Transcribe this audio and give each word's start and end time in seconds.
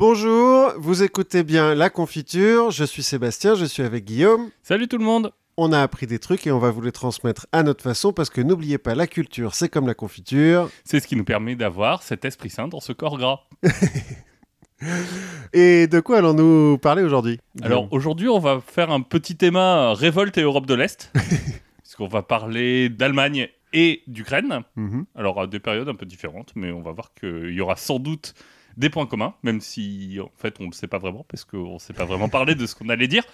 Bonjour, 0.00 0.72
vous 0.78 1.02
écoutez 1.02 1.42
bien 1.44 1.74
La 1.74 1.90
Confiture, 1.90 2.70
je 2.70 2.84
suis 2.84 3.02
Sébastien, 3.02 3.54
je 3.54 3.66
suis 3.66 3.82
avec 3.82 4.06
Guillaume. 4.06 4.48
Salut 4.62 4.88
tout 4.88 4.96
le 4.96 5.04
monde 5.04 5.30
On 5.58 5.74
a 5.74 5.82
appris 5.82 6.06
des 6.06 6.18
trucs 6.18 6.46
et 6.46 6.50
on 6.50 6.58
va 6.58 6.70
vous 6.70 6.80
les 6.80 6.90
transmettre 6.90 7.46
à 7.52 7.62
notre 7.62 7.84
façon 7.84 8.14
parce 8.14 8.30
que 8.30 8.40
n'oubliez 8.40 8.78
pas, 8.78 8.94
la 8.94 9.06
culture, 9.06 9.54
c'est 9.54 9.68
comme 9.68 9.86
la 9.86 9.92
confiture. 9.92 10.70
C'est 10.84 11.00
ce 11.00 11.06
qui 11.06 11.16
nous 11.16 11.24
permet 11.24 11.54
d'avoir 11.54 12.02
cet 12.02 12.24
esprit 12.24 12.48
saint 12.48 12.66
dans 12.66 12.80
ce 12.80 12.94
corps 12.94 13.18
gras. 13.18 13.40
Et 15.52 15.86
de 15.86 16.00
quoi 16.00 16.16
allons-nous 16.16 16.78
parler 16.78 17.02
aujourd'hui? 17.02 17.38
Alors 17.60 17.86
aujourd'hui, 17.90 18.30
on 18.30 18.38
va 18.38 18.62
faire 18.66 18.90
un 18.90 19.02
petit 19.02 19.36
thème 19.36 19.58
révolte 19.58 20.38
et 20.38 20.42
Europe 20.42 20.64
de 20.64 20.72
l'Est. 20.72 21.12
Puisqu'on 21.82 22.08
va 22.08 22.22
parler 22.22 22.88
d'Allemagne 22.88 23.48
et 23.74 24.02
d'Ukraine. 24.06 24.62
Mhm. 24.76 25.04
Alors 25.14 25.42
à 25.42 25.46
des 25.46 25.60
périodes 25.60 25.90
un 25.90 25.94
peu 25.94 26.06
différentes, 26.06 26.52
mais 26.54 26.72
on 26.72 26.80
va 26.80 26.92
voir 26.92 27.12
qu'il 27.12 27.50
y 27.50 27.60
aura 27.60 27.76
sans 27.76 27.98
doute 27.98 28.32
des 28.76 28.90
points 28.90 29.06
communs, 29.06 29.34
même 29.42 29.60
si 29.60 30.18
en 30.22 30.30
fait 30.36 30.56
on 30.60 30.64
ne 30.64 30.68
le 30.68 30.74
sait 30.74 30.86
pas 30.86 30.98
vraiment, 30.98 31.24
parce 31.28 31.44
qu'on 31.44 31.74
ne 31.74 31.78
sait 31.78 31.92
pas 31.92 32.04
vraiment 32.04 32.28
parler 32.28 32.54
de 32.54 32.66
ce 32.66 32.74
qu'on 32.74 32.88
allait 32.88 33.08
dire. 33.08 33.24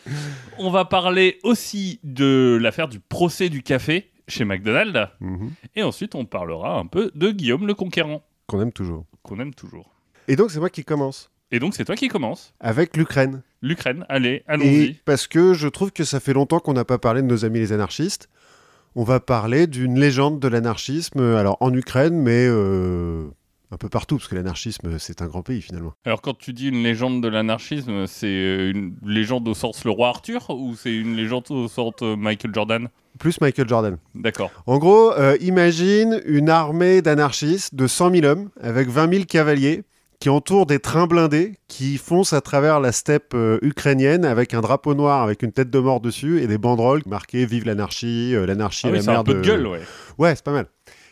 On 0.59 0.71
va 0.71 0.85
parler 0.85 1.39
aussi 1.43 2.01
de 2.05 2.59
l'affaire 2.61 2.89
du 2.89 3.01
procès 3.01 3.49
du 3.49 3.63
café 3.63 4.11
chez 4.29 4.45
McDonald's. 4.45 5.09
Mhm. 5.21 5.51
Et 5.77 5.83
ensuite 5.83 6.15
on 6.15 6.25
parlera 6.25 6.79
un 6.79 6.87
peu 6.87 7.11
de 7.15 7.31
Guillaume 7.31 7.67
le 7.67 7.75
Conquérant, 7.75 8.23
Qu'on 8.47 8.61
aime 8.61 8.73
toujours. 8.73 9.05
qu'on 9.23 9.39
aime 9.41 9.55
toujours. 9.55 9.91
Et 10.29 10.37
donc 10.37 10.51
c'est 10.51 10.59
moi 10.61 10.71
qui 10.71 10.85
commence 10.85 11.31
Et 11.53 11.59
donc 11.61 11.75
c'est 11.75 11.85
toi 11.85 11.95
qui 11.97 12.09
commences. 12.09 12.53
avec 12.61 12.97
l'Ukraine. 12.97 13.43
L'Ukraine, 13.63 14.05
allez, 14.09 14.43
allons-y. 14.47 14.95
parce 15.05 15.27
que 15.27 15.55
je 15.55 15.67
trouve 15.69 15.91
que 15.93 16.05
ça 16.05 16.21
fait 16.21 16.33
longtemps 16.33 16.61
qu'on 16.61 16.73
n'a 16.75 16.85
pas 16.85 16.99
parlé 16.99 17.23
de 17.23 17.27
nos 17.27 17.45
amis 17.45 17.59
les 17.59 17.73
anarchistes. 17.73 18.29
On 18.99 19.05
va 19.05 19.21
parler 19.21 19.67
d'une 19.67 19.99
légende 20.01 20.41
de 20.41 20.49
l'anarchisme, 20.49 21.21
alors 21.21 21.57
en 21.61 21.73
Ukraine, 21.75 22.19
mais 22.21 22.47
euh, 22.49 23.29
un 23.71 23.77
peu 23.77 23.89
partout, 23.89 24.17
parce 24.17 24.29
que 24.29 24.35
l'anarchisme, 24.35 24.99
c'est 24.99 25.23
un 25.23 25.27
grand 25.27 25.43
pays 25.43 25.61
finalement. 25.61 25.93
Alors 26.05 26.23
quand 26.23 26.37
tu 26.37 26.53
dis 26.53 26.69
une 26.69 26.83
légende 26.83 27.23
de 27.23 27.29
l'anarchisme, 27.29 28.07
c'est 28.07 28.27
euh, 28.27 28.71
une 28.71 28.97
légende 29.05 29.47
au 29.49 29.55
sens 29.55 29.85
le 29.85 29.91
roi 29.91 30.09
Arthur 30.09 30.51
ou 30.51 30.75
c'est 30.77 30.95
une 30.95 31.17
légende 31.17 31.51
au 31.51 31.69
sens 31.69 31.95
euh, 32.03 32.17
Michael 32.17 32.55
Jordan? 32.55 32.89
Plus 33.19 33.41
Michael 33.41 33.69
Jordan. 33.69 33.99
D'accord. 34.15 34.51
En 34.67 34.79
gros, 34.79 35.13
euh, 35.13 35.37
imagine 35.41 36.21
une 36.27 36.51
armée 36.51 37.03
d'anarchistes 37.03 37.75
de 37.75 37.87
100 37.87 38.11
000 38.11 38.27
hommes 38.27 38.51
avec 38.61 38.89
20 38.89 39.13
000 39.13 39.25
cavaliers 39.25 39.85
qui 40.21 40.31
entourent 40.31 40.67
des 40.67 40.79
trains 40.79 41.07
blindés 41.07 41.55
qui 41.69 41.99
foncent 41.99 42.33
à 42.33 42.41
travers 42.41 42.81
la 42.81 42.93
steppe 42.93 43.35
euh, 43.35 43.59
ukrainienne 43.63 44.25
avec 44.25 44.55
un 44.55 44.61
drapeau 44.61 44.95
noir 44.95 45.23
avec 45.23 45.43
une 45.43 45.53
tête 45.53 45.71
de 45.71 45.79
mort 45.79 46.01
dessus 46.01 46.41
et 46.43 46.47
des 46.47 46.59
banderoles 46.59 47.03
marquées 47.07 47.47
Vive 47.47 47.67
l'anarchie, 47.67 48.35
euh, 48.35 48.47
l'anarchie 48.47 48.87
Ah 48.87 48.91
oui, 48.91 48.97
la 48.97 49.03
c'est 49.03 49.11
un 49.11 49.25
peu 49.25 49.35
de 49.35 49.43
gueule, 49.43 49.67
ouais. 49.67 49.81
Ouais, 50.19 50.35
c'est 50.35 50.45
pas 50.45 50.53
mal. 50.53 50.67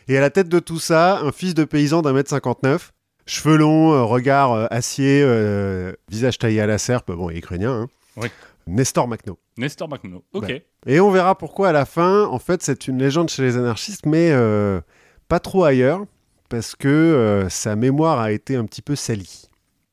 Et 0.07 0.17
à 0.17 0.21
la 0.21 0.29
tête 0.29 0.49
de 0.49 0.59
tout 0.59 0.79
ça, 0.79 1.19
un 1.19 1.31
fils 1.31 1.53
de 1.55 1.63
paysan 1.63 2.01
d'un 2.01 2.13
mètre 2.13 2.29
59, 2.29 2.93
cheveux 3.25 3.57
longs, 3.57 3.93
euh, 3.93 4.03
regard 4.03 4.53
euh, 4.53 4.67
acier, 4.69 5.21
euh, 5.23 5.93
visage 6.09 6.37
taillé 6.37 6.61
à 6.61 6.67
la 6.67 6.77
serpe, 6.77 7.11
bon, 7.11 7.29
il 7.29 7.35
est 7.35 7.39
ukrainien, 7.39 7.71
hein. 7.73 7.87
Oui. 8.17 8.27
Nestor 8.67 9.07
Makhno. 9.07 9.37
Nestor 9.57 9.89
Makhno. 9.89 10.23
Ok. 10.33 10.43
Ouais. 10.45 10.65
Et 10.87 10.99
on 10.99 11.11
verra 11.11 11.37
pourquoi 11.37 11.69
à 11.69 11.71
la 11.71 11.85
fin, 11.85 12.23
en 12.25 12.39
fait, 12.39 12.61
c'est 12.63 12.87
une 12.87 12.97
légende 12.99 13.29
chez 13.29 13.41
les 13.43 13.57
anarchistes, 13.57 14.05
mais 14.05 14.31
euh, 14.31 14.79
pas 15.27 15.39
trop 15.39 15.63
ailleurs, 15.65 16.01
parce 16.49 16.75
que 16.75 16.87
euh, 16.87 17.49
sa 17.49 17.75
mémoire 17.75 18.19
a 18.19 18.31
été 18.31 18.55
un 18.55 18.65
petit 18.65 18.81
peu 18.81 18.95
salie. 18.95 19.49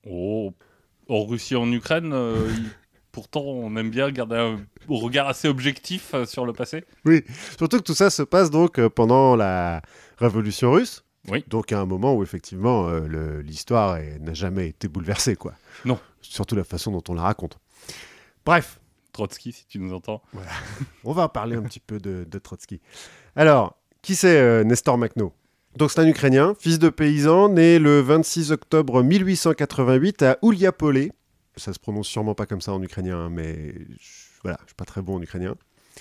Oh. 0.08 0.52
En 1.08 1.24
Russie, 1.24 1.56
en 1.56 1.70
Ukraine, 1.72 2.14
il- 2.14 2.70
pourtant 3.12 3.42
on 3.42 3.76
aime 3.76 3.90
bien 3.90 4.10
garder 4.10 4.36
un 4.36 4.60
regard 4.88 5.28
assez 5.28 5.46
objectif 5.46 6.14
sur 6.24 6.46
le 6.46 6.54
passé. 6.54 6.84
Surtout 7.58 7.76
que 7.78 7.82
tout 7.82 7.94
ça 7.94 8.08
se 8.08 8.22
passe 8.22 8.50
donc 8.50 8.80
pendant 8.88 9.36
la 9.36 9.82
Révolution 10.22 10.70
russe. 10.70 11.04
Oui. 11.28 11.44
Donc 11.48 11.72
à 11.72 11.80
un 11.80 11.86
moment 11.86 12.14
où 12.14 12.22
effectivement 12.22 12.88
euh, 12.88 13.42
l'histoire 13.42 13.98
n'a 14.20 14.34
jamais 14.34 14.68
été 14.68 14.86
bouleversée, 14.86 15.34
quoi. 15.36 15.54
Non. 15.84 15.98
Surtout 16.20 16.54
la 16.54 16.64
façon 16.64 16.92
dont 16.92 17.02
on 17.08 17.14
la 17.14 17.22
raconte. 17.22 17.58
Bref, 18.44 18.80
Trotsky, 19.12 19.52
si 19.52 19.66
tu 19.66 19.80
nous 19.80 19.92
entends. 19.92 20.22
on 21.04 21.12
va 21.12 21.28
parler 21.28 21.56
un 21.56 21.62
petit 21.62 21.80
peu 21.80 21.98
de, 21.98 22.24
de 22.28 22.38
Trotsky. 22.38 22.80
Alors, 23.36 23.76
qui 24.00 24.14
c'est 24.14 24.38
euh, 24.38 24.64
Nestor 24.64 24.96
Makhno 24.96 25.32
Donc 25.76 25.90
c'est 25.90 26.00
un 26.00 26.06
Ukrainien, 26.06 26.54
fils 26.58 26.78
de 26.78 26.88
paysan, 26.88 27.48
né 27.48 27.78
le 27.80 28.00
26 28.00 28.52
octobre 28.52 29.02
1888 29.02 30.22
à 30.22 30.38
Ouliapolé. 30.42 31.12
Ça 31.56 31.72
se 31.72 31.78
prononce 31.78 32.06
sûrement 32.06 32.34
pas 32.34 32.46
comme 32.46 32.60
ça 32.60 32.72
en 32.72 32.82
ukrainien, 32.82 33.26
hein, 33.26 33.28
mais 33.28 33.74
je, 34.00 34.08
voilà, 34.42 34.58
je 34.62 34.68
suis 34.68 34.74
pas 34.74 34.86
très 34.86 35.02
bon 35.02 35.16
en 35.16 35.22
ukrainien. 35.22 35.54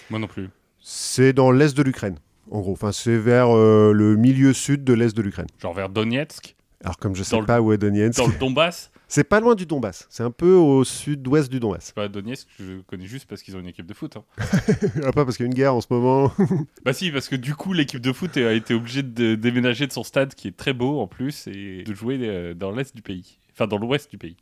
Moi 0.09 0.19
non 0.19 0.27
plus. 0.27 0.49
C'est 0.79 1.33
dans 1.33 1.51
l'est 1.51 1.75
de 1.75 1.83
l'Ukraine, 1.83 2.17
en 2.51 2.59
gros. 2.61 2.73
Enfin, 2.73 2.91
c'est 2.91 3.17
vers 3.17 3.49
euh, 3.55 3.91
le 3.93 4.15
milieu 4.15 4.53
sud 4.53 4.83
de 4.83 4.93
l'est 4.93 5.15
de 5.15 5.21
l'Ukraine. 5.21 5.47
Genre 5.61 5.73
vers 5.73 5.89
Donetsk, 5.89 6.55
Alors 6.83 6.97
comme 6.97 7.15
je 7.15 7.23
sais 7.23 7.31
Dans 7.35 7.39
le- 7.41 7.45
pas 7.45 7.61
où 7.61 7.71
est 7.73 7.77
Donetsk, 7.77 8.17
dans 8.17 8.27
le 8.27 8.33
Donbass. 8.39 8.91
c'est 9.07 9.23
pas 9.23 9.39
loin 9.39 9.55
du 9.55 9.65
Donbass. 9.65 10.07
C'est 10.09 10.23
un 10.23 10.31
peu 10.31 10.53
au 10.53 10.83
sud-ouest 10.83 11.49
du 11.51 11.59
Donbass. 11.59 11.85
C'est 11.87 11.95
pas 11.95 12.07
Donetsk, 12.07 12.47
je 12.59 12.81
connais 12.87 13.05
juste 13.07 13.25
parce 13.27 13.41
qu'ils 13.41 13.55
ont 13.55 13.59
une 13.59 13.67
équipe 13.67 13.85
de 13.87 13.93
foot. 13.93 14.17
hein. 14.17 14.23
Ah, 15.03 15.11
pas 15.11 15.25
parce 15.25 15.37
qu'il 15.37 15.45
y 15.45 15.47
a 15.47 15.51
une 15.51 15.55
guerre 15.55 15.75
en 15.75 15.81
ce 15.81 15.87
moment. 15.89 16.31
Bah 16.85 16.93
si, 16.93 17.11
parce 17.11 17.27
que 17.29 17.35
du 17.35 17.55
coup, 17.55 17.73
l'équipe 17.73 17.99
de 18.01 18.11
foot 18.13 18.35
a 18.37 18.53
été 18.53 18.73
obligée 18.73 19.03
de 19.03 19.35
déménager 19.35 19.87
de 19.87 19.91
son 19.91 20.03
stade, 20.03 20.33
qui 20.35 20.47
est 20.47 20.55
très 20.57 20.73
beau 20.73 20.99
en 20.99 21.07
plus, 21.07 21.47
et 21.47 21.83
de 21.83 21.93
jouer 21.93 22.17
euh, 22.21 22.53
dans 22.53 22.71
l'est 22.71 22.95
du 22.95 23.01
pays. 23.01 23.37
Enfin, 23.53 23.67
dans 23.67 23.77
l'ouest 23.77 24.09
du 24.09 24.17
pays. 24.17 24.37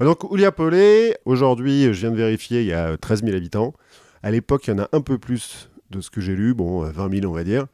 Donc 0.00 0.24
Ouliapolé, 0.30 1.14
aujourd'hui, 1.26 1.84
je 1.84 1.90
viens 2.00 2.10
de 2.10 2.16
vérifier, 2.16 2.62
il 2.62 2.66
y 2.68 2.72
a 2.72 2.88
euh, 2.92 2.96
13 2.96 3.22
000 3.22 3.36
habitants. 3.36 3.74
À 4.22 4.30
l'époque, 4.30 4.66
il 4.66 4.70
y 4.70 4.72
en 4.74 4.78
a 4.82 4.88
un 4.92 5.00
peu 5.02 5.18
plus 5.18 5.69
de 5.90 6.00
ce 6.00 6.10
que 6.10 6.20
j'ai 6.20 6.34
lu, 6.36 6.54
bon, 6.54 6.84
euh, 6.84 6.90
20 6.90 7.20
000 7.20 7.26
on 7.30 7.34
va 7.34 7.44
dire. 7.44 7.66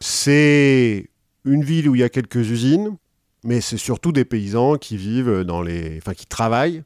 C'est 0.00 1.08
une 1.44 1.62
ville 1.62 1.88
où 1.88 1.94
il 1.94 2.00
y 2.00 2.04
a 2.04 2.08
quelques 2.08 2.36
usines, 2.50 2.96
mais 3.44 3.60
c'est 3.60 3.76
surtout 3.76 4.12
des 4.12 4.24
paysans 4.24 4.76
qui 4.76 4.96
vivent 4.96 5.42
dans 5.44 5.62
les... 5.62 5.98
Enfin, 5.98 6.14
qui 6.14 6.26
travaillent 6.26 6.82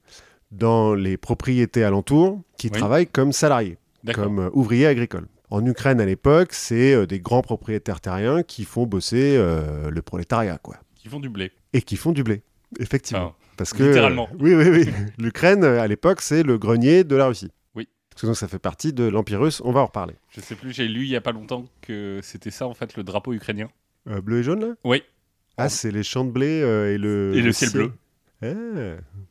dans 0.50 0.94
les 0.94 1.16
propriétés 1.16 1.84
alentours, 1.84 2.40
qui 2.58 2.68
Oui. 2.72 2.78
travaillent 2.78 3.06
comme 3.06 3.32
salariés. 3.32 3.78
Comme 4.14 4.38
euh, 4.38 4.50
ouvriers 4.52 4.86
agricoles. 4.86 5.26
En 5.50 5.64
Ukraine 5.64 6.00
à 6.00 6.04
l'époque, 6.04 6.52
c'est 6.52 6.92
euh, 6.94 7.06
des 7.06 7.20
grands 7.20 7.40
propriétaires 7.42 8.00
terriens 8.00 8.42
qui 8.42 8.64
font 8.64 8.84
bosser 8.86 9.36
euh, 9.36 9.90
le 9.90 10.02
prolétariat, 10.02 10.58
quoi. 10.58 10.76
Qui 10.96 11.08
font 11.08 11.20
du 11.20 11.28
blé. 11.28 11.52
Et 11.72 11.80
qui 11.82 11.96
font 11.96 12.12
du 12.12 12.22
blé, 12.22 12.42
effectivement. 12.78 13.34
Parce 13.56 13.72
que 13.72 13.82
littéralement. 13.84 14.28
euh, 14.32 14.36
oui, 14.40 14.54
oui, 14.54 14.68
oui. 14.68 14.92
L'Ukraine 15.18 15.64
euh, 15.64 15.80
à 15.80 15.86
l'époque, 15.86 16.20
c'est 16.20 16.42
le 16.42 16.58
grenier 16.58 17.04
de 17.04 17.16
la 17.16 17.26
Russie. 17.28 17.50
Parce 18.14 18.22
que 18.22 18.26
donc 18.26 18.36
ça 18.36 18.48
fait 18.48 18.58
partie 18.58 18.92
de 18.92 19.04
l'Empire 19.04 19.40
russe. 19.40 19.60
On 19.64 19.72
va 19.72 19.80
en 19.80 19.86
reparler. 19.86 20.14
je 20.30 20.40
sais 20.40 20.54
plus, 20.54 20.72
j'ai 20.72 20.86
lu 20.86 21.02
il 21.02 21.08
y 21.10 21.16
a 21.16 21.20
pas 21.20 21.32
longtemps 21.32 21.64
que 21.82 22.20
c'était 22.22 22.52
ça 22.52 22.66
en 22.66 22.74
fait 22.74 22.96
le 22.96 23.02
drapeau 23.02 23.32
ukrainien. 23.32 23.68
Euh, 24.08 24.20
bleu 24.20 24.40
et 24.40 24.42
jaune 24.42 24.60
là? 24.60 24.74
Oui. 24.84 25.02
Ah, 25.56 25.68
c'est 25.68 25.90
les 25.90 26.02
champs 26.02 26.24
de 26.24 26.30
blé 26.30 26.62
euh, 26.62 26.92
et 26.92 26.98
le 26.98 27.32
Et 27.34 27.40
le 27.40 27.52
ciel 27.52 27.70
bleu. 27.70 27.92
Ah, 28.42 28.46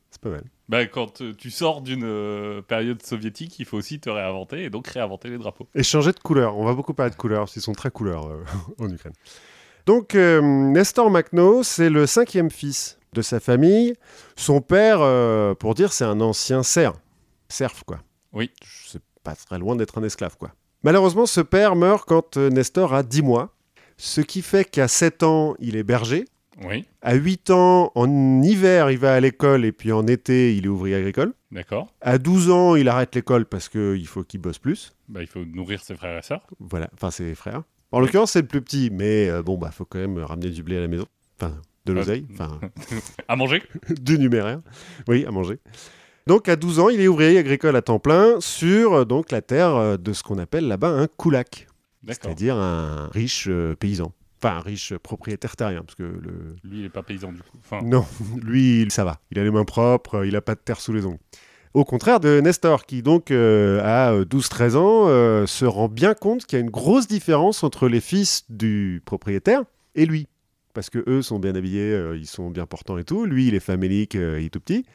c'est 0.10 0.22
pas 0.22 0.30
mal. 0.30 0.44
Bah, 0.70 0.86
quand 0.86 1.22
euh, 1.22 1.34
tu 1.34 1.52
sors 1.52 1.82
d'une 1.82 2.62
période 2.68 3.04
soviétique, 3.04 3.60
il 3.60 3.66
faut 3.66 3.78
aussi 3.78 4.00
te 4.00 4.10
réinventer 4.10 4.64
et 4.64 4.70
donc 4.70 4.88
réinventer 4.88 5.30
les 5.30 5.38
drapeaux. 5.38 5.68
Et 5.76 5.84
changer 5.84 6.14
de 6.14 6.20
couleur. 6.20 6.58
On 6.58 6.66
va 6.66 6.74
beaucoup 6.74 6.94
parler 6.94 7.12
de 7.12 7.16
couleurs, 7.16 7.42
parce 7.42 7.54
qu'ils 7.54 7.62
sont 7.62 7.74
très 7.74 7.92
couleurs 7.92 8.28
euh, 8.28 8.44
en 8.80 8.90
Ukraine. 8.90 9.14
Donc, 9.86 10.14
Nestor 10.16 11.12
Makhno, 11.12 11.62
c'est 11.62 11.90
le 11.90 12.08
cinquième 12.08 12.50
fils 12.50 12.98
de 13.12 13.22
sa 13.22 13.42
famille. 13.42 13.96
Son 14.38 14.62
père, 14.62 15.00
pour 15.58 15.76
dire, 15.76 15.92
c'est 15.92 16.06
un 16.06 16.22
ancien 16.22 16.64
serf. 16.64 16.94
Serf, 17.50 17.84
quoi. 17.84 18.00
Oui. 18.34 18.52
C'est 18.86 19.02
pas 19.24 19.36
très 19.36 19.60
loin 19.60 19.76
d'être 19.76 19.98
un 20.00 20.04
esclave, 20.04 20.38
quoi. 20.38 20.52
Malheureusement, 20.84 21.26
ce 21.26 21.42
père 21.42 21.76
meurt 21.76 22.08
quand 22.08 22.38
euh, 22.38 22.50
Nestor 22.50 22.94
a 22.94 23.04
10 23.04 23.22
mois. 23.22 23.56
Ce 23.98 24.22
qui 24.22 24.42
fait 24.42 24.66
qu'à 24.66 24.88
7 24.88 25.24
ans, 25.24 25.56
il 25.60 25.76
est 25.76 25.84
berger. 25.84 26.26
Oui, 26.64 26.86
À 27.02 27.16
8 27.16 27.50
ans, 27.50 27.92
en 27.96 28.42
hiver, 28.44 28.92
il 28.92 28.98
va 29.00 29.16
à 29.16 29.20
l'école 29.20 29.66
et 29.66 29.72
puis 29.72 29.92
en 29.92 30.06
été, 30.06 30.56
il 30.56 30.66
est 30.66 30.68
ouvrier 30.68 30.96
agricole. 30.96 31.34
d'accord. 31.52 31.92
À 32.02 32.18
12 32.20 32.52
ans, 32.52 32.76
il 32.76 32.88
arrête 32.90 33.16
l'école 33.16 33.46
parce 33.46 33.70
qu'il 33.70 34.06
faut 34.08 34.24
qu'il 34.24 34.40
bosse 34.40 34.60
plus. 34.60 34.94
Bah, 35.10 35.22
il 35.22 35.28
faut 35.28 35.44
nourrir 35.46 35.82
ses 35.82 35.96
frères 35.96 36.18
et 36.18 36.22
sœurs. 36.22 36.46
Voilà, 36.60 36.90
enfin 36.94 37.10
ses 37.10 37.34
frères. 37.34 37.64
En 37.92 38.00
l'occurrence, 38.00 38.32
c'est 38.34 38.42
le 38.42 38.48
plus 38.48 38.62
petit, 38.62 38.90
mais 38.92 39.30
euh, 39.30 39.42
bon, 39.42 39.58
bah, 39.58 39.72
faut 39.72 39.86
quand 39.86 39.98
même 40.00 40.20
ramener 40.20 40.50
du 40.52 40.62
blé 40.62 40.78
à 40.78 40.82
la 40.82 40.88
maison. 40.88 41.06
Enfin, 41.42 41.56
de 41.86 41.94
Ouais. 41.94 42.00
l'oseille, 42.00 42.26
enfin, 42.34 42.60
À 43.28 43.36
manger 43.36 43.64
du 43.90 44.20
numéraire. 44.20 44.62
Oui, 45.08 45.26
à 45.26 45.32
manger. 45.32 45.60
Donc, 46.28 46.48
à 46.48 46.56
12 46.56 46.80
ans, 46.80 46.90
il 46.90 47.02
est 47.02 47.08
ouvrier 47.08 47.38
agricole 47.38 47.76
à 47.76 47.82
temps 47.82 48.00
plein 48.00 48.40
sur 48.40 48.94
euh, 48.94 49.06
donc 49.06 49.32
la 49.32 49.42
terre 49.42 49.76
euh, 49.76 49.98
de 49.98 50.14
ce 50.14 50.24
qu'on 50.24 50.38
appelle 50.38 50.68
là-bas 50.68 50.90
un 50.90 51.08
koulak, 51.08 51.68
c'est-à-dire 52.08 52.56
un 52.56 53.10
riche 53.14 53.48
euh, 53.50 53.76
paysan. 53.76 54.14
Enfin, 54.42 54.58
un 54.58 54.62
riche 54.62 54.94
propriétaire 54.96 55.56
terrien, 55.56 55.84
parce 55.84 55.96
que 55.96 56.04
le... 56.04 56.56
Lui, 56.64 56.80
il 56.80 56.86
est 56.86 56.90
pas 56.90 57.04
paysan 57.04 57.32
du 57.32 57.40
coup. 57.40 57.58
Enfin, 57.60 57.82
Non, 57.86 58.06
lui, 58.42 58.86
ça 58.90 59.04
va. 59.04 59.20
Il 59.32 59.40
a 59.40 59.44
les 59.44 59.52
mains 59.52 59.66
propres, 59.66 60.26
il 60.26 60.36
a 60.36 60.42
pas 60.42 60.56
de 60.56 60.60
terre 60.60 60.80
sous 60.80 60.94
les 60.94 61.06
ongles. 61.06 61.20
Au 61.74 61.86
contraire 61.86 62.20
de 62.20 62.40
Nestor, 62.40 62.86
qui 62.86 63.02
donc 63.02 63.32
euh, 63.32 63.82
à 63.84 64.24
12-13 64.24 64.76
ans 64.76 65.06
euh, 65.08 65.48
se 65.48 65.66
rend 65.66 65.88
bien 65.88 66.14
compte 66.14 66.46
qu'il 66.46 66.60
y 66.60 66.62
a 66.62 66.64
une 66.64 66.70
grosse 66.70 67.08
différence 67.08 67.64
entre 67.64 67.88
les 67.88 68.00
fils 68.00 68.44
du 68.50 69.02
propriétaire 69.06 69.64
et 69.96 70.06
lui. 70.06 70.28
Parce 70.76 70.92
que 70.92 71.04
eux 71.08 71.24
sont 71.24 71.40
bien 71.40 71.56
habillés, 71.56 71.92
euh, 71.92 72.16
ils 72.16 72.28
sont 72.28 72.52
bien 72.52 72.68
portants 72.68 73.00
et 73.00 73.04
tout. 73.04 73.26
Lui, 73.26 73.48
il 73.48 73.56
est 73.56 73.60
famélique, 73.60 74.14
il 74.14 74.46
est 74.46 74.54
tout 74.54 74.60
petit. 74.60 74.86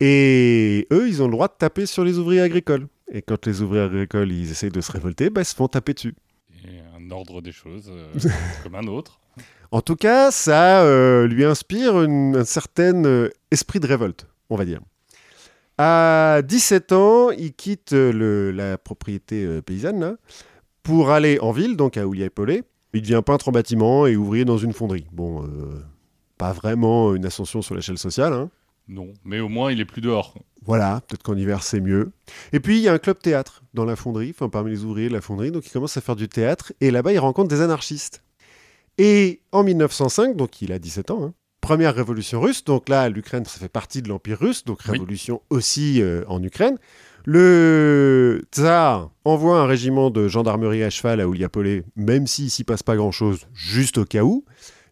Et 0.00 0.86
eux, 0.92 1.08
ils 1.08 1.22
ont 1.22 1.26
le 1.26 1.32
droit 1.32 1.48
de 1.48 1.54
taper 1.58 1.86
sur 1.86 2.04
les 2.04 2.18
ouvriers 2.18 2.40
agricoles. 2.42 2.86
Et 3.10 3.22
quand 3.22 3.46
les 3.46 3.62
ouvriers 3.62 3.82
agricoles, 3.84 4.30
ils 4.32 4.50
essayent 4.50 4.70
de 4.70 4.80
se 4.80 4.92
révolter, 4.92 5.30
bah, 5.30 5.42
ils 5.42 5.44
se 5.46 5.54
font 5.54 5.68
taper 5.68 5.94
dessus. 5.94 6.14
et 6.64 6.80
un 6.96 7.10
ordre 7.10 7.40
des 7.40 7.52
choses 7.52 7.88
euh, 7.90 8.12
comme 8.62 8.74
un 8.74 8.86
autre. 8.88 9.20
En 9.70 9.80
tout 9.80 9.96
cas, 9.96 10.30
ça 10.30 10.82
euh, 10.82 11.26
lui 11.26 11.44
inspire 11.44 12.02
une- 12.02 12.36
un 12.36 12.44
certain 12.44 13.04
euh, 13.04 13.28
esprit 13.50 13.80
de 13.80 13.86
révolte, 13.86 14.26
on 14.50 14.56
va 14.56 14.64
dire. 14.64 14.80
À 15.78 16.40
17 16.44 16.92
ans, 16.92 17.30
il 17.30 17.52
quitte 17.52 17.92
le- 17.92 18.50
la 18.50 18.78
propriété 18.78 19.60
paysanne 19.62 20.00
là, 20.00 20.16
pour 20.82 21.10
aller 21.10 21.38
en 21.40 21.52
ville, 21.52 21.76
donc 21.76 21.96
à 21.96 22.06
Ouliaipolé. 22.06 22.62
Il 22.94 23.02
devient 23.02 23.22
peintre 23.24 23.48
en 23.48 23.52
bâtiment 23.52 24.06
et 24.06 24.16
ouvrier 24.16 24.44
dans 24.46 24.56
une 24.58 24.72
fonderie. 24.72 25.06
Bon, 25.12 25.44
pas 26.38 26.52
vraiment 26.52 27.14
une 27.14 27.26
ascension 27.26 27.60
sur 27.60 27.74
l'échelle 27.74 27.98
sociale. 27.98 28.32
hein. 28.32 28.50
Non, 28.88 29.12
mais 29.24 29.40
au 29.40 29.48
moins 29.48 29.72
il 29.72 29.80
est 29.80 29.84
plus 29.84 30.00
dehors. 30.00 30.34
Voilà, 30.64 31.00
peut-être 31.06 31.22
qu'en 31.22 31.36
hiver 31.36 31.62
c'est 31.62 31.80
mieux. 31.80 32.12
Et 32.52 32.60
puis 32.60 32.76
il 32.78 32.82
y 32.82 32.88
a 32.88 32.92
un 32.92 32.98
club 32.98 33.18
théâtre 33.18 33.62
dans 33.74 33.84
la 33.84 33.96
fonderie, 33.96 34.30
enfin 34.30 34.48
parmi 34.48 34.70
les 34.70 34.84
ouvriers 34.84 35.08
de 35.08 35.14
la 35.14 35.20
fonderie, 35.20 35.50
donc 35.52 35.66
il 35.66 35.70
commence 35.70 35.96
à 35.96 36.00
faire 36.00 36.16
du 36.16 36.28
théâtre 36.28 36.72
et 36.80 36.90
là-bas 36.90 37.12
il 37.12 37.18
rencontre 37.18 37.48
des 37.48 37.60
anarchistes. 37.60 38.22
Et 38.98 39.40
en 39.52 39.62
1905, 39.62 40.36
donc 40.36 40.62
il 40.62 40.72
a 40.72 40.78
17 40.78 41.10
ans, 41.10 41.24
hein, 41.24 41.34
première 41.60 41.94
révolution 41.94 42.40
russe, 42.40 42.64
donc 42.64 42.88
là 42.88 43.08
l'Ukraine 43.08 43.44
ça 43.44 43.58
fait 43.58 43.68
partie 43.68 44.02
de 44.02 44.08
l'Empire 44.08 44.38
russe, 44.38 44.64
donc 44.64 44.78
Oui. 44.86 44.92
révolution 44.92 45.42
aussi 45.50 46.00
euh, 46.00 46.24
en 46.28 46.42
Ukraine. 46.42 46.78
Le 47.24 48.42
tsar 48.52 49.10
envoie 49.24 49.58
un 49.58 49.66
régiment 49.66 50.10
de 50.10 50.28
gendarmerie 50.28 50.82
à 50.84 50.90
cheval 50.90 51.20
à 51.20 51.28
Ouliapolé, 51.28 51.82
même 51.96 52.26
s'il 52.26 52.50
s'y 52.50 52.62
passe 52.64 52.82
pas 52.84 52.94
grand-chose, 52.96 53.46
juste 53.52 53.98
au 53.98 54.04
cas 54.04 54.22
où. 54.22 54.44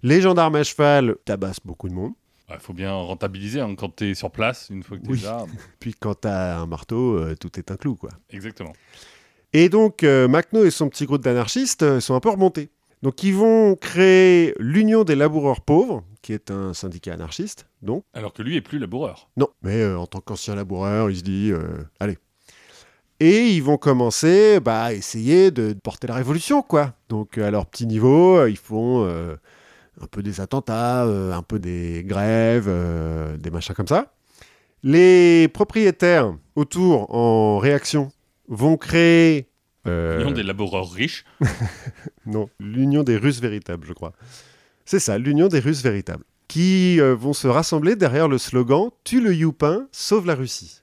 Les 0.03 0.21
gendarmes 0.21 0.57
à 0.57 0.65
cheval 0.65 1.15
tabassent 1.25 1.61
beaucoup 1.65 1.89
de 1.89 1.95
monde. 1.95 2.13
Il 2.51 2.59
faut 2.61 2.75
bien 2.75 2.93
rentabiliser 2.93 3.61
hein, 3.61 3.75
quand 3.75 3.97
tu 3.97 4.11
es 4.11 4.15
sur 4.15 4.31
place, 4.31 4.69
une 4.71 4.83
fois 4.83 4.99
que 4.99 5.03
tu 5.03 5.09
es 5.09 5.13
Oui. 5.13 5.21
là. 5.23 5.45
Puis 5.81 5.95
quand 5.99 6.15
t'as 6.15 6.59
un 6.59 6.67
marteau, 6.67 7.17
euh, 7.19 7.35
tout 7.35 7.59
est 7.59 7.71
un 7.71 7.77
clou, 7.77 7.97
quoi. 7.97 8.11
Exactement. 8.31 8.73
Et 9.53 9.69
donc, 9.69 10.03
euh, 10.03 10.29
Macno 10.29 10.65
et 10.65 10.71
son 10.71 10.89
petit 10.89 11.07
groupe 11.07 11.23
d'anarchistes 11.23 11.83
euh, 11.85 12.01
sont 12.01 12.15
un 12.15 12.21
peu 12.21 12.29
remontés. 12.31 12.71
Donc, 13.03 13.23
ils 13.23 13.35
vont 13.35 13.77
créer 13.77 14.55
l'Union 14.59 15.05
des 15.05 15.15
laboureurs 15.15 15.61
pauvres, 15.61 16.05
qui 16.23 16.33
est 16.33 16.51
un 16.51 16.75
syndicat 16.75 17.15
anarchiste, 17.15 17.67
donc. 17.83 18.03
Alors 18.15 18.33
que 18.33 18.43
lui 18.43 18.57
est 18.57 18.63
plus 18.63 18.79
laboureur. 18.79 19.29
Non, 19.37 19.49
mais 19.63 19.81
euh, 19.81 19.99
en 19.99 20.07
tant 20.07 20.21
qu'ancien 20.21 20.55
laboureur, 20.55 21.11
il 21.11 21.17
se 21.17 21.23
dit, 21.23 21.51
euh, 21.53 21.85
allez. 22.01 22.19
Et 23.21 23.49
ils 23.51 23.63
vont 23.63 23.77
commencer 23.79 24.59
bah, 24.61 24.85
à 24.85 24.93
essayer 24.93 25.51
de 25.51 25.75
porter 25.83 26.09
la 26.09 26.15
révolution, 26.15 26.63
quoi. 26.63 26.95
Donc, 27.09 27.39
à 27.39 27.51
leur 27.51 27.67
petit 27.67 27.87
niveau, 27.87 28.45
ils 28.47 28.57
font 28.59 29.07
un 30.01 30.07
peu 30.07 30.23
des 30.23 30.41
attentats, 30.41 31.05
euh, 31.05 31.33
un 31.33 31.43
peu 31.43 31.59
des 31.59 32.03
grèves, 32.05 32.67
euh, 32.69 33.37
des 33.37 33.51
machins 33.51 33.75
comme 33.75 33.87
ça. 33.87 34.15
Les 34.83 35.49
propriétaires 35.49 36.35
autour, 36.57 37.15
en 37.15 37.59
réaction, 37.59 38.13
vont 38.49 38.77
créer... 38.77 39.49
euh, 39.87 40.25
ont 40.25 40.33
des 40.33 40.43
laboureurs 40.43 40.91
riches. 40.91 41.25
non, 42.27 42.49
l'Union 42.61 43.03
des 43.03 43.17
Russes 43.17 43.41
véritables, 43.41 43.87
je 43.87 43.93
crois. 43.93 44.13
C'est 44.85 44.99
ça, 44.99 45.19
l'Union 45.19 45.49
des 45.49 45.61
Russes 45.61 45.83
véritables. 45.83 46.25
Qui 46.47 47.01
vont 47.01 47.33
se 47.33 47.49
rassembler 47.49 47.97
derrière 47.97 48.29
le 48.29 48.37
slogan 48.37 48.91
Tue 49.03 49.21
le 49.21 49.35
Youpin, 49.35 49.89
sauve 49.93 50.27
la 50.27 50.35
Russie. 50.35 50.83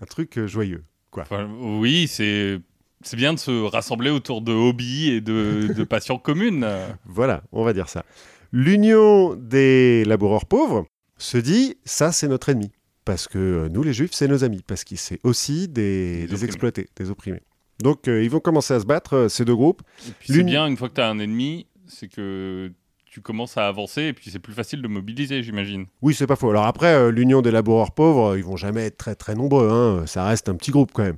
Un 0.00 0.06
truc 0.06 0.46
joyeux. 0.46 0.84
Enfin, 1.12 1.48
oui, 1.60 2.06
c'est 2.06 2.60
c'est 3.02 3.16
bien 3.16 3.32
de 3.34 3.38
se 3.38 3.64
rassembler 3.64 4.10
autour 4.10 4.42
de 4.42 4.52
hobbies 4.52 5.10
et 5.10 5.20
de, 5.20 5.72
de 5.74 5.84
passions 5.88 6.18
communes. 6.18 6.66
Voilà, 7.06 7.42
on 7.52 7.64
va 7.64 7.72
dire 7.72 7.88
ça. 7.88 8.04
L'Union 8.52 9.34
des 9.34 10.04
laboureurs 10.04 10.46
pauvres 10.46 10.86
se 11.18 11.38
dit 11.38 11.76
Ça, 11.84 12.12
c'est 12.12 12.28
notre 12.28 12.48
ennemi. 12.48 12.70
Parce 13.04 13.26
que 13.26 13.38
euh, 13.38 13.68
nous, 13.70 13.82
les 13.82 13.92
juifs, 13.94 14.10
c'est 14.12 14.28
nos 14.28 14.44
amis. 14.44 14.62
Parce 14.66 14.84
que 14.84 14.96
c'est 14.96 15.18
aussi 15.22 15.68
des, 15.68 16.26
exploités, 16.44 16.88
des 16.96 17.10
opprimés. 17.10 17.42
Donc, 17.82 18.08
euh, 18.08 18.22
ils 18.22 18.30
vont 18.30 18.40
commencer 18.40 18.74
à 18.74 18.80
se 18.80 18.84
battre, 18.84 19.14
euh, 19.14 19.28
ces 19.28 19.44
deux 19.44 19.54
groupes. 19.54 19.82
C'est 20.20 20.42
bien, 20.42 20.66
une 20.66 20.76
fois 20.76 20.88
que 20.88 20.94
tu 20.94 21.00
as 21.00 21.08
un 21.08 21.18
ennemi, 21.18 21.66
c'est 21.86 22.08
que 22.08 22.70
tu 23.06 23.20
commences 23.22 23.56
à 23.56 23.66
avancer 23.66 24.02
et 24.02 24.12
puis 24.12 24.30
c'est 24.30 24.38
plus 24.38 24.52
facile 24.52 24.82
de 24.82 24.88
mobiliser, 24.88 25.42
j'imagine. 25.42 25.86
Oui, 26.02 26.12
c'est 26.14 26.26
pas 26.26 26.36
faux. 26.36 26.50
Alors 26.50 26.66
après, 26.66 26.94
euh, 26.94 27.10
l'Union 27.10 27.40
des 27.40 27.50
laboureurs 27.50 27.92
pauvres, 27.92 28.36
ils 28.36 28.44
vont 28.44 28.56
jamais 28.56 28.84
être 28.86 28.98
très 28.98 29.14
très 29.14 29.34
nombreux. 29.34 29.70
hein. 29.70 30.06
Ça 30.06 30.26
reste 30.26 30.48
un 30.50 30.54
petit 30.56 30.70
groupe 30.70 30.90
quand 30.92 31.04
même. 31.04 31.16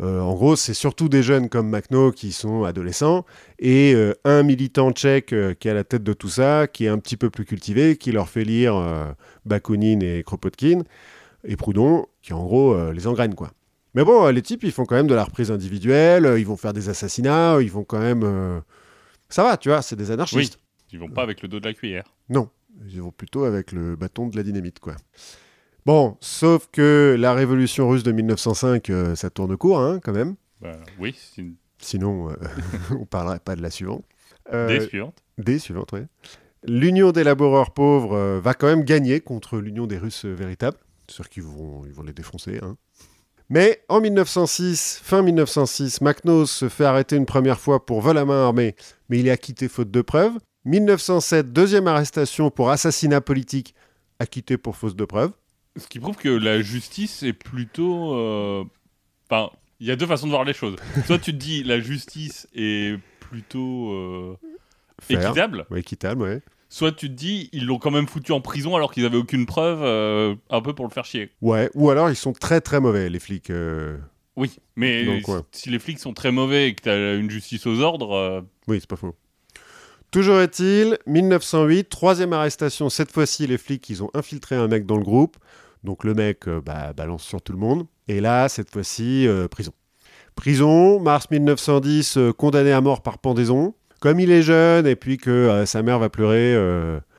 Euh, 0.00 0.20
en 0.20 0.34
gros, 0.34 0.56
c'est 0.56 0.74
surtout 0.74 1.08
des 1.08 1.22
jeunes 1.22 1.48
comme 1.48 1.68
Macno 1.68 2.10
qui 2.10 2.32
sont 2.32 2.64
adolescents 2.64 3.24
et 3.60 3.94
euh, 3.94 4.12
un 4.24 4.42
militant 4.42 4.90
tchèque 4.90 5.32
euh, 5.32 5.54
qui 5.54 5.68
est 5.68 5.70
à 5.70 5.74
la 5.74 5.84
tête 5.84 6.02
de 6.02 6.12
tout 6.12 6.28
ça, 6.28 6.66
qui 6.66 6.86
est 6.86 6.88
un 6.88 6.98
petit 6.98 7.16
peu 7.16 7.30
plus 7.30 7.44
cultivé, 7.44 7.96
qui 7.96 8.10
leur 8.10 8.28
fait 8.28 8.44
lire 8.44 8.74
Bakounine 9.44 10.02
et 10.02 10.22
Kropotkin 10.24 10.82
et 11.44 11.56
Proudhon, 11.56 12.06
qui 12.22 12.32
en 12.32 12.42
gros 12.42 12.90
les 12.90 13.06
engraine 13.06 13.34
quoi. 13.34 13.52
Mais 13.94 14.04
bon, 14.04 14.26
les 14.28 14.42
types, 14.42 14.64
ils 14.64 14.72
font 14.72 14.84
quand 14.84 14.96
même 14.96 15.06
de 15.06 15.14
la 15.14 15.22
reprise 15.22 15.52
individuelle, 15.52 16.34
ils 16.36 16.46
vont 16.46 16.56
faire 16.56 16.72
des 16.72 16.88
assassinats, 16.88 17.58
ils 17.60 17.70
vont 17.70 17.84
quand 17.84 18.00
même... 18.00 18.62
Ça 19.28 19.44
va, 19.44 19.56
tu 19.56 19.68
vois, 19.68 19.82
c'est 19.82 19.94
des 19.94 20.10
anarchistes. 20.10 20.58
Ils 20.92 20.98
vont 20.98 21.08
pas 21.08 21.22
avec 21.22 21.42
le 21.42 21.48
dos 21.48 21.60
de 21.60 21.66
la 21.66 21.74
cuillère. 21.74 22.04
Non, 22.28 22.48
ils 22.88 23.00
vont 23.00 23.12
plutôt 23.12 23.44
avec 23.44 23.70
le 23.70 23.94
bâton 23.94 24.26
de 24.26 24.36
la 24.36 24.42
dynamite, 24.42 24.80
quoi. 24.80 24.96
Bon, 25.86 26.16
sauf 26.20 26.68
que 26.72 27.16
la 27.18 27.34
révolution 27.34 27.88
russe 27.88 28.02
de 28.02 28.12
1905, 28.12 28.88
euh, 28.90 29.14
ça 29.14 29.30
tourne 29.30 29.56
court, 29.56 29.80
hein, 29.80 30.00
quand 30.02 30.12
même. 30.12 30.36
Bah, 30.60 30.78
oui, 30.98 31.14
une 31.36 31.56
Sinon, 31.78 32.30
euh, 32.30 32.34
on 32.98 33.04
parlerait 33.04 33.40
pas 33.40 33.56
de 33.56 33.62
la 33.62 33.70
suivante. 33.70 34.04
Euh, 34.52 34.66
des 34.78 34.86
suivantes. 34.86 35.22
des 35.38 35.58
suivantes, 35.58 35.90
oui. 35.92 36.00
L'Union 36.66 37.12
des 37.12 37.24
laboureurs 37.24 37.72
pauvres 37.72 38.16
euh, 38.16 38.40
va 38.40 38.54
quand 38.54 38.66
même 38.66 38.84
gagner 38.84 39.20
contre 39.20 39.58
l'Union 39.58 39.86
des 39.86 39.98
Russes 39.98 40.24
véritables. 40.24 40.78
C'est-à-dire 41.08 41.28
qu'ils 41.28 41.42
vont, 41.42 41.84
ils 41.84 41.92
vont 41.92 42.02
les 42.02 42.14
défoncer. 42.14 42.58
hein. 42.62 42.76
Mais 43.50 43.84
en 43.90 44.00
1906, 44.00 45.00
fin 45.02 45.20
1906, 45.20 46.00
Macnos 46.00 46.50
se 46.50 46.70
fait 46.70 46.86
arrêter 46.86 47.16
une 47.16 47.26
première 47.26 47.60
fois 47.60 47.84
pour 47.84 48.00
vol 48.00 48.16
à 48.16 48.24
main 48.24 48.42
armée, 48.44 48.74
mais 49.10 49.18
il 49.18 49.28
est 49.28 49.30
acquitté 49.30 49.68
faute 49.68 49.90
de 49.90 50.00
preuves. 50.00 50.32
1907, 50.64 51.52
deuxième 51.52 51.86
arrestation 51.86 52.50
pour 52.50 52.70
assassinat 52.70 53.20
politique, 53.20 53.74
acquitté 54.18 54.56
pour 54.56 54.76
fausse 54.76 54.96
de 54.96 55.04
preuves. 55.04 55.32
Ce 55.76 55.86
qui 55.88 55.98
prouve 55.98 56.16
que 56.16 56.28
la 56.28 56.60
justice 56.62 57.22
est 57.22 57.32
plutôt. 57.32 58.14
euh, 58.14 58.64
Enfin, 59.30 59.50
il 59.80 59.86
y 59.86 59.90
a 59.90 59.96
deux 59.96 60.06
façons 60.06 60.26
de 60.26 60.30
voir 60.32 60.44
les 60.44 60.52
choses. 60.52 60.76
Soit 61.06 61.18
tu 61.18 61.32
te 61.32 61.36
dis 61.36 61.62
la 61.64 61.80
justice 61.80 62.46
est 62.54 62.98
plutôt 63.20 63.90
euh, 63.92 64.36
Faire. 65.00 65.20
équitable, 65.24 65.66
Ouais, 65.70 65.80
équitable, 65.80 66.22
ouais. 66.22 66.40
soit 66.68 66.92
tu 66.92 67.08
te 67.08 67.14
dis 67.14 67.48
ils 67.52 67.66
l'ont 67.66 67.78
quand 67.78 67.90
même 67.90 68.06
foutu 68.06 68.32
en 68.32 68.40
prison 68.40 68.76
alors 68.76 68.92
qu'ils 68.92 69.04
avaient 69.06 69.16
aucune 69.16 69.46
preuve, 69.46 69.80
euh, 69.82 70.34
un 70.50 70.60
peu 70.60 70.74
pour 70.74 70.84
le 70.86 70.90
faire 70.92 71.04
chier. 71.04 71.30
Ouais, 71.42 71.70
ou 71.74 71.90
alors 71.90 72.10
ils 72.10 72.16
sont 72.16 72.32
très 72.32 72.60
très 72.60 72.78
mauvais, 72.80 73.08
les 73.08 73.18
flics. 73.18 73.50
euh, 73.50 73.96
Oui, 74.36 74.56
mais 74.76 75.04
Donc, 75.04 75.26
ouais. 75.28 75.40
si 75.50 75.70
les 75.70 75.78
flics 75.80 75.98
sont 75.98 76.12
très 76.14 76.30
mauvais 76.30 76.68
et 76.68 76.74
que 76.74 76.82
tu 76.82 76.88
as 76.90 77.14
une 77.14 77.30
justice 77.30 77.66
aux 77.66 77.80
ordres, 77.80 78.12
euh, 78.12 78.40
Oui, 78.68 78.78
c'est 78.78 78.88
pas 78.88 78.96
faux. 78.96 79.14
Toujours 80.12 80.38
est-il, 80.38 80.98
1908, 81.06 81.88
troisième 81.88 82.32
arrestation. 82.32 82.88
Cette 82.88 83.10
fois-ci, 83.10 83.48
les 83.48 83.58
flics, 83.58 83.88
ils 83.90 84.02
ont 84.04 84.10
infiltré 84.14 84.54
un 84.54 84.68
mec 84.68 84.86
dans 84.86 84.96
le 84.96 85.02
groupe. 85.02 85.36
Donc 85.84 86.02
le 86.04 86.14
mec 86.14 86.48
euh, 86.48 86.60
bah, 86.60 86.92
balance 86.94 87.22
sur 87.22 87.40
tout 87.42 87.52
le 87.52 87.58
monde. 87.58 87.86
Et 88.08 88.20
là, 88.20 88.48
cette 88.48 88.70
fois-ci, 88.70 89.28
euh, 89.28 89.46
prison. 89.48 89.72
Prison, 90.34 90.98
mars 91.00 91.30
1910, 91.30 92.16
euh, 92.16 92.32
condamné 92.32 92.72
à 92.72 92.80
mort 92.80 93.02
par 93.02 93.18
pendaison. 93.18 93.74
Comme 94.00 94.18
il 94.20 94.30
est 94.30 94.42
jeune 94.42 94.86
et 94.86 94.96
puis 94.96 95.16
que 95.16 95.62
sa 95.66 95.82
mère 95.82 95.98
va 95.98 96.10
pleurer 96.10 96.54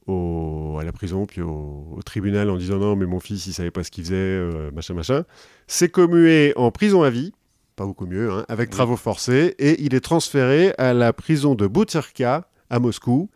au- 0.05 0.77
à 0.79 0.83
la 0.83 0.91
prison 0.91 1.25
puis 1.25 1.41
au, 1.41 1.87
au 1.97 1.99
tribunal 2.03 2.49
en 2.51 2.57
disant 2.57 2.77
non 2.77 2.95
mais 2.95 3.07
mon 3.07 3.19
fils 3.19 3.47
il 3.47 3.53
savait 3.53 3.71
pas 3.71 3.83
ce 3.83 3.89
qu'il 3.89 4.03
faisait, 4.03 4.15
euh, 4.15 4.69
machin 4.71 4.93
machin. 4.93 5.23
C'est 5.65 5.89
commué 5.89 6.53
en 6.55 6.69
prison 6.69 7.01
à 7.01 7.09
vie, 7.09 7.33
pas 7.75 7.85
beaucoup 7.85 8.05
mieux, 8.05 8.31
hein, 8.31 8.45
avec 8.49 8.69
Oui. 8.69 8.75
travaux 8.75 8.97
forcés, 8.97 9.55
et 9.57 9.81
il 9.83 9.95
est 9.95 9.99
transféré 9.99 10.73
à 10.77 10.93
la 10.93 11.11
prison 11.11 11.55
de 11.55 11.65
Butyrka 11.65 12.47
à 12.69 12.79
Moscou. 12.79 13.29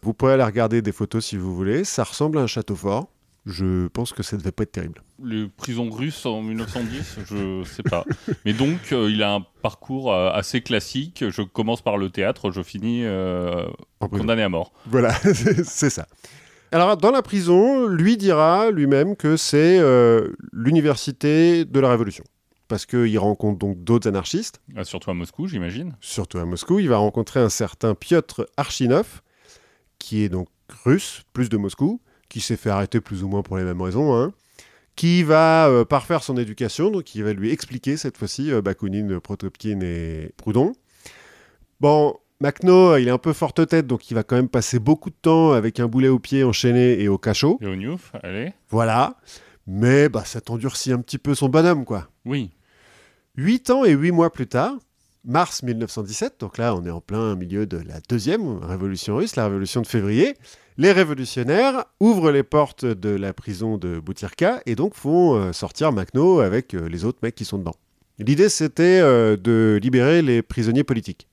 Vous 0.00 0.14
pourrez 0.14 0.32
aller 0.32 0.44
regarder 0.44 0.80
des 0.80 0.92
photos 0.92 1.26
si 1.26 1.36
vous 1.36 1.54
voulez, 1.54 1.84
ça 1.84 2.04
ressemble 2.04 2.38
à 2.38 2.40
un 2.40 2.46
château 2.46 2.76
fort. 2.76 3.08
Je 3.46 3.88
pense 3.88 4.12
que 4.12 4.22
ça 4.22 4.36
devait 4.36 4.52
pas 4.52 4.64
être 4.64 4.72
terrible. 4.72 5.02
les 5.24 5.48
prisons 5.48 5.88
russes 5.90 6.26
en 6.26 6.42
1910, 6.42 7.18
je 7.30 7.64
sais 7.64 7.82
pas. 7.82 8.04
Mais 8.44 8.52
donc, 8.52 8.92
euh, 8.92 9.10
il 9.10 9.22
a 9.22 9.32
un 9.34 9.46
parcours 9.62 10.12
euh, 10.12 10.30
assez 10.30 10.60
classique. 10.60 11.24
Je 11.28 11.40
commence 11.42 11.80
par 11.80 11.96
le 11.96 12.10
théâtre, 12.10 12.50
je 12.50 12.62
finis 12.62 13.04
euh, 13.04 13.66
condamné 13.98 14.42
à 14.42 14.48
mort. 14.50 14.72
Voilà, 14.86 15.12
c'est 15.64 15.88
ça. 15.90 16.06
Alors, 16.70 16.96
dans 16.98 17.10
la 17.10 17.22
prison, 17.22 17.86
lui 17.86 18.16
dira 18.18 18.70
lui-même 18.70 19.16
que 19.16 19.36
c'est 19.36 19.80
l'université 20.52 21.64
de 21.64 21.80
la 21.80 21.90
Révolution. 21.90 22.24
Parce 22.68 22.86
qu'il 22.86 23.18
rencontre 23.18 23.58
donc 23.58 23.82
d'autres 23.82 24.06
anarchistes, 24.08 24.60
Ah, 24.76 24.84
surtout 24.84 25.10
à 25.10 25.14
Moscou, 25.14 25.48
j'imagine. 25.48 25.96
surtout 26.00 26.38
à 26.38 26.44
Moscou. 26.44 26.78
Il 26.78 26.88
va 26.88 26.98
rencontrer 26.98 27.40
un 27.40 27.48
certain 27.48 27.94
Piotr 27.94 28.46
Archinov, 28.56 29.22
qui 29.98 30.22
est 30.22 30.28
donc 30.28 30.46
russe, 30.84 31.22
plus 31.32 31.48
de 31.48 31.56
Moscou, 31.56 32.00
qui 32.30 32.40
s'est 32.40 32.56
fait 32.56 32.70
arrêter 32.70 33.02
plus 33.02 33.22
ou 33.22 33.28
moins 33.28 33.42
pour 33.42 33.58
les 33.58 33.64
mêmes 33.64 33.82
raisons, 33.82 34.16
hein, 34.16 34.32
qui 34.96 35.22
va 35.22 35.68
euh, 35.68 35.84
parfaire 35.84 36.22
son 36.22 36.38
éducation, 36.38 36.90
donc 36.90 37.14
il 37.14 37.24
va 37.24 37.34
lui 37.34 37.50
expliquer 37.50 37.98
cette 37.98 38.16
fois-ci 38.16 38.50
euh, 38.50 38.62
Bakounine, 38.62 39.20
Protopkin 39.20 39.80
et 39.82 40.32
Proudhon. 40.38 40.72
Bon, 41.80 42.16
Macno, 42.40 42.96
il 42.96 43.08
est 43.08 43.10
un 43.10 43.18
peu 43.18 43.34
forte 43.34 43.66
tête, 43.66 43.86
donc 43.86 44.10
il 44.10 44.14
va 44.14 44.22
quand 44.22 44.36
même 44.36 44.48
passer 44.48 44.78
beaucoup 44.78 45.10
de 45.10 45.16
temps 45.20 45.52
avec 45.52 45.80
un 45.80 45.88
boulet 45.88 46.08
au 46.08 46.18
pied 46.18 46.44
enchaîné 46.44 47.00
et 47.02 47.08
au 47.08 47.18
cachot. 47.18 47.58
Et 47.60 47.66
au 47.66 47.76
Newf, 47.76 48.12
allez. 48.22 48.54
Voilà. 48.70 49.16
Mais 49.66 50.08
bah, 50.08 50.24
ça 50.24 50.40
t'endurcit 50.40 50.92
un 50.92 51.00
petit 51.00 51.18
peu 51.18 51.34
son 51.34 51.48
bonhomme, 51.48 51.84
quoi. 51.84 52.08
Oui. 52.24 52.50
Huit 53.36 53.70
ans 53.70 53.84
et 53.84 53.92
huit 53.92 54.10
mois 54.10 54.32
plus 54.32 54.46
tard, 54.46 54.74
mars 55.24 55.62
1917, 55.62 56.40
donc 56.40 56.58
là 56.58 56.74
on 56.74 56.84
est 56.84 56.90
en 56.90 57.00
plein 57.00 57.34
milieu 57.36 57.66
de 57.66 57.76
la 57.76 58.00
deuxième 58.08 58.58
révolution 58.58 59.16
russe, 59.16 59.36
la 59.36 59.44
révolution 59.44 59.82
de 59.82 59.86
février, 59.86 60.36
les 60.78 60.92
révolutionnaires 60.92 61.84
ouvrent 62.00 62.30
les 62.30 62.42
portes 62.42 62.84
de 62.84 63.10
la 63.10 63.32
prison 63.32 63.76
de 63.76 64.00
Boutirka 64.00 64.62
et 64.66 64.74
donc 64.74 64.94
font 64.94 65.34
euh, 65.34 65.52
sortir 65.52 65.92
Makhno 65.92 66.40
avec 66.40 66.74
euh, 66.74 66.88
les 66.88 67.04
autres 67.04 67.18
mecs 67.22 67.34
qui 67.34 67.44
sont 67.44 67.58
dedans. 67.58 67.74
L'idée 68.18 68.48
c'était 68.48 69.00
euh, 69.00 69.36
de 69.36 69.78
libérer 69.82 70.22
les 70.22 70.42
prisonniers 70.42 70.84
politiques. 70.84 71.28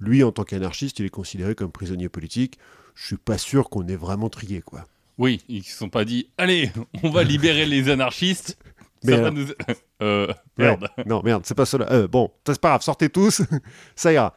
Lui 0.00 0.22
en 0.22 0.32
tant 0.32 0.44
qu'anarchiste, 0.44 0.98
il 0.98 1.06
est 1.06 1.10
considéré 1.10 1.54
comme 1.54 1.72
prisonnier 1.72 2.08
politique. 2.08 2.58
Je 2.94 3.06
suis 3.06 3.16
pas 3.16 3.38
sûr 3.38 3.68
qu'on 3.68 3.86
ait 3.88 3.96
vraiment 3.96 4.28
trié 4.28 4.62
quoi. 4.62 4.86
Oui, 5.18 5.42
ils 5.48 5.58
ne 5.58 5.62
se 5.62 5.76
sont 5.76 5.88
pas 5.88 6.04
dit 6.04 6.28
allez, 6.38 6.70
on 7.02 7.10
va 7.10 7.24
libérer 7.24 7.66
les 7.66 7.88
anarchistes. 7.88 8.58
Mais 9.04 9.30
nous... 9.30 9.46
Euh, 10.02 10.26
Ouais. 10.26 10.34
merde. 10.66 10.88
Non, 11.06 11.22
merde, 11.22 11.42
c'est 11.46 11.54
pas 11.54 11.64
cela. 11.66 11.90
Euh, 11.92 12.08
bon, 12.08 12.30
c'est 12.46 12.60
pas 12.60 12.68
grave, 12.70 12.82
sortez 12.82 13.08
tous, 13.08 13.42
ça 13.96 14.12
ira. 14.12 14.34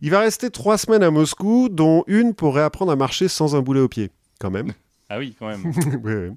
Il 0.00 0.10
va 0.10 0.20
rester 0.20 0.50
trois 0.50 0.78
semaines 0.78 1.02
à 1.02 1.10
Moscou, 1.10 1.68
dont 1.70 2.04
une 2.06 2.34
pour 2.34 2.54
réapprendre 2.54 2.92
à 2.92 2.96
marcher 2.96 3.26
sans 3.28 3.56
un 3.56 3.62
boulet 3.62 3.80
au 3.80 3.88
pied, 3.88 4.10
quand 4.40 4.50
même. 4.50 4.72
Ah 5.10 5.18
oui, 5.18 5.34
quand 5.38 5.48
même. 5.48 5.62
Oui, 6.04 6.12
oui. 6.14 6.30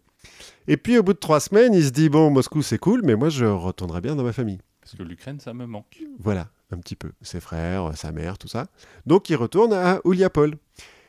Et 0.70 0.78
puis 0.78 0.98
au 0.98 1.04
bout 1.04 1.12
de 1.12 1.18
trois 1.20 1.42
semaines, 1.42 1.74
il 1.74 1.84
se 1.84 1.90
dit 1.90 2.08
bon, 2.08 2.32
Moscou 2.32 2.62
c'est 2.62 2.78
cool, 2.78 3.02
mais 3.04 3.16
moi 3.18 3.28
je 3.28 3.44
retournerai 3.44 4.00
bien 4.00 4.16
dans 4.16 4.24
ma 4.24 4.32
famille. 4.32 4.60
Parce 4.80 4.96
que 4.96 5.04
l'Ukraine, 5.04 5.42
ça 5.42 5.54
me 5.54 5.66
manque. 5.66 6.02
Voilà, 6.18 6.48
un 6.72 6.78
petit 6.78 6.96
peu. 6.96 7.12
Ses 7.22 7.42
frères, 7.42 7.92
sa 7.98 8.14
mère, 8.14 8.38
tout 8.38 8.48
ça. 8.48 8.68
Donc 9.06 9.30
il 9.30 9.36
retourne 9.36 9.74
à 9.74 10.00
Ouliapol. 10.06 10.56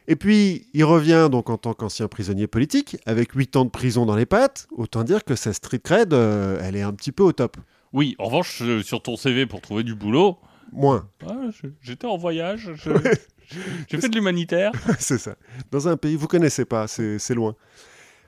Et 0.09 0.17
puis 0.17 0.67
il 0.75 0.85
revient 0.85 1.29
donc 1.31 1.49
en 1.51 1.57
tant 1.59 1.75
qu'ancien 1.75 2.09
prisonnier 2.09 2.47
politique, 2.47 2.97
avec 3.07 3.33
huit 3.33 3.55
ans 3.57 3.65
de 3.65 3.71
prison 3.71 4.05
dans 4.07 4.17
les 4.17 4.27
pattes. 4.27 4.67
Autant 4.73 5.05
dire 5.05 5.25
que 5.25 5.35
sa 5.37 5.53
street 5.53 5.79
cred, 5.81 6.13
euh, 6.13 6.59
elle 6.63 6.77
est 6.77 6.83
un 6.83 6.93
petit 6.93 7.13
peu 7.13 7.23
au 7.23 7.33
top. 7.33 7.57
Oui, 7.93 8.15
en 8.19 8.25
revanche, 8.25 8.63
euh, 8.63 8.83
sur 8.83 9.03
ton 9.03 9.17
CV 9.17 9.47
pour 9.47 9.61
trouver 9.61 9.83
du 9.85 9.95
boulot, 9.95 10.39
Moins. 10.73 11.07
ah, 11.29 11.49
je- 11.63 11.69
j'étais 11.83 12.07
en 12.07 12.17
voyage, 12.17 12.71
je- 12.75 12.91
j'ai 13.89 13.99
fait 14.01 14.09
de 14.09 14.15
l'humanitaire. 14.17 14.73
c'est 14.99 15.19
ça. 15.19 15.37
Dans 15.71 15.87
un 15.89 15.97
pays, 15.97 16.17
vous 16.17 16.27
connaissez 16.29 16.65
pas, 16.65 16.89
c'est 16.89 17.19
c'est 17.19 17.35
loin. 17.35 17.55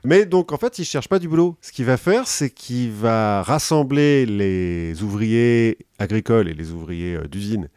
Mais 0.03 0.27
donc, 0.27 0.51
en 0.51 0.57
fait, 0.57 0.77
il 0.77 0.85
cherche 0.85 1.07
pas 1.09 1.17
du 1.17 1.27
boulot. 1.27 1.57
Ce 1.61 1.71
qu'il 1.71 1.85
va 1.85 1.97
faire, 1.97 2.27
c'est 2.27 2.51
qu'il 2.51 2.91
va 2.91 3.41
rassembler 3.41 4.27
les 4.27 5.01
ouvriers 5.01 5.79
agricoles 5.97 6.47
et 6.47 6.53
les 6.53 6.69
ouvriers 6.71 7.15
euh, 7.15 7.27
d'usine 7.27 7.69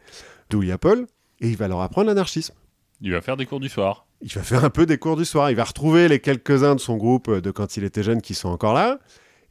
d'Ouliapol 0.51 1.07
et 1.41 1.49
il 1.49 1.57
va 1.57 1.67
leur 1.67 1.81
apprendre 1.81 2.07
l'anarchisme. 2.07 2.53
Il 3.01 3.11
va 3.11 3.21
faire 3.21 3.37
des 3.37 3.45
cours 3.45 3.59
du 3.59 3.69
soir. 3.69 4.05
Il 4.21 4.31
va 4.33 4.43
faire 4.43 4.65
un 4.65 4.69
peu 4.69 4.85
des 4.85 4.97
cours 4.97 5.15
du 5.15 5.25
soir. 5.25 5.49
Il 5.49 5.55
va 5.55 5.63
retrouver 5.63 6.07
les 6.09 6.19
quelques-uns 6.19 6.75
de 6.75 6.79
son 6.79 6.97
groupe 6.97 7.29
euh, 7.29 7.41
de 7.41 7.51
quand 7.51 7.77
il 7.77 7.83
était 7.83 8.03
jeune 8.03 8.21
qui 8.21 8.33
sont 8.33 8.49
encore 8.49 8.73
là. 8.73 8.99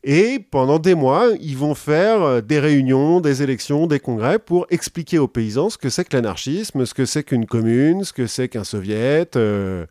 Et 0.04 0.38
pendant 0.38 0.78
des 0.78 0.94
mois, 0.94 1.28
ils 1.40 1.56
vont 1.56 1.74
faire 1.74 2.22
euh, 2.22 2.40
des 2.40 2.60
réunions, 2.60 3.20
des 3.20 3.42
élections, 3.42 3.86
des 3.86 3.98
congrès 4.00 4.38
pour 4.38 4.66
expliquer 4.70 5.18
aux 5.18 5.26
paysans 5.28 5.70
ce 5.70 5.78
que 5.78 5.88
c'est 5.88 6.04
que 6.04 6.14
l'anarchisme, 6.16 6.84
ce 6.86 6.94
que 6.94 7.04
c'est 7.06 7.24
qu'une 7.24 7.46
commune, 7.46 8.04
ce 8.04 8.12
que 8.12 8.26
c'est 8.26 8.48
qu'un 8.48 8.64
soviet, 8.64 9.34
euh, 9.36 9.86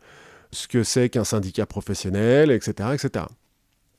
ce 0.51 0.67
que 0.67 0.83
c'est 0.83 1.09
qu'un 1.09 1.23
syndicat 1.25 1.65
professionnel, 1.65 2.51
etc., 2.51 2.89
etc. 2.93 3.25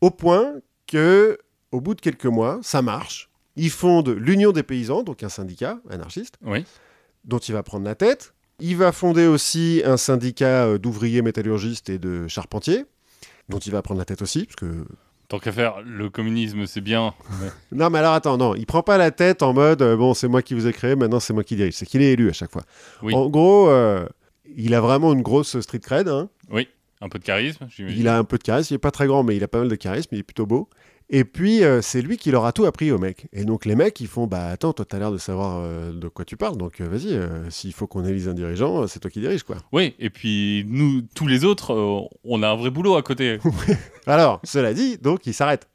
Au 0.00 0.11
point 0.11 0.55
que, 0.87 1.37
au 1.73 1.81
bout 1.81 1.95
de 1.95 2.00
quelques 2.00 2.25
mois, 2.27 2.61
ça 2.62 2.81
marche. 2.81 3.29
Ils 3.57 3.71
fondent 3.71 4.11
l'Union 4.11 4.53
des 4.53 4.62
paysans, 4.62 5.03
donc 5.03 5.23
un 5.25 5.29
syndicat 5.29 5.81
anarchiste, 5.91 6.37
Oui. 6.47 6.65
dont 7.25 7.38
il 7.38 7.53
va 7.53 7.62
prendre 7.65 7.85
la 7.85 7.97
tête. 7.97 8.33
Il 8.61 8.77
va 8.77 8.93
fonder 8.93 9.27
aussi 9.27 9.83
un 9.85 9.97
syndicat 9.97 10.65
euh, 10.67 10.79
d'ouvriers 10.79 11.23
métallurgistes 11.23 11.91
et 11.91 11.99
de 11.99 12.27
charpentiers, 12.29 12.85
dont 13.49 13.59
il 13.59 13.73
va 13.73 13.83
prendre 13.83 13.99
la 13.99 14.05
tête 14.05 14.23
aussi, 14.23 14.45
parce 14.47 14.57
que 14.57 14.85
Tant 15.29 15.38
qu'à 15.38 15.53
faire, 15.53 15.83
le 15.85 16.09
communisme, 16.09 16.67
c'est 16.67 16.81
bien. 16.81 17.12
mais- 17.41 17.50
non, 17.73 17.91
mais 17.91 17.99
alors 17.99 18.15
attends, 18.15 18.38
non, 18.38 18.55
il 18.55 18.65
prend 18.65 18.83
pas 18.83 18.97
la 18.97 19.11
tête 19.11 19.43
en 19.43 19.53
mode 19.53 19.83
euh, 19.83 19.95
bon, 19.97 20.15
c'est 20.15 20.27
moi 20.29 20.41
qui 20.43 20.55
vous 20.55 20.67
ai 20.67 20.73
créé, 20.73 20.97
maintenant 20.97 21.21
c'est 21.21 21.35
moi 21.35 21.45
qui 21.45 21.55
dirige. 21.55 21.75
C'est 21.75 21.85
qu'il 21.87 22.00
est 22.03 22.12
élu 22.12 22.31
à 22.31 22.33
chaque 22.33 22.50
fois. 22.50 22.62
Oui. 23.03 23.15
En 23.15 23.29
gros, 23.29 23.69
euh, 23.69 24.07
il 24.57 24.73
a 24.75 24.81
vraiment 24.81 25.12
une 25.12 25.21
grosse 25.23 25.61
street 25.61 25.81
cred. 25.81 26.09
hein. 26.09 26.29
Un 27.00 27.09
peu 27.09 27.21
de 27.21 27.25
charisme, 27.25 27.69
j'imagine. 27.71 27.97
Il 28.00 28.09
a 28.09 28.19
un 28.19 28.25
peu 28.25 28.38
de 28.38 28.43
charisme, 28.43 28.73
il 28.73 28.77
est 28.77 28.79
pas 28.79 28.91
très 28.91 29.07
grand, 29.07 29.23
mais 29.23 29.37
il 29.37 29.45
a 29.45 29.49
pas 29.49 29.59
mal 29.61 29.69
de 29.69 29.75
charisme, 29.77 30.09
il 30.12 30.19
est 30.19 30.23
plutôt 30.25 30.47
beau. 30.47 30.69
Et 31.11 31.25
puis, 31.25 31.65
euh, 31.65 31.81
c'est 31.81 32.03
lui 32.03 32.19
qui 32.19 32.31
leur 32.31 32.45
a 32.45 32.53
tout 32.53 32.67
appris 32.67 32.93
aux 32.93 32.99
mecs. 32.99 33.29
Et 33.33 33.45
donc, 33.45 33.65
les 33.65 33.75
mecs, 33.75 33.99
ils 34.00 34.07
font 34.07 34.27
Bah 34.27 34.49
attends, 34.49 34.75
toi, 34.75 34.85
t'as 34.85 34.99
l'air 34.99 35.11
de 35.11 35.17
savoir 35.17 35.59
euh, 35.59 35.91
de 35.93 36.09
quoi 36.09 36.27
tu 36.27 36.37
parles, 36.37 36.59
donc 36.59 36.81
euh, 36.81 36.88
vas-y, 36.88 37.19
s'il 37.50 37.73
faut 37.73 37.87
qu'on 37.87 38.05
élise 38.05 38.29
un 38.29 38.35
dirigeant, 38.35 38.87
c'est 38.87 39.00
toi 39.00 39.11
qui 39.11 39.21
dirige, 39.21 39.43
quoi. 39.43 39.57
Oui, 39.73 39.95
et 39.99 40.11
puis 40.11 40.67
nous, 40.69 41.03
tous 41.15 41.27
les 41.27 41.45
autres, 41.45 42.09
on 42.25 42.43
a 42.43 42.49
un 42.49 42.57
vrai 42.57 42.71
boulot 42.71 42.97
à 42.97 43.03
côté. 43.03 43.38
Alors, 44.07 44.41
cela 44.45 44.75
dit, 44.75 44.99
donc, 44.99 45.27
il 45.27 45.35
s'arrête. 45.35 45.69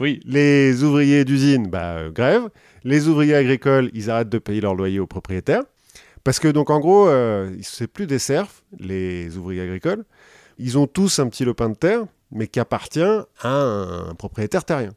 Oui. 0.00 0.20
Les 0.24 0.82
ouvriers 0.82 1.24
d'usine, 1.24 1.68
bah, 1.68 2.10
grève. 2.10 2.50
Les 2.84 3.08
ouvriers 3.08 3.34
agricoles, 3.34 3.90
ils 3.94 4.10
arrêtent 4.10 4.28
de 4.28 4.38
payer 4.38 4.60
leur 4.60 4.74
loyer 4.74 5.00
aux 5.00 5.06
propriétaires. 5.06 5.62
Parce 6.22 6.40
que, 6.40 6.48
donc, 6.48 6.70
en 6.70 6.80
gros, 6.80 7.08
c'est 7.62 7.86
plus 7.86 8.06
des 8.06 8.18
serfs, 8.18 8.62
les 8.78 9.36
ouvriers 9.36 9.62
agricoles. 9.62 10.04
Ils 10.58 10.76
ont 10.76 10.86
tous 10.86 11.18
un 11.18 11.28
petit 11.28 11.44
lopin 11.44 11.70
de 11.70 11.76
terre, 11.76 12.04
mais 12.30 12.46
qui 12.48 12.60
appartient 12.60 13.00
à 13.00 13.48
un 13.48 14.14
propriétaire 14.14 14.64
terrien. 14.64 14.90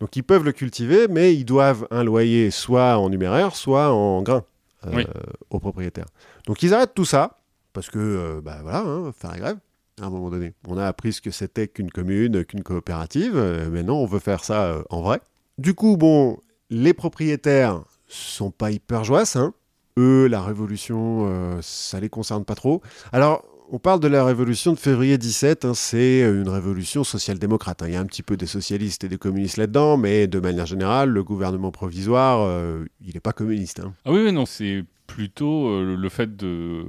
Donc, 0.00 0.16
ils 0.16 0.22
peuvent 0.24 0.44
le 0.44 0.52
cultiver, 0.52 1.06
mais 1.08 1.34
ils 1.34 1.44
doivent 1.44 1.86
un 1.90 2.02
loyer 2.02 2.50
soit 2.50 2.98
en 2.98 3.08
numéraire, 3.08 3.54
soit 3.54 3.92
en 3.92 4.22
grain 4.22 4.44
euh, 4.86 4.90
Oui. 4.94 5.06
aux 5.50 5.60
propriétaires. 5.60 6.06
Donc, 6.46 6.62
ils 6.62 6.74
arrêtent 6.74 6.94
tout 6.94 7.04
ça, 7.04 7.38
parce 7.72 7.88
que, 7.88 7.98
euh, 7.98 8.40
bah, 8.42 8.58
voilà, 8.62 8.80
hein, 8.80 9.12
faire 9.16 9.30
la 9.30 9.38
grève 9.38 9.56
à 10.00 10.06
un 10.06 10.10
moment 10.10 10.28
donné. 10.30 10.54
On 10.66 10.76
a 10.76 10.86
appris 10.86 11.12
ce 11.12 11.20
que 11.20 11.30
c'était 11.30 11.68
qu'une 11.68 11.90
commune, 11.90 12.44
qu'une 12.44 12.62
coopérative. 12.64 13.36
euh, 13.36 13.70
maintenant, 13.70 13.96
on 13.98 14.06
veut 14.06 14.18
faire 14.18 14.42
ça 14.42 14.64
euh, 14.64 14.82
en 14.90 15.02
vrai. 15.02 15.20
Du 15.58 15.74
coup, 15.74 15.96
bon, 15.96 16.38
les 16.70 16.94
propriétaires 16.94 17.82
sont 18.08 18.50
pas 18.50 18.70
hyper 18.72 19.04
joyeux. 19.04 19.24
Hein. 19.36 19.54
Eux, 19.98 20.26
la 20.26 20.42
révolution, 20.42 21.58
ça 21.60 22.00
les 22.00 22.08
concerne 22.08 22.44
pas 22.46 22.54
trop. 22.54 22.80
Alors, 23.12 23.44
on 23.74 23.78
parle 23.78 24.00
de 24.00 24.06
la 24.08 24.22
révolution 24.24 24.72
de 24.74 24.78
février 24.78 25.16
17. 25.18 25.64
hein, 25.64 25.72
c'est 25.74 26.20
une 26.20 26.48
révolution 26.48 27.04
social-démocrate. 27.04 27.82
hein. 27.82 27.86
Il 27.88 27.94
y 27.94 27.96
a 27.96 28.00
un 28.00 28.04
petit 28.06 28.22
peu 28.22 28.36
des 28.36 28.46
socialistes 28.46 29.02
et 29.04 29.08
des 29.08 29.16
communistes 29.16 29.56
là-dedans, 29.56 29.96
mais 29.96 30.26
de 30.26 30.38
manière 30.40 30.66
générale, 30.66 31.08
le 31.08 31.24
gouvernement 31.24 31.70
provisoire, 31.70 32.42
euh, 32.42 32.84
il 33.04 33.14
n'est 33.14 33.20
pas 33.20 33.32
communiste. 33.32 33.80
hein. 33.80 33.94
Ah 34.04 34.12
oui, 34.12 34.20
oui, 34.24 34.32
non, 34.32 34.44
c'est 34.46 34.84
plutôt 35.06 35.68
euh, 35.68 35.96
le 35.96 36.08
fait 36.10 36.36
de, 36.36 36.84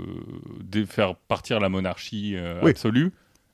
de 0.61 0.83
faire 0.85 1.15
partir 1.15 1.59
la 1.61 1.69
monarchie 1.69 2.35
euh, 2.35 2.59
Oui. 2.63 2.71
absolue. 2.71 3.11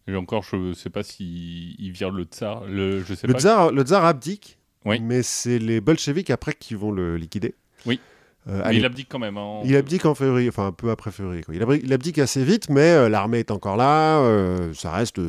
Et 0.07 0.15
encore, 0.15 0.41
je 0.43 0.55
ne 0.55 0.74
sais 0.74 0.89
pas 0.89 1.03
si 1.03 1.75
il 1.77 1.91
vire 1.91 2.09
le 2.09 2.24
tsar. 2.24 2.63
Le, 2.67 3.03
je 3.03 3.13
sais 3.13 3.27
Le 3.27 3.33
pas. 3.33 3.39
tsar, 3.39 3.71
le 3.71 3.83
tsar 3.83 4.05
abdique, 4.05 4.57
Oui. 4.86 5.00
mais 5.00 5.21
c'est 5.21 5.59
les 5.59 5.81
bolcheviks 5.81 6.31
après 6.31 6.53
qui 6.59 6.74
vont 6.74 6.91
le 6.91 7.15
liquider. 7.15 7.53
Oui. 7.86 8.00
Euh, 8.49 8.63
Mais 8.67 8.77
il 8.77 8.85
abdique 8.85 9.07
quand 9.09 9.19
même. 9.19 9.37
hein. 9.37 9.59
Il 9.63 9.75
abdique 9.75 10.05
en 10.05 10.15
février, 10.15 10.49
enfin 10.49 10.67
un 10.67 10.71
peu 10.71 10.89
après 10.89 11.11
février. 11.11 11.43
quoi. 11.43 11.53
Il, 11.55 11.93
abdique 11.93 12.17
assez 12.19 12.43
vite, 12.43 12.69
mais 12.69 12.91
euh, 12.91 13.09
l'armée 13.09 13.39
est 13.39 13.51
encore 13.51 13.77
là. 13.77 14.19
euh, 14.21 14.73
ça 14.73 14.91
reste 14.91 15.19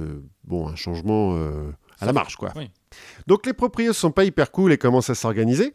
bon 0.45 0.69
un 0.69 0.77
changement 0.77 1.37
à 2.01 2.07
la 2.07 2.13
marche, 2.13 2.37
quoi. 2.37 2.51
Oui. 2.57 2.71
Donc 3.27 3.47
les 3.47 3.53
propriétaires 3.53 3.95
sont 3.95 4.11
pas 4.11 4.25
hyper 4.25 4.51
cool 4.51 4.73
et 4.73 4.79
commencent 4.79 5.11
à 5.11 5.15
s'organiser. 5.15 5.75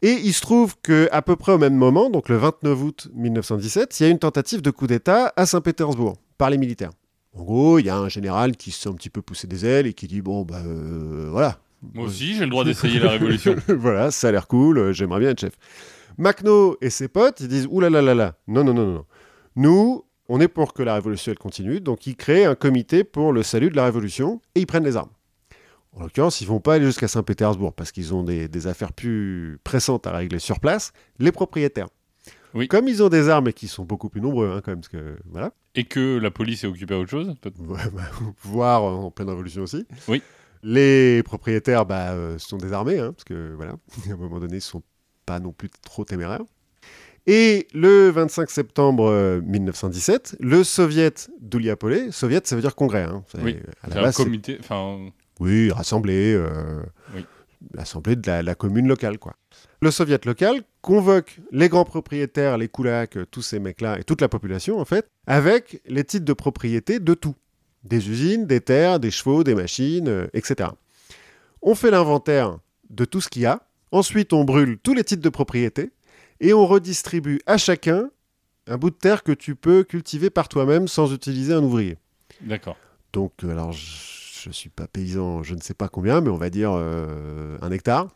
Et 0.00 0.12
il 0.12 0.32
se 0.32 0.40
trouve 0.40 0.76
que 0.82 1.08
à 1.12 1.22
peu 1.22 1.34
près 1.36 1.52
au 1.52 1.58
même 1.58 1.74
moment, 1.74 2.08
donc 2.08 2.28
le 2.28 2.36
29 2.36 2.82
août 2.82 3.08
1917, 3.14 3.98
il 3.98 4.02
y 4.04 4.06
a 4.06 4.08
une 4.10 4.18
tentative 4.18 4.62
de 4.62 4.70
coup 4.70 4.86
d'État 4.86 5.32
à 5.36 5.44
Saint-Pétersbourg 5.44 6.16
par 6.38 6.50
les 6.50 6.58
militaires. 6.58 6.90
En 7.36 7.42
gros, 7.42 7.78
il 7.78 7.86
y 7.86 7.90
a 7.90 7.96
un 7.96 8.08
général 8.08 8.56
qui 8.56 8.70
se 8.70 8.82
sent 8.82 8.88
un 8.88 8.94
petit 8.94 9.10
peu 9.10 9.22
poussé 9.22 9.46
des 9.46 9.66
ailes 9.66 9.86
et 9.88 9.92
qui 9.92 10.06
dit 10.06 10.22
bon 10.22 10.42
bah 10.42 10.62
voilà, 11.30 11.58
Moi 11.94 12.06
aussi, 12.06 12.34
j'ai 12.34 12.44
le 12.44 12.50
droit 12.50 12.64
d'essayer 12.64 12.98
la 13.00 13.10
révolution. 13.18 13.56
voilà, 13.68 14.10
ça 14.10 14.28
a 14.28 14.32
l'air 14.32 14.46
cool, 14.46 14.92
j'aimerais 14.92 15.20
bien 15.20 15.30
être 15.30 15.40
chef. 15.40 15.52
Macno 16.18 16.76
et 16.80 16.90
ses 16.90 17.08
potes, 17.08 17.40
ils 17.40 17.48
disent 17.48 17.66
Ouh 17.70 17.80
là 17.80 17.88
là 17.90 18.02
là 18.02 18.14
là, 18.14 18.34
non, 18.48 18.64
non, 18.64 18.74
non, 18.74 18.86
non. 18.86 19.06
Nous, 19.56 20.04
on 20.28 20.40
est 20.40 20.48
pour 20.48 20.74
que 20.74 20.82
la 20.82 20.94
révolution 20.94 21.32
elle 21.32 21.38
continue, 21.38 21.80
donc 21.80 22.06
ils 22.06 22.16
créent 22.16 22.44
un 22.44 22.54
comité 22.54 23.04
pour 23.04 23.32
le 23.32 23.42
salut 23.42 23.70
de 23.70 23.76
la 23.76 23.84
révolution 23.84 24.40
et 24.54 24.60
ils 24.60 24.66
prennent 24.66 24.84
les 24.84 24.96
armes. 24.96 25.10
En 25.92 26.02
l'occurrence, 26.02 26.40
ils 26.40 26.46
vont 26.46 26.60
pas 26.60 26.74
aller 26.74 26.84
jusqu'à 26.86 27.08
Saint-Pétersbourg 27.08 27.72
parce 27.72 27.92
qu'ils 27.92 28.14
ont 28.14 28.22
des, 28.22 28.46
des 28.48 28.66
affaires 28.66 28.92
plus 28.92 29.58
pressantes 29.64 30.06
à 30.06 30.12
régler 30.12 30.38
sur 30.38 30.60
place, 30.60 30.92
les 31.18 31.32
propriétaires. 31.32 31.88
Oui. 32.54 32.68
Comme 32.68 32.88
ils 32.88 33.02
ont 33.02 33.08
des 33.08 33.28
armes 33.28 33.48
et 33.48 33.52
qu'ils 33.52 33.68
sont 33.68 33.84
beaucoup 33.84 34.08
plus 34.08 34.20
nombreux, 34.20 34.50
hein, 34.50 34.60
quand 34.64 34.72
même, 34.72 34.80
parce 34.80 34.88
que 34.88 35.16
voilà, 35.26 35.52
Et 35.74 35.84
que 35.84 36.18
la 36.18 36.30
police 36.30 36.64
est 36.64 36.66
occupée 36.66 36.94
à 36.94 36.98
autre 36.98 37.10
chose. 37.10 37.34
peut-être? 37.40 37.60
Ouais, 37.60 37.78
bah, 37.92 38.02
voire 38.42 38.82
en 38.82 39.10
pleine 39.10 39.28
révolution 39.28 39.62
aussi. 39.62 39.86
Oui. 40.08 40.22
Les 40.62 41.22
propriétaires 41.22 41.86
bah, 41.86 42.12
euh, 42.12 42.38
sont 42.38 42.56
désarmés, 42.56 42.98
hein, 42.98 43.12
parce 43.12 43.24
que 43.24 43.52
voilà, 43.54 43.72
à 44.08 44.12
un 44.12 44.16
moment 44.16 44.40
donné, 44.40 44.56
ils 44.56 44.62
sont 44.62 44.82
pas 45.28 45.40
non 45.40 45.52
plus 45.52 45.68
trop 45.84 46.04
téméraires. 46.04 46.42
Et 47.26 47.68
le 47.74 48.08
25 48.10 48.48
septembre 48.50 49.10
euh, 49.10 49.40
1917, 49.42 50.36
le 50.40 50.64
soviet 50.64 51.28
d'Ouliapolé, 51.40 52.10
soviet 52.10 52.40
ça 52.44 52.56
veut 52.56 52.62
dire 52.62 52.74
congrès, 52.74 53.02
hein, 53.02 53.22
Oui, 53.42 53.58
à 53.82 53.88
la 53.90 54.02
base, 54.02 54.16
comité. 54.16 54.56
Enfin, 54.60 54.98
oui, 55.38 55.70
rassemblée, 55.70 56.32
euh, 56.34 56.82
Oui. 57.14 57.26
l'assemblée 57.74 58.16
de 58.16 58.26
la, 58.26 58.42
la 58.42 58.54
commune 58.54 58.88
locale, 58.88 59.18
quoi. 59.18 59.34
Le 59.82 59.90
soviet 59.90 60.24
local 60.24 60.62
convoque 60.80 61.38
les 61.52 61.68
grands 61.68 61.84
propriétaires, 61.84 62.56
les 62.56 62.68
koulaks, 62.68 63.18
euh, 63.18 63.26
tous 63.30 63.42
ces 63.42 63.58
mecs-là 63.58 63.98
et 63.98 64.04
toute 64.04 64.22
la 64.22 64.28
population, 64.28 64.78
en 64.80 64.84
fait, 64.86 65.06
avec 65.26 65.82
les 65.86 66.04
titres 66.04 66.24
de 66.24 66.32
propriété 66.32 66.98
de 66.98 67.12
tout. 67.14 67.34
Des 67.84 68.08
usines, 68.10 68.46
des 68.46 68.60
terres, 68.60 68.98
des 69.00 69.10
chevaux, 69.10 69.44
des 69.44 69.54
machines, 69.54 70.08
euh, 70.08 70.26
etc. 70.32 70.70
On 71.62 71.74
fait 71.74 71.90
l'inventaire 71.90 72.58
de 72.90 73.04
tout 73.04 73.20
ce 73.20 73.28
qu'il 73.28 73.42
y 73.42 73.46
a. 73.46 73.60
Ensuite, 73.92 74.32
on 74.32 74.44
brûle 74.44 74.78
tous 74.78 74.94
les 74.94 75.04
titres 75.04 75.22
de 75.22 75.28
propriété. 75.28 75.90
Et 76.40 76.52
on 76.52 76.66
redistribue 76.66 77.40
à 77.46 77.56
chacun 77.58 78.10
un 78.68 78.76
bout 78.76 78.90
de 78.90 78.94
terre 78.96 79.22
que 79.24 79.32
tu 79.32 79.54
peux 79.56 79.82
cultiver 79.82 80.30
par 80.30 80.48
toi-même 80.48 80.86
sans 80.88 81.12
utiliser 81.12 81.52
un 81.54 81.62
ouvrier. 81.62 81.96
D'accord. 82.42 82.76
Donc, 83.12 83.32
euh, 83.42 83.50
alors, 83.50 83.72
je 83.72 84.48
ne 84.48 84.52
suis 84.52 84.68
pas 84.68 84.86
paysan, 84.86 85.42
je 85.42 85.54
ne 85.54 85.60
sais 85.60 85.74
pas 85.74 85.88
combien, 85.88 86.20
mais 86.20 86.28
on 86.28 86.36
va 86.36 86.50
dire 86.50 86.70
euh, 86.74 87.56
un 87.62 87.70
hectare. 87.72 88.08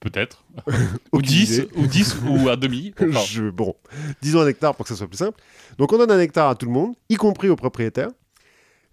Peut-être. 0.00 0.44
ou 0.68 0.72
Aucune 1.18 1.28
10, 1.28 1.56
idée. 1.58 1.68
ou 1.76 1.86
10, 1.88 2.16
ou 2.28 2.48
un 2.48 2.56
demi. 2.56 2.94
Enfin, 3.02 3.20
Je- 3.26 3.50
bon, 3.50 3.74
disons 4.22 4.40
un 4.40 4.46
hectare 4.46 4.74
pour 4.76 4.84
que 4.84 4.90
ça 4.90 4.96
soit 4.96 5.08
plus 5.08 5.16
simple. 5.18 5.38
Donc, 5.76 5.92
on 5.92 5.98
donne 5.98 6.12
un 6.12 6.20
hectare 6.20 6.48
à 6.48 6.54
tout 6.54 6.66
le 6.66 6.72
monde, 6.72 6.94
y 7.08 7.16
compris 7.16 7.48
aux 7.48 7.56
propriétaires. 7.56 8.10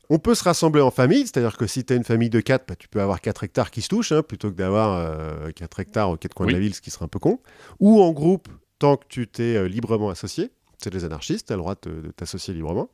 On 0.10 0.20
peut 0.20 0.36
se 0.36 0.44
rassembler 0.44 0.82
en 0.82 0.92
famille, 0.92 1.22
c'est-à-dire 1.22 1.58
que 1.58 1.68
si 1.68 1.84
tu 1.84 1.94
as 1.94 1.96
une 1.96 2.04
famille 2.04 2.30
de 2.30 2.40
4, 2.40 2.68
bah, 2.68 2.76
tu 2.76 2.88
peux 2.88 3.02
avoir 3.02 3.22
4 3.22 3.44
hectares 3.44 3.72
qui 3.72 3.82
se 3.82 3.90
touchent, 3.90 4.12
hein, 4.12 4.22
plutôt 4.22 4.50
que 4.52 4.56
d'avoir 4.56 5.52
4 5.54 5.80
hectares 5.80 6.10
aux 6.12 6.18
quatre 6.18 6.34
coins 6.34 6.46
Oui. 6.48 6.54
de 6.54 6.58
la 6.58 6.62
ville, 6.62 6.74
ce 6.76 6.82
qui 6.82 6.92
serait 6.92 7.06
un 7.06 7.10
peu 7.10 7.20
con. 7.20 7.40
Ou 7.80 8.02
en 8.02 8.12
groupe, 8.12 8.48
tant 8.80 8.98
que 8.98 9.06
tu 9.08 9.28
t'es 9.28 9.56
euh, 9.56 9.68
librement 9.68 10.10
associé. 10.10 10.52
C'est 10.78 10.92
des 10.92 11.06
anarchistes, 11.06 11.48
tu 11.48 11.54
as 11.54 11.56
le 11.56 11.62
droit 11.62 11.76
de 11.82 12.02
de 12.02 12.12
t'associer 12.12 12.54
librement. 12.54 12.90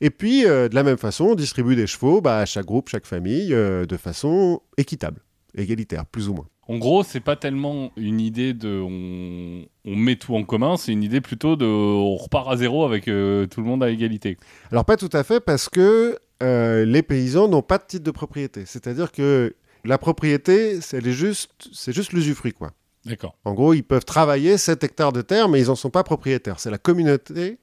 Et 0.00 0.10
puis, 0.10 0.46
euh, 0.46 0.68
de 0.68 0.74
la 0.74 0.84
même 0.84 0.96
façon, 0.98 1.24
on 1.24 1.34
distribue 1.34 1.74
des 1.74 1.86
chevaux 1.88 2.20
bah, 2.20 2.38
à 2.38 2.46
chaque 2.46 2.64
groupe, 2.64 2.88
chaque 2.88 3.06
famille, 3.06 3.52
euh, 3.52 3.86
de 3.86 3.96
façon 3.96 4.62
équitable, 4.76 5.20
égalitaire, 5.56 6.06
plus 6.06 6.28
ou 6.28 6.34
moins. 6.34 6.46
En 6.66 6.78
gros, 6.78 7.02
c'est 7.04 7.20
pas 7.20 7.36
tellement 7.36 7.92
une 7.96 8.20
idée 8.20 8.54
de 8.54 8.80
on, 8.80 9.66
on 9.84 9.96
met 9.96 10.16
tout 10.16 10.34
en 10.34 10.44
commun, 10.44 10.76
c'est 10.78 10.92
une 10.92 11.02
idée 11.02 11.20
plutôt 11.20 11.56
de 11.56 11.66
on 11.66 12.16
repart 12.16 12.48
à 12.50 12.56
zéro 12.56 12.84
avec 12.86 13.06
euh, 13.08 13.46
tout 13.46 13.60
le 13.60 13.66
monde 13.66 13.82
à 13.82 13.90
égalité. 13.90 14.38
Alors 14.72 14.84
pas 14.86 14.96
tout 14.96 15.10
à 15.12 15.24
fait 15.24 15.40
parce 15.40 15.68
que 15.68 16.18
euh, 16.42 16.84
les 16.86 17.02
paysans 17.02 17.48
n'ont 17.48 17.60
pas 17.62 17.76
de 17.78 17.84
titre 17.84 18.04
de 18.04 18.10
propriété. 18.10 18.64
C'est-à-dire 18.66 19.12
que 19.12 19.54
la 19.84 19.98
propriété, 19.98 20.80
c'est 20.80 21.04
juste, 21.10 21.50
c'est 21.72 21.92
juste 21.92 22.12
l'usufruit 22.14 22.52
quoi. 22.54 22.72
D'accord. 23.04 23.36
En 23.44 23.52
gros, 23.52 23.74
ils 23.74 23.82
peuvent 23.82 24.06
travailler 24.06 24.56
7 24.56 24.82
hectares 24.82 25.12
de 25.12 25.20
terre, 25.20 25.50
mais 25.50 25.60
ils 25.60 25.66
n'en 25.66 25.74
sont 25.74 25.90
pas 25.90 26.02
propriétaires. 26.04 26.58
C'est 26.58 26.70
la 26.70 26.78
communauté, 26.78 27.58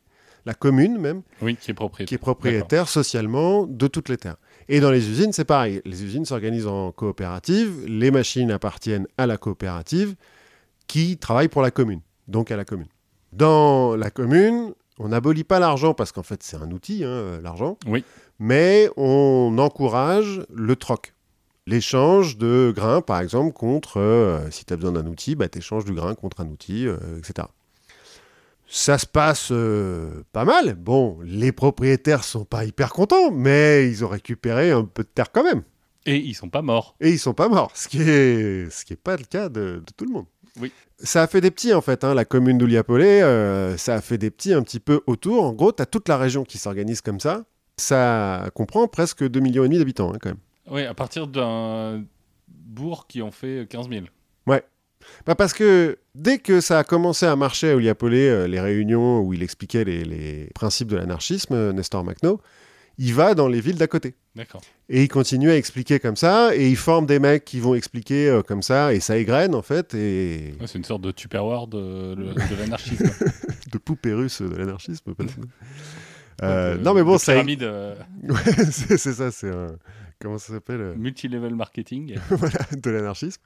la 0.46 0.54
commune 0.54 1.00
même, 1.00 1.24
Oui, 1.42 1.56
qui 1.56 1.72
est 1.72 1.74
propriétaire. 1.74 2.08
qui 2.08 2.14
est 2.14 2.20
propriétaire 2.20 2.88
socialement 2.88 3.66
de 3.66 3.88
toutes 3.88 4.10
les 4.10 4.18
terres. 4.18 4.38
Et 4.70 4.80
dans 4.80 4.92
les 4.92 5.10
usines, 5.10 5.34
c'est 5.34 5.46
pareil. 5.46 5.82
Les 5.86 6.04
usines 6.04 6.26
s'organisent 6.26 6.68
en 6.68 6.92
coopérative. 6.92 7.86
Les 7.88 8.12
machines 8.12 8.52
appartiennent 8.52 9.08
à 9.18 9.28
la 9.28 9.38
coopérative 9.38 10.16
qui 10.88 11.18
travaille 11.18 11.48
pour 11.48 11.62
la 11.62 11.72
commune, 11.72 12.02
donc 12.28 12.52
à 12.52 12.58
la 12.58 12.66
commune. 12.66 12.88
Dans 13.34 13.96
la 13.96 14.10
commune, 14.10 14.74
on 15.00 15.10
n'abolit 15.10 15.44
pas 15.44 15.60
l'argent 15.60 15.94
parce 15.94 16.12
qu'en 16.12 16.24
fait, 16.24 16.44
c'est 16.44 16.58
un 16.58 16.72
outil, 16.72 17.04
hein, 17.04 17.40
l'argent. 17.42 17.78
Oui. 17.88 18.04
Mais 18.40 18.90
on 18.98 19.56
encourage 19.58 20.42
le 20.54 20.76
troc. 20.76 21.14
L'échange 21.68 22.38
de 22.38 22.74
grains, 22.76 23.02
par 23.02 23.20
exemple, 23.20 23.54
contre, 23.54 23.98
euh, 23.98 24.50
si 24.50 24.66
tu 24.66 24.74
as 24.74 24.76
besoin 24.78 24.92
d'un 24.92 25.06
outil, 25.06 25.36
bah, 25.36 25.48
tu 25.48 25.60
échanges 25.60 25.86
du 25.86 25.94
grain 25.94 26.16
contre 26.16 26.42
un 26.42 26.48
outil, 26.48 26.88
euh, 26.88 26.98
etc. 27.20 27.48
Ça 28.74 28.98
se 28.98 29.06
passe 29.06 29.50
euh, 29.52 30.24
pas 30.32 30.46
mal. 30.46 30.76
Bon, 30.76 31.20
les 31.26 31.52
propriétaires 31.52 32.24
sont 32.24 32.46
pas 32.46 32.64
hyper 32.64 32.94
contents, 32.94 33.30
mais 33.30 33.90
ils 33.90 34.06
ont 34.06 34.08
récupéré 34.08 34.72
un 34.72 34.86
peu 34.86 35.04
de 35.04 35.10
terre 35.10 35.34
quand 35.34 35.44
même. 35.44 35.64
Et 36.06 36.16
ils 36.16 36.34
sont 36.34 36.48
pas 36.48 36.62
morts. 36.62 36.96
Et 37.02 37.10
ils 37.10 37.20
sont 37.20 37.34
pas 37.34 37.50
morts, 37.50 37.74
ce 37.76 37.90
qui 37.90 38.02
est, 38.02 38.72
ce 38.72 38.86
qui 38.86 38.94
est 38.94 39.02
pas 39.02 39.18
le 39.18 39.26
cas 39.26 39.50
de, 39.50 39.84
de 39.86 39.92
tout 39.98 40.06
le 40.06 40.14
monde. 40.14 40.26
Oui. 40.58 40.72
Ça 41.00 41.24
a 41.24 41.28
fait 41.28 41.42
des 41.42 41.52
petits 41.52 41.74
en 41.74 41.82
fait, 41.82 42.06
hein, 42.06 42.14
la 42.14 42.24
commune 42.24 42.58
d'Ouliapolé, 42.58 43.22
euh, 43.22 43.76
ça 43.76 43.96
a 43.96 44.02
fait 44.02 44.18
des 44.18 44.32
petits 44.32 44.54
un 44.54 44.64
petit 44.64 44.80
peu 44.80 45.02
autour. 45.06 45.44
En 45.44 45.52
gros, 45.52 45.74
tu 45.74 45.82
as 45.82 45.86
toute 45.86 46.08
la 46.08 46.18
région 46.18 46.46
qui 46.46 46.58
s'organise 46.58 47.02
comme 47.02 47.20
ça. 47.20 47.44
Ça 47.76 48.50
comprend 48.56 48.88
presque 48.88 49.22
2,5 49.24 49.42
millions 49.42 49.64
et 49.66 49.68
demi 49.68 49.80
d'habitants 49.80 50.14
hein, 50.14 50.18
quand 50.22 50.30
même. 50.30 50.40
Oui, 50.70 50.86
à 50.86 50.94
partir 50.94 51.28
d'un 51.28 52.06
bourg 52.48 53.06
qui 53.08 53.22
en 53.22 53.32
fait 53.32 53.68
15 53.68 53.90
000. 53.90 54.06
Bah 55.26 55.36
parce 55.36 55.54
que 55.54 55.98
dès 56.16 56.38
que 56.40 56.62
ça 56.62 56.80
a 56.80 56.84
commencé 56.84 57.26
à 57.26 57.36
marcher 57.36 57.72
à 57.72 57.76
Ouliapolé, 57.76 58.28
euh, 58.28 58.48
les 58.48 58.60
réunions 58.60 59.22
où 59.22 59.34
il 59.34 59.44
expliquait 59.44 59.84
les, 59.84 60.04
les 60.04 60.50
principes 60.56 60.88
de 60.90 60.98
l'anarchisme, 60.98 61.54
euh, 61.54 61.74
Nestor 61.74 62.04
Makhno, 62.04 62.42
il 62.98 63.14
va 63.14 63.34
dans 63.36 63.48
les 63.48 63.62
villes 63.62 63.78
d'à 63.78 63.88
côté. 63.88 64.14
D'accord. 64.36 64.62
Et 64.90 65.04
il 65.04 65.08
continue 65.08 65.50
à 65.50 65.56
expliquer 65.58 66.00
comme 66.00 66.16
ça, 66.16 66.56
et 66.56 66.70
il 66.70 66.76
forme 66.76 67.06
des 67.06 67.20
mecs 67.20 67.46
qui 67.46 67.60
vont 67.60 67.74
expliquer 67.76 68.30
euh, 68.30 68.42
comme 68.44 68.62
ça, 68.62 68.94
et 68.94 69.00
ça 69.00 69.18
égrène 69.18 69.56
en 69.56 69.62
fait, 69.62 69.94
et 69.96 70.54
Ouais, 70.60 70.68
c'est 70.68 70.78
une 70.78 70.84
sorte 70.84 71.02
de 71.02 71.12
tupperware 71.12 71.68
de, 71.68 72.16
l'anarchisme. 72.60 73.06
de 73.72 73.78
poupée 73.78 74.14
russe 74.14 74.42
de 74.42 74.56
l'anarchisme. 74.56 75.14
peut-être. 75.14 75.36
De- 75.40 75.48
Euh, 76.44 76.76
non 76.78 76.96
mais 76.96 77.04
bon, 77.04 77.18
pyramide 77.20 77.62
euh, 77.62 77.94
Ouais, 78.28 78.36
c'est 78.72 78.98
c'est 78.98 79.14
ça, 79.14 79.30
c'est 79.30 79.50
un... 79.52 79.76
Comment 80.20 80.40
ça 80.40 80.54
s'appelle 80.54 80.96
multilevel 80.98 81.54
marketing. 81.56 82.16
voilà, 82.30 82.60
de 82.76 82.90
l'anarchisme. 82.90 83.42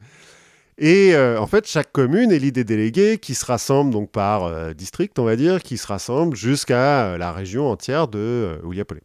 Et 0.77 1.15
euh, 1.15 1.39
en 1.39 1.47
fait, 1.47 1.67
chaque 1.67 1.91
commune 1.91 2.31
élit 2.31 2.51
des 2.51 2.65
délégués 2.65 3.17
qui 3.17 3.33
se 3.33 3.45
rassemblent 3.45 3.91
donc 3.91 4.11
par 4.11 4.43
euh, 4.43 4.73
district, 4.73 5.17
on 5.19 5.23
va 5.23 5.37
dire, 5.37 5.63
qui 5.63 5.77
se 5.77 5.87
rassemblent 5.87 6.35
jusqu'à 6.35 7.05
euh, 7.05 7.17
la 7.17 7.31
région 7.31 7.69
entière 7.69 8.09
de 8.09 8.59
Ouliapolé. 8.63 9.01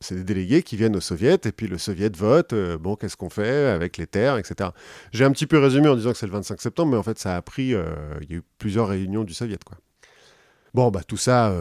C'est 0.00 0.14
des 0.14 0.24
délégués 0.24 0.62
qui 0.62 0.76
viennent 0.76 0.96
au 0.96 1.00
soviet 1.00 1.46
et 1.46 1.52
puis 1.52 1.68
le 1.68 1.78
soviet 1.78 2.16
vote, 2.16 2.54
bon, 2.80 2.96
qu'est-ce 2.96 3.16
qu'on 3.16 3.30
fait 3.30 3.68
avec 3.68 3.98
les 3.98 4.08
terres, 4.08 4.36
etc. 4.36 4.70
J'ai 5.12 5.24
un 5.24 5.30
petit 5.30 5.46
peu 5.46 5.58
résumé 5.58 5.88
en 5.88 5.94
disant 5.94 6.10
que 6.10 6.18
c'est 6.18 6.26
le 6.26 6.32
25 6.32 6.60
septembre, 6.60 6.90
mais 6.90 6.96
en 6.96 7.04
fait, 7.04 7.20
ça 7.20 7.36
a 7.36 7.42
pris, 7.42 7.68
il 7.68 8.28
y 8.28 8.34
a 8.34 8.36
eu 8.38 8.42
plusieurs 8.58 8.88
réunions 8.88 9.22
du 9.22 9.32
soviet, 9.32 9.62
quoi. 9.64 9.76
Bon, 10.74 10.90
bah 10.90 11.02
tout 11.06 11.16
ça, 11.16 11.54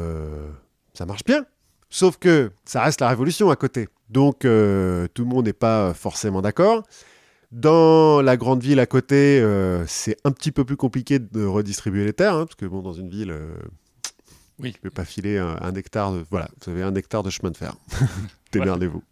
ça 0.95 1.05
marche 1.05 1.23
bien. 1.23 1.45
Sauf 1.91 2.17
que 2.17 2.51
ça 2.65 2.81
reste 2.81 3.01
la 3.01 3.09
révolution 3.09 3.51
à 3.51 3.55
côté. 3.55 3.89
Donc 4.09 4.39
tout 4.39 4.47
le 4.47 5.25
monde 5.25 5.45
n'est 5.45 5.53
pas 5.53 5.93
forcément 5.93 6.41
d'accord. 6.41 6.81
Dans 7.51 8.21
la 8.21 8.37
grande 8.37 8.61
ville 8.63 8.79
à 8.79 8.85
côté, 8.85 9.39
euh, 9.41 9.85
c'est 9.87 10.15
un 10.23 10.31
petit 10.31 10.51
peu 10.51 10.63
plus 10.63 10.77
compliqué 10.77 11.19
de 11.19 11.43
redistribuer 11.45 12.05
les 12.05 12.13
terres, 12.13 12.35
hein, 12.35 12.45
parce 12.45 12.55
que 12.55 12.65
bon, 12.65 12.81
dans 12.81 12.93
une 12.93 13.09
ville, 13.09 13.31
euh, 13.31 13.53
Oui. 14.59 14.71
tu 14.73 14.79
peux 14.79 14.89
pas 14.89 15.03
filer 15.05 15.37
un, 15.37 15.57
un 15.59 15.75
hectare 15.75 16.13
de... 16.13 16.23
Voilà, 16.31 16.49
vous 16.63 16.71
avez 16.71 16.83
un 16.83 16.95
hectare 16.95 17.23
de 17.23 17.29
chemin 17.29 17.51
de 17.51 17.57
fer. 17.57 17.75
Démerdez-vous. 18.53 19.03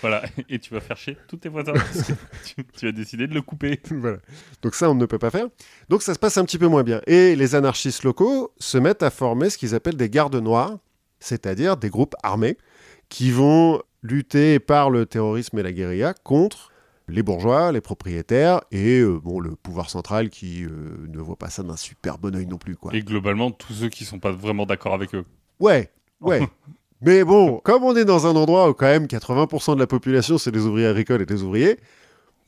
Voilà. 0.00 0.22
Et 0.48 0.60
tu 0.60 0.72
vas 0.74 0.80
faire 0.80 0.96
chier 0.96 1.16
tous 1.26 1.38
tes 1.38 1.48
voisins. 1.48 1.72
parce 1.72 2.02
que 2.02 2.12
tu, 2.56 2.64
tu 2.72 2.86
as 2.88 2.92
décidé 2.92 3.26
de 3.26 3.34
le 3.34 3.42
couper. 3.42 3.80
voilà. 3.90 4.18
Donc 4.62 4.76
ça, 4.76 4.88
on 4.90 4.94
ne 4.94 5.06
peut 5.06 5.18
pas 5.18 5.30
faire. 5.30 5.46
Donc 5.88 6.02
ça 6.02 6.14
se 6.14 6.18
passe 6.20 6.38
un 6.38 6.44
petit 6.44 6.58
peu 6.58 6.68
moins 6.68 6.84
bien. 6.84 7.00
Et 7.08 7.34
les 7.34 7.54
anarchistes 7.56 8.04
locaux 8.04 8.52
se 8.58 8.78
mettent 8.78 9.02
à 9.02 9.10
former 9.10 9.50
ce 9.50 9.58
qu'ils 9.58 9.74
appellent 9.74 9.96
des 9.96 10.10
gardes 10.10 10.36
noirs, 10.36 10.78
c'est-à-dire 11.18 11.76
des 11.76 11.90
groupes 11.90 12.14
armés 12.22 12.58
qui 13.08 13.32
vont 13.32 13.82
lutter 14.04 14.60
par 14.60 14.90
le 14.90 15.04
terrorisme 15.06 15.58
et 15.58 15.62
la 15.64 15.72
guérilla 15.72 16.14
contre 16.14 16.70
les 17.08 17.22
bourgeois, 17.22 17.72
les 17.72 17.80
propriétaires 17.80 18.60
et 18.70 19.00
euh, 19.00 19.18
bon, 19.22 19.40
le 19.40 19.50
pouvoir 19.56 19.90
central 19.90 20.28
qui 20.30 20.64
euh, 20.64 20.68
ne 21.08 21.18
voit 21.18 21.36
pas 21.36 21.48
ça 21.50 21.62
d'un 21.62 21.76
super 21.76 22.18
bon 22.18 22.34
oeil 22.36 22.46
non 22.46 22.58
plus. 22.58 22.76
Quoi. 22.76 22.94
Et 22.94 23.00
globalement, 23.02 23.50
tous 23.50 23.72
ceux 23.72 23.88
qui 23.88 24.04
sont 24.04 24.18
pas 24.18 24.30
vraiment 24.32 24.66
d'accord 24.66 24.94
avec 24.94 25.14
eux. 25.14 25.24
Ouais, 25.60 25.90
ouais. 26.20 26.46
Mais 27.00 27.22
bon, 27.24 27.60
comme 27.64 27.84
on 27.84 27.94
est 27.96 28.04
dans 28.04 28.26
un 28.26 28.34
endroit 28.36 28.68
où 28.68 28.74
quand 28.74 28.86
même 28.86 29.06
80% 29.06 29.74
de 29.76 29.80
la 29.80 29.86
population 29.86 30.36
c'est 30.36 30.50
des 30.50 30.66
ouvriers 30.66 30.86
agricoles 30.88 31.22
et 31.22 31.26
des 31.26 31.42
ouvriers, 31.42 31.78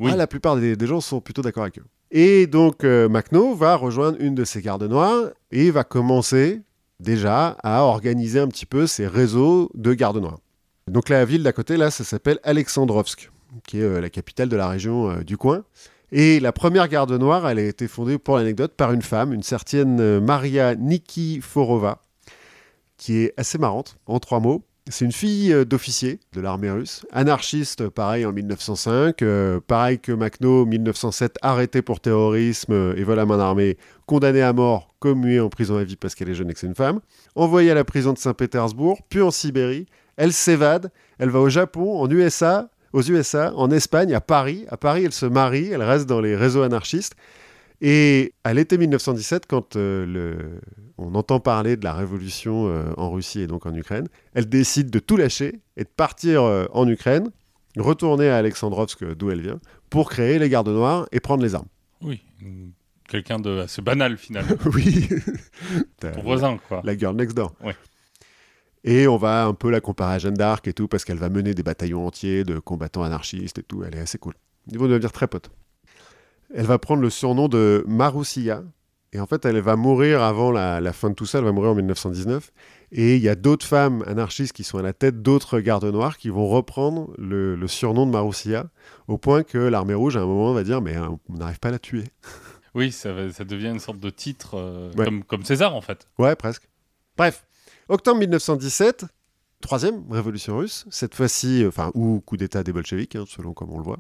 Oui. 0.01 0.11
ah, 0.13 0.17
la 0.17 0.27
plupart 0.27 0.57
des, 0.57 0.77
des 0.77 0.87
gens 0.87 1.01
sont 1.01 1.21
plutôt 1.21 1.43
d'accord 1.43 1.63
avec 1.63 1.79
eux. 1.79 1.85
Et 2.11 2.47
donc 2.49 2.83
euh, 2.83 3.09
Macno 3.09 3.55
va 3.55 3.77
rejoindre 3.77 4.19
une 4.21 4.35
de 4.35 4.45
ces 4.45 4.61
gardes 4.61 4.83
noirs 4.83 5.31
et 5.53 5.71
va 5.71 5.85
commencer 5.85 6.61
déjà 6.99 7.57
à 7.63 7.83
organiser 7.85 8.41
un 8.41 8.49
petit 8.49 8.67
peu 8.67 8.87
ses 8.89 9.07
réseaux 9.07 9.71
de 9.75 9.95
gardes 9.95 10.19
noirs. 10.21 10.41
Donc 10.89 11.09
la 11.09 11.25
ville 11.25 11.45
d'à 11.45 11.53
côté, 11.53 11.77
là, 11.77 11.93
ça 11.93 12.03
s'appelle 12.03 12.41
Alexandrovsk, 12.43 13.31
qui 13.67 13.79
est 13.79 13.83
euh, 13.83 14.01
la 14.01 14.11
capitale 14.11 14.49
de 14.49 14.57
la 14.57 14.69
région 14.69 15.11
euh, 15.11 15.23
du 15.23 15.37
coin. 15.37 15.65
Et 16.13 16.41
la 16.41 16.53
première 16.53 16.89
garde 16.89 17.13
noire, 17.13 17.49
elle 17.49 17.59
a 17.59 17.63
été 17.63 17.87
fondée, 17.87 18.19
pour 18.19 18.37
l'anecdote, 18.37 18.73
par 18.77 18.93
une 18.93 19.03
femme, 19.03 19.33
une 19.33 19.45
certaine 19.45 20.01
euh, 20.01 20.21
Maria 20.21 20.75
Nikiforova, 20.75 22.03
qui 22.97 23.19
est 23.19 23.35
assez 23.37 23.59
marrante, 23.59 23.97
en 24.07 24.19
trois 24.19 24.41
mots. 24.41 24.65
C'est 24.89 25.05
une 25.05 25.13
fille 25.13 25.55
d'officier 25.67 26.19
de 26.33 26.41
l'armée 26.41 26.71
russe, 26.71 27.07
anarchiste, 27.13 27.89
pareil, 27.89 28.27
en 28.27 28.33
1905, 28.33 29.23
euh, 29.23 29.61
pareil 29.65 30.01
que 30.01 30.11
Makhno, 30.11 30.67
1907, 30.67 31.37
arrêté 31.43 31.81
pour 31.81 32.01
terrorisme 32.01 32.95
et 32.97 33.05
vol 33.05 33.21
à 33.21 33.27
main 33.27 33.39
armée, 33.39 33.77
condamnée 34.07 34.43
à 34.43 34.53
mort, 34.53 34.93
commuée 34.99 35.39
en 35.39 35.49
prison 35.49 35.77
à 35.77 35.85
vie 35.85 35.95
parce 35.95 36.17
qu'elle 36.17 36.29
est 36.29 36.35
jeune 36.35 36.51
et 36.51 36.55
que 36.55 36.59
c'est 36.59 36.67
une 36.67 36.75
femme, 36.75 37.01
envoyée 37.37 37.71
à 37.71 37.75
la 37.75 37.85
prison 37.85 38.13
de 38.13 38.19
Saint-Pétersbourg, 38.19 38.99
puis 39.09 39.23
en 39.23 39.31
Sibérie. 39.31 39.87
Elle 40.17 40.33
s'évade, 40.33 40.91
elle 41.19 41.31
va 41.31 41.39
au 41.39 41.49
Japon, 41.49 42.01
en 42.01 42.11
USA, 42.11 42.69
aux 42.93 43.03
USA, 43.03 43.53
en 43.57 43.71
Espagne, 43.71 44.15
à 44.15 44.21
Paris. 44.21 44.65
À 44.69 44.77
Paris, 44.77 45.05
elle 45.05 45.13
se 45.13 45.27
marie, 45.27 45.69
elle 45.71 45.83
reste 45.83 46.07
dans 46.07 46.21
les 46.21 46.37
réseaux 46.37 46.63
anarchistes. 46.63 47.15
Et 47.83 48.33
à 48.45 48.53
l'été 48.53 48.77
1917, 48.77 49.47
quand 49.47 49.77
euh, 49.77 50.05
le- 50.05 50.61
on 50.99 51.15
entend 51.15 51.41
parler 51.41 51.77
de 51.77 51.85
la 51.85 51.95
révolution 51.95 52.69
euh, 52.69 52.83
en 52.99 53.11
Russie 53.11 53.41
et 53.41 53.47
donc 53.47 53.65
en 53.65 53.75
Ukraine, 53.75 54.07
elle 54.35 54.49
décide 54.49 54.91
de 54.91 54.99
tout 54.99 55.17
lâcher 55.17 55.61
et 55.79 55.85
de 55.85 55.89
partir 55.89 56.43
euh, 56.43 56.67
en 56.73 56.87
Ukraine, 56.87 57.31
retourner 57.79 58.29
à 58.29 58.37
Alexandrovsk, 58.37 59.05
d'où 59.15 59.31
elle 59.31 59.41
vient, 59.41 59.61
pour 59.89 60.11
créer 60.11 60.39
les 60.39 60.49
gardes 60.51 60.69
noirs 60.69 61.07
et 61.13 61.21
prendre 61.21 61.43
les 61.43 61.55
armes. 61.55 61.69
Oui. 62.03 62.21
Quelqu'un 63.09 63.39
de 63.39 63.61
assez 63.61 63.81
banal 63.83 64.17
finalement. 64.19 64.57
oui. 64.75 65.09
Ton 66.01 66.23
voisin, 66.23 66.59
quoi. 66.69 66.83
La 66.85 66.97
girl 66.97 67.17
next 67.17 67.35
door. 67.37 67.53
Ouais. 67.65 67.75
Et 68.85 69.07
on 69.09 69.17
va 69.19 69.45
un 69.45 69.55
peu 69.55 69.71
la 69.71 69.81
comparer 69.81 70.15
à 70.15 70.19
Jeanne 70.19 70.35
d'Arc 70.35 70.67
et 70.69 70.73
tout, 70.73 70.89
parce 70.89 71.05
qu'elle 71.05 71.19
va 71.19 71.29
mener 71.29 71.55
des 71.55 71.63
bataillons 71.63 72.07
entiers 72.07 72.45
de 72.45 72.59
combattants 72.59 73.03
anarchistes 73.03 73.59
et 73.59 73.63
tout. 73.63 73.83
Elle 73.85 73.95
est 73.95 74.01
assez 74.01 74.19
cool. 74.19 74.35
Ils 74.71 74.79
vont 74.79 74.89
devenir 74.89 75.13
très 75.13 75.27
potes. 75.27 75.51
Elle 76.55 76.67
va 76.67 76.79
prendre 76.79 77.03
le 77.03 77.11
surnom 77.11 77.49
de 77.49 77.85
Maroussia, 77.87 78.65
Et 79.13 79.21
en 79.21 79.27
fait, 79.27 79.45
elle 79.45 79.59
va 79.61 79.77
mourir 79.77 80.23
avant 80.23 80.51
la, 80.51 80.81
la 80.81 80.93
fin 80.93 81.11
de 81.11 81.15
tout 81.15 81.27
ça, 81.27 81.39
elle 81.39 81.45
va 81.45 81.53
mourir 81.53 81.73
en 81.73 81.75
1919. 81.75 82.53
Et 82.93 83.17
il 83.17 83.23
y 83.23 83.29
a 83.29 83.35
d'autres 83.37 83.67
femmes 83.67 84.03
anarchistes 84.07 84.53
qui 84.53 84.65
sont 84.65 84.79
à 84.79 84.83
la 84.83 84.93
tête 84.93 85.21
d'autres 85.23 85.61
gardes 85.61 85.85
noirs 85.85 86.17
qui 86.17 86.29
vont 86.29 86.49
reprendre 86.49 87.13
le, 87.19 87.55
le 87.57 87.69
surnom 87.69 88.07
de 88.07 88.11
Marussia, 88.13 88.67
au 89.09 89.17
point 89.19 89.43
que 89.45 89.59
l'armée 89.59 89.95
rouge, 89.95 90.17
à 90.17 90.21
un 90.23 90.27
moment, 90.27 90.53
va 90.53 90.63
dire 90.65 90.81
Mais 90.81 90.97
euh, 90.97 91.09
on 91.29 91.35
n'arrive 91.37 91.59
pas 91.61 91.69
à 91.69 91.73
la 91.73 91.79
tuer. 91.79 92.05
Oui, 92.75 92.91
ça, 92.93 93.13
va- 93.13 93.33
ça 93.33 93.45
devient 93.45 93.69
une 93.69 93.79
sorte 93.81 93.99
de 94.01 94.11
titre 94.11 94.55
euh, 94.55 94.91
Ouais. 94.97 95.05
comme, 95.05 95.23
comme 95.25 95.45
César 95.45 95.75
en 95.77 95.81
fait. 95.81 96.09
Ouais, 96.19 96.35
presque. 96.37 96.69
Bref, 97.17 97.45
octobre 97.91 98.19
1917, 98.21 99.05
troisième 99.61 100.11
révolution 100.11 100.57
russe, 100.57 100.87
cette 100.91 101.15
fois-ci, 101.15 101.65
enfin, 101.67 101.91
ou 101.95 102.21
coup 102.21 102.37
d'État 102.37 102.63
des 102.63 102.73
bolcheviks, 102.73 103.17
hein, 103.17 103.25
selon 103.27 103.53
comme 103.53 103.71
on 103.71 103.79
le 103.79 103.85
voit. 103.85 103.99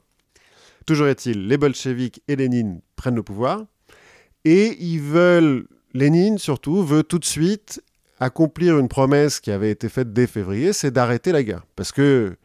Toujours 0.87 1.09
est-il, 1.09 1.49
les 1.49 1.59
bolcheviks 1.59 2.23
et 2.29 2.37
Lénine 2.37 2.81
prennent 2.97 3.17
le 3.17 3.23
pouvoir, 3.23 3.65
et 4.45 4.77
ils 4.83 5.01
veulent, 5.01 5.67
Lénine 5.93 6.39
surtout, 6.39 6.83
veut 6.85 7.03
tout 7.03 7.19
de 7.19 7.25
suite 7.25 7.83
accomplir 8.21 8.79
une 8.79 8.89
promesse 8.89 9.41
qui 9.41 9.51
avait 9.51 9.71
été 9.71 9.89
faite 9.89 10.13
dès 10.13 10.27
février, 10.27 10.73
c'est 10.73 10.91
d'arrêter 10.91 11.33
la 11.33 11.43
guerre. 11.43 11.65
Parce 11.75 11.91
que 11.91 12.37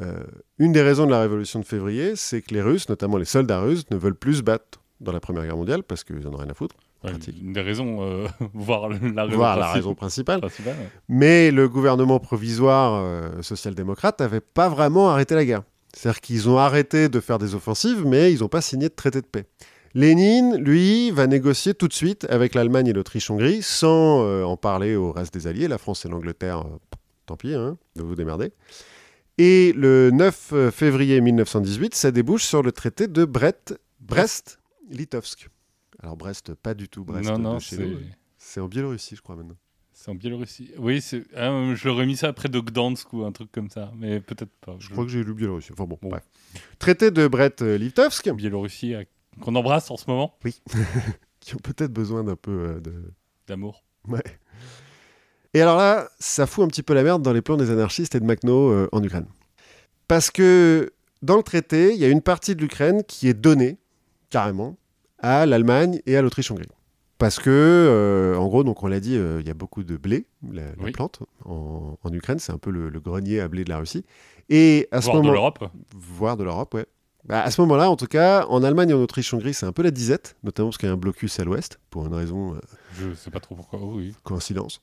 euh, 0.00 0.24
une 0.58 0.72
des 0.72 0.82
raisons 0.82 1.06
de 1.06 1.10
la 1.10 1.20
révolution 1.20 1.60
de 1.60 1.64
février, 1.64 2.16
c'est 2.16 2.40
que 2.40 2.54
les 2.54 2.62
Russes, 2.62 2.88
notamment 2.88 3.18
les 3.18 3.24
soldats 3.24 3.60
russes, 3.60 3.90
ne 3.90 3.96
veulent 3.96 4.14
plus 4.14 4.36
se 4.36 4.42
battre 4.42 4.80
dans 5.00 5.12
la 5.12 5.20
Première 5.20 5.44
Guerre 5.44 5.56
mondiale, 5.56 5.82
parce 5.82 6.02
qu'ils 6.02 6.26
en 6.26 6.34
ont 6.34 6.38
rien 6.38 6.50
à 6.50 6.54
foutre, 6.54 6.76
Pratique. 7.02 7.36
une 7.40 7.52
des 7.52 7.60
raisons, 7.60 7.98
euh, 8.02 8.26
voire 8.54 8.88
la 8.88 8.96
raison, 9.24 9.36
voire 9.36 9.56
la 9.56 9.62
principale- 9.66 9.72
raison 9.74 9.94
principale. 9.94 10.40
principale, 10.40 10.74
ouais. 10.78 10.88
Mais 11.08 11.50
le 11.50 11.68
gouvernement 11.68 12.18
provisoire 12.18 12.94
euh, 13.04 13.40
social-démocrate 13.42 14.18
n'avait 14.20 14.40
pas 14.40 14.68
vraiment 14.68 15.08
arrêté 15.10 15.34
la 15.34 15.44
guerre. 15.44 15.62
C'est-à-dire 15.94 16.20
qu'ils 16.20 16.48
ont 16.48 16.58
arrêté 16.58 17.08
de 17.08 17.20
faire 17.20 17.38
des 17.38 17.54
offensives, 17.54 18.04
mais 18.04 18.32
ils 18.32 18.40
n'ont 18.40 18.48
pas 18.48 18.60
signé 18.60 18.88
de 18.88 18.94
traité 18.94 19.20
de 19.20 19.26
paix. 19.26 19.46
Lénine, 19.94 20.56
lui, 20.56 21.10
va 21.12 21.26
négocier 21.26 21.72
tout 21.72 21.88
de 21.88 21.94
suite 21.94 22.26
avec 22.28 22.54
l'Allemagne 22.54 22.88
et 22.88 22.92
l'Autriche-Hongrie, 22.92 23.62
sans 23.62 24.22
euh, 24.24 24.42
en 24.44 24.56
parler 24.56 24.96
au 24.96 25.12
reste 25.12 25.32
des 25.32 25.46
alliés, 25.46 25.66
la 25.68 25.78
France 25.78 26.04
et 26.04 26.08
l'Angleterre, 26.08 26.64
tant 27.26 27.36
pis, 27.36 27.54
hein, 27.54 27.78
de 27.96 28.02
vous 28.02 28.14
démerder. 28.14 28.52
Et 29.38 29.72
le 29.76 30.10
9 30.12 30.70
février 30.72 31.20
1918, 31.20 31.94
ça 31.94 32.10
débouche 32.10 32.42
sur 32.44 32.62
le 32.62 32.72
traité 32.72 33.06
de 33.06 33.24
Brest- 33.24 33.78
Brest-Litovsk. 34.00 35.48
Alors 36.02 36.16
Brest, 36.16 36.54
pas 36.54 36.74
du 36.74 36.88
tout 36.88 37.04
Brest 37.04 37.28
non, 37.28 37.38
non, 37.38 37.58
c'est 38.38 38.60
en 38.60 38.68
Biélorussie, 38.68 39.16
je 39.16 39.20
crois, 39.22 39.34
maintenant. 39.36 39.56
c'est 39.92 40.10
en 40.10 40.14
Biélorussie. 40.14 40.70
Oui, 40.78 41.02
ah, 41.34 41.74
je 41.74 41.88
l'aurais 41.88 42.06
mis 42.06 42.16
ça 42.16 42.28
après 42.28 42.48
de 42.48 42.60
Gdansk 42.60 43.12
ou 43.12 43.24
un 43.24 43.32
truc 43.32 43.50
comme 43.50 43.68
ça, 43.68 43.90
mais 43.96 44.20
peut-être 44.20 44.52
pas. 44.60 44.76
Je 44.78 44.90
crois 44.90 45.04
que 45.04 45.10
j'ai 45.10 45.24
lu 45.24 45.34
Biélorussie. 45.34 45.72
Enfin 45.72 45.84
bon, 45.86 45.98
Bon. 46.00 46.10
bref. 46.10 46.22
Traité 46.78 47.10
de 47.10 47.26
Biélorussie 48.32 48.94
euh, 48.94 49.04
qu'on 49.40 49.54
embrasse 49.56 49.90
en 49.90 49.96
ce 49.96 50.08
moment, 50.08 50.38
qui 51.40 51.54
ont 51.56 51.58
peut-être 51.58 51.92
besoin 51.92 52.22
d'un 52.22 52.36
peu 52.36 52.50
euh, 52.50 52.80
de... 52.80 53.12
d'amour. 53.46 53.82
Ouais. 54.06 54.22
Et 55.54 55.60
alors 55.62 55.76
là, 55.76 56.08
ça 56.18 56.46
fout 56.46 56.64
un 56.64 56.68
petit 56.68 56.82
peu 56.82 56.94
la 56.94 57.02
merde 57.02 57.22
dans 57.22 57.32
les 57.32 57.42
plans 57.42 57.56
des 57.56 57.70
anarchistes 57.70 58.14
et 58.14 58.20
de 58.20 58.24
Makhno 58.24 58.70
euh, 58.70 58.88
en 58.92 59.02
Ukraine. 59.02 59.26
Parce 60.06 60.30
que 60.30 60.92
dans 61.22 61.36
le 61.36 61.42
traité, 61.42 61.92
il 61.94 61.98
y 61.98 62.04
a 62.04 62.08
une 62.08 62.22
partie 62.22 62.54
de 62.54 62.60
l'Ukraine 62.60 63.02
qui 63.04 63.28
est 63.28 63.34
donnée, 63.34 63.78
carrément, 64.30 64.76
à 65.18 65.46
l'Allemagne 65.46 66.00
et 66.06 66.16
à 66.16 66.22
l'Autriche-Hongrie. 66.22 66.66
Parce 67.18 67.40
que, 67.40 67.50
euh, 67.50 68.36
en 68.36 68.46
gros, 68.46 68.62
donc 68.62 68.82
on 68.84 68.86
l'a 68.86 69.00
dit, 69.00 69.16
euh, 69.16 69.40
il 69.40 69.46
y 69.46 69.50
a 69.50 69.54
beaucoup 69.54 69.82
de 69.82 69.96
blé, 69.96 70.26
la, 70.52 70.62
la 70.62 70.68
Oui. 70.84 70.92
plante, 70.92 71.20
en, 71.44 71.98
en 72.02 72.12
Ukraine. 72.12 72.38
C'est 72.38 72.52
un 72.52 72.58
peu 72.58 72.70
le, 72.70 72.88
le 72.90 73.00
grenier 73.00 73.40
à 73.40 73.48
blé 73.48 73.64
de 73.64 73.70
la 73.70 73.78
Russie. 73.78 74.04
Et 74.48 74.86
à 74.92 75.00
ce 75.00 75.06
Voire 75.06 75.16
de 75.16 75.22
moment 75.22 75.32
l'Europe. 75.34 75.64
voire 75.96 76.36
de 76.36 76.44
l'Europe, 76.44 76.74
ouais. 76.74 76.86
Bah, 77.24 77.42
à 77.42 77.50
ce 77.50 77.60
moment-là, 77.62 77.90
en 77.90 77.96
tout 77.96 78.06
cas, 78.06 78.46
en 78.46 78.62
Allemagne 78.62 78.90
et 78.90 78.94
en 78.94 79.00
Autriche-Hongrie, 79.02 79.52
c'est 79.52 79.66
un 79.66 79.72
peu 79.72 79.82
la 79.82 79.90
disette, 79.90 80.36
notamment 80.44 80.68
parce 80.68 80.78
qu'il 80.78 80.86
y 80.88 80.90
a 80.90 80.94
un 80.94 80.96
blocus 80.96 81.40
à 81.40 81.44
l'ouest, 81.44 81.80
pour 81.90 82.06
une 82.06 82.14
raison, 82.14 82.54
euh, 82.54 82.60
Je 82.94 83.12
sais 83.14 83.30
pas 83.30 83.40
trop 83.40 83.56
pourquoi. 83.56 83.80
Oui. 83.82 84.14
coïncidence, 84.22 84.80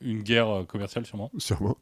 Une 0.00 0.22
guerre 0.22 0.48
euh, 0.48 0.64
commerciale 0.64 1.04
sûrement. 1.04 1.30
sûrement. 1.36 1.76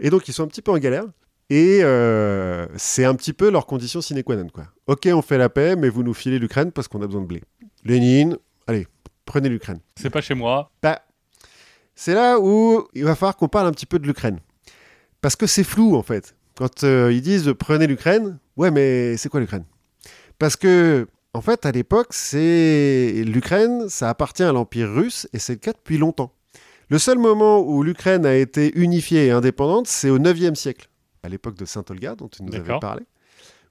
Et 0.00 0.10
donc, 0.10 0.26
ils 0.28 0.32
sont 0.34 0.42
un 0.42 0.48
petit 0.48 0.62
peu 0.62 0.72
en 0.72 0.78
galère. 0.78 1.04
Et 1.50 1.80
euh, 1.82 2.66
c'est 2.76 3.04
un 3.04 3.14
petit 3.14 3.32
peu 3.32 3.50
leur 3.50 3.66
condition 3.66 4.00
sine 4.00 4.22
qua 4.22 4.36
non. 4.36 4.48
Quoi. 4.48 4.64
Ok, 4.86 5.08
on 5.12 5.22
fait 5.22 5.38
la 5.38 5.48
paix, 5.48 5.76
mais 5.76 5.88
vous 5.88 6.02
nous 6.02 6.14
filez 6.14 6.38
l'Ukraine 6.38 6.72
parce 6.72 6.88
qu'on 6.88 7.00
a 7.02 7.06
besoin 7.06 7.22
de 7.22 7.26
blé. 7.26 7.42
Lénine, 7.84 8.36
allez, 8.66 8.86
prenez 9.24 9.48
l'Ukraine. 9.48 9.80
C'est 9.96 10.10
pas 10.10 10.20
chez 10.20 10.34
moi. 10.34 10.70
Bah, 10.82 11.00
c'est 11.94 12.14
là 12.14 12.38
où 12.38 12.86
il 12.94 13.04
va 13.04 13.14
falloir 13.14 13.36
qu'on 13.36 13.48
parle 13.48 13.66
un 13.66 13.72
petit 13.72 13.86
peu 13.86 13.98
de 13.98 14.06
l'Ukraine. 14.06 14.40
Parce 15.20 15.36
que 15.36 15.46
c'est 15.46 15.64
flou, 15.64 15.96
en 15.96 16.02
fait. 16.02 16.36
Quand 16.54 16.84
euh, 16.84 17.12
ils 17.12 17.22
disent 17.22 17.54
prenez 17.58 17.86
l'Ukraine, 17.86 18.38
ouais, 18.56 18.70
mais 18.70 19.16
c'est 19.16 19.28
quoi 19.28 19.40
l'Ukraine? 19.40 19.64
Parce 20.38 20.56
que, 20.56 21.08
en 21.34 21.40
fait, 21.40 21.64
à 21.66 21.72
l'époque, 21.72 22.08
c'est 22.10 23.24
l'Ukraine, 23.26 23.88
ça 23.88 24.10
appartient 24.10 24.42
à 24.42 24.52
l'Empire 24.52 24.92
russe, 24.92 25.28
et 25.32 25.38
c'est 25.38 25.54
le 25.54 25.58
cas 25.58 25.72
depuis 25.72 25.98
longtemps. 25.98 26.32
Le 26.88 26.98
seul 26.98 27.18
moment 27.18 27.60
où 27.60 27.82
l'Ukraine 27.82 28.24
a 28.26 28.34
été 28.34 28.72
unifiée 28.78 29.26
et 29.26 29.30
indépendante, 29.30 29.86
c'est 29.86 30.10
au 30.10 30.18
9e 30.18 30.54
siècle, 30.54 30.88
à 31.22 31.28
l'époque 31.28 31.56
de 31.56 31.64
Saint-Olga, 31.64 32.14
dont 32.14 32.28
tu 32.28 32.42
nous 32.42 32.54
avais 32.54 32.78
parlé, 32.78 33.02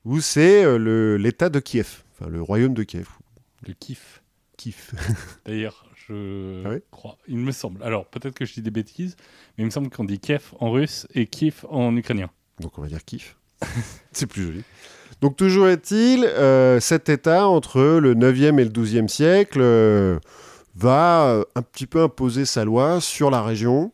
où 0.06 0.20
c'est 0.22 0.64
euh, 0.64 1.18
l'État 1.18 1.50
de 1.50 1.60
Kiev, 1.60 2.04
enfin 2.20 2.30
le 2.30 2.42
royaume 2.42 2.74
de 2.74 2.84
Kiev. 2.84 3.08
Le 3.66 3.74
kiff. 3.74 4.22
Kiev. 4.58 4.92
D'ailleurs, 5.46 5.86
je 6.08 6.64
Ah 6.66 6.70
oui? 6.72 6.78
crois. 6.92 7.18
Il 7.28 7.38
me 7.38 7.52
semble. 7.52 7.84
Alors, 7.84 8.06
peut-être 8.06 8.34
que 8.34 8.46
je 8.46 8.54
dis 8.54 8.62
des 8.62 8.72
bêtises, 8.72 9.16
mais 9.58 9.64
il 9.64 9.66
me 9.66 9.72
semble 9.72 9.90
qu'on 9.90 10.04
dit 10.06 10.20
Kiev 10.20 10.54
en 10.60 10.72
russe 10.72 11.08
et 11.14 11.28
Kiev 11.28 11.66
en 11.70 11.96
ukrainien. 11.96 12.30
Donc 12.60 12.78
on 12.80 12.82
va 12.82 12.88
dire 12.88 13.04
kiff. 13.06 13.38
c'est 14.12 14.26
plus 14.28 14.44
joli. 14.44 14.64
Donc 15.22 15.36
toujours 15.36 15.68
est-il, 15.68 16.24
euh, 16.26 16.80
cet 16.80 17.10
État, 17.10 17.48
entre 17.48 17.82
le 17.82 18.14
9e 18.16 18.60
et 18.60 18.64
le 18.66 18.70
12e 18.72 19.08
siècle, 19.08 19.60
euh, 19.62 20.20
va 20.76 21.44
un 21.56 21.62
petit 21.64 21.88
peu 21.88 22.02
imposer 22.04 22.46
sa 22.46 22.64
loi 22.66 23.02
sur 23.02 23.32
la 23.32 23.42
région, 23.42 23.92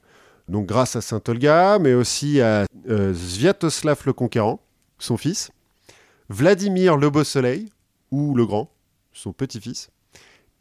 donc 0.47 0.65
grâce 0.65 0.95
à 0.95 1.01
Saint-Olga, 1.01 1.79
mais 1.79 1.93
aussi 1.93 2.41
à 2.41 2.65
euh, 2.89 3.13
Sviatoslav 3.13 4.01
le 4.05 4.13
Conquérant, 4.13 4.61
son 4.99 5.17
fils, 5.17 5.51
Vladimir 6.29 6.97
le 6.97 7.09
Beau 7.09 7.23
Soleil, 7.23 7.69
ou 8.11 8.35
le 8.35 8.45
Grand, 8.45 8.71
son 9.11 9.33
petit-fils, 9.33 9.89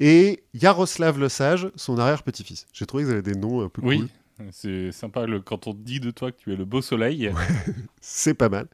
et 0.00 0.42
Yaroslav 0.54 1.18
le 1.18 1.28
Sage, 1.28 1.68
son 1.76 1.98
arrière-petit-fils. 1.98 2.66
J'ai 2.72 2.86
trouvé 2.86 3.04
qu'ils 3.04 3.12
avaient 3.12 3.22
des 3.22 3.34
noms 3.34 3.62
un 3.62 3.68
peu 3.68 3.82
Oui. 3.84 3.98
cool. 3.98 4.08
C'est 4.50 4.90
sympa 4.90 5.26
le, 5.26 5.40
quand 5.40 5.66
on 5.68 5.74
dit 5.74 6.00
de 6.00 6.10
toi 6.10 6.32
que 6.32 6.36
tu 6.38 6.52
es 6.52 6.56
le 6.56 6.64
beau 6.64 6.82
soleil. 6.82 7.30
C'est 8.00 8.34
pas 8.34 8.48
mal. 8.48 8.66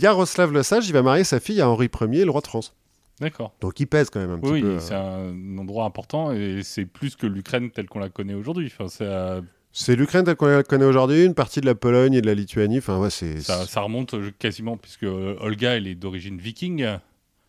Yaroslav 0.00 0.50
le 0.52 0.62
Sage, 0.62 0.88
il 0.88 0.92
va 0.92 1.02
marier 1.02 1.22
sa 1.24 1.38
fille 1.38 1.60
à 1.60 1.68
Henri 1.68 1.88
Ier, 2.00 2.24
le 2.24 2.30
roi 2.30 2.40
de 2.40 2.46
France. 2.46 2.74
D'accord. 3.20 3.52
Donc 3.60 3.78
il 3.78 3.86
pèse 3.86 4.08
quand 4.10 4.18
même 4.18 4.30
un 4.30 4.38
petit 4.38 4.50
Oui, 4.50 4.60
peu. 4.62 4.68
euh, 4.68 4.78
c'est 4.80 4.94
un 4.94 5.58
endroit 5.58 5.84
important 5.84 6.32
et 6.32 6.62
c'est 6.64 6.86
plus 6.86 7.14
que 7.16 7.26
l'Ukraine 7.26 7.70
telle 7.70 7.86
qu'on 7.88 7.98
la 7.98 8.08
connaît 8.08 8.34
aujourd'hui. 8.34 8.72
Enfin, 8.74 8.88
ça, 8.88 9.42
C'est 9.72 9.94
l'Ukraine 9.94 10.24
telle 10.24 10.36
qu'on 10.36 10.46
la 10.46 10.62
connaît 10.62 10.84
aujourd'hui, 10.84 11.24
une 11.24 11.34
partie 11.34 11.60
de 11.60 11.66
la 11.66 11.74
Pologne 11.76 12.14
et 12.14 12.20
de 12.20 12.26
la 12.26 12.34
Lituanie. 12.34 12.78
Enfin, 12.78 12.98
ouais, 12.98 13.10
c'est. 13.10 13.40
ça, 13.40 13.66
ça 13.66 13.80
remonte 13.82 14.14
quasiment, 14.38 14.76
puisque 14.76 15.04
euh, 15.04 15.36
Olga, 15.40 15.76
elle 15.76 15.86
est 15.86 15.94
d'origine 15.94 16.38
viking. 16.38 16.86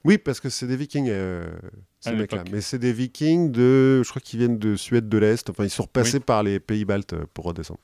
Oui, 0.04 0.18
parce 0.18 0.40
que 0.40 0.50
c'est 0.50 0.66
des 0.66 0.76
Vikings, 0.76 1.10
euh, 1.10 1.46
ces 2.00 2.14
mecs-là. 2.14 2.44
Mais 2.52 2.62
c'est 2.62 2.80
des 2.80 2.92
Vikings 2.94 3.52
de. 3.52 4.02
Je 4.04 4.10
crois 4.10 4.22
qu'ils 4.22 4.40
viennent 4.40 4.58
de 4.58 4.76
Suède 4.76 5.08
de 5.10 5.18
l'Est. 5.18 5.50
Enfin, 5.50 5.64
ils 5.64 5.70
sont 5.70 5.84
repassés 5.84 6.18
Oui. 6.18 6.24
par 6.26 6.42
les 6.42 6.60
pays 6.60 6.86
baltes 6.86 7.14
euh, 7.14 7.26
pour 7.34 7.46
redescendre. 7.46 7.80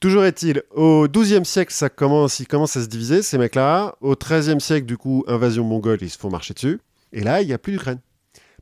Toujours 0.00 0.24
est-il, 0.24 0.62
au 0.74 1.06
XIIe 1.08 1.44
siècle, 1.44 1.72
ça 1.72 1.88
commence, 1.88 2.38
ils 2.38 2.46
commencent 2.46 2.76
à 2.76 2.82
se 2.82 2.88
diviser, 2.88 3.22
ces 3.22 3.38
mecs-là. 3.38 3.94
Au 4.02 4.14
XIIIe 4.14 4.60
siècle, 4.60 4.86
du 4.86 4.98
coup, 4.98 5.24
invasion 5.26 5.64
mongole, 5.64 5.98
ils 6.02 6.10
se 6.10 6.18
font 6.18 6.28
marcher 6.30 6.52
dessus. 6.52 6.80
Et 7.12 7.20
là, 7.20 7.40
il 7.40 7.46
n'y 7.46 7.54
a 7.54 7.58
plus 7.58 7.72
d'Ukraine. 7.72 8.00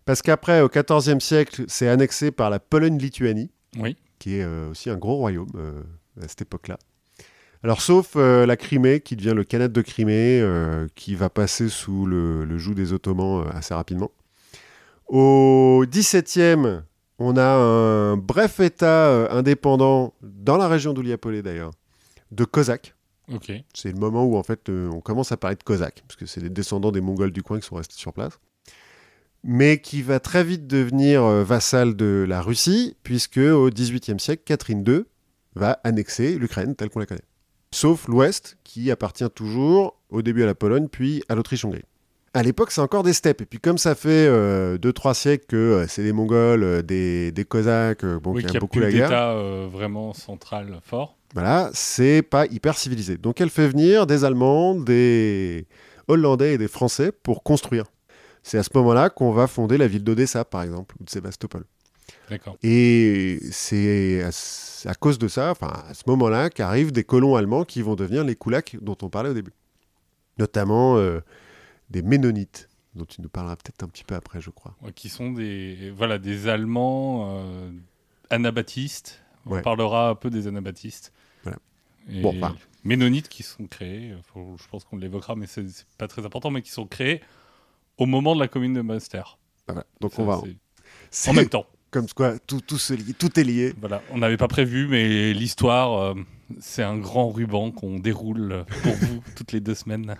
Parce 0.05 0.23
qu'après, 0.23 0.61
au 0.61 0.69
XIVe 0.69 1.19
siècle, 1.19 1.65
c'est 1.67 1.89
annexé 1.89 2.31
par 2.31 2.51
la 2.51 2.61
Pologne-Lituanie. 2.61 3.51
Oui. 3.79 3.97
Qui 4.25 4.37
est 4.37 4.43
euh, 4.43 4.71
aussi 4.71 4.89
un 4.89 4.97
gros 4.97 5.17
royaume 5.17 5.51
euh, 5.55 5.83
à 6.19 6.29
cette 6.29 6.41
époque-là. 6.41 6.79
Alors, 7.63 7.83
sauf 7.83 8.13
euh, 8.17 8.47
la 8.47 8.57
Crimée, 8.57 9.01
qui 9.01 9.17
devient 9.17 9.35
le 9.37 9.45
Khanat 9.45 9.69
de 9.69 9.83
Crimée, 9.83 10.41
euh, 10.41 10.89
qui 10.95 11.15
va 11.15 11.29
passer 11.29 11.69
sous 11.69 12.07
le, 12.07 12.47
le 12.47 12.57
joug 12.57 12.73
des 12.73 12.95
Ottomans 12.95 13.43
euh, 13.43 13.51
assez 13.53 13.75
rapidement. 13.75 14.11
Au 15.09 15.85
XVIIe, 15.87 16.81
on 17.19 17.37
a 17.37 17.55
un 17.55 18.17
bref 18.17 18.61
État 18.61 19.31
indépendant, 19.31 20.15
dans 20.23 20.57
la 20.57 20.69
région 20.69 20.95
d'Ouliapolé 20.95 21.43
d'ailleurs, 21.43 21.73
de 22.31 22.47
Cosaques. 22.47 22.95
C'est 23.75 23.93
le 23.93 23.99
moment 23.99 24.25
où 24.25 24.39
en 24.39 24.43
fait 24.43 24.71
on 24.71 25.03
commence 25.03 25.33
à 25.33 25.37
parler 25.37 25.57
de 25.57 25.63
Cosaques, 25.63 26.03
parce 26.09 26.17
que 26.17 26.25
c'est 26.25 26.41
les 26.41 26.49
descendants 26.49 26.93
des 26.93 27.03
Mongols 27.03 27.31
du 27.31 27.43
coin 27.43 27.61
qui 27.61 27.67
sont 27.67 27.77
restés 27.77 27.97
sur 27.97 28.15
place. 28.15 28.41
Mais 29.47 29.79
qui 29.79 30.01
va 30.03 30.21
très 30.21 30.43
vite 30.43 30.67
devenir 30.67 31.23
euh, 31.23 31.45
vassal 31.45 31.97
de 31.97 32.25
la 32.27 32.41
Russie, 32.41 32.97
puisque 33.03 33.37
au 33.37 33.69
XVIIIe 33.69 34.19
siècle, 34.19 34.43
Catherine 34.47 34.83
II 34.87 35.05
va 35.55 35.79
annexer 35.85 36.37
l'Ukraine 36.39 36.75
telle 36.75 36.89
qu'on 36.89 37.01
la 37.01 37.07
connaît. 37.07 37.21
Sauf 37.73 38.09
l'Ouest, 38.09 38.57
qui 38.65 38.91
appartient 38.91 39.29
toujours 39.35 40.01
au 40.09 40.23
début 40.23 40.43
à 40.45 40.47
la 40.47 40.55
Pologne, 40.55 40.89
puis 40.91 41.23
à 41.29 41.35
l'Autriche-Hongrie. 41.35 41.83
À 42.33 42.43
l'époque, 42.43 42.71
c'est 42.73 42.81
encore 42.81 43.03
des 43.05 43.13
steppes. 43.13 43.43
Et 43.43 43.47
puis 43.47 43.59
comme 43.61 43.79
ça 43.79 43.95
fait 43.95 44.29
2-3 44.79 45.15
siècles 45.15 45.45
que 45.47 45.57
euh, 45.57 45.87
c'est 45.89 46.03
des 46.03 46.13
Mongols, 46.13 46.63
euh, 46.65 46.83
des, 46.83 47.31
des 47.31 47.45
Cosaques, 47.45 48.03
euh, 48.03 48.19
bon, 48.19 48.33
oui, 48.33 48.43
qu'il 48.43 48.51
qu'il 48.51 48.51
y 48.51 48.51
a 48.51 48.53
n'y 48.53 48.57
a 48.57 48.61
beaucoup 48.61 48.79
plus 48.79 48.81
la 48.81 48.91
guerre. 48.91 49.09
euh, 49.13 49.69
vraiment 49.71 50.13
central 50.15 50.79
fort. 50.83 51.17
Voilà, 51.35 51.71
c'est 51.75 52.23
pas 52.23 52.47
hyper 52.47 52.77
civilisé. 52.77 53.19
Donc 53.19 53.41
elle 53.41 53.51
fait 53.51 53.69
venir 53.69 54.07
des 54.07 54.25
Allemands, 54.25 54.75
des 54.75 55.67
Hollandais 56.09 56.55
et 56.55 56.59
des 56.59 56.69
Français 56.69 57.13
pour 57.13 57.43
construire. 57.45 57.85
C'est 58.47 58.59
à 58.59 58.63
ce 58.63 58.71
moment-là 58.75 59.09
qu'on 59.11 59.33
va 59.33 59.47
fonder 59.47 59.79
la 59.79 59.89
ville 59.89 60.05
d'Odessa, 60.05 60.45
par 60.45 60.63
exemple, 60.63 60.95
ou 61.01 61.05
de 61.05 61.09
Sébastopol. 61.11 61.65
D'accord. 62.29 62.57
Et 62.63 63.41
c'est 63.51 64.23
à, 64.85 64.95
cause 64.95 65.19
de 65.19 65.29
ça, 65.29 65.51
enfin 65.51 65.73
à 65.89 65.95
ce 65.95 66.03
moment-là, 66.09 66.51
qu'arrivent 66.51 66.93
des 66.93 67.05
colons 67.05 67.37
allemands 67.37 67.65
qui 67.65 67.81
vont 67.81 67.95
devenir 67.95 68.23
les 68.23 68.37
koulaks 68.37 68.77
dont 68.83 68.97
on 69.03 69.09
parlait 69.09 69.31
au 69.31 69.35
début. 69.35 69.53
Notamment 70.39 70.99
euh, 70.99 71.21
des 71.89 72.03
Ménonites, 72.03 72.69
dont 72.95 73.07
tu 73.07 73.23
nous 73.23 73.31
parleras 73.31 73.57
peut-être 73.57 73.83
un 73.83 73.89
petit 73.89 74.05
peu 74.05 74.15
après, 74.15 74.43
je 74.43 74.51
crois. 74.51 74.77
Ouais, 74.83 74.93
Qui 74.93 75.09
sont 75.09 75.33
des, 75.33 75.91
voilà, 75.97 76.19
des 76.19 76.47
Allemands 76.47 77.31
euh, 77.39 77.71
anabaptistes. 78.31 79.23
On 79.47 79.53
Ouais. 79.53 79.63
parlera 79.63 80.11
un 80.11 80.15
peu 80.15 80.29
des 80.31 80.47
anabaptistes. 80.47 81.13
Voilà. 81.43 81.59
Et 82.11 82.21
Bon, 82.21 82.35
enfin. 82.37 82.57
Ménonites 82.83 83.29
qui 83.31 83.43
sont 83.43 83.67
créés, 83.67 84.11
euh, 84.13 84.19
faut- 84.25 84.57
je 84.63 84.69
pense 84.69 84.85
qu'on 84.85 84.97
l'évoquera, 84.99 85.37
mais 85.37 85.47
c'est 85.47 85.65
pas 85.97 86.09
très 86.09 86.27
important, 86.27 86.51
mais 86.51 86.61
qui 86.63 86.71
sont 86.71 86.87
créés 86.87 87.23
au 87.99 88.07
moment 88.07 88.35
de 88.35 88.41
la 88.41 88.49
commune 88.49 88.75
de 88.75 88.81
Munster. 88.83 89.23
Voilà. 89.67 89.85
Donc 90.01 90.13
Ça, 90.15 90.23
on 90.23 90.27
va. 90.27 90.43
En 91.29 91.33
même 91.33 91.49
temps. 91.49 91.67
Comme 91.91 92.07
quoi, 92.09 92.39
tout, 92.41 92.61
tout, 92.61 92.77
se 92.79 92.93
lie- 92.93 93.15
tout 93.15 93.39
est 93.39 93.45
lié. 93.45 93.73
Voilà, 93.79 94.03
on 94.11 94.19
n'avait 94.19 94.37
pas 94.37 94.49
prévu, 94.49 94.89
mais 94.89 95.33
l'histoire, 95.33 95.93
euh, 96.01 96.15
c'est 96.59 96.83
un 96.83 96.99
grand 96.99 97.31
ruban 97.31 97.71
qu'on 97.71 98.01
déroule 98.01 98.65
pour 98.83 98.93
vous 98.95 99.23
toutes 99.37 99.53
les 99.53 99.61
deux 99.61 99.77
semaines. 99.77 100.17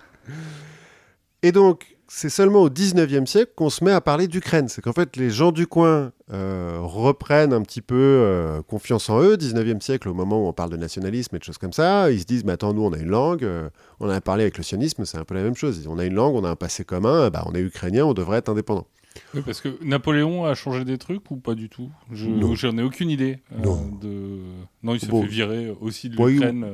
Et 1.43 1.51
donc, 1.51 1.94
c'est 2.07 2.29
seulement 2.29 2.61
au 2.61 2.69
19e 2.69 3.25
siècle 3.25 3.51
qu'on 3.55 3.69
se 3.69 3.83
met 3.83 3.91
à 3.91 3.99
parler 4.01 4.27
d'Ukraine. 4.27 4.67
C'est 4.69 4.81
qu'en 4.81 4.93
fait, 4.93 5.15
les 5.17 5.29
gens 5.29 5.51
du 5.51 5.65
coin 5.67 6.11
euh, 6.31 6.77
reprennent 6.81 7.53
un 7.53 7.61
petit 7.61 7.81
peu 7.81 7.95
euh, 7.95 8.61
confiance 8.61 9.09
en 9.09 9.21
eux. 9.21 9.35
19e 9.37 9.81
siècle, 9.81 10.07
au 10.09 10.13
moment 10.13 10.43
où 10.43 10.47
on 10.47 10.53
parle 10.53 10.69
de 10.69 10.77
nationalisme 10.77 11.35
et 11.35 11.39
de 11.39 11.43
choses 11.43 11.57
comme 11.57 11.73
ça, 11.73 12.11
ils 12.11 12.19
se 12.21 12.25
disent, 12.25 12.43
mais 12.45 12.51
attends, 12.53 12.73
nous, 12.73 12.83
on 12.83 12.93
a 12.93 12.97
une 12.97 13.09
langue, 13.09 13.43
euh, 13.43 13.69
on 13.99 14.09
a 14.09 14.21
parlé 14.21 14.43
avec 14.43 14.57
le 14.57 14.63
sionisme, 14.63 15.03
c'est 15.05 15.17
un 15.17 15.23
peu 15.25 15.33
la 15.35 15.43
même 15.43 15.55
chose. 15.55 15.87
On 15.89 15.97
a 15.99 16.05
une 16.05 16.13
langue, 16.15 16.35
on 16.35 16.43
a 16.43 16.49
un 16.49 16.55
passé 16.55 16.83
commun, 16.85 17.29
bah, 17.29 17.43
on 17.47 17.53
est 17.55 17.61
ukrainien, 17.61 18.05
on 18.05 18.13
devrait 18.13 18.37
être 18.37 18.49
indépendant. 18.49 18.85
Oui, 19.33 19.41
parce 19.45 19.61
que 19.61 19.77
Napoléon 19.81 20.45
a 20.45 20.55
changé 20.55 20.83
des 20.83 20.97
trucs 20.97 21.31
ou 21.31 21.37
pas 21.37 21.55
du 21.55 21.69
tout? 21.69 21.89
Je 22.11 22.27
Non. 22.27 22.53
J'en 22.53 22.77
ai 22.77 22.83
aucune 22.83 23.09
idée. 23.09 23.39
Non. 23.63 23.81
de... 24.01 24.39
non, 24.83 24.93
il 24.93 24.99
s'est 24.99 25.07
Bon. 25.07 25.21
fait 25.21 25.27
virer 25.27 25.73
aussi 25.81 26.09
de 26.09 26.17
Bon, 26.17 26.27
il- 26.27 26.33
l'Ukraine. 26.33 26.65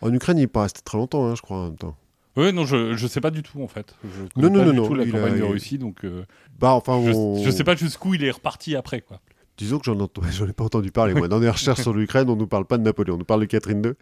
En 0.00 0.12
Ukraine, 0.12 0.38
il 0.38 0.42
n'est 0.42 0.46
pas 0.46 0.62
resté 0.62 0.80
très 0.84 0.98
longtemps, 0.98 1.26
hein, 1.26 1.34
je 1.34 1.42
crois, 1.42 1.58
en 1.58 1.64
même 1.64 1.76
temps. 1.76 1.94
Ouais, 2.36 2.50
non, 2.52 2.64
je, 2.64 2.96
je 2.96 3.06
sais 3.06 3.20
pas 3.20 3.30
du 3.30 3.42
tout 3.42 3.62
en 3.62 3.68
fait. 3.68 3.94
Je 4.04 4.22
Non, 4.22 4.28
connais 4.34 4.48
non, 4.50 4.58
pas 4.58 4.64
non, 4.66 4.70
du 4.72 4.76
non, 4.78 4.86
tout 4.88 4.94
la 4.94 5.04
campagne 5.06 5.34
a- 5.34 5.38
de 5.38 5.42
Russie, 5.44 5.78
donc 5.78 6.04
euh, 6.04 6.24
Bah, 6.58 6.72
enfin, 6.72 7.00
je, 7.06 7.12
on- 7.12 7.42
je 7.44 7.50
sais 7.50 7.64
pas 7.64 7.76
jusqu'où 7.76 8.14
il 8.14 8.24
est 8.24 8.30
reparti 8.30 8.74
après, 8.76 9.00
quoi. 9.00 9.20
Disons 9.56 9.78
que 9.78 9.84
j'en 9.84 10.00
ent- 10.00 10.08
ai 10.48 10.52
pas 10.52 10.64
entendu 10.64 10.90
parler. 10.90 11.14
Moi. 11.14 11.28
Dans 11.28 11.38
les 11.38 11.48
recherches 11.48 11.82
sur 11.82 11.92
l'Ukraine, 11.94 12.28
on 12.28 12.34
nous 12.36 12.48
parle 12.48 12.64
pas 12.66 12.76
de 12.76 12.82
Napoléon, 12.82 13.14
on 13.14 13.18
nous 13.18 13.24
parle 13.24 13.40
de 13.42 13.46
Catherine 13.46 13.82
II. 13.84 13.92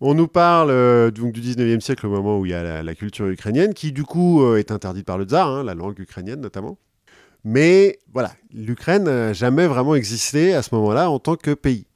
On 0.00 0.14
nous 0.14 0.28
parle 0.28 0.70
euh, 0.70 1.10
donc 1.10 1.32
du 1.32 1.40
19e 1.40 1.80
siècle, 1.80 2.06
au 2.06 2.10
moment 2.10 2.38
où 2.38 2.46
il 2.46 2.50
y 2.50 2.54
a 2.54 2.62
la, 2.62 2.82
la 2.84 2.94
culture 2.94 3.26
ukrainienne, 3.28 3.74
qui 3.74 3.90
du 3.92 4.04
coup 4.04 4.42
euh, 4.44 4.56
est 4.58 4.70
interdite 4.70 5.04
par 5.06 5.18
le 5.18 5.24
tsar, 5.24 5.48
hein, 5.48 5.64
la 5.64 5.74
langue 5.74 5.98
ukrainienne 5.98 6.40
notamment. 6.40 6.78
Mais 7.42 7.98
voilà, 8.12 8.32
l'Ukraine 8.52 9.04
n'a 9.04 9.32
jamais 9.32 9.66
vraiment 9.66 9.94
existé 9.96 10.54
à 10.54 10.62
ce 10.62 10.74
moment-là 10.76 11.10
en 11.10 11.18
tant 11.18 11.36
que 11.36 11.52
pays. 11.54 11.86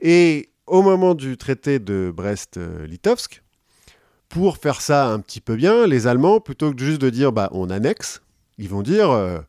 Et 0.00 0.48
au 0.66 0.82
moment 0.82 1.14
du 1.14 1.36
traité 1.36 1.78
de 1.78 2.10
Brest-Litovsk, 2.14 3.42
pour 4.30 4.56
faire 4.56 4.80
ça 4.80 5.08
un 5.08 5.20
petit 5.20 5.40
peu 5.40 5.56
bien, 5.56 5.86
les 5.86 6.06
Allemands, 6.06 6.40
plutôt 6.40 6.72
que 6.72 6.82
juste 6.82 7.00
de 7.00 7.10
dire 7.10 7.32
bah, 7.32 7.50
on 7.52 7.68
annexe, 7.68 8.22
ils 8.56 8.68
vont 8.70 8.80
dire 8.82 9.10
euh, 9.10 9.40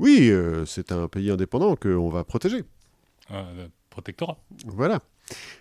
oui, 0.00 0.30
euh, 0.30 0.64
c'est 0.66 0.90
un 0.90 1.06
pays 1.06 1.30
indépendant 1.30 1.76
qu'on 1.76 2.08
va 2.08 2.24
protéger. 2.24 2.64
Euh, 3.30 3.68
protectorat. 3.90 4.38
Voilà. 4.66 5.00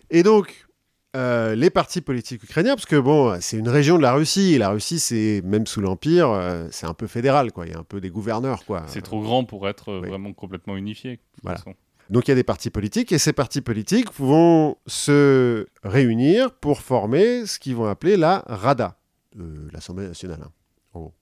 Et 0.09 0.23
donc, 0.23 0.67
les 1.13 1.69
partis 1.69 1.99
politiques 2.01 2.43
ukrainiens, 2.43 2.75
parce 2.75 2.85
que 2.85 2.95
bon, 2.95 3.37
c'est 3.41 3.57
une 3.57 3.69
région 3.69 3.97
de 3.97 4.01
la 4.01 4.13
Russie, 4.13 4.53
et 4.53 4.57
la 4.57 4.69
Russie, 4.69 4.99
c'est 4.99 5.41
même 5.43 5.67
sous 5.67 5.81
l'Empire, 5.81 6.67
c'est 6.71 6.87
un 6.87 6.93
peu 6.93 7.07
fédéral, 7.07 7.51
quoi. 7.51 7.67
Il 7.67 7.73
y 7.73 7.75
a 7.75 7.79
un 7.79 7.83
peu 7.83 7.99
des 7.99 8.09
gouverneurs, 8.09 8.63
quoi. 8.65 8.83
C'est 8.87 9.01
trop 9.01 9.21
grand 9.21 9.43
pour 9.43 9.67
être 9.67 9.99
oui. 9.99 10.07
vraiment 10.07 10.31
complètement 10.33 10.77
unifié. 10.77 11.11
de 11.11 11.15
toute 11.17 11.43
Voilà. 11.43 11.57
façon. 11.57 11.75
Donc 12.11 12.27
il 12.27 12.31
y 12.31 12.33
a 12.33 12.35
des 12.35 12.43
partis 12.43 12.69
politiques, 12.69 13.11
et 13.11 13.17
ces 13.17 13.33
partis 13.33 13.61
politiques 13.61 14.09
vont 14.19 14.75
se 14.85 15.65
réunir 15.83 16.51
pour 16.53 16.81
former 16.81 17.45
ce 17.45 17.57
qu'ils 17.57 17.75
vont 17.75 17.85
appeler 17.85 18.17
la 18.17 18.43
Rada, 18.47 18.97
euh, 19.39 19.67
l'Assemblée 19.71 20.07
nationale. 20.07 20.41
hein, 20.43 20.51
en 20.93 20.99
gros. 20.99 21.13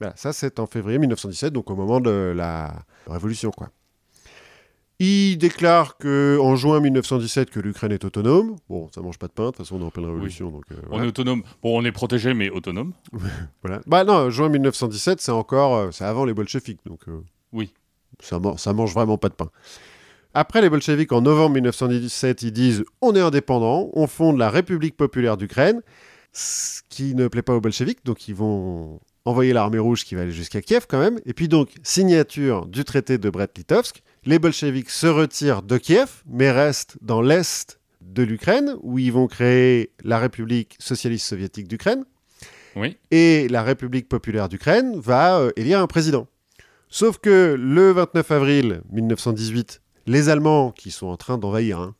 Voilà, 0.00 0.16
ça 0.16 0.32
c'est 0.32 0.58
en 0.58 0.66
février 0.66 0.98
1917, 0.98 1.52
donc 1.52 1.70
au 1.70 1.76
moment 1.76 2.00
de 2.00 2.32
la 2.34 2.84
Révolution, 3.06 3.50
quoi. 3.50 3.68
Il 4.98 5.36
déclare 5.38 5.96
que 5.96 6.38
en 6.42 6.56
juin 6.56 6.78
1917 6.80 7.48
que 7.50 7.58
l'Ukraine 7.60 7.92
est 7.92 8.04
autonome. 8.04 8.56
Bon, 8.68 8.90
ça 8.94 9.00
mange 9.00 9.18
pas 9.18 9.28
de 9.28 9.32
pain, 9.32 9.44
de 9.44 9.48
toute 9.48 9.58
façon 9.58 9.76
on 9.76 9.80
est 9.80 9.84
en 9.84 9.90
pleine 9.90 10.04
révolution, 10.06 10.50
donc 10.50 10.64
euh, 10.72 10.76
On 10.90 11.02
est 11.02 11.06
autonome. 11.06 11.42
Bon, 11.62 11.78
on 11.80 11.84
est 11.86 11.92
protégé, 11.92 12.34
mais 12.34 12.50
autonome. 12.50 12.92
Voilà. 13.62 13.80
Bah 13.86 14.04
non, 14.04 14.28
juin 14.30 14.50
1917, 14.50 15.20
c'est 15.20 15.32
encore, 15.32 15.74
euh, 15.76 15.90
c'est 15.90 16.04
avant 16.04 16.24
les 16.26 16.34
bolcheviks, 16.34 16.80
donc 16.84 17.00
euh, 17.08 17.20
Oui. 17.52 17.72
ça, 18.20 18.38
man- 18.38 18.58
ça 18.58 18.72
mange 18.74 18.92
vraiment 18.92 19.16
pas 19.16 19.28
de 19.30 19.34
pain. 19.34 19.50
Après 20.32 20.60
les 20.60 20.70
bolcheviks, 20.70 21.12
en 21.12 21.22
novembre 21.22 21.54
1917, 21.56 22.42
ils 22.42 22.52
disent 22.52 22.84
on 23.00 23.14
est 23.16 23.20
indépendant, 23.20 23.90
on 23.94 24.06
fonde 24.06 24.38
la 24.38 24.48
République 24.50 24.96
populaire 24.96 25.36
d'Ukraine, 25.36 25.80
ce 26.32 26.82
qui 26.88 27.14
ne 27.16 27.26
plaît 27.26 27.42
pas 27.42 27.54
aux 27.54 27.60
bolcheviks, 27.60 28.04
donc 28.04 28.28
ils 28.28 28.34
vont 28.34 29.00
envoyer 29.24 29.52
l'armée 29.52 29.78
rouge 29.80 30.04
qui 30.04 30.14
va 30.14 30.22
aller 30.22 30.30
jusqu'à 30.32 30.62
Kiev 30.62 30.86
quand 30.88 31.00
même. 31.00 31.18
Et 31.26 31.34
puis 31.34 31.48
donc 31.48 31.70
signature 31.82 32.66
du 32.66 32.84
traité 32.84 33.18
de 33.18 33.28
Brest-Litovsk, 33.28 34.02
les 34.24 34.38
bolcheviks 34.38 34.90
se 34.90 35.08
retirent 35.08 35.62
de 35.62 35.78
Kiev, 35.78 36.22
mais 36.28 36.50
restent 36.52 36.96
dans 37.00 37.22
l'est 37.22 37.80
de 38.00 38.22
l'Ukraine, 38.22 38.76
où 38.82 38.98
ils 38.98 39.12
vont 39.12 39.26
créer 39.26 39.90
la 40.04 40.18
République 40.18 40.76
socialiste 40.78 41.26
soviétique 41.26 41.66
d'Ukraine 41.68 42.04
Oui. 42.76 42.96
et 43.10 43.48
la 43.48 43.62
République 43.64 44.08
populaire 44.08 44.48
d'Ukraine 44.48 44.98
va 44.98 45.38
euh, 45.40 45.50
élire 45.56 45.80
un 45.80 45.86
président. 45.86 46.26
Sauf 46.88 47.18
que 47.18 47.56
le 47.58 47.92
29 47.92 48.30
avril 48.30 48.80
1918, 48.90 49.80
les 50.06 50.28
Allemands, 50.28 50.72
qui 50.72 50.90
sont 50.90 51.06
en 51.06 51.16
train 51.16 51.38
d'envahir, 51.38 51.78
hein, 51.78 51.94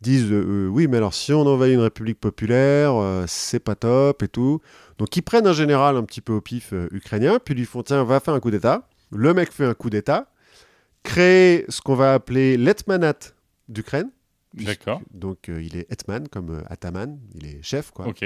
disent 0.00 0.30
euh, 0.30 0.66
euh, 0.66 0.68
oui, 0.68 0.86
mais 0.86 0.98
alors 0.98 1.14
si 1.14 1.32
on 1.32 1.42
envahit 1.42 1.74
une 1.74 1.80
République 1.80 2.20
populaire, 2.20 2.94
euh, 2.94 3.24
c'est 3.26 3.60
pas 3.60 3.74
top 3.74 4.22
et 4.22 4.28
tout. 4.28 4.60
Donc 4.98 5.16
ils 5.16 5.22
prennent 5.22 5.46
un 5.46 5.52
général 5.52 5.96
un 5.96 6.04
petit 6.04 6.20
peu 6.20 6.32
au 6.34 6.40
pif 6.40 6.72
euh, 6.72 6.88
ukrainien, 6.90 7.38
puis 7.42 7.54
lui 7.54 7.64
font 7.64 7.82
tiens, 7.82 8.04
va 8.04 8.20
faire 8.20 8.34
un 8.34 8.40
coup 8.40 8.50
d'État. 8.50 8.88
Le 9.10 9.32
mec 9.32 9.52
fait 9.52 9.64
un 9.64 9.74
coup 9.74 9.90
d'État, 9.90 10.30
crée 11.02 11.64
ce 11.68 11.80
qu'on 11.80 11.94
va 11.94 12.14
appeler 12.14 12.56
l'Etmanat 12.56 13.34
d'Ukraine. 13.68 14.10
D'accord. 14.52 15.00
Donc 15.12 15.48
il 15.48 15.76
est 15.76 15.90
Hetman 15.90 16.28
comme 16.28 16.62
Ataman, 16.68 17.18
il 17.34 17.46
est 17.46 17.62
chef 17.62 17.90
quoi. 17.90 18.06
Ok. 18.06 18.24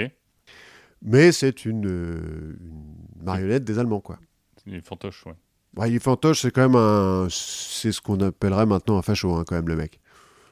Mais 1.01 1.31
c'est 1.31 1.65
une, 1.65 1.85
une 1.85 3.23
marionnette 3.23 3.63
des 3.63 3.79
Allemands 3.79 4.01
quoi. 4.01 4.19
C'est 4.63 4.69
des 4.71 4.81
fantoches, 4.81 5.25
ouais. 5.25 5.33
Ouais, 5.77 5.89
il 5.89 5.95
est 5.95 6.03
fantoche, 6.03 6.41
c'est 6.41 6.51
quand 6.51 6.61
même 6.61 6.75
un. 6.75 7.27
C'est 7.29 7.91
ce 7.91 8.01
qu'on 8.01 8.19
appellerait 8.21 8.65
maintenant 8.65 8.97
un 8.97 9.01
facho, 9.01 9.33
hein, 9.35 9.43
quand 9.47 9.55
même, 9.55 9.67
le 9.67 9.75
mec. 9.75 9.99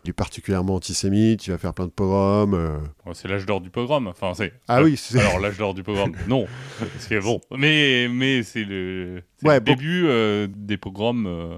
Il 0.05 0.11
est 0.11 0.13
particulièrement 0.13 0.75
antisémite, 0.75 1.47
il 1.47 1.51
va 1.51 1.57
faire 1.57 1.73
plein 1.73 1.85
de 1.85 1.91
pogroms. 1.91 2.53
euh. 2.53 2.77
Ouais, 3.05 3.13
c'est 3.13 3.27
l'âge 3.27 3.45
d'or 3.45 3.59
du 3.59 3.69
pogrom. 3.69 4.07
Enfin, 4.07 4.33
c'est. 4.35 4.53
Ah 4.67 4.81
oui, 4.83 4.95
c'est. 4.97 5.19
Alors, 5.19 5.39
l'âge 5.39 5.57
d'or 5.57 5.73
du 5.73 5.83
pogrom, 5.83 6.13
non. 6.27 6.45
Parce 6.79 7.07
que 7.07 7.21
bon. 7.21 7.41
Mais, 7.57 8.07
mais 8.09 8.43
c'est 8.43 8.63
le, 8.63 9.21
c'est 9.37 9.47
Ouais, 9.47 9.55
le 9.55 9.59
bon. 9.61 9.71
début 9.73 10.05
euh, 10.07 10.47
des 10.55 10.77
pogroms 10.77 11.25
euh, 11.25 11.57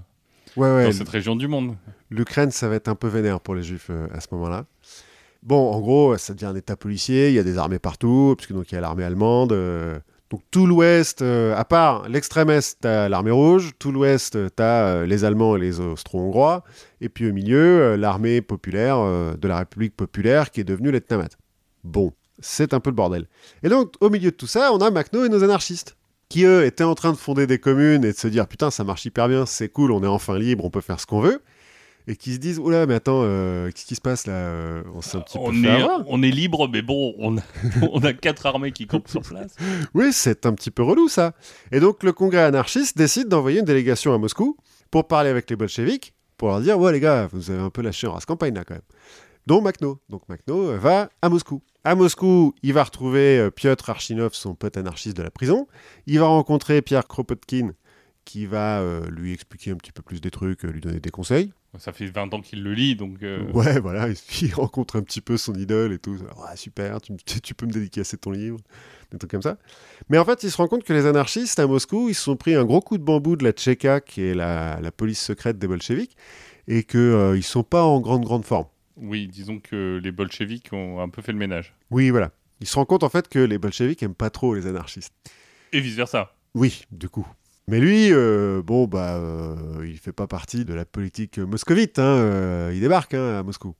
Ouais, 0.55 0.67
ouais. 0.73 0.85
dans 0.85 0.91
cette 0.93 1.09
région 1.09 1.35
du 1.35 1.47
monde. 1.47 1.75
L'Ukraine, 2.09 2.49
ça 2.49 2.67
va 2.69 2.75
être 2.75 2.87
un 2.87 2.95
peu 2.95 3.07
vénère 3.07 3.39
pour 3.39 3.53
les 3.53 3.61
Juifs 3.61 3.91
à 4.13 4.19
ce 4.19 4.27
moment-là. 4.31 4.65
Bon, 5.43 5.71
en 5.71 5.79
gros, 5.79 6.17
ça 6.17 6.33
devient 6.33 6.47
un 6.47 6.55
État 6.55 6.75
policier, 6.75 7.29
il 7.29 7.35
y 7.35 7.39
a 7.39 7.43
des 7.43 7.57
armées 7.59 7.77
partout, 7.79 8.33
puisque 8.35 8.53
donc 8.53 8.71
il 8.71 8.75
y 8.75 8.77
a 8.77 8.81
l'armée 8.81 9.03
allemande. 9.03 9.51
euh, 9.51 9.99
donc 10.29 10.41
tout 10.51 10.67
l'ouest, 10.67 11.23
euh, 11.23 11.55
à 11.55 11.65
part 11.65 12.07
l'extrême 12.07 12.51
est, 12.51 12.77
t'as 12.81 13.09
l'armée 13.09 13.31
rouge, 13.31 13.71
tout 13.79 13.91
l'ouest, 13.91 14.35
euh, 14.35 14.49
t'as 14.55 14.85
euh, 14.85 15.05
les 15.07 15.25
Allemands 15.25 15.55
et 15.55 15.59
les 15.59 15.79
Austro-Hongrois, 15.79 16.63
et 17.01 17.09
puis 17.09 17.27
au 17.29 17.33
milieu, 17.33 17.95
l'armée 17.95 18.41
populaire 18.41 18.99
de 19.37 19.47
la 19.47 19.57
République 19.57 19.95
populaire 19.95 20.51
qui 20.51 20.61
est 20.61 20.65
devenue 20.65 20.91
l'Etnamat. 20.91 21.29
Bon, 21.83 22.13
c'est 22.39 22.73
un 22.73 22.79
peu 22.79 22.91
le 22.91 22.95
bordel. 22.95 23.27
Et 23.63 23.69
donc, 23.69 23.93
au 24.01 24.09
milieu 24.09 24.31
de 24.31 24.35
tout 24.35 24.47
ça, 24.47 24.71
on 24.73 24.79
a 24.79 24.91
Macno 24.91 25.25
et 25.25 25.29
nos 25.29 25.43
anarchistes, 25.43 25.95
qui 26.27 26.43
eux 26.43 26.65
étaient 26.65 26.83
en 26.83 26.93
train 26.93 27.11
de 27.11 27.17
fonder 27.17 27.47
des 27.47 27.57
communes 27.57 28.03
et 28.03 28.11
de 28.11 28.17
se 28.17 28.27
dire 28.27 28.47
putain, 28.47 28.69
ça 28.69 28.83
marche 28.83 29.05
hyper 29.05 29.29
bien, 29.29 29.45
c'est 29.45 29.69
cool, 29.69 29.91
on 29.91 30.03
est 30.03 30.07
enfin 30.07 30.37
libre, 30.37 30.63
on 30.65 30.69
peut 30.69 30.81
faire 30.81 30.99
ce 30.99 31.07
qu'on 31.07 31.21
veut. 31.21 31.41
Et 32.09 32.15
qui 32.15 32.33
se 32.33 32.39
disent, 32.39 32.57
oula, 32.57 32.87
mais 32.87 32.95
attends, 32.95 33.21
euh, 33.23 33.69
qu'est-ce 33.69 33.85
qui 33.85 33.93
se 33.93 34.01
passe 34.01 34.25
là 34.25 34.33
euh, 34.33 34.81
On 34.95 35.01
s'est 35.03 35.17
un 35.17 35.21
petit 35.21 35.37
peu 35.37 35.43
On 35.43 35.53
fait 35.53 35.67
est, 35.67 35.87
on 36.07 36.23
est 36.23 36.31
libre, 36.31 36.67
mais 36.67 36.81
bon, 36.81 37.13
on 37.19 37.37
a, 37.37 37.41
on 37.91 37.99
a 37.99 38.13
quatre 38.13 38.47
armées 38.47 38.71
qui 38.71 38.87
campent 38.87 39.07
sur 39.07 39.21
place. 39.21 39.55
Oui, 39.93 40.11
c'est 40.11 40.47
un 40.47 40.53
petit 40.53 40.71
peu 40.71 40.81
relou 40.81 41.07
ça. 41.07 41.33
Et 41.71 41.79
donc 41.79 42.01
le 42.01 42.11
congrès 42.11 42.41
anarchiste 42.41 42.97
décide 42.97 43.27
d'envoyer 43.27 43.59
une 43.59 43.65
délégation 43.65 44.11
à 44.11 44.17
Moscou 44.17 44.57
pour 44.89 45.07
parler 45.07 45.29
avec 45.29 45.47
les 45.51 45.55
bolcheviks, 45.55 46.15
pour 46.35 46.47
leur 46.47 46.61
dire 46.61 46.79
ouais 46.79 46.91
les 46.91 46.99
gars, 46.99 47.29
vous 47.31 47.51
avez 47.51 47.61
un 47.61 47.69
peu 47.69 47.83
lâché 47.83 48.07
en 48.07 48.13
race 48.13 48.25
campagne 48.25 48.55
là 48.55 48.63
quand 48.63 48.73
même. 48.73 48.81
Dont 49.45 49.61
Makhno. 49.61 49.99
Donc 50.09 50.27
Makhno 50.29 50.71
euh, 50.71 50.77
va 50.79 51.11
à 51.21 51.29
Moscou. 51.29 51.61
À 51.83 51.93
Moscou, 51.93 52.55
il 52.63 52.73
va 52.73 52.85
retrouver 52.85 53.49
Piotr 53.55 53.87
Archinov, 53.87 54.33
son 54.33 54.55
pote 54.55 54.77
anarchiste 54.77 55.15
de 55.15 55.21
la 55.21 55.29
prison. 55.29 55.67
Il 56.07 56.19
va 56.19 56.25
rencontrer 56.25 56.81
Pierre 56.81 57.07
Kropotkin, 57.07 57.73
qui 58.29 58.45
va 58.45 58.79
euh, 58.81 59.09
lui 59.09 59.33
expliquer 59.33 59.71
un 59.71 59.75
petit 59.75 59.91
peu 59.91 60.03
plus 60.03 60.21
des 60.21 60.29
trucs, 60.29 60.63
euh, 60.63 60.67
lui 60.69 60.81
donner 60.81 60.99
des 60.99 61.09
conseils. 61.09 61.51
Ça 61.79 61.91
fait 61.91 62.05
20 62.05 62.31
ans 62.35 62.41
qu'il 62.41 62.61
le 62.61 62.75
lit, 62.75 62.95
donc. 62.95 63.23
euh, 63.23 63.51
Ouais, 63.53 63.79
voilà, 63.79 64.07
il 64.41 64.53
rencontre 64.53 64.97
un 64.97 65.01
petit 65.01 65.19
peu 65.19 65.35
son 65.35 65.55
idole 65.55 65.93
et 65.93 65.97
tout. 65.97 66.11
Ouais, 66.11 66.55
super, 66.55 67.01
tu, 67.43 67.55
peux 67.55 67.65
me 67.65 67.71
dédicacer 67.71 68.17
ton 68.17 68.29
livre, 68.29 68.59
des 69.11 69.17
trucs 69.17 69.31
comme 69.31 69.41
ça. 69.41 69.57
Mais 70.09 70.19
en 70.19 70.25
fait, 70.25 70.43
il 70.43 70.51
se 70.51 70.57
rend 70.57 70.67
compte 70.67 70.83
que 70.83 70.93
les 70.93 71.07
anarchistes 71.07 71.57
à 71.57 71.65
Moscou, 71.65 72.07
ils 72.09 72.13
se 72.13 72.21
sont 72.21 72.35
pris 72.35 72.53
un 72.53 72.65
gros 72.65 72.81
coup 72.81 72.99
de 72.99 73.03
bambou 73.03 73.35
de 73.35 73.43
la 73.43 73.51
Tchéka, 73.51 73.99
qui 73.99 74.21
est 74.21 74.35
la, 74.35 74.79
la 74.79 74.91
police 74.91 75.19
secrète 75.19 75.57
des 75.57 75.67
bolcheviks, 75.67 76.15
et 76.67 76.83
qu'ils 76.83 76.99
euh, 76.99 77.35
ils 77.35 77.41
sont 77.41 77.63
pas 77.63 77.83
en 77.83 77.99
grande, 77.99 78.25
grande 78.25 78.45
forme. 78.45 78.67
Oui, 78.95 79.27
disons 79.27 79.59
que 79.59 79.99
les 80.03 80.11
bolcheviks 80.11 80.71
ont 80.71 81.01
un 81.01 81.09
peu 81.09 81.23
fait 81.23 81.31
le 81.31 81.39
ménage. 81.39 81.73
Oui, 81.89 82.11
voilà. 82.11 82.31
Il 82.61 82.67
se 82.67 82.75
rend 82.75 82.85
compte 82.85 83.03
en 83.03 83.09
fait 83.09 83.27
que 83.27 83.39
les 83.39 83.57
bolcheviks 83.57 84.03
aiment 84.03 84.13
pas 84.13 84.29
trop 84.29 84.53
les 84.53 84.67
anarchistes. 84.67 85.15
Et 85.73 85.79
vice-versa. 85.79 86.35
Oui, 86.53 86.83
du 86.91 87.09
coup. 87.09 87.27
Mais 87.69 87.79
lui, 87.79 88.11
euh, 88.11 88.63
bon, 88.63 88.87
bah, 88.87 89.17
euh, 89.17 89.85
il 89.87 89.99
fait 89.99 90.11
pas 90.11 90.25
partie 90.25 90.65
de 90.65 90.73
la 90.73 90.85
politique 90.85 91.37
moscovite. 91.37 91.99
hein, 91.99 92.03
euh, 92.17 92.71
il 92.73 92.81
débarque 92.81 93.13
hein, 93.13 93.37
à 93.37 93.43
Moscou. 93.43 93.75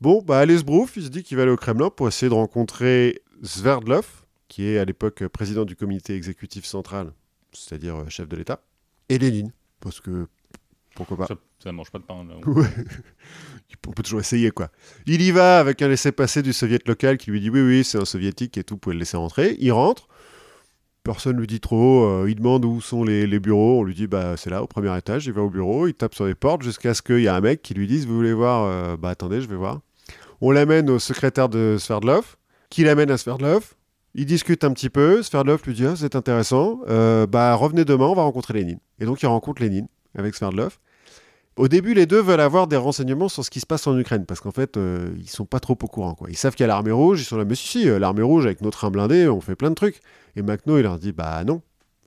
Bon, 0.00 0.22
bah, 0.22 0.38
allez, 0.38 0.56
Sbrouf, 0.56 0.96
il 0.96 1.02
se 1.02 1.08
dit 1.08 1.22
qu'il 1.22 1.36
va 1.36 1.42
aller 1.42 1.52
au 1.52 1.56
Kremlin 1.56 1.90
pour 1.90 2.08
essayer 2.08 2.30
de 2.30 2.34
rencontrer 2.34 3.20
Sverdlov, 3.42 4.06
qui 4.48 4.64
est 4.66 4.78
à 4.78 4.86
l'époque 4.86 5.28
président 5.28 5.66
du 5.66 5.76
comité 5.76 6.14
exécutif 6.14 6.64
central, 6.64 7.12
c'est-à-dire 7.52 7.96
euh, 7.96 8.08
chef 8.08 8.28
de 8.28 8.36
l'État, 8.36 8.62
et 9.10 9.18
Lénine, 9.18 9.52
parce 9.80 10.00
que 10.00 10.26
pourquoi 10.94 11.18
pas. 11.18 11.26
Ça, 11.26 11.34
ça 11.62 11.72
mange 11.72 11.90
pas 11.90 11.98
de 11.98 12.04
pain, 12.04 12.24
là. 12.24 12.36
Ouais. 12.48 12.66
On 13.86 13.92
peut 13.92 14.02
toujours 14.02 14.20
essayer, 14.20 14.50
quoi. 14.52 14.70
Il 15.06 15.20
y 15.20 15.32
va 15.32 15.60
avec 15.60 15.82
un 15.82 15.88
laissez-passer 15.88 16.42
du 16.42 16.54
soviet 16.54 16.80
local 16.86 17.18
qui 17.18 17.30
lui 17.30 17.40
dit 17.40 17.50
oui, 17.50 17.60
oui, 17.60 17.84
c'est 17.84 17.98
un 17.98 18.06
soviétique 18.06 18.56
et 18.56 18.64
tout, 18.64 18.74
vous 18.74 18.78
pouvez 18.78 18.94
le 18.94 19.00
laisser 19.00 19.18
rentrer. 19.18 19.54
Il 19.60 19.72
rentre. 19.72 20.08
Personne 21.04 21.38
lui 21.38 21.46
dit 21.46 21.60
trop. 21.60 22.04
euh, 22.04 22.26
il 22.28 22.36
demande 22.36 22.64
où 22.64 22.80
sont 22.80 23.02
les, 23.04 23.26
bureaux. 23.40 23.80
On 23.80 23.82
lui 23.82 23.94
dit 23.94 24.06
bah 24.06 24.36
c'est 24.36 24.50
là, 24.50 24.62
au 24.62 24.66
premier 24.66 24.96
étage. 24.96 25.26
Il 25.26 25.32
va 25.32 25.42
au 25.42 25.50
bureau, 25.50 25.86
il 25.86 25.94
tape 25.94 26.14
sur 26.14 26.26
les 26.26 26.34
portes 26.34 26.62
jusqu'à 26.62 26.94
ce 26.94 27.02
qu'il 27.02 27.20
y 27.20 27.26
ait 27.26 27.28
un 27.28 27.40
mec 27.40 27.62
qui 27.62 27.74
lui 27.74 27.86
dise 27.86 28.06
vous 28.06 28.16
voulez 28.16 28.34
voir 28.34 28.64
euh, 28.64 28.96
Bah 28.96 29.10
attendez, 29.10 29.40
je 29.40 29.48
vais 29.48 29.56
voir. 29.56 29.80
On 30.40 30.50
l'amène 30.50 30.88
au 30.90 30.98
secrétaire 30.98 31.48
de 31.48 31.76
Sverdlov, 31.78 32.36
qui 32.70 32.84
l'amène 32.84 33.10
à 33.10 33.18
Sverdlov? 33.18 33.74
Ils 34.14 34.26
discutent 34.26 34.64
un 34.64 34.72
petit 34.72 34.90
peu. 34.90 35.22
Sverdlov 35.22 35.62
lui 35.66 35.74
dit 35.74 35.86
ah, 35.86 35.94
c'est 35.96 36.16
intéressant. 36.16 36.80
Euh, 36.88 37.26
bah 37.26 37.54
revenez 37.54 37.84
demain, 37.84 38.06
on 38.06 38.14
va 38.14 38.22
rencontrer 38.22 38.54
Lénine. 38.54 38.80
Et 39.00 39.04
donc 39.04 39.22
il 39.22 39.26
rencontre 39.26 39.62
Lénine 39.62 39.88
avec 40.16 40.34
Sverdlov. 40.34 40.78
Au 41.58 41.68
début, 41.68 41.92
les 41.92 42.06
deux 42.06 42.20
veulent 42.22 42.40
avoir 42.40 42.68
des 42.68 42.76
renseignements 42.76 43.28
sur 43.28 43.44
ce 43.44 43.50
qui 43.50 43.60
se 43.60 43.66
passe 43.66 43.86
en 43.86 43.98
Ukraine, 43.98 44.24
parce 44.26 44.40
qu'en 44.40 44.52
fait, 44.52 44.76
euh, 44.76 45.10
ils 45.18 45.28
sont 45.28 45.44
pas 45.44 45.58
trop 45.60 45.74
au 45.82 45.86
courant. 45.88 46.14
Quoi. 46.14 46.30
Ils 46.30 46.36
savent 46.36 46.54
qu'il 46.54 46.62
y 46.62 46.64
a 46.64 46.68
l'armée 46.68 46.92
rouge, 46.92 47.20
ils 47.20 47.24
sont 47.24 47.36
là, 47.36 47.44
mais 47.44 47.56
si, 47.56 47.66
si, 47.66 47.88
euh, 47.90 47.98
l'armée 47.98 48.22
rouge, 48.22 48.46
avec 48.46 48.60
nos 48.62 48.70
trains 48.70 48.90
blindés, 48.90 49.28
on 49.28 49.40
fait 49.40 49.56
plein 49.56 49.70
de 49.70 49.74
trucs. 49.74 50.00
Et 50.36 50.42
Macno, 50.42 50.78
il 50.78 50.82
leur 50.82 50.98
dit, 50.98 51.12
bah 51.12 51.42
non. 51.44 51.60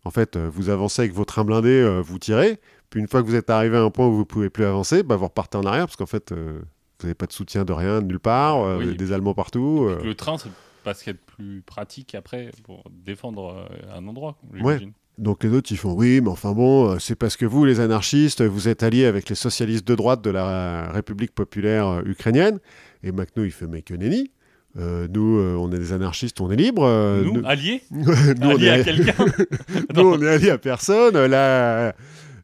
En 0.03 0.09
fait, 0.09 0.35
euh, 0.35 0.49
vous 0.51 0.69
avancez 0.69 1.01
avec 1.03 1.13
vos 1.13 1.25
trains 1.25 1.43
blindés, 1.43 1.69
euh, 1.81 1.99
vous 2.01 2.17
tirez, 2.17 2.59
puis 2.89 2.99
une 2.99 3.07
fois 3.07 3.21
que 3.21 3.27
vous 3.27 3.35
êtes 3.35 3.49
arrivé 3.49 3.77
à 3.77 3.81
un 3.81 3.91
point 3.91 4.07
où 4.07 4.13
vous 4.13 4.25
pouvez 4.25 4.49
plus 4.49 4.65
avancer, 4.65 5.03
bah 5.03 5.15
vous 5.15 5.25
repartez 5.25 5.57
en 5.57 5.63
arrière, 5.63 5.85
parce 5.85 5.95
qu'en 5.97 6.07
fait, 6.07 6.31
euh, 6.31 6.59
vous 6.99 7.05
n'avez 7.07 7.13
pas 7.13 7.27
de 7.27 7.33
soutien 7.33 7.65
de 7.65 7.73
rien, 7.73 8.01
de 8.01 8.07
nulle 8.07 8.19
part, 8.19 8.77
Oui. 8.79 8.95
des 8.95 9.11
Allemands 9.11 9.33
partout. 9.33 9.89
Le 10.03 10.15
train, 10.15 10.37
c'est 10.37 10.49
pas 10.83 10.93
ce 10.93 11.03
qu'il 11.03 11.13
y 11.13 11.15
a 11.15 11.19
de 11.19 11.35
plus 11.35 11.61
pratique 11.61 12.15
après 12.15 12.51
pour 12.63 12.83
défendre 12.89 13.67
un 13.93 14.07
endroit, 14.07 14.37
j'imagine. 14.53 14.93
Donc 15.21 15.43
les 15.43 15.51
autres, 15.51 15.71
ils 15.71 15.77
font 15.77 15.93
oui, 15.93 16.19
mais 16.19 16.29
enfin 16.29 16.51
bon, 16.51 16.89
euh, 16.89 16.95
c'est 16.99 17.15
parce 17.15 17.37
que 17.37 17.45
vous, 17.45 17.63
les 17.63 17.79
anarchistes, 17.79 18.41
vous 18.41 18.67
êtes 18.67 18.81
alliés 18.81 19.05
avec 19.05 19.29
les 19.29 19.35
socialistes 19.35 19.87
de 19.87 19.93
droite 19.95 20.23
de 20.23 20.31
la 20.31 20.91
République 20.91 21.33
populaire 21.33 21.87
euh, 21.87 22.01
ukrainienne. 22.05 22.59
Et 23.03 23.11
Macno, 23.11 23.43
il 23.45 23.51
fait 23.51 23.67
mais 23.67 23.83
que 23.83 23.93
nenni. 23.93 24.31
Euh, 24.79 25.07
nous, 25.13 25.37
euh, 25.37 25.55
on 25.59 25.71
est 25.71 25.77
des 25.77 25.93
anarchistes, 25.93 26.41
on 26.41 26.49
est 26.49 26.55
libres. 26.55 26.85
euh, 26.85 27.23
Nous, 27.23 27.33
nous, 27.41 27.45
alliés 27.45 27.83
nous, 27.91 28.09
on 28.09 28.49
Alliés 28.55 28.69
à 28.69 28.79
est, 28.79 28.83
quelqu'un 28.83 29.25
nous, 29.95 30.01
on 30.13 30.21
est 30.23 30.27
alliés 30.27 30.49
à 30.49 30.57
personne. 30.57 31.25
La, 31.25 31.93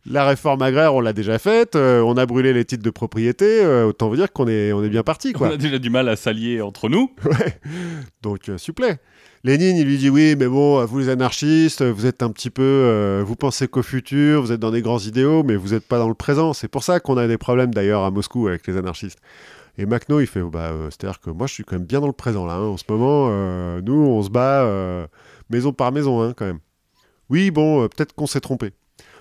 la 0.05 0.25
réforme 0.27 0.61
agraire, 0.61 0.93
on 0.93 0.99
l'a 1.01 1.13
déjà 1.13 1.39
faite. 1.39 1.75
on 1.75 2.15
a 2.15 2.25
brûlé 2.27 2.53
les 2.53 2.63
titres 2.65 2.83
de 2.83 2.89
propriété. 2.91 3.65
autant 3.65 4.07
vous 4.09 4.17
dire 4.17 4.31
qu'on 4.31 4.47
est, 4.47 4.71
on 4.71 4.83
est 4.83 4.89
bien 4.89 5.03
parti, 5.03 5.33
On 5.39 5.45
a 5.45 5.57
déjà 5.57 5.79
du 5.79 5.89
mal 5.89 6.07
à 6.09 6.15
s'allier 6.15 6.61
entre 6.61 6.89
nous. 6.89 7.09
Ouais. 7.25 7.59
Donc, 8.21 8.51
s'il 8.57 8.67
vous 8.67 8.73
plaît. 8.73 8.99
Lénine, 9.43 9.78
il 9.78 9.86
lui 9.86 9.97
dit 9.97 10.10
oui, 10.10 10.36
mais 10.38 10.47
bon, 10.47 10.84
vous 10.86 11.00
les 11.00 11.10
anarchistes, 11.10 11.84
vous 11.84 12.06
êtes 12.06 12.23
un 12.23 12.32
petit 12.32 12.50
peu, 12.50 12.63
euh, 12.63 13.23
vous 13.26 13.36
pensez 13.36 13.67
qu'au 13.67 13.84
futur, 13.84 14.41
vous 14.41 14.52
êtes 14.52 14.60
dans 14.60 14.71
des 14.71 14.82
grands 14.82 15.00
idéaux, 15.00 15.43
mais 15.43 15.56
vous 15.56 15.69
n'êtes 15.69 15.88
pas 15.88 16.00
dans 16.00 16.10
le 16.10 16.15
présent. 16.15 16.54
C'est 16.54 16.67
pour 16.67 16.84
ça 16.84 17.00
qu'on 17.00 17.17
a 17.17 17.28
des 17.28 17.38
problèmes 17.38 17.73
d'ailleurs 17.73 18.04
à 18.04 18.12
Moscou 18.12 18.47
avec 18.47 18.65
les 18.67 18.78
anarchistes. 18.78 19.19
Et 19.78 19.86
Macno, 19.86 20.19
il 20.19 20.28
fait, 20.28 20.41
bah, 20.41 20.71
euh, 20.71 20.89
c'est-à-dire 20.89 21.19
que 21.19 21.30
moi, 21.30 21.45
je 21.45 21.54
suis 21.54 21.63
quand 21.63 21.76
même 21.76 21.86
bien 21.86 22.00
dans 22.00 22.08
le 22.08 22.13
présent 22.13 22.47
là. 22.47 22.56
hein. 22.56 22.63
En 22.63 22.78
ce 22.78 22.84
moment, 22.89 23.28
euh, 23.30 23.80
nous, 23.82 23.93
on 23.93 24.23
se 24.23 24.30
bat 24.30 24.67
maison 25.50 25.71
par 25.71 25.91
maison, 25.91 26.21
hein, 26.21 26.34
quand 26.36 26.45
même. 26.45 26.60
Oui, 27.30 27.52
bon, 27.52 27.88
peut-être 27.88 28.13
qu'on 28.13 28.28
s'est 28.28 28.41
trompé. 28.41 28.71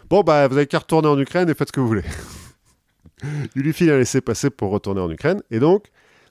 Bon, 0.09 0.23
bah, 0.23 0.49
vous 0.49 0.57
avez 0.57 0.67
qu'à 0.67 0.79
retourner 0.79 1.09
en 1.09 1.19
Ukraine 1.19 1.51
et 1.51 1.55
faites 1.55 1.69
ce 1.69 1.73
que 1.73 1.81
vous 1.81 1.89
voulez. 1.89 2.05
il 3.55 3.63
lui 3.63 3.73
file 3.73 3.91
un 3.91 3.99
laisser-passer 3.99 4.51
pour 4.51 4.71
retourner 4.71 5.01
en 5.01 5.11
Ukraine. 5.11 5.43
Et 5.51 5.59
donc, 5.59 5.85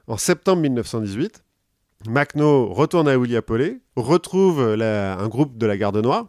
en 0.08 0.18
septembre 0.18 0.62
1918, 0.64 1.45
Macno 2.08 2.68
retourne 2.74 3.08
à 3.08 3.18
Ouliapolé, 3.18 3.80
retrouve 3.96 4.74
la- 4.76 5.18
un 5.18 5.28
groupe 5.28 5.58
de 5.58 5.66
la 5.66 5.78
Garde 5.78 5.98
Noire. 5.98 6.28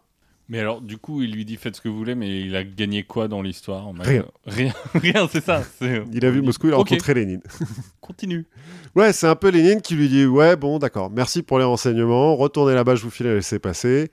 Mais 0.49 0.61
alors, 0.61 0.81
du 0.81 0.97
coup, 0.97 1.23
il 1.23 1.33
lui 1.33 1.45
dit 1.45 1.57
faites 1.57 1.75
ce 1.75 1.81
que 1.81 1.89
vous 1.89 1.97
voulez, 1.99 2.15
mais 2.15 2.41
il 2.43 2.55
a 2.55 2.63
gagné 2.63 3.03
quoi 3.03 3.27
dans 3.27 3.43
l'histoire 3.43 3.89
en 3.89 3.93
Rien. 3.99 4.25
Rien, 4.47 4.73
rien 4.95 5.29
c'est 5.31 5.45
ça. 5.45 5.63
Il 6.13 6.25
a 6.25 6.31
vu 6.31 6.41
Moscou, 6.41 6.69
il 6.69 6.73
a 6.73 6.77
rencontré 6.77 7.15
Lénine. 7.15 7.43
Continue. 8.01 8.47
Ouais, 8.95 9.13
c'est 9.13 9.27
un 9.27 9.35
peu 9.35 9.49
Lénine 9.49 9.81
qui 9.81 9.97
lui 9.97 10.09
dit 10.09 10.25
Ouais, 10.25 10.55
bon, 10.55 10.79
d'accord, 10.79 11.11
merci 11.11 11.43
pour 11.43 11.59
les 11.59 11.65
renseignements, 11.65 12.37
retournez 12.37 12.75
là-bas, 12.75 12.95
je 12.95 13.03
vous 13.03 13.11
file 13.11 13.27
à 13.27 13.35
laisser 13.35 13.59
passer. 13.59 14.13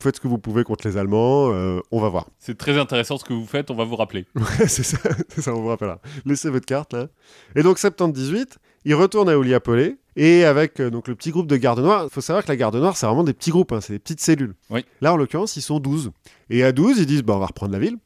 Faites 0.00 0.16
ce 0.16 0.20
que 0.22 0.28
vous 0.28 0.38
pouvez 0.38 0.64
contre 0.64 0.86
les 0.88 0.96
Allemands, 0.96 1.50
euh, 1.52 1.80
on 1.90 2.00
va 2.00 2.08
voir. 2.08 2.28
C'est 2.38 2.56
très 2.56 2.78
intéressant 2.78 3.18
ce 3.18 3.24
que 3.24 3.32
vous 3.34 3.46
faites, 3.46 3.70
on 3.70 3.74
va 3.74 3.84
vous 3.84 3.96
rappeler. 3.96 4.24
Ouais, 4.36 4.68
c'est 4.68 4.84
ça, 4.84 4.96
ça, 5.36 5.54
on 5.54 5.60
vous 5.60 5.68
rappellera. 5.68 6.00
Laissez 6.24 6.48
votre 6.50 6.66
carte 6.66 6.94
là. 6.94 7.08
Et 7.56 7.62
donc, 7.62 7.78
septembre 7.78 8.14
18, 8.14 8.58
il 8.84 8.94
retourne 8.94 9.28
à 9.28 9.36
Ouliapolé, 9.38 9.96
et 10.16 10.44
avec 10.44 10.80
euh, 10.80 10.90
donc, 10.90 11.08
le 11.08 11.14
petit 11.14 11.30
groupe 11.30 11.46
de 11.46 11.56
garde 11.56 11.80
noire, 11.80 12.04
il 12.04 12.10
faut 12.10 12.20
savoir 12.20 12.44
que 12.44 12.48
la 12.48 12.56
garde 12.56 12.76
noire, 12.76 12.96
c'est 12.96 13.06
vraiment 13.06 13.24
des 13.24 13.32
petits 13.34 13.50
groupes, 13.50 13.72
hein, 13.72 13.80
c'est 13.80 13.92
des 13.92 13.98
petites 13.98 14.20
cellules. 14.20 14.54
Oui. 14.70 14.84
Là, 15.00 15.12
en 15.12 15.16
l'occurrence, 15.16 15.56
ils 15.56 15.62
sont 15.62 15.78
12. 15.80 16.10
Et 16.50 16.64
à 16.64 16.72
12, 16.72 16.98
ils 16.98 17.06
disent 17.06 17.22
bah, 17.22 17.34
on 17.36 17.38
va 17.38 17.46
reprendre 17.46 17.72
la 17.72 17.78
ville. 17.78 17.96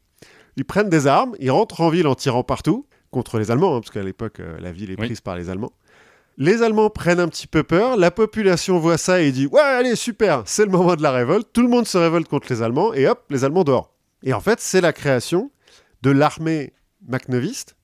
Ils 0.56 0.64
prennent 0.64 0.90
des 0.90 1.06
armes, 1.06 1.34
ils 1.40 1.50
rentrent 1.50 1.80
en 1.80 1.88
ville 1.88 2.06
en 2.06 2.14
tirant 2.14 2.42
partout, 2.44 2.86
contre 3.10 3.38
les 3.38 3.50
Allemands, 3.50 3.76
hein, 3.76 3.80
parce 3.80 3.90
qu'à 3.90 4.02
l'époque, 4.02 4.40
euh, 4.40 4.58
la 4.60 4.72
ville 4.72 4.90
est 4.90 5.00
Oui. 5.00 5.06
prise 5.06 5.20
par 5.20 5.36
les 5.36 5.48
Allemands. 5.50 5.72
Les 6.38 6.62
Allemands 6.62 6.88
prennent 6.90 7.20
un 7.20 7.28
petit 7.28 7.46
peu 7.46 7.62
peur, 7.62 7.96
la 7.96 8.10
population 8.10 8.78
voit 8.78 8.96
ça 8.98 9.20
et 9.20 9.32
dit 9.32 9.46
Ouais, 9.46 9.60
allez, 9.60 9.96
super, 9.96 10.42
c'est 10.46 10.64
le 10.64 10.70
moment 10.70 10.96
de 10.96 11.02
la 11.02 11.10
révolte, 11.12 11.48
tout 11.52 11.62
le 11.62 11.68
monde 11.68 11.86
se 11.86 11.98
révolte 11.98 12.26
contre 12.28 12.46
les 12.50 12.62
Allemands, 12.62 12.92
et 12.94 13.06
hop, 13.06 13.22
les 13.30 13.44
Allemands 13.44 13.64
dehors. 13.64 13.94
Et 14.22 14.32
en 14.32 14.40
fait, 14.40 14.60
c'est 14.60 14.80
la 14.80 14.92
création 14.92 15.50
de 16.02 16.10
l'armée 16.10 16.72
macnoviste, 17.06 17.76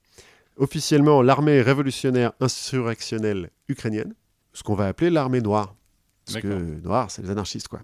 officiellement 0.59 1.23
l'armée 1.23 1.62
révolutionnaire 1.62 2.33
insurrectionnelle 2.40 3.51
ukrainienne, 3.68 4.14
ce 4.53 4.62
qu'on 4.62 4.75
va 4.75 4.87
appeler 4.87 5.11
l'armée 5.11 5.40
noire. 5.40 5.75
Parce 6.27 6.40
que 6.42 6.81
noir, 6.83 7.11
c'est 7.11 7.23
les 7.23 7.31
anarchistes, 7.31 7.68
quoi. 7.68 7.81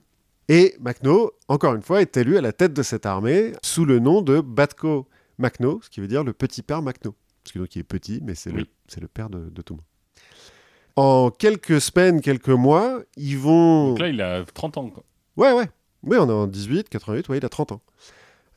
Et 0.49 0.75
Makhno, 0.81 1.33
encore 1.49 1.75
une 1.75 1.83
fois, 1.83 2.03
est 2.03 2.17
élu 2.19 2.37
à 2.37 2.43
la 2.43 2.53
tête 2.53 2.75
de 2.75 2.83
cette 2.83 3.07
armée 3.07 3.53
sous 3.63 3.87
le 3.87 3.99
nom 3.99 4.21
de 4.21 4.41
Batko 4.41 5.09
Makhno, 5.39 5.81
ce 5.83 5.89
qui 5.89 6.01
veut 6.01 6.07
dire 6.09 6.23
le 6.25 6.35
petit 6.35 6.61
père 6.63 6.83
Makhno. 6.83 7.15
Parce 7.43 7.53
que 7.53 7.59
donc 7.59 7.75
il 7.75 7.79
est 7.79 7.83
petit, 7.85 8.21
mais 8.23 8.35
c'est 8.35 8.51
le, 8.51 8.59
Oui. 8.59 8.71
c'est 8.87 9.01
le 9.01 9.09
père 9.09 9.31
de, 9.31 9.49
de 9.49 9.63
tout 9.63 9.73
le 9.75 9.79
monde. 9.79 9.85
En 10.97 11.31
quelques 11.31 11.81
semaines, 11.81 12.21
quelques 12.21 12.49
mois, 12.51 13.01
ils 13.17 13.39
vont... 13.39 13.89
Donc 13.91 13.99
là, 14.01 14.09
il 14.09 14.21
a 14.21 14.45
30 14.45 14.77
ans. 14.79 14.91
quoi. 14.91 15.03
Ouais, 15.37 15.53
ouais. 15.53 15.69
Oui, 16.03 16.17
on 16.21 16.29
est 16.29 16.33
en 16.33 16.47
18, 16.47 16.89
88, 16.91 17.29
ouais, 17.31 17.39
il 17.39 17.45
a 17.45 17.49
30 17.49 17.73
ans. 17.73 17.81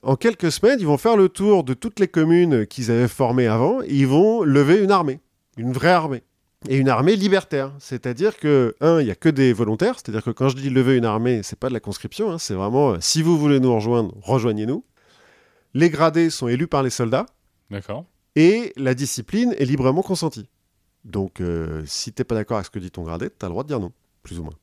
En 0.04 0.16
quelques 0.16 0.52
semaines, 0.52 0.80
ils 0.80 0.86
vont 0.88 0.98
faire 0.98 1.18
le 1.18 1.28
tour 1.30 1.64
de 1.64 1.74
toutes 1.74 2.00
les 2.00 2.08
communes 2.08 2.66
qu'ils 2.68 2.92
avaient 2.92 3.08
formées 3.08 3.48
avant 3.48 3.82
et 3.82 3.88
ils 3.90 4.08
vont 4.08 4.44
lever 4.44 4.82
une 4.84 4.92
armée, 4.92 5.20
une 5.58 5.74
vraie 5.74 5.90
armée. 5.92 6.24
Et 6.70 6.78
une 6.78 6.90
armée 6.90 7.16
libertaire. 7.16 7.72
C'est-à-dire 7.80 8.38
que, 8.38 8.76
un, 8.82 9.00
il 9.00 9.06
n'y 9.06 9.12
a 9.12 9.16
que 9.16 9.30
des 9.30 9.54
volontaires. 9.54 9.96
C'est-à-dire 9.96 10.24
que 10.24 10.32
quand 10.32 10.50
je 10.50 10.56
dis 10.56 10.70
lever 10.72 10.98
une 10.98 11.06
armée, 11.06 11.42
c'est 11.44 11.58
pas 11.58 11.70
de 11.70 11.74
la 11.74 11.80
conscription. 11.80 12.32
hein, 12.32 12.40
c'est 12.40 12.56
vraiment, 12.56 12.94
euh, 12.94 12.98
si 13.00 13.22
vous 13.22 13.38
voulez 13.38 13.60
nous 13.60 13.74
rejoindre, 13.74 14.14
rejoignez-nous. 14.22 14.84
Les 15.76 15.90
gradés 15.90 16.30
sont 16.32 16.48
élus 16.48 16.68
par 16.68 16.82
les 16.82 16.90
soldats 16.90 17.28
D'accord. 17.70 18.06
et 18.36 18.74
la 18.76 18.96
discipline 18.96 19.54
est 19.60 19.66
librement 19.66 20.02
consentie. 20.02 20.50
Donc, 21.06 21.42
euh, 21.42 21.84
si 21.86 22.12
t'es 22.12 22.24
pas 22.24 22.36
d'accord 22.36 22.58
avec 22.58 22.66
ce 22.66 22.72
que 22.72 22.80
dit 22.80 22.90
ton 22.92 23.04
gradé, 23.04 23.30
t'as 23.30 23.48
le 23.48 23.52
droit 23.52 23.64
de 23.64 23.68
dire 23.68 23.80
non, 23.80 23.92
plus 24.24 24.40
ou 24.40 24.44
moins. 24.44 24.54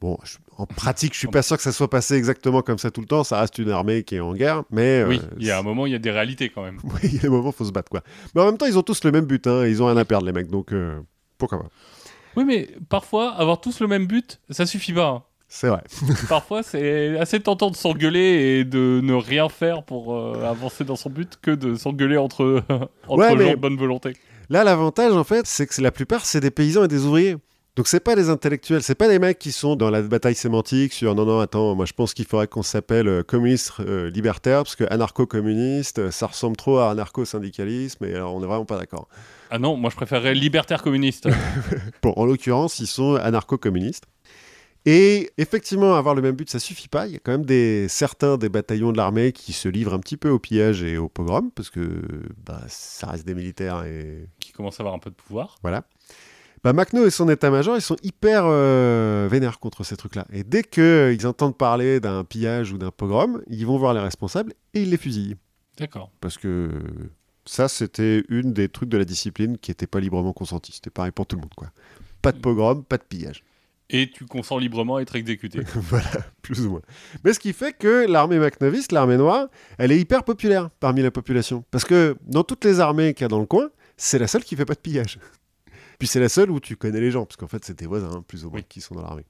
Bon, 0.00 0.16
je- 0.24 0.38
en 0.56 0.66
pratique, 0.66 1.12
je 1.14 1.18
suis 1.18 1.28
pas 1.28 1.42
sûr 1.42 1.56
que 1.56 1.62
ça 1.62 1.72
soit 1.72 1.90
passé 1.90 2.14
exactement 2.14 2.62
comme 2.62 2.78
ça 2.78 2.90
tout 2.90 3.00
le 3.00 3.06
temps. 3.06 3.22
Ça 3.24 3.40
reste 3.40 3.58
une 3.58 3.70
armée 3.70 4.02
qui 4.02 4.16
est 4.16 4.20
en 4.20 4.34
guerre, 4.34 4.62
mais 4.70 5.04
oui, 5.04 5.20
euh, 5.22 5.34
il 5.38 5.46
y 5.46 5.50
a 5.50 5.58
un 5.58 5.62
moment, 5.62 5.86
il 5.86 5.92
y 5.92 5.94
a 5.94 5.98
des 5.98 6.10
réalités 6.10 6.48
quand 6.48 6.62
même. 6.62 6.78
oui, 6.84 7.00
il 7.04 7.14
y 7.14 7.18
a 7.18 7.22
des 7.22 7.28
moments, 7.28 7.52
faut 7.52 7.64
se 7.64 7.72
battre 7.72 7.90
quoi. 7.90 8.02
Mais 8.34 8.40
en 8.40 8.46
même 8.46 8.56
temps, 8.58 8.66
ils 8.66 8.78
ont 8.78 8.82
tous 8.82 9.04
le 9.04 9.12
même 9.12 9.26
but. 9.26 9.46
Hein, 9.46 9.66
ils 9.66 9.82
ont 9.82 9.86
rien 9.86 9.96
à 9.96 10.04
perdre, 10.04 10.26
les 10.26 10.32
mecs. 10.32 10.48
Donc, 10.48 10.72
euh, 10.72 11.00
pourquoi 11.38 11.58
pas 11.60 11.68
Oui, 12.36 12.44
mais 12.44 12.68
parfois, 12.88 13.32
avoir 13.34 13.60
tous 13.60 13.80
le 13.80 13.86
même 13.88 14.06
but, 14.06 14.40
ça 14.50 14.64
suffit 14.66 14.92
pas. 14.92 15.08
hein. 15.08 15.22
C'est 15.52 15.66
vrai. 15.66 15.82
Parfois, 16.28 16.62
c'est 16.62 17.18
assez 17.18 17.40
tentant 17.40 17.70
de 17.72 17.74
s'engueuler 17.76 18.60
et 18.60 18.64
de 18.64 19.00
ne 19.02 19.14
rien 19.14 19.48
faire 19.48 19.82
pour 19.82 20.14
euh, 20.16 20.44
avancer 20.48 20.84
dans 20.84 20.94
son 20.94 21.10
but 21.10 21.38
que 21.42 21.50
de 21.50 21.74
s'engueuler 21.74 22.16
entre, 22.18 22.62
entre 23.08 23.18
Ouais, 23.18 23.30
gens 23.30 23.36
mais- 23.36 23.50
de 23.50 23.56
bonne 23.56 23.76
volonté. 23.76 24.12
Là, 24.48 24.62
l'avantage, 24.62 25.12
en 25.12 25.24
fait, 25.24 25.46
c'est 25.48 25.66
que 25.66 25.82
la 25.82 25.90
plupart, 25.90 26.24
c'est 26.24 26.38
des 26.38 26.52
paysans 26.52 26.84
et 26.84 26.88
des 26.88 27.04
ouvriers. 27.04 27.36
Donc 27.80 27.88
c'est 27.88 27.98
pas 27.98 28.14
des 28.14 28.28
intellectuels, 28.28 28.82
c'est 28.82 28.94
pas 28.94 29.08
des 29.08 29.18
mecs 29.18 29.38
qui 29.38 29.52
sont 29.52 29.74
dans 29.74 29.88
la 29.88 30.02
bataille 30.02 30.34
sémantique 30.34 30.92
sur 30.92 31.14
non 31.14 31.24
non 31.24 31.40
attends 31.40 31.74
moi 31.74 31.86
je 31.86 31.94
pense 31.94 32.12
qu'il 32.12 32.26
faudrait 32.26 32.46
qu'on 32.46 32.62
s'appelle 32.62 33.08
euh, 33.08 33.22
communiste 33.22 33.72
euh, 33.80 34.10
libertaire 34.10 34.64
parce 34.64 34.76
que 34.76 34.84
anarcho-communiste 34.92 35.98
euh, 35.98 36.10
ça 36.10 36.26
ressemble 36.26 36.56
trop 36.56 36.76
à 36.76 36.90
anarcho-syndicalisme 36.90 38.04
et 38.04 38.14
alors 38.14 38.34
on 38.34 38.42
est 38.42 38.46
vraiment 38.46 38.66
pas 38.66 38.76
d'accord. 38.76 39.08
Ah 39.50 39.58
non, 39.58 39.78
moi 39.78 39.88
je 39.88 39.96
préférerais 39.96 40.34
libertaire 40.34 40.82
communiste. 40.82 41.26
Bon 42.02 42.12
en 42.16 42.26
l'occurrence 42.26 42.80
ils 42.80 42.86
sont 42.86 43.14
anarcho-communistes. 43.14 44.04
Et 44.84 45.30
effectivement, 45.38 45.94
avoir 45.94 46.14
le 46.14 46.20
même 46.20 46.36
but, 46.36 46.50
ça 46.50 46.58
suffit 46.58 46.88
pas. 46.88 47.06
Il 47.06 47.14
y 47.14 47.16
a 47.16 47.18
quand 47.18 47.32
même 47.32 47.46
des, 47.46 47.86
certains 47.88 48.36
des 48.36 48.50
bataillons 48.50 48.92
de 48.92 48.98
l'armée 48.98 49.32
qui 49.32 49.54
se 49.54 49.68
livrent 49.68 49.94
un 49.94 50.00
petit 50.00 50.18
peu 50.18 50.28
au 50.28 50.38
pillage 50.38 50.82
et 50.82 50.98
au 50.98 51.08
pogrom, 51.08 51.50
parce 51.50 51.68
que 51.68 52.02
bah, 52.44 52.62
ça 52.68 53.06
reste 53.08 53.26
des 53.26 53.34
militaires 53.34 53.84
et 53.84 54.26
qui 54.38 54.52
commence 54.52 54.80
à 54.80 54.82
avoir 54.82 54.94
un 54.94 54.98
peu 54.98 55.10
de 55.10 55.14
pouvoir. 55.14 55.56
voilà. 55.62 55.84
Bah, 56.62 56.74
Macno 56.74 57.06
et 57.06 57.10
son 57.10 57.28
état-major, 57.28 57.76
ils 57.76 57.82
sont 57.82 57.96
hyper 58.02 58.42
euh, 58.44 59.28
vénères 59.30 59.60
contre 59.60 59.82
ces 59.82 59.96
trucs-là. 59.96 60.26
Et 60.30 60.44
dès 60.44 60.62
qu'ils 60.62 61.26
entendent 61.26 61.56
parler 61.56 62.00
d'un 62.00 62.22
pillage 62.22 62.72
ou 62.72 62.78
d'un 62.78 62.90
pogrom, 62.90 63.40
ils 63.48 63.66
vont 63.66 63.78
voir 63.78 63.94
les 63.94 64.00
responsables 64.00 64.52
et 64.74 64.82
ils 64.82 64.90
les 64.90 64.98
fusillent. 64.98 65.36
D'accord. 65.78 66.10
Parce 66.20 66.36
que 66.36 66.70
ça, 67.46 67.68
c'était 67.68 68.24
une 68.28 68.52
des 68.52 68.68
trucs 68.68 68.90
de 68.90 68.98
la 68.98 69.06
discipline 69.06 69.56
qui 69.56 69.70
n'était 69.70 69.86
pas 69.86 70.00
librement 70.00 70.34
consentie. 70.34 70.72
C'était 70.72 70.90
pareil 70.90 71.12
pour 71.12 71.26
tout 71.26 71.36
le 71.36 71.40
monde, 71.40 71.54
quoi. 71.56 71.70
Pas 72.20 72.32
de 72.32 72.38
pogrom, 72.38 72.84
pas 72.84 72.98
de 72.98 73.04
pillage. 73.04 73.42
Et 73.88 74.10
tu 74.10 74.26
consens 74.26 74.58
librement 74.58 74.96
à 74.96 75.02
être 75.02 75.16
exécuté. 75.16 75.60
voilà, 75.74 76.10
plus 76.42 76.66
ou 76.66 76.70
moins. 76.70 76.82
Mais 77.24 77.32
ce 77.32 77.40
qui 77.40 77.54
fait 77.54 77.72
que 77.72 78.06
l'armée 78.06 78.38
macnoviste, 78.38 78.92
l'armée 78.92 79.16
noire, 79.16 79.48
elle 79.78 79.90
est 79.90 79.98
hyper 79.98 80.22
populaire 80.22 80.68
parmi 80.78 81.02
la 81.02 81.10
population. 81.10 81.64
Parce 81.70 81.84
que 81.84 82.16
dans 82.26 82.44
toutes 82.44 82.64
les 82.66 82.78
armées 82.78 83.14
qu'il 83.14 83.22
y 83.22 83.24
a 83.24 83.28
dans 83.28 83.40
le 83.40 83.46
coin, 83.46 83.70
c'est 83.96 84.18
la 84.18 84.28
seule 84.28 84.44
qui 84.44 84.54
fait 84.54 84.64
pas 84.64 84.74
de 84.74 84.80
pillage. 84.80 85.18
Puis 86.00 86.08
c'est 86.08 86.18
la 86.18 86.28
seule 86.28 86.50
où 86.50 86.58
tu 86.58 86.74
connais 86.74 87.00
les 87.00 87.12
gens, 87.12 87.26
parce 87.26 87.36
qu'en 87.36 87.46
fait, 87.46 87.64
c'est 87.64 87.74
tes 87.74 87.86
voisins, 87.86 88.10
hein, 88.12 88.24
plus 88.26 88.44
ou 88.44 88.50
moins, 88.50 88.58
Oui. 88.58 88.64
qui 88.68 88.80
sont 88.80 88.96
dans 88.96 89.02
l'armée. 89.02 89.24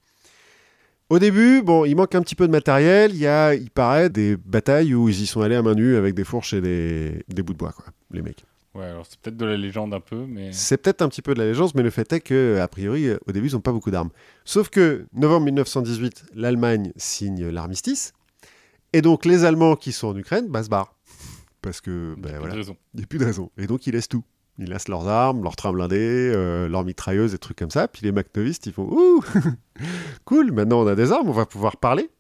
Au 1.11 1.19
début, 1.19 1.61
bon, 1.63 1.85
il 1.85 1.97
manque 1.97 2.15
un 2.15 2.23
petit 2.23 2.37
peu 2.37 2.47
de 2.47 2.53
matériel. 2.53 3.11
Il 3.13 3.19
y 3.19 3.27
a, 3.27 3.55
il 3.55 3.71
paraît, 3.71 4.09
des 4.09 4.37
batailles 4.37 4.95
où 4.95 5.09
ils 5.09 5.21
y 5.21 5.27
sont 5.27 5.41
allés 5.43 5.57
à 5.57 5.63
main 5.63 5.75
nue 5.75 5.97
avec 5.97 6.15
des 6.15 6.23
fourches 6.25 6.55
et 6.55 6.61
des, 6.61 7.25
des 7.29 7.43
bouts 7.43 7.53
de 7.53 7.59
bois, 7.59 7.73
quoi, 7.73 7.87
les 8.13 8.23
mecs. 8.23 8.45
Ouais, 8.77 8.85
alors 8.85 9.05
c'est 9.05 9.19
peut-être 9.19 9.37
de 9.37 9.45
la 9.45 9.57
légende 9.57 9.93
un 9.93 9.99
peu, 9.99 10.25
mais. 10.29 10.53
C'est 10.53 10.77
peut-être 10.77 11.03
un 11.03 11.09
petit 11.09 11.23
peu 11.23 11.35
de 11.35 11.41
la 11.41 11.47
légende, 11.47 11.73
mais 11.75 11.83
le 11.83 11.91
fait 11.91 12.13
est 12.13 12.21
que, 12.21 12.59
a 12.63 12.69
priori, 12.69 13.09
euh, 13.09 13.19
au 13.27 13.33
début, 13.33 13.49
ils 13.49 13.55
n'ont 13.55 13.61
pas 13.61 13.73
beaucoup 13.73 13.91
d'armes. 13.91 14.11
Sauf 14.45 14.69
que, 14.69 15.07
novembre 15.13 15.47
1918, 15.47 16.27
l'Allemagne 16.35 16.93
signe 16.95 17.49
l'armistice. 17.49 18.13
Et 18.93 19.03
donc, 19.03 19.25
les 19.25 19.45
Allemands 19.45 19.75
qui 19.75 19.91
sont 19.91 20.07
en 20.07 20.17
Ukraine, 20.17 20.47
bah, 20.49 20.63
se 20.63 20.69
barrent. 20.69 20.95
Parce 21.63 21.81
que, 21.81 22.15
ben 22.17 22.31
pas 22.35 22.39
voilà, 22.39 22.55
il 22.55 22.75
n'y 22.95 23.03
a 23.03 23.07
plus 23.07 23.19
de 23.19 23.25
raison. 23.25 23.51
Et 23.59 23.67
donc, 23.67 23.89
ils 23.89 23.93
laissent 23.93 24.09
tout. 24.09 24.23
Ils 24.61 24.69
laissent 24.69 24.89
leurs 24.89 25.09
armes, 25.09 25.43
leurs 25.43 25.57
trains 25.57 25.73
blindés, 25.73 25.97
euh, 25.99 26.69
leurs 26.69 26.85
mitrailleuses 26.85 27.33
et 27.33 27.39
trucs 27.39 27.57
comme 27.57 27.71
ça. 27.71 27.89
Puis 27.89 28.03
les 28.05 28.13
McNovistes, 28.13 28.67
ils 28.67 28.73
font 28.73 28.87
Ouh 28.91 29.25
Cool, 30.27 30.53
maintenant 30.53 30.83
on 30.83 30.87
a 30.87 30.95
des 30.95 31.13
armes, 31.13 31.31
on 31.31 31.33
va 31.33 31.47
pouvoir 31.47 31.79
parler. 31.79 32.11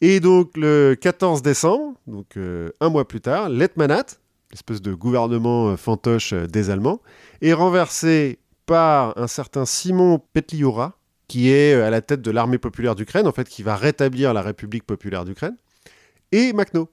Et 0.00 0.18
donc, 0.18 0.56
le 0.56 0.96
14 1.00 1.40
décembre, 1.42 1.94
donc 2.08 2.36
euh, 2.36 2.70
un 2.80 2.88
mois 2.88 3.06
plus 3.06 3.20
tard, 3.20 3.48
l'Etmanat, 3.48 4.06
l'espèce 4.50 4.82
de 4.82 4.92
gouvernement 4.92 5.68
euh, 5.68 5.76
fantoche 5.76 6.34
des 6.34 6.70
Allemands, 6.70 7.00
est 7.42 7.52
renversé 7.52 8.40
par 8.66 9.16
un 9.16 9.28
certain 9.28 9.64
Simon 9.64 10.20
Petliura, 10.32 10.98
qui 11.28 11.50
est 11.50 11.74
à 11.74 11.90
la 11.90 12.00
tête 12.00 12.22
de 12.22 12.30
l'armée 12.32 12.58
populaire 12.58 12.96
d'Ukraine, 12.96 13.28
en 13.28 13.32
fait, 13.32 13.48
qui 13.48 13.62
va 13.62 13.76
rétablir 13.76 14.34
la 14.34 14.42
République 14.42 14.84
populaire 14.84 15.24
d'Ukraine, 15.24 15.56
et 16.32 16.52
Makhno. 16.52 16.88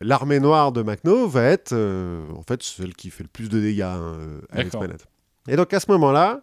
L'armée 0.00 0.40
noire 0.40 0.72
de 0.72 0.82
Makhno 0.82 1.28
va 1.28 1.44
être, 1.44 1.72
euh, 1.72 2.24
en 2.34 2.42
fait, 2.42 2.62
celle 2.62 2.94
qui 2.94 3.10
fait 3.10 3.22
le 3.22 3.28
plus 3.28 3.48
de 3.48 3.60
dégâts 3.60 3.82
hein, 3.82 4.00
euh, 4.00 4.40
à 4.50 4.62
D'accord. 4.62 4.82
l'Etmanat. 4.82 5.04
Et 5.48 5.56
donc, 5.56 5.72
à 5.74 5.80
ce 5.80 5.90
moment-là, 5.90 6.42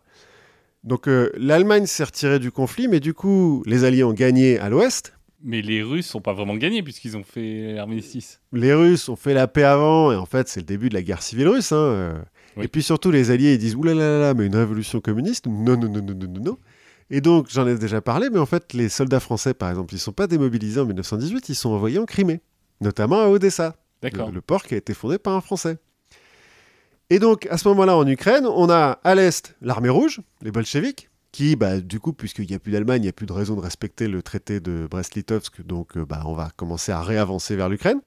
donc 0.84 1.08
euh, 1.08 1.32
l'Allemagne 1.38 1.86
s'est 1.88 2.03
retirée 2.03 2.39
du 2.39 2.51
conflit, 2.51 2.88
mais 2.88 2.99
du 2.99 3.14
coup, 3.14 3.64
les 3.66 3.84
Alliés 3.84 4.03
ont 4.03 4.14
gagné 4.14 4.60
à 4.60 4.70
l'ouest. 4.70 5.14
Mais 5.43 5.62
les 5.62 5.82
Russes 5.84 6.14
n'ont 6.14 6.22
pas 6.22 6.34
vraiment 6.34 6.55
gagné 6.55 6.82
puisqu'ils 6.84 7.16
ont 7.18 7.24
fait 7.24 7.74
l'armistice. 7.74 8.41
Les 8.53 8.74
Russes 8.74 9.08
ont 9.10 9.16
fait 9.16 9.34
la 9.34 9.47
paix 9.47 9.64
avant, 9.64 10.12
et 10.12 10.16
en 10.16 10.26
fait, 10.26 10.47
c'est 10.47 10.60
le 10.60 10.66
début 10.66 10.89
de 10.89 10.93
la 10.95 11.01
guerre 11.03 11.22
civile 11.22 11.47
russe. 11.47 11.72
hein, 11.72 11.78
euh. 11.78 12.20
Oui. 12.58 12.66
Et 12.66 12.68
puis 12.68 12.82
surtout, 12.82 13.12
les 13.12 13.30
Alliés, 13.32 13.53
ils 13.53 13.60
disent 13.60 13.76
Ouh 13.76 13.84
là 13.84 13.93
là 13.93 14.01
là 14.01 14.20
là, 14.20 14.34
mais 14.34 14.47
une 14.47 14.55
révolution 14.55 14.99
communiste? 14.99 15.45
Non, 15.47 15.78
non, 15.78 15.89
non, 15.89 16.01
non, 16.01 16.14
non, 16.16 16.28
non, 16.28 16.41
non. 16.43 16.58
Et 17.10 17.22
donc, 17.22 17.47
j'en 17.49 17.68
ai 17.68 17.76
déjà 17.78 18.01
parlé, 18.01 18.30
mais 18.32 18.39
en 18.39 18.45
fait, 18.47 18.74
les 18.74 18.89
soldats 18.89 19.20
français, 19.20 19.53
par 19.53 19.70
exemple, 19.70 19.93
ils 19.93 19.99
sont 19.99 20.12
pas 20.12 20.28
démobilisés 20.28 20.80
en 20.80 20.86
1918, 20.86 21.49
ils 21.49 21.55
sont 21.55 21.70
envoyés 21.70 21.99
en 21.99 22.05
Crimée, 22.05 22.41
notamment 22.82 23.21
à 23.21 23.28
Odessa, 23.28 23.75
le 24.01 24.41
port 24.41 24.63
qui 24.63 24.73
a 24.73 24.78
été 24.78 24.93
fondé 24.93 25.17
par 25.17 25.34
un 25.34 25.41
Français. 25.41 25.78
Et 27.09 27.19
donc, 27.19 27.47
à 27.49 27.57
ce 27.57 27.67
moment-là, 27.69 27.95
en 27.95 28.05
Ukraine, 28.05 28.45
on 28.45 28.69
a 28.69 28.99
à 29.03 29.15
l'est 29.15 29.55
l'armée 29.61 29.89
rouge, 29.89 30.19
les 30.41 30.51
bolcheviks, 30.51 31.09
qui, 31.32 31.55
bah, 31.55 31.80
du 31.80 31.99
coup, 31.99 32.13
puisqu'il 32.13 32.47
n'y 32.47 32.55
a 32.55 32.59
plus 32.59 32.71
d'Allemagne, 32.71 33.01
il 33.01 33.05
n'y 33.05 33.09
a 33.09 33.13
plus 33.13 33.25
de 33.25 33.32
raison 33.34 33.55
de 33.55 33.61
respecter 33.61 34.07
le 34.07 34.21
traité 34.21 34.59
de 34.59 34.88
Brest-Litovsk, 34.89 35.65
donc 35.65 35.95
euh, 35.95 36.05
bah, 36.05 36.23
on 36.25 36.34
va 36.34 36.49
commencer 36.55 36.91
à 36.91 37.01
réavancer 37.01 37.55
vers 37.55 37.69
l'Ukraine. 37.69 38.01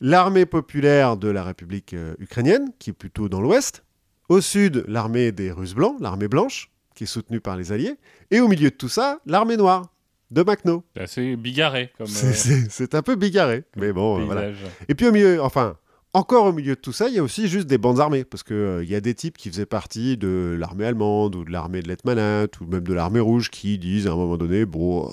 L'armée 0.00 0.44
populaire 0.44 1.16
de 1.16 1.28
la 1.28 1.44
République 1.44 1.94
euh, 1.94 2.14
ukrainienne, 2.18 2.72
qui 2.78 2.90
est 2.90 2.94
plutôt 2.94 3.28
dans 3.28 3.40
l'ouest. 3.40 3.84
Au 4.28 4.40
sud, 4.40 4.84
l'armée 4.86 5.32
des 5.32 5.50
Russes 5.50 5.74
blancs, 5.74 5.96
l'armée 6.00 6.28
blanche, 6.28 6.70
qui 6.94 7.04
est 7.04 7.06
soutenue 7.06 7.40
par 7.40 7.56
les 7.56 7.72
Alliés. 7.72 7.96
Et 8.30 8.40
au 8.40 8.48
milieu 8.48 8.70
de 8.70 8.74
tout 8.74 8.88
ça, 8.88 9.20
l'armée 9.26 9.56
noire, 9.56 9.93
de 10.30 10.42
Makhno. 10.42 10.84
C'est 10.96 11.02
assez 11.02 11.36
bigarré 11.36 11.92
comme 11.98 12.06
C'est- 12.06 12.52
euh, 12.52 12.66
C'est 12.70 12.94
un 12.94 13.02
peu 13.02 13.14
bigarré, 13.16 13.64
mais 13.76 13.92
bon, 13.92 14.20
euh, 14.20 14.24
voilà. 14.24 14.50
Et 14.88 14.94
puis 14.94 15.06
au 15.06 15.12
milieu, 15.12 15.40
enfin, 15.42 15.76
encore 16.12 16.46
au 16.46 16.52
milieu 16.52 16.74
de 16.76 16.80
tout 16.80 16.92
ça, 16.92 17.08
il 17.08 17.14
y 17.14 17.18
a 17.18 17.22
aussi 17.22 17.48
juste 17.48 17.66
des 17.66 17.78
bandes 17.78 18.00
armées, 18.00 18.24
parce 18.24 18.42
qu'il 18.42 18.80
il 18.82 18.88
y 18.90 18.94
a 18.94 19.00
des 19.00 19.14
types 19.14 19.36
qui 19.36 19.48
faisaient 19.50 19.66
partie 19.66 20.16
de 20.16 20.56
l'armée 20.58 20.86
allemande, 20.86 21.34
ou 21.36 21.44
de 21.44 21.50
l'armée 21.50 21.82
de 21.82 21.88
l'Etmanat, 21.88 22.46
ou 22.60 22.66
même 22.66 22.84
de 22.84 22.94
l'armée 22.94 23.20
rouge, 23.20 23.50
qui 23.50 23.78
disent 23.78 24.06
à 24.06 24.12
un 24.12 24.16
moment 24.16 24.36
donné, 24.36 24.64
bon, 24.64 25.08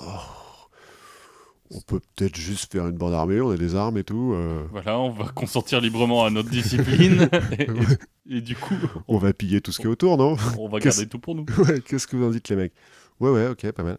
on 1.74 1.80
peut 1.80 2.00
peut-être 2.16 2.36
juste 2.36 2.70
faire 2.70 2.86
une 2.86 2.96
bande 2.98 3.14
armée, 3.14 3.40
on 3.40 3.50
a 3.50 3.56
des 3.56 3.74
armes 3.74 3.96
et 3.98 4.04
tout, 4.04 4.32
euh, 4.34 4.62
Voilà, 4.72 4.98
on 4.98 5.10
va 5.10 5.24
consentir 5.34 5.80
librement 5.80 6.24
à 6.24 6.30
notre 6.30 6.50
discipline. 6.50 7.28
et, 7.58 7.62
et- 7.62 8.36
et 8.36 8.40
du 8.40 8.54
coup, 8.56 8.74
on 9.08 9.18
va 9.18 9.32
piller 9.32 9.60
tout 9.60 9.72
ce 9.72 9.78
qui 9.80 9.86
est 9.86 9.90
autour, 9.90 10.16
non? 10.18 10.36
on 10.58 10.68
va 10.68 10.78
garder 10.80 11.06
tout 11.06 11.18
pour 11.18 11.34
nous. 11.34 11.44
Ouais, 11.58 11.80
qu'est-ce 11.80 12.06
que 12.06 12.16
vous 12.16 12.24
en 12.26 12.30
dites, 12.30 12.48
les 12.50 12.56
mecs? 12.56 12.72
Ouais, 13.20 13.30
ouais, 13.30 13.48
ok, 13.48 13.70
pas 13.72 13.82
mal. 13.82 13.98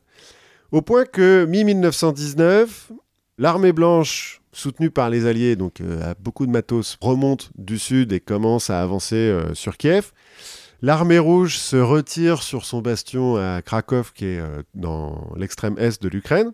Au 0.73 0.81
point 0.81 1.05
que, 1.05 1.45
mi-1919, 1.45 2.67
l'armée 3.37 3.73
blanche, 3.73 4.41
soutenue 4.51 4.89
par 4.89 5.11
les 5.11 5.27
Alliés, 5.27 5.55
donc 5.55 5.81
euh, 5.81 6.15
beaucoup 6.19 6.47
de 6.47 6.51
matos, 6.51 6.97
remonte 6.99 7.51
du 7.55 7.77
sud 7.77 8.11
et 8.11 8.19
commence 8.19 8.71
à 8.71 8.81
avancer 8.81 9.15
euh, 9.15 9.53
sur 9.53 9.77
Kiev. 9.77 10.11
L'armée 10.81 11.19
rouge 11.19 11.59
se 11.59 11.75
retire 11.75 12.41
sur 12.41 12.65
son 12.65 12.81
bastion 12.81 13.35
à 13.35 13.61
Krakow, 13.61 14.01
qui 14.15 14.25
est 14.25 14.39
euh, 14.39 14.63
dans 14.73 15.31
l'extrême 15.37 15.75
est 15.77 16.01
de 16.01 16.09
l'Ukraine. 16.09 16.53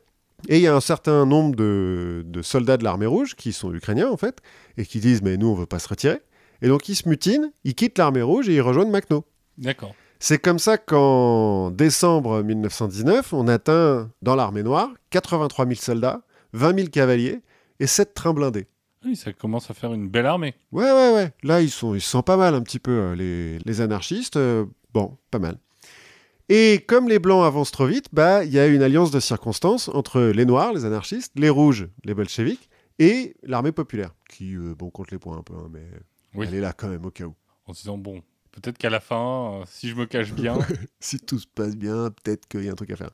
Et 0.50 0.58
il 0.58 0.64
y 0.64 0.68
a 0.68 0.76
un 0.76 0.82
certain 0.82 1.26
nombre 1.26 1.56
de, 1.56 2.26
soldats 2.42 2.76
de 2.76 2.84
l'armée 2.84 3.06
rouge, 3.06 3.36
qui 3.36 3.54
sont 3.54 3.74
ukrainiens 3.74 4.10
en 4.10 4.18
fait, 4.18 4.40
et 4.76 4.86
qui 4.86 5.00
disent 5.00 5.22
Mais 5.22 5.38
nous, 5.38 5.48
on 5.48 5.54
veut 5.54 5.66
pas 5.66 5.80
se 5.80 5.88
retirer. 5.88 6.20
Et 6.62 6.68
donc 6.68 6.90
ils 6.90 6.96
se 6.96 7.08
mutinent, 7.08 7.54
ils 7.64 7.74
quittent 7.74 7.98
l'armée 7.98 8.22
rouge 8.22 8.50
et 8.50 8.56
ils 8.56 8.62
rejoignent 8.62 8.92
Makhno. 8.92 9.24
D'accord. 9.58 9.96
C'est 10.20 10.38
comme 10.40 10.60
ça 10.60 10.78
qu'en 10.78 11.72
décembre 11.72 12.44
1919, 12.44 13.34
on 13.34 13.48
atteint 13.48 14.12
dans 14.22 14.36
l'armée 14.36 14.64
noire 14.64 14.90
83 15.12 15.66
000 15.66 15.76
soldats, 15.80 16.22
20 16.54 16.76
000 16.76 16.88
cavaliers 16.90 17.40
et 17.80 17.88
7 17.88 18.14
trains 18.14 18.34
blindés. 18.34 18.68
Oui, 19.06 19.16
ça 19.16 19.32
commence 19.32 19.72
à 19.72 19.74
faire 19.74 19.94
une 19.94 20.10
belle 20.10 20.26
armée. 20.26 20.56
Ouais, 20.74 20.92
ouais, 20.92 21.14
ouais. 21.14 21.32
Là, 21.44 21.62
ils, 21.62 21.70
sont, 21.70 21.96
ils 21.96 22.02
se 22.02 22.10
sentent 22.10 22.26
pas 22.26 22.36
mal 22.36 22.54
un 22.54 22.62
petit 22.62 22.80
peu, 22.80 22.92
euh, 22.92 23.16
les, 23.16 23.60
les 23.60 23.80
anarchistes. 23.82 24.36
euh, 24.36 24.66
bon, 24.94 25.18
pas 25.32 25.40
mal. 25.40 25.58
Et 26.50 26.84
comme 26.86 27.08
les 27.08 27.20
blancs 27.20 27.46
avancent 27.46 27.72
trop 27.72 27.86
vite, 27.86 28.08
bah, 28.12 28.44
il 28.44 28.52
y 28.52 28.60
a 28.60 28.68
une 28.68 28.82
alliance 28.82 29.12
de 29.12 29.22
circonstances 29.22 29.88
entre 29.88 30.20
les 30.22 30.46
noirs, 30.46 30.74
les 30.74 30.84
anarchistes, 30.84 31.32
les 31.38 31.50
rouges, 31.50 31.88
les 32.04 32.14
bolcheviks, 32.14 32.70
et 32.98 33.38
l'armée 33.44 33.72
populaire, 33.72 34.14
qui, 34.30 34.56
euh, 34.58 34.76
bon, 34.78 34.90
compte 34.90 35.12
les 35.12 35.20
points 35.20 35.38
un 35.38 35.44
peu, 35.44 35.54
hein, 35.54 35.70
mais 35.72 35.86
Oui. 36.36 36.48
elle 36.50 36.56
est 36.56 36.62
là 36.62 36.74
quand 36.74 36.90
même 36.90 37.06
au 37.06 37.12
cas 37.12 37.24
où. 37.24 37.36
En 37.68 37.74
se 37.74 37.84
disant, 37.84 37.98
bon, 37.98 38.22
peut-être 38.60 38.78
qu'à 38.78 38.90
la 38.90 39.00
fin, 39.00 39.54
euh, 39.54 39.64
si 39.68 39.90
je 39.90 39.96
me 39.96 40.06
cache 40.06 40.34
bien, 40.34 40.58
si 41.00 41.20
tout 41.20 41.40
se 41.40 41.48
passe 41.48 41.76
bien, 41.76 42.10
peut-être 42.24 42.48
qu'il 42.48 42.64
y 42.64 42.70
a 42.70 42.72
un 42.72 42.76
truc 42.76 42.92
à 42.92 42.96
faire. 42.96 43.12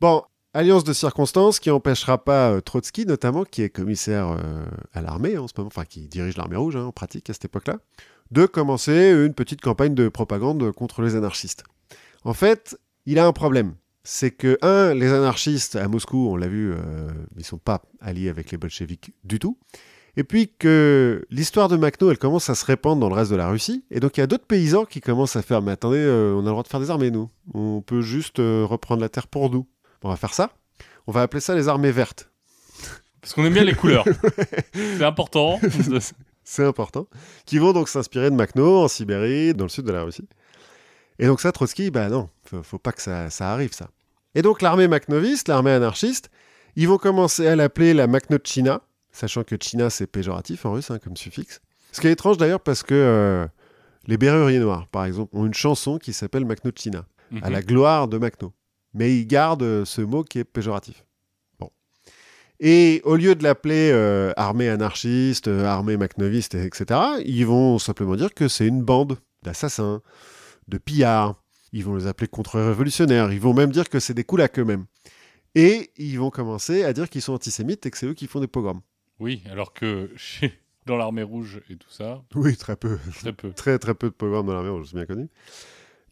Bon, 0.00 0.22
alliance 0.54 0.84
de 0.84 0.92
circonstances 0.92 1.60
qui 1.60 1.70
empêchera 1.70 2.24
pas 2.24 2.50
euh, 2.50 2.60
Trotsky, 2.60 3.06
notamment, 3.06 3.44
qui 3.44 3.62
est 3.62 3.70
commissaire 3.70 4.28
euh, 4.30 4.64
à 4.92 5.02
l'armée 5.02 5.38
en 5.38 5.48
ce 5.48 5.54
moment, 5.56 5.68
enfin 5.68 5.84
qui 5.84 6.08
dirige 6.08 6.36
l'armée 6.36 6.56
rouge 6.56 6.76
hein, 6.76 6.84
en 6.84 6.92
pratique 6.92 7.30
à 7.30 7.32
cette 7.32 7.44
époque-là, 7.44 7.78
de 8.30 8.46
commencer 8.46 9.10
une 9.10 9.34
petite 9.34 9.60
campagne 9.60 9.94
de 9.94 10.08
propagande 10.08 10.72
contre 10.72 11.02
les 11.02 11.16
anarchistes. 11.16 11.64
En 12.24 12.34
fait, 12.34 12.78
il 13.06 13.18
a 13.18 13.26
un 13.26 13.32
problème. 13.32 13.74
C'est 14.04 14.32
que, 14.32 14.58
un, 14.62 14.94
les 14.94 15.12
anarchistes 15.12 15.76
à 15.76 15.86
Moscou, 15.86 16.28
on 16.28 16.34
l'a 16.34 16.48
vu, 16.48 16.74
ils 17.36 17.44
sont 17.44 17.58
pas 17.58 17.82
alliés 18.00 18.28
avec 18.28 18.50
les 18.50 18.58
bolcheviks 18.58 19.14
du 19.22 19.38
tout. 19.38 19.58
Et 20.16 20.24
puis 20.24 20.52
que 20.58 21.24
l'histoire 21.30 21.68
de 21.68 21.76
Makhno, 21.76 22.10
elle 22.10 22.18
commence 22.18 22.50
à 22.50 22.54
se 22.54 22.64
répandre 22.66 23.00
dans 23.00 23.08
le 23.08 23.14
reste 23.14 23.30
de 23.30 23.36
la 23.36 23.48
Russie. 23.48 23.84
Et 23.90 23.98
donc 23.98 24.16
il 24.16 24.20
y 24.20 24.22
a 24.22 24.26
d'autres 24.26 24.46
paysans 24.46 24.84
qui 24.84 25.00
commencent 25.00 25.36
à 25.36 25.42
faire, 25.42 25.62
mais 25.62 25.72
attendez, 25.72 25.98
euh, 25.98 26.34
on 26.34 26.40
a 26.40 26.44
le 26.44 26.50
droit 26.50 26.62
de 26.62 26.68
faire 26.68 26.80
des 26.80 26.90
armées, 26.90 27.10
nous. 27.10 27.30
On 27.54 27.80
peut 27.80 28.02
juste 28.02 28.38
euh, 28.38 28.66
reprendre 28.68 29.00
la 29.00 29.08
terre 29.08 29.26
pour 29.26 29.50
nous. 29.50 29.66
On 30.02 30.10
va 30.10 30.16
faire 30.16 30.34
ça. 30.34 30.50
On 31.06 31.12
va 31.12 31.22
appeler 31.22 31.40
ça 31.40 31.54
les 31.54 31.68
armées 31.68 31.92
vertes. 31.92 32.30
parce 33.20 33.32
qu'on 33.32 33.44
aime 33.44 33.54
bien 33.54 33.64
les 33.64 33.74
couleurs. 33.74 34.04
C'est 34.74 35.04
important. 35.04 35.58
C'est 36.44 36.64
important. 36.64 37.06
Qui 37.46 37.58
vont 37.58 37.72
donc 37.72 37.88
s'inspirer 37.88 38.30
de 38.30 38.36
Makhno 38.36 38.82
en 38.82 38.88
Sibérie, 38.88 39.54
dans 39.54 39.64
le 39.64 39.70
sud 39.70 39.86
de 39.86 39.92
la 39.92 40.02
Russie. 40.02 40.28
Et 41.18 41.26
donc 41.26 41.40
ça, 41.40 41.52
Trotsky, 41.52 41.90
bah 41.90 42.08
non, 42.08 42.28
faut, 42.44 42.62
faut 42.62 42.78
pas 42.78 42.92
que 42.92 43.00
ça, 43.00 43.30
ça 43.30 43.50
arrive, 43.52 43.72
ça. 43.72 43.88
Et 44.34 44.42
donc 44.42 44.60
l'armée 44.60 44.88
macnoviste, 44.88 45.48
l'armée 45.48 45.70
anarchiste, 45.70 46.30
ils 46.76 46.88
vont 46.88 46.98
commencer 46.98 47.46
à 47.46 47.54
l'appeler 47.54 47.94
la 47.94 48.06
Macnochina, 48.06 48.80
sachant 49.12 49.44
que 49.44 49.56
China, 49.60 49.90
c'est 49.90 50.06
péjoratif 50.06 50.64
en 50.66 50.72
russe 50.72 50.90
hein, 50.90 50.98
comme 50.98 51.16
suffixe. 51.16 51.60
Ce 51.92 52.00
qui 52.00 52.06
est 52.08 52.12
étrange 52.12 52.38
d'ailleurs 52.38 52.60
parce 52.60 52.82
que 52.82 52.94
euh, 52.94 53.46
les 54.06 54.16
Béruriers 54.16 54.58
Noirs, 54.58 54.86
par 54.88 55.04
exemple, 55.04 55.36
ont 55.36 55.46
une 55.46 55.54
chanson 55.54 55.98
qui 55.98 56.12
s'appelle 56.12 56.44
Macnochina, 56.44 57.06
à 57.42 57.46
Mhm. 57.46 57.52
la 57.52 57.62
gloire 57.62 58.08
de 58.08 58.18
Macno. 58.18 58.52
Mais 58.94 59.16
ils 59.16 59.26
gardent 59.26 59.62
euh, 59.62 59.84
ce 59.84 60.00
mot 60.02 60.22
qui 60.24 60.38
est 60.38 60.44
péjoratif. 60.44 61.04
Bon. 61.58 61.70
Et 62.60 63.00
au 63.04 63.16
lieu 63.16 63.34
de 63.34 63.42
l'appeler 63.42 63.90
euh, 63.92 64.32
armée 64.36 64.68
anarchiste, 64.68 65.48
armée 65.48 65.96
macnoviste, 65.96 66.54
etc., 66.54 67.00
ils 67.24 67.44
vont 67.46 67.78
simplement 67.78 68.16
dire 68.16 68.34
que 68.34 68.48
c'est 68.48 68.66
une 68.66 68.82
bande 68.82 69.18
d'assassins, 69.42 70.00
de 70.68 70.78
pillards. 70.78 71.42
Ils 71.72 71.84
vont 71.84 71.96
les 71.96 72.06
appeler 72.06 72.28
contre-révolutionnaires. 72.28 73.32
Ils 73.32 73.40
vont 73.40 73.54
même 73.54 73.70
dire 73.72 73.88
que 73.88 73.98
c'est 73.98 74.12
des 74.14 74.24
coulacs 74.24 74.58
eux-mêmes. 74.58 74.84
Et 75.54 75.90
ils 75.96 76.18
vont 76.18 76.30
commencer 76.30 76.84
à 76.84 76.92
dire 76.92 77.08
qu'ils 77.10 77.22
sont 77.22 77.32
antisémites 77.32 77.84
et 77.86 77.90
que 77.90 77.96
c'est 77.98 78.06
eux 78.06 78.14
qui 78.14 78.26
font 78.26 78.40
des 78.40 78.46
pogroms. 78.46 78.80
Oui, 79.22 79.40
alors 79.48 79.72
que 79.72 80.10
chez... 80.16 80.52
dans 80.86 80.96
l'armée 80.96 81.22
rouge 81.22 81.60
et 81.70 81.76
tout 81.76 81.88
ça, 81.90 82.24
Oui, 82.34 82.56
très 82.56 82.74
peu. 82.74 82.98
très 83.20 83.32
peu. 83.32 83.52
Très 83.54 83.78
très 83.78 83.94
peu 83.94 84.08
de 84.08 84.14
pogroms 84.14 84.44
dans 84.44 84.52
l'armée 84.52 84.70
rouge, 84.70 84.88
c'est 84.90 84.96
bien 84.96 85.06
connu. 85.06 85.28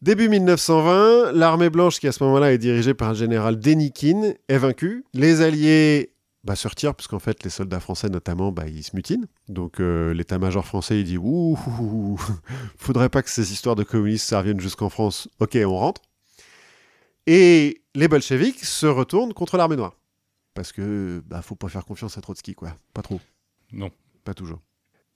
Début 0.00 0.28
1920, 0.28 1.32
l'armée 1.32 1.70
blanche 1.70 1.98
qui 1.98 2.06
à 2.06 2.12
ce 2.12 2.22
moment-là 2.22 2.52
est 2.52 2.58
dirigée 2.58 2.94
par 2.94 3.08
un 3.08 3.14
général 3.14 3.58
Denikin 3.58 4.34
est 4.48 4.58
vaincue. 4.58 5.04
Les 5.12 5.40
alliés 5.40 6.12
bah, 6.44 6.54
se 6.54 6.68
retirent 6.68 6.94
puisqu'en 6.94 7.18
fait 7.18 7.42
les 7.42 7.50
soldats 7.50 7.80
français 7.80 8.08
notamment 8.08 8.52
bah, 8.52 8.68
ils 8.68 8.84
se 8.84 8.94
mutinent. 8.94 9.26
Donc 9.48 9.80
euh, 9.80 10.14
l'état-major 10.14 10.64
français 10.64 11.00
il 11.00 11.04
dit 11.04 11.18
ouh, 11.18 11.58
faudrait 12.78 13.08
pas 13.08 13.22
que 13.22 13.28
ces 13.30 13.52
histoires 13.52 13.74
de 13.74 13.82
communistes 13.82 14.28
ça 14.28 14.38
revienne 14.38 14.60
jusqu'en 14.60 14.88
France. 14.88 15.28
Ok, 15.40 15.58
on 15.66 15.76
rentre. 15.76 16.00
Et 17.26 17.82
les 17.96 18.06
bolcheviks 18.06 18.64
se 18.64 18.86
retournent 18.86 19.34
contre 19.34 19.56
l'armée 19.56 19.76
noire 19.76 19.96
parce 20.60 20.72
que 20.72 21.22
bah 21.26 21.40
faut 21.40 21.54
pas 21.54 21.68
faire 21.68 21.86
confiance 21.86 22.18
à 22.18 22.20
Trotsky 22.20 22.54
quoi, 22.54 22.76
pas 22.92 23.00
trop. 23.00 23.18
Non. 23.72 23.88
Pas 24.24 24.34
toujours. 24.34 24.60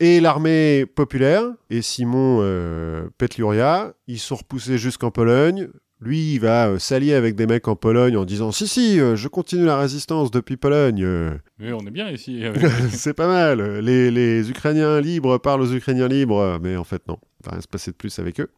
Et 0.01 0.19
l'armée 0.19 0.87
populaire 0.87 1.43
et 1.69 1.83
Simon 1.83 2.39
euh, 2.41 3.11
Petliuria, 3.19 3.93
ils 4.07 4.19
sont 4.19 4.37
repoussés 4.37 4.79
jusqu'en 4.79 5.11
Pologne. 5.11 5.69
Lui, 6.01 6.33
il 6.35 6.39
va 6.39 6.69
euh, 6.69 6.79
s'allier 6.79 7.13
avec 7.13 7.35
des 7.35 7.47
mecs 7.47 7.69
en 7.69 7.77
Pologne 7.77 8.17
en 8.17 8.25
disant 8.25 8.53
Si, 8.53 8.67
si, 8.67 8.99
euh, 8.99 9.17
je 9.17 9.29
continue 9.29 9.67
la 9.67 9.77
résistance 9.77 10.31
depuis 10.31 10.57
Pologne. 10.57 11.05
euh, 11.05 11.37
Mais 11.59 11.75
on 11.75 11.81
est 11.81 11.91
bien 11.91 12.09
ici. 12.11 12.41
euh. 12.45 12.55
c'est 12.91 13.13
pas 13.15 13.29
mal. 13.29 13.81
Les, 13.81 14.11
les 14.11 14.49
Ukrainiens 14.49 14.99
libres 15.03 15.37
parlent 15.37 15.61
aux 15.61 15.73
Ukrainiens 15.75 16.09
libres. 16.09 16.59
Mais 16.63 16.77
en 16.79 16.85
fait, 16.85 17.07
non. 17.07 17.19
Il 17.43 17.47
va 17.47 17.53
rien 17.53 17.61
se 17.61 17.69
passer 17.69 17.91
de 17.91 17.97
plus 17.97 18.19
avec 18.19 18.41
eux. 18.41 18.49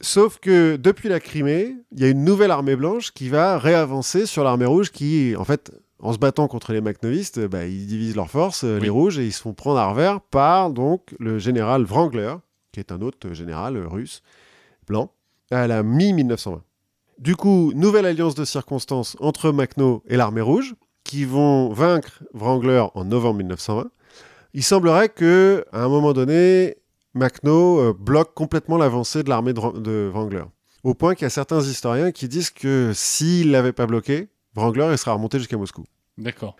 Sauf 0.00 0.38
que 0.38 0.76
depuis 0.76 1.08
la 1.08 1.18
Crimée, 1.20 1.76
il 1.92 2.00
y 2.00 2.04
a 2.04 2.08
une 2.08 2.24
nouvelle 2.24 2.50
armée 2.52 2.76
blanche 2.76 3.10
qui 3.12 3.28
va 3.28 3.58
réavancer 3.58 4.26
sur 4.26 4.44
l'armée 4.44 4.64
rouge 4.66 4.90
qui, 4.92 5.34
en 5.36 5.44
fait, 5.44 5.72
en 6.00 6.12
se 6.12 6.18
battant 6.18 6.46
contre 6.46 6.72
les 6.72 6.80
Macnovistes, 6.80 7.40
bah, 7.46 7.66
ils 7.66 7.86
divisent 7.86 8.14
leurs 8.14 8.30
forces, 8.30 8.62
euh, 8.62 8.76
Oui. 8.76 8.82
les 8.84 8.88
rouges, 8.90 9.18
et 9.18 9.26
ils 9.26 9.32
se 9.32 9.42
font 9.42 9.54
prendre 9.54 9.78
à 9.80 9.88
revers 9.90 10.20
par 10.20 10.70
donc 10.70 11.14
le 11.18 11.38
général 11.40 11.82
Wrangler, 11.82 12.34
qui 12.72 12.78
est 12.78 12.92
un 12.92 13.00
autre 13.00 13.32
général 13.32 13.76
russe, 13.86 14.22
blanc, 14.86 15.10
à 15.50 15.66
la 15.66 15.82
mi-1920. 15.82 16.60
Du 17.18 17.34
coup, 17.34 17.72
nouvelle 17.74 18.06
alliance 18.06 18.36
de 18.36 18.44
circonstances 18.44 19.16
entre 19.18 19.50
Macno 19.50 20.04
et 20.06 20.16
l'armée 20.16 20.40
rouge, 20.40 20.76
qui 21.02 21.24
vont 21.24 21.70
vaincre 21.72 22.22
Wrangler 22.32 22.84
en 22.94 23.04
novembre 23.04 23.38
1920. 23.38 23.90
Il 24.54 24.62
semblerait 24.62 25.08
que, 25.08 25.64
à 25.72 25.82
un 25.82 25.88
moment 25.88 26.12
donné, 26.12 26.76
Macno 27.18 27.80
euh, 27.80 27.92
bloque 27.92 28.32
complètement 28.34 28.78
l'avancée 28.78 29.22
de 29.22 29.28
l'armée 29.28 29.52
de, 29.52 29.78
de 29.78 30.10
Wrangler. 30.12 30.44
Au 30.84 30.94
point 30.94 31.14
qu'il 31.14 31.24
y 31.24 31.26
a 31.26 31.30
certains 31.30 31.60
historiens 31.60 32.12
qui 32.12 32.28
disent 32.28 32.50
que 32.50 32.92
s'il 32.94 33.50
l'avait 33.50 33.72
pas 33.72 33.86
bloqué, 33.86 34.28
Wrangler 34.54 34.88
il 34.92 34.98
serait 34.98 35.10
remonté 35.10 35.38
jusqu'à 35.38 35.56
Moscou. 35.56 35.84
D'accord. 36.16 36.56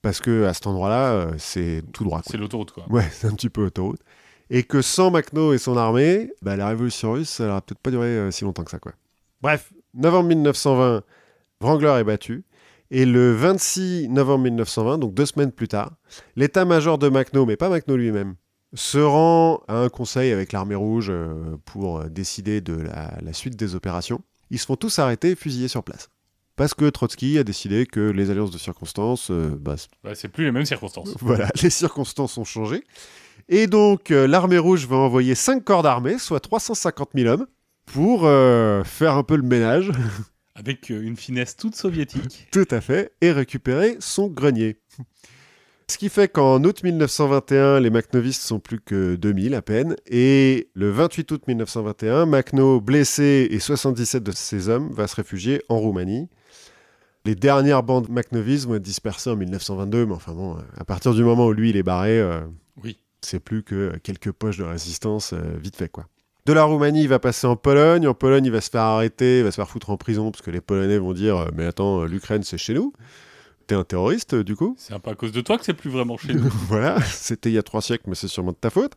Parce 0.00 0.20
que 0.20 0.44
à 0.44 0.54
cet 0.54 0.66
endroit-là, 0.66 1.12
euh, 1.12 1.32
c'est 1.38 1.82
tout 1.92 2.02
droit. 2.04 2.22
C'est 2.26 2.36
l'autoroute, 2.36 2.72
quoi. 2.72 2.84
Ouais, 2.90 3.08
c'est 3.12 3.28
un 3.28 3.34
petit 3.34 3.50
peu 3.50 3.66
autoroute. 3.66 4.00
Et 4.50 4.64
que 4.64 4.82
sans 4.82 5.10
Macno 5.10 5.52
et 5.52 5.58
son 5.58 5.76
armée, 5.76 6.32
bah, 6.42 6.56
la 6.56 6.68
révolution 6.68 7.12
russe, 7.12 7.28
ça 7.28 7.46
n'aurait 7.46 7.60
peut-être 7.60 7.78
pas 7.78 7.90
duré 7.90 8.06
euh, 8.06 8.30
si 8.30 8.44
longtemps 8.44 8.64
que 8.64 8.70
ça. 8.70 8.78
Quoi. 8.78 8.92
Bref, 9.40 9.72
novembre 9.94 10.28
1920, 10.30 11.02
Wrangler 11.60 12.00
est 12.00 12.04
battu. 12.04 12.44
Et 12.90 13.06
le 13.06 13.32
26 13.32 14.08
novembre 14.08 14.44
1920, 14.44 14.98
donc 14.98 15.14
deux 15.14 15.24
semaines 15.24 15.52
plus 15.52 15.68
tard, 15.68 15.92
l'état-major 16.36 16.98
de 16.98 17.08
Macno, 17.08 17.46
mais 17.46 17.56
pas 17.56 17.70
Macno 17.70 17.96
lui-même, 17.96 18.34
se 18.74 18.98
rend 18.98 19.62
à 19.68 19.76
un 19.76 19.88
conseil 19.88 20.32
avec 20.32 20.52
l'armée 20.52 20.74
rouge 20.74 21.08
euh, 21.10 21.56
pour 21.64 21.98
euh, 22.00 22.08
décider 22.08 22.60
de 22.60 22.74
la, 22.74 23.18
la 23.20 23.32
suite 23.32 23.56
des 23.56 23.74
opérations. 23.74 24.22
Ils 24.50 24.58
se 24.58 24.66
font 24.66 24.76
tous 24.76 24.98
arrêter 24.98 25.30
et 25.30 25.34
fusillés 25.36 25.68
sur 25.68 25.82
place. 25.82 26.08
Parce 26.56 26.74
que 26.74 26.88
Trotsky 26.90 27.38
a 27.38 27.44
décidé 27.44 27.86
que 27.86 28.00
les 28.00 28.30
alliances 28.30 28.50
de 28.50 28.58
circonstances, 28.58 29.30
euh, 29.30 29.56
bah, 29.58 29.76
Bah, 30.04 30.14
c'est 30.14 30.28
plus 30.28 30.44
les 30.44 30.52
mêmes 30.52 30.66
circonstances. 30.66 31.14
voilà, 31.20 31.48
les 31.62 31.70
circonstances 31.70 32.36
ont 32.36 32.44
changé. 32.44 32.84
Et 33.48 33.66
donc, 33.66 34.10
euh, 34.10 34.26
l'armée 34.26 34.58
rouge 34.58 34.86
va 34.86 34.96
envoyer 34.96 35.34
5 35.34 35.64
corps 35.64 35.82
d'armée, 35.82 36.18
soit 36.18 36.40
350 36.40 37.10
000 37.14 37.28
hommes, 37.28 37.46
pour 37.86 38.26
euh, 38.26 38.84
faire 38.84 39.16
un 39.16 39.22
peu 39.22 39.36
le 39.36 39.42
ménage, 39.42 39.90
Avec 40.54 40.90
une 40.90 41.16
finesse 41.16 41.56
toute 41.56 41.74
soviétique. 41.74 42.46
tout 42.52 42.68
à 42.70 42.80
fait, 42.82 43.12
et 43.22 43.32
récupérer 43.32 43.96
son 44.00 44.28
grenier. 44.28 44.76
Ce 45.92 45.98
qui 45.98 46.08
fait 46.08 46.26
qu'en 46.26 46.64
août 46.64 46.82
1921, 46.82 47.78
les 47.78 47.90
Macnovistes 47.90 48.40
sont 48.40 48.60
plus 48.60 48.80
que 48.80 49.14
2000 49.14 49.54
à 49.54 49.60
peine, 49.60 49.94
et 50.06 50.70
le 50.72 50.90
28 50.90 51.30
août 51.32 51.42
1921, 51.46 52.24
Macno, 52.24 52.80
blessé 52.80 53.46
et 53.50 53.60
77 53.60 54.22
de 54.22 54.32
ses 54.32 54.70
hommes, 54.70 54.90
va 54.90 55.06
se 55.06 55.14
réfugier 55.16 55.60
en 55.68 55.78
Roumanie. 55.78 56.30
Les 57.26 57.34
dernières 57.34 57.82
bandes 57.82 58.08
Macnovistes 58.08 58.66
vont 58.66 58.76
être 58.76 58.82
dispersées 58.82 59.28
en 59.28 59.36
1922, 59.36 60.06
mais 60.06 60.14
enfin 60.14 60.32
bon, 60.32 60.56
à 60.78 60.84
partir 60.86 61.12
du 61.12 61.24
moment 61.24 61.44
où 61.44 61.52
lui 61.52 61.68
il 61.68 61.76
est 61.76 61.82
barré, 61.82 62.18
euh, 62.18 62.40
Oui. 62.82 62.96
c'est 63.20 63.38
plus 63.38 63.62
que 63.62 63.92
quelques 64.02 64.32
poches 64.32 64.56
de 64.56 64.64
résistance 64.64 65.34
euh, 65.34 65.42
vite 65.62 65.76
fait 65.76 65.90
quoi. 65.90 66.06
De 66.46 66.54
la 66.54 66.64
Roumanie, 66.64 67.02
il 67.02 67.08
va 67.08 67.18
passer 67.18 67.46
en 67.46 67.54
Pologne. 67.54 68.08
En 68.08 68.14
Pologne, 68.14 68.46
il 68.46 68.50
va 68.50 68.62
se 68.62 68.70
faire 68.70 68.80
arrêter, 68.80 69.40
il 69.40 69.44
va 69.44 69.50
se 69.50 69.56
faire 69.56 69.68
foutre 69.68 69.90
en 69.90 69.98
prison 69.98 70.30
parce 70.30 70.40
que 70.40 70.50
les 70.50 70.62
Polonais 70.62 70.96
vont 70.96 71.12
dire 71.12 71.36
euh, 71.36 71.48
Mais 71.54 71.66
attends, 71.66 72.00
euh, 72.00 72.06
l'Ukraine, 72.06 72.42
c'est 72.44 72.56
chez 72.56 72.72
nous. 72.72 72.94
T'es 73.66 73.74
un 73.74 73.84
terroriste, 73.84 74.34
du 74.34 74.56
coup 74.56 74.74
C'est 74.78 74.94
un 74.94 74.98
peu 74.98 75.10
à 75.10 75.14
cause 75.14 75.32
de 75.32 75.40
toi 75.40 75.58
que 75.58 75.64
c'est 75.64 75.74
plus 75.74 75.90
vraiment 75.90 76.16
chez 76.16 76.34
nous. 76.34 76.50
Voilà, 76.68 77.00
c'était 77.02 77.50
il 77.50 77.54
y 77.54 77.58
a 77.58 77.62
trois 77.62 77.82
siècles, 77.82 78.04
mais 78.06 78.14
c'est 78.14 78.28
sûrement 78.28 78.52
de 78.52 78.56
ta 78.56 78.70
faute. 78.70 78.92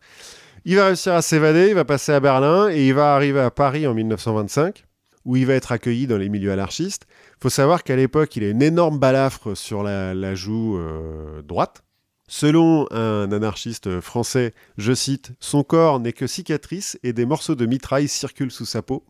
Il 0.64 0.76
va 0.76 0.86
réussir 0.86 1.14
à 1.14 1.22
s'évader, 1.22 1.68
il 1.68 1.74
va 1.74 1.84
passer 1.84 2.12
à 2.12 2.20
Berlin 2.20 2.68
et 2.68 2.88
il 2.88 2.94
va 2.94 3.14
arriver 3.14 3.40
à 3.40 3.50
Paris 3.50 3.86
en 3.86 3.94
1925, 3.94 4.84
où 5.24 5.36
il 5.36 5.46
va 5.46 5.54
être 5.54 5.70
accueilli 5.72 6.06
dans 6.06 6.18
les 6.18 6.28
milieux 6.28 6.50
anarchistes. 6.50 7.06
Il 7.38 7.42
faut 7.42 7.50
savoir 7.50 7.84
qu'à 7.84 7.94
l'époque, 7.94 8.34
il 8.36 8.44
a 8.44 8.48
une 8.48 8.62
énorme 8.62 8.98
balafre 8.98 9.56
sur 9.56 9.82
la, 9.82 10.14
la 10.14 10.34
joue 10.34 10.76
euh, 10.76 11.42
droite. 11.42 11.82
Selon 12.28 12.90
un 12.90 13.30
anarchiste 13.30 14.00
français, 14.00 14.52
je 14.78 14.92
cite, 14.92 15.32
son 15.38 15.62
corps 15.62 16.00
n'est 16.00 16.12
que 16.12 16.26
cicatrice 16.26 16.98
et 17.04 17.12
des 17.12 17.24
morceaux 17.24 17.54
de 17.54 17.66
mitraille 17.66 18.08
circulent 18.08 18.50
sous 18.50 18.66
sa 18.66 18.82
peau, 18.82 19.04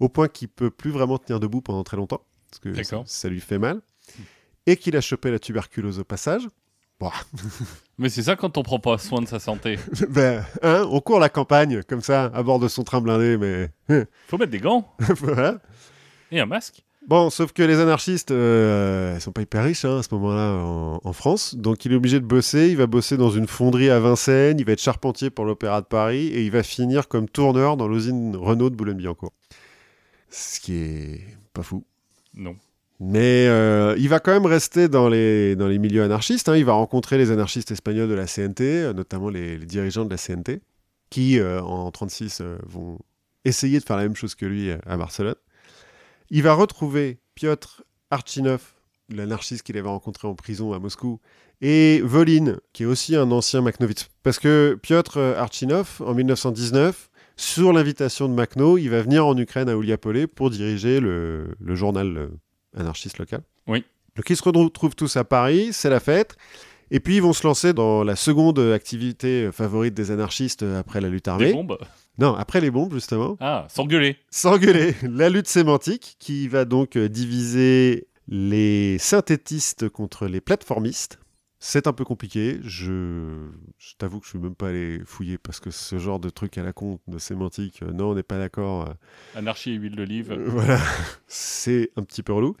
au 0.00 0.10
point 0.10 0.28
qu'il 0.28 0.48
peut 0.48 0.70
plus 0.70 0.90
vraiment 0.90 1.16
tenir 1.16 1.40
debout 1.40 1.62
pendant 1.62 1.82
très 1.82 1.96
longtemps, 1.96 2.22
parce 2.50 2.60
que 2.60 3.04
ça 3.06 3.28
lui 3.30 3.40
fait 3.40 3.58
mal, 3.58 3.80
et 4.70 4.76
qu'il 4.76 4.96
a 4.96 5.00
chopé 5.00 5.30
la 5.30 5.38
tuberculose 5.38 5.98
au 5.98 6.04
passage. 6.04 6.46
Mais 7.98 8.08
c'est 8.08 8.22
ça 8.22 8.36
quand 8.36 8.58
on 8.58 8.62
prend 8.62 8.78
pas 8.78 8.98
soin 8.98 9.20
de 9.20 9.26
sa 9.26 9.40
santé. 9.40 9.78
ben, 10.10 10.44
hein, 10.62 10.86
on 10.90 11.00
court 11.00 11.18
la 11.18 11.28
campagne 11.28 11.82
comme 11.82 12.02
ça, 12.02 12.30
à 12.34 12.42
bord 12.42 12.58
de 12.58 12.68
son 12.68 12.84
train 12.84 13.00
blindé, 13.00 13.36
mais 13.38 13.70
Faut 14.28 14.38
mettre 14.38 14.52
des 14.52 14.58
gants 14.58 14.94
voilà. 14.98 15.58
et 16.30 16.40
un 16.40 16.46
masque. 16.46 16.84
Bon, 17.06 17.30
sauf 17.30 17.52
que 17.52 17.62
les 17.62 17.80
anarchistes, 17.80 18.30
euh, 18.30 19.14
ils 19.16 19.20
sont 19.20 19.32
pas 19.32 19.40
hyper 19.40 19.64
riches 19.64 19.86
hein, 19.86 19.98
à 19.98 20.02
ce 20.02 20.14
moment-là 20.14 20.62
en, 20.62 21.00
en 21.02 21.12
France, 21.14 21.54
donc 21.54 21.86
il 21.86 21.92
est 21.92 21.96
obligé 21.96 22.20
de 22.20 22.26
bosser. 22.26 22.68
Il 22.68 22.76
va 22.76 22.86
bosser 22.86 23.16
dans 23.16 23.30
une 23.30 23.46
fonderie 23.46 23.88
à 23.88 23.98
Vincennes, 23.98 24.60
il 24.60 24.66
va 24.66 24.72
être 24.72 24.82
charpentier 24.82 25.30
pour 25.30 25.46
l'Opéra 25.46 25.80
de 25.80 25.86
Paris 25.86 26.26
et 26.28 26.44
il 26.44 26.50
va 26.50 26.62
finir 26.62 27.08
comme 27.08 27.28
tourneur 27.28 27.78
dans 27.78 27.88
l'usine 27.88 28.36
Renault 28.36 28.68
de 28.68 28.76
Boulogne-Billancourt. 28.76 29.32
Ce 30.28 30.60
qui 30.60 30.74
est 30.74 31.20
pas 31.54 31.62
fou. 31.62 31.84
Non. 32.34 32.54
Mais 33.02 33.46
euh, 33.48 33.96
il 33.98 34.10
va 34.10 34.20
quand 34.20 34.30
même 34.30 34.44
rester 34.44 34.88
dans 34.88 35.08
les, 35.08 35.56
dans 35.56 35.68
les 35.68 35.78
milieux 35.78 36.02
anarchistes. 36.02 36.50
hein. 36.50 36.56
Il 36.56 36.66
va 36.66 36.74
rencontrer 36.74 37.16
les 37.16 37.30
anarchistes 37.30 37.70
espagnols 37.70 38.10
de 38.10 38.14
la 38.14 38.26
CNT, 38.26 38.60
euh, 38.60 38.92
notamment 38.92 39.30
les, 39.30 39.58
dirigeants 39.58 40.04
de 40.04 40.10
la 40.10 40.18
CNT, 40.18 40.60
qui 41.08 41.38
euh, 41.38 41.62
en 41.62 41.90
36 41.90 42.40
euh, 42.42 42.58
vont 42.66 42.98
essayer 43.46 43.80
de 43.80 43.84
faire 43.84 43.96
la 43.96 44.02
même 44.02 44.16
chose 44.16 44.34
que 44.34 44.44
lui 44.44 44.70
à 44.70 44.96
Barcelone. 44.98 45.34
Il 46.28 46.42
va 46.42 46.52
retrouver 46.52 47.18
Piotr 47.34 47.82
Archinov, 48.10 48.74
l'anarchiste 49.08 49.62
qu'il 49.62 49.78
avait 49.78 49.88
rencontré 49.88 50.28
en 50.28 50.34
prison 50.34 50.74
à 50.74 50.78
Moscou, 50.78 51.20
et 51.62 52.02
Volin, 52.04 52.58
qui 52.74 52.82
est 52.82 52.86
aussi 52.86 53.16
un 53.16 53.30
ancien 53.30 53.62
Makhnovitz. 53.62 54.08
Parce 54.22 54.38
que 54.38 54.78
Piotr 54.82 55.18
Archinov, 55.18 56.02
en 56.04 56.12
1919, 56.12 57.10
sur 57.36 57.72
l'invitation 57.72 58.28
de 58.28 58.34
Makhno, 58.34 58.76
il 58.76 58.88
va 58.90 59.00
venir 59.00 59.26
en 59.26 59.36
Ukraine 59.38 59.70
à 59.70 59.76
Ouliapolé 59.76 60.26
pour 60.26 60.50
diriger 60.50 61.00
le, 61.00 61.56
journal 61.70 62.28
anarchiste 62.76 63.18
local. 63.18 63.42
Oui. 63.66 63.84
Donc 64.16 64.28
ils 64.28 64.36
se 64.36 64.42
retrouvent 64.42 64.96
tous 64.96 65.16
à 65.16 65.24
Paris, 65.24 65.68
c'est 65.72 65.90
la 65.90 66.00
fête. 66.00 66.36
Et 66.90 66.98
puis 66.98 67.16
ils 67.16 67.22
vont 67.22 67.32
se 67.32 67.46
lancer 67.46 67.72
dans 67.72 68.02
la 68.02 68.16
seconde 68.16 68.58
activité 68.58 69.50
favorite 69.52 69.94
des 69.94 70.10
anarchistes 70.10 70.64
après 70.64 71.00
la 71.00 71.08
lutte 71.08 71.26
Des 71.26 71.30
armée. 71.30 71.52
bombes 71.52 71.78
Non, 72.18 72.34
après 72.34 72.60
les 72.60 72.72
bombes 72.72 72.92
justement. 72.92 73.36
Ah, 73.38 73.66
s'engueuler. 73.70 74.16
S'engueuler, 74.30 74.96
la 75.02 75.28
lutte 75.28 75.46
sémantique 75.46 76.16
qui 76.18 76.48
va 76.48 76.64
donc 76.64 76.98
diviser 76.98 78.08
les 78.26 78.98
synthétistes 78.98 79.88
contre 79.88 80.26
les 80.26 80.40
plateformistes. 80.40 81.19
C'est 81.62 81.86
un 81.86 81.92
peu 81.92 82.04
compliqué, 82.06 82.58
je, 82.62 83.46
je 83.76 83.94
t'avoue 83.98 84.18
que 84.18 84.24
je 84.24 84.30
suis 84.30 84.38
même 84.38 84.54
pas 84.54 84.68
allé 84.70 85.02
fouiller 85.04 85.36
parce 85.36 85.60
que 85.60 85.70
ce 85.70 85.98
genre 85.98 86.18
de 86.18 86.30
truc 86.30 86.56
à 86.56 86.62
la 86.62 86.72
con 86.72 87.00
de 87.06 87.18
sémantique, 87.18 87.82
euh, 87.82 87.92
non, 87.92 88.10
on 88.10 88.14
n'est 88.14 88.22
pas 88.22 88.38
d'accord. 88.38 88.88
euh, 88.88 88.94
Anarchie 89.38 89.72
et 89.72 89.74
huile 89.74 89.94
d'olive. 89.94 90.32
euh, 90.32 90.44
voilà, 90.48 90.78
c'est 91.26 91.90
un 91.96 92.02
petit 92.02 92.22
peu 92.22 92.32
relou. 92.32 92.56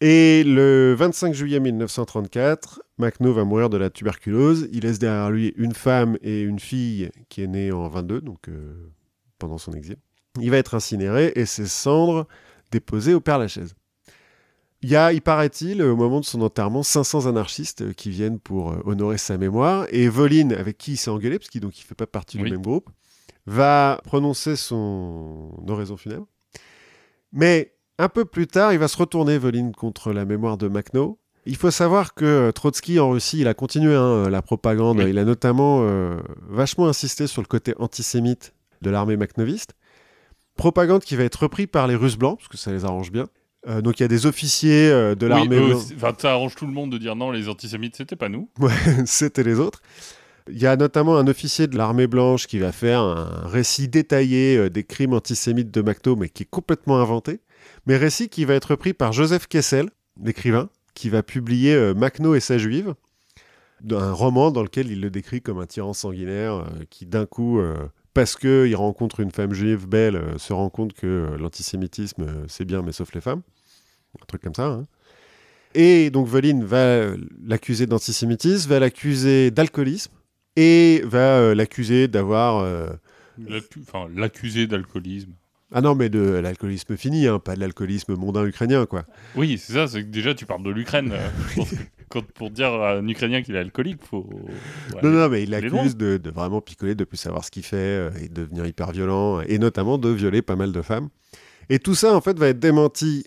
Et 0.00 0.44
le 0.44 0.94
25 0.98 1.34
juillet 1.34 1.60
1934, 1.60 2.82
Macno 2.96 3.34
va 3.34 3.44
mourir 3.44 3.68
de 3.68 3.76
la 3.76 3.90
tuberculose. 3.90 4.66
Il 4.72 4.80
laisse 4.84 4.98
derrière 4.98 5.30
lui 5.30 5.52
une 5.56 5.74
femme 5.74 6.16
et 6.22 6.40
une 6.40 6.58
fille 6.58 7.10
qui 7.28 7.42
est 7.42 7.46
née 7.46 7.70
en 7.70 7.86
22, 7.88 8.22
donc 8.22 8.48
pendant 9.38 9.58
son 9.58 9.72
exil. 9.74 9.96
Il 10.40 10.50
va 10.50 10.56
être 10.56 10.74
incinéré 10.74 11.32
et 11.36 11.44
ses 11.44 11.66
cendres 11.66 12.26
déposées 12.72 13.14
au 13.14 13.20
Père 13.20 13.38
Lachaise. 13.38 13.74
Il 14.82 14.90
y 14.90 14.96
a, 14.96 15.12
il 15.12 15.22
paraît-il, 15.22 15.80
au 15.82 15.94
moment 15.96 16.18
de 16.20 16.24
son 16.24 16.40
enterrement, 16.42 16.82
500 16.82 17.26
anarchistes 17.26 17.82
euh, 17.82 17.92
qui 17.92 18.10
viennent 18.10 18.40
pour 18.40 18.72
euh, 18.72 18.82
honorer 18.84 19.16
sa 19.18 19.38
mémoire. 19.38 19.86
Et 19.90 20.08
Voline, 20.08 20.52
avec 20.52 20.76
qui 20.76 20.92
il 20.92 20.96
s'est 20.96 21.10
engueulé, 21.10 21.38
parce 21.38 21.48
qu'il 21.50 21.64
ne 21.64 21.70
fait 21.70 21.94
pas 21.94 22.06
partie 22.06 22.36
Oui. 22.38 22.44
du 22.44 22.50
même 22.52 22.62
groupe, 22.62 22.90
va 23.46 24.00
prononcer 24.04 24.56
son 24.56 25.50
oraison 25.68 25.96
funèbre. 25.96 26.26
Mais 27.32 27.74
un 27.98 28.08
peu 28.08 28.24
plus 28.24 28.46
tard, 28.48 28.72
il 28.72 28.78
va 28.80 28.88
se 28.88 28.96
retourner, 28.96 29.38
Voline, 29.38 29.72
contre 29.72 30.12
la 30.12 30.24
mémoire 30.24 30.56
de 30.58 30.66
Makhno. 30.68 31.18
Il 31.46 31.56
faut 31.56 31.70
savoir 31.70 32.14
que 32.14 32.24
euh, 32.24 32.52
Trotsky 32.52 32.98
en 33.00 33.10
Russie, 33.10 33.38
il 33.40 33.48
a 33.48 33.54
continué 33.54 33.94
hein, 33.94 34.28
la 34.30 34.42
propagande. 34.42 34.98
Oui. 34.98 35.10
Il 35.10 35.18
a 35.18 35.24
notamment 35.24 35.82
euh, 35.82 36.20
vachement 36.48 36.88
insisté 36.88 37.26
sur 37.26 37.42
le 37.42 37.46
côté 37.48 37.74
antisémite 37.78 38.52
de 38.80 38.90
l'armée 38.90 39.16
makhnoviste. 39.16 39.74
Propagande 40.56 41.02
qui 41.02 41.16
va 41.16 41.22
être 41.24 41.36
repris 41.36 41.66
par 41.66 41.86
les 41.86 41.94
Russes 41.94 42.16
blancs, 42.16 42.38
parce 42.38 42.48
que 42.48 42.56
ça 42.56 42.72
les 42.72 42.84
arrange 42.84 43.10
bien. 43.12 43.26
Euh, 43.68 43.80
donc 43.80 44.00
il 44.00 44.02
y 44.02 44.04
a 44.04 44.08
des 44.08 44.26
officiers 44.26 44.90
euh, 44.90 45.14
de 45.14 45.26
Oui, 45.26 45.30
l'armée 45.30 45.58
aussi. 45.58 45.94
Enfin, 45.96 46.12
ça 46.18 46.32
arrange 46.32 46.54
tout 46.56 46.66
le 46.66 46.72
monde 46.72 46.90
de 46.90 46.98
dire 46.98 47.14
non, 47.16 47.30
les 47.30 47.48
antisémites, 47.48 47.96
c'était 47.96 48.16
pas 48.16 48.28
nous. 48.28 48.48
c'était 49.06 49.44
les 49.44 49.58
autres. 49.60 49.80
Il 50.50 50.58
y 50.58 50.66
a 50.66 50.76
notamment 50.76 51.16
un 51.16 51.28
officier 51.28 51.68
de 51.68 51.76
l'armée 51.76 52.08
blanche 52.08 52.48
qui 52.48 52.58
va 52.58 52.72
faire 52.72 53.00
un 53.00 53.46
récit 53.46 53.86
détaillé 53.86 54.56
euh, 54.56 54.70
des 54.70 54.82
crimes 54.82 55.12
antisémites 55.12 55.70
de 55.70 55.82
Makhno, 55.82 56.16
mais 56.16 56.28
qui 56.28 56.42
est 56.42 56.50
complètement 56.50 57.00
inventé. 57.00 57.40
Mais 57.86 57.96
récit 57.96 58.28
qui 58.28 58.44
va 58.44 58.54
être 58.54 58.72
repris 58.72 58.92
par 58.92 59.12
Joseph 59.12 59.46
Kessel, 59.46 59.88
l'écrivain, 60.20 60.68
qui 60.94 61.08
va 61.08 61.22
publier 61.22 61.74
euh, 61.74 61.94
Makhno 61.94 62.34
et 62.34 62.40
sa 62.40 62.58
juive, 62.58 62.94
un 63.90 64.12
roman 64.12 64.50
dans 64.50 64.62
lequel 64.62 64.90
il 64.90 65.00
le 65.00 65.10
décrit 65.10 65.40
comme 65.40 65.58
un 65.58 65.66
tyran 65.66 65.92
sanguinaire 65.92 66.54
euh, 66.54 66.84
qui 66.90 67.06
d'un 67.06 67.26
coup, 67.26 67.58
euh, 67.58 67.74
parce 68.14 68.36
qu'il 68.36 68.74
rencontre 68.76 69.20
une 69.20 69.30
femme 69.30 69.52
juive 69.52 69.86
belle, 69.86 70.16
euh, 70.16 70.38
se 70.38 70.52
rend 70.52 70.68
compte 70.70 70.92
que 70.92 71.06
euh, 71.06 71.38
l'antisémitisme, 71.38 72.22
euh, 72.22 72.44
c'est 72.48 72.64
bien, 72.64 72.82
mais 72.82 72.92
sauf 72.92 73.12
les 73.14 73.20
femmes. 73.20 73.42
Un 74.20 74.24
truc 74.26 74.42
comme 74.42 74.54
ça. 74.54 74.66
hein. 74.66 74.86
Et 75.74 76.10
donc 76.10 76.26
Voline 76.26 76.64
va 76.64 77.06
l'accuser 77.46 77.86
d'antisémitisme, 77.86 78.68
va 78.68 78.78
l'accuser 78.78 79.50
d'alcoolisme 79.50 80.12
et 80.56 81.02
va 81.06 81.54
l'accuser 81.54 82.08
d'avoir... 82.08 82.62
Enfin, 83.80 84.06
l'accusé 84.14 84.66
d'alcoolisme. 84.66 85.32
Ah 85.72 85.80
non, 85.80 85.94
mais 85.94 86.10
de 86.10 86.20
l'alcoolisme 86.20 86.98
fini, 86.98 87.26
hein, 87.26 87.38
pas 87.38 87.54
de 87.54 87.60
l'alcoolisme 87.60 88.14
mondain 88.16 88.44
ukrainien, 88.44 88.84
quoi. 88.84 89.06
Oui, 89.34 89.56
c'est 89.56 89.72
ça, 89.72 89.86
c'est 89.86 90.02
que 90.02 90.08
déjà 90.10 90.34
tu 90.34 90.44
parles 90.44 90.62
de 90.62 90.68
l'Ukraine. 90.68 91.14
Pour 92.20 92.50
dire 92.50 92.72
à 92.72 92.92
un 92.92 93.08
Ukrainien 93.08 93.42
qu'il 93.42 93.56
est 93.56 93.60
alcoolique, 93.60 94.00
faut. 94.02 94.28
ouais. 94.94 95.00
non, 95.02 95.10
non, 95.10 95.28
mais 95.28 95.42
il 95.42 95.50
l'accuse 95.50 95.96
de, 95.96 96.16
de 96.16 96.30
vraiment 96.30 96.60
picoler, 96.60 96.94
de 96.94 97.04
plus 97.04 97.16
savoir 97.16 97.44
ce 97.44 97.50
qu'il 97.50 97.64
fait 97.64 97.76
euh, 97.76 98.10
et 98.20 98.28
de 98.28 98.42
devenir 98.42 98.66
hyper 98.66 98.92
violent, 98.92 99.40
et 99.40 99.58
notamment 99.58 99.98
de 99.98 100.08
violer 100.08 100.42
pas 100.42 100.56
mal 100.56 100.72
de 100.72 100.82
femmes. 100.82 101.08
Et 101.68 101.78
tout 101.78 101.94
ça, 101.94 102.14
en 102.14 102.20
fait, 102.20 102.38
va 102.38 102.48
être 102.48 102.58
démenti 102.58 103.24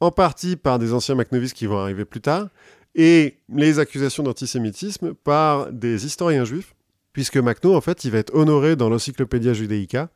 en 0.00 0.10
partie 0.10 0.56
par 0.56 0.78
des 0.78 0.92
anciens 0.92 1.14
McNovis 1.14 1.52
qui 1.52 1.66
vont 1.66 1.78
arriver 1.78 2.04
plus 2.04 2.20
tard, 2.20 2.48
et 2.94 3.38
les 3.48 3.78
accusations 3.78 4.22
d'antisémitisme 4.22 5.14
par 5.14 5.72
des 5.72 6.04
historiens 6.04 6.44
juifs, 6.44 6.74
puisque 7.12 7.36
Macno, 7.36 7.74
en 7.74 7.80
fait, 7.80 8.04
il 8.04 8.10
va 8.10 8.18
être 8.18 8.34
honoré 8.34 8.76
dans 8.76 8.88
l'Encyclopédia 8.88 9.52
Judaica 9.52 10.10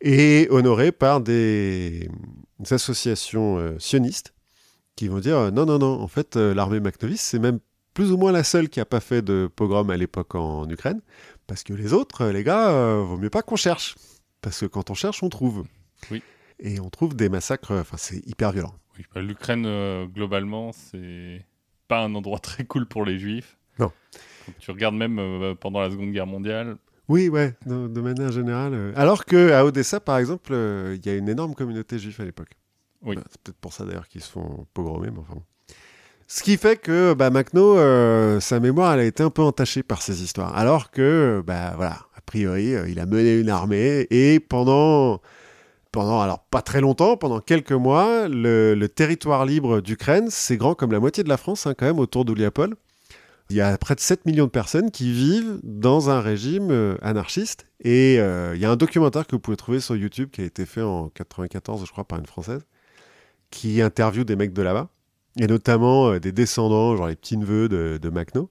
et 0.00 0.46
honoré 0.50 0.92
par 0.92 1.20
des, 1.20 2.08
des 2.58 2.72
associations 2.72 3.58
euh, 3.58 3.78
sionistes 3.78 4.35
qui 4.96 5.08
vont 5.08 5.18
dire 5.20 5.36
euh, 5.36 5.50
non, 5.50 5.66
non, 5.66 5.78
non, 5.78 6.00
en 6.00 6.08
fait, 6.08 6.36
euh, 6.36 6.54
l'armée 6.54 6.80
McNovis, 6.80 7.20
c'est 7.20 7.38
même 7.38 7.58
plus 7.94 8.12
ou 8.12 8.16
moins 8.18 8.32
la 8.32 8.44
seule 8.44 8.68
qui 8.68 8.78
n'a 8.78 8.84
pas 8.84 9.00
fait 9.00 9.22
de 9.22 9.48
pogrom 9.54 9.88
à 9.90 9.96
l'époque 9.96 10.34
en 10.34 10.68
Ukraine, 10.68 11.00
parce 11.46 11.62
que 11.62 11.72
les 11.72 11.92
autres, 11.92 12.22
euh, 12.22 12.32
les 12.32 12.44
gars, 12.44 12.70
euh, 12.70 13.02
vaut 13.02 13.16
mieux 13.16 13.30
pas 13.30 13.42
qu'on 13.42 13.56
cherche, 13.56 13.94
parce 14.42 14.60
que 14.60 14.66
quand 14.66 14.90
on 14.90 14.94
cherche, 14.94 15.22
on 15.22 15.28
trouve. 15.28 15.64
Oui. 16.10 16.22
Et 16.58 16.80
on 16.80 16.88
trouve 16.90 17.14
des 17.14 17.28
massacres, 17.28 17.72
enfin, 17.72 17.96
c'est 17.98 18.26
hyper 18.26 18.52
violent. 18.52 18.74
Oui, 18.98 19.04
bah, 19.14 19.20
L'Ukraine, 19.22 19.64
euh, 19.66 20.06
globalement, 20.06 20.72
c'est 20.72 21.44
pas 21.88 22.02
un 22.02 22.14
endroit 22.14 22.38
très 22.40 22.64
cool 22.64 22.86
pour 22.86 23.04
les 23.04 23.18
juifs. 23.18 23.56
Non. 23.78 23.90
Quand 24.46 24.52
tu 24.58 24.70
regardes 24.70 24.94
même 24.94 25.18
euh, 25.18 25.54
pendant 25.54 25.80
la 25.80 25.90
Seconde 25.90 26.12
Guerre 26.12 26.26
mondiale, 26.26 26.76
Oui, 27.08 27.28
ouais, 27.28 27.54
de, 27.66 27.88
de 27.88 28.00
manière 28.00 28.32
générale. 28.32 28.72
euh. 28.74 28.92
Alors 28.96 29.24
que 29.26 29.52
à 29.52 29.64
Odessa, 29.64 30.00
par 30.00 30.18
exemple, 30.18 30.50
euh, 30.52 30.96
il 30.98 31.04
y 31.06 31.10
a 31.10 31.16
une 31.16 31.28
énorme 31.28 31.54
communauté 31.54 31.98
juive 31.98 32.18
à 32.20 32.24
l'époque. 32.24 32.50
Euh, 33.06 33.14
C'est 33.30 33.40
peut-être 33.40 33.58
pour 33.58 33.72
ça 33.72 33.84
d'ailleurs 33.84 34.08
qu'ils 34.08 34.22
se 34.22 34.30
font 34.30 34.66
pogromer, 34.74 35.10
enfin. 35.16 35.34
bon. 35.34 35.42
Ce 36.28 36.42
qui 36.42 36.56
fait 36.56 36.76
que 36.76 37.14
bah, 37.14 37.30
Macno, 37.30 37.78
euh, 37.78 38.40
sa 38.40 38.58
mémoire, 38.58 38.94
elle 38.94 39.00
a 39.00 39.04
été 39.04 39.22
un 39.22 39.30
peu 39.30 39.42
entachée 39.42 39.84
par 39.84 40.02
ces 40.02 40.22
histoires. 40.22 40.56
Alors 40.56 40.90
que, 40.90 41.42
bah 41.46 41.74
voilà, 41.76 42.00
a 42.16 42.20
priori, 42.20 42.74
euh, 42.74 42.88
il 42.88 42.98
a 42.98 43.06
mené 43.06 43.38
une 43.38 43.48
armée 43.48 44.08
et 44.10 44.40
pendant, 44.40 45.20
pendant, 45.92 46.20
alors 46.20 46.40
pas 46.50 46.62
très 46.62 46.80
longtemps, 46.80 47.16
pendant 47.16 47.38
quelques 47.38 47.70
mois, 47.70 48.26
le, 48.26 48.86
territoire 48.88 49.46
libre 49.46 49.80
d'Ukraine, 49.80 50.26
c'est 50.28 50.56
grand 50.56 50.74
comme 50.74 50.90
la 50.90 50.98
moitié 50.98 51.22
de 51.22 51.28
la 51.28 51.36
France, 51.36 51.68
hein, 51.68 51.74
quand 51.78 51.86
même, 51.86 52.00
autour 52.00 52.24
d'Ouliapol. 52.24 52.74
Il 53.48 53.54
y 53.54 53.60
a 53.60 53.78
près 53.78 53.94
de 53.94 54.00
7 54.00 54.26
millions 54.26 54.46
de 54.46 54.50
personnes 54.50 54.90
qui 54.90 55.12
vivent 55.12 55.60
dans 55.62 56.10
un 56.10 56.20
régime 56.20 56.72
euh, 56.72 56.96
anarchiste. 57.02 57.66
Et 57.84 58.14
il 58.14 58.60
y 58.60 58.64
a 58.64 58.70
un 58.70 58.76
documentaire 58.76 59.28
que 59.28 59.36
vous 59.36 59.40
pouvez 59.40 59.56
trouver 59.56 59.78
sur 59.78 59.94
YouTube 59.94 60.30
qui 60.32 60.40
a 60.40 60.44
été 60.44 60.66
fait 60.66 60.82
en 60.82 61.08
94, 61.10 61.86
je 61.86 61.92
crois, 61.92 62.02
par 62.02 62.18
une 62.18 62.26
Française, 62.26 62.62
qui 63.56 63.80
interviewe 63.82 64.24
des 64.24 64.36
mecs 64.36 64.52
de 64.52 64.62
là-bas, 64.62 64.88
et 65.40 65.46
notamment 65.46 66.08
euh, 66.10 66.20
des 66.20 66.32
descendants, 66.32 66.96
genre 66.96 67.08
les 67.08 67.16
petits-neveux 67.16 67.68
de, 67.68 67.98
de 68.00 68.08
Macno. 68.10 68.50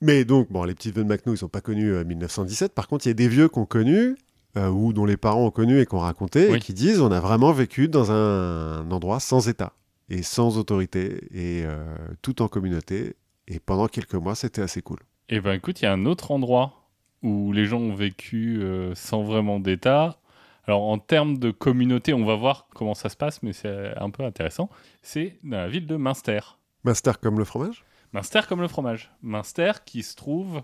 Mais 0.00 0.24
donc, 0.24 0.50
bon, 0.50 0.64
les 0.64 0.74
petits-neveux 0.74 1.04
de 1.04 1.08
Macno, 1.08 1.32
ils 1.34 1.38
sont 1.38 1.48
pas 1.48 1.60
connus 1.60 1.96
en 1.96 2.04
1917. 2.04 2.74
Par 2.74 2.88
contre, 2.88 3.06
il 3.06 3.10
y 3.10 3.12
a 3.12 3.14
des 3.14 3.28
vieux 3.28 3.48
qu'on 3.48 3.64
connu, 3.64 4.16
euh, 4.56 4.68
ou 4.68 4.92
dont 4.92 5.04
les 5.06 5.16
parents 5.16 5.46
ont 5.46 5.50
connu 5.50 5.80
et 5.80 5.86
qu'on 5.86 6.00
raconté, 6.00 6.48
Oui. 6.50 6.56
et 6.56 6.60
qui 6.60 6.74
disent 6.74 7.00
on 7.00 7.10
a 7.12 7.20
vraiment 7.20 7.52
vécu 7.52 7.88
dans 7.88 8.10
un, 8.12 8.90
endroit 8.90 9.20
sans 9.20 9.48
État, 9.48 9.72
et 10.10 10.22
sans 10.22 10.58
autorité, 10.58 11.20
et 11.32 11.64
euh, 11.64 11.84
tout 12.22 12.42
en 12.42 12.48
communauté. 12.48 13.14
Et 13.48 13.58
pendant 13.60 13.86
quelques 13.88 14.14
mois, 14.14 14.34
c'était 14.34 14.62
assez 14.62 14.82
cool. 14.82 14.98
eh 15.28 15.40
ben 15.40 15.52
écoute, 15.52 15.80
il 15.80 15.84
y 15.84 15.88
a 15.88 15.92
un 15.92 16.06
autre 16.06 16.30
endroit 16.30 16.88
où 17.22 17.52
les 17.52 17.64
gens 17.66 17.78
ont 17.80 17.94
vécu 17.94 18.58
euh, 18.62 18.94
sans 18.94 19.22
vraiment 19.22 19.58
d'État. 19.60 20.18
Alors 20.66 20.82
en 20.82 20.98
termes 20.98 21.38
de 21.38 21.50
communauté, 21.50 22.14
on 22.14 22.24
va 22.24 22.36
voir 22.36 22.66
comment 22.74 22.94
ça 22.94 23.08
se 23.08 23.16
passe, 23.16 23.42
mais 23.42 23.52
c'est 23.52 23.92
un 23.98 24.10
peu 24.10 24.24
intéressant. 24.24 24.70
C'est 25.02 25.38
dans 25.44 25.58
la 25.58 25.68
ville 25.68 25.86
de 25.86 25.96
Münster. 25.96 26.40
Master 26.84 27.20
comme 27.20 27.38
le 27.38 27.44
fromage? 27.44 27.84
Münster 28.12 28.40
comme 28.48 28.60
le 28.60 28.68
fromage. 28.68 29.10
Münster 29.22 29.72
qui 29.84 30.02
se 30.02 30.14
trouve, 30.16 30.62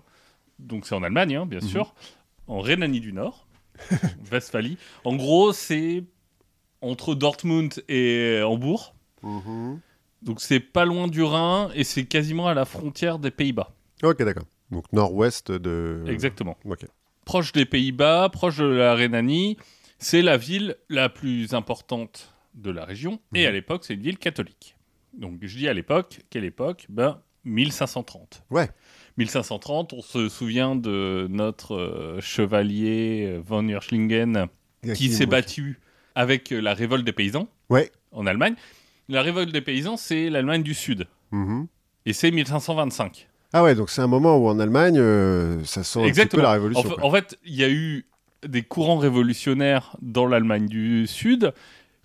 donc 0.59 0.85
c'est 0.87 0.95
en 0.95 1.03
Allemagne, 1.03 1.35
hein, 1.35 1.45
bien 1.45 1.59
Mhm. 1.59 1.67
sûr, 1.67 1.93
en 2.47 2.59
Rhénanie 2.61 2.99
du 2.99 3.13
Nord, 3.13 3.47
Westphalie. 4.31 4.77
En 5.05 5.15
gros, 5.15 5.53
c'est 5.53 6.03
entre 6.81 7.13
Dortmund 7.15 7.83
et 7.87 8.41
Hambourg. 8.43 8.95
Donc 10.23 10.39
c'est 10.41 10.59
pas 10.59 10.85
loin 10.85 11.07
du 11.07 11.21
Rhin 11.23 11.69
et 11.75 11.83
c'est 11.83 12.05
quasiment 12.05 12.47
à 12.47 12.53
la 12.53 12.65
frontière 12.65 13.19
des 13.19 13.31
Pays-Bas. 13.31 13.71
Ok, 14.03 14.21
d'accord. 14.23 14.45
Donc 14.71 14.91
nord-ouest 14.93 15.51
de... 15.51 16.03
Exactement. 16.07 16.57
Ok. 16.65 16.85
Proche 17.25 17.51
des 17.51 17.65
Pays-Bas, 17.65 18.29
proche 18.29 18.57
de 18.57 18.65
la 18.65 18.93
Rhénanie, 18.95 19.57
c'est 20.01 20.21
la 20.21 20.35
ville 20.37 20.75
la 20.89 21.07
plus 21.09 21.53
importante 21.53 22.33
de 22.55 22.69
la 22.71 22.83
région 22.83 23.19
et 23.33 23.43
Mhm. 23.43 23.47
à 23.47 23.51
l'époque 23.51 23.83
c'est 23.85 23.93
une 23.93 24.01
ville 24.01 24.17
catholique. 24.17 24.75
Donc 25.13 25.39
je 25.41 25.57
dis 25.57 25.67
à 25.69 25.73
l'époque, 25.73 26.19
quelle 26.29 26.43
époque? 26.43 26.85
Ben 26.89 27.21
1530. 27.45 28.43
Ouais. 28.49 28.69
1530, 29.17 29.93
on 29.93 30.01
se 30.01 30.29
souvient 30.29 30.75
de 30.75 31.27
notre 31.29 31.75
euh, 31.75 32.19
chevalier 32.21 33.25
euh, 33.27 33.41
von 33.43 33.67
Urschlingen 33.67 34.47
qui 34.95 35.11
s'est 35.11 35.25
battu 35.25 35.79
avec 36.15 36.51
euh, 36.51 36.59
la 36.61 36.73
révolte 36.73 37.05
des 37.05 37.11
paysans 37.13 37.47
Ouais. 37.69 37.91
en 38.11 38.25
Allemagne. 38.25 38.55
La 39.09 39.21
révolte 39.21 39.51
des 39.51 39.61
paysans, 39.61 39.97
c'est 39.97 40.29
l'Allemagne 40.29 40.63
du 40.63 40.73
Sud. 40.73 41.07
Mhm. 41.31 41.67
Et 42.05 42.13
c'est 42.13 42.31
1525. 42.31 43.27
Ah 43.53 43.63
ouais, 43.63 43.75
donc 43.75 43.89
c'est 43.89 44.01
un 44.01 44.07
moment 44.07 44.37
où 44.37 44.47
en 44.47 44.59
Allemagne, 44.59 44.97
euh, 44.97 45.61
ça 45.65 45.83
sent 45.83 45.99
un 46.03 46.11
petit 46.11 46.25
peu 46.27 46.41
la 46.41 46.49
En, 46.49 46.53
révolution. 46.53 46.89
quoi. 46.89 47.03
en 47.05 47.11
fait, 47.11 47.37
il 47.43 47.55
y 47.55 47.63
a 47.63 47.69
eu 47.69 48.05
des 48.47 48.63
courants 48.63 48.97
révolutionnaires 48.97 49.95
dans 50.01 50.25
l'Allemagne 50.27 50.67
du 50.67 51.07
Sud 51.07 51.53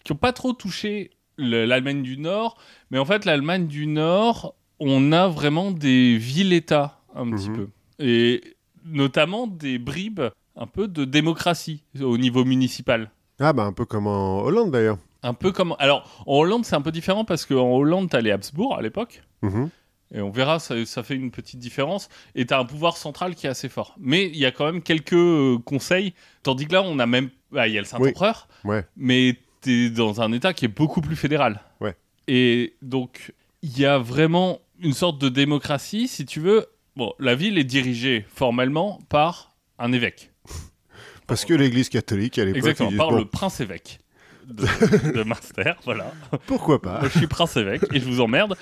qui 0.04 0.12
n'ont 0.12 0.18
pas 0.18 0.32
trop 0.32 0.52
touché 0.52 1.10
le- 1.36 1.64
l'Allemagne 1.66 2.02
du 2.02 2.16
Nord. 2.18 2.56
Mais 2.90 2.98
en 2.98 3.04
fait, 3.04 3.24
l'Allemagne 3.24 3.66
du 3.66 3.86
Nord 3.86 4.54
on 4.78 5.10
a 5.12 5.26
vraiment 5.26 5.70
des 5.70 6.18
villes-États 6.18 7.00
un 7.14 7.30
petit 7.30 7.48
Mhm. 7.48 7.56
peu. 7.56 7.68
Et 7.98 8.42
notamment 8.84 9.46
des 9.46 9.78
bribes 9.78 10.20
un 10.54 10.66
peu 10.66 10.86
de 10.86 11.06
démocratie 11.06 11.82
au 12.00 12.18
niveau 12.18 12.44
municipal. 12.44 13.10
Ah, 13.40 13.52
bah 13.54 13.64
un 13.64 13.72
peu 13.72 13.86
comme 13.86 14.06
en 14.06 14.40
Hollande 14.42 14.70
d'ailleurs. 14.70 14.98
Un 15.22 15.32
peu 15.34 15.50
comme. 15.50 15.74
Alors, 15.78 16.22
en 16.26 16.36
Hollande, 16.36 16.64
c'est 16.66 16.76
un 16.76 16.82
peu 16.82 16.92
différent 16.92 17.24
parce 17.24 17.46
qu'en 17.46 17.74
Hollande, 17.74 18.10
t'as 18.10 18.20
les 18.20 18.30
Habsbourg 18.30 18.76
à 18.76 18.82
l'époque. 18.82 19.22
Mhm. 19.42 19.70
Et 20.14 20.20
on 20.20 20.30
verra, 20.30 20.58
ça, 20.60 20.84
ça 20.86 21.02
fait 21.02 21.16
une 21.16 21.30
petite 21.30 21.58
différence. 21.58 22.08
Et 22.34 22.46
tu 22.46 22.54
as 22.54 22.58
un 22.58 22.64
pouvoir 22.64 22.96
central 22.96 23.34
qui 23.34 23.46
est 23.46 23.50
assez 23.50 23.68
fort. 23.68 23.96
Mais 23.98 24.26
il 24.26 24.36
y 24.36 24.46
a 24.46 24.52
quand 24.52 24.64
même 24.64 24.82
quelques 24.82 25.12
euh, 25.14 25.58
conseils. 25.64 26.14
Tandis 26.42 26.66
que 26.66 26.74
là, 26.74 26.82
on 26.82 26.98
a 26.98 27.06
même. 27.06 27.30
bah, 27.50 27.66
Il 27.66 27.74
y 27.74 27.78
a 27.78 27.80
le 27.80 27.86
Saint-Empereur. 27.86 28.46
Ouais. 28.64 28.84
Mais 28.96 29.36
tu 29.62 29.86
es 29.86 29.90
dans 29.90 30.20
un 30.20 30.32
État 30.32 30.52
qui 30.54 30.64
est 30.64 30.68
beaucoup 30.68 31.00
plus 31.00 31.16
fédéral. 31.16 31.60
Ouais. 31.80 31.96
Et 32.28 32.74
donc, 32.82 33.32
il 33.62 33.76
y 33.78 33.84
a 33.84 33.98
vraiment 33.98 34.60
une 34.80 34.92
sorte 34.92 35.20
de 35.20 35.28
démocratie, 35.28 36.06
si 36.06 36.24
tu 36.24 36.38
veux. 36.40 36.66
Bon, 36.94 37.12
la 37.18 37.34
ville 37.34 37.58
est 37.58 37.64
dirigée 37.64 38.24
formellement 38.32 39.00
par 39.08 39.54
un 39.78 39.92
évêque. 39.92 40.30
Parce 41.26 41.44
que 41.44 41.52
l'Église 41.54 41.88
catholique 41.88 42.38
à 42.38 42.44
l'époque, 42.44 42.58
Exactement, 42.58 42.96
par 42.96 43.10
bon, 43.10 43.16
le 43.16 43.24
prince-évêque 43.24 43.98
de, 44.46 45.12
de 45.12 45.22
Munster. 45.24 45.72
Voilà. 45.84 46.12
pourquoi 46.46 46.80
pas? 46.80 47.00
Moi, 47.00 47.08
je 47.12 47.18
suis 47.18 47.26
prince-évêque 47.26 47.82
et 47.92 47.98
je 47.98 48.04
vous 48.04 48.20
emmerde. 48.20 48.56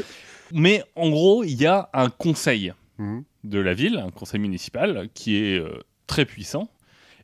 Mais 0.53 0.83
en 0.97 1.11
gros, 1.11 1.45
il 1.45 1.61
y 1.61 1.67
a 1.67 1.89
un 1.93 2.11
conseil 2.11 2.73
Mhm. 2.99 3.25
de 3.45 3.59
la 3.59 3.75
ville, 3.75 3.97
un 3.99 4.11
conseil 4.11 4.41
municipal, 4.41 5.09
qui 5.15 5.37
est 5.37 5.59
euh, 5.59 5.81
très 6.07 6.25
puissant. 6.25 6.69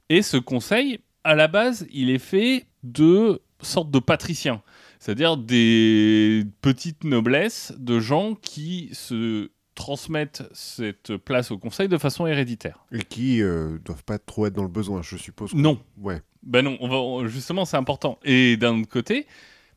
Et 0.09 0.23
ce 0.23 0.37
conseil, 0.37 1.01
à 1.25 1.35
la 1.35 1.47
base, 1.49 1.87
il 1.93 2.11
est 2.11 2.18
fait 2.18 2.66
de 2.83 3.41
sortes 3.62 3.91
de 3.91 3.99
patriciens, 4.01 4.62
c'est-à-dire 4.99 5.37
des 5.37 6.45
petites 6.62 7.05
noblesses 7.05 7.73
de 7.79 8.01
gens 8.01 8.35
qui 8.35 8.89
se 8.93 9.51
transmettent 9.77 10.43
cette 10.53 11.16
place 11.16 11.51
au 11.53 11.59
conseil 11.59 11.89
de 11.89 11.97
façon 11.99 12.27
héréditaire. 12.27 12.85
Et 12.93 13.03
qui 13.03 13.41
euh, 13.43 13.79
doivent 13.85 14.05
pas 14.05 14.18
trop 14.18 14.47
être 14.47 14.55
dans 14.55 14.62
le 14.62 14.68
besoin, 14.68 15.03
je 15.03 15.16
suppose. 15.16 15.55
Non, 15.55 15.81
Ouais. 16.03 16.21
Ben 16.43 16.62
non, 16.62 16.77
on 16.81 16.89
va, 16.89 16.97
on- 16.97 17.27
justement, 17.29 17.64
c'est 17.66 17.77
important. 17.77 18.18
Et 18.25 18.57
d'un 18.57 18.81
autre 18.81 18.89
côté, 18.89 19.27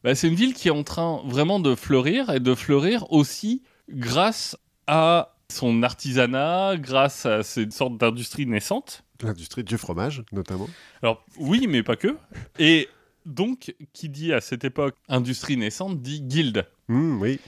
bah, 0.03 0.15
c'est 0.15 0.27
une 0.27 0.35
ville 0.35 0.53
qui 0.53 0.67
est 0.67 0.71
en 0.71 0.83
train 0.83 1.21
vraiment 1.25 1.59
de 1.59 1.75
fleurir 1.75 2.29
et 2.29 2.39
de 2.39 2.55
fleurir 2.55 3.11
aussi 3.11 3.61
grâce 3.89 4.57
à 4.87 5.35
son 5.49 5.83
artisanat, 5.83 6.77
grâce 6.77 7.25
à 7.25 7.43
ces 7.43 7.69
sortes 7.71 7.97
d'industries 7.97 8.45
naissantes. 8.45 9.03
L'industrie 9.21 9.63
du 9.63 9.77
fromage, 9.77 10.23
notamment. 10.31 10.67
Alors 11.01 11.23
oui, 11.37 11.67
mais 11.67 11.83
pas 11.83 11.95
que. 11.95 12.17
Et 12.59 12.89
donc, 13.25 13.73
qui 13.93 14.09
dit 14.09 14.33
à 14.33 14.41
cette 14.41 14.63
époque 14.63 14.95
industrie 15.07 15.55
naissante 15.55 16.01
dit 16.01 16.21
guilde. 16.21 16.65
Mhm, 16.89 17.21
oui. 17.21 17.39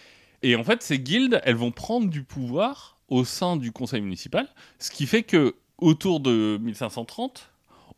Et 0.42 0.56
en 0.56 0.64
fait, 0.64 0.84
ces 0.84 1.00
guildes, 1.00 1.42
elles 1.44 1.56
vont 1.56 1.72
prendre 1.72 2.10
du 2.10 2.24
pouvoir 2.24 2.98
au 3.10 3.26
sein 3.26 3.58
du 3.58 3.72
conseil 3.72 4.02
municipal, 4.02 4.48
ce 4.80 4.92
qui 4.92 5.06
fait 5.06 5.24
que 5.24 5.56
autour 5.78 6.20
de 6.20 6.58
1530, 6.62 7.52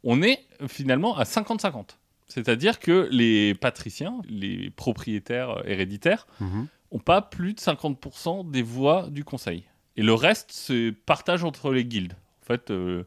on 0.03 0.21
est 0.21 0.39
finalement 0.67 1.17
à 1.17 1.23
50-50. 1.23 1.96
C'est-à-dire 2.27 2.79
que 2.79 3.07
les 3.11 3.55
patriciens, 3.55 4.21
les 4.27 4.69
propriétaires 4.69 5.61
héréditaires, 5.65 6.27
n'ont 6.39 6.99
pas 6.99 7.21
plus 7.21 7.53
de 7.53 7.59
50% 7.59 8.49
des 8.51 8.61
voix 8.61 9.07
du 9.09 9.23
conseil. 9.23 9.63
Et 9.95 10.03
le 10.03 10.13
reste 10.13 10.51
se 10.51 10.91
partage 10.91 11.43
entre 11.43 11.71
les 11.71 11.85
guildes. 11.85 12.13
En 12.43 12.45
fait, 12.45 12.69
euh, 12.69 13.03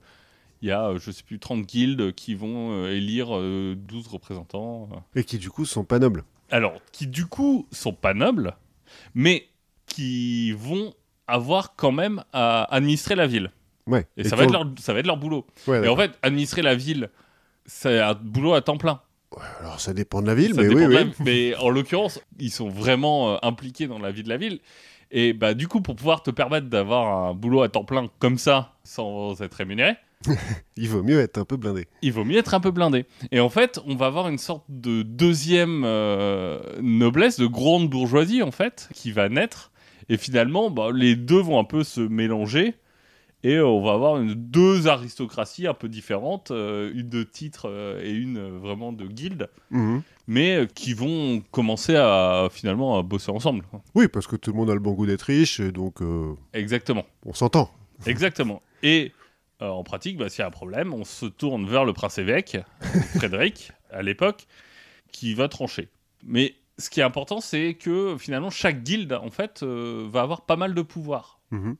il 0.62 0.68
y 0.68 0.72
a, 0.72 0.88
euh, 0.88 0.98
je 0.98 1.10
sais 1.10 1.22
plus, 1.22 1.38
30 1.38 1.64
guildes 1.64 2.12
qui 2.12 2.34
vont 2.34 2.72
euh, 2.72 2.90
élire 2.90 3.36
euh, 3.36 3.74
12 3.76 4.08
représentants. 4.08 4.88
Et 5.14 5.24
qui 5.24 5.38
du 5.38 5.50
coup 5.50 5.64
sont 5.64 5.84
pas 5.84 5.98
nobles. 5.98 6.24
Alors, 6.50 6.74
qui 6.92 7.06
du 7.06 7.26
coup 7.26 7.66
sont 7.72 7.92
pas 7.92 8.12
nobles, 8.12 8.56
mais 9.14 9.48
qui 9.86 10.52
vont 10.52 10.94
avoir 11.26 11.76
quand 11.76 11.92
même 11.92 12.24
à 12.32 12.64
administrer 12.74 13.14
la 13.14 13.26
ville. 13.26 13.50
Ouais. 13.86 14.06
Et, 14.16 14.24
ça, 14.24 14.36
va 14.36 14.44
être 14.44 14.52
leur, 14.52 14.66
ça 14.78 14.92
va 14.92 15.00
être 15.00 15.06
leur 15.06 15.16
boulot. 15.16 15.46
Ouais, 15.66 15.84
Et 15.84 15.88
en 15.88 15.96
fait, 15.96 16.12
administrer 16.22 16.62
la 16.62 16.74
ville, 16.74 17.10
c'est 17.66 18.00
un 18.00 18.14
boulot 18.14 18.54
à 18.54 18.60
temps 18.60 18.76
plein. 18.76 19.00
Alors 19.70 19.80
ça 19.80 19.94
dépend 19.94 20.20
de 20.20 20.26
la 20.26 20.34
ville, 20.34 20.54
Ça 20.54 20.62
mais 20.62 20.68
oui, 20.68 20.92
la- 20.92 21.02
oui. 21.04 21.12
Mais 21.20 21.54
en 21.56 21.70
l'occurrence, 21.70 22.20
ils 22.40 22.50
sont 22.50 22.68
vraiment 22.68 23.34
euh, 23.34 23.36
impliqués 23.42 23.86
dans 23.86 23.98
la 24.00 24.10
vie 24.10 24.22
de 24.24 24.28
la 24.28 24.36
ville. 24.36 24.58
Et 25.12 25.32
bah, 25.32 25.54
du 25.54 25.68
coup, 25.68 25.80
pour 25.80 25.94
pouvoir 25.96 26.22
te 26.24 26.30
permettre 26.32 26.66
d'avoir 26.68 27.28
un 27.28 27.34
boulot 27.34 27.62
à 27.62 27.68
temps 27.68 27.84
plein 27.84 28.08
comme 28.18 28.36
ça, 28.38 28.74
sans 28.84 29.40
être 29.42 29.54
rémunéré, 29.54 29.94
Il 30.76 30.88
vaut 30.88 31.02
mieux 31.02 31.20
être 31.20 31.38
un 31.38 31.44
peu 31.44 31.56
blindé. 31.56 31.86
il 32.02 32.12
vaut 32.12 32.24
mieux 32.24 32.36
être 32.38 32.52
un 32.52 32.60
peu 32.60 32.70
blindé. 32.72 33.06
Et 33.32 33.40
en 33.40 33.48
fait, 33.48 33.80
on 33.86 33.94
va 33.94 34.06
avoir 34.06 34.28
une 34.28 34.38
sorte 34.38 34.64
de 34.68 35.02
deuxième 35.02 35.82
euh, 35.86 36.58
noblesse, 36.82 37.38
de 37.38 37.46
grande 37.46 37.88
bourgeoisie, 37.88 38.42
en 38.42 38.50
fait, 38.50 38.88
qui 38.92 39.12
va 39.12 39.28
naître. 39.30 39.70
Et 40.10 40.16
finalement, 40.18 40.68
bah, 40.70 40.88
les 40.92 41.14
deux 41.16 41.40
vont 41.40 41.58
un 41.60 41.64
peu 41.64 41.84
se 41.84 42.00
mélanger. 42.00 42.74
Et 43.42 43.54
euh, 43.54 43.66
on 43.66 43.82
va 43.82 43.92
avoir 43.92 44.18
une- 44.20 44.34
deux 44.34 44.86
aristocraties 44.86 45.66
un 45.66 45.72
peu 45.74 45.88
différentes, 45.88 46.50
euh, 46.50 46.92
une 46.94 47.08
de 47.08 47.22
titre 47.22 47.68
euh, 47.70 48.02
et 48.04 48.10
une 48.12 48.36
euh, 48.36 48.58
vraiment 48.58 48.92
de 48.92 49.06
guilde, 49.06 49.48
Mhm. 49.70 50.02
mais 50.26 50.68
qui 50.74 50.92
vont 50.92 51.42
commencer 51.50 51.96
à 51.96 52.48
finalement 52.50 52.98
à 52.98 53.02
bosser 53.02 53.30
ensemble. 53.30 53.64
Oui, 53.94 54.08
parce 54.08 54.26
que 54.26 54.36
tout 54.36 54.50
le 54.52 54.56
monde 54.58 54.68
a 54.70 54.74
le 54.74 54.80
bon 54.80 54.92
goût 54.92 55.06
d'être 55.06 55.22
riche, 55.22 55.58
et 55.60 55.72
donc 55.72 56.00
Exactement. 56.52 57.06
on 57.24 57.32
s'entend. 57.32 57.70
Exactement. 58.06 58.60
Et 58.82 59.12
en 59.60 59.84
pratique, 59.84 60.16
bah, 60.16 60.28
s'il 60.28 60.40
y 60.40 60.42
a 60.42 60.46
un 60.46 60.50
problème, 60.50 60.92
on 60.94 61.04
se 61.04 61.26
tourne 61.26 61.66
vers 61.68 61.84
le 61.84 61.92
prince-évêque, 61.92 62.58
Frédéric, 63.16 63.72
à 63.90 64.02
l'époque, 64.02 64.46
qui 65.12 65.34
va 65.34 65.48
trancher. 65.48 65.88
Mais 66.22 66.54
ce 66.78 66.88
qui 66.90 67.00
est 67.00 67.04
important, 67.04 67.40
c'est 67.40 67.74
que 67.74 68.16
finalement, 68.18 68.50
chaque 68.50 68.82
guilde, 68.82 69.12
en 69.12 69.30
fait, 69.30 69.62
va 69.62 70.22
avoir 70.22 70.42
pas 70.46 70.56
mal 70.56 70.74
de 70.74 70.82
pouvoir. 70.82 71.40
Mhm. 71.50 71.76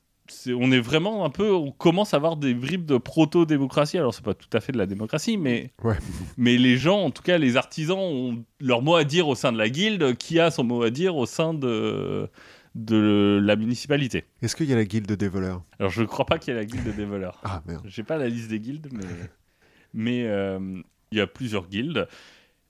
On 0.48 0.72
est 0.72 0.80
vraiment 0.80 1.24
un 1.24 1.30
peu, 1.30 1.52
on 1.52 1.70
commence 1.70 2.14
à 2.14 2.16
avoir 2.16 2.36
des 2.36 2.54
bribes 2.54 2.86
de 2.86 2.96
proto-démocratie. 2.98 3.98
Alors, 3.98 4.14
c'est 4.14 4.24
pas 4.24 4.34
tout 4.34 4.48
à 4.52 4.60
fait 4.60 4.72
de 4.72 4.78
la 4.78 4.86
démocratie, 4.86 5.36
mais, 5.36 5.72
Ouais. 5.82 5.96
mais 6.36 6.56
les 6.56 6.76
gens, 6.76 7.00
en 7.00 7.10
tout 7.10 7.22
cas, 7.22 7.38
les 7.38 7.56
artisans, 7.56 7.98
ont 7.98 8.44
leur 8.60 8.82
mot 8.82 8.94
à 8.96 9.04
dire 9.04 9.28
au 9.28 9.34
sein 9.34 9.52
de 9.52 9.58
la 9.58 9.68
guilde, 9.68 10.16
qui 10.16 10.38
a 10.40 10.50
son 10.50 10.64
mot 10.64 10.82
à 10.82 10.90
dire 10.90 11.16
au 11.16 11.26
sein 11.26 11.54
de, 11.54 12.28
de 12.74 13.40
la 13.42 13.56
municipalité. 13.56 14.24
Est-ce 14.42 14.54
qu'il 14.56 14.66
y 14.66 14.72
a 14.72 14.76
la 14.76 14.84
guilde 14.84 15.10
des 15.12 15.28
voleurs 15.28 15.62
Alors, 15.78 15.90
je 15.90 16.02
ne 16.02 16.06
crois 16.06 16.26
pas 16.26 16.38
qu'il 16.38 16.54
y 16.54 16.56
ait 16.56 16.60
la 16.60 16.66
guilde 16.66 16.94
des 16.94 17.04
voleurs. 17.04 17.40
Ah 17.44 17.62
merde. 17.66 17.82
J'ai 17.86 18.02
pas 18.02 18.16
la 18.16 18.28
liste 18.28 18.48
des 18.48 18.60
guildes, 18.60 18.88
mais 18.92 19.04
mais 19.92 20.24
euh, 20.26 20.80
il 21.10 21.18
y 21.18 21.20
a 21.20 21.26
plusieurs 21.26 21.66
guildes. 21.68 22.06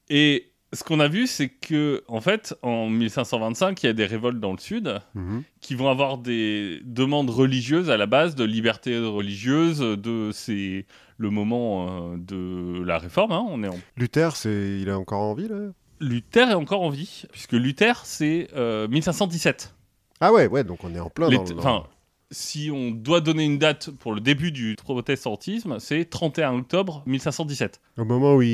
Et 0.08 0.49
ce 0.72 0.84
qu'on 0.84 1.00
a 1.00 1.08
vu, 1.08 1.26
c'est 1.26 1.48
que 1.48 2.02
en 2.08 2.20
fait, 2.20 2.54
en 2.62 2.88
1525, 2.88 3.82
il 3.82 3.86
y 3.86 3.88
a 3.88 3.92
des 3.92 4.06
révoltes 4.06 4.38
dans 4.40 4.52
le 4.52 4.58
sud 4.58 5.00
Mhm. 5.14 5.42
qui 5.60 5.74
vont 5.74 5.88
avoir 5.88 6.18
des 6.18 6.80
demandes 6.84 7.30
religieuses 7.30 7.90
à 7.90 7.96
la 7.96 8.06
base, 8.06 8.34
de 8.36 8.44
liberté 8.44 8.96
religieuse, 8.98 9.80
de 9.80 10.30
c'est 10.32 10.86
le 11.18 11.30
moment 11.30 12.12
euh, 12.12 12.16
de 12.16 12.82
la 12.84 12.98
réforme. 12.98 13.32
hein, 13.32 13.44
on 13.48 13.62
est 13.64 13.68
en 13.68 13.78
Luther, 13.96 14.36
c'est, 14.36 14.78
il 14.80 14.88
est 14.88 14.92
encore 14.92 15.20
en 15.22 15.34
vie 15.34 15.48
là? 15.48 15.56
Luther 16.00 16.48
est 16.50 16.54
encore 16.54 16.80
en 16.82 16.88
vie, 16.88 17.24
puisque 17.30 17.52
Luther, 17.52 17.92
c'est 18.04 18.48
euh, 18.56 18.88
1517. 18.88 19.74
Ah 20.20 20.32
ouais, 20.32 20.46
ouais, 20.46 20.64
donc 20.64 20.82
on 20.84 20.94
est 20.94 21.00
en 21.00 21.10
plein 21.10 21.28
dans, 21.28 21.42
le- 21.42 21.48
dans- 21.50 21.58
Enfin, 21.58 21.84
si 22.30 22.70
on 22.72 22.90
doit 22.92 23.20
donner 23.20 23.44
une 23.44 23.58
date 23.58 23.90
pour 23.90 24.12
le 24.14 24.20
début 24.20 24.52
du 24.52 24.76
protestantisme, 24.76 25.78
c'est 25.80 26.04
31 26.08 26.58
octobre 26.58 27.02
1517. 27.06 27.80
au 27.98 28.04
moment 28.04 28.34
où 28.36 28.42
il, 28.42 28.48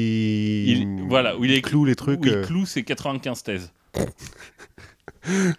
Il- 0.68 1.02
voilà, 1.08 1.36
où 1.36 1.44
il 1.44 1.60
cloue 1.62 1.84
les 1.84 1.94
trucs. 1.94 2.20
Où 2.20 2.26
il 2.26 2.32
euh, 2.34 2.42
cloue 2.44 2.64
ses 2.66 2.82
95 2.84 3.42
thèses. 3.42 3.72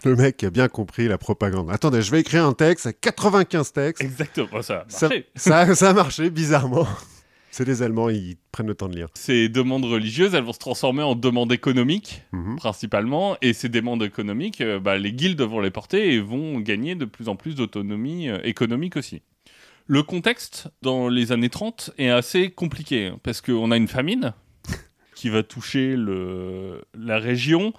le 0.03 0.15
mec 0.15 0.43
a 0.43 0.49
bien 0.49 0.67
compris 0.67 1.07
la 1.07 1.17
propagande. 1.17 1.69
Attendez, 1.71 2.01
je 2.01 2.09
vais 2.11 2.21
écrire 2.21 2.45
un 2.45 2.53
texte 2.53 2.87
à 2.87 2.93
95 2.93 3.71
textes. 3.73 4.01
Exactement, 4.03 4.61
ça 4.61 4.79
a 4.79 4.85
Ça, 4.87 5.09
ça, 5.35 5.75
ça 5.75 5.89
a 5.89 5.93
marché 5.93 6.29
bizarrement. 6.29 6.87
C'est 7.57 7.65
les 7.65 7.81
Allemands, 7.81 8.09
ils 8.09 8.37
prennent 8.51 8.67
le 8.67 8.75
temps 8.75 8.87
de 8.87 8.95
lire. 8.95 9.07
Ces 9.15 9.49
demandes 9.49 9.83
religieuses, 9.85 10.35
elles 10.35 10.43
vont 10.43 10.53
se 10.53 10.59
transformer 10.59 11.01
en 11.01 11.15
demandes 11.15 11.51
économiques, 11.51 12.21
Mhm. 12.31 12.55
principalement. 12.57 13.35
Et 13.41 13.53
ces 13.53 13.67
demandes 13.67 14.03
économiques, 14.03 14.61
euh, 14.61 14.79
bah, 14.79 14.99
les 14.99 15.11
guildes 15.11 15.41
vont 15.41 15.59
les 15.59 15.71
porter 15.71 16.13
et 16.13 16.19
vont 16.19 16.59
gagner 16.59 16.93
de 16.93 17.05
plus 17.05 17.29
en 17.29 17.35
plus 17.35 17.55
d'autonomie 17.55 18.29
euh, 18.29 18.37
économique 18.43 18.95
aussi. 18.95 19.23
Le 19.87 20.03
contexte 20.03 20.67
dans 20.83 21.07
les 21.09 21.31
années 21.31 21.49
30 21.49 21.89
est 21.97 22.09
assez 22.09 22.51
compliqué, 22.51 23.07
hein, 23.07 23.19
parce 23.23 23.41
qu'on 23.41 23.71
a 23.71 23.77
une 23.77 23.87
famine 23.87 24.33
qui 25.15 25.29
va 25.29 25.41
toucher 25.41 25.95
le, 25.95 26.83
la 26.93 27.17
région. 27.17 27.73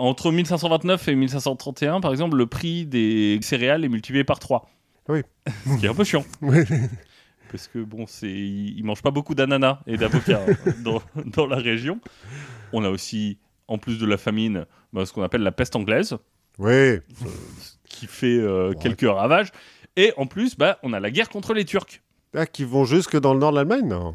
Entre 0.00 0.30
1529 0.30 1.08
et 1.08 1.16
1531, 1.16 2.00
par 2.00 2.12
exemple, 2.12 2.36
le 2.36 2.46
prix 2.46 2.86
des 2.86 3.40
céréales 3.42 3.84
est 3.84 3.88
multiplié 3.88 4.22
par 4.22 4.38
3. 4.38 4.70
Oui. 5.08 5.22
Ce 5.66 5.76
qui 5.80 5.86
est 5.86 5.88
un 5.88 5.94
peu 5.94 6.04
chiant. 6.04 6.24
Ouais. 6.40 6.64
Parce 7.50 7.68
que 7.68 7.78
bon, 7.78 8.06
c'est 8.06 8.30
ils 8.30 8.82
mangent 8.84 9.02
pas 9.02 9.10
beaucoup 9.10 9.34
d'ananas 9.34 9.80
et 9.86 9.96
d'avocats 9.96 10.42
hein, 10.48 10.72
dans, 10.84 11.02
dans 11.24 11.46
la 11.46 11.56
région. 11.56 12.00
On 12.72 12.84
a 12.84 12.90
aussi, 12.90 13.38
en 13.68 13.78
plus 13.78 13.98
de 13.98 14.06
la 14.06 14.18
famine, 14.18 14.66
bah, 14.92 15.06
ce 15.06 15.12
qu'on 15.12 15.22
appelle 15.22 15.42
la 15.42 15.52
peste 15.52 15.74
anglaise, 15.76 16.16
Ouais. 16.58 17.00
qui 17.88 18.06
fait 18.06 18.38
euh, 18.38 18.70
Ouais. 18.70 18.76
quelques 18.76 19.08
ravages. 19.08 19.48
Et 19.96 20.12
en 20.16 20.26
plus, 20.26 20.56
bah, 20.56 20.78
on 20.82 20.92
a 20.92 21.00
la 21.00 21.10
guerre 21.10 21.28
contre 21.28 21.54
les 21.54 21.64
Turcs. 21.64 22.02
Ah, 22.34 22.46
qui 22.46 22.64
vont 22.64 22.84
jusque 22.84 23.18
dans 23.18 23.32
le 23.32 23.40
nord 23.40 23.52
de 23.52 23.56
l'Allemagne 23.56 23.88
Non? 23.88 24.14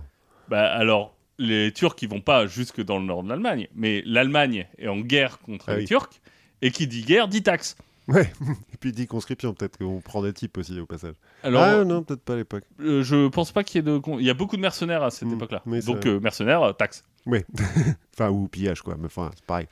Bah, 0.49 0.71
alors, 0.71 1.15
les 1.39 1.71
Turcs, 1.73 1.95
ils 2.01 2.09
vont 2.09 2.21
pas 2.21 2.45
jusque 2.45 2.81
dans 2.83 2.99
le 2.99 3.05
nord 3.05 3.23
de 3.23 3.29
l'Allemagne, 3.29 3.67
mais 3.75 4.03
l'Allemagne 4.05 4.67
est 4.77 4.87
en 4.87 4.99
guerre 4.99 5.39
contre 5.39 5.65
Ah 5.69 5.73
les 5.73 5.79
oui. 5.81 5.85
Turcs, 5.87 6.21
et 6.61 6.69
qui 6.71 6.85
dit 6.87 7.01
guerre 7.03 7.27
dit 7.27 7.41
taxe. 7.43 7.75
Ouais. 8.07 8.31
Et 8.73 8.77
puis 8.77 8.91
dit 8.91 9.07
conscription, 9.07 9.53
peut-être 9.53 9.77
qu'on 9.77 10.01
prend 10.01 10.21
des 10.21 10.33
types 10.33 10.57
aussi 10.57 10.79
au 10.79 10.85
passage. 10.85 11.15
Alors, 11.43 11.63
ah 11.63 11.83
non, 11.85 12.03
peut-être 12.03 12.23
pas 12.23 12.33
à 12.33 12.37
l'époque. 12.37 12.63
euh, 12.81 13.01
je 13.03 13.27
pense 13.29 13.51
pas 13.51 13.63
qu'il 13.63 13.77
y 13.77 13.79
ait 13.79 13.91
de. 13.93 13.97
con- 13.97 14.19
Il 14.19 14.25
y 14.25 14.29
a 14.29 14.33
beaucoup 14.33 14.55
de 14.57 14.61
mercenaires 14.61 15.03
à 15.03 15.09
cette 15.11 15.29
Mm. 15.29 15.33
époque-là. 15.35 15.61
Donc, 15.85 16.05
euh, 16.05 16.19
mercenaires, 16.19 16.61
euh, 16.63 16.73
taxe. 16.73 17.03
Oui. 17.25 17.39
enfin, 18.13 18.29
ou 18.29 18.47
pillage, 18.47 18.81
quoi. 18.81 18.95
Mais 18.99 19.05
enfin, 19.05 19.31
c'est 19.35 19.45
pareil. 19.45 19.67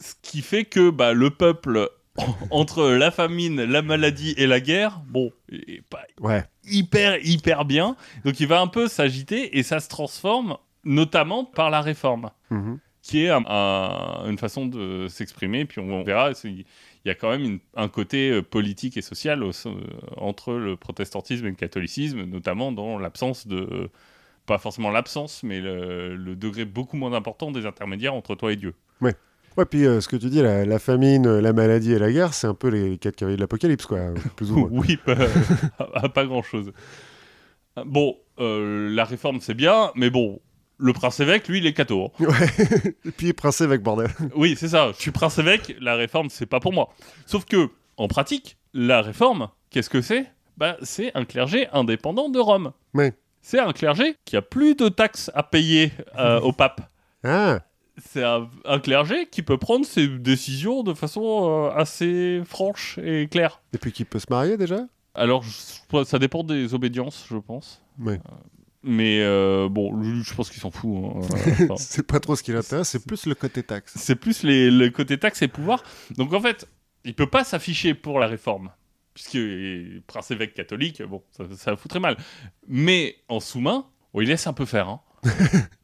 Ce 0.00 0.14
qui 0.22 0.42
fait 0.42 0.64
que 0.64 0.90
bah, 0.90 1.12
le 1.14 1.30
peuple, 1.30 1.88
entre 2.50 2.90
la 2.90 3.10
famine, 3.10 3.62
la 3.64 3.80
maladie 3.82 4.34
et 4.36 4.46
la 4.46 4.60
guerre, 4.60 5.00
bon, 5.08 5.32
est 5.50 5.82
pas 5.88 6.02
Ouais. 6.20 6.44
hyper, 6.64 7.18
hyper 7.24 7.64
bien. 7.64 7.96
Donc, 8.24 8.38
il 8.40 8.46
va 8.46 8.60
un 8.60 8.66
peu 8.68 8.88
s'agiter 8.88 9.56
et 9.58 9.62
ça 9.62 9.80
se 9.80 9.88
transforme 9.88 10.56
notamment 10.84 11.44
par 11.46 11.70
la 11.70 11.80
réforme. 11.80 12.30
Mhm. 12.50 12.78
qui 13.06 13.22
est 13.24 13.28
un- 13.28 13.44
un- 13.46 14.30
une 14.30 14.38
façon 14.38 14.64
de 14.64 15.08
s'exprimer. 15.08 15.66
Puis 15.66 15.78
on, 15.78 15.90
on 15.92 16.02
verra, 16.04 16.32
c'est- 16.32 16.48
il 16.50 16.64
y 17.08 17.10
a 17.10 17.14
quand 17.14 17.30
même 17.30 17.42
une- 17.44 17.58
un 17.76 17.88
côté 17.88 18.30
euh, 18.30 18.42
politique 18.42 18.96
et 18.96 19.02
social 19.02 19.42
au 19.42 19.50
euh, 19.50 19.72
entre 20.16 20.54
le 20.54 20.76
protestantisme 20.76 21.46
et 21.46 21.50
le 21.50 21.54
catholicisme, 21.56 22.24
notamment 22.24 22.72
dans 22.72 22.98
l'absence 22.98 23.46
de. 23.46 23.90
Pas 24.46 24.58
forcément 24.58 24.90
l'absence, 24.90 25.42
mais 25.42 25.60
le, 25.60 26.16
le 26.16 26.36
degré 26.36 26.66
beaucoup 26.66 26.98
moins 26.98 27.14
important 27.14 27.50
des 27.50 27.64
intermédiaires 27.64 28.12
entre 28.12 28.34
toi 28.34 28.52
et 28.52 28.56
Dieu. 28.56 28.74
Ouais, 29.56 29.64
puis 29.66 29.86
euh, 29.86 30.00
ce 30.00 30.08
que 30.08 30.16
tu 30.16 30.26
dis, 30.30 30.42
la, 30.42 30.64
la 30.64 30.78
famine, 30.80 31.26
euh, 31.28 31.40
la 31.40 31.52
maladie 31.52 31.92
et 31.92 31.98
la 32.00 32.10
guerre, 32.10 32.34
c'est 32.34 32.48
un 32.48 32.54
peu 32.54 32.68
les 32.68 32.98
quatre 32.98 33.14
cavaliers 33.14 33.36
de 33.36 33.40
l'apocalypse, 33.40 33.86
quoi. 33.86 33.98
euh, 33.98 34.14
Plus 34.36 34.50
ou 34.50 34.56
moins. 34.58 34.68
oui, 34.72 34.96
pas, 36.14 36.26
grand-chose. 36.26 36.72
Bon, 37.86 38.16
euh, 38.40 38.88
la 38.90 39.04
réforme 39.04 39.40
c'est 39.40 39.54
bien, 39.54 39.92
mais 39.94 40.10
bon, 40.10 40.40
le 40.78 40.92
prince-évêque, 40.92 41.48
lui, 41.48 41.58
il 41.58 41.66
est 41.66 41.72
catho. 41.74 42.06
hein. 42.06 42.10
Ouais. 42.26 42.94
et 43.04 43.10
puis 43.10 43.32
prince 43.32 43.60
évêque, 43.60 43.82
bordel. 43.82 44.10
Oui, 44.34 44.54
c'est 44.58 44.68
ça. 44.68 44.92
Je 44.96 45.00
suis 45.00 45.10
prince-évêque, 45.10 45.76
la 45.80 45.94
réforme, 45.94 46.30
c'est 46.30 46.46
pas 46.46 46.60
pour 46.60 46.72
moi. 46.72 46.88
Sauf 47.26 47.44
que, 47.44 47.70
en 47.96 48.08
pratique, 48.08 48.56
la 48.72 49.02
réforme, 49.02 49.48
qu'est-ce 49.70 49.90
que 49.90 50.00
c'est? 50.02 50.26
Bah, 50.56 50.76
c'est 50.82 51.10
un 51.16 51.24
clergé 51.24 51.68
indépendant 51.72 52.28
de 52.28 52.38
Rome. 52.38 52.72
Ouais. 52.94 53.12
C'est 53.42 53.58
un 53.58 53.72
clergé 53.72 54.16
qui 54.24 54.36
a 54.36 54.42
plus 54.42 54.74
de 54.74 54.88
taxes 54.88 55.30
à 55.34 55.42
payer 55.42 55.92
euh, 56.18 56.40
au 56.40 56.52
pape. 56.60 56.80
Ah, 57.22 57.60
C'est 57.98 58.24
un, 58.24 58.48
un 58.64 58.78
clergé 58.80 59.26
qui 59.30 59.42
peut 59.42 59.58
prendre 59.58 59.84
ses 59.86 60.08
décisions 60.08 60.82
de 60.82 60.94
façon 60.94 61.68
euh, 61.68 61.70
assez 61.76 62.42
franche 62.46 62.98
et 63.02 63.28
claire. 63.28 63.60
et 63.72 63.78
puis 63.78 63.92
qui 63.92 64.04
peut 64.04 64.18
se 64.18 64.26
marier 64.30 64.56
déjà? 64.56 64.86
Alors, 65.14 65.42
je- 65.44 66.04
ça 66.04 66.18
dépend 66.18 66.42
des 66.42 66.74
obédiences, 66.74 67.26
je 67.30 67.36
pense. 67.36 67.80
Ouais. 68.00 68.20
Mais 68.86 69.20
euh, 69.22 69.68
bon, 69.70 70.02
je 70.22 70.34
pense 70.34 70.50
qu'il 70.50 70.60
s'en 70.60 70.70
fout. 70.70 70.90
hein. 70.94 71.20
Euh, 71.32 71.64
enfin, 71.64 71.74
C'est 71.78 72.06
pas 72.06 72.20
trop 72.20 72.36
ce 72.36 72.42
qui 72.42 72.52
l'intéresse, 72.52 72.88
c'est 72.90 73.04
plus 73.04 73.24
le 73.26 73.34
côté 73.34 73.62
taxe. 73.62 73.94
C'est 73.96 74.14
plus 74.16 74.42
les, 74.42 74.70
le 74.70 74.90
côté 74.90 75.18
taxe 75.18 75.40
et 75.42 75.48
pouvoir. 75.48 75.82
Donc 76.16 76.32
en 76.34 76.40
fait, 76.40 76.68
il 77.04 77.14
peut 77.14 77.26
pas 77.28 77.44
s'afficher 77.44 77.94
pour 77.94 78.18
la 78.20 78.26
réforme. 78.26 78.70
Puisque 79.14 79.36
euh, 79.36 80.02
prince-évêque 80.06 80.54
catholique, 80.54 81.02
bon, 81.02 81.22
ça, 81.30 81.44
ça 81.56 81.76
foutrait 81.76 82.00
mal. 82.00 82.16
Mais 82.68 83.16
en 83.28 83.40
sous-main, 83.40 83.86
il 84.14 84.28
laisse 84.28 84.46
un 84.46 84.52
peu 84.52 84.64
faire. 84.66 84.88
hein. 84.88 85.00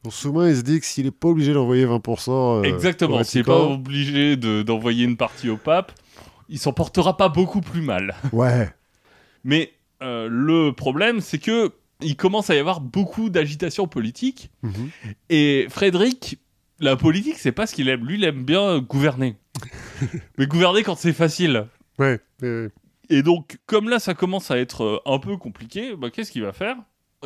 En 0.05 0.11
sous-main, 0.11 0.49
il 0.51 0.57
se 0.57 0.63
dit 0.63 0.81
que 0.81 0.85
s'il 0.87 1.07
est 1.07 1.11
pas 1.11 1.29
obligé 1.29 1.53
d'envoyer 1.55 1.87
20%. 1.87 2.31
euh, 2.31 2.63
Exactement. 2.65 3.23
S'il 3.25 3.41
n'est 3.41 3.45
pas 3.45 3.59
obligé 3.65 4.37
de- 4.37 4.63
d'envoyer 4.63 5.05
une 5.05 5.17
partie 5.17 5.49
au 5.49 5.57
pape, 5.57 5.93
il 6.49 6.59
s'en 6.59 6.73
portera 6.73 7.17
pas 7.17 7.29
beaucoup 7.29 7.61
plus 7.61 7.81
mal. 7.83 8.15
Ouais. 8.33 8.69
Mais 9.45 9.73
euh, 10.03 10.27
le 10.31 10.73
problème, 10.73 11.21
c'est 11.21 11.39
que 11.39 11.73
il 12.03 12.17
commence 12.17 12.51
à 12.51 12.55
y 12.55 12.59
avoir 12.59 12.81
beaucoup 12.81 13.31
d'agitation 13.31 13.87
politique. 13.87 14.51
Mhm. 14.63 14.91
Et 15.29 15.67
Frédéric, 15.71 16.39
la 16.79 16.97
politique, 16.97 17.39
c'est 17.39 17.53
pas 17.53 17.67
ce 17.67 17.75
qu'il 17.75 17.89
aime. 17.89 18.07
Lui, 18.07 18.17
il 18.17 18.25
aime 18.25 18.45
bien 18.45 18.79
gouverner. 18.79 19.37
Mais 20.39 20.47
gouverner 20.47 20.83
quand 20.83 20.97
c'est 20.97 21.13
facile. 21.13 21.67
Ouais. 21.99 22.21
Et 23.11 23.23
donc, 23.23 23.59
comme 23.67 23.89
là, 23.89 23.99
ça 23.99 24.15
commence 24.15 24.51
à 24.51 24.59
être 24.59 24.85
euh, 24.85 24.99
un 25.05 25.19
peu 25.19 25.37
compliqué, 25.37 25.95
bah, 25.97 26.11
qu'est-ce 26.11 26.31
qu'il 26.31 26.43
va 26.43 26.53
faire? 26.53 26.77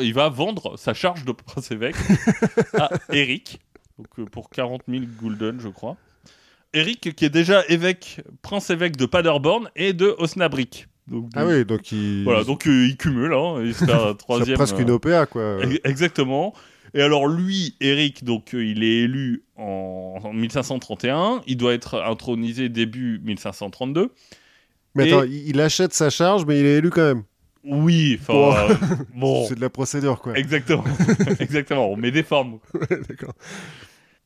Il 0.01 0.14
va 0.14 0.29
vendre 0.29 0.77
sa 0.77 0.95
charge 0.95 1.25
de 1.25 1.33
prince-évêque 1.33 1.95
à 2.75 2.91
Eric, 3.12 3.61
donc, 3.99 4.09
euh, 4.18 4.25
pour 4.25 4.51
40 4.51 4.83
000 4.89 5.05
gulden, 5.20 5.61
je 5.61 5.68
crois. 5.68 5.97
Eric, 6.72 7.14
qui 7.14 7.25
est 7.25 7.31
déjà 7.31 7.62
évêque, 7.68 8.22
prince-évêque 8.43 8.97
de 8.97 9.07
Paderborn 9.07 9.70
et 9.77 9.93
de 9.93 10.16
Osnabrück. 10.18 10.89
Donc, 11.07 11.30
Ah 11.36 11.44
oui, 11.46 11.64
donc 11.64 11.92
il. 11.92 12.24
Voilà, 12.24 12.44
donc 12.44 12.66
euh, 12.66 12.86
il 12.86 12.96
cumule, 12.96 13.32
hein, 13.34 13.61
il 13.62 13.74
se 13.74 13.84
fait 13.84 13.92
un 13.92 14.09
c'est 14.12 14.16
troisième. 14.18 14.57
presque 14.57 14.78
une 14.78 14.90
euh, 14.90 14.94
OPA, 14.94 15.26
quoi. 15.26 15.59
Ex- 15.62 15.80
Exactement. 15.84 16.55
Et 16.94 17.02
alors 17.02 17.26
lui, 17.26 17.74
Eric, 17.80 18.24
donc 18.24 18.55
euh, 18.55 18.64
il 18.64 18.82
est 18.84 19.02
élu 19.02 19.42
en, 19.57 20.18
en 20.22 20.32
1531. 20.32 21.42
Il 21.46 21.57
doit 21.57 21.74
être 21.74 22.00
intronisé 22.02 22.68
début 22.68 23.20
1532. 23.24 24.12
Mais 24.94 25.09
et- 25.09 25.12
attends, 25.12 25.24
il 25.24 25.48
il 25.48 25.61
achète 25.61 25.92
sa 25.92 26.09
charge, 26.09 26.46
mais 26.46 26.61
il 26.61 26.66
est 26.66 26.76
élu 26.78 26.90
quand 26.90 27.02
même. 27.02 27.22
Oui, 27.64 28.18
enfin 28.20 28.32
Bon. 28.34 28.52
euh, 28.55 28.74
bon, 29.14 29.46
C'est 29.46 29.55
de 29.57 29.61
la 29.61 29.70
procédure, 29.70 30.20
quoi. 30.20 30.36
exactement, 30.38 30.84
exactement. 31.40 31.90
On 31.90 31.96
met 31.96 32.11
des 32.11 32.22
formes. 32.22 32.59
Ouais, 32.74 32.98
D'accord. 33.09 33.34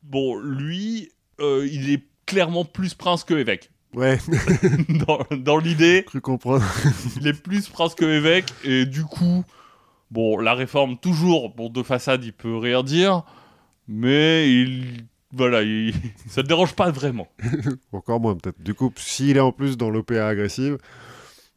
Bon, 0.02 0.38
lui, 0.38 1.10
euh, 1.40 1.66
il 1.70 1.90
est 1.92 2.02
clairement 2.26 2.64
plus 2.64 2.94
prince 2.94 3.24
que 3.24 3.34
évêque. 3.34 3.70
Ouais, 3.95 4.18
dans 5.07 5.18
dans 5.36 5.57
l'idée, 5.57 6.05
cru 6.07 6.20
comprendre. 6.20 6.64
il 7.20 7.26
est 7.26 7.32
plus 7.32 7.68
prince 7.68 7.95
que 7.95 8.05
évêque 8.05 8.53
et 8.64 8.84
du 8.84 9.05
coup, 9.05 9.45
bon, 10.11 10.39
la 10.39 10.55
réforme 10.55 10.99
toujours, 10.99 11.55
bon, 11.55 11.70
de 11.70 11.82
façade, 11.82 12.24
il 12.24 12.32
peut 12.32 12.57
rien 12.57 12.82
dire, 12.82 13.22
mais 13.86 14.51
il, 14.53 15.07
voilà, 15.32 15.62
il, 15.62 15.95
ça 16.28 16.43
ne 16.43 16.47
dérange 16.49 16.74
pas 16.74 16.91
vraiment. 16.91 17.28
Encore 17.93 18.20
moins, 18.20 18.36
peut-être. 18.36 18.62
Du 18.62 18.74
coup, 18.74 18.93
s'il 18.97 19.36
est 19.36 19.41
en 19.41 19.53
plus 19.53 19.76
dans 19.76 19.91
l'OPA 19.91 20.26
agressive. 20.26 20.78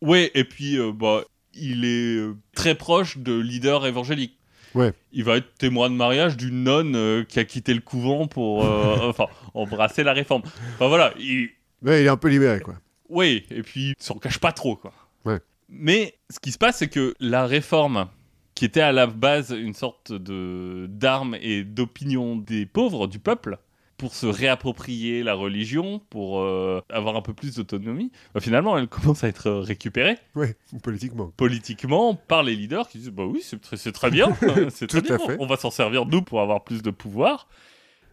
Ouais, 0.01 0.31
et 0.33 0.45
puis, 0.45 0.79
euh, 0.79 0.91
bah, 0.91 1.23
il 1.53 1.85
est 1.85 2.17
euh, 2.17 2.37
très 2.55 2.75
proche 2.75 3.17
de 3.17 3.37
leader 3.37 3.85
évangélique. 3.85 4.37
Ouais. 4.73 4.93
Il 5.11 5.23
va 5.25 5.37
être 5.37 5.53
témoin 5.57 5.89
de 5.89 5.95
mariage 5.95 6.37
d'une 6.37 6.63
nonne 6.63 6.95
euh, 6.95 7.23
qui 7.23 7.39
a 7.39 7.43
quitté 7.43 7.73
le 7.73 7.81
couvent 7.81 8.27
pour, 8.27 8.63
euh, 8.63 9.09
enfin, 9.09 9.25
embrasser 9.53 10.03
la 10.03 10.13
réforme. 10.13 10.43
Enfin 10.75 10.87
voilà, 10.87 11.13
il, 11.19 11.49
Ouais, 11.83 12.01
il 12.01 12.05
est 12.05 12.09
un 12.09 12.17
peu 12.17 12.29
libéré, 12.29 12.59
quoi. 12.59 12.75
Oui, 13.09 13.45
et 13.51 13.61
puis 13.63 13.89
il 13.97 14.03
s'en 14.03 14.15
cache 14.15 14.39
pas 14.39 14.51
trop, 14.51 14.75
quoi. 14.75 14.93
Ouais. 15.25 15.39
Mais 15.69 16.15
ce 16.29 16.39
qui 16.39 16.51
se 16.51 16.57
passe, 16.57 16.77
c'est 16.77 16.89
que 16.89 17.13
la 17.19 17.45
réforme, 17.45 18.07
qui 18.55 18.65
était 18.65 18.81
à 18.81 18.91
la 18.91 19.07
base 19.07 19.51
une 19.51 19.73
sorte 19.73 20.11
de 20.13 20.85
d'arme 20.89 21.35
et 21.41 21.63
d'opinion 21.63 22.35
des 22.35 22.65
pauvres, 22.65 23.07
du 23.07 23.19
peuple, 23.19 23.57
pour 23.97 24.15
se 24.15 24.25
réapproprier 24.25 25.21
la 25.23 25.35
religion, 25.35 26.01
pour 26.09 26.39
euh, 26.41 26.81
avoir 26.89 27.15
un 27.15 27.21
peu 27.21 27.33
plus 27.33 27.55
d'autonomie, 27.55 28.11
bah, 28.33 28.39
finalement, 28.41 28.75
elle 28.77 28.87
commence 28.87 29.23
à 29.23 29.27
être 29.27 29.51
récupérée 29.51 30.17
Ouais, 30.35 30.55
politiquement. 30.81 31.31
politiquement 31.37 32.15
par 32.15 32.41
les 32.43 32.55
leaders 32.55 32.87
qui 32.89 32.97
disent 32.97 33.09
bah 33.09 33.25
oui, 33.25 33.41
c'est 33.43 33.59
très, 33.91 34.09
bien, 34.09 34.35
c'est 34.69 34.87
très 34.87 35.01
Tout 35.03 35.13
à 35.13 35.17
bien, 35.17 35.27
fait. 35.27 35.37
on 35.39 35.45
va 35.45 35.55
s'en 35.57 35.69
servir 35.69 36.05
nous 36.07 36.21
pour 36.23 36.41
avoir 36.41 36.63
plus 36.63 36.81
de 36.81 36.89
pouvoir. 36.89 37.47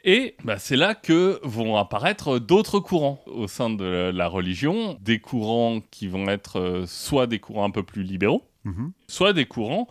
Et 0.04 0.36
bah, 0.44 0.58
c'est 0.58 0.76
là 0.76 0.94
que 0.94 1.40
vont 1.42 1.76
apparaître 1.76 2.38
d'autres 2.38 2.80
courants 2.80 3.20
au 3.26 3.48
sein 3.48 3.70
de 3.70 4.10
la, 4.14 4.28
religion, 4.28 4.96
des 5.00 5.18
courants 5.18 5.80
qui 5.90 6.06
vont 6.08 6.28
être 6.28 6.60
euh, 6.60 6.86
soit 6.86 7.26
des 7.26 7.38
courants 7.38 7.64
un 7.64 7.70
peu 7.70 7.82
plus 7.82 8.02
libéraux, 8.02 8.44
Mhm. 8.64 8.92
soit 9.06 9.32
des 9.32 9.46
courants 9.46 9.88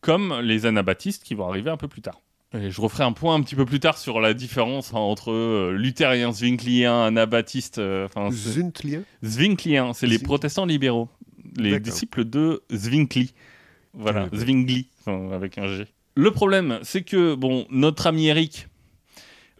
comme 0.00 0.40
les 0.42 0.66
anabaptistes 0.66 1.22
qui 1.22 1.34
vont 1.34 1.48
arriver 1.48 1.70
un 1.70 1.76
peu 1.76 1.88
plus 1.88 2.02
tard. 2.02 2.20
Et 2.54 2.70
je 2.70 2.80
referai 2.80 3.04
un 3.04 3.12
point 3.12 3.34
un 3.34 3.40
petit 3.40 3.54
peu 3.54 3.64
plus 3.64 3.80
tard 3.80 3.96
sur 3.96 4.20
la 4.20 4.34
différence 4.34 4.92
hein, 4.92 4.98
entre 4.98 5.32
euh, 5.32 5.72
luthériens, 5.72 6.32
zwingliens, 6.32 7.04
anabaptistes, 7.04 7.78
euh, 7.78 8.08
Zuntlien 8.30 9.02
Zwingliens, 9.24 9.94
c'est 9.94 10.06
les 10.06 10.18
protestants 10.18 10.66
libéraux, 10.66 11.08
les 11.56 11.80
disciples 11.80 12.24
de 12.24 12.62
Zwingli. 12.70 13.32
Voilà. 13.94 14.28
Zwingli, 14.34 14.88
avec 15.06 15.56
un 15.58 15.66
G. 15.66 15.86
Le 16.14 16.30
problème, 16.30 16.78
c'est 16.82 17.02
que, 17.02 17.34
bon, 17.34 17.66
notre 17.70 18.06
ami 18.06 18.26
Eric, 18.26 18.68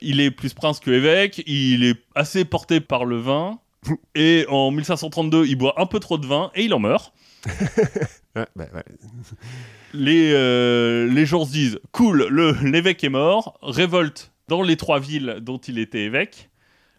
il 0.02 0.20
est 0.20 0.30
plus 0.30 0.54
prince 0.54 0.80
que 0.80 0.90
évêque, 0.90 1.42
il 1.46 1.84
est 1.84 1.98
assez 2.14 2.44
porté 2.44 2.80
par 2.80 3.04
le 3.04 3.16
vin, 3.16 3.58
et 4.14 4.46
en 4.48 4.70
1532, 4.70 5.46
il 5.46 5.56
boit 5.56 5.80
un 5.80 5.86
peu 5.86 6.00
trop 6.00 6.18
de 6.18 6.26
vin, 6.26 6.50
et 6.54 6.64
il 6.64 6.74
en 6.74 6.78
meurt. 6.78 7.12
Ouais, 8.34 8.46
bah, 8.56 8.64
ouais. 8.72 8.84
Les, 9.92 10.32
euh, 10.32 11.06
les 11.06 11.26
gens 11.26 11.44
se 11.44 11.52
disent, 11.52 11.78
cool, 11.90 12.28
l'évêque 12.62 13.04
est 13.04 13.10
mort, 13.10 13.58
révolte 13.60 14.32
dans 14.48 14.62
les 14.62 14.78
trois 14.78 14.98
villes 14.98 15.40
dont 15.42 15.58
il 15.58 15.78
était 15.78 16.04
évêque, 16.04 16.48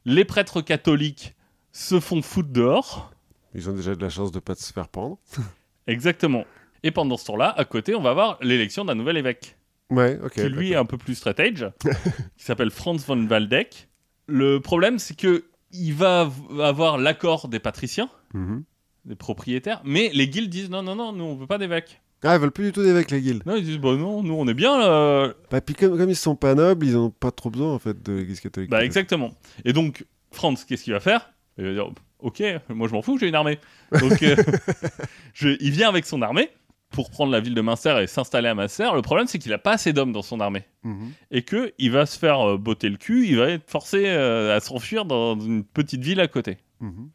les 0.06 0.26
prêtres 0.26 0.62
catholiques 0.62 1.34
se 1.72 1.99
font 1.99 2.22
foutre 2.22 2.49
dehors, 2.51 3.12
Ils 3.56 3.68
ont 3.68 3.74
déjà 3.74 3.95
de 3.95 4.01
la 4.04 4.10
chance 4.10 4.32
de 4.32 4.38
pas 4.39 4.54
se 4.54 4.72
faire 4.72 4.88
prendre. 4.89 5.18
Exactement. 5.88 6.45
Et 6.84 6.91
pendant 6.91 7.18
ce 7.18 7.26
temps-là, 7.26 7.54
à 7.58 7.66
côté, 7.66 7.95
on 7.95 8.01
va 8.01 8.12
avoir 8.12 8.38
l'élection 8.41 8.86
d'un 8.86 8.95
nouvel 8.95 9.18
évêque, 9.18 9.58
Ouais, 9.93 10.19
ok. 10.23 10.33
qui 10.33 10.41
lui 10.49 10.71
est 10.71 10.75
un 10.75 10.85
peu 10.85 10.97
plus 10.97 11.15
straight 11.15 11.39
edge, 11.39 11.63
qui 12.37 12.43
s'appelle 12.43 12.71
Franz 12.71 13.05
von 13.05 13.27
Waldeck. 13.27 13.89
Le 14.27 14.59
problème, 14.59 14.99
c'est 14.99 15.15
que 15.17 15.45
il 15.71 15.93
va 15.93 16.29
avoir 16.61 16.97
l'accord 16.97 17.47
des 17.47 17.59
patriciens. 17.59 18.09
Mhm. 18.33 18.63
des 19.05 19.15
propriétaires, 19.15 19.81
mais 19.85 20.09
les 20.13 20.27
guildes 20.27 20.49
disent 20.49 20.69
non, 20.69 20.81
non, 20.83 20.95
non, 20.95 21.11
nous 21.13 21.23
on 21.25 21.35
veut 21.35 21.47
pas 21.47 21.57
d'évêque. 21.57 21.99
Ah, 22.23 22.35
ils 22.35 22.39
veulent 22.41 22.51
plus 22.51 22.65
du 22.65 22.71
tout 22.71 22.81
d'évêques, 22.83 23.11
les 23.11 23.21
guildes. 23.21 23.43
Non, 23.45 23.55
ils 23.57 23.63
disent 23.65 23.77
bah 23.79 23.95
non, 23.95 24.23
nous 24.23 24.33
on 24.33 24.47
est 24.47 24.53
bien 24.53 24.77
là. 24.79 25.33
Bah, 25.51 25.59
puis 25.61 25.75
comme, 25.75 25.97
comme 25.97 26.09
ils 26.09 26.15
sont 26.15 26.35
pas 26.37 26.55
nobles, 26.55 26.85
ils 26.87 26.95
ont 26.97 27.09
pas 27.09 27.31
trop 27.31 27.49
besoin, 27.49 27.73
en 27.73 27.79
fait, 27.79 28.01
de 28.01 28.13
l'église 28.13 28.39
catholique. 28.39 28.69
Bah 28.69 28.83
exactement. 28.85 29.31
Et 29.65 29.73
donc, 29.73 30.05
Franz, 30.31 30.63
qu'est-ce 30.67 30.83
qu'il 30.85 30.93
va 30.93 30.99
faire? 31.01 31.31
Il 31.57 31.65
va 31.65 31.73
dire 31.73 31.89
Ok, 32.19 32.41
moi 32.69 32.87
je 32.87 32.93
m'en 32.93 33.01
fous, 33.01 33.17
j'ai 33.17 33.27
une 33.27 33.35
armée. 33.35 33.59
Donc 33.99 34.23
euh, 34.23 34.35
je- 35.33 35.57
il 35.59 35.71
vient 35.71 35.89
avec 35.89 36.05
son 36.05 36.21
armée 36.21 36.49
pour 36.93 37.09
prendre 37.09 37.31
la 37.31 37.39
ville 37.41 37.53
de 37.55 37.61
Münster 37.61 37.97
et 38.01 38.07
s'installer 38.07 38.47
à 38.47 38.55
Münster. 38.55 38.87
Le 38.95 39.01
problème, 39.01 39.27
c'est 39.27 39.39
qu'il 39.39 39.51
n'a 39.51 39.57
pas 39.57 39.73
assez 39.73 39.91
d'hommes 39.91 40.13
dans 40.13 40.21
son 40.21 40.39
armée 40.39 40.63
Mhm. 40.83 41.11
et 41.31 41.41
que 41.41 41.73
il 41.77 41.91
va 41.91 42.05
se 42.05 42.17
faire 42.17 42.39
euh, 42.47 42.57
botter 42.57 42.87
le 42.89 42.97
cul, 42.97 43.27
il 43.27 43.37
va 43.37 43.49
être 43.49 43.69
forcé 43.69 44.03
euh, 44.05 44.55
à 44.55 44.59
s'enfuir 44.59 45.03
dans 45.05 45.37
une 45.39 45.63
petite 45.63 46.01
ville 46.03 46.19
à 46.21 46.27
côté. 46.27 46.57
Mhm. 46.79 47.09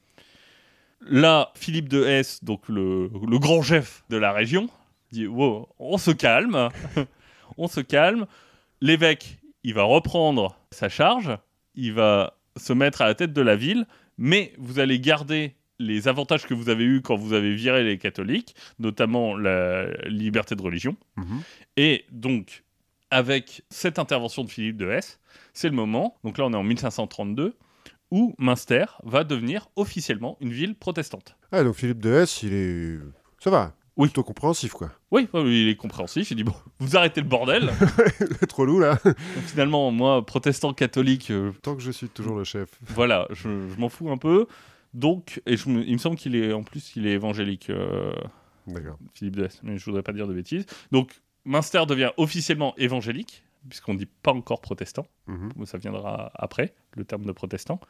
Là, 1.09 1.53
Philippe 1.55 1.89
de 1.89 2.05
Hesse, 2.05 2.43
donc 2.43 2.69
le, 2.69 3.09
le 3.27 3.39
grand 3.39 3.63
chef 3.63 4.05
de 4.11 4.17
la 4.17 4.33
région, 4.33 4.69
dit 5.13 5.27
wow, 5.27 5.69
on 5.79 5.97
se 5.97 6.11
calme, 6.11 6.69
on 7.57 7.69
se 7.69 7.81
calme. 7.81 8.27
L'évêque, 8.81 9.39
il 9.65 9.75
va 9.75 9.85
reprendre 9.85 10.57
sa 10.71 10.89
charge, 10.89 11.37
il 11.75 11.93
va 11.93 12.35
se 12.57 12.73
mettre 12.73 13.01
à 13.03 13.07
la 13.07 13.15
tête 13.15 13.33
de 13.33 13.43
la 13.43 13.55
ville, 13.57 13.87
mais 14.19 14.53
vous 14.59 14.81
allez 14.81 14.99
garder 14.99 15.55
les 15.79 16.09
avantages 16.09 16.47
que 16.47 16.55
vous 16.55 16.69
avez 16.69 16.85
eus 16.85 17.03
quand 17.03 17.17
vous 17.17 17.33
avez 17.33 17.55
viré 17.55 17.85
les 17.85 17.99
catholiques, 17.99 18.55
notamment 18.79 19.37
la 19.37 19.87
liberté 20.09 20.55
de 20.57 20.63
religion. 20.63 20.97
Mhm. 21.17 21.41
Et 21.77 22.05
donc, 22.11 22.65
avec 23.11 23.63
cette 23.71 23.99
intervention 23.99 24.45
de 24.45 24.51
Philippe 24.51 24.77
de 24.77 24.91
Hesse, 24.91 25.21
c'est 25.55 25.69
le 25.69 25.75
moment, 25.75 26.17
donc 26.25 26.39
là 26.39 26.45
on 26.47 26.53
est 26.53 26.57
en 26.57 26.63
1532, 26.63 27.55
où 28.11 28.35
Münster 28.39 28.87
va 29.05 29.23
devenir 29.25 29.69
officiellement 29.77 30.37
une 30.41 30.51
ville 30.53 30.75
protestante. 30.75 31.37
Ah, 31.53 31.63
donc 31.63 31.75
Philippe 31.75 32.01
de 32.01 32.13
Hesse, 32.13 32.43
il 32.43 32.53
est. 32.55 32.99
Ça 33.39 33.51
va. 33.51 33.75
Oui. 33.97 34.07
Plutôt 34.09 34.23
compréhensif, 34.23 34.73
quoi. 34.73 34.93
Oui, 35.11 35.27
oui, 35.35 35.63
il 35.63 35.69
est 35.69 35.75
compréhensif, 35.75 36.31
il 36.31 36.37
dit 36.37 36.45
bon, 36.45 36.55
vous 36.79 36.97
arrêtez 36.97 37.21
le 37.21 37.27
bordel. 37.27 37.69
Trop 38.49 38.65
lourd, 38.65 38.79
là. 38.79 38.97
Donc, 39.05 39.17
finalement, 39.47 39.91
moi, 39.91 40.25
protestant 40.25 40.73
catholique, 40.73 41.33
euh, 41.33 41.51
Tant 41.63 41.75
que 41.75 41.83
je 41.83 41.91
suis 41.91 42.09
toujours 42.09 42.37
le 42.37 42.45
chef. 42.45 42.69
voilà, 42.95 43.27
je, 43.31 43.49
je 43.69 43.77
m'en 43.81 43.89
fous 43.89 44.09
un 44.11 44.17
peu. 44.17 44.47
Donc, 44.95 45.41
et 45.47 45.57
je 45.57 45.69
me- 45.69 45.85
il 45.87 45.93
me 45.93 45.99
semble 45.99 46.17
qu'il 46.17 46.35
est, 46.37 46.53
en 46.53 46.63
plus, 46.63 46.93
il 46.97 47.07
est 47.07 47.13
évangélique, 47.13 47.71
euh. 47.71 48.13
Philippe 49.15 49.37
de 49.37 49.45
Hesse, 49.45 49.61
mais 49.63 49.79
je 49.79 49.85
voudrais 49.85 50.03
pas 50.03 50.13
dire 50.13 50.27
de 50.29 50.35
bêtises. 50.35 50.67
Donc, 50.93 51.21
Münster 51.45 51.85
devient 51.87 52.11
officiellement 52.19 52.75
évangélique, 52.77 53.43
puisqu'on 53.69 53.95
ne 53.95 53.99
dit 53.99 54.07
pas 54.23 54.33
encore 54.33 54.61
protestant. 54.61 55.07
Mhm. 55.27 55.65
ça 55.67 55.79
viendra 55.79 56.31
après, 56.35 56.75
le 56.97 57.05
terme 57.05 57.25
de 57.25 57.33
protestant. 57.33 57.81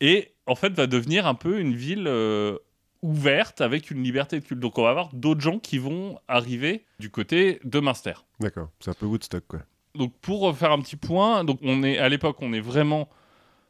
Et 0.00 0.32
en 0.46 0.54
fait, 0.54 0.72
va 0.74 0.86
devenir 0.86 1.26
un 1.26 1.34
peu 1.34 1.58
une 1.60 1.74
ville 1.74 2.06
euh, 2.06 2.56
ouverte 3.02 3.60
avec 3.60 3.90
une 3.90 4.02
liberté 4.02 4.38
de 4.40 4.44
culte. 4.44 4.60
Donc, 4.60 4.78
on 4.78 4.82
va 4.82 4.90
avoir 4.90 5.14
d'autres 5.14 5.40
gens 5.40 5.58
qui 5.58 5.78
vont 5.78 6.18
arriver 6.28 6.84
du 7.00 7.10
côté 7.10 7.60
de 7.64 7.80
Münster. 7.80 8.14
D'accord. 8.40 8.68
C'est 8.80 8.90
un 8.90 8.94
peu 8.94 9.06
Woodstock, 9.06 9.44
quoi. 9.46 9.60
Donc, 9.94 10.12
pour 10.20 10.56
faire 10.56 10.72
un 10.72 10.80
petit 10.80 10.96
point, 10.96 11.44
donc 11.44 11.58
on 11.62 11.82
est 11.82 11.98
à 11.98 12.08
l'époque, 12.08 12.36
on 12.40 12.52
est 12.52 12.60
vraiment 12.60 13.08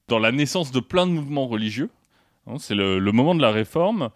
dans 0.09 0.19
la 0.19 0.33
naissance 0.33 0.71
de 0.73 0.81
plein 0.81 1.07
de 1.07 1.13
mouvements 1.13 1.47
religieux. 1.49 1.91
Hein, 2.49 2.57
C'est 2.59 2.75
le, 2.75 2.99
le 2.99 3.13
moment 3.13 3.35
de 3.35 3.43
la 3.43 3.51
réforme. 3.51 4.11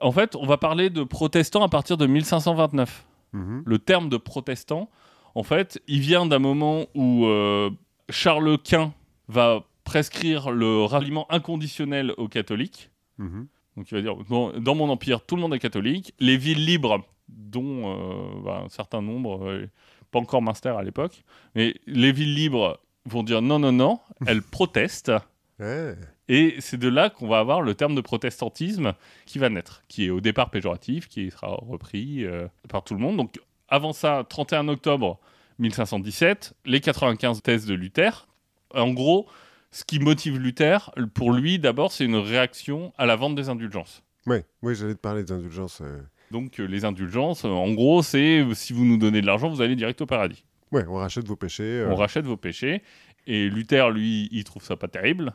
En 0.00 0.12
fait, 0.12 0.36
on 0.36 0.44
va 0.46 0.58
parler 0.58 0.90
de 0.90 1.02
protestants 1.04 1.62
à 1.62 1.68
partir 1.68 1.96
de 1.96 2.06
1529 2.06 3.06
Mhm. 3.32 3.62
le 3.66 3.78
terme 3.78 4.08
de 4.08 4.16
protestant, 4.16 4.88
en 5.34 5.42
fait, 5.42 5.82
il 5.88 6.00
vient 6.00 6.24
d'un 6.26 6.38
moment 6.38 6.86
où 6.94 7.26
euh, 7.26 7.70
Charles 8.08 8.56
Quint 8.62 8.94
va 9.28 9.64
prescrire 9.84 10.50
le 10.50 10.84
ralliement 10.84 11.26
inconditionnel 11.30 12.14
aux 12.18 12.28
catholiques. 12.28 12.90
Mhm. 13.18 13.46
Donc 13.76 13.90
il 13.90 13.94
va 13.94 14.00
dire, 14.00 14.16
dans, 14.30 14.52
dans 14.58 14.74
mon 14.74 14.88
empire, 14.88 15.20
tout 15.26 15.34
le 15.36 15.42
monde 15.42 15.52
est 15.54 15.58
catholique. 15.58 16.14
Les 16.18 16.36
villes 16.38 16.64
libres, 16.64 17.04
dont 17.28 17.90
euh, 17.92 18.42
bah, 18.44 18.62
un 18.64 18.68
certain 18.70 19.02
nombre, 19.02 19.44
euh, 19.46 19.68
pas 20.12 20.20
encore 20.20 20.40
Münster 20.40 20.70
à 20.78 20.82
l'époque, 20.82 21.24
mais 21.54 21.74
les 21.86 22.12
villes 22.12 22.34
libres 22.34 22.78
vont 23.06 23.22
dire 23.24 23.42
non, 23.42 23.58
non, 23.58 23.72
non, 23.72 23.98
elles 24.26 24.42
protestent. 24.42 25.12
Ouais. 25.58 25.94
Et 26.28 26.56
c'est 26.58 26.76
de 26.78 26.88
là 26.88 27.08
qu'on 27.10 27.28
va 27.28 27.38
avoir 27.38 27.62
le 27.62 27.74
terme 27.74 27.94
de 27.94 28.00
protestantisme 28.00 28.94
qui 29.26 29.38
va 29.38 29.48
naître, 29.48 29.82
qui 29.88 30.06
est 30.06 30.10
au 30.10 30.20
départ 30.20 30.50
péjoratif, 30.50 31.06
qui 31.08 31.30
sera 31.30 31.48
repris 31.54 32.24
euh, 32.24 32.48
par 32.68 32.82
tout 32.82 32.94
le 32.94 33.00
monde. 33.00 33.16
Donc 33.16 33.38
avant 33.68 33.92
ça, 33.92 34.24
31 34.28 34.68
octobre 34.68 35.18
1517, 35.60 36.54
les 36.64 36.80
95 36.80 37.42
thèses 37.42 37.66
de 37.66 37.74
Luther. 37.74 38.26
En 38.74 38.92
gros, 38.92 39.26
ce 39.70 39.84
qui 39.84 39.98
motive 39.98 40.38
Luther, 40.38 40.90
pour 41.14 41.32
lui 41.32 41.58
d'abord, 41.58 41.92
c'est 41.92 42.04
une 42.04 42.16
réaction 42.16 42.92
à 42.98 43.06
la 43.06 43.16
vente 43.16 43.34
des 43.36 43.48
indulgences. 43.48 44.02
Ouais. 44.26 44.44
Oui, 44.62 44.74
j'allais 44.74 44.94
te 44.94 45.00
parler 45.00 45.22
des 45.24 45.32
indulgences. 45.32 45.80
euh. 45.82 46.00
Donc 46.32 46.58
euh, 46.58 46.64
les 46.64 46.84
indulgences, 46.84 47.44
en 47.44 47.72
gros, 47.72 48.02
c'est 48.02 48.44
si 48.54 48.72
vous 48.72 48.84
nous 48.84 48.96
donnez 48.98 49.20
de 49.20 49.26
l'argent, 49.26 49.48
vous 49.48 49.60
allez 49.62 49.76
direct 49.76 50.00
au 50.00 50.06
paradis. 50.06 50.44
Ouais, 50.72 50.84
on 50.88 50.94
rachète 50.96 51.28
vos 51.28 51.36
péchés. 51.36 51.62
euh. 51.62 51.88
On 51.90 51.94
rachète 51.94 52.24
vos 52.26 52.36
péchés. 52.36 52.82
Et 53.28 53.48
Luther, 53.48 53.90
lui, 53.90 54.28
il 54.32 54.42
trouve 54.44 54.62
ça 54.64 54.76
pas 54.76 54.88
terrible. 54.88 55.32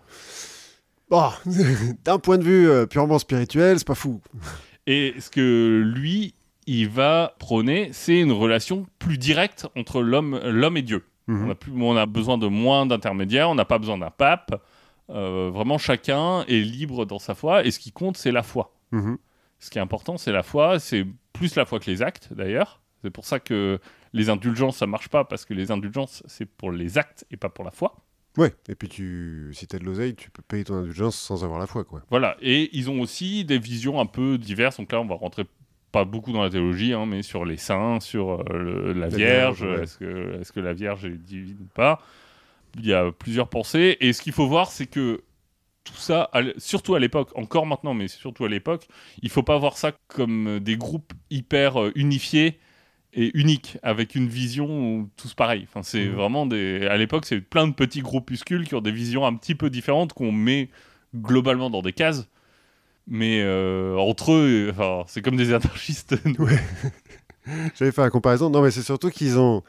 Bon, 1.12 1.30
d'un 2.05 2.20
point 2.20 2.38
de 2.38 2.43
vue 2.43 2.70
euh, 2.70 2.86
purement 2.86 3.20
spirituel, 3.20 3.78
c'est 3.78 3.88
pas 3.88 3.95
fou. 3.95 4.22
Et 4.88 5.14
ce 5.20 5.30
que 5.30 5.84
lui, 5.86 6.34
il 6.68 6.88
va 6.88 7.36
prôner, 7.38 7.89
c'est 7.91 8.18
une 8.18 8.32
relation 8.32 8.88
plus 8.97 9.18
directe 9.18 9.68
entre 9.76 10.01
l'homme 10.01 10.39
l'homme 10.45 10.78
et 10.78 10.82
Dieu. 10.82 11.03
Mhm. 11.28 11.45
On, 11.45 11.49
a 11.51 11.55
plus, 11.55 11.72
on 11.74 11.97
a 11.97 12.05
besoin 12.05 12.38
de 12.38 12.47
moins 12.47 12.86
d'intermédiaires, 12.86 13.49
on 13.49 13.55
n'a 13.55 13.66
pas 13.66 13.78
besoin 13.78 13.97
d'un 13.97 14.09
pape. 14.09 14.64
Euh, 15.09 15.51
vraiment, 15.53 15.78
chacun 15.78 16.45
est 16.47 16.62
libre 16.62 17.05
dans 17.05 17.20
sa 17.20 17.36
foi. 17.36 17.66
Et 17.66 17.72
ce 17.72 17.80
qui 17.80 17.91
compte, 17.91 18.16
c'est 18.16 18.32
la 18.32 18.41
foi. 18.41 18.74
Mhm. 18.91 19.18
Ce 19.59 19.70
qui 19.70 19.80
est 19.80 19.82
important, 19.82 20.18
c'est 20.18 20.32
la 20.32 20.43
foi. 20.43 20.80
C'est 20.80 21.05
plus 21.34 21.55
la 21.55 21.66
foi 21.66 21.82
que 21.82 21.91
les 21.91 22.01
actes, 22.01 22.30
d'ailleurs. 22.32 22.80
C'est 23.01 23.12
pour 23.12 23.26
ça 23.26 23.41
que 23.41 23.80
les 24.14 24.30
indulgences, 24.30 24.78
ça 24.78 24.88
marche 24.88 25.09
pas, 25.09 25.26
parce 25.26 25.43
que 25.43 25.53
les 25.53 25.72
indulgences, 25.72 26.24
c'est 26.28 26.45
pour 26.45 26.72
les 26.72 26.97
actes 26.97 27.26
et 27.32 27.38
pas 27.38 27.49
pour 27.49 27.66
la 27.66 27.72
foi. 27.72 27.97
Ouais, 28.38 28.53
et 28.69 28.75
puis 28.75 28.88
tu, 28.88 29.49
si 29.53 29.67
t'as 29.67 29.77
de 29.77 29.84
l'oseille, 29.84 30.15
tu 30.15 30.29
peux 30.29 30.41
payer 30.41 30.63
ton 30.63 30.75
indulgence 30.75 31.17
sans 31.17 31.43
avoir 31.43 31.59
la 31.59 31.67
foi, 31.67 31.84
quoi. 31.84 32.01
Voilà, 32.09 32.38
et 32.41 32.69
ils 32.77 32.89
ont 32.89 33.01
aussi 33.01 33.43
des 33.43 33.59
visions 33.59 33.99
un 33.99 34.05
peu 34.05 34.38
diverses. 34.38 34.77
Donc 34.77 34.91
là, 34.91 35.01
on 35.01 35.05
va 35.05 35.15
rentrer 35.15 35.45
pas 35.91 36.05
beaucoup 36.05 36.32
dans 36.32 36.41
la 36.41 36.49
théologie, 36.49 36.93
hein, 36.93 37.05
mais 37.05 37.21
sur 37.23 37.43
les 37.43 37.57
saints, 37.57 37.99
sur 37.99 38.39
euh, 38.39 38.43
le- 38.53 38.93
la, 38.93 39.09
La 39.09 39.17
Vierge, 39.17 39.63
Vierge, 39.63 39.63
ouais. 39.63 39.84
est-ce 39.84 40.51
que, 40.53 40.59
la 40.61 40.73
Vierge 40.73 41.05
est 41.05 41.17
divine 41.17 41.57
ou 41.61 41.67
pas? 41.75 42.01
Il 42.77 42.86
y 42.86 42.93
a 42.93 43.11
plusieurs 43.11 43.49
pensées, 43.49 43.97
et 43.99 44.13
ce 44.13 44.21
qu'il 44.21 44.34
faut 44.34 44.47
voir, 44.47 44.71
c'est 44.71 44.88
que 44.88 45.21
tout 45.84 45.95
ça, 45.95 46.29
surtout 46.57 46.95
à 46.95 46.99
l'époque, 46.99 47.32
encore 47.36 47.65
maintenant, 47.65 47.93
mais 47.93 48.07
surtout 48.07 48.45
à 48.45 48.49
l'époque, 48.49 48.88
il 49.23 49.29
faut 49.29 49.43
pas 49.43 49.57
voir 49.57 49.77
ça 49.77 49.93
comme 50.07 50.59
des 50.59 50.77
groupes 50.77 51.13
hyper 51.29 51.82
euh, 51.82 51.91
unifiés 51.95 52.59
et 53.14 53.32
uniques, 53.38 53.78
avec 53.84 54.16
une 54.16 54.28
vision 54.28 55.09
tous 55.18 55.34
pareils. 55.34 55.66
Enfin, 55.68 55.84
c'est 55.84 56.05
Mhm. 56.05 56.16
vraiment 56.16 56.45
des. 56.45 56.86
À 56.88 56.97
l'époque, 56.97 57.26
c'est 57.26 57.41
plein 57.41 57.68
de 57.68 57.74
petits 57.74 58.01
groupuscules 58.01 58.66
qui 58.68 58.76
ont 58.76 58.82
des 58.82 58.91
visions 58.91 59.26
un 59.26 59.36
petit 59.36 59.55
peu 59.55 59.70
différentes 59.70 60.14
qu'on 60.14 60.32
met 60.32 60.70
globalement 61.16 61.70
dans 61.70 61.82
des 61.82 61.93
cases. 61.93 62.28
Mais 63.07 63.41
euh, 63.41 63.97
entre 63.97 64.32
eux, 64.34 64.70
enfin, 64.72 65.03
c'est 65.07 65.22
comme 65.22 65.36
des 65.36 65.53
anarchistes. 65.53 66.16
J'avais 67.78 67.91
fait 67.91 68.01
la 68.01 68.09
comparaison. 68.09 68.49
Non, 68.49 68.62
mais 68.62 68.72
c'est 68.72 68.84
surtout 68.84 69.09
qu'ils 69.09 69.39
ont, 69.39 69.64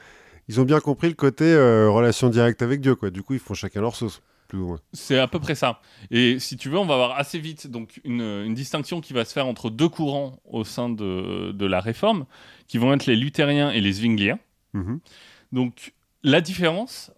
ils 0.49 0.61
ont 0.61 0.65
bien 0.65 0.81
compris 0.81 1.09
le 1.09 1.15
côté 1.15 1.45
euh, 1.45 1.89
relation 1.91 2.29
directe 2.29 2.63
avec 2.63 2.81
Dieu, 2.81 2.95
quoi. 2.95 3.11
Du 3.11 3.23
coup, 3.23 3.35
ils 3.35 3.41
font 3.41 3.55
chacun 3.55 3.81
leur 3.81 3.97
sauce, 3.97 4.21
plus 4.49 4.59
ou 4.59 4.67
moins. 4.67 4.81
c'est 4.93 5.19
à 5.19 5.27
peu 5.27 5.41
près 5.41 5.55
ça. 5.55 5.81
Et 6.11 6.39
si 6.39 6.57
tu 6.57 6.69
veux, 6.69 6.79
on 6.79 6.85
va 6.85 6.95
avoir 6.95 7.19
assez 7.19 7.39
vite 7.39 7.67
donc 7.69 8.01
une, 8.05 8.21
une 8.21 8.55
distinction 8.55 9.01
qui 9.01 9.15
va 9.15 9.25
se 9.25 9.33
faire 9.33 9.47
entre 9.47 9.71
deux 9.71 9.89
courants 9.89 10.39
au 10.45 10.65
sein 10.65 10.91
de, 10.91 11.53
de 11.53 11.67
la 11.67 11.81
réforme, 11.81 12.27
qui 12.73 12.79
vont 12.79 12.95
être 12.95 13.05
les 13.05 13.17
luthériens 13.17 13.71
et 13.71 13.83
les 13.83 13.93
zwingliens. 13.93 14.39
Mhm. 14.73 14.99
Donc 15.53 15.93
la 16.23 16.41
différence 16.41 17.13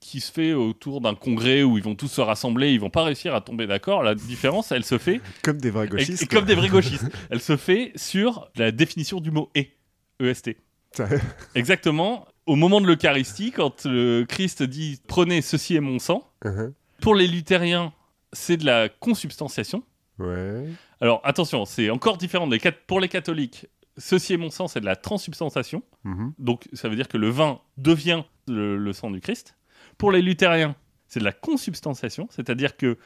qui 0.00 0.18
se 0.18 0.32
fait 0.32 0.52
autour 0.52 1.00
d'un 1.00 1.14
congrès 1.14 1.62
où 1.62 1.78
ils 1.78 1.84
vont 1.84 1.94
tous 1.94 2.08
se 2.08 2.20
rassembler, 2.20 2.72
ils 2.72 2.80
vont 2.80 2.90
pas 2.90 3.04
réussir 3.04 3.32
à 3.32 3.40
tomber 3.40 3.68
d'accord. 3.68 4.02
La 4.02 4.16
différence, 4.16 4.72
elle 4.72 4.82
se 4.84 4.98
fait 4.98 5.20
Comme 5.44 5.58
des 5.58 5.70
vrais 5.70 5.86
gauchistes. 5.86 6.24
et 6.24 6.26
comme 6.26 6.44
des 6.44 6.56
vrais 6.56 6.68
gauchistes. 6.76 7.06
elle 7.30 7.40
se 7.40 7.56
fait 7.56 7.92
sur 7.94 8.50
la 8.56 8.72
définition 8.72 9.20
du 9.20 9.30
mot 9.30 9.48
et, 9.54 9.70
EST. 10.18 10.56
Exactement. 11.54 12.26
Au 12.46 12.56
moment 12.56 12.80
de 12.80 12.86
l'Eucharistie, 12.88 13.52
quand 13.52 13.84
le 13.86 14.24
Christ 14.28 14.64
dit 14.64 15.00
prenez 15.06 15.40
ceci 15.40 15.76
est 15.76 15.80
mon 15.80 16.00
sang, 16.00 16.28
Mhm. 16.44 16.72
pour 17.00 17.14
les 17.14 17.28
luthériens, 17.28 17.92
c'est 18.32 18.56
de 18.56 18.66
la 18.66 18.88
consubstantiation. 18.88 19.84
Ouais. 20.18 20.66
Alors 21.00 21.20
attention, 21.22 21.64
c'est 21.64 21.90
encore 21.90 22.16
différent 22.18 22.48
pour 22.88 22.98
les 22.98 23.08
catholiques. 23.08 23.66
Ceci 23.98 24.34
est 24.34 24.36
mon 24.36 24.50
sang, 24.50 24.68
c'est 24.68 24.80
de 24.80 24.84
la 24.84 24.96
transsubstantiation. 24.96 25.82
Mhm. 26.04 26.32
Donc 26.38 26.68
ça 26.72 26.88
veut 26.88 26.96
dire 26.96 27.08
que 27.08 27.16
le 27.16 27.30
vin 27.30 27.60
devient 27.78 28.24
le, 28.46 28.76
le 28.76 28.92
sang 28.92 29.10
du 29.10 29.20
Christ. 29.20 29.56
Pour 29.98 30.12
les 30.12 30.22
luthériens, 30.22 30.76
c'est 31.08 31.20
de 31.20 31.24
la 31.24 31.32
consubstantiation, 31.32 32.28
c'est-à-dire 32.30 32.76
que 32.76 32.98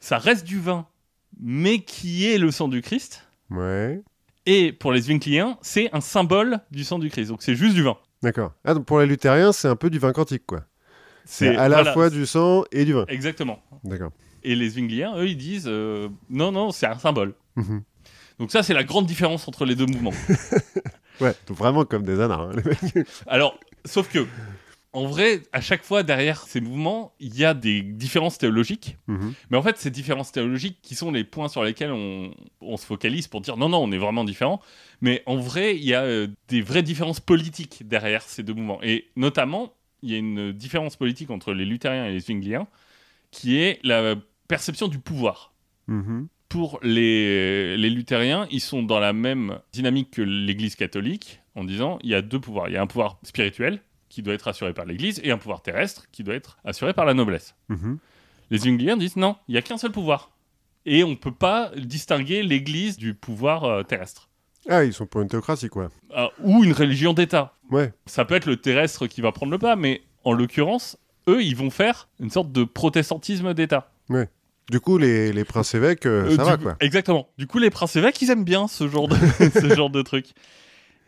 ça 0.00 0.18
reste 0.18 0.46
du 0.46 0.58
vin, 0.58 0.86
mais 1.40 1.80
qui 1.80 2.26
est 2.26 2.38
le 2.38 2.50
sang 2.50 2.68
du 2.68 2.82
Christ. 2.82 3.26
Ouais. 3.50 4.02
Et 4.46 4.72
pour 4.72 4.92
les 4.92 5.02
zwingliens, 5.02 5.58
c'est 5.62 5.88
un 5.92 6.00
symbole 6.00 6.60
du 6.70 6.84
sang 6.84 6.98
du 6.98 7.10
Christ. 7.10 7.28
Donc 7.28 7.42
c'est 7.42 7.54
juste 7.54 7.74
du 7.74 7.82
vin. 7.82 7.96
D'accord. 8.22 8.52
Ah, 8.64 8.74
donc 8.74 8.86
pour 8.86 9.00
les 9.00 9.06
luthériens, 9.06 9.52
c'est 9.52 9.68
un 9.68 9.76
peu 9.76 9.90
du 9.90 9.98
vin 9.98 10.12
quantique, 10.12 10.46
quoi. 10.46 10.64
C'est 11.24 11.56
à 11.56 11.68
la 11.68 11.76
voilà, 11.76 11.92
fois 11.92 12.10
du 12.10 12.26
sang 12.26 12.64
et 12.72 12.84
du 12.84 12.92
vin. 12.92 13.04
Exactement. 13.08 13.62
D'accord. 13.84 14.10
Et 14.42 14.56
les 14.56 14.70
zwingliens, 14.70 15.16
eux, 15.16 15.28
ils 15.28 15.36
disent 15.36 15.68
euh, 15.68 16.08
non, 16.28 16.50
non, 16.50 16.72
c'est 16.72 16.86
un 16.86 16.98
symbole. 16.98 17.34
Mhm. 17.54 17.82
Donc 18.42 18.50
ça, 18.50 18.64
c'est 18.64 18.74
la 18.74 18.82
grande 18.82 19.06
différence 19.06 19.46
entre 19.46 19.64
les 19.64 19.76
deux 19.76 19.86
mouvements. 19.86 20.12
Ouais, 21.20 21.34
vraiment 21.46 21.84
comme 21.84 22.02
des 22.02 22.18
anards, 22.20 22.40
hein, 22.40 22.52
les 22.56 22.62
mecs. 22.64 23.06
Alors, 23.28 23.56
sauf 23.84 24.10
que 24.10 24.26
en 24.92 25.06
vrai, 25.06 25.42
à 25.52 25.60
chaque 25.60 25.84
fois 25.84 26.02
derrière 26.02 26.40
ces 26.40 26.60
mouvements, 26.60 27.12
il 27.20 27.36
y 27.38 27.44
a 27.44 27.54
des 27.54 27.82
différences 27.82 28.38
théologiques. 28.38 28.96
Mhm. 29.06 29.34
Mais 29.50 29.58
en 29.58 29.62
fait, 29.62 29.76
ces 29.76 29.90
différences 29.90 30.32
théologiques 30.32 30.78
qui 30.82 30.96
sont 30.96 31.12
les 31.12 31.22
points 31.22 31.48
sur 31.48 31.62
lesquels 31.62 31.92
on, 31.92 32.34
on 32.60 32.76
se 32.76 32.86
focalise 32.86 33.28
pour 33.28 33.42
dire 33.42 33.56
non, 33.56 33.68
non, 33.68 33.78
on 33.84 33.92
est 33.92 33.98
vraiment 33.98 34.24
différents. 34.24 34.60
Mais 35.02 35.22
en 35.26 35.36
vrai, 35.36 35.76
il 35.76 35.84
y 35.84 35.94
a 35.94 36.02
euh, 36.02 36.26
des 36.48 36.62
vraies 36.62 36.82
différences 36.82 37.20
politiques 37.20 37.86
derrière 37.86 38.22
ces 38.22 38.42
deux 38.42 38.54
mouvements. 38.54 38.82
Et 38.82 39.10
notamment, 39.14 39.74
il 40.02 40.10
y 40.10 40.14
a 40.14 40.18
une 40.18 40.50
différence 40.50 40.96
politique 40.96 41.30
entre 41.30 41.52
les 41.52 41.66
luthériens 41.66 42.06
et 42.06 42.12
les 42.12 42.20
zwingliens 42.20 42.66
qui 43.30 43.58
est 43.58 43.78
la 43.84 44.16
perception 44.48 44.88
du 44.88 44.98
pouvoir. 44.98 45.52
Mhm. 45.86 46.26
Pour 46.52 46.78
les, 46.82 47.78
les 47.78 47.88
luthériens, 47.88 48.46
ils 48.50 48.60
sont 48.60 48.82
dans 48.82 49.00
la 49.00 49.14
même 49.14 49.58
dynamique 49.72 50.10
que 50.10 50.20
l'Église 50.20 50.76
catholique 50.76 51.40
en 51.54 51.64
disant 51.64 51.98
il 52.02 52.10
y 52.10 52.14
a 52.14 52.20
deux 52.20 52.40
pouvoirs. 52.40 52.68
Il 52.68 52.74
y 52.74 52.76
a 52.76 52.82
un 52.82 52.86
pouvoir 52.86 53.18
spirituel 53.22 53.80
qui 54.10 54.20
doit 54.20 54.34
être 54.34 54.48
assuré 54.48 54.74
par 54.74 54.84
l'Église 54.84 55.18
et 55.24 55.30
un 55.30 55.38
pouvoir 55.38 55.62
terrestre 55.62 56.08
qui 56.12 56.22
doit 56.22 56.34
être 56.34 56.58
assuré 56.62 56.92
par 56.92 57.06
la 57.06 57.14
noblesse. 57.14 57.54
Mhm. 57.70 57.96
Les 58.50 58.58
Zwingliens 58.58 58.98
disent 58.98 59.16
non, 59.16 59.36
il 59.48 59.52
n'y 59.52 59.58
a 59.58 59.62
qu'un 59.62 59.78
seul 59.78 59.92
pouvoir. 59.92 60.30
Et 60.84 61.02
on 61.04 61.08
ne 61.08 61.14
peut 61.14 61.32
pas 61.32 61.70
distinguer 61.74 62.42
l'Église 62.42 62.98
du 62.98 63.14
pouvoir 63.14 63.64
euh, 63.64 63.82
terrestre. 63.82 64.28
Ah, 64.68 64.84
ils 64.84 64.92
sont 64.92 65.06
pour 65.06 65.22
une 65.22 65.28
théocratie, 65.28 65.70
quoi. 65.70 65.88
Ah, 66.14 66.28
ou 66.44 66.64
une 66.64 66.74
religion 66.74 67.14
d'État. 67.14 67.54
Ouais. 67.70 67.94
Ça 68.04 68.26
peut 68.26 68.34
être 68.34 68.44
le 68.44 68.58
terrestre 68.58 69.06
qui 69.06 69.22
va 69.22 69.32
prendre 69.32 69.52
le 69.52 69.58
pas, 69.58 69.74
mais 69.74 70.02
en 70.22 70.34
l'occurrence, 70.34 70.98
eux, 71.28 71.42
ils 71.42 71.56
vont 71.56 71.70
faire 71.70 72.10
une 72.20 72.28
sorte 72.28 72.52
de 72.52 72.64
protestantisme 72.64 73.54
d'État. 73.54 73.90
Du 74.70 74.80
coup, 74.80 74.96
les, 74.98 75.32
les 75.32 75.44
princes 75.44 75.74
évêques, 75.74 76.06
euh, 76.06 76.26
Euh, 76.30 76.36
ça 76.36 76.44
va, 76.44 76.56
coup- 76.56 76.62
quoi. 76.64 76.76
Exactement. 76.80 77.28
Du 77.38 77.46
coup, 77.46 77.58
les 77.58 77.70
princes 77.70 77.96
évêques, 77.96 78.20
ils 78.22 78.30
aiment 78.30 78.44
bien 78.44 78.68
ce 78.68 78.88
genre 78.88 79.08
de, 79.08 79.16
ce 79.60 79.74
genre 79.74 79.90
de 79.90 80.02
truc. 80.02 80.26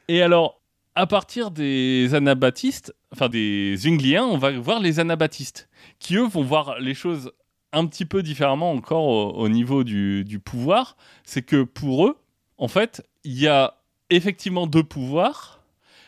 Et 0.08 0.22
alors, 0.22 0.60
à 0.94 1.06
partir 1.06 1.50
des 1.50 2.14
anabaptistes, 2.14 2.94
enfin 3.12 3.28
des 3.28 3.76
Zwingliens, 3.76 4.24
on 4.24 4.38
va 4.38 4.50
voir 4.52 4.80
les 4.80 5.00
anabaptistes, 5.00 5.68
qui 5.98 6.16
eux 6.16 6.26
vont 6.26 6.42
voir 6.42 6.78
les 6.78 6.94
choses 6.94 7.32
un 7.72 7.86
petit 7.86 8.04
peu 8.04 8.22
différemment 8.22 8.70
encore 8.72 9.04
au, 9.06 9.30
au 9.32 9.48
niveau 9.48 9.82
du, 9.82 10.24
du 10.24 10.38
pouvoir. 10.38 10.96
C'est 11.24 11.42
que 11.42 11.62
pour 11.62 12.06
eux, 12.06 12.16
en 12.58 12.68
fait, 12.68 13.04
il 13.24 13.38
y 13.40 13.48
a 13.48 13.74
effectivement 14.10 14.66
deux 14.66 14.84
pouvoirs, 14.84 15.62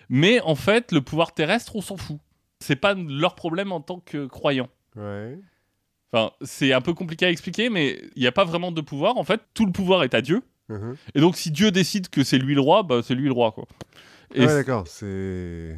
mais 0.09 0.41
en 0.43 0.55
fait, 0.55 0.93
le 0.93 1.01
pouvoir 1.01 1.33
terrestre, 1.35 1.75
on 1.75 1.81
s'en 1.81 1.97
fout. 1.97 2.19
C'est 2.61 2.77
pas 2.77 2.95
leur 2.95 3.35
problème 3.35 3.73
en 3.73 3.81
tant 3.81 3.99
que 4.01 4.27
croyants. 4.27 4.69
Ouais. 4.95 5.39
Enfin, 6.13 6.33
c'est 6.43 6.73
un 6.73 6.81
peu 6.81 6.95
compliqué 6.95 7.27
à 7.27 7.31
expliquer, 7.31 7.69
mais 7.69 8.01
il 8.15 8.21
n'y 8.21 8.29
a 8.29 8.33
pas 8.33 8.45
vraiment 8.45 8.73
de 8.73 8.81
pouvoir. 8.81 9.17
En 9.17 9.25
fait, 9.25 9.41
tout 9.55 9.67
le 9.67 9.73
pouvoir 9.73 10.05
est 10.05 10.15
à 10.15 10.23
Dieu. 10.23 10.43
Mhm. 10.69 10.97
Et 11.15 11.21
donc, 11.21 11.37
si 11.37 11.51
Dieu 11.51 11.71
décide 11.71 12.09
que 12.09 12.25
c'est 12.25 12.39
lui 12.39 12.55
le 12.55 12.61
roi, 12.61 12.83
bah, 12.83 13.01
c'est 13.03 13.15
lui 13.15 13.27
le 13.27 13.33
roi, 13.33 13.53
quoi. 13.53 13.67
Et 14.35 14.41
ouais, 14.41 14.47
d'accord. 14.47 14.85
C'est. 14.87 15.77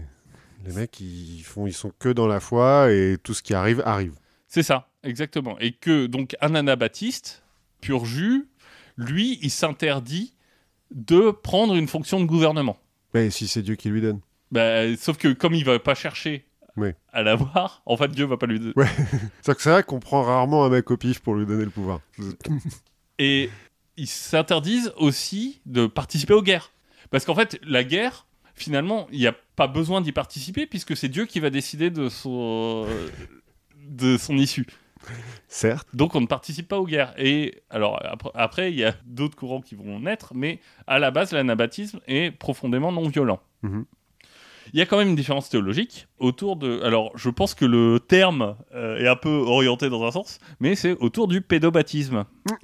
Les 0.66 0.72
mecs, 0.74 1.00
ils, 1.00 1.42
font, 1.42 1.66
ils 1.66 1.72
sont 1.72 1.92
que 1.98 2.08
dans 2.08 2.26
la 2.26 2.40
foi 2.40 2.92
et 2.92 3.16
tout 3.22 3.32
ce 3.32 3.42
qui 3.42 3.54
arrive, 3.54 3.82
arrive. 3.86 4.14
c'est 4.48 4.64
ça, 4.64 4.88
exactement. 5.04 5.56
Et 5.60 5.72
que, 5.72 6.06
donc, 6.06 6.36
un 6.40 6.54
anabaptiste, 6.54 7.42
pur 7.80 8.04
jus, 8.04 8.48
lui, 8.96 9.38
il 9.42 9.50
s'interdit 9.50 10.34
de 10.90 11.30
prendre 11.30 11.76
une 11.76 11.86
fonction 11.86 12.20
de 12.20 12.24
gouvernement. 12.24 12.76
Mais 13.14 13.30
si 13.30 13.46
c'est 13.46 13.62
Dieu 13.62 13.76
qui 13.76 13.88
lui 13.88 14.00
donne. 14.00 14.20
Bah, 14.50 14.96
sauf 14.96 15.16
que, 15.16 15.28
comme 15.32 15.54
il 15.54 15.64
va 15.64 15.78
pas 15.78 15.94
chercher 15.94 16.47
Oui. 16.78 16.90
à 17.12 17.22
l'avoir, 17.22 17.82
en 17.86 17.96
fait, 17.96 18.08
Dieu 18.08 18.24
va 18.26 18.36
pas 18.36 18.46
lui 18.46 18.58
donner. 18.60 18.72
C'est 19.42 19.54
que 19.54 19.62
c'est 19.62 19.70
vrai 19.70 19.82
qu'on 19.82 20.00
prend 20.00 20.22
rarement 20.22 20.64
un 20.64 20.68
mec 20.70 20.90
au 20.90 20.96
pif 20.96 21.20
pour 21.20 21.34
lui 21.34 21.44
donner 21.46 21.64
le 21.64 21.70
pouvoir. 21.70 22.00
Et 23.18 23.50
ils 23.96 24.06
s'interdisent 24.06 24.92
aussi 24.96 25.60
de 25.66 25.86
participer 25.86 26.34
aux 26.34 26.42
guerres. 26.42 26.70
Parce 27.10 27.24
qu'en 27.24 27.34
fait, 27.34 27.58
la 27.64 27.82
guerre, 27.84 28.26
finalement, 28.54 29.06
il 29.10 29.18
n'y 29.18 29.26
a 29.26 29.34
pas 29.56 29.66
besoin 29.66 30.00
d'y 30.00 30.12
participer 30.12 30.66
puisque 30.66 30.96
c'est 30.96 31.08
Dieu 31.08 31.26
qui 31.26 31.40
va 31.40 31.50
décider 31.50 31.90
de 31.90 32.08
son, 32.08 32.86
de 33.88 34.16
son 34.16 34.36
issue. 34.36 34.66
Certes. 35.48 35.88
Donc 35.94 36.14
on 36.14 36.20
ne 36.20 36.26
participe 36.26 36.68
pas 36.68 36.78
aux 36.78 36.86
guerres. 36.86 37.14
Et 37.18 37.62
alors 37.70 38.00
après- 38.34 38.70
il 38.72 38.78
y 38.78 38.84
a 38.84 38.94
d'autres 39.06 39.36
courants 39.36 39.60
qui 39.62 39.74
vont 39.74 40.00
naître, 40.00 40.32
mais 40.34 40.60
à 40.86 40.98
la 40.98 41.10
base, 41.10 41.32
l'anabaptisme 41.32 42.00
est 42.06 42.30
profondément 42.30 42.92
non 42.92 43.08
violent. 43.08 43.40
Mhm. 43.62 43.84
Il 44.72 44.78
y 44.78 44.82
a 44.82 44.86
quand 44.86 44.98
même 44.98 45.08
une 45.08 45.16
différence 45.16 45.48
théologique 45.48 46.08
autour 46.18 46.56
de. 46.56 46.80
Alors, 46.82 47.10
je 47.16 47.30
pense 47.30 47.54
que 47.54 47.64
le 47.64 48.00
terme 48.00 48.56
euh, 48.74 48.98
est 48.98 49.08
un 49.08 49.16
peu 49.16 49.30
orienté 49.30 49.88
dans 49.88 50.04
un 50.04 50.10
sens, 50.10 50.38
mais 50.60 50.74
c'est 50.74 50.92
autour 50.98 51.28
du 51.28 51.40
pédobaptisme. 51.40 52.24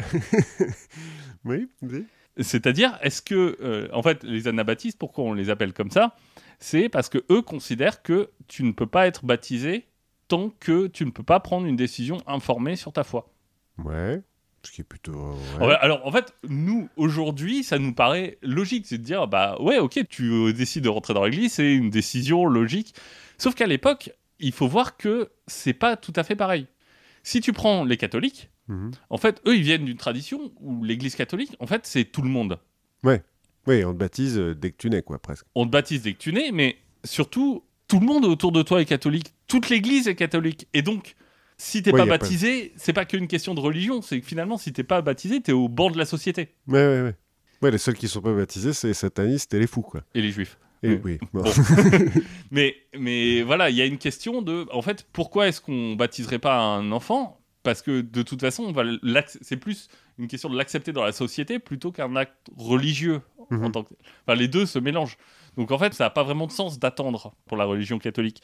Oui, 1.45 1.69
oui. 1.83 2.07
C'est-à-dire, 2.39 2.99
est-ce 3.03 3.23
que, 3.23 3.57
euh, 3.61 3.89
en 3.93 4.03
fait, 4.03 4.25
les 4.25 4.49
anabaptistes, 4.49 4.99
pourquoi 4.99 5.25
on 5.25 5.35
les 5.35 5.51
appelle 5.51 5.73
comme 5.73 5.91
ça? 5.91 6.17
C'est 6.59 6.89
parce 6.89 7.09
que 7.09 7.23
eux 7.31 7.43
considèrent 7.43 8.03
que 8.03 8.31
tu 8.49 8.65
ne 8.65 8.73
peux 8.73 8.87
pas 8.87 9.07
être 9.07 9.25
baptisé 9.25 9.87
tant 10.27 10.51
que 10.59 10.87
tu 10.87 11.05
ne 11.05 11.11
peux 11.11 11.23
pas 11.23 11.41
prendre 11.41 11.67
une 11.67 11.77
décision 11.77 12.19
informée 12.27 12.77
sur 12.77 12.93
ta 12.93 13.05
foi. 13.05 13.31
Ouais. 13.79 14.23
Ce 14.65 14.73
qui 14.73 14.81
est 14.81 14.85
plutôt. 14.85 15.13
ouais. 15.61 15.69
Fait- 15.69 15.75
Alors, 15.81 16.07
en 16.07 16.11
fait, 16.13 16.33
nous, 16.49 16.89
aujourd'hui, 16.97 17.63
ça 17.65 17.79
nous 17.79 17.93
paraît 17.95 18.39
logique. 18.43 18.87
C'est 18.87 18.99
de 18.99 19.03
dire, 19.03 19.27
bah 19.29 19.57
ouais, 19.61 19.79
ok, 19.79 20.01
tu 20.09 20.31
euh, 20.31 20.53
décides 20.53 20.85
de 20.85 20.89
rentrer 20.89 21.15
dans 21.15 21.25
l'église, 21.25 21.53
c'est 21.55 21.75
une 21.75 21.91
décision 21.91 22.47
logique. 22.47 22.95
Sauf 23.39 23.55
qu'à 23.55 23.67
l'époque, 23.67 24.11
il 24.41 24.53
faut 24.53 24.67
voir 24.69 24.97
que 24.97 25.31
c'est 25.47 25.75
pas 25.75 25.97
tout 25.97 26.13
à 26.17 26.25
fait 26.25 26.37
pareil. 26.37 26.67
Si 27.23 27.41
tu 27.41 27.53
prends 27.53 27.85
les 27.85 27.97
catholiques, 27.97 28.51
Mhm. 28.69 28.93
en 29.11 29.19
fait, 29.19 29.43
eux, 29.47 29.55
ils 29.57 29.63
viennent 29.63 29.85
d'une 29.85 29.99
tradition 29.99 30.51
où 30.61 30.83
l'église 30.85 31.15
catholique, 31.15 31.55
en 31.61 31.67
fait, 31.67 31.83
c'est 31.87 32.05
tout 32.07 32.23
le 32.23 32.31
monde. 32.31 32.59
Oui, 33.67 33.83
on 33.85 33.93
te 33.93 33.99
baptise 33.99 34.39
euh, 34.39 34.55
dès 34.55 34.71
que 34.73 34.77
tu 34.77 34.91
nais, 34.91 35.03
quoi, 35.03 35.19
presque. 35.19 35.47
On 35.55 35.65
te 35.67 35.71
baptise 35.71 36.03
dès 36.03 36.13
que 36.13 36.19
tu 36.19 36.33
nais, 36.33 36.51
mais 36.53 36.77
surtout, 37.05 37.63
tout 37.89 37.99
le 38.01 38.07
monde 38.07 38.25
autour 38.27 38.53
de 38.53 38.63
toi 38.63 38.81
est 38.81 38.85
catholique. 38.87 39.33
Toute 39.47 39.69
l'église 39.71 40.07
est 40.09 40.15
catholique. 40.15 40.67
Et 40.75 40.83
donc, 40.83 41.15
si 41.65 41.83
t'es 41.83 41.93
Ouais, 41.93 41.99
pas 41.99 42.03
a 42.05 42.07
pas- 42.07 42.19
baptisé, 42.19 42.73
c'est 42.77 42.93
pas 42.93 43.05
qu'une 43.05 43.27
question 43.27 43.55
de 43.55 43.61
religion, 43.61 44.03
c'est 44.03 44.21
que 44.21 44.27
finalement, 44.27 44.59
si 44.59 44.73
t'es 44.73 44.85
pas 44.85 45.01
baptisé, 45.03 45.41
t'es 45.41 45.53
au 45.53 45.69
banc 45.69 45.91
de 45.91 45.99
la 45.99 46.05
société. 46.05 46.51
Ouais, 46.69 46.79
ouais, 46.87 47.03
ouais. 47.03 47.15
Ouais, 47.63 47.71
les 47.71 47.79
seuls 47.79 47.95
qui 47.97 48.09
sont 48.09 48.21
pas 48.21 48.35
baptisés, 48.35 48.73
c'est 48.75 48.89
les 48.89 48.95
satanistes 48.95 49.55
et 49.55 49.59
les 49.59 49.67
fous, 49.67 49.81
quoi. 49.83 50.03
Et 50.15 50.21
les 50.21 50.31
juifs. 50.31 50.59
Et 50.83 50.89
Oui. 50.91 51.01
oui. 51.05 51.19
bon. 51.33 51.43
Bon. 51.43 51.51
mais, 52.51 52.77
mais 52.99 53.43
voilà, 53.43 53.71
il 53.71 53.77
y 53.77 53.83
a 53.83 53.87
une 53.87 53.99
question 53.99 54.43
de, 54.43 54.67
en 54.73 54.83
fait, 54.83 55.07
pourquoi 55.13 55.49
est-ce 55.49 55.61
qu'on 55.61 55.95
baptiserait 55.95 56.39
pas 56.39 56.59
un 56.59 56.93
enfant? 56.93 57.41
Parce 57.63 57.81
que 57.81 58.03
de 58.03 58.23
toute 58.23 58.41
façon, 58.43 58.65
on 58.65 58.73
va 58.73 58.83
l'acc- 59.03 59.39
c'est 59.41 59.57
plus 59.57 59.89
une 60.19 60.29
question 60.29 60.51
de 60.51 60.57
l'accepter 60.59 60.93
dans 60.93 61.03
la 61.05 61.13
société 61.13 61.59
plutôt 61.59 61.93
qu'un 61.93 62.15
acte 62.17 62.49
religieux. 62.57 63.23
en 63.51 63.57
Mhm. 63.57 63.73
tant 63.73 63.83
que... 63.85 63.95
Enfin, 64.27 64.39
les 64.39 64.49
deux 64.49 64.65
se 64.67 64.79
mélangent. 64.79 65.17
Donc 65.57 65.71
en 65.71 65.79
fait, 65.79 65.93
ça 65.95 66.05
n'a 66.05 66.11
pas 66.11 66.23
vraiment 66.23 66.47
de 66.47 66.53
sens 66.53 66.79
d'attendre 66.79 67.35
pour 67.47 67.57
la 67.59 67.65
religion 67.65 67.99
catholique. 67.99 68.43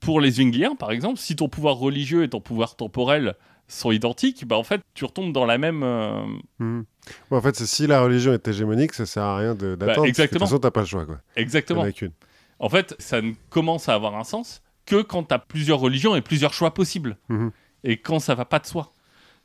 Pour 0.00 0.20
les 0.20 0.32
Zwingliens, 0.32 0.74
par 0.76 0.90
exemple, 0.92 1.18
si 1.18 1.34
ton 1.36 1.48
pouvoir 1.48 1.76
religieux 1.76 2.22
et 2.22 2.28
ton 2.28 2.40
pouvoir 2.40 2.76
temporel 2.76 3.34
sont 3.66 3.90
identiques, 3.90 4.46
bah 4.46 4.56
en 4.56 4.62
fait, 4.62 4.80
tu 4.94 5.04
retombes 5.04 5.32
dans 5.32 5.44
la 5.44 5.58
même. 5.58 5.82
euh. 5.82 6.22
Ouais, 6.60 7.36
en 7.36 7.40
fait, 7.42 7.56
si 7.56 7.86
la 7.86 8.00
religion 8.00 8.32
est 8.32 8.46
hégémonique, 8.48 8.94
ça 8.94 9.06
sert 9.06 9.22
à 9.24 9.36
rien 9.38 9.54
de- 9.54 9.74
d'attendre. 9.74 10.06
que 10.06 10.22
De 10.22 10.26
toute 10.26 10.38
façon, 10.38 10.58
t'as 10.58 10.70
pas 10.70 10.80
le 10.80 10.86
choix, 10.86 11.04
quoi. 11.04 11.16
En 11.16 11.40
Exactement. 11.40 11.82
a 11.82 11.92
qu'une. 11.92 12.12
En 12.60 12.68
fait, 12.68 12.94
ça 12.98 13.20
ne 13.22 13.32
commence 13.50 13.88
à 13.88 13.94
avoir 13.94 14.16
un 14.16 14.24
sens 14.24 14.62
que 14.86 15.02
quand 15.02 15.24
tu 15.24 15.34
as 15.34 15.38
plusieurs 15.38 15.80
religions 15.80 16.16
et 16.16 16.22
plusieurs 16.22 16.52
choix 16.54 16.72
possibles. 16.72 17.16
Mhm. 17.28 17.50
Et 17.84 17.98
quand 17.98 18.18
ça 18.20 18.34
va 18.34 18.44
pas 18.44 18.58
de 18.58 18.66
soi. 18.66 18.92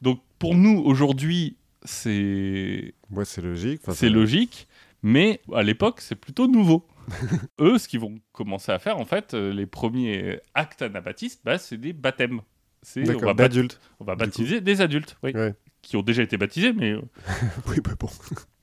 Donc 0.01 0.21
pour 0.39 0.55
nous, 0.55 0.81
aujourd'hui, 0.85 1.57
c'est 1.83 2.93
Ouais, 3.11 3.25
c'est 3.25 3.41
logique. 3.41 3.81
Enfin, 3.83 3.93
c'est 3.93 4.09
logique, 4.09 4.67
mais 5.03 5.41
à 5.53 5.63
l'époque, 5.63 5.99
c'est 6.01 6.15
plutôt 6.15 6.47
nouveau. 6.47 6.85
Eux, 7.59 7.77
ce 7.77 7.87
qu'ils 7.87 7.99
vont 7.99 8.15
commencer 8.31 8.71
à 8.71 8.79
faire, 8.79 8.99
en 8.99 9.05
fait, 9.05 9.33
euh, 9.33 9.51
les 9.53 9.65
premiers 9.65 10.39
actes 10.53 10.81
anabaptistes, 10.81 11.41
bah, 11.43 11.57
c'est 11.57 11.77
des 11.77 11.93
baptêmes. 11.93 12.41
C'est 12.81 13.09
on 13.15 13.19
va, 13.25 13.33
d'adulte. 13.33 13.79
on 13.99 14.03
va 14.05 14.15
baptiser 14.15 14.59
des 14.61 14.81
adultes, 14.81 15.17
oui, 15.23 15.31
Ouais. 15.33 15.53
qui 15.81 15.95
ont 15.95 16.01
déjà 16.01 16.21
été 16.23 16.35
baptisés, 16.37 16.73
mais 16.73 16.91
euh, 16.91 17.01
Oui, 17.67 17.77
bah 17.83 17.91
bon. 17.99 18.09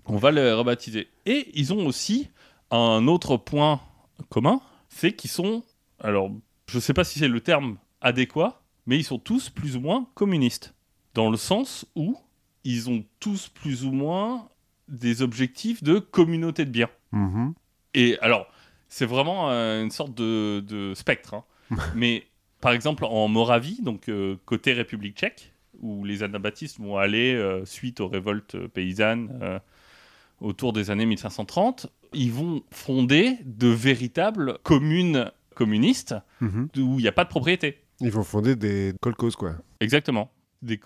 on 0.07 0.17
va 0.17 0.31
les 0.31 0.53
rebaptiser. 0.53 1.09
Et 1.27 1.51
ils 1.55 1.73
ont 1.73 1.87
aussi 1.87 2.29
un 2.71 3.07
autre 3.09 3.37
point 3.39 3.81
commun, 4.29 4.61
c'est 4.91 5.13
qu'ils 5.13 5.31
sont, 5.31 5.63
alors 6.01 6.31
je 6.67 6.79
sais 6.79 6.93
pas 6.93 7.05
si 7.05 7.19
c'est 7.19 7.29
le 7.29 7.41
terme 7.41 7.79
adéquat, 8.03 8.63
mais 8.87 8.99
ils 8.99 9.05
sont 9.05 9.19
tous 9.19 9.49
plus 9.49 9.77
ou 9.77 9.81
moins 9.81 10.07
communistes. 10.15 10.75
Dans 11.15 11.31
le 11.31 11.37
sens 11.39 11.87
où 11.97 12.17
ils 12.65 12.91
ont 12.91 13.05
tous 13.21 13.49
plus 13.49 13.85
ou 13.87 13.91
moins 13.93 14.49
des 14.89 15.23
objectifs 15.23 15.83
de 15.83 15.99
communauté 15.99 16.65
de 16.67 16.71
biens. 16.71 16.91
Mhm. 17.13 17.55
Et 17.95 18.19
alors, 18.21 18.47
c'est 18.89 19.07
vraiment 19.07 19.51
euh, 19.51 19.83
une 19.83 19.91
sorte 19.91 20.15
de, 20.15 20.61
de 20.61 20.95
spectre. 20.95 21.35
hein. 21.35 21.45
Mais 21.95 22.27
par 22.61 22.73
exemple, 22.73 23.05
en 23.05 23.29
Moravie, 23.29 23.81
donc 23.83 24.09
euh, 24.09 24.37
côté 24.45 24.73
République 24.73 25.17
tchèque, 25.17 25.53
où 25.81 26.05
les 26.05 26.23
anabaptistes 26.23 26.79
vont 26.79 26.99
aller 26.99 27.35
euh, 27.35 27.65
suite 27.65 28.01
aux 28.01 28.09
révoltes 28.09 28.57
paysannes 28.69 29.39
euh, 29.43 29.59
autour 30.41 30.73
des 30.73 30.91
années 30.91 31.07
1530, 31.07 31.87
ils 32.13 32.33
vont 32.33 32.63
fonder 32.71 33.39
de 33.45 33.69
véritables 33.69 34.59
communes 34.63 35.31
communistes 35.55 36.15
Mhm. 36.41 36.69
où 36.79 36.99
il 36.99 37.03
n'y 37.03 37.09
a 37.09 37.13
pas 37.13 37.25
de 37.25 37.29
propriété. 37.29 37.79
Ils 38.01 38.11
vont 38.11 38.23
fonder 38.25 38.57
des 38.57 38.95
colcos, 39.01 39.37
quoi. 39.37 39.53
Exactement. 39.81 40.31
Des 40.63 40.79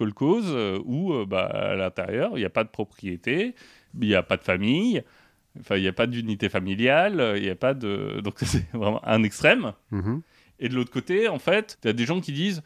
euh, 0.47 0.79
où 0.85 1.13
euh, 1.13 1.27
bah, 1.27 1.47
à 1.47 1.75
l'intérieur, 1.75 2.33
il 2.35 2.41
n'y 2.41 2.45
a 2.45 2.51
pas 2.51 2.65
de 2.65 2.69
propriété, 2.69 3.55
il 4.01 4.09
n'y 4.09 4.15
a 4.15 4.23
pas 4.23 4.37
de 4.37 4.43
famille, 4.43 5.03
enfin, 5.61 5.77
il 5.77 5.83
n'y 5.83 5.89
a 5.89 5.93
pas 5.93 6.07
d'unité 6.07 6.49
familiale, 6.49 7.35
il 7.37 7.43
n'y 7.43 7.51
a 7.51 7.55
pas 7.55 7.75
de. 7.75 8.21
Donc, 8.23 8.35
c'est 8.43 8.67
vraiment 8.73 9.01
un 9.07 9.23
extrême. 9.23 9.73
Mhm. 9.91 10.23
Et 10.61 10.69
de 10.69 10.75
l'autre 10.75 10.91
côté, 10.93 11.29
en 11.29 11.39
fait, 11.39 11.79
tu 11.83 11.89
as 11.89 11.93
des 11.93 12.05
gens 12.07 12.21
qui 12.21 12.33
disent 12.33 12.63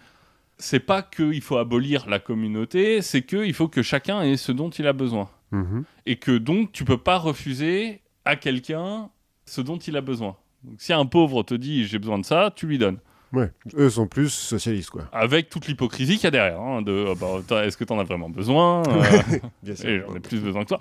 c'est 0.59 0.81
pas 0.81 1.03
qu'il 1.03 1.41
faut 1.41 1.57
abolir 1.57 2.09
la 2.09 2.19
communauté, 2.19 3.01
c'est 3.01 3.23
qu'il 3.23 3.55
faut 3.55 3.69
que 3.69 3.83
chacun 3.83 4.23
ait 4.23 4.37
ce 4.37 4.51
dont 4.53 4.71
il 4.71 4.87
a 4.87 4.93
besoin. 4.93 5.29
Mhm. 5.53 5.85
Et 6.07 6.17
que 6.17 6.37
donc, 6.37 6.73
tu 6.73 6.85
peux 6.85 6.99
pas 6.99 7.17
refuser 7.17 8.01
à 8.25 8.37
quelqu'un 8.37 9.09
ce 9.47 9.61
dont 9.61 9.79
il 9.79 9.97
a 9.97 10.01
besoin. 10.01 10.37
Donc, 10.65 10.75
si 10.81 10.93
un 10.93 11.07
pauvre 11.07 11.43
te 11.45 11.55
dit 11.55 11.87
j'ai 11.87 11.99
besoin 11.99 12.19
de 12.19 12.25
ça, 12.27 12.53
tu 12.55 12.67
lui 12.67 12.77
donnes. 12.79 12.99
Ouais. 13.33 13.51
Eux 13.77 13.91
sont 13.91 14.07
plus 14.09 14.31
socialistes, 14.31 14.91
quoi. 14.91 15.09
Avec 15.13 15.49
toute 15.51 15.67
l'hypocrisie 15.69 16.15
qu'il 16.17 16.25
y 16.25 16.27
a 16.29 16.31
derrière. 16.31 16.61
hein, 16.61 16.83
de 16.83 17.07
ah 17.11 17.43
bah, 17.49 17.65
est-ce 17.67 17.77
que 17.77 17.85
tu 17.85 17.93
en 17.93 17.99
as 17.99 18.05
vraiment 18.05 18.29
besoin 18.31 18.83
Euh, 18.89 19.39
Bien 19.63 19.77
sûr. 19.77 20.05
J'en 20.09 20.15
ai 20.17 20.21
plus 20.21 20.41
besoin 20.41 20.63
que 20.65 20.69
toi. 20.69 20.81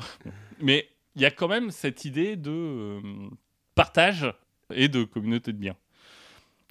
Mais 0.61 0.87
il 1.17 1.21
y 1.21 1.25
a 1.25 1.31
quand 1.31 1.47
même 1.49 1.71
cette 1.71 2.05
idée 2.05 2.35
de 2.37 2.49
euh, 2.51 3.01
partage 3.75 4.31
et 4.73 4.87
de 4.87 5.03
communauté 5.03 5.51
de 5.51 5.57
biens. 5.57 5.75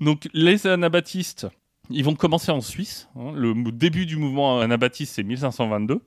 Donc 0.01 0.28
les 0.32 0.66
anabaptistes, 0.66 1.47
ils 1.90 2.05
vont 2.05 2.14
commencer 2.14 2.51
en 2.52 2.60
Suisse. 2.60 3.09
hein. 3.16 3.32
le 3.35 3.55
début 3.73 4.06
du 4.06 4.16
mouvement 4.16 4.60
anabaptiste, 4.60 5.14
c'est 5.16 5.23
1522. 5.23 6.01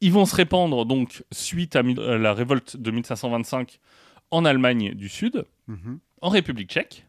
Ils 0.00 0.12
vont 0.12 0.26
se 0.26 0.34
répandre 0.34 0.84
donc 0.84 1.22
suite 1.32 1.76
à, 1.76 1.80
à 1.80 2.18
la 2.18 2.34
révolte 2.34 2.76
de 2.76 2.90
1525 2.90 3.78
en 4.30 4.44
Allemagne 4.44 4.94
du 4.94 5.08
Sud, 5.08 5.44
Mhm. 5.68 5.98
en 6.20 6.28
République 6.28 6.70
tchèque. 6.70 7.06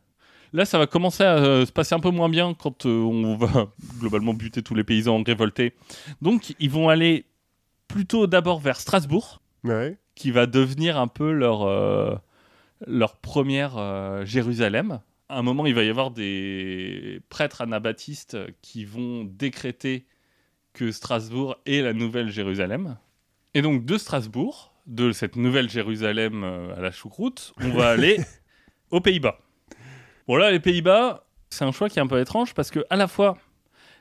Là, 0.56 0.66
ça 0.66 0.78
va 0.78 0.86
commencer 0.86 1.24
à 1.24 1.38
euh, 1.38 1.66
se 1.66 1.72
passer 1.72 1.96
un 1.96 2.00
peu 2.00 2.12
moins 2.12 2.30
bien 2.30 2.54
quand 2.54 2.86
euh, 2.86 2.90
on 3.02 3.36
va 3.36 3.72
globalement 4.00 4.36
buter 4.36 4.62
tous 4.62 4.76
les 4.76 4.84
paysans 4.84 5.24
révoltés. 5.24 5.74
Donc, 6.22 6.54
ils 6.60 6.70
vont 6.70 6.90
aller 6.90 7.26
plutôt 7.88 8.28
d'abord 8.28 8.60
vers 8.60 8.80
Strasbourg, 8.80 9.42
Ouais. 9.64 9.98
Qui 10.15 10.31
va 10.31 10.45
devenir 10.45 10.98
un 10.98 11.07
peu 11.07 11.31
leur, 11.31 11.64
euh, 11.64 12.15
leur 12.85 13.18
première 13.18 13.77
euh, 13.77 14.26
Jérusalem. 14.26 15.02
À 15.30 15.40
un 15.40 15.41
moment, 15.41 15.65
il 15.65 15.73
va 15.73 15.84
y 15.84 15.90
avoir 15.90 16.11
des 16.11 17.22
prêtres 17.30 17.61
anabaptistes 17.61 18.38
qui 18.61 18.85
vont 18.85 19.23
décréter 19.23 20.06
que 20.73 20.91
Strasbourg 20.91 21.57
est 21.65 21.81
la 21.81 21.94
nouvelle 21.94 22.30
Jérusalem. 22.30 22.98
Et 23.53 23.61
donc, 23.61 23.85
de 23.85 23.98
Strasbourg, 23.98 24.73
de 24.85 25.11
cette 25.11 25.35
nouvelle 25.35 25.69
Jérusalem 25.69 26.44
euh, 26.44 26.76
à 26.76 26.81
la 26.81 26.91
choucroute, 26.91 27.53
on 27.61 27.69
va 27.69 27.90
aller 27.91 28.19
aux 28.91 29.02
Pays-Bas. 29.02 29.40
Bon, 30.27 30.35
là, 30.35 30.52
les 30.52 30.60
Pays-Bas, 30.60 31.26
c'est 31.49 31.65
un 31.65 31.72
choix 31.72 31.90
qui 31.90 31.99
est 31.99 32.02
un 32.02 32.07
peu 32.07 32.19
étrange 32.19 32.53
parce 32.53 32.69
que, 32.72 32.85
à 32.90 32.95
la 32.95 33.07
fois, 33.07 33.38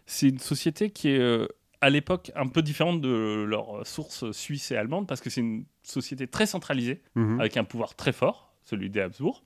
c'est 0.06 0.28
une 0.28 0.38
société 0.38 0.90
qui 0.90 1.10
est 1.10 1.48
à 1.82 1.90
l'époque 1.90 2.32
un 2.34 2.46
peu 2.46 2.62
différente 2.62 3.00
de 3.02 3.44
leurs 3.46 3.86
sources 3.86 4.30
suisses 4.32 4.70
et 4.70 4.76
allemandes 4.76 5.06
parce 5.06 5.20
que 5.20 5.28
c'est 5.28 5.40
une 5.42 5.64
société 5.82 6.26
très 6.26 6.46
centralisée 6.46 7.02
Mhm. 7.14 7.40
avec 7.40 7.56
un 7.58 7.64
pouvoir 7.64 7.94
très 7.96 8.12
fort, 8.12 8.54
celui 8.64 8.88
des 8.88 9.00
Habsbourg. 9.00 9.42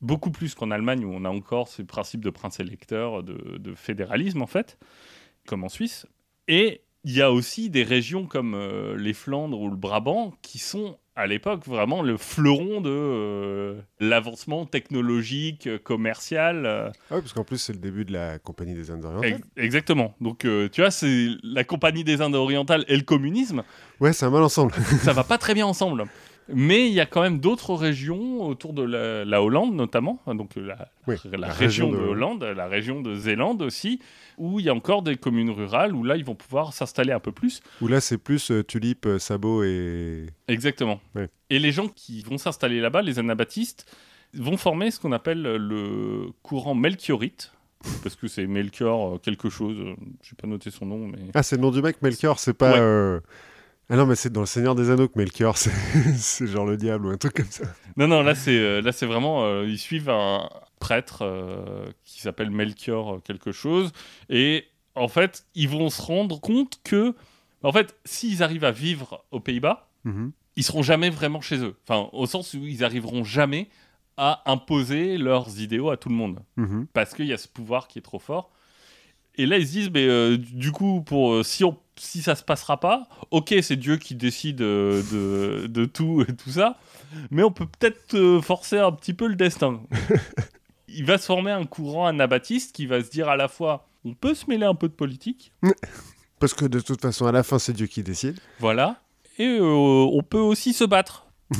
Beaucoup 0.00 0.30
plus 0.30 0.54
qu'en 0.54 0.70
Allemagne 0.70 1.04
où 1.04 1.12
on 1.12 1.24
a 1.26 1.28
encore 1.28 1.68
ce 1.68 1.82
principe 1.82 2.24
de 2.24 2.30
prince 2.30 2.58
électeur, 2.60 3.22
de, 3.22 3.58
de 3.58 3.74
fédéralisme 3.74 4.40
en 4.40 4.46
fait, 4.46 4.78
comme 5.46 5.62
en 5.64 5.68
Suisse. 5.68 6.06
Et 6.48 6.80
il 7.04 7.12
y 7.16 7.20
a 7.20 7.30
aussi 7.32 7.68
des 7.68 7.82
régions 7.82 8.26
comme 8.26 8.54
euh, 8.54 8.96
les 8.96 9.12
Flandres 9.12 9.60
ou 9.60 9.68
le 9.68 9.76
Brabant 9.76 10.32
qui 10.42 10.58
sont 10.58 10.98
à 11.20 11.26
l'époque 11.26 11.66
vraiment 11.66 12.02
le 12.02 12.16
fleuron 12.16 12.80
de 12.80 12.90
euh, 12.90 13.80
l'avancement 14.00 14.66
technologique, 14.66 15.66
euh, 15.66 15.78
commercial. 15.78 16.66
euh, 16.66 16.90
Ah 17.10 17.14
ouais, 17.16 17.20
parce 17.20 17.32
qu'en 17.32 17.44
plus, 17.44 17.58
c'est 17.58 17.72
le 17.72 17.78
début 17.78 18.04
de 18.04 18.12
la 18.12 18.38
Compagnie 18.38 18.74
des 18.74 18.90
Indes 18.90 19.04
orientales. 19.04 19.30
ex- 19.32 19.46
exactement. 19.56 20.14
Donc 20.20 20.44
euh, 20.44 20.68
tu 20.70 20.80
vois, 20.80 20.90
c'est 20.90 21.28
la 21.42 21.64
Compagnie 21.64 22.04
des 22.04 22.20
Indes 22.22 22.34
orientales 22.34 22.84
et 22.88 22.96
le 22.96 23.02
communisme 23.02 23.62
Ouais, 24.00 24.12
c'est 24.12 24.24
un 24.26 24.30
mal 24.30 24.42
ensemble. 24.42 24.72
ça 25.02 25.12
va 25.12 25.24
pas 25.24 25.38
très 25.38 25.54
bien 25.54 25.66
ensemble. 25.66 26.04
Mais 26.52 26.86
il 26.88 26.92
y 26.92 27.00
a 27.00 27.06
quand 27.06 27.22
même 27.22 27.38
d'autres 27.40 27.74
régions 27.74 28.42
autour 28.42 28.72
de 28.72 28.82
la, 28.82 29.24
la 29.24 29.42
Hollande 29.42 29.74
notamment, 29.74 30.20
donc 30.26 30.56
la, 30.56 30.88
Oui, 31.06 31.16
la 31.30 31.38
la 31.38 31.46
région, 31.52 31.86
région 31.88 31.90
de 31.92 31.96
de- 31.96 32.10
Hollande, 32.10 32.42
la 32.44 32.66
région 32.66 33.00
de 33.00 33.14
Zélande 33.14 33.62
aussi, 33.62 34.00
où 34.38 34.58
il 34.60 34.66
y 34.66 34.68
a 34.68 34.74
encore 34.74 35.02
des 35.02 35.16
communes 35.16 35.50
rurales 35.50 35.94
où 35.94 36.02
là 36.04 36.16
ils 36.16 36.24
vont 36.24 36.34
pouvoir 36.34 36.72
s'installer 36.72 37.12
un 37.12 37.20
peu 37.20 37.32
plus. 37.32 37.60
Où 37.80 37.88
là, 37.88 38.00
c'est 38.00 38.18
plus 38.18 38.50
euh, 38.50 38.62
tulipe, 38.64 39.06
euh, 39.06 39.18
sabot 39.18 39.62
et. 39.64 40.26
Exactement. 40.48 41.00
Et 41.50 41.58
les 41.58 41.72
gens 41.72 41.88
qui 41.88 42.22
vont 42.22 42.38
s'installer 42.38 42.80
là-bas, 42.80 43.02
les 43.02 43.18
anabaptistes, 43.18 43.86
vont 44.34 44.56
former 44.56 44.90
ce 44.90 45.00
qu'on 45.00 45.12
appelle 45.12 45.42
le 45.42 46.28
courant 46.42 46.74
melchiorite. 46.74 47.52
Parce 48.02 48.14
que 48.14 48.28
c'est 48.28 48.46
Melchior 48.46 49.14
euh, 49.14 49.18
quelque 49.18 49.48
chose, 49.48 49.74
j'ai 50.22 50.36
pas 50.36 50.46
noté 50.46 50.70
son 50.70 50.84
nom, 50.84 50.98
mais 51.06 51.18
Ah, 51.32 51.42
c'est 51.42 51.56
le 51.56 51.62
nom 51.62 51.70
du 51.70 51.80
mec, 51.80 52.02
Melchior, 52.02 52.38
c'est 52.38 52.52
pas. 52.52 52.72
Ouais. 52.72 52.78
euh, 52.78 53.20
Ah 53.92 53.96
non, 53.96 54.06
mais 54.06 54.14
c'est 54.14 54.30
dans 54.32 54.40
le 54.40 54.46
Seigneur 54.46 54.74
des 54.76 54.88
Anneaux 54.90 55.08
que 55.08 55.18
Melchior, 55.18 55.56
c'est 56.16 56.46
genre 56.46 56.64
le 56.64 56.76
diable 56.76 57.06
ou 57.06 57.10
un 57.10 57.16
truc 57.16 57.34
comme 57.34 57.50
ça. 57.50 57.64
Non, 57.96 58.06
non, 58.06 58.22
là 58.22 58.34
c'est 58.36 58.56
euh, 58.56 58.80
là 58.80 58.92
c'est 58.92 59.06
vraiment 59.06 59.44
euh, 59.44 59.66
ils 59.66 59.78
suivent 59.78 60.08
un 60.10 60.48
prêtre 60.78 61.18
euh, 61.22 61.86
qui 62.04 62.20
s'appelle 62.20 62.50
Melchior 62.50 63.20
quelque 63.22 63.52
chose 63.52 63.92
et 64.30 64.64
en 64.94 65.08
fait 65.08 65.44
ils 65.54 65.68
vont 65.68 65.90
se 65.90 66.00
rendre 66.00 66.40
compte 66.40 66.80
que 66.84 67.14
en 67.62 67.72
fait 67.72 67.96
s'ils 68.04 68.42
arrivent 68.42 68.64
à 68.64 68.70
vivre 68.70 69.24
aux 69.30 69.40
Pays-Bas 69.40 69.88
Mhm. 70.04 70.32
ils 70.56 70.64
seront 70.64 70.82
jamais 70.82 71.10
vraiment 71.10 71.42
chez 71.42 71.58
eux 71.58 71.74
enfin 71.86 72.08
au 72.14 72.24
sens 72.24 72.54
où 72.54 72.64
ils 72.66 72.82
arriveront 72.84 73.22
jamais 73.22 73.68
à 74.16 74.42
imposer 74.50 75.18
leurs 75.18 75.60
idéaux 75.60 75.90
à 75.90 75.98
tout 75.98 76.08
le 76.08 76.14
monde 76.14 76.40
Mhm. 76.56 76.86
parce 76.94 77.12
qu'il 77.12 77.26
y 77.26 77.32
a 77.34 77.38
ce 77.38 77.48
pouvoir 77.48 77.86
qui 77.88 77.98
est 77.98 78.02
trop 78.02 78.18
fort. 78.18 78.50
Et 79.36 79.46
là, 79.46 79.58
ils 79.58 79.66
se 79.66 79.72
disent, 79.72 79.90
mais 79.94 80.06
euh, 80.06 80.36
du 80.36 80.72
coup, 80.72 81.02
pour 81.02 81.44
si 81.46 81.64
on 81.64 81.78
si 82.00 82.22
ça 82.22 82.34
se 82.34 82.42
passera 82.42 82.80
pas, 82.80 83.08
ok, 83.30 83.54
c'est 83.62 83.76
Dieu 83.76 83.96
qui 83.96 84.14
décide 84.14 84.62
euh, 84.62 85.02
de, 85.12 85.66
de 85.66 85.84
tout 85.84 86.22
et 86.26 86.34
tout 86.34 86.50
ça, 86.50 86.78
mais 87.30 87.42
on 87.42 87.50
peut 87.50 87.66
peut-être 87.66 88.14
euh, 88.14 88.40
forcer 88.40 88.78
un 88.78 88.92
petit 88.92 89.14
peu 89.14 89.26
le 89.26 89.36
destin. 89.36 89.80
Il 90.88 91.04
va 91.04 91.18
se 91.18 91.26
former 91.26 91.52
un 91.52 91.66
courant 91.66 92.06
anabaptiste 92.06 92.74
qui 92.74 92.86
va 92.86 93.02
se 93.02 93.10
dire 93.10 93.28
à 93.28 93.36
la 93.36 93.48
fois, 93.48 93.88
on 94.04 94.14
peut 94.14 94.34
se 94.34 94.46
mêler 94.48 94.66
un 94.66 94.74
peu 94.74 94.88
de 94.88 94.94
politique, 94.94 95.52
Parce 96.40 96.54
que 96.54 96.64
de 96.64 96.80
toute 96.80 97.02
façon, 97.02 97.26
à 97.26 97.32
la 97.32 97.42
fin, 97.42 97.58
c'est 97.58 97.74
Dieu 97.74 97.86
qui 97.86 98.02
décide. 98.02 98.40
voilà, 98.60 99.02
et 99.38 99.58
euh, 99.58 99.62
on 99.62 100.22
peut 100.22 100.38
aussi 100.38 100.72
se 100.72 100.84
battre. 100.84 101.26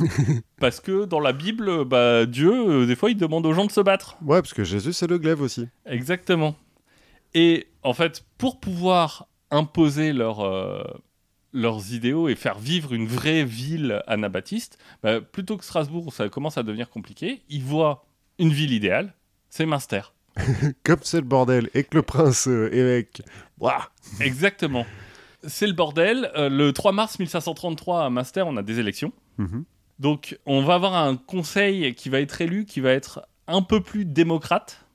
Parce 0.59 0.79
que 0.79 1.05
dans 1.05 1.19
la 1.19 1.33
Bible, 1.33 1.85
bah, 1.85 2.25
Dieu, 2.25 2.51
euh, 2.51 2.85
des 2.85 2.95
fois, 2.95 3.11
il 3.11 3.17
demande 3.17 3.45
aux 3.45 3.53
gens 3.53 3.65
de 3.65 3.71
se 3.71 3.81
battre. 3.81 4.17
Ouais, 4.23 4.41
parce 4.41 4.53
que 4.53 4.63
Jésus, 4.63 4.93
c'est 4.93 5.07
le 5.07 5.17
glaive 5.17 5.41
aussi. 5.41 5.67
Exactement. 5.85 6.55
Et 7.33 7.67
en 7.83 7.93
fait, 7.93 8.23
pour 8.37 8.59
pouvoir 8.59 9.27
imposer 9.51 10.13
leur, 10.13 10.39
euh, 10.41 10.83
leurs 11.53 11.93
idéaux 11.93 12.29
et 12.29 12.35
faire 12.35 12.59
vivre 12.59 12.93
une 12.93 13.07
vraie 13.07 13.43
ville 13.43 14.01
anabaptiste, 14.07 14.77
bah, 15.03 15.21
plutôt 15.21 15.57
que 15.57 15.65
Strasbourg, 15.65 16.07
où 16.07 16.11
ça 16.11 16.27
commence 16.29 16.57
à 16.57 16.63
devenir 16.63 16.89
compliqué, 16.89 17.41
ils 17.49 17.63
voient 17.63 18.05
une 18.39 18.51
ville 18.51 18.73
idéale, 18.73 19.13
c'est 19.49 19.65
Münster. 19.65 20.01
Comme 20.83 20.99
c'est 21.03 21.17
le 21.17 21.25
bordel 21.25 21.69
et 21.73 21.83
que 21.83 21.97
le 21.97 22.03
prince 22.03 22.47
euh, 22.47 22.73
évêque. 22.73 23.21
Ouah 23.59 23.89
Exactement. 24.21 24.85
C'est 25.45 25.67
le 25.67 25.73
bordel. 25.73 26.31
Euh, 26.35 26.49
le 26.49 26.71
3 26.71 26.93
mars 26.93 27.19
1533 27.19 28.05
à 28.05 28.09
Münster, 28.09 28.43
on 28.45 28.55
a 28.57 28.63
des 28.63 28.79
élections. 28.79 29.11
Mhm. 29.37 29.65
Donc, 29.99 30.39
on 30.45 30.63
va 30.63 30.75
avoir 30.75 30.95
un 30.95 31.15
conseil 31.15 31.93
qui 31.93 32.09
va 32.09 32.21
être 32.21 32.41
élu, 32.41 32.65
qui 32.65 32.79
va 32.79 32.91
être 32.91 33.27
un 33.47 33.61
peu 33.61 33.81
plus 33.81 34.05
démocrate. 34.05 34.85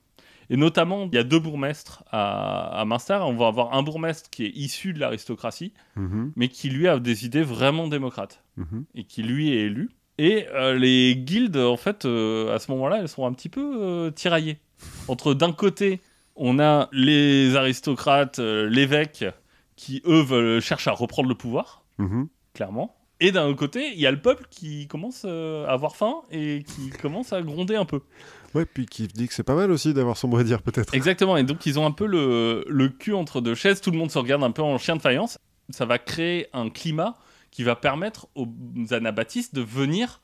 Et 0.50 0.56
notamment, 0.56 1.08
il 1.10 1.14
y 1.14 1.18
a 1.18 1.24
deux 1.24 1.38
bourgmestres 1.40 2.04
à, 2.10 2.80
à 2.80 2.84
Münster. 2.84 3.18
On 3.22 3.34
va 3.34 3.48
avoir 3.48 3.74
un 3.74 3.82
bourgmestre 3.82 4.30
qui 4.30 4.44
est 4.44 4.52
issu 4.54 4.92
de 4.92 5.00
l'aristocratie, 5.00 5.72
Mhm. 5.96 6.32
mais 6.36 6.48
qui 6.48 6.68
lui 6.70 6.86
a 6.88 6.98
des 6.98 7.24
idées 7.24 7.42
vraiment 7.42 7.88
démocrates 7.88 8.42
Mhm. 8.56 8.84
et 8.94 9.04
qui 9.04 9.22
lui 9.22 9.50
est 9.52 9.62
élu. 9.62 9.90
Et 10.18 10.46
euh, 10.54 10.74
les 10.78 11.14
guildes, 11.16 11.56
en 11.58 11.76
fait, 11.76 12.04
euh, 12.06 12.54
à 12.54 12.58
ce 12.58 12.70
moment-là, 12.70 12.98
elles 13.00 13.08
sont 13.08 13.26
un 13.26 13.32
petit 13.32 13.48
peu 13.50 13.76
euh, 13.82 14.10
tiraillées. 14.10 14.58
Entre 15.08 15.34
d'un 15.34 15.52
côté, 15.52 16.00
on 16.36 16.58
a 16.58 16.88
les 16.92 17.56
aristocrates, 17.56 18.38
l'évêque, 18.38 19.24
qui 19.74 20.00
eux 20.06 20.22
veulent, 20.22 20.60
cherchent 20.60 20.88
à 20.88 20.92
reprendre 20.92 21.28
le 21.28 21.34
pouvoir 21.34 21.84
Mhm. 21.98 22.28
clairement. 22.54 22.94
Et 23.20 23.32
d'un 23.32 23.46
autre 23.46 23.58
côté, 23.58 23.92
il 23.94 24.00
y 24.00 24.06
a 24.06 24.10
le 24.10 24.20
peuple 24.20 24.44
qui 24.50 24.86
commence 24.88 25.24
à 25.24 25.64
avoir 25.70 25.96
faim 25.96 26.16
et 26.30 26.62
qui 26.66 26.90
commence 26.90 27.32
à 27.32 27.40
gronder 27.40 27.74
un 27.76 27.86
peu. 27.86 28.00
Ouais, 28.54 28.64
puis 28.64 28.86
qui 28.86 29.06
dit 29.08 29.28
que 29.28 29.34
c'est 29.34 29.42
pas 29.42 29.54
mal 29.54 29.70
aussi 29.70 29.92
d'avoir 29.94 30.16
son 30.16 30.28
mot 30.28 30.38
à 30.38 30.44
dire, 30.44 30.62
peut-être. 30.62 30.94
Exactement, 30.94 31.36
et 31.36 31.42
donc 31.44 31.66
ils 31.66 31.78
ont 31.78 31.86
un 31.86 31.90
peu 31.90 32.06
le, 32.06 32.64
le 32.68 32.88
cul 32.88 33.12
entre 33.14 33.40
deux 33.40 33.54
chaises, 33.54 33.80
tout 33.80 33.90
le 33.90 33.98
monde 33.98 34.10
se 34.10 34.18
regarde 34.18 34.42
un 34.44 34.50
peu 34.50 34.62
en 34.62 34.78
chien 34.78 34.96
de 34.96 35.02
faïence. 35.02 35.38
Ça 35.70 35.84
va 35.84 35.98
créer 35.98 36.46
un 36.52 36.70
climat 36.70 37.16
qui 37.50 37.62
va 37.64 37.74
permettre 37.76 38.28
aux 38.34 38.46
anabaptistes 38.90 39.54
de 39.54 39.62
venir 39.62 40.20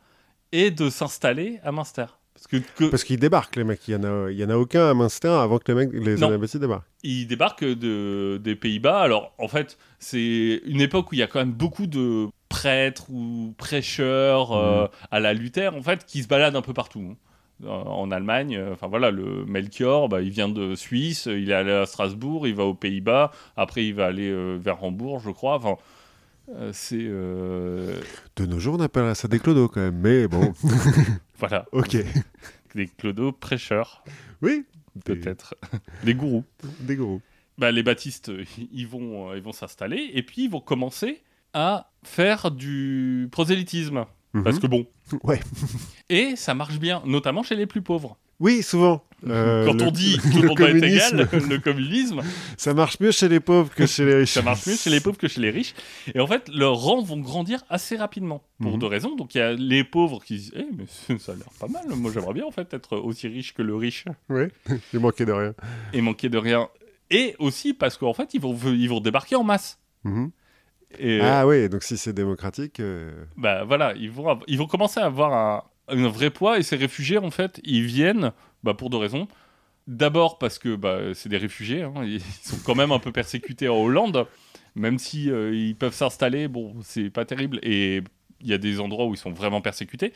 et 0.52 0.70
de 0.70 0.88
s'installer 0.90 1.58
à 1.64 1.72
Münster. 1.72 2.04
Parce 2.34 2.46
que, 2.46 2.56
que 2.76 2.84
Parce 2.90 3.04
qu'ils 3.04 3.18
débarquent, 3.20 3.56
les 3.56 3.64
mecs. 3.64 3.86
Il 3.88 3.92
y 3.92 3.94
en 3.96 4.04
a, 4.04 4.30
il 4.30 4.38
y 4.38 4.44
en 4.44 4.50
a 4.50 4.56
aucun 4.56 4.88
à 4.90 4.94
Münster 4.94 5.28
avant 5.28 5.58
que 5.58 5.70
les, 5.70 5.74
mecs, 5.74 5.92
les 5.92 6.22
anabaptistes 6.22 6.58
débarquent. 6.60 6.86
ils 7.02 7.26
débarquent 7.26 7.64
de, 7.64 8.40
des 8.42 8.56
Pays-Bas. 8.56 9.00
Alors, 9.00 9.32
en 9.38 9.48
fait, 9.48 9.78
c'est 9.98 10.60
une 10.64 10.80
époque 10.80 11.12
où 11.12 11.14
il 11.14 11.18
y 11.18 11.22
a 11.22 11.26
quand 11.26 11.38
même 11.40 11.52
beaucoup 11.52 11.86
de 11.86 12.28
prêtres 12.48 13.10
ou 13.10 13.54
prêcheurs 13.58 14.52
euh, 14.52 14.86
à 15.10 15.20
la 15.20 15.34
Luther, 15.34 15.74
en 15.74 15.82
fait, 15.82 16.04
qui 16.06 16.22
se 16.22 16.28
baladent 16.28 16.56
un 16.56 16.62
peu 16.62 16.72
partout. 16.74 17.00
hein. 17.12 17.16
Euh, 17.64 17.68
En 17.68 18.10
Allemagne, 18.10 18.56
euh, 18.56 18.72
enfin 18.72 18.88
voilà, 18.88 19.10
le 19.10 19.44
Melchior, 19.44 20.08
bah, 20.08 20.20
il 20.22 20.30
vient 20.30 20.48
de 20.48 20.74
Suisse, 20.74 21.26
il 21.26 21.50
est 21.50 21.54
allé 21.54 21.70
à 21.72 21.86
Strasbourg, 21.86 22.46
il 22.48 22.54
va 22.54 22.64
aux 22.64 22.74
Pays-Bas, 22.74 23.30
après 23.56 23.84
il 23.86 23.94
va 23.94 24.06
aller 24.06 24.28
euh, 24.30 24.56
vers 24.60 24.82
Hambourg, 24.82 25.20
je 25.20 25.30
crois. 25.30 25.56
Enfin, 25.56 25.76
euh, 26.56 26.70
c'est 26.72 26.98
euh, 27.00 28.00
De 28.36 28.46
nos 28.46 28.58
jours, 28.58 28.74
on 28.78 28.80
appellerait 28.80 29.14
ça 29.14 29.28
des 29.28 29.38
clodos 29.38 29.68
quand 29.68 29.80
même. 29.80 29.98
Mais 30.00 30.26
bon, 30.28 30.52
voilà, 31.38 31.66
ok. 31.72 31.96
des 32.74 32.86
clodos 32.88 33.32
prêcheurs. 33.32 34.02
Oui, 34.42 34.64
Des- 34.96 35.14
peut-être. 35.16 35.54
Des 36.04 36.14
gourous. 36.14 36.44
Des 36.80 36.96
gros. 36.96 37.20
Bah, 37.58 37.70
les 37.70 37.82
baptistes, 37.84 38.30
euh, 38.30 38.44
ils 38.72 38.88
vont, 38.88 39.30
euh, 39.30 39.36
ils 39.36 39.42
vont 39.42 39.52
s'installer 39.52 40.10
et 40.14 40.22
puis 40.24 40.44
ils 40.44 40.50
vont 40.50 40.60
commencer 40.60 41.22
à 41.54 41.90
faire 42.02 42.50
du 42.50 43.28
prosélytisme. 43.30 44.04
Parce 44.44 44.58
que 44.58 44.66
bon. 44.66 44.86
Mhm. 45.12 45.18
Ouais. 45.24 45.40
Et 46.08 46.36
ça 46.36 46.54
marche 46.54 46.78
bien, 46.78 47.02
notamment 47.04 47.42
chez 47.42 47.54
les 47.56 47.66
plus 47.66 47.82
pauvres. 47.82 48.16
Oui, 48.40 48.62
souvent. 48.62 49.04
Euh, 49.28 49.64
Quand 49.66 49.74
le- 49.74 49.84
on 49.84 49.90
dit 49.92 50.18
tout 50.32 50.40
le 50.40 50.48
monde 50.48 50.56
doit 50.56 50.70
être 50.70 50.82
égal, 50.82 51.28
le 51.48 51.58
communisme, 51.58 52.22
Ça 52.56 52.74
marche 52.74 52.98
mieux 52.98 53.12
chez 53.12 53.28
les 53.28 53.38
pauvres 53.40 53.72
que 53.72 53.86
chez 53.86 54.04
les 54.04 54.14
riches. 54.14 54.32
ça 54.32 54.42
marche 54.42 54.66
mieux 54.66 54.74
chez 54.74 54.90
les 54.90 54.98
pauvres 55.00 55.16
que 55.18 55.28
chez 55.28 55.40
les 55.40 55.50
riches. 55.50 55.74
Et 56.14 56.18
en 56.18 56.26
fait, 56.26 56.48
leurs 56.48 56.74
rangs 56.76 57.02
vont 57.02 57.18
grandir 57.20 57.62
assez 57.68 57.94
rapidement, 57.96 58.42
pour 58.60 58.72
Mhm. 58.72 58.78
deux 58.80 58.86
raisons. 58.86 59.14
Donc 59.14 59.34
il 59.34 59.38
y 59.38 59.40
a 59.42 59.52
les 59.52 59.84
pauvres 59.84 60.24
qui 60.24 60.34
disent 60.38 60.52
Eh, 60.56 60.66
mais 60.76 61.18
ça 61.18 61.32
a 61.32 61.34
l'air 61.36 61.46
pas 61.60 61.68
mal, 61.68 61.84
moi 61.94 62.10
j'aimerais 62.12 62.34
bien 62.34 62.46
en 62.46 62.50
fait 62.50 62.72
être 62.74 62.96
aussi 62.96 63.28
riche 63.28 63.54
que 63.54 63.62
le 63.62 63.76
riche 63.76 64.06
Ouais, 64.28 64.50
il 64.92 64.98
manquait 64.98 65.26
de 65.26 65.32
rien. 65.32 65.54
et 65.92 66.00
manquer 66.00 66.28
de 66.30 66.38
rien. 66.38 66.68
Et 67.10 67.36
aussi 67.38 67.74
parce 67.74 67.96
qu'en 67.98 68.14
fait, 68.14 68.32
ils 68.34 68.40
vont, 68.40 68.56
ils 68.72 68.88
vont 68.88 69.00
débarquer 69.00 69.36
en 69.36 69.44
masse. 69.44 69.78
Mhm. 70.04 70.30
Et, 70.98 71.20
Ah 71.20 71.46
oui, 71.46 71.68
donc 71.68 71.82
si 71.82 71.96
c'est 71.96 72.12
démocratique. 72.12 72.80
euh, 72.80 73.24
bah 73.36 73.64
voilà, 73.64 73.94
ils 73.96 74.10
vont, 74.10 74.38
ils 74.46 74.58
vont 74.58 74.66
commencer 74.66 75.00
à 75.00 75.06
avoir 75.06 75.32
un, 75.32 75.64
un 75.88 76.08
vrai 76.08 76.30
poids 76.30 76.58
et 76.58 76.62
ces 76.62 76.76
réfugiés, 76.76 77.18
en 77.18 77.30
fait, 77.30 77.60
ils 77.64 77.84
viennent 77.84 78.32
bah, 78.62 78.74
pour 78.74 78.90
deux 78.90 78.98
raisons. 78.98 79.28
D'abord 79.88 80.38
parce 80.38 80.58
que 80.58 80.76
bah, 80.76 80.98
c'est 81.14 81.28
des 81.28 81.38
réfugiés, 81.38 81.82
hein, 81.82 82.04
ils 82.04 82.20
sont 82.42 82.58
quand 82.64 82.74
même 82.74 82.92
un 82.92 82.98
peu 82.98 83.12
persécutés 83.12 83.68
en 83.68 83.76
Hollande, 83.76 84.26
même 84.74 84.98
si 84.98 85.30
euh, 85.30 85.54
ils 85.54 85.76
peuvent 85.76 85.94
s'installer, 85.94 86.48
bon, 86.48 86.74
c'est 86.82 87.10
pas 87.10 87.24
terrible 87.24 87.58
et 87.62 88.02
il 88.40 88.48
y 88.48 88.52
a 88.52 88.58
des 88.58 88.80
endroits 88.80 89.06
où 89.06 89.14
ils 89.14 89.18
sont 89.18 89.32
vraiment 89.32 89.60
persécutés. 89.60 90.12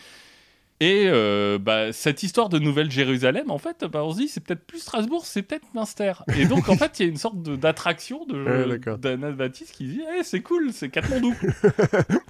Et 0.81 1.07
euh, 1.07 1.59
bah, 1.59 1.93
cette 1.93 2.23
histoire 2.23 2.51
de 2.51 2.59
Nouvelle-Jérusalem, 2.59 3.51
en 3.51 3.57
fait, 3.57 3.85
bah, 3.85 4.05
on 4.05 4.13
se 4.13 4.19
dit 4.19 4.29
c'est 4.29 4.43
peut-être 4.43 4.67
plus 4.67 4.81
Strasbourg, 4.81 5.25
c'est 5.25 5.43
peut-être 5.43 5.67
Münster. 5.75 6.13
Et 6.37 6.45
donc, 6.45 6.69
en 6.69 6.77
fait, 6.77 6.99
il 6.99 7.03
y 7.05 7.09
a 7.09 7.09
une 7.11 7.17
sorte 7.17 7.43
d'attraction 7.43 8.27
de, 8.27 8.37
Ouais, 8.87 8.99
d'Anabaptiste 8.99 9.73
qui 9.73 9.85
dit 9.85 10.03
Eh, 10.19 10.23
c'est 10.23 10.41
cool, 10.41 10.73
c'est 10.73 10.91
Katmandou. 10.91 11.35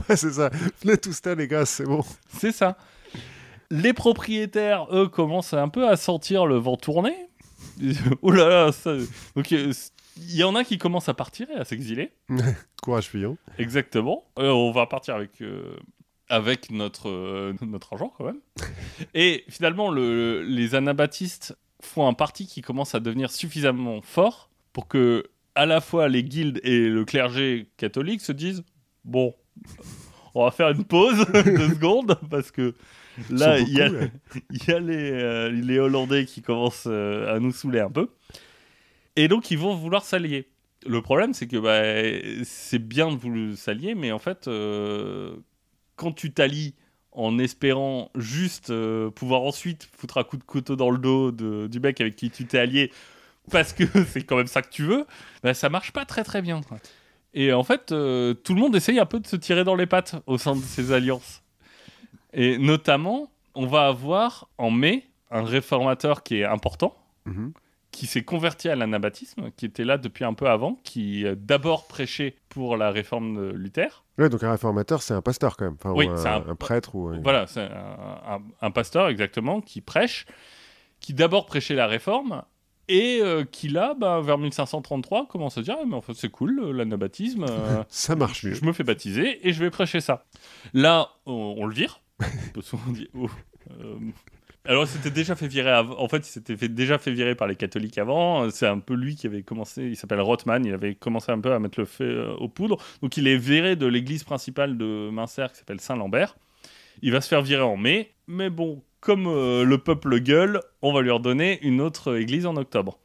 Ouais, 0.09 0.17
c'est 0.17 0.33
ça. 0.33 0.51
Venez 0.83 0.97
tous 0.97 1.21
là, 1.25 1.35
les 1.35 1.49
gars, 1.49 1.67
c'est 1.67 1.85
bon. 1.85 2.05
C'est 2.29 2.53
ça. 2.53 2.77
Les 3.71 3.93
propriétaires, 3.93 4.87
eux, 4.93 5.09
commencent 5.09 5.55
un 5.55 5.69
peu 5.69 5.89
à 5.89 5.97
sentir 5.97 6.47
le 6.47 6.57
vent 6.57 6.77
tourner. 6.77 7.17
oh 8.23 8.31
là 8.31 8.49
là, 8.49 8.73
ça... 8.73 8.95
Donc, 9.35 9.51
euh, 9.51 9.73
il 10.17 10.37
y 10.37 10.45
en 10.45 10.55
a 10.55 10.65
qui 10.65 10.79
commencent 10.79 11.09
à 11.09 11.15
partir 11.15 11.49
et 11.51 11.57
à 11.57 11.65
s'exiler. 11.65 12.13
Courage, 12.83 13.09
fillon. 13.09 13.37
Exactement. 13.59 14.25
Euh, 14.39 14.51
on 14.51 14.71
va 14.71 14.87
partir 14.87 15.17
avec, 15.17 15.43
euh, 15.43 15.77
avec 16.29 16.71
notre, 16.71 17.09
euh, 17.09 17.53
notre 17.63 17.93
argent, 17.95 18.13
quand 18.17 18.25
même. 18.25 18.41
Et 19.15 19.45
finalement, 19.49 19.91
le- 19.91 20.43
les 20.43 20.75
anabaptistes 20.75 21.57
font 21.81 22.07
un 22.09 22.15
parti 22.15 22.47
qui 22.47 22.63
commence 22.63 22.95
à 22.95 23.01
devenir 23.01 23.31
suffisamment 23.31 24.01
fort 24.03 24.51
pour 24.73 24.89
que, 24.89 25.25
à 25.55 25.67
la 25.67 25.81
fois, 25.81 26.09
les 26.09 26.25
guildes 26.25 26.61
et 26.65 26.89
le 26.89 27.05
clergé 27.05 27.69
catholique 27.77 28.21
se 28.21 28.33
disent 28.33 28.65
Bon, 29.05 29.35
on 30.35 30.45
va 30.45 30.51
faire 30.51 30.71
une 30.71 30.85
pause 30.85 31.19
de 31.33 31.69
secondes 31.69 32.19
parce 32.31 32.51
que 32.51 32.75
là, 33.31 33.59
il 33.59 33.73
y 33.73 33.81
a, 33.81 33.89
y 34.51 34.81
les, 34.83 35.11
euh, 35.13 35.51
les 35.51 35.79
Hollandais 35.79 36.25
qui 36.27 36.43
commencent 36.43 36.89
euh, 36.89 37.35
à 37.35 37.39
nous 37.39 37.53
saouler 37.53 37.81
un 37.81 37.91
peu. 37.91 38.09
Et 39.15 39.29
donc, 39.29 39.51
ils 39.51 39.59
vont 39.59 39.75
vouloir 39.75 40.05
s'allier. 40.05 40.49
Le 40.87 41.01
problème, 41.03 41.33
c'est 41.35 41.47
que 41.47 41.57
bah, 41.57 42.43
c'est 42.45 42.79
bien 42.79 43.11
de 43.11 43.17
vouloir 43.17 43.57
s'allier, 43.57 43.95
mais 43.95 44.13
en 44.13 44.19
fait, 44.19 44.47
euh, 44.49 45.37
quand 45.97 46.13
tu 46.13 46.33
t'allies 46.33 46.75
en 47.13 47.39
espérant 47.39 48.11
juste 48.15 48.71
euh, 48.71 49.11
pouvoir 49.11 49.43
ensuite 49.43 49.89
foutre 49.97 50.19
un 50.19 50.25
coup 50.25 50.37
de 50.37 50.45
couteau 50.45 50.77
dans 50.77 50.91
le 50.91 50.99
dos 50.99 51.33
de- 51.33 51.67
du 51.67 51.81
mec 51.81 52.01
avec 52.01 52.15
qui 52.17 52.31
tu 52.31 52.45
t'es 52.47 52.59
allié, 52.59 52.93
parce 53.51 53.73
que 53.73 53.85
c'est 54.13 54.23
quand 54.23 54.37
même 54.37 54.47
ça 54.47 54.61
que 54.63 54.69
tu 54.71 54.83
veux, 54.85 55.07
bah, 55.43 55.55
ça 55.55 55.69
marche 55.71 55.93
pas 55.93 56.05
très 56.05 56.25
très 56.25 56.43
bien. 56.43 56.61
Et 57.35 57.53
en 57.53 57.65
fait, 57.65 57.93
euh, 57.93 58.35
tout 58.35 58.55
le 58.55 58.61
monde 58.61 58.75
essaye 58.77 58.99
un 58.99 59.07
peu 59.07 59.21
de 59.21 59.27
se 59.27 59.37
tirer 59.37 59.65
dans 59.65 59.75
les 59.75 59.87
pattes 59.87 60.17
au 60.27 60.37
sein 60.39 60.55
de 60.57 60.61
ces 60.63 60.93
alliances. 60.93 61.43
Et 62.33 62.59
notamment, 62.59 63.31
on 63.55 63.67
va 63.67 63.87
avoir 63.87 64.49
en 64.59 64.71
mai 64.71 65.07
un 65.31 65.43
réformateur 65.43 66.23
qui 66.23 66.37
est 66.37 66.45
important, 66.45 66.95
Mhm. 67.25 67.53
Qui 67.97 68.07
s'est 68.07 68.25
converti 68.25 68.69
à 68.69 68.77
l'anabaptisme, 68.77 69.51
qui 69.57 69.65
était 69.65 69.85
là 69.85 69.97
depuis 69.97 70.25
un 70.25 70.35
peu 70.35 70.49
avant, 70.49 70.75
qui 70.85 71.25
euh, 71.25 71.35
d'abord 71.35 71.87
prêchait 71.87 72.37
pour 72.51 72.77
la 72.77 72.91
réforme 72.91 73.37
de 73.37 73.53
Luther. 73.53 74.05
Ouais, 74.19 74.29
donc 74.29 74.43
un 74.43 74.51
réformateur, 74.51 75.01
c'est 75.03 75.15
un 75.15 75.23
pasteur 75.23 75.57
quand 75.57 75.65
même. 75.65 75.77
Enfin, 75.83 75.93
Oui, 75.95 76.07
c'est 76.17 76.29
un- 76.29 76.45
un 76.47 76.55
prêtre 76.57 76.95
ou. 76.95 77.13
Voilà, 77.23 77.47
c'est 77.47 77.63
un, 77.63 78.35
un- 78.35 78.43
un 78.61 78.71
pasteur 78.71 79.09
exactement 79.09 79.63
qui 79.63 79.81
prêche, 79.81 80.27
qui 81.01 81.15
d'abord 81.15 81.47
prêchait 81.47 81.75
la 81.75 81.87
réforme. 81.87 82.43
Et 82.89 83.19
euh, 83.23 83.45
qui 83.45 83.69
là, 83.69 83.95
bah, 83.99 84.21
vers 84.21 84.37
1533, 84.39 85.27
commence 85.27 85.57
à 85.59 85.63
dire 85.63 85.77
Ah, 85.81 85.85
mais 85.87 85.95
en 85.97 86.01
fait 86.03 86.15
c'est 86.15 86.29
cool 86.29 86.61
euh, 86.63 86.73
l'anabaptisme, 86.73 87.45
euh, 87.49 87.83
Ça 87.89 88.15
marche 88.15 88.45
mieux. 88.45 88.53
je 88.55 88.65
me 88.65 88.73
fais 88.75 88.85
baptiser 88.85 89.47
et 89.49 89.53
je 89.53 89.59
vais 89.65 89.71
prêcher 89.71 90.01
ça. 90.01 90.25
Là, 90.75 91.09
on, 91.25 91.55
on 91.59 91.67
le 91.67 91.75
vire. 91.75 92.01
Qu'on 92.55 92.93
dit, 92.93 93.09
oh, 93.15 93.29
euh, 93.81 93.97
alors, 94.69 94.85
il 94.85 94.89
s'était 94.89 95.11
déjà 95.11 95.35
fait 95.35 95.47
virer 95.47 95.71
avant. 95.71 95.99
En 95.99 96.09
fait, 96.09 96.19
il 96.19 96.31
s'était 96.31 96.57
fait, 96.57 96.69
déjà 96.69 96.99
fait 96.99 97.13
virer 97.13 97.35
par 97.35 97.47
les 97.47 97.57
catholiques 97.57 97.99
avant. 97.99 98.51
C'est 98.51 98.67
un 98.67 98.79
peu 98.79 98.95
lui 98.95 99.17
qui 99.17 99.27
avait 99.27 99.43
commencé. 99.43 99.85
Il 99.85 99.97
s'appelle 99.97 100.21
Rothman. 100.21 100.65
Il 100.65 100.75
avait 100.75 100.95
commencé 100.95 101.33
un 101.33 101.41
peu 101.41 101.53
à 101.53 101.59
mettre 101.59 101.79
le 101.81 101.87
feu 101.87 102.05
euh, 102.05 102.35
aux 102.37 102.49
poudres. 102.49 102.79
Donc, 103.03 103.17
il 103.17 103.29
est 103.29 103.37
viré 103.37 103.77
de 103.77 103.87
l'église 103.87 104.25
principale 104.25 104.77
de 104.77 105.11
Münster 105.11 105.47
qui 105.53 105.59
s'appelle 105.59 105.81
Saint-Lambert. 105.81 106.37
Il 107.03 107.13
va 107.13 107.21
se 107.21 107.29
faire 107.29 107.43
virer 107.43 107.63
en 107.63 107.77
mai. 107.77 108.13
Mais 108.27 108.51
bon, 108.51 108.83
comme 109.01 109.27
euh, 109.27 109.65
le 109.65 109.79
peuple 109.79 110.19
gueule, 110.21 110.61
on 110.83 110.93
va 110.93 111.01
lui 111.01 111.11
redonner 111.11 111.61
une 111.63 111.81
autre 111.81 112.17
église 112.17 112.47
en 112.47 112.57
octobre. 112.57 112.99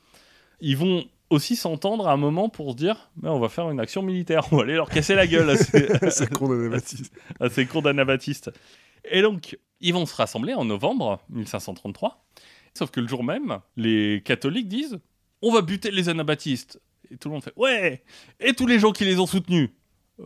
Ils 0.60 0.78
vont 0.78 1.06
aussi 1.32 1.56
s'entendre 1.56 2.08
à 2.08 2.14
un 2.14 2.18
moment 2.18 2.50
pour 2.50 2.72
se 2.72 2.76
dire 2.76 3.10
mais 3.22 3.30
on 3.30 3.40
va 3.40 3.50
faire 3.50 3.70
une 3.72 3.80
action 3.80 4.02
militaire, 4.02 4.48
on 4.52 4.58
va 4.58 4.64
aller 4.64 4.76
leur 4.76 4.90
casser 4.90 5.16
la 5.16 5.26
gueule 5.26 5.50
à 5.52 5.56
ces, 5.56 5.88
d'anabaptiste. 6.28 7.14
à 7.40 7.50
ces 7.50 7.66
cours 7.66 7.82
d'anabaptistes. 7.82 8.52
Et 9.10 9.22
donc, 9.22 9.58
ils 9.80 9.94
vont 9.94 10.06
se 10.06 10.16
rassembler 10.16 10.54
en 10.54 10.66
novembre 10.66 11.20
1533. 11.30 12.24
Sauf 12.74 12.92
que 12.92 13.00
le 13.00 13.08
jour 13.08 13.24
même, 13.24 13.60
les 13.76 14.22
catholiques 14.24 14.68
disent 14.68 15.00
on 15.42 15.52
va 15.52 15.62
buter 15.62 15.92
les 15.92 16.10
anabaptistes. 16.10 16.80
Et 17.12 17.18
tout 17.18 17.28
le 17.30 17.34
monde 17.34 17.44
fait 17.44 17.54
ouais 17.58 18.04
Et 18.40 18.54
tous 18.54 18.68
les 18.68 18.80
gens 18.80 18.92
qui 18.92 19.04
les 19.06 19.20
ont 19.20 19.26
soutenus 19.26 19.70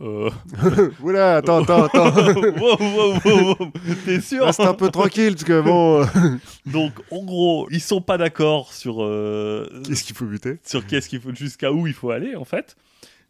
euh... 0.00 0.30
Oula, 1.02 1.36
attends, 1.36 1.62
attends, 1.62 1.84
attends. 1.84 2.14
wow, 2.60 2.76
wow, 2.78 3.18
wow, 3.24 3.56
wow. 3.58 3.72
T'es 4.04 4.20
sûr 4.20 4.44
Reste 4.44 4.60
un 4.60 4.74
peu 4.74 4.90
tranquille, 4.90 5.32
parce 5.32 5.44
que 5.44 5.60
bon. 5.62 6.02
euh, 6.02 6.36
Donc, 6.66 6.92
en 7.10 7.24
gros, 7.24 7.66
ils 7.70 7.80
sont 7.80 8.02
pas 8.02 8.18
d'accord 8.18 8.74
sur, 8.74 9.02
euh, 9.02 9.66
Qu'est-ce 9.86 10.04
qu'il 10.04 10.14
faut 10.14 10.26
buter? 10.26 10.58
sur 10.64 10.86
qu'est-ce 10.86 11.08
qu'il 11.08 11.20
faut, 11.20 11.34
jusqu'à 11.34 11.72
où 11.72 11.86
il 11.86 11.94
faut 11.94 12.10
aller, 12.10 12.36
en 12.36 12.44
fait. 12.44 12.76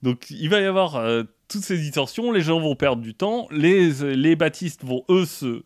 Donc, 0.03 0.31
il 0.31 0.49
va 0.49 0.61
y 0.61 0.65
avoir 0.65 0.97
euh, 0.97 1.23
toutes 1.49 1.63
ces 1.65 1.79
distorsions, 1.79 2.33
les 2.33 2.41
gens 2.43 2.61
vont 2.61 2.75
perdre 2.77 3.03
du 3.03 3.15
temps, 3.15 3.47
les, 3.51 3.91
les 4.15 4.37
baptistes 4.37 4.85
vont, 4.85 5.05
eux, 5.09 5.25
se 5.27 5.63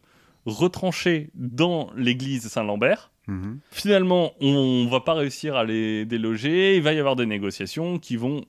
retrancher 0.46 1.30
dans 1.34 1.90
l'église 1.96 2.46
Saint-Lambert. 2.48 3.10
Mhm. 3.26 3.58
Finalement, 3.70 4.32
on 4.40 4.86
va 4.90 5.00
pas 5.00 5.14
réussir 5.14 5.56
à 5.56 5.64
les 5.64 6.04
déloger, 6.06 6.76
il 6.76 6.82
va 6.82 6.92
y 6.92 6.98
avoir 6.98 7.16
des 7.16 7.26
négociations 7.26 7.98
qui 7.98 8.16
vont, 8.16 8.44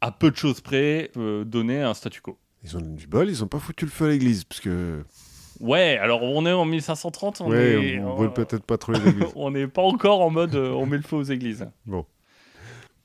à 0.00 0.10
peu 0.12 0.30
de 0.30 0.36
choses 0.36 0.60
près, 0.60 1.10
euh, 1.16 1.44
donner 1.44 1.80
un 1.80 1.94
statu 1.94 2.20
quo. 2.20 2.38
Ils 2.64 2.76
ont 2.76 2.80
du 2.80 3.06
bol, 3.06 3.28
ils 3.28 3.42
ont 3.42 3.48
pas 3.48 3.58
foutu 3.58 3.84
le 3.84 3.90
feu 3.90 4.06
à 4.06 4.08
l'église, 4.10 4.44
parce 4.44 4.60
que. 4.60 5.04
Ouais, 5.60 5.96
alors 6.00 6.22
on 6.22 6.44
est 6.46 6.52
en 6.52 6.64
1530, 6.64 7.40
on 7.42 7.50
ouais, 7.50 7.58
est... 7.94 7.98
on 8.00 8.12
on- 8.12 8.16
brûle 8.16 8.32
peut-être 8.32 8.64
pas 8.64 8.78
trop 8.78 8.92
les 8.92 9.00
églises. 9.08 9.32
on 9.36 9.50
n'est 9.52 9.68
pas 9.68 9.82
encore 9.82 10.20
en 10.20 10.30
mode 10.30 10.54
euh, 10.56 10.70
on 10.72 10.86
met 10.86 10.96
le 10.96 11.02
feu 11.02 11.16
aux 11.16 11.22
églises. 11.22 11.68
Bon. 11.86 12.04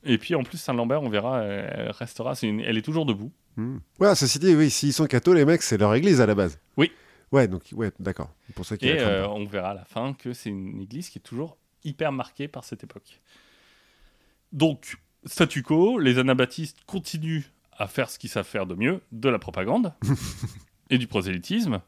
Et 0.08 0.18
puis 0.18 0.34
en 0.34 0.42
plus, 0.42 0.58
Saint-Lambert, 0.58 1.02
on 1.02 1.08
verra, 1.08 1.42
elle 1.44 1.72
elle 1.86 1.90
restera, 1.90 2.32
une- 2.42 2.60
elle 2.60 2.76
est 2.78 2.82
toujours 2.82 3.06
debout. 3.06 3.30
Hmm. 3.56 3.76
Ouais, 4.00 4.14
ceci 4.14 4.38
dit, 4.38 4.54
oui, 4.54 4.70
s'ils 4.70 4.92
sont 4.92 5.06
cathos, 5.06 5.34
les 5.34 5.44
mecs, 5.44 5.62
c'est 5.62 5.76
leur 5.78 5.94
église 5.94 6.20
à 6.20 6.26
la 6.26 6.34
base. 6.34 6.58
Oui. 6.76 6.90
Ouais, 7.30 7.46
donc, 7.46 7.62
ouais, 7.72 7.92
d'accord. 8.00 8.30
Pour 8.54 8.64
ça 8.64 8.76
Et 8.80 8.98
euh, 9.00 9.28
on 9.28 9.44
verra 9.44 9.70
à 9.70 9.74
la 9.74 9.84
fin 9.84 10.14
que 10.14 10.32
c'est 10.32 10.48
une 10.48 10.80
église 10.80 11.10
qui 11.10 11.18
est 11.18 11.22
toujours 11.22 11.58
hyper 11.84 12.10
marquée 12.10 12.48
par 12.48 12.64
cette 12.64 12.82
époque. 12.84 13.20
Donc, 14.52 14.96
statu 15.26 15.62
quo, 15.62 15.98
les 15.98 16.18
anabaptistes 16.18 16.78
continuent 16.86 17.44
à 17.76 17.86
faire 17.86 18.08
ce 18.10 18.18
qu'ils 18.18 18.30
savent 18.30 18.46
faire 18.46 18.66
de 18.66 18.74
mieux, 18.74 19.02
de 19.12 19.28
la 19.28 19.38
propagande 19.38 19.92
et 20.90 20.98
du 20.98 21.06
prosélytisme. 21.06 21.80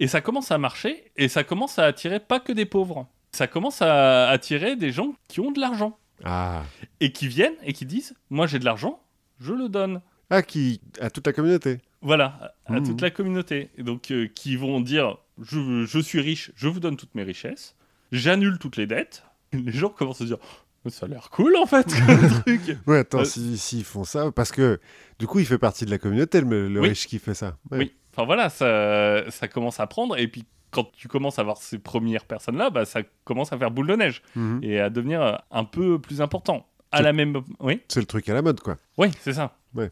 Et 0.00 0.08
ça 0.08 0.20
commence 0.20 0.50
à 0.50 0.58
marcher, 0.58 1.12
et 1.16 1.28
ça 1.28 1.44
commence 1.44 1.78
à 1.78 1.84
attirer 1.86 2.18
pas 2.18 2.40
que 2.40 2.52
des 2.52 2.66
pauvres. 2.66 3.06
Ça 3.30 3.46
commence 3.46 3.80
à 3.82 4.28
attirer 4.30 4.74
des 4.76 4.90
gens 4.90 5.14
qui 5.28 5.40
ont 5.40 5.52
de 5.52 5.60
l'argent. 5.60 5.96
Ah. 6.24 6.62
Et 7.00 7.12
qui 7.12 7.28
viennent 7.28 7.54
et 7.64 7.72
qui 7.72 7.84
disent 7.86 8.14
Moi 8.30 8.46
j'ai 8.46 8.58
de 8.58 8.64
l'argent, 8.64 9.02
je 9.40 9.52
le 9.52 9.68
donne. 9.68 10.00
Ah, 10.30 10.42
qui. 10.42 10.80
à 11.00 11.10
toute 11.10 11.26
la 11.26 11.32
communauté. 11.32 11.80
Voilà, 12.00 12.54
à, 12.66 12.74
à 12.74 12.80
Mhm. 12.80 12.86
toute 12.86 13.00
la 13.00 13.10
communauté. 13.10 13.70
Et 13.76 13.82
donc, 13.82 14.10
euh, 14.10 14.26
qui 14.34 14.56
vont 14.56 14.80
dire 14.80 15.18
je, 15.40 15.84
je 15.86 15.98
suis 15.98 16.20
riche, 16.20 16.50
je 16.56 16.68
vous 16.68 16.80
donne 16.80 16.96
toutes 16.96 17.14
mes 17.14 17.22
richesses, 17.22 17.76
j'annule 18.12 18.58
toutes 18.58 18.76
les 18.76 18.86
dettes. 18.86 19.24
Les 19.52 19.72
gens 19.72 19.88
commencent 19.90 20.16
à 20.20 20.24
se 20.24 20.28
dire 20.34 20.38
Oh, 20.84 20.88
Ça 20.90 21.06
a 21.06 21.08
l'air 21.08 21.30
cool 21.30 21.54
en 21.56 21.66
fait, 21.66 21.84
truc. 22.46 22.76
Ouais, 22.86 22.98
attends, 22.98 23.20
Euh, 23.20 23.24
si- 23.24 23.56
s'ils 23.58 23.84
font 23.84 24.02
ça, 24.04 24.32
parce 24.32 24.50
que 24.50 24.80
du 25.20 25.26
coup, 25.28 25.38
il 25.38 25.46
fait 25.46 25.58
partie 25.58 25.84
de 25.84 25.90
la 25.90 25.98
communauté, 25.98 26.40
le, 26.40 26.68
le 26.68 26.80
Oui. 26.80 26.88
riche 26.88 27.06
qui 27.06 27.18
fait 27.20 27.34
ça. 27.34 27.56
Ouais. 27.70 27.78
Oui, 27.78 27.92
enfin 28.12 28.24
voilà, 28.26 28.48
ça, 28.48 29.30
ça 29.30 29.46
commence 29.48 29.78
à 29.78 29.86
prendre. 29.86 30.18
Et 30.18 30.26
puis, 30.26 30.44
quand 30.72 30.90
tu 30.92 31.06
commences 31.06 31.38
à 31.38 31.44
voir 31.44 31.58
ces 31.58 31.78
premières 31.78 32.24
personnes-là, 32.24 32.70
bah, 32.70 32.84
ça 32.84 33.02
commence 33.24 33.52
à 33.52 33.58
faire 33.58 33.70
boule 33.70 33.86
de 33.86 33.94
neige 33.94 34.22
Mhm. 34.34 34.60
et 34.64 34.80
à 34.80 34.90
devenir 34.90 35.22
euh, 35.22 35.36
un 35.52 35.64
peu 35.64 36.00
plus 36.00 36.20
important. 36.20 36.66
À 36.90 36.96
C'est- 36.98 37.02
la 37.04 37.12
même... 37.12 37.40
Oui 37.60 37.80
C'est 37.88 38.00
le 38.00 38.06
truc 38.06 38.28
à 38.28 38.34
la 38.34 38.42
mode, 38.42 38.58
quoi. 38.60 38.76
Oui, 38.98 39.08
c'est 39.20 39.34
ça. 39.34 39.56
Ouais. 39.74 39.90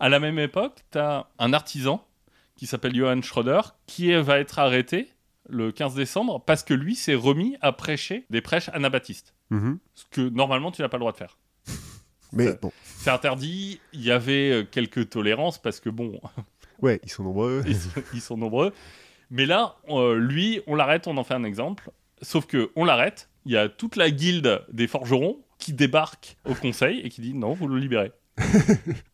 À 0.00 0.08
la 0.08 0.18
même 0.20 0.38
époque, 0.38 0.80
tu 0.90 0.98
as 0.98 1.26
un 1.38 1.52
artisan 1.52 2.04
qui 2.56 2.66
s'appelle 2.66 2.94
Johann 2.94 3.22
Schroeder 3.22 3.60
qui 3.86 4.12
va 4.14 4.38
être 4.38 4.58
arrêté 4.58 5.08
le 5.48 5.70
15 5.72 5.94
décembre 5.94 6.40
parce 6.44 6.62
que 6.62 6.72
lui 6.74 6.94
s'est 6.94 7.14
remis 7.14 7.56
à 7.60 7.72
prêcher 7.72 8.24
des 8.30 8.40
prêches 8.40 8.68
anabaptistes. 8.70 9.34
Mhm. 9.50 9.78
Ce 9.94 10.04
que 10.10 10.20
normalement 10.22 10.70
tu 10.72 10.82
n'as 10.82 10.88
pas 10.88 10.96
le 10.96 11.02
droit 11.02 11.12
de 11.12 11.16
faire. 11.18 11.36
Mais 12.32 12.56
bon, 12.62 12.72
C'est 12.96 13.10
interdit, 13.10 13.80
il 13.92 14.02
y 14.02 14.10
avait 14.10 14.50
euh, 14.50 14.64
quelques 14.64 15.10
tolérances 15.10 15.60
parce 15.60 15.80
que 15.80 15.90
bon, 15.90 16.20
ouais, 16.80 17.00
ils 17.04 17.10
sont 17.10 17.22
nombreux. 17.24 17.62
ils, 17.66 17.76
sont, 17.76 17.90
ils 18.14 18.20
sont 18.20 18.36
nombreux. 18.36 18.72
Mais 19.32 19.46
là, 19.46 19.76
euh, 19.88 20.14
lui, 20.14 20.60
on 20.66 20.74
l'arrête, 20.74 21.06
on 21.06 21.16
en 21.16 21.24
fait 21.24 21.32
un 21.34 21.44
exemple. 21.44 21.90
Sauf 22.20 22.46
que 22.46 22.70
on 22.76 22.84
l'arrête, 22.84 23.30
il 23.46 23.52
y 23.52 23.56
a 23.56 23.68
toute 23.68 23.96
la 23.96 24.10
guilde 24.10 24.62
des 24.70 24.86
forgerons 24.86 25.38
qui 25.58 25.72
débarque 25.72 26.36
au 26.44 26.54
conseil 26.54 27.00
et 27.00 27.08
qui 27.08 27.22
dit 27.22 27.32
non, 27.32 27.54
vous 27.54 27.66
le 27.66 27.78
libérez. 27.78 28.12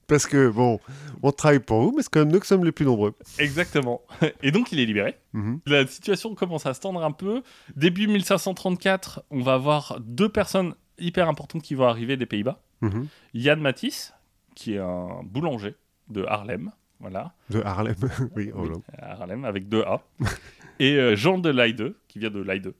Parce 0.09 0.27
que, 0.27 0.49
bon, 0.49 0.81
on 1.23 1.31
travaille 1.31 1.61
pour 1.61 1.82
vous, 1.82 1.93
mais 1.97 2.03
c'est 2.03 2.09
quand 2.11 2.20
même 2.20 2.32
nous 2.32 2.40
qui 2.40 2.49
sommes 2.49 2.65
les 2.65 2.73
plus 2.73 2.85
nombreux. 2.85 3.15
Exactement. 3.39 4.03
Et 4.43 4.51
donc 4.51 4.73
il 4.73 4.81
est 4.81 4.86
libéré. 4.86 5.16
Mhm. 5.35 5.61
La 5.66 5.86
situation 5.86 6.35
commence 6.35 6.66
à 6.66 6.74
se 6.74 6.81
tendre 6.81 7.05
un 7.05 7.12
peu. 7.12 7.43
Début 7.77 8.09
1534, 8.09 9.23
on 9.31 9.43
va 9.43 9.55
avoir 9.55 9.99
deux 10.01 10.28
personnes 10.28 10.74
hyper 10.99 11.28
importantes 11.28 11.62
qui 11.62 11.74
vont 11.74 11.86
arriver 11.86 12.16
des 12.16 12.27
Pays-Bas. 12.27 12.61
Mhm. 12.81 13.07
Jan 13.35 13.57
Matisse, 13.57 14.15
qui 14.57 14.74
est 14.74 14.78
un 14.78 15.23
boulanger 15.23 15.77
de 16.09 16.24
Haarlem, 16.24 16.73
voilà, 17.00 17.32
De 17.50 17.60
Harlem. 17.62 17.94
oui, 18.36 18.50
Oui, 18.54 18.68
Haarlem 18.98 19.44
avec 19.44 19.68
deux 19.68 19.82
A, 19.82 20.02
et 20.80 20.94
euh, 20.96 21.16
Jean 21.16 21.38
de 21.38 21.50
Leyde, 21.50 21.94
qui 22.08 22.18
vient 22.18 22.30
de 22.30 22.40
Leyde, 22.42 22.74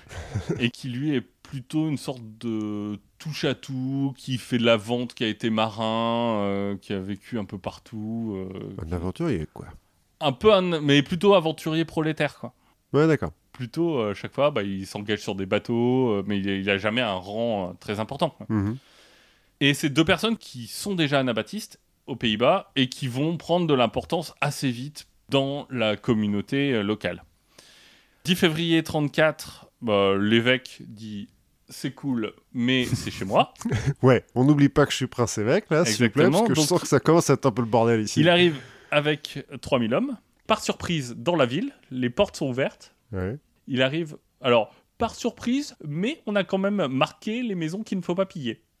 et 0.58 0.70
qui 0.70 0.88
lui 0.88 1.14
est 1.14 1.20
plutôt 1.20 1.88
une 1.88 1.96
sorte 1.96 2.22
de 2.38 2.98
touche 3.18 3.44
à 3.44 3.54
tout, 3.54 4.14
qui 4.16 4.38
fait 4.38 4.58
de 4.58 4.64
la 4.64 4.76
vente, 4.76 5.14
qui 5.14 5.24
a 5.24 5.28
été 5.28 5.50
marin, 5.50 6.40
euh, 6.42 6.76
qui 6.76 6.92
a 6.92 7.00
vécu 7.00 7.38
un 7.38 7.44
peu 7.44 7.58
partout, 7.58 8.34
euh, 8.36 8.76
Un 8.86 8.92
aventurier, 8.92 9.46
quoi. 9.52 9.66
un 10.20 10.32
peu, 10.32 10.52
un- 10.52 10.80
mais 10.80 11.02
plutôt 11.02 11.34
aventurier 11.34 11.84
prolétaire, 11.84 12.38
quoi. 12.38 12.52
Ouais, 12.92 13.06
d'accord. 13.06 13.30
plutôt 13.52 13.98
euh, 13.98 14.14
chaque 14.14 14.32
fois 14.34 14.50
bah, 14.50 14.62
il 14.64 14.84
s'engage 14.86 15.20
sur 15.20 15.34
des 15.36 15.46
bateaux 15.46 16.22
mais 16.24 16.38
il, 16.38 16.46
il 16.48 16.68
a 16.70 16.76
jamais 16.78 17.00
un 17.02 17.12
rang 17.14 17.74
très 17.78 18.00
important 18.00 18.30
quoi. 18.30 18.46
Mhm. 18.48 18.76
et 19.60 19.74
c'est 19.74 19.90
deux 19.90 20.04
personnes 20.04 20.36
qui 20.36 20.66
sont 20.66 20.94
déjà 20.96 21.20
anabaptistes 21.20 21.78
aux 22.10 22.16
Pays-Bas 22.16 22.72
et 22.76 22.88
qui 22.88 23.06
vont 23.08 23.36
prendre 23.36 23.66
de 23.66 23.74
l'importance 23.74 24.34
assez 24.40 24.70
vite 24.70 25.06
dans 25.28 25.66
la 25.70 25.96
communauté 25.96 26.72
euh, 26.72 26.82
locale. 26.82 27.22
10 28.24 28.34
février 28.34 28.82
34 28.82 29.70
bah, 29.80 30.14
l'évêque 30.18 30.82
dit 30.86 31.28
c'est 31.68 31.92
cool 31.92 32.32
mais 32.52 32.84
c'est 32.84 33.10
chez 33.12 33.24
moi. 33.24 33.54
Ouais, 34.02 34.24
on 34.34 34.44
n'oublie 34.44 34.68
pas 34.68 34.84
que 34.86 34.90
je 34.92 34.96
suis 34.96 35.06
là, 35.70 35.84
s'il 35.84 36.04
vous 36.06 36.10
plaît, 36.10 36.24
Exactement, 36.24 36.30
parce 36.30 36.48
que 36.48 36.54
je 36.54 36.60
donc- 36.60 36.68
sens 36.68 36.80
que 36.82 36.88
ça 36.88 36.98
commence 37.00 37.30
à 37.30 37.34
être 37.34 37.46
un 37.46 37.52
peu 37.52 37.62
le 37.62 37.68
bordel 37.68 38.00
ici. 38.00 38.20
il 38.20 38.28
arrive 38.28 38.56
avec 38.90 39.46
3000 39.62 39.94
hommes. 39.94 40.18
Par 40.48 40.60
surprise 40.62 41.14
dans 41.16 41.36
la 41.36 41.46
ville 41.46 41.72
les 41.92 42.10
portes 42.10 42.36
sont 42.36 42.48
ouvertes. 42.48 42.94
Ouais. 43.12 43.38
il 43.68 43.82
arrive 43.82 44.16
alors 44.40 44.74
par 44.98 45.14
surprise 45.14 45.76
mais 45.86 46.20
on 46.26 46.34
a 46.36 46.42
quand 46.44 46.58
même 46.58 46.86
marqué 46.88 47.42
les 47.42 47.54
maisons 47.54 47.82
qu'il 47.84 47.98
ne 47.98 48.02
faut 48.02 48.14
pas 48.16 48.26
piller 48.26 48.62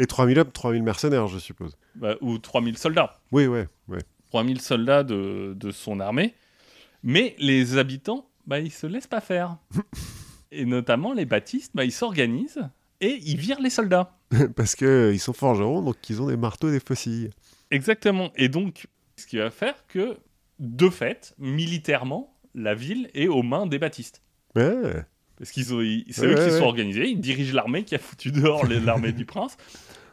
Et 0.00 0.06
3000 0.06 0.38
hommes, 0.38 0.50
3000 0.50 0.82
mercenaires, 0.82 1.26
je 1.28 1.38
suppose. 1.38 1.76
Bah, 1.94 2.16
ou 2.22 2.38
3000 2.38 2.78
soldats. 2.78 3.20
Oui, 3.32 3.46
ouais, 3.46 3.68
ouais. 3.88 4.00
3000 4.30 4.60
soldats 4.62 5.04
de, 5.04 5.52
de 5.54 5.70
son 5.70 6.00
armée. 6.00 6.34
Mais 7.02 7.36
les 7.38 7.76
habitants, 7.76 8.26
bah, 8.46 8.60
ils 8.60 8.72
se 8.72 8.86
laissent 8.86 9.06
pas 9.06 9.20
faire. 9.20 9.58
et 10.52 10.64
notamment 10.64 11.12
les 11.12 11.26
baptistes, 11.26 11.72
bah, 11.74 11.84
ils 11.84 11.92
s'organisent 11.92 12.66
et 13.02 13.18
ils 13.22 13.36
virent 13.36 13.60
les 13.60 13.68
soldats. 13.68 14.16
Parce 14.56 14.74
qu'ils 14.74 15.20
sont 15.20 15.34
forgerons, 15.34 15.82
donc 15.82 15.96
ils 16.08 16.22
ont 16.22 16.28
des 16.28 16.38
marteaux 16.38 16.70
et 16.70 16.72
des 16.72 16.80
faucilles. 16.80 17.28
Exactement. 17.70 18.30
Et 18.36 18.48
donc, 18.48 18.86
ce 19.16 19.26
qui 19.26 19.36
va 19.36 19.50
faire 19.50 19.86
que, 19.86 20.16
de 20.58 20.88
fait, 20.88 21.34
militairement, 21.38 22.34
la 22.54 22.74
ville 22.74 23.10
est 23.12 23.28
aux 23.28 23.42
mains 23.42 23.66
des 23.66 23.78
baptistes. 23.78 24.22
Ouais. 24.56 25.04
Parce 25.40 25.52
qu'ils 25.52 25.64
c'est 25.64 25.72
Ouais, 25.74 26.04
eux 26.26 26.34
qui 26.34 26.40
ouais, 26.40 26.58
sont 26.58 26.64
organisés, 26.64 27.08
ils 27.08 27.20
dirigent 27.20 27.54
l'armée 27.54 27.84
qui 27.84 27.94
a 27.94 27.98
foutu 27.98 28.30
dehors 28.30 28.66
l'armée 28.66 29.12
du 29.12 29.24
prince. 29.24 29.56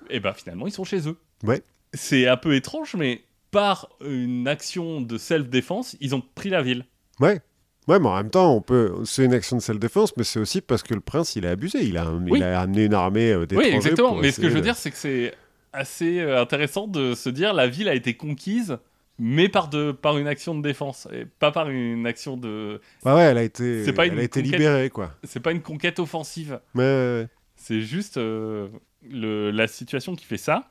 Et 0.09 0.19
bah 0.19 0.33
finalement, 0.33 0.67
ils 0.67 0.71
sont 0.71 0.83
chez 0.83 1.07
eux. 1.07 1.17
Ouais. 1.43 1.61
C'est 1.93 2.27
un 2.27 2.37
peu 2.37 2.55
étrange, 2.55 2.95
mais 2.97 3.21
par 3.51 3.89
une 4.05 4.47
action 4.47 5.01
de 5.01 5.17
self-défense, 5.17 5.95
ils 6.01 6.13
ont 6.15 6.21
pris 6.35 6.49
la 6.49 6.61
ville. 6.61 6.85
Ouais. 7.19 7.41
Ouais, 7.87 7.99
mais 7.99 8.07
en 8.07 8.15
même 8.17 8.29
temps, 8.29 8.53
on 8.53 8.61
peut. 8.61 8.93
C'est 9.05 9.23
une 9.23 9.33
action 9.33 9.55
de 9.57 9.61
self-défense, 9.61 10.15
mais 10.17 10.25
c'est 10.25 10.39
aussi 10.39 10.59
parce 10.59 10.83
que 10.83 10.93
le 10.93 10.99
prince, 10.99 11.37
il 11.37 11.45
a 11.47 11.51
abusé. 11.51 11.83
Il 11.85 11.97
a, 11.97 12.11
Oui. 12.11 12.39
il 12.39 12.43
a 12.43 12.59
amené 12.59 12.83
une 12.85 12.93
armée 12.93 13.31
euh, 13.31 13.39
Oui, 13.41 13.47
d'étrangers. 13.47 13.75
exactement. 13.75 14.09
pour 14.09 14.21
Mais 14.21 14.31
ce 14.31 14.41
que 14.41 14.49
je 14.49 14.53
veux 14.53 14.59
de- 14.59 14.65
dire, 14.65 14.75
c'est 14.75 14.91
que 14.91 14.97
c'est 14.97 15.33
assez 15.71 16.19
euh, 16.19 16.41
intéressant 16.41 16.87
de 16.87 17.13
se 17.15 17.29
dire 17.29 17.53
la 17.53 17.67
ville 17.67 17.87
a 17.87 17.95
été 17.95 18.15
conquise, 18.15 18.77
mais 19.19 19.47
par, 19.47 19.69
de, 19.69 19.93
par 19.93 20.17
une 20.17 20.27
action 20.27 20.53
de 20.53 20.61
défense, 20.61 21.07
et 21.13 21.25
pas 21.39 21.51
par 21.51 21.69
une 21.69 22.05
action 22.05 22.35
de. 22.35 22.81
Ouais, 23.05 23.13
ouais, 23.13 23.21
elle 23.23 23.37
a 23.37 23.43
été, 23.43 23.85
C'est 23.85 23.93
pas 23.93 24.05
elle 24.05 24.13
une 24.13 24.19
a 24.19 24.23
été 24.23 24.41
conquête. 24.41 24.59
libérée, 24.59 24.89
quoi. 24.89 25.13
C'est 25.23 25.39
pas 25.39 25.51
une 25.53 25.61
conquête 25.61 25.99
offensive. 25.99 26.59
Ouais, 26.75 26.83
ouais, 26.83 27.21
ouais. 27.21 27.27
C'est 27.55 27.81
juste 27.81 28.17
euh, 28.17 28.67
le- 29.11 29.51
la 29.51 29.67
situation 29.67 30.15
qui 30.15 30.25
fait 30.25 30.37
ça. 30.37 30.69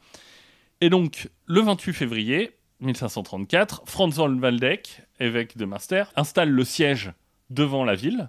Et 0.81 0.91
donc, 0.91 1.29
le 1.47 1.61
28 1.61 1.93
février 1.93 2.53
1534, 2.81 3.83
Franz 3.87 4.17
von 4.17 4.39
Waldeck, 4.39 5.03
évêque 5.21 5.57
de 5.57 5.65
Münster, 5.65 6.05
installe 6.17 6.51
le 6.51 6.65
siège 6.65 7.13
devant 7.51 7.85
la 7.85 7.95
ville. 7.95 8.29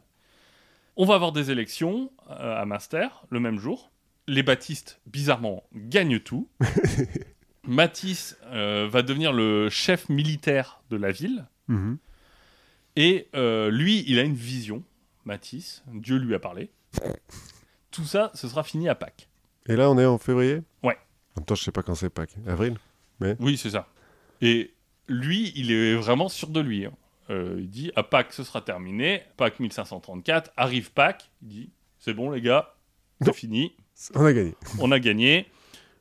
On 0.96 1.06
va 1.06 1.16
avoir 1.16 1.32
des 1.32 1.52
élections 1.52 2.12
euh, 2.30 2.62
à 2.62 2.66
Münster 2.66 3.08
le 3.30 3.40
même 3.40 3.60
jour. 3.60 3.92
Les 4.28 4.44
baptistes, 4.44 5.00
bizarrement, 5.06 5.64
gagnent 5.74 6.20
tout. 6.20 6.50
Matisse 7.64 8.38
euh, 8.46 8.88
va 8.90 9.02
devenir 9.02 9.34
le 9.34 9.70
chef 9.70 10.08
militaire 10.10 10.82
de 10.90 10.96
la 10.98 11.12
ville. 11.12 11.46
Mhm. 11.68 11.98
Et 12.96 13.28
euh, 13.36 13.70
lui, 13.70 14.04
il 14.08 14.20
a 14.20 14.24
une 14.24 14.34
vision, 14.36 14.84
Matisse, 15.26 15.84
Dieu 15.94 16.18
lui 16.18 16.34
a 16.34 16.40
parlé. 16.40 16.70
Tout 17.92 18.06
ça, 18.06 18.32
ce 18.34 18.48
sera 18.48 18.64
fini 18.64 18.88
à 18.90 18.96
Pâques. 18.96 19.28
Et 19.68 19.76
là, 19.76 19.90
on 19.90 19.98
est 19.98 20.06
en 20.06 20.18
février 20.18 20.62
Ouais. 20.84 20.98
En 21.36 21.42
même 21.42 21.46
temps, 21.46 21.56
je 21.56 21.64
sais 21.64 21.72
pas 21.72 21.84
quand 21.84 21.96
c'est 21.96 22.10
Pâques. 22.10 22.36
Avril 22.48 22.78
Oui, 23.40 23.58
c'est 23.58 23.72
ça. 23.72 23.88
Et 24.42 24.74
lui, 25.08 25.52
il 25.56 25.72
est 25.72 25.96
vraiment 25.96 26.30
sûr 26.30 26.50
de 26.50 26.60
lui. 26.60 26.86
hein. 26.86 26.92
Euh, 27.30 27.56
il 27.60 27.70
dit 27.70 27.92
à 27.96 28.04
Pâques, 28.04 28.32
ce 28.34 28.44
sera 28.44 28.62
terminé. 28.62 29.22
Pâques 29.36 29.60
1534, 29.60 30.52
arrive 30.56 30.92
Pâques. 30.94 31.30
Il 31.42 31.48
dit 31.50 31.70
c'est 32.00 32.14
bon, 32.14 32.30
les 32.32 32.42
gars, 32.42 32.74
c'est 33.22 33.34
fini. 33.36 33.74
On 34.16 34.26
a 34.26 34.34
gagné. 34.34 34.56
On 34.80 34.92
a 34.92 35.00
gagné. 35.00 35.48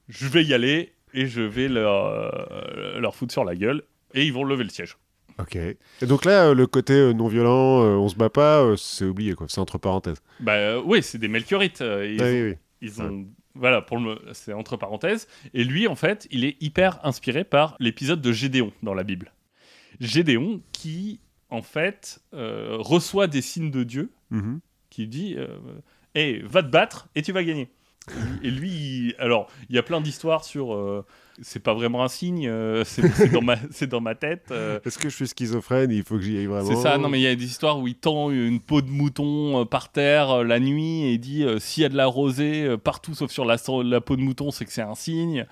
Je 0.09 0.29
vais 0.29 0.45
y 0.45 0.55
aller 0.55 0.93
et 1.15 1.27
je 1.27 1.41
vais 1.43 1.69
leur, 1.69 2.07
euh, 2.07 3.01
leur 3.01 3.15
foutre 3.17 3.33
sur 3.33 3.45
la 3.45 3.57
gueule. 3.57 3.83
Et 4.15 4.25
ils 4.25 4.33
vont 4.33 4.45
lever 4.45 4.63
le 4.65 4.71
siège. 4.71 4.97
Ok. 5.39 5.57
Et 5.57 5.77
donc 6.07 6.25
là, 6.25 6.47
euh, 6.49 6.55
le 6.55 6.67
côté 6.67 6.93
euh, 6.95 7.13
non 7.13 7.27
violent, 7.29 7.83
euh, 7.83 7.97
on 7.97 8.09
se 8.09 8.15
bat 8.15 8.31
pas, 8.31 8.75
c'est 8.79 9.05
oublié, 9.05 9.35
quoi. 9.35 9.47
C'est 9.51 9.59
entre 9.61 9.79
parenthèses. 9.79 10.23
Bah 10.41 10.79
oui, 10.81 11.03
c'est 11.03 11.19
des 11.19 11.29
Melchiorites. 11.29 11.81
ils 11.81 12.19
Ah 12.21 12.25
ont- 12.25 12.31
oui, 12.31 12.43
oui. 12.51 12.55
Ils 12.83 13.03
ont. 13.03 13.27
Voilà, 13.59 13.83
pour 13.83 13.99
le... 13.99 14.21
c'est 14.33 14.53
entre 14.53 14.77
parenthèses. 14.77 15.29
Et 15.55 15.65
lui, 15.65 15.87
en 15.89 15.95
fait, 15.97 16.27
il 16.31 16.45
est 16.45 16.57
hyper 16.63 17.05
inspiré 17.05 17.45
par 17.45 17.77
l'épisode 17.81 18.21
de 18.21 18.33
Gédéon 18.33 18.73
dans 18.83 18.95
la 18.95 19.03
Bible. 19.05 19.33
Gédéon 20.01 20.61
qui, 20.73 21.21
en 21.51 21.63
fait, 21.63 22.21
euh, 22.35 22.77
reçoit 22.79 23.27
des 23.27 23.43
signes 23.43 23.71
de 23.71 23.83
Dieu 23.85 24.11
Mhm. 24.31 24.61
qui 24.91 25.07
dit 25.07 25.35
euh, 25.37 25.57
Hey, 26.15 26.41
va 26.43 26.63
te 26.63 26.69
battre 26.69 27.09
et 27.15 27.23
tu 27.23 27.33
vas 27.33 27.45
gagner. 27.45 27.69
Et 28.43 28.51
lui, 28.51 28.71
il- 28.71 29.15
alors, 29.19 29.49
il 29.69 29.75
y 29.75 29.79
a 29.79 29.83
plein 29.83 30.01
d'histoires 30.01 30.45
sur. 30.45 30.75
euh, 30.75 31.05
c'est 31.43 31.61
pas 31.63 31.75
vraiment 31.75 32.03
un 32.03 32.09
signe, 32.09 32.49
euh, 32.49 32.85
c'est 32.87 33.29
dans, 33.31 33.43
ma... 33.43 33.57
c'est 33.71 33.87
dans 33.87 34.01
ma 34.01 34.15
tête. 34.15 34.47
euh, 34.51 34.79
Est-ce 34.85 34.99
que 34.99 35.09
je 35.09 35.15
suis 35.17 35.29
schizophrène? 35.29 35.91
Il 35.91 36.03
faut 36.03 36.17
que 36.17 36.23
j'y 36.23 36.39
aille 36.39 36.47
vraiment. 36.47 36.69
c'est 36.69 36.77
ça, 36.77 36.99
non 36.99 37.09
mais 37.09 37.19
il 37.19 37.23
y 37.23 37.27
a 37.27 37.35
des 37.35 37.45
histoires 37.45 37.79
où 37.79 37.87
il 37.89 37.95
tend 37.95 38.31
une 38.31 38.61
peau 38.61 38.81
de 38.83 38.89
mouton 38.89 39.61
euh, 39.61 39.65
par 39.65 39.91
terre 39.91 40.45
la 40.45 40.61
nuit 40.61 41.03
et 41.03 41.13
il 41.13 41.19
dit 41.19 41.45
s'il 41.59 41.83
y 41.83 41.87
a 41.87 41.89
de 41.89 41.97
la 41.97 42.07
rosée 42.07 42.77
partout 42.83 43.15
sauf 43.15 43.31
sur 43.31 43.45
la, 43.45 43.57
peau 44.01 44.17
de 44.17 44.23
mouton, 44.23 44.51
c'est 44.51 44.65
que 44.65 44.73
c'est 44.73 44.83
un 44.83 44.95
signe. 44.95 45.47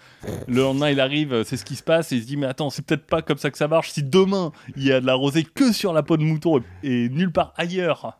Le 0.48 0.62
lendemain 0.62 0.90
il 0.90 1.00
arrive, 1.00 1.42
c'est 1.44 1.56
ce 1.56 1.64
qui 1.64 1.76
se 1.76 1.82
passe 1.82 2.12
et 2.12 2.16
il 2.16 2.22
se 2.22 2.26
dit 2.26 2.36
mais 2.36 2.46
attends, 2.46 2.70
c'est 2.70 2.84
peut-être 2.84 3.06
pas 3.06 3.22
comme 3.22 3.38
ça 3.38 3.50
que 3.50 3.58
ça 3.58 3.68
marche. 3.68 3.90
Si 3.90 4.02
demain 4.02 4.52
il 4.76 4.84
y 4.84 4.92
a 4.92 5.00
de 5.00 5.06
la 5.06 5.14
rosée 5.14 5.44
que 5.44 5.72
sur 5.72 5.92
la 5.92 6.02
peau 6.02 6.16
de 6.16 6.22
mouton 6.22 6.62
et, 6.82 7.04
et 7.04 7.08
nulle 7.08 7.32
part 7.32 7.52
ailleurs, 7.56 8.18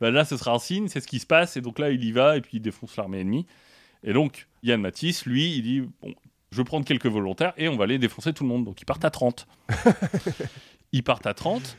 bah 0.00 0.10
là 0.10 0.24
ce 0.24 0.36
sera 0.36 0.54
un 0.54 0.58
signe, 0.58 0.88
c'est 0.88 1.00
ce 1.00 1.08
qui 1.08 1.18
se 1.18 1.26
passe 1.26 1.56
et 1.56 1.60
donc 1.60 1.78
là 1.78 1.90
il 1.90 2.04
y 2.04 2.12
va 2.12 2.36
et 2.36 2.40
puis 2.40 2.58
il 2.58 2.60
défonce 2.60 2.96
l'armée 2.96 3.20
ennemie. 3.20 3.46
Et 4.04 4.12
donc 4.12 4.46
Yann 4.62 4.80
Matisse, 4.80 5.26
lui, 5.26 5.54
il 5.56 5.62
dit 5.62 5.82
bon, 6.02 6.14
je 6.52 6.56
vais 6.56 6.64
prendre 6.64 6.84
quelques 6.84 7.06
volontaires 7.06 7.52
et 7.56 7.68
on 7.68 7.76
va 7.76 7.84
aller 7.84 7.98
défoncer 7.98 8.32
tout 8.32 8.42
le 8.44 8.48
monde. 8.48 8.64
Donc 8.64 8.80
ils 8.80 8.84
partent 8.84 9.04
à 9.04 9.10
30. 9.10 9.46
ils 10.92 11.02
partent 11.02 11.26
à 11.26 11.34
30. 11.34 11.76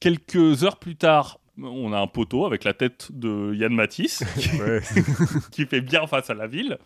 Quelques 0.00 0.64
heures 0.64 0.78
plus 0.78 0.96
tard, 0.96 1.40
on 1.60 1.92
a 1.92 1.98
un 1.98 2.06
poteau 2.06 2.46
avec 2.46 2.64
la 2.64 2.72
tête 2.74 3.08
de 3.10 3.52
Yann 3.54 3.74
Matisse 3.74 4.22
qui, 4.38 4.50
Ouais. 4.60 4.80
qui 5.52 5.66
fait 5.66 5.80
bien 5.80 6.06
face 6.06 6.30
à 6.30 6.34
la 6.34 6.46
ville. 6.46 6.78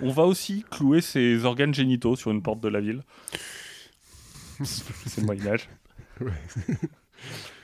On 0.00 0.10
va 0.10 0.24
aussi 0.24 0.64
clouer 0.70 1.00
ses 1.00 1.44
organes 1.44 1.74
génitaux 1.74 2.16
sur 2.16 2.30
une 2.30 2.42
porte 2.42 2.60
de 2.60 2.68
la 2.68 2.80
ville. 2.80 3.02
C'est 4.64 5.20
le 5.20 5.26
Moyen-Âge. 5.26 5.68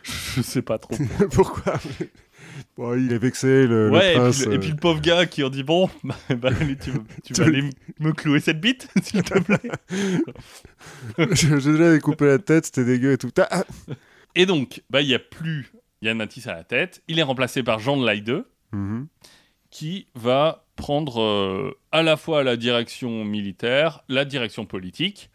Je 0.02 0.42
sais 0.42 0.62
pas 0.62 0.78
trop. 0.78 0.94
Pourquoi? 1.32 1.80
Bon, 2.76 2.94
il 2.98 3.12
est 3.12 3.18
vexé, 3.18 3.66
le, 3.66 3.86
le 3.86 3.90
ouais, 3.92 4.14
et, 4.14 4.30
puis, 4.30 4.44
le- 4.46 4.52
et 4.52 4.56
euh, 4.56 4.58
puis 4.60 4.70
le 4.70 4.76
pauvre 4.76 5.00
gars 5.00 5.26
qui 5.26 5.42
en 5.44 5.50
dit 5.50 5.62
Bon, 5.62 5.88
bah, 6.04 6.14
bah, 6.36 6.50
tu, 6.80 6.90
tu 7.24 7.32
vas 7.34 7.44
aller 7.46 7.68
me 8.00 8.12
clouer 8.12 8.40
cette 8.40 8.60
bite, 8.60 8.88
s'il 9.02 9.22
te 9.22 9.38
plaît. 9.40 9.70
J'ai 11.32 11.48
déjà 11.50 11.92
découpé 11.92 12.26
la 12.26 12.38
tête, 12.38 12.66
c'était 12.66 12.84
dégueu 12.84 13.12
et 13.12 13.18
tout. 13.18 13.30
Ah, 13.38 13.48
ah. 13.50 13.64
Et 14.34 14.46
donc, 14.46 14.82
bah, 14.90 15.00
il 15.02 15.08
n'y 15.08 15.14
a 15.14 15.18
plus 15.18 15.70
Yann 16.00 16.16
Matisse 16.16 16.46
à 16.46 16.54
la 16.54 16.64
tête. 16.64 17.02
Il 17.08 17.18
est 17.18 17.22
remplacé 17.22 17.62
par 17.62 17.78
Jean 17.78 17.96
de 17.96 18.04
Laïde, 18.06 18.44
Mhm. 18.72 19.06
qui 19.70 20.06
va 20.14 20.64
prendre 20.76 21.20
euh, 21.20 21.78
à 21.92 22.02
la 22.02 22.16
fois 22.16 22.42
la 22.42 22.56
direction 22.56 23.24
militaire, 23.24 24.02
la 24.08 24.24
direction 24.24 24.64
politique, 24.64 25.30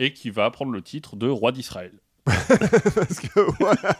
et 0.00 0.12
qui 0.12 0.30
va 0.30 0.50
prendre 0.50 0.72
le 0.72 0.82
titre 0.82 1.14
de 1.16 1.28
roi 1.28 1.52
d'Israël. 1.52 1.92
Parce 2.94 3.18
que 3.20 3.40
voilà, 3.58 3.96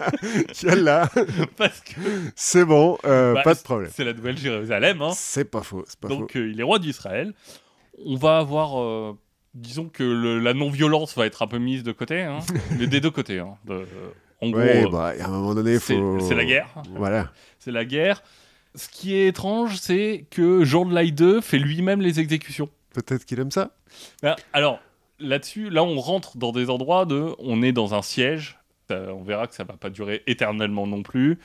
Yallah, 0.62 1.10
Parce 1.56 1.80
que 1.80 2.00
c'est 2.36 2.64
bon, 2.64 2.96
euh, 3.04 3.34
Bah, 3.34 3.42
pas 3.42 3.54
de 3.54 3.60
problème. 3.60 3.90
c'est 3.92 4.04
la 4.04 4.12
nouvelle 4.12 4.38
Jérusalem, 4.38 5.02
hein. 5.02 5.12
C'est 5.16 5.44
pas 5.44 5.62
faux, 5.62 5.84
c'est 5.86 5.98
pas 5.98 6.08
faux. 6.08 6.14
donc 6.16 6.36
euh, 6.36 6.48
il 6.50 6.60
est 6.60 6.62
roi 6.62 6.78
d'Israël. 6.78 7.34
On 8.06 8.14
va 8.16 8.38
avoir, 8.38 8.80
euh, 8.80 9.18
disons 9.54 9.88
que 9.88 10.02
le- 10.04 10.38
la 10.38 10.54
non-violence 10.54 11.16
va 11.16 11.26
être 11.26 11.42
un 11.42 11.46
peu 11.48 11.58
mise 11.58 11.82
de 11.82 11.92
côté, 11.92 12.22
hein. 12.22 12.38
mais 12.78 12.86
des 12.86 13.00
deux 13.00 13.10
côtés. 13.10 13.38
hein. 13.40 13.56
De- 13.64 13.86
en 14.40 14.50
gros, 14.50 14.60
Ouais, 14.60 14.86
bah, 14.90 15.12
à 15.20 15.24
un 15.26 15.28
moment 15.30 15.54
donné, 15.54 15.78
c'est 15.78 15.96
faut. 15.96 16.18
c'est 16.20 16.34
la 16.34 16.44
guerre. 16.44 16.68
Voilà. 16.96 17.30
C'est 17.58 17.70
la 17.72 17.84
guerre. 17.84 18.22
Ce 18.74 18.88
qui 18.88 19.14
est 19.14 19.28
étrange, 19.28 19.76
c'est 19.80 20.24
que 20.30 20.64
Jean 20.64 20.84
de 20.84 20.94
Laïde 20.94 21.40
fait 21.42 21.58
lui-même 21.58 22.00
les 22.00 22.18
exécutions. 22.20 22.68
Peut-être 22.94 23.24
qu'il 23.24 23.38
aime 23.40 23.50
ça. 23.50 23.70
Ben, 24.22 24.34
Alors, 24.52 24.80
là-dessus, 25.22 25.70
là, 25.70 25.82
on 25.84 25.98
rentre 26.00 26.36
dans 26.36 26.52
des 26.52 26.68
endroits 26.70 27.04
de. 27.06 27.34
On 27.38 27.62
est 27.62 27.72
dans 27.72 27.94
un 27.94 28.02
siège. 28.02 28.58
Ça- 28.90 29.14
on 29.14 29.22
verra 29.22 29.46
que 29.46 29.54
ça 29.54 29.64
va 29.64 29.74
pas 29.76 29.90
durer 29.90 30.22
éternellement 30.26 30.86
non 30.86 31.02
plus. 31.02 31.38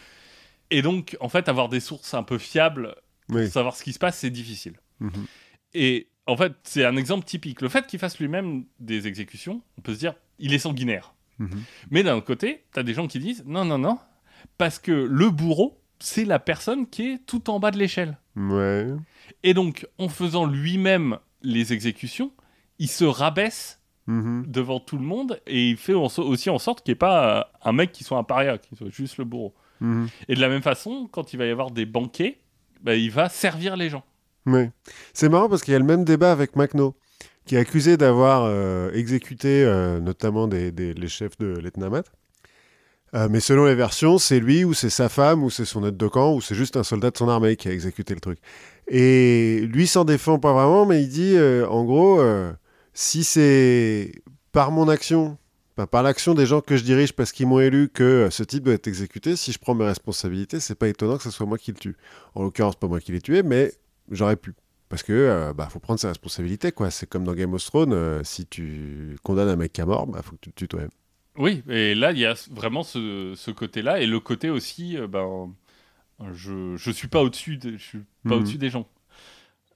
Et 0.72 0.82
donc, 0.82 1.16
en 1.22 1.30
fait, 1.30 1.48
avoir 1.48 1.70
des 1.70 1.80
sources 1.80 2.14
un 2.14 2.24
peu 2.24 2.38
fiables 2.38 2.96
Oui. 3.30 3.44
pour 3.44 3.54
savoir 3.54 3.76
ce 3.76 3.84
qui 3.84 3.94
se 3.94 4.00
passe, 4.00 4.18
c'est 4.18 4.30
difficile. 4.30 4.74
Mhm. 5.00 5.26
Et 5.74 6.08
en 6.26 6.36
fait, 6.36 6.54
c'est 6.64 6.84
un 6.84 6.98
exemple 6.98 7.26
typique. 7.26 7.62
Le 7.62 7.70
fait 7.70 7.88
qu'il 7.88 8.00
fasse 8.00 8.20
lui-même 8.20 8.66
des 8.80 9.08
exécutions, 9.08 9.62
on 9.78 9.82
peut 9.82 9.94
se 9.94 10.00
dire, 10.00 10.14
il 10.40 10.54
est 10.54 10.60
sanguinaire. 10.60 11.14
Mhm. 11.40 11.62
Mais 11.92 12.04
d'un 12.04 12.16
autre 12.18 12.26
côté, 12.26 12.64
tu 12.74 12.80
as 12.80 12.84
des 12.84 12.94
gens 12.94 13.08
qui 13.08 13.20
disent, 13.20 13.44
non, 13.46 13.64
non, 13.64 13.78
non, 13.78 13.98
parce 14.58 14.80
que 14.80 14.92
le 14.92 15.30
bourreau, 15.30 15.80
c'est 16.00 16.26
la 16.26 16.40
personne 16.40 16.88
qui 16.88 17.12
est 17.14 17.26
tout 17.26 17.50
en 17.50 17.60
bas 17.60 17.72
de 17.72 17.78
l'échelle. 17.78 18.18
Ouais. 18.36 18.88
Et 19.44 19.54
donc, 19.54 19.88
en 19.98 20.10
faisant 20.10 20.46
lui-même 20.46 21.18
les 21.44 21.72
exécutions, 21.74 22.32
il 22.80 22.88
se 22.90 23.06
rabaisse 23.06 23.80
Mhm. 24.08 24.46
devant 24.48 24.80
tout 24.80 24.98
le 24.98 25.04
monde 25.04 25.42
et 25.48 25.70
il 25.72 25.76
fait 25.78 25.94
aussi 25.94 26.50
en 26.50 26.60
sorte 26.60 26.82
qu'il 26.82 26.94
n'y 26.94 26.96
ait 26.96 27.00
pas 27.00 27.52
un 27.62 27.74
mec 27.74 27.92
qui 27.92 28.06
soit 28.06 28.18
un 28.18 28.24
paria, 28.24 28.58
qui 28.58 28.74
soit 28.78 28.88
juste 28.90 29.18
le 29.18 29.26
bourreau. 29.26 29.54
Mhm. 29.82 30.08
Et 30.30 30.36
de 30.36 30.40
la 30.40 30.48
même 30.48 30.62
façon, 30.62 31.10
quand 31.12 31.34
il 31.34 31.38
va 31.38 31.46
y 31.46 31.50
avoir 31.50 31.72
des 31.72 31.86
banquets, 31.86 32.38
bah, 32.82 32.96
il 32.96 33.12
va 33.12 33.28
servir 33.28 33.76
les 33.76 33.90
gens. 33.90 34.04
Ouais. 34.46 34.72
C'est 35.14 35.28
marrant 35.28 35.50
parce 35.50 35.62
qu'il 35.62 35.74
y 35.74 35.76
a 35.76 35.80
le 35.80 35.84
même 35.86 36.06
débat 36.06 36.32
avec 36.32 36.56
Macno, 36.56 36.96
qui 37.46 37.56
est 37.56 37.60
accusé 37.60 37.98
d'avoir 37.98 38.44
euh, 38.46 38.92
exécuté 38.94 39.64
euh, 39.66 40.00
notamment 40.00 40.48
des, 40.48 40.72
des- 40.72 40.94
les 40.94 41.10
chefs 41.10 41.38
de 41.38 41.48
l'Etnamat. 41.58 42.04
Euh, 43.14 43.28
mais 43.30 43.40
selon 43.42 43.66
les 43.66 43.76
versions, 43.76 44.18
c'est 44.20 44.40
lui 44.40 44.64
ou 44.64 44.74
c'est 44.74 44.90
sa 44.90 45.10
femme 45.10 45.44
ou 45.44 45.50
c'est 45.50 45.66
son 45.66 45.86
aide 45.86 45.98
de 45.98 46.08
camp 46.08 46.34
ou 46.34 46.40
c'est 46.42 46.56
juste 46.56 46.78
un 46.78 46.84
soldat 46.84 47.12
de 47.12 47.18
son 47.18 47.28
armée 47.28 47.56
qui 47.58 47.68
a 47.68 47.72
exécuté 47.74 48.14
le 48.14 48.20
truc. 48.22 48.40
Et 48.88 49.68
lui 49.70 49.86
s'en 49.88 50.06
défend 50.06 50.40
pas 50.40 50.54
vraiment, 50.54 50.86
mais 50.86 51.02
il 51.02 51.10
dit 51.10 51.36
euh, 51.36 51.68
en 51.68 51.84
gros, 51.84 52.20
si 53.00 53.24
c'est 53.24 54.12
par 54.52 54.72
mon 54.72 54.90
action, 54.90 55.38
par 55.92 56.02
l'action 56.02 56.34
des 56.34 56.48
gens 56.48 56.62
que 56.62 56.76
je 56.78 56.84
dirige 56.84 57.14
parce 57.14 57.32
qu'ils 57.32 57.46
m'ont 57.46 57.60
élu 57.60 57.90
que 57.90 58.04
euh, 58.04 58.30
ce 58.32 58.42
type 58.42 58.64
doit 58.64 58.74
être 58.74 58.88
exécuté, 58.88 59.36
si 59.36 59.52
je 59.52 59.60
prends 59.60 59.76
mes 59.76 59.86
responsabilités, 59.86 60.60
c'est 60.60 60.74
pas 60.74 60.88
étonnant 60.88 61.18
que 61.18 61.24
ce 61.24 61.30
soit 61.30 61.46
moi 61.46 61.60
qui 61.60 61.72
le 61.72 61.78
tue. 61.78 61.96
En 62.34 62.42
l'occurrence, 62.42 62.76
pas 62.76 62.88
moi 62.88 63.00
qui 63.00 63.12
l'ai 63.12 63.22
tué, 63.22 63.44
mais 63.44 63.72
j'aurais 64.10 64.36
pu. 64.36 64.56
Parce 64.90 65.04
que 65.04 65.14
euh, 65.14 65.54
bah, 65.54 65.68
faut 65.70 65.78
prendre 65.80 66.00
ses 66.00 66.08
responsabilités, 66.08 66.72
quoi. 66.72 66.90
C'est 66.90 67.08
comme 67.08 67.24
dans 67.24 67.36
Game 67.36 67.54
of 67.54 67.64
Thrones, 67.64 67.94
euh, 67.94 68.24
si 68.24 68.48
tu 68.48 69.16
condamnes 69.22 69.50
un 69.50 69.56
mec 69.58 69.78
à 69.78 69.86
mort, 69.86 70.08
bah 70.08 70.24
faut 70.24 70.32
que 70.32 70.42
tu 70.42 70.50
le 70.50 70.54
tues 70.56 70.68
toi-même. 70.68 70.90
Oui, 71.38 71.62
et 71.70 71.94
là, 71.94 72.12
il 72.14 72.18
y 72.18 72.26
a 72.26 72.34
vraiment 72.50 72.82
ce, 72.82 73.34
ce 73.36 73.52
côté-là, 73.52 74.00
et 74.02 74.08
le 74.08 74.20
côté 74.20 74.50
aussi, 74.50 74.98
euh, 74.98 75.06
ben, 75.08 75.54
je, 76.34 76.76
je 76.78 76.90
suis 76.90 77.10
pas 77.10 77.22
au-dessus 77.22 77.58
de- 77.58 77.78
je 77.78 77.84
suis 77.84 78.00
pas 78.24 78.32
Mhm. 78.34 78.40
au-dessus 78.40 78.58
des 78.58 78.72
gens. 78.72 78.88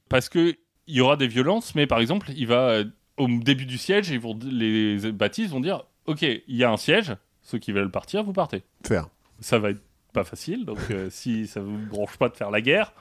Parce 0.09 0.27
que 0.27 0.55
il 0.87 0.95
y 0.95 1.01
aura 1.01 1.17
des 1.17 1.27
violences, 1.27 1.75
mais 1.75 1.85
par 1.85 1.99
exemple, 1.99 2.31
il 2.35 2.47
va, 2.47 2.81
au 3.21 3.27
début 3.27 3.65
du 3.65 3.77
siège, 3.77 4.09
ils 4.09 4.19
vont, 4.19 4.37
les 4.43 5.11
baptistes 5.11 5.51
vont 5.51 5.59
dire, 5.59 5.83
ok, 6.05 6.21
il 6.23 6.41
y 6.47 6.63
a 6.63 6.71
un 6.71 6.77
siège, 6.77 7.15
ceux 7.41 7.59
qui 7.59 7.71
veulent 7.71 7.91
partir, 7.91 8.23
vous 8.23 8.33
partez. 8.33 8.63
Faire. 8.85 9.07
Ça 9.39 9.59
va 9.59 9.69
être 9.71 9.81
pas 10.13 10.23
facile, 10.23 10.65
donc 10.65 10.79
euh, 10.89 11.09
si 11.11 11.47
ça 11.47 11.61
vous 11.61 11.77
branche 11.77 12.17
pas 12.17 12.29
de 12.29 12.35
faire 12.35 12.51
la 12.51 12.61
guerre, 12.61 12.93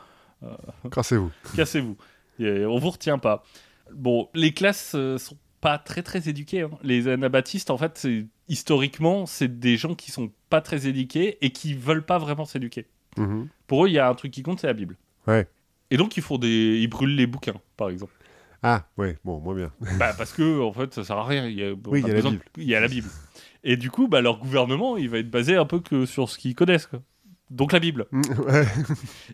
Crassez-vous. 0.90 1.30
cassez-vous. 1.56 1.96
Et 2.38 2.64
on 2.64 2.78
vous 2.78 2.90
retient 2.90 3.18
pas. 3.18 3.44
Bon, 3.92 4.28
les 4.34 4.52
classes 4.54 4.92
euh, 4.94 5.18
sont 5.18 5.36
pas 5.60 5.76
très 5.78 6.02
très 6.02 6.28
éduquées. 6.28 6.62
hein. 6.62 6.70
Les 6.82 7.08
anabaptistes, 7.08 7.70
en 7.70 7.76
fait, 7.76 8.08
historiquement, 8.48 9.26
c'est 9.26 9.58
des 9.60 9.76
gens 9.76 9.94
qui 9.94 10.10
sont 10.10 10.30
pas 10.48 10.60
très 10.62 10.86
éduqués 10.86 11.36
et 11.44 11.50
qui 11.50 11.74
veulent 11.74 12.04
pas 12.04 12.18
vraiment 12.18 12.46
s'éduquer. 12.46 12.86
Mhm. 13.18 13.48
Pour 13.66 13.84
eux, 13.84 13.88
il 13.88 13.92
y 13.92 13.98
a 13.98 14.08
un 14.08 14.14
truc 14.14 14.32
qui 14.32 14.42
compte, 14.42 14.60
c'est 14.60 14.66
la 14.66 14.72
Bible. 14.72 14.96
Ouais. 15.26 15.46
Et 15.90 15.96
donc, 15.98 16.16
ils 16.16 16.22
font 16.22 16.38
des, 16.38 16.78
ils 16.80 16.88
brûlent 16.88 17.16
les 17.16 17.26
bouquins, 17.26 17.60
par 17.76 17.90
exemple. 17.90 18.14
Ah, 18.62 18.84
ouais, 18.98 19.18
bon, 19.24 19.40
moins 19.40 19.54
bien. 19.54 19.72
bah, 19.98 20.12
parce 20.16 20.32
que 20.32 20.60
en 20.60 20.72
fait, 20.72 20.92
ça 20.94 21.04
sert 21.04 21.16
à 21.16 21.24
rien. 21.26 21.46
Il 21.46 21.58
y 21.58 21.64
a, 21.64 21.72
Oui, 21.86 22.02
il 22.04 22.08
y 22.08 22.10
a 22.10 22.14
la 22.14 22.20
Bible. 22.22 22.42
Il 22.56 22.64
y 22.64 22.74
a 22.74 22.80
la 22.80 22.88
Bible. 22.88 23.08
Et 23.64 23.76
du 23.76 23.90
coup, 23.90 24.08
bah, 24.08 24.20
leur 24.20 24.38
gouvernement, 24.38 24.96
il 24.96 25.08
va 25.08 25.18
être 25.18 25.30
basé 25.30 25.56
un 25.56 25.64
peu 25.66 25.80
que 25.80 26.06
sur 26.06 26.28
ce 26.28 26.38
qu'ils 26.38 26.54
connaissent. 26.54 26.86
quoi. 26.86 27.00
Donc 27.50 27.72
la 27.72 27.80
Bible. 27.80 28.06
Mm, 28.12 28.20
ouais. 28.46 28.66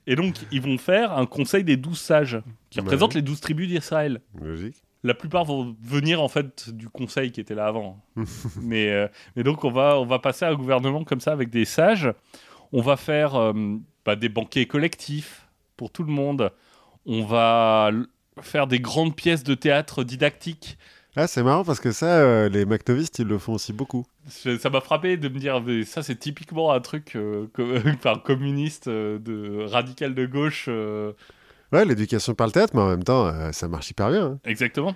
Et 0.07 0.16
donc, 0.16 0.36
ils 0.53 0.61
vont 0.61 0.78
faire 0.78 1.12
un 1.16 1.27
conseil 1.27 1.65
des 1.65 1.77
douze 1.77 1.98
sages, 2.01 2.40
qui 2.70 2.78
Ouais. 2.78 2.85
représentent 2.85 3.15
les 3.15 3.23
douze 3.23 3.40
tribus 3.40 3.69
d'Israël. 3.69 4.20
Logique. 4.40 4.77
La 5.05 5.15
plupart 5.15 5.44
vont 5.44 5.77
venir 5.82 6.20
en 6.23 6.28
fait 6.28 6.70
du 6.70 6.89
conseil 6.89 7.31
qui 7.31 7.40
était 7.40 7.55
là 7.55 7.66
avant. 7.66 8.03
mais, 8.62 8.90
euh, 8.90 9.07
mais 9.36 9.43
donc 9.44 9.65
on 9.65 9.70
va, 9.70 10.01
on 10.01 10.07
va 10.07 10.19
passer 10.19 10.44
à 10.44 10.48
un 10.48 10.55
gouvernement 10.55 11.05
comme 11.05 11.20
ça 11.20 11.32
avec 11.32 11.51
des 11.51 11.65
sages. 11.65 12.12
On 12.73 12.81
va 12.81 12.97
faire 12.97 13.35
euh, 13.36 13.53
bah, 14.05 14.16
des 14.16 14.28
banquets 14.28 14.66
collectifs 14.66 15.47
pour 15.77 15.90
tout 15.93 16.03
le 16.03 16.11
monde. 16.12 16.51
On 17.05 17.24
va 17.24 17.90
faire 18.43 18.67
des 18.67 18.81
grandes 18.81 19.15
pièces 19.17 19.45
de 19.45 19.55
théâtre 19.55 20.05
didactiques. 20.05 20.79
Ah, 21.19 21.27
c'est 21.27 21.43
marrant 21.43 21.65
parce 21.65 21.81
que 21.81 21.93
ça, 21.93 22.19
euh, 22.19 22.49
les 22.51 22.67
McNovistes, 22.67 23.19
ils 23.21 23.27
le 23.27 23.39
font 23.39 23.55
aussi 23.55 23.73
beaucoup. 23.73 24.05
Ça 24.29 24.69
m'a 24.69 24.83
frappé 24.83 25.17
de 25.17 25.29
me 25.31 25.39
dire, 25.39 25.63
mais 25.63 25.85
ça 25.85 26.03
c'est 26.03 26.17
typiquement 26.17 26.73
un 26.73 26.81
truc 26.81 27.17
euh, 27.17 27.47
co- 27.55 27.67
enfin, 27.95 28.21
communiste, 28.23 28.89
euh, 28.89 29.19
de 29.19 29.65
radical 29.67 30.15
de 30.15 30.27
gauche. 30.27 30.67
euh, 30.69 31.13
Ouais, 31.73 31.85
l'éducation 31.87 32.35
par 32.35 32.47
le 32.47 32.53
théâtre, 32.53 32.75
mais 32.77 32.83
en 32.83 32.89
même 32.89 33.03
temps, 33.03 33.53
ça 33.53 33.67
marche 33.67 33.91
hyper 33.91 34.11
bien. 34.11 34.25
hein. 34.27 34.39
Exactement. 34.45 34.95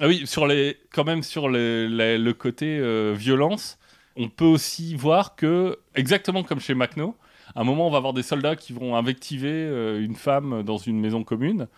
Ah 0.00 0.08
oui, 0.08 0.26
sur 0.26 0.46
les, 0.46 0.76
quand 0.92 1.04
même 1.04 1.22
sur 1.22 1.48
les- 1.48 1.88
les- 1.88 2.18
le 2.18 2.32
côté 2.34 2.78
violence, 3.14 3.78
on 4.16 4.28
peut 4.28 4.44
aussi 4.44 4.96
voir 4.96 5.34
que, 5.36 5.78
exactement 5.94 6.42
comme 6.42 6.60
chez 6.60 6.74
Macno, 6.74 7.16
à 7.54 7.60
un 7.60 7.64
moment, 7.64 7.86
on 7.86 7.90
va 7.90 7.96
avoir 7.98 8.12
des 8.12 8.22
soldats 8.24 8.54
qui 8.56 8.72
vont 8.74 8.96
invectiver 8.96 9.66
une 9.98 10.14
femme 10.16 10.62
dans 10.62 10.76
une 10.76 11.00
maison 11.00 11.24
commune. 11.24 11.68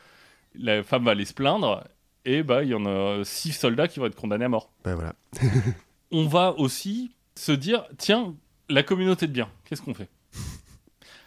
La 0.58 0.82
femme 0.82 1.04
va 1.04 1.12
aller 1.12 1.24
se 1.24 1.34
plaindre, 1.34 1.84
et 2.24 2.42
bah, 2.42 2.62
il 2.62 2.70
y 2.70 2.74
en 2.74 2.86
a 2.86 3.24
six 3.24 3.52
soldats 3.52 3.88
qui 3.88 4.00
vont 4.00 4.06
être 4.06 4.14
condamnés 4.16 4.44
à 4.46 4.48
mort. 4.48 4.70
Ben 4.84 4.94
voilà. 4.94 5.14
On 6.12 6.26
va 6.26 6.52
aussi 6.58 7.12
se 7.34 7.52
dire, 7.52 7.84
tiens, 7.98 8.34
la 8.68 8.82
communauté 8.82 9.26
de 9.26 9.32
biens, 9.32 9.48
qu'est-ce 9.64 9.82
qu'on 9.82 9.94
fait? 9.94 10.08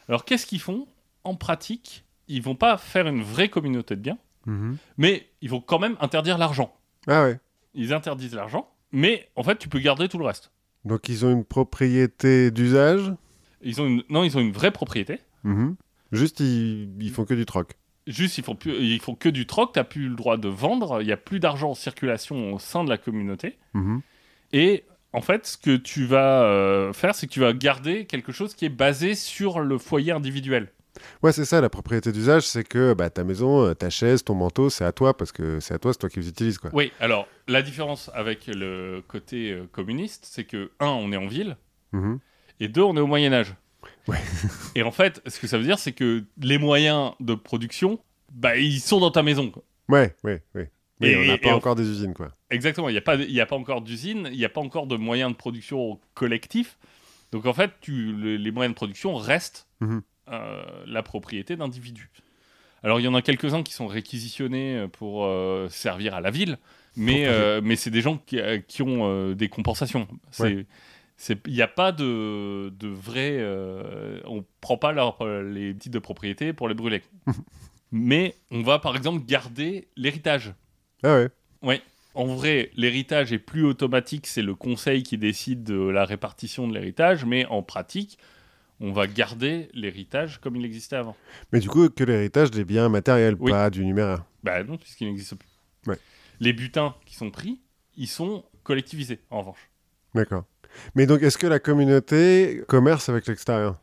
Alors, 0.07 0.25
qu'est-ce 0.25 0.45
qu'ils 0.45 0.59
font? 0.61 0.87
En 1.23 1.35
pratique, 1.35 2.03
ils 2.27 2.41
vont 2.41 2.55
pas 2.55 2.77
faire 2.77 3.07
une 3.07 3.21
vraie 3.21 3.49
communauté 3.49 3.95
de 3.95 4.01
biens, 4.01 4.17
Mhm. 4.45 4.77
mais 4.97 5.27
ils 5.41 5.49
vont 5.49 5.59
quand 5.61 5.79
même 5.79 5.97
interdire 5.99 6.37
l'argent. 6.37 6.73
Ah 7.07 7.23
ouais. 7.23 7.39
ils 7.75 7.93
interdisent 7.93 8.33
l'argent, 8.35 8.69
mais 8.91 9.29
en 9.35 9.43
fait, 9.43 9.57
tu 9.57 9.69
peux 9.69 9.79
garder 9.79 10.07
tout 10.09 10.17
le 10.17 10.25
reste. 10.25 10.51
Donc 10.85 11.07
ils 11.09 11.25
ont 11.25 11.31
une 11.31 11.43
propriété 11.45 12.51
d'usage? 12.51 13.13
Ils 13.61 13.79
ont 13.81 13.85
une... 13.85 14.03
Non, 14.09 14.23
ils 14.23 14.37
ont 14.37 14.41
une 14.41 14.51
vraie 14.53 14.71
propriété. 14.71 15.19
Mhm. 15.43 15.75
Juste, 16.11 16.39
ils, 16.39 16.89
ils 16.99 17.11
font 17.11 17.25
que 17.25 17.33
du 17.35 17.45
troc. 17.45 17.77
Juste, 18.09 18.37
ils 18.37 18.43
font, 18.43 18.55
plus... 18.55 18.73
ils 18.83 18.99
font 18.99 19.15
que 19.15 19.29
du 19.29 19.45
troc, 19.45 19.71
tu 19.73 19.79
n'as 19.79 19.83
plus 19.85 20.09
le 20.09 20.15
droit 20.15 20.37
de 20.37 20.47
vendre, 20.49 21.01
il 21.01 21.05
n'y 21.05 21.11
a 21.11 21.17
plus 21.17 21.39
d'argent 21.39 21.71
en 21.71 21.75
circulation 21.75 22.53
au 22.53 22.59
sein 22.59 22.83
de 22.83 22.89
la 22.89 22.97
communauté. 22.97 23.57
Mhm. 23.73 24.01
Et 24.51 24.83
en 25.13 25.21
fait, 25.21 25.45
ce 25.45 25.57
que 25.57 25.75
tu 25.77 26.05
vas 26.05 26.43
euh, 26.43 26.91
faire, 26.93 27.13
c'est 27.15 27.27
que 27.27 27.31
tu 27.31 27.39
vas 27.39 27.53
garder 27.53 28.05
quelque 28.05 28.31
chose 28.31 28.55
qui 28.55 28.65
est 28.65 28.69
basé 28.69 29.15
sur 29.15 29.59
le 29.59 29.77
foyer 29.77 30.11
individuel. 30.11 30.69
Ouais, 31.23 31.31
c'est 31.31 31.45
ça, 31.45 31.61
la 31.61 31.69
propriété 31.69 32.11
d'usage, 32.11 32.43
c'est 32.43 32.63
que 32.63 32.93
bah, 32.93 33.09
ta 33.09 33.23
maison, 33.23 33.63
euh, 33.67 33.73
ta 33.73 33.89
chaise, 33.89 34.23
ton 34.23 34.35
manteau, 34.35 34.69
c'est 34.69 34.83
à 34.83 34.91
toi 34.91 35.15
parce 35.15 35.31
que 35.31 35.59
c'est 35.59 35.73
à 35.73 35.79
toi, 35.79 35.93
c'est 35.93 35.99
toi 35.99 36.09
qui 36.09 36.19
les 36.19 36.27
utilises. 36.27 36.57
Quoi. 36.57 36.71
Oui, 36.73 36.91
alors, 36.99 37.27
la 37.47 37.61
différence 37.61 38.09
avec 38.13 38.47
le 38.47 39.01
côté 39.07 39.51
euh, 39.51 39.63
communiste, 39.71 40.25
c'est 40.29 40.43
que, 40.43 40.71
un, 40.79 40.87
on 40.87 41.11
est 41.11 41.17
en 41.17 41.27
ville, 41.27 41.57
Mhm. 41.93 42.19
et 42.59 42.67
deux, 42.67 42.81
on 42.81 42.95
est 42.97 42.99
au 42.99 43.07
Moyen-Âge. 43.07 43.55
Ouais. 44.09 44.19
et 44.75 44.83
en 44.83 44.91
fait, 44.91 45.21
ce 45.27 45.39
que 45.39 45.47
ça 45.47 45.57
veut 45.57 45.63
dire, 45.63 45.79
c'est 45.79 45.91
que 45.93 46.23
les 46.41 46.57
moyens 46.57 47.11
de 47.19 47.33
production, 47.35 47.99
bah, 48.31 48.57
ils 48.57 48.79
sont 48.79 48.99
dans 48.99 49.11
ta 49.11 49.23
maison. 49.23 49.49
quoi. 49.51 49.63
Ouais, 49.87 50.15
ouais, 50.23 50.43
ouais. 50.55 50.71
Mais 50.99 51.11
Et- 51.11 51.15
on 51.17 51.25
n'a 51.25 51.37
pas 51.37 51.53
encore 51.55 51.75
des 51.75 51.87
usines, 51.89 52.13
quoi. 52.13 52.29
Exactement, 52.49 52.89
il 52.89 52.93
n'y 52.93 52.97
a, 52.97 53.01
pas- 53.01 53.15
y 53.15 53.39
a 53.39 53.45
pas 53.45 53.55
encore 53.55 53.81
d'usine, 53.81 54.27
il 54.31 54.37
n'y 54.37 54.45
a 54.45 54.49
pas 54.49 54.61
encore 54.61 54.85
de 54.87 54.97
moyens 54.97 55.31
de 55.31 55.37
production 55.37 55.99
collectifs. 56.13 56.77
Donc 57.31 57.45
en 57.45 57.53
fait, 57.53 57.71
tu, 57.81 58.11
le- 58.13 58.35
les 58.37 58.51
moyens 58.51 58.73
de 58.73 58.75
production 58.75 59.15
restent 59.15 59.67
Mhm. 59.81 60.01
euh, 60.31 60.63
la 60.87 61.03
propriété 61.03 61.55
d'individus. 61.55 62.09
Alors 62.83 62.99
il 62.99 63.03
y 63.03 63.07
en 63.07 63.13
a 63.15 63.21
quelques-uns 63.21 63.61
qui 63.63 63.73
sont 63.73 63.87
réquisitionnés 63.87 64.77
euh, 64.77 64.87
pour 64.87 65.25
euh, 65.25 65.67
servir 65.69 66.15
à 66.15 66.21
la 66.21 66.31
ville, 66.31 66.57
mais, 66.95 67.25
euh, 67.27 67.61
mais 67.63 67.75
c'est 67.75 67.91
des 67.91 68.01
gens 68.01 68.17
qui, 68.17 68.39
qui 68.67 68.81
ont 68.81 69.31
des 69.33 69.47
compensations. 69.49 70.07
C'est- 70.31 70.43
Ouais. 70.43 70.65
Il 71.47 71.53
n'y 71.53 71.61
a 71.61 71.67
pas 71.67 71.91
de, 71.91 72.69
de 72.69 72.87
vrai... 72.87 73.37
euh, 73.39 74.19
on 74.25 74.45
prend 74.61 74.77
pas 74.77 74.91
leur- 74.93 75.21
euh, 75.21 75.41
les 75.43 75.75
titres 75.75 75.93
de 75.95 75.99
propriété 75.99 76.53
pour 76.53 76.67
les 76.69 76.73
brûler. 76.75 77.01
mais 77.91 78.35
on 78.51 78.61
va 78.61 78.79
par 78.79 78.95
exemple 78.95 79.25
garder 79.25 79.87
l'héritage. 79.95 80.53
Ah 81.03 81.15
ouais. 81.15 81.29
Oui. 81.61 81.81
En 82.15 82.25
vrai, 82.25 82.71
l'héritage 82.75 83.31
est 83.33 83.39
plus 83.39 83.63
automatique, 83.63 84.27
c'est 84.27 84.41
le 84.41 84.55
conseil 84.55 85.03
qui 85.03 85.17
décide 85.17 85.63
de 85.63 85.75
la 85.79 86.05
répartition 86.05 86.67
de 86.67 86.73
l'héritage, 86.73 87.23
mais 87.23 87.45
en 87.45 87.61
pratique, 87.63 88.17
on 88.79 88.91
va 88.91 89.05
garder 89.07 89.69
l'héritage 89.73 90.39
comme 90.39 90.55
il 90.55 90.65
existait 90.65 90.95
avant. 90.95 91.15
Mais 91.53 91.59
du 91.59 91.69
coup, 91.69 91.87
que 91.89 92.03
l'héritage 92.03 92.49
des 92.51 92.65
biens 92.65 92.89
matériels, 92.89 93.35
Oui. 93.39 93.51
pas 93.51 93.69
du 93.69 93.85
numéraire. 93.85 94.23
Bah 94.43 94.63
non, 94.63 94.77
puisqu'il 94.77 95.07
n'existe 95.07 95.35
plus. 95.35 95.49
Ouais. 95.85 95.97
Les 96.39 96.51
butins 96.53 96.95
qui 97.05 97.15
sont 97.15 97.29
pris, 97.29 97.59
ils 97.95 98.07
sont 98.07 98.43
collectivisés, 98.63 99.19
en 99.29 99.39
revanche. 99.39 99.69
D'accord. 100.15 100.45
Mais 100.95 101.05
donc, 101.05 101.21
est-ce 101.21 101.37
que 101.37 101.47
la 101.47 101.59
communauté 101.59 102.61
commerce 102.67 103.09
avec 103.09 103.27
l'extérieur? 103.27 103.77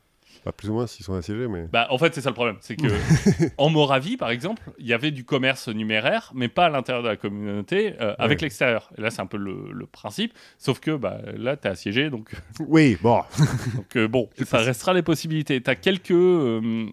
Pas 0.45 0.53
plus 0.53 0.71
ou 0.71 0.75
moins 0.75 0.87
s'ils 0.87 1.05
sont 1.05 1.15
assiégés, 1.15 1.49
mais. 1.49 1.67
Bah, 1.73 1.89
en 1.91 1.99
fait, 1.99 2.15
c'est 2.15 2.21
ça 2.21 2.29
le 2.31 2.35
problème. 2.35 2.57
C'est 2.61 2.77
que 2.77 2.87
en 3.59 3.69
Moravie, 3.69 4.17
par 4.17 4.31
exemple, 4.31 4.63
il 4.79 4.87
y 4.87 4.93
avait 4.93 5.11
du 5.11 5.25
commerce 5.25 5.67
numéraire, 5.67 6.31
mais 6.37 6.47
pas 6.47 6.67
à 6.67 6.69
l'intérieur 6.69 7.03
de 7.03 7.09
la 7.09 7.17
communauté, 7.17 7.95
euh, 8.01 8.15
avec 8.19 8.39
Ouais. 8.39 8.45
l'extérieur. 8.45 8.89
Et 8.97 9.01
là, 9.01 9.11
c'est 9.11 9.21
un 9.21 9.27
peu 9.27 9.39
le, 9.39 9.73
le 9.73 9.87
principe. 9.87 10.33
Sauf 10.57 10.79
que 10.79 10.93
bah, 10.95 11.19
là, 11.37 11.57
t'es 11.57 11.69
assiégé, 11.69 12.11
donc 12.11 12.31
Oui, 12.61 12.97
bon. 13.03 13.23
Donc 13.75 13.97
euh, 13.97 14.07
bon, 14.07 14.31
ça 14.45 14.59
restera 14.59 14.95
les 14.95 15.03
possibilités. 15.03 15.61
Tu 15.61 15.69
as 15.69 15.75
quelques 15.75 16.13
euh, 16.13 16.87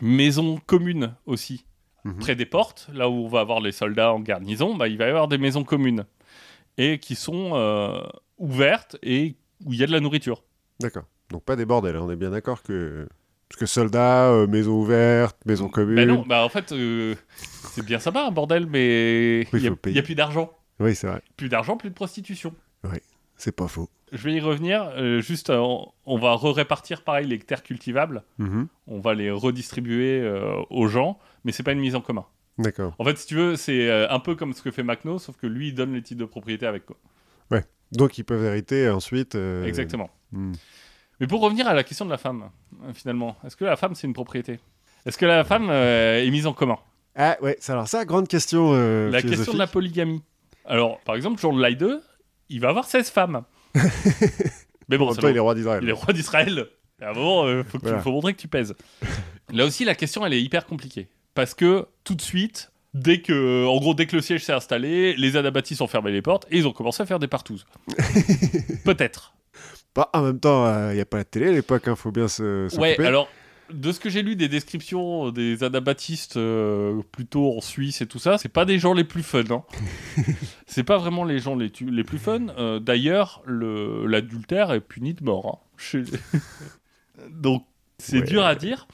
maisons 0.00 0.60
communes 0.64 1.14
aussi. 1.26 1.64
Mhm. 2.04 2.18
Près 2.20 2.36
des 2.36 2.46
portes, 2.46 2.88
là 2.94 3.08
où 3.08 3.24
on 3.24 3.28
va 3.28 3.40
avoir 3.40 3.58
les 3.60 3.72
soldats 3.72 4.12
en 4.12 4.20
garnison, 4.20 4.76
bah, 4.76 4.86
il 4.86 4.98
va 4.98 5.06
y 5.06 5.08
avoir 5.08 5.26
des 5.26 5.38
maisons 5.38 5.64
communes. 5.64 6.04
Et 6.76 7.00
qui 7.00 7.16
sont 7.16 7.50
ouvertes 8.38 8.96
et 9.02 9.36
où 9.64 9.72
il 9.72 9.78
y 9.78 9.82
a 9.82 9.86
de 9.86 9.92
la 9.92 10.00
nourriture. 10.00 10.42
D'accord. 10.80 11.04
Donc, 11.30 11.44
pas 11.44 11.56
des 11.56 11.66
bordels, 11.66 11.96
hein, 11.96 12.02
on 12.02 12.10
est 12.10 12.16
bien 12.16 12.30
d'accord 12.30 12.62
que. 12.62 13.06
Parce 13.48 13.60
que 13.60 13.66
soldats, 13.66 14.30
euh, 14.30 14.46
maison 14.46 14.72
ouverte, 14.78 15.38
maison 15.46 15.68
commune. 15.68 15.96
Bah 15.96 16.04
non, 16.06 16.22
bah 16.26 16.44
en 16.44 16.50
fait, 16.50 16.70
euh, 16.72 17.14
c'est 17.72 17.84
bien 17.84 17.98
sympa 17.98 18.22
un 18.26 18.30
bordel, 18.30 18.66
mais 18.66 19.46
Oui, 19.54 19.60
il 19.86 19.92
n'y 19.92 19.98
a, 19.98 20.02
plus 20.02 20.14
d'argent. 20.14 20.52
Oui, 20.80 20.94
c'est 20.94 21.06
vrai. 21.06 21.22
Plus 21.36 21.48
d'argent, 21.48 21.76
plus 21.78 21.88
de 21.88 21.94
prostitution. 21.94 22.54
C'est 23.36 23.52
pas 23.56 23.68
faux. 23.68 23.88
Je 24.12 24.22
vais 24.24 24.34
y 24.34 24.40
revenir. 24.40 24.90
euh, 24.96 25.20
juste, 25.20 25.48
euh, 25.50 25.58
on- 25.58 25.92
on 26.06 26.18
va 26.18 26.32
re-répartir 26.34 27.02
pareil 27.04 27.26
les 27.26 27.38
terres 27.38 27.62
cultivables. 27.62 28.22
Mhm. 28.38 28.66
On 28.86 29.00
va 29.00 29.14
les 29.14 29.30
redistribuer 29.30 30.28
aux 30.70 30.88
gens, 30.88 31.18
mais 31.44 31.52
c'est 31.52 31.62
pas 31.62 31.72
une 31.72 31.78
mise 31.80 31.94
en 31.94 32.00
commun. 32.00 32.26
D'accord. 32.58 32.94
En 32.98 33.04
fait, 33.04 33.16
si 33.16 33.26
tu 33.28 33.34
veux, 33.36 33.56
c'est 33.56 33.90
un 33.90 34.18
peu 34.20 34.34
comme 34.34 34.52
ce 34.52 34.60
que 34.62 34.70
fait 34.70 34.82
Macno, 34.82 35.18
sauf 35.18 35.36
que 35.36 35.46
lui, 35.46 35.68
il 35.68 35.74
donne 35.74 35.94
les 35.94 36.02
titres 36.02 36.20
de 36.20 36.24
propriété 36.26 36.66
avec 36.66 36.84
quoi. 36.86 36.96
Donc, 37.92 38.18
ils 38.18 38.24
peuvent 38.24 38.44
hériter 38.44 38.88
ensuite. 38.90 39.34
euh, 39.34 39.64
Exactement. 39.64 40.10
hmm. 40.32 40.52
Mais 41.20 41.26
pour 41.26 41.40
revenir 41.40 41.66
à 41.66 41.74
la 41.74 41.82
question 41.84 42.04
de 42.04 42.10
la 42.10 42.18
femme, 42.18 42.50
euh, 42.84 42.92
finalement, 42.94 43.36
est-ce 43.44 43.56
que 43.56 43.64
la 43.64 43.76
femme, 43.76 43.94
c'est 43.94 44.06
une 44.06 44.12
propriété? 44.12 44.58
Est-ce 45.06 45.18
que 45.18 45.26
la 45.26 45.42
femme 45.44 45.68
euh, 45.70 46.22
est 46.24 46.30
mise 46.30 46.46
en 46.46 46.52
commun? 46.52 46.78
Ah, 47.16 47.36
ouais, 47.42 47.56
c'est- 47.60 47.72
alors 47.72 47.88
ça, 47.88 48.04
grande 48.04 48.28
question. 48.28 48.70
euh, 48.74 49.10
La 49.10 49.22
question 49.22 49.52
de 49.52 49.58
la 49.58 49.66
polygamie. 49.66 50.22
Alors, 50.64 51.00
par 51.00 51.14
exemple, 51.16 51.40
Jean 51.40 51.52
de 51.52 51.60
Laïde, 51.60 52.00
il 52.50 52.60
va 52.60 52.68
avoir 52.68 52.84
16 52.84 53.10
femmes. 53.10 53.42
Mais 54.88 54.96
En 54.96 54.98
bon, 55.00 55.14
temps, 55.14 55.22
le- 55.26 55.30
il 55.32 55.36
est 55.36 55.40
roi 55.40 55.54
d'Israël. 55.54 55.82
il 55.82 55.88
est 55.88 55.92
roi 55.92 56.12
d'Israël. 56.12 56.66
À 57.00 57.10
un 57.10 57.12
moment, 57.14 57.62
faut, 57.64 57.78
Voilà. 57.82 58.00
faut 58.00 58.10
montrer 58.10 58.34
que 58.34 58.40
tu 58.40 58.48
pèses. 58.48 58.74
Là 59.52 59.64
aussi, 59.64 59.84
la 59.84 59.94
question, 59.94 60.24
elle 60.26 60.32
est 60.34 60.42
hyper 60.42 60.66
compliquée. 60.66 61.08
Parce 61.34 61.54
que 61.54 61.86
tout 62.04 62.14
de 62.14 62.20
suite, 62.22 62.70
dès 62.94 63.20
que, 63.20 63.66
en 63.66 63.76
gros, 63.78 63.94
dès 63.94 64.06
que 64.06 64.16
le 64.16 64.22
siège 64.22 64.44
s'est 64.44 64.52
installé, 64.52 65.14
les 65.16 65.36
anabaptistes 65.36 65.80
ont 65.82 65.86
fermé 65.86 66.10
les 66.12 66.22
portes 66.22 66.46
et 66.50 66.58
ils 66.58 66.66
ont 66.66 66.72
commencé 66.72 67.02
à 67.02 67.06
faire 67.06 67.18
des 67.18 67.28
partouzes. 67.28 67.66
Peut-être. 68.84 69.34
Bah, 69.94 70.10
en 70.12 70.22
même 70.22 70.40
temps, 70.40 70.90
il 70.90 70.94
n'y 70.94 71.00
a 71.00 71.04
pas 71.06 71.16
la 71.18 71.24
télé 71.24 71.48
à 71.48 71.52
l'époque, 71.52 71.84
il 71.86 71.96
faut 71.96 72.12
bien 72.12 72.28
se. 72.28 72.74
Ouais, 72.78 72.98
alors, 73.04 73.28
de 73.72 73.92
ce 73.92 74.00
que 74.00 74.08
j'ai 74.08 74.22
lu 74.22 74.36
des 74.36 74.48
descriptions 74.48 75.30
des 75.30 75.62
anabaptistes 75.64 76.36
euh, 76.36 77.02
plutôt 77.12 77.56
en 77.56 77.60
Suisse 77.60 78.00
et 78.00 78.06
tout 78.06 78.18
ça, 78.18 78.38
c'est 78.38 78.48
pas 78.48 78.64
des 78.64 78.78
gens 78.78 78.94
les 78.94 79.04
plus 79.04 79.22
fun. 79.22 79.42
Hein. 79.50 79.62
c'est 80.66 80.84
pas 80.84 80.98
vraiment 80.98 81.24
les 81.24 81.38
gens 81.38 81.56
les, 81.56 81.68
plus 82.04 82.18
fun. 82.18 82.48
Euh, 82.58 82.78
D'ailleurs, 82.78 83.42
le- 83.44 84.06
l'adultère 84.06 84.72
est 84.72 84.80
puni 84.80 85.14
de 85.14 85.24
mort. 85.24 85.46
hein. 85.46 85.68
Chez- 85.76 86.04
Donc, 87.30 87.64
c'est 87.98 88.20
Ouais. 88.20 88.24
dur 88.24 88.44
à 88.44 88.54
dire. 88.54 88.86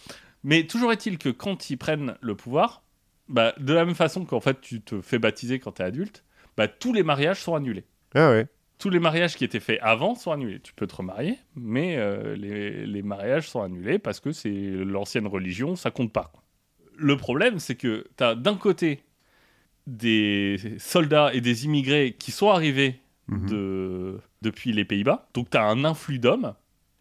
Mais 0.43 0.67
toujours 0.67 0.93
est-il 0.93 1.19
que 1.19 1.29
quand 1.29 1.71
ils 1.71 1.77
prennent 1.77 2.17
le 2.21 2.35
pouvoir, 2.35 2.83
bah, 3.29 3.55
de 3.59 3.73
la 3.73 3.85
même 3.85 3.95
façon 3.95 4.25
qu'en 4.25 4.41
fait 4.41 4.61
tu 4.61 4.81
te 4.83 5.01
fais 5.01 5.19
baptiser 5.19 5.59
quand 5.59 5.73
t'es 5.73 5.83
adulte, 5.85 6.25
bah, 6.57 6.69
tous 6.69 6.93
les 6.93 7.03
mariages 7.03 7.41
sont 7.41 7.55
annulés 7.55 7.85
Ah 8.15 8.31
ouais. 8.31 8.47
tous 8.79 8.91
les 8.91 8.99
mariages 9.01 9.37
qui 9.37 9.45
étaient 9.45 9.61
faits 9.61 9.79
avant 9.83 10.15
sont 10.15 10.31
annulés. 10.33 10.61
Tu 10.61 10.73
peux 10.75 10.87
te 10.87 10.95
remarier, 10.97 11.39
mais 11.57 11.97
euh, 11.97 12.37
les, 12.37 12.87
les 12.87 13.03
mariages 13.03 13.49
sont 13.49 13.63
annulés 13.63 13.99
parce 13.99 14.21
que 14.21 14.33
c'est 14.33 14.51
l'ancienne 14.51 15.27
religion, 15.27 15.75
ça 15.77 15.91
compte 15.91 16.13
pas. 16.13 16.31
quoi. 16.33 16.43
Le 16.97 17.17
problème, 17.17 17.59
c'est 17.59 17.75
que 17.77 18.07
tu 18.17 18.23
as 18.25 18.35
d'un 18.35 18.57
côté 18.57 19.03
des 19.87 20.57
soldats 20.79 21.33
et 21.35 21.41
des 21.41 21.65
immigrés 21.67 22.15
qui 22.19 22.31
sont 22.31 22.51
arrivés 22.51 23.01
Mhm. 23.27 23.49
de, 23.49 24.21
depuis 24.43 24.73
les 24.73 24.85
Pays-Bas, 24.85 25.29
donc 25.33 25.49
tu 25.49 25.57
as 25.57 25.65
un 25.65 25.83
influx 25.87 26.19
d'hommes. 26.19 26.55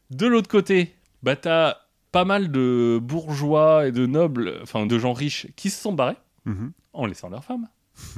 De 0.10 0.26
l'autre 0.26 0.48
côté, 0.48 0.96
bah, 1.22 1.36
tu 1.36 1.50
as 1.50 1.83
pas 2.14 2.24
mal 2.24 2.50
de 2.52 2.98
bourgeois 3.02 3.88
et 3.88 3.92
de 3.92 4.06
nobles, 4.06 4.60
enfin 4.62 4.86
de 4.86 4.98
gens 4.98 5.12
riches, 5.12 5.48
qui 5.58 5.70
se 5.70 5.82
sont 5.82 5.92
barrés 5.92 6.16
Mhm. 6.46 6.72
en 6.94 7.06
laissant 7.06 7.28
leurs 7.30 7.44
femmes 7.44 7.68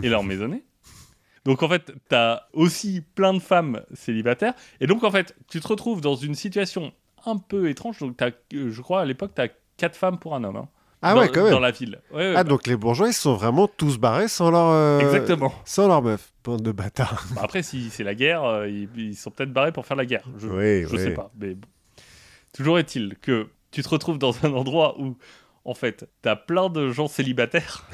et 0.04 0.10
leurs 0.10 0.24
maisonnées. 0.24 0.64
Donc 1.46 1.64
en 1.64 1.70
fait, 1.70 1.94
tu 2.10 2.16
as 2.16 2.48
aussi 2.54 3.02
plein 3.16 3.34
de 3.34 3.40
femmes 3.40 3.82
célibataires. 3.94 4.54
Et 4.82 4.88
donc 4.88 5.04
en 5.04 5.12
fait, 5.12 5.36
tu 5.48 5.60
te 5.60 5.68
retrouves 5.68 6.02
dans 6.02 6.16
une 6.16 6.34
situation 6.36 6.92
un 7.26 7.38
peu 7.38 7.70
étrange. 7.70 8.00
Donc 8.00 8.18
t'as, 8.18 8.32
euh, 8.54 8.70
je 8.72 8.82
crois 8.82 9.02
à 9.02 9.06
l'époque, 9.06 9.32
tu 9.36 9.42
as 9.42 9.50
quatre 9.78 9.96
femmes 9.96 10.18
pour 10.20 10.36
un 10.36 10.44
homme. 10.44 10.56
hein, 10.58 10.68
Ah 11.04 11.14
dans, 11.14 11.20
ouais, 11.22 11.30
quand 11.32 11.44
même. 11.44 11.52
Dans 11.52 11.60
la 11.60 11.70
ville. 11.72 12.00
Ouais, 12.12 12.18
ouais, 12.18 12.34
Ah, 12.36 12.44
bah, 12.44 12.50
donc 12.50 12.66
les 12.66 12.76
bourgeois, 12.76 13.08
ils 13.10 13.14
sont 13.14 13.36
vraiment 13.36 13.68
tous 13.68 13.98
barrés 14.00 14.28
sans 14.28 14.50
leur. 14.50 14.70
euh, 14.70 15.00
Exactement. 15.02 15.54
Sans 15.66 15.88
leur 15.88 16.02
meuf. 16.02 16.34
Bande 16.44 16.62
de 16.64 16.72
bâtards. 16.72 17.26
Bah, 17.36 17.42
après, 17.44 17.62
si 17.64 17.90
c'est 17.92 18.04
la 18.04 18.16
guerre, 18.16 18.44
euh, 18.44 18.68
ils, 18.68 18.90
ils 18.98 19.16
sont 19.16 19.30
peut-être 19.32 19.54
barrés 19.54 19.72
pour 19.72 19.86
faire 19.86 19.98
la 19.98 20.06
guerre. 20.06 20.26
Je, 20.38 20.48
Oui, 20.48 20.84
je 20.84 20.96
oui. 20.96 20.98
sais 21.00 21.14
pas. 21.14 21.32
Mais 21.40 21.54
bon. 21.54 21.68
Toujours 22.54 22.80
est-il 22.80 23.16
que 23.22 23.48
tu 23.76 23.84
te 23.84 23.90
retrouves 23.90 24.18
dans 24.18 24.46
un 24.46 24.54
endroit 24.54 25.00
où, 25.00 25.18
en 25.66 25.74
fait, 25.74 26.10
tu 26.24 26.30
as 26.30 26.36
plein 26.38 26.70
de 26.70 26.92
gens 26.92 27.08
célibataires. 27.08 27.86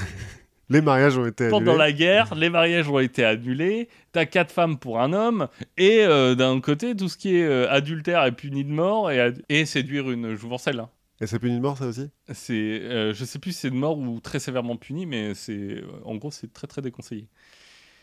Les 0.70 0.82
mariages 0.82 1.18
ont 1.18 1.26
été 1.26 1.50
Pendant 1.50 1.72
annulés. 1.72 1.78
la 1.86 1.92
guerre, 1.92 2.36
les 2.36 2.50
mariages 2.50 2.88
ont 2.88 3.00
été 3.00 3.26
annulés. 3.26 3.90
T'as 4.14 4.26
quatre 4.26 4.54
femmes 4.54 4.78
pour 4.78 5.02
un 5.02 5.12
homme. 5.12 5.48
Et 5.78 6.00
euh, 6.06 6.36
d'un 6.36 6.62
côté, 6.62 6.96
tout 6.96 7.10
ce 7.10 7.18
qui 7.18 7.36
est 7.36 7.44
euh, 7.44 7.70
adultère 7.70 8.24
est 8.24 8.32
puni 8.32 8.64
de 8.64 8.70
mort 8.72 9.12
et, 9.12 9.34
et 9.50 9.66
séduire 9.66 10.10
une 10.12 10.36
jouvencelle. 10.36 10.80
hein. 10.80 10.90
Et 11.20 11.28
c'est 11.28 11.40
puni 11.40 11.56
de 11.58 11.62
mort, 11.62 11.78
ça 11.78 11.88
aussi? 11.88 12.10
C'est, 12.34 12.54
euh, 12.54 13.14
je 13.14 13.26
sais 13.26 13.38
plus 13.40 13.52
si 13.52 13.60
c'est 13.60 13.70
de 13.70 13.76
mort 13.76 13.98
ou 13.98 14.20
très 14.22 14.40
sévèrement 14.40 14.78
puni, 14.78 15.06
mais 15.06 15.34
c'est, 15.34 15.52
euh, 15.54 15.82
en 16.06 16.16
gros, 16.16 16.32
c'est 16.32 16.54
très 16.54 16.68
très 16.68 16.82
déconseillé. 16.82 17.28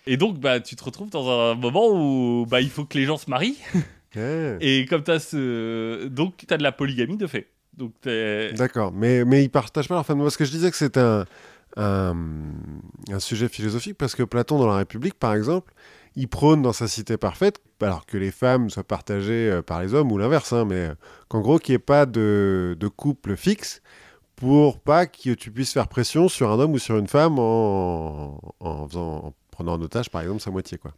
Et 0.07 0.17
donc, 0.17 0.39
bah, 0.39 0.61
tu 0.61 0.77
te 0.77 0.85
retrouves 0.85 1.11
dans 1.11 1.29
un 1.31 1.55
moment 1.55 1.89
où 1.91 2.45
bah, 2.49 2.61
il 2.61 2.69
faut 2.71 2.85
que 2.85 2.99
les 2.99 3.05
gens 3.07 3.17
se 3.19 3.31
marient. 3.31 3.57
Et 4.61 4.87
comme 4.89 5.03
t'as 5.03 5.19
ce, 5.19 6.07
donc 6.09 6.45
t'as 6.47 6.57
de 6.57 6.63
la 6.63 6.73
polygamie 6.73 7.17
de 7.17 7.27
fait. 7.27 7.49
D'accord, 8.57 8.93
mais, 8.93 9.25
mais 9.25 9.45
ils 9.45 9.51
partagent 9.51 9.89
pas 9.89 9.95
leur 9.95 10.07
femme. 10.07 10.21
Parce 10.21 10.37
que 10.37 10.45
je 10.45 10.51
disais 10.51 10.71
que 10.71 10.77
c'était 10.77 11.01
un, 11.01 11.25
un, 11.77 13.21
sujet 13.21 13.49
philosophique, 13.49 13.97
parce 13.97 14.15
que 14.15 14.23
Platon, 14.23 14.59
dans 14.59 14.67
la 14.67 14.77
République, 14.77 15.15
par 15.15 15.35
exemple, 15.35 15.73
il 16.17 16.29
prône 16.29 16.63
dans 16.63 16.73
sa 16.73 16.89
cité 16.89 17.17
parfaite, 17.17 17.61
alors 17.81 18.07
que 18.07 18.17
les 18.17 18.31
femmes 18.31 18.71
soient 18.71 18.85
partagées 18.85 19.51
euh, 19.51 19.63
par 19.63 19.81
les 19.83 19.95
hommes 19.95 20.11
ou 20.11 20.19
l'inverse, 20.19 20.53
hein, 20.53 20.65
mais 20.65 20.89
euh, 20.89 20.95
qu'en 21.29 21.41
gros, 21.41 21.59
qu'il 21.59 21.73
n'y 21.73 21.77
ait 21.77 21.79
pas 21.79 22.07
de, 22.07 22.77
de 22.79 22.89
couple 22.89 23.37
fixe 23.37 23.83
pour 24.35 24.79
pas 24.81 25.07
que 25.07 25.35
tu 25.35 25.51
puisses 25.51 25.73
faire 25.73 25.89
pression 25.89 26.29
sur 26.29 26.51
un 26.51 26.59
homme 26.59 26.73
ou 26.73 26.79
sur 26.79 26.97
une 26.97 27.09
femme 27.09 27.39
en, 27.39 28.41
en 28.61 29.33
prenant 29.51 29.75
en 29.75 29.83
otage, 29.83 30.11
par 30.11 30.23
exemple, 30.23 30.41
sa 30.41 30.51
moitié. 30.51 30.79
Quoi. 30.79 30.93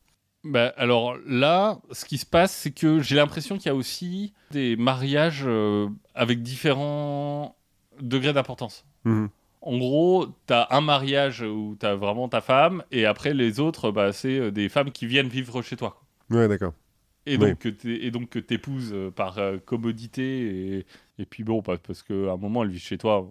Bah, 0.45 0.73
alors 0.77 1.17
là, 1.27 1.79
ce 1.93 2.05
qui 2.05 2.17
se 2.17 2.27
passe, 2.27 2.53
c'est 2.53 2.71
que 2.71 3.01
j'ai 3.01 3.17
l'impression 3.17 3.57
qu'il 3.57 3.67
y 3.67 3.69
a 3.69 3.75
aussi 3.75 4.33
des 4.51 4.77
mariages 4.77 5.43
euh, 5.45 5.89
avec 6.15 6.43
différents 6.43 7.57
degrés 8.01 8.33
d'importance. 8.33 8.85
Mhm. 9.05 9.29
En 9.63 9.77
gros, 9.77 10.27
t'as 10.47 10.67
un 10.71 10.81
mariage 10.81 11.43
où 11.43 11.77
t'as 11.79 11.95
vraiment 11.95 12.29
ta 12.29 12.41
femme, 12.41 12.83
et 12.91 13.05
après 13.05 13.35
les 13.35 13.61
autres, 13.61 13.91
bah, 13.91 14.13
c'est 14.13 14.39
euh, 14.39 14.51
des 14.51 14.71
femmes 14.71 14.91
qui 14.91 15.07
viennent 15.07 15.29
vivre 15.29 15.61
chez 15.61 15.77
toi. 15.77 16.01
Ouais, 16.31 16.49
d'accord. 16.49 16.73
Et 17.27 17.37
Oui. 17.37 17.51
donc, 17.51 17.59
que 17.59 17.89
et 17.89 18.11
donc 18.11 18.31
que 18.31 18.39
t'épouses 18.39 18.93
euh, 18.95 19.11
par 19.11 19.37
euh, 19.39 19.59
commodité, 19.59 20.79
et, 20.79 20.87
et 21.21 21.27
puis 21.27 21.45
bon, 21.45 21.61
parce 21.63 22.03
qu'à 22.03 22.15
un 22.15 22.37
moment, 22.37 22.65
elle 22.65 22.71
vit 22.71 22.79
chez 22.81 22.97
toi. 22.99 23.29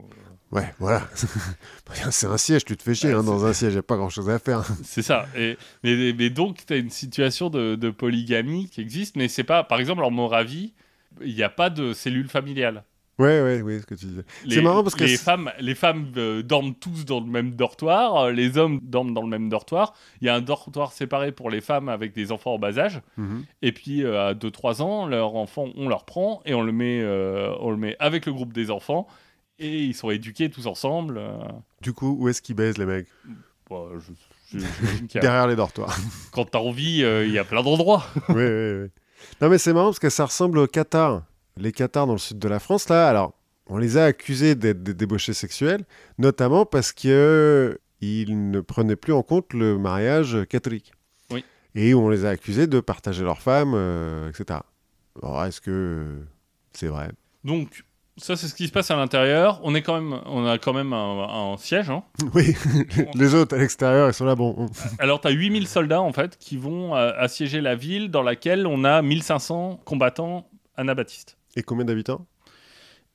Ouais, 0.52 0.74
voilà. 0.80 1.08
c'est 2.12 2.28
un 2.28 2.38
siège, 2.38 2.66
tu 2.66 2.78
te 2.78 2.84
fais 2.84 2.94
chier 2.94 3.10
Ouais, 3.10 3.16
hein, 3.16 3.24
dans 3.24 3.46
un 3.46 3.54
siège, 3.54 3.74
il 3.74 3.76
n'y 3.76 3.80
a 3.80 3.84
pas 3.84 3.98
grand-chose 3.98 4.30
à 4.30 4.40
faire. 4.40 4.64
C'est 4.84 5.02
ça. 5.02 5.28
Et, 5.36 5.58
mais, 5.84 6.14
mais 6.14 6.30
donc, 6.30 6.66
tu 6.66 6.74
as 6.74 6.78
une 6.78 6.90
situation 6.90 7.50
de, 7.50 7.76
de 7.76 7.90
polygamie 7.90 8.70
qui 8.70 8.82
existe, 8.82 9.16
mais 9.16 9.28
c'est 9.28 9.44
pas. 9.44 9.64
Par 9.64 9.80
exemple, 9.80 10.04
en 10.04 10.12
Moravie, 10.12 10.74
Il 11.22 11.34
n'y 11.36 11.44
a 11.44 11.50
pas 11.50 11.70
de 11.70 11.94
cellule 11.94 12.30
familiale. 12.30 12.84
Ouais, 13.20 13.42
ouais, 13.42 13.62
oui, 13.62 13.80
ce 13.82 13.86
que 13.86 13.96
tu 13.96 14.06
disais. 14.06 14.24
Les, 14.46 14.56
C'est 14.56 14.62
marrant 14.62 14.82
parce 14.82 14.96
que 14.96 15.04
les 15.04 15.18
femmes, 15.18 15.52
les 15.60 15.76
femmes 15.76 16.12
euh, 16.16 16.42
dorment 16.42 16.74
tous 16.74 17.04
dans 17.06 17.20
le 17.20 17.26
même 17.26 17.52
dortoir, 17.52 18.16
euh, 18.16 18.32
les 18.32 18.58
hommes 18.58 18.80
dorment 18.82 19.14
dans 19.14 19.22
le 19.22 19.28
même 19.28 19.50
dortoir. 19.50 19.94
Il 20.22 20.26
y 20.28 20.30
a 20.30 20.36
un 20.36 20.42
dortoir 20.42 20.94
séparé 20.94 21.32
pour 21.34 21.50
les 21.50 21.60
femmes 21.60 21.90
avec 21.90 22.14
des 22.14 22.32
enfants 22.32 22.54
en 22.54 22.60
bas 22.60 22.80
âge. 22.80 23.02
Mhm. 23.18 23.44
Et 23.62 23.74
puis 23.74 24.04
euh, 24.04 24.30
à 24.30 24.34
2-3 24.34 24.82
ans, 24.82 25.06
leur 25.06 25.36
enfant, 25.36 25.68
on 25.76 25.90
leur 25.90 26.06
prend 26.06 26.42
et 26.46 26.54
on 26.54 26.62
le 26.62 26.72
met, 26.72 27.04
on 27.60 27.70
le 27.72 27.78
met 27.78 27.96
avec 28.00 28.26
le 28.26 28.32
groupe 28.34 28.54
des 28.54 28.72
enfants. 28.72 29.06
Et 29.60 29.84
ils 29.84 29.94
sont 29.94 30.10
éduqués 30.10 30.50
tous 30.50 30.68
ensemble. 30.68 31.20
Du 31.82 31.92
coup, 31.92 32.16
où 32.18 32.30
est-ce 32.30 32.42
qu'ils 32.42 32.56
baisent 32.56 32.78
les 32.78 32.86
mecs? 32.86 33.08
Je- 33.70 34.58
je- 34.58 34.64
a- 35.18 35.20
Derrière 35.20 35.48
les 35.48 35.58
dortoirs. 35.58 35.96
quand 36.32 36.46
t'as 36.46 36.60
envie, 36.60 37.00
il 37.02 37.32
y 37.32 37.38
a 37.38 37.44
plein 37.44 37.62
d'endroits. 37.64 38.06
oui, 38.30 38.36
oui, 38.46 38.74
oui. 38.84 38.88
Non, 39.42 39.50
mais 39.50 39.58
c'est 39.58 39.74
marrant 39.74 39.88
parce 39.88 40.00
que 40.00 40.10
ça 40.10 40.26
ressemble 40.26 40.58
au 40.60 40.68
Qatar. 40.68 41.24
Les 41.58 41.72
Qatars 41.72 42.08
dans 42.08 42.14
le 42.14 42.20
sud 42.20 42.40
de 42.40 42.48
la 42.48 42.60
France, 42.60 42.90
là, 42.90 43.08
alors, 43.10 43.34
on 43.68 43.78
les 43.78 43.98
a 43.98 44.06
accusés 44.06 44.56
d'être 44.56 44.82
des 44.82 44.94
débauchés 44.94 45.34
sexuels, 45.34 45.84
notamment 46.18 46.66
parce 46.66 46.92
qu'ils 46.92 47.78
ne 48.02 48.60
prenaient 48.62 48.96
plus 48.96 49.14
en 49.14 49.22
compte 49.24 49.54
le 49.54 49.78
mariage 49.78 50.38
catholique. 50.50 50.94
Oui. 51.32 51.44
Et 51.76 51.94
on 51.94 52.10
les 52.10 52.26
a 52.26 52.30
accusés 52.30 52.68
de 52.68 52.80
partager 52.80 53.24
leurs 53.24 53.42
femmes, 53.42 53.74
euh, 53.76 54.30
etc. 54.30 54.60
Alors, 55.22 55.44
est-ce 55.46 55.62
que 55.62 56.18
c'est 56.74 56.88
vrai? 56.88 57.10
Donc, 57.44 57.84
ça, 58.18 58.36
c'est 58.36 58.48
ce 58.48 58.56
qui 58.56 58.68
se 58.68 58.72
passe 58.72 58.90
à 58.92 58.96
l'intérieur. 58.96 59.60
On, 59.64 59.76
est 59.76 59.82
quand 59.82 59.94
même, 60.02 60.20
on 60.26 60.46
a 60.46 60.58
quand 60.58 60.74
même 60.74 60.92
un, 60.94 61.54
un 61.54 61.58
siège. 61.58 61.90
hein. 61.90 62.04
Oui, 62.34 62.54
les 63.16 63.34
autres 63.36 63.56
à 63.56 63.60
l'extérieur, 63.60 64.10
ils 64.10 64.14
sont 64.14 64.26
là, 64.26 64.36
bon. 64.36 64.68
Alors, 65.00 65.22
tu 65.22 65.28
as 65.28 65.32
8000 65.32 65.68
soldats, 65.68 66.02
en 66.02 66.12
fait, 66.12 66.38
qui 66.38 66.58
vont 66.58 66.96
euh, 66.96 67.12
assiéger 67.18 67.62
la 67.62 67.76
ville 67.76 68.10
dans 68.12 68.24
laquelle 68.24 68.66
on 68.68 68.84
a 68.84 69.02
1500 69.02 69.82
combattants 69.86 70.50
anabaptistes. 70.76 71.38
Et 71.60 71.64
combien 71.64 71.84
d'habitants? 71.84 72.26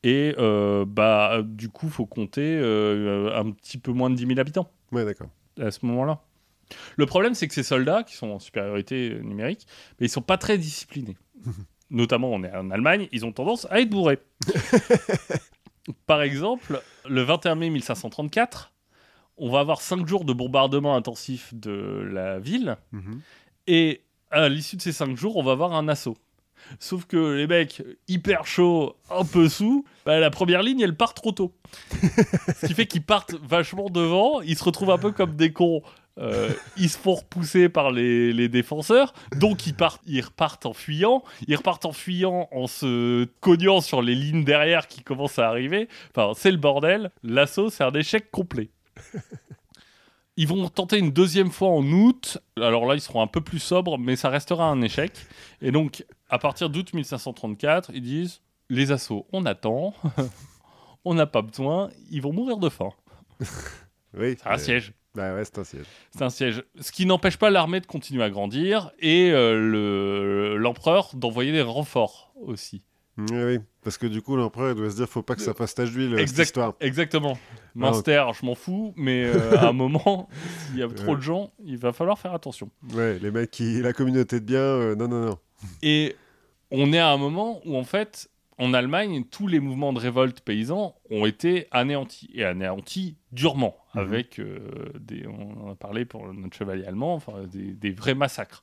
Et 0.03 0.35
euh, 0.39 0.85
bah, 0.87 1.41
du 1.43 1.71
coup, 1.71 1.89
faut 1.89 2.05
compter 2.05 2.43
euh, 2.61 3.35
un 3.35 3.51
petit 3.53 3.79
peu 3.79 3.91
moins 3.93 4.11
de 4.11 4.17
10 4.17 4.27
000 4.27 4.39
habitants 4.39 4.71
Ouais, 4.93 5.05
d'accord. 5.07 5.29
à 5.59 5.71
ce 5.71 5.85
moment-là. 5.87 6.21
Le 6.97 7.07
problème, 7.07 7.35
c'est 7.35 7.49
que 7.49 7.55
ces 7.55 7.63
soldats, 7.63 8.03
qui 8.03 8.15
sont 8.15 8.29
en 8.29 8.39
supériorité 8.39 9.19
numérique, 9.23 9.67
mais 9.99 10.07
ils 10.07 10.11
sont 10.11 10.21
pas 10.21 10.37
très 10.37 10.59
disciplinés. 10.59 11.17
Notamment, 11.91 12.29
on 12.31 12.43
est 12.45 12.53
en 12.55 12.71
Allemagne, 12.71 13.09
ils 13.13 13.25
ont 13.25 13.33
tendance 13.33 13.67
à 13.71 13.81
être 13.81 13.89
bourrés. 13.89 14.19
Par 16.07 16.23
exemple, 16.23 16.83
le 17.09 17.23
21 17.23 17.55
mai 17.55 17.71
1534, 17.71 18.73
on 19.37 19.51
va 19.51 19.61
avoir 19.61 19.81
5 19.81 20.07
jours 20.07 20.25
de 20.25 20.33
bombardement 20.33 20.97
intensif 20.97 21.53
de 21.55 22.07
la 22.11 22.39
ville, 22.39 22.77
Mhm. 22.93 23.21
et 23.67 24.01
à 24.31 24.49
l'issue 24.49 24.77
de 24.77 24.83
ces 24.83 24.93
5 24.93 25.17
jours, 25.17 25.37
on 25.37 25.43
va 25.43 25.53
avoir 25.53 25.73
un 25.75 25.89
assaut. 25.89 26.17
Sauf 26.79 27.07
que 27.07 27.35
les 27.35 27.47
mecs 27.47 27.83
hyper 28.09 28.47
chauds, 28.47 28.97
un 29.11 29.25
peu 29.25 29.49
sous, 29.49 29.85
bah, 30.07 30.19
la 30.19 30.31
première 30.31 30.63
ligne, 30.63 30.81
elle 30.81 30.97
part 30.97 31.15
trop 31.15 31.33
tôt. 31.33 31.53
Ce 32.61 32.67
qui 32.67 32.75
fait 32.75 32.87
qu'ils 32.87 33.03
partent 33.03 33.35
vachement 33.35 33.89
devant, 33.91 34.41
ils 34.41 34.57
se 34.57 34.65
retrouvent 34.65 34.91
un 34.91 34.99
peu 34.99 35.13
comme 35.13 35.37
des 35.37 35.53
cons. 35.53 35.83
Euh, 36.19 36.51
ils 36.77 36.89
se 36.89 36.97
font 36.97 37.15
repousser 37.15 37.69
par 37.69 37.91
les, 37.91 38.49
défenseurs, 38.49 39.15
donc 39.37 39.67
ils, 39.67 39.75
partent, 39.75 40.03
ils 40.07 40.21
repartent 40.21 40.67
en 40.67 40.73
fuyant. 40.73 41.25
Ils 41.49 41.57
repartent 41.57 41.87
en 41.87 41.93
fuyant 41.93 42.49
en 42.53 42.67
se 42.67 43.25
cognant 43.41 43.81
sur 43.81 44.01
les 44.01 44.15
lignes 44.15 44.45
derrière 44.45 44.87
qui 44.87 45.03
commencent 45.03 45.39
à 45.39 45.49
arriver. 45.49 45.89
Enfin, 46.15 46.33
c'est 46.37 46.51
le 46.51 46.57
bordel. 46.57 47.11
L'assaut, 47.23 47.71
c'est 47.71 47.85
un 47.85 47.93
échec 47.93 48.31
complet. 48.31 48.71
Ils 50.37 50.49
vont 50.49 50.69
tenter 50.69 50.99
une 50.99 51.13
deuxième 51.13 51.51
fois 51.51 51.69
en 51.69 51.85
août. 51.85 52.39
Alors 52.61 52.87
là, 52.87 52.97
ils 52.97 53.01
seront 53.01 53.23
un 53.23 53.29
peu 53.29 53.41
plus 53.41 53.61
sobres, 53.61 53.99
mais 53.99 54.17
ça 54.17 54.31
restera 54.31 54.69
un 54.69 54.83
échec. 54.83 55.13
Et 55.63 55.71
donc, 55.71 56.05
à 56.29 56.39
partir 56.39 56.71
d'août 56.71 56.93
1534, 56.93 57.91
ils 57.95 58.01
disent 58.03 58.41
les 58.71 58.93
assauts, 58.93 59.27
on 59.33 59.45
attend, 59.47 59.95
on 61.05 61.15
n'a 61.15 61.27
pas 61.27 61.43
besoin, 61.43 61.91
ils 62.11 62.23
vont 62.23 62.33
mourir 62.33 62.59
de 62.59 62.69
faim. 62.69 62.91
Oui. 64.17 64.37
C'est 64.41 64.49
un 64.49 64.55
euh, 64.55 64.59
siège. 64.59 64.93
Bah 65.17 65.35
ouais, 65.35 65.45
c'est 65.45 65.59
un 65.59 65.65
siège. 65.65 65.87
C'est 66.13 66.23
un 66.23 66.31
siège. 66.31 66.63
Ce 66.81 66.93
qui 66.93 67.05
n'empêche 67.05 67.37
pas 67.37 67.51
l'armée 67.51 67.81
de 67.81 67.87
continuer 67.87 68.23
à 68.23 68.31
grandir 68.31 68.93
et 69.01 69.33
euh, 69.33 69.55
le- 69.59 70.57
l'empereur 70.57 71.11
d'envoyer 71.15 71.51
des 71.51 71.63
renforts 71.63 72.33
aussi. 72.37 72.85
Oui, 73.19 73.27
oui. 73.45 73.59
Parce 73.83 73.99
que 73.99 74.07
du 74.07 74.23
coup, 74.23 74.37
l'empereur 74.37 74.77
doit 74.77 74.89
se 74.91 74.95
dire 74.97 75.09
faut 75.09 75.23
pas 75.23 75.35
que 75.35 75.43
ça 75.43 75.53
fasse 75.53 75.75
tache 75.75 75.91
d'huile, 75.91 76.11
cette 76.13 76.21
Exact- 76.21 76.45
histoire. 76.45 76.75
Exactement. 76.81 77.37
Munster, 77.75 78.25
je 78.41 78.47
m'en 78.47 78.55
fous, 78.55 78.93
mais 78.97 79.25
euh, 79.25 79.59
à 79.59 79.67
un 79.69 79.73
moment, 79.73 80.29
s'il 80.69 80.79
y 80.79 80.83
a 80.85 80.89
trop 80.95 81.17
de 81.17 81.21
gens, 81.23 81.51
il 81.65 81.77
va 81.77 81.93
falloir 81.93 82.17
faire 82.17 82.35
attention. 82.35 82.71
Ouais, 82.93 83.19
les 83.19 83.33
mecs 83.33 83.51
qui. 83.51 83.81
La 83.83 83.93
communauté 83.93 84.39
de 84.39 84.45
biens, 84.45 84.59
euh, 84.61 84.95
non, 84.95 85.09
non, 85.09 85.27
non. 85.27 85.39
Et 85.83 86.17
on 86.71 86.93
est 86.93 86.99
à 86.99 87.11
un 87.11 87.17
moment 87.17 87.61
où, 87.65 87.77
en 87.77 87.85
fait, 87.85 88.31
en 88.59 88.73
Allemagne, 88.73 89.25
tous 89.31 89.47
les 89.49 89.59
mouvements 89.61 89.93
de 89.93 89.99
révolte 89.99 90.41
paysans 90.41 90.95
ont 91.11 91.27
été 91.27 91.67
anéantis, 91.73 92.31
et 92.35 92.45
anéantis 92.45 93.17
durement, 93.33 93.77
Mhm. 93.95 94.01
avec 94.01 94.39
euh, 94.39 94.59
des, 94.99 95.27
on 95.27 95.67
en 95.67 95.71
a 95.73 95.75
parlé 95.75 96.05
pour 96.05 96.33
notre 96.33 96.57
chevalier 96.57 96.85
allemand, 96.85 97.15
enfin, 97.15 97.45
des, 97.47 97.73
des 97.73 97.91
vrais 97.91 98.15
massacres. 98.15 98.63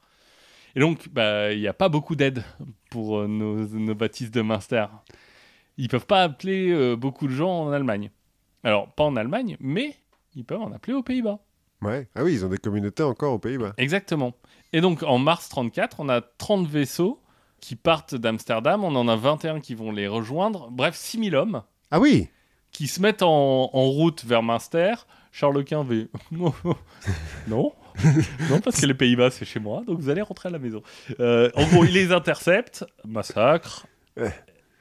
Et 0.75 0.79
donc, 0.79 1.09
bah, 1.09 1.51
il 1.51 1.59
n'y 1.59 1.67
a 1.67 1.73
pas 1.73 1.89
beaucoup 1.89 2.15
d'aide 2.15 2.43
pour 2.89 3.19
euh, 3.19 3.27
nos, 3.27 3.55
nos 3.67 3.95
baptistes 3.95 4.33
de 4.33 4.41
Münster. 4.41 4.85
Ils 5.77 5.89
peuvent 5.89 6.05
pas 6.05 6.23
appeler 6.23 6.69
euh, 6.71 6.95
beaucoup 6.95 7.27
de 7.27 7.33
gens 7.33 7.63
en 7.65 7.71
Allemagne. 7.71 8.09
Alors, 8.63 8.89
pas 8.93 9.03
en 9.03 9.15
Allemagne, 9.17 9.57
mais 9.59 9.95
ils 10.35 10.45
peuvent 10.45 10.61
en 10.61 10.71
appeler 10.71 10.93
aux 10.93 11.03
Pays-Bas. 11.03 11.39
Ouais. 11.81 12.07
Ah 12.15 12.23
oui, 12.23 12.33
ils 12.33 12.45
ont 12.45 12.49
des 12.49 12.57
communautés 12.59 13.03
encore 13.03 13.33
aux 13.33 13.39
Pays-Bas. 13.39 13.73
Exactement. 13.77 14.33
Et 14.73 14.81
donc 14.81 15.03
en 15.03 15.17
mars 15.17 15.49
34, 15.49 15.99
on 15.99 16.09
a 16.09 16.21
30 16.21 16.67
vaisseaux 16.67 17.19
qui 17.59 17.75
partent 17.75 18.15
d'Amsterdam, 18.15 18.83
on 18.83 18.95
en 18.95 19.07
a 19.07 19.15
21 19.15 19.59
qui 19.59 19.75
vont 19.75 19.91
les 19.91 20.07
rejoindre, 20.07 20.69
bref 20.71 20.95
6000 20.95 21.35
hommes 21.35 21.63
Ah 21.91 21.99
oui 21.99 22.29
qui 22.71 22.87
se 22.87 23.01
mettent 23.01 23.21
en, 23.21 23.69
en 23.73 23.83
route 23.83 24.23
vers 24.23 24.41
Münster. 24.43 24.93
Charles 25.33 25.65
Quint 25.65 25.85
fait 25.85 26.07
non, 26.31 26.53
non 27.49 28.61
parce 28.63 28.79
que 28.79 28.85
les 28.85 28.93
Pays-Bas 28.93 29.29
c'est 29.31 29.43
chez 29.43 29.59
moi, 29.59 29.83
donc 29.85 29.99
vous 29.99 30.07
allez 30.09 30.21
rentrer 30.21 30.47
à 30.47 30.51
la 30.53 30.59
maison. 30.59 30.81
Euh, 31.19 31.51
en 31.55 31.65
gros, 31.67 31.83
ils 31.83 31.91
les 31.91 32.13
interceptent, 32.13 32.85
massacre, 33.05 33.87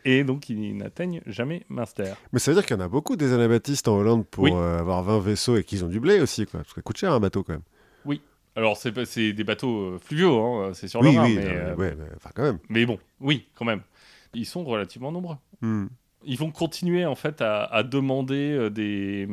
et 0.04 0.22
donc 0.22 0.48
ils 0.48 0.76
n'atteignent 0.76 1.20
jamais 1.26 1.64
Münster. 1.68 2.12
Mais 2.32 2.38
ça 2.38 2.52
veut 2.52 2.56
dire 2.56 2.64
qu'il 2.64 2.76
y 2.76 2.80
en 2.80 2.84
a 2.84 2.88
beaucoup 2.88 3.16
des 3.16 3.32
anabaptistes 3.32 3.88
en 3.88 3.96
Hollande 3.96 4.24
pour 4.24 4.44
Oui. 4.44 4.52
euh, 4.54 4.78
avoir 4.78 5.02
20 5.02 5.18
vaisseaux 5.18 5.56
et 5.56 5.64
qu'ils 5.64 5.84
ont 5.84 5.88
du 5.88 5.98
blé 5.98 6.20
aussi, 6.20 6.46
quoi. 6.46 6.60
Parce 6.60 6.70
que 6.70 6.76
ça 6.76 6.82
coûte 6.82 6.96
cher 6.96 7.12
un 7.12 7.18
bateau 7.20 7.42
quand 7.42 7.54
même. 7.54 7.62
Alors 8.56 8.76
c'est 8.76 9.32
des 9.32 9.44
bateaux 9.44 9.94
euh, 9.94 9.98
fluviaux, 9.98 10.42
hein, 10.42 10.72
c'est 10.74 10.88
sur 10.88 11.00
oui, 11.00 11.12
le 11.12 11.20
Rhin, 11.20 11.26
oui, 11.26 11.34
mais, 11.36 11.46
euh, 11.46 11.74
ouais, 11.76 11.94
mais 11.96 12.06
enfin 12.16 12.30
quand 12.34 12.42
même. 12.42 12.58
mais 12.68 12.84
bon, 12.84 12.98
oui, 13.20 13.46
quand 13.54 13.64
même. 13.64 13.82
Ils 14.34 14.46
sont 14.46 14.64
relativement 14.64 15.12
nombreux. 15.12 15.36
Hmm. 15.60 15.86
Ils 16.24 16.38
vont 16.38 16.50
continuer 16.50 17.06
en 17.06 17.14
fait 17.14 17.40
à, 17.40 17.64
à 17.64 17.82
demander 17.82 18.52
euh, 18.52 18.70
des 18.70 19.26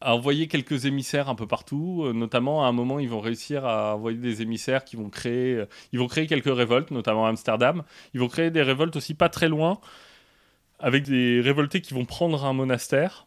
à 0.00 0.14
envoyer 0.14 0.46
quelques 0.46 0.84
émissaires 0.84 1.28
un 1.28 1.34
peu 1.34 1.46
partout, 1.46 2.02
euh, 2.04 2.12
notamment 2.12 2.64
à 2.64 2.68
un 2.68 2.72
moment 2.72 2.98
ils 2.98 3.08
vont 3.08 3.20
réussir 3.20 3.64
à 3.64 3.96
envoyer 3.96 4.18
des 4.18 4.42
émissaires 4.42 4.84
qui 4.84 4.96
vont 4.96 5.08
créer 5.08 5.54
euh, 5.54 5.66
ils 5.92 5.98
vont 5.98 6.06
créer 6.06 6.26
quelques 6.26 6.54
révoltes 6.54 6.90
notamment 6.90 7.26
à 7.26 7.30
Amsterdam, 7.30 7.82
ils 8.12 8.20
vont 8.20 8.28
créer 8.28 8.50
des 8.50 8.62
révoltes 8.62 8.96
aussi 8.96 9.14
pas 9.14 9.28
très 9.28 9.48
loin 9.48 9.80
avec 10.78 11.04
des 11.04 11.40
révoltés 11.40 11.80
qui 11.80 11.94
vont 11.94 12.04
prendre 12.04 12.44
un 12.44 12.52
monastère. 12.52 13.25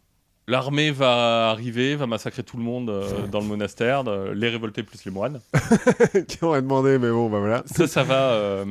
L'armée 0.49 0.89
va 0.91 1.51
arriver, 1.51 1.95
va 1.95 2.07
massacrer 2.07 2.41
tout 2.43 2.57
le 2.57 2.63
monde 2.63 2.89
euh, 2.89 3.27
dans 3.27 3.39
le 3.39 3.45
monastère, 3.45 4.03
euh, 4.07 4.33
les 4.33 4.49
révoltés 4.49 4.81
plus 4.81 5.05
les 5.05 5.11
moines. 5.11 5.39
qui 6.27 6.43
aurait 6.43 6.61
demandé, 6.63 6.97
mais 6.97 7.11
bon, 7.11 7.29
bah 7.29 7.37
voilà. 7.39 7.61
Ça, 7.67 7.87
ça 7.87 8.01
va, 8.03 8.31
euh, 8.31 8.65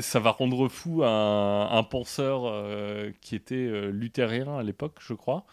ça 0.00 0.18
va 0.18 0.30
rendre 0.30 0.68
fou 0.68 1.04
un, 1.04 1.68
un 1.70 1.82
penseur 1.84 2.52
qui 3.20 3.36
était 3.36 3.70
luthérien 3.92 4.56
à 4.58 4.62
l'époque, 4.64 4.96
je 5.00 5.14
crois, 5.14 5.44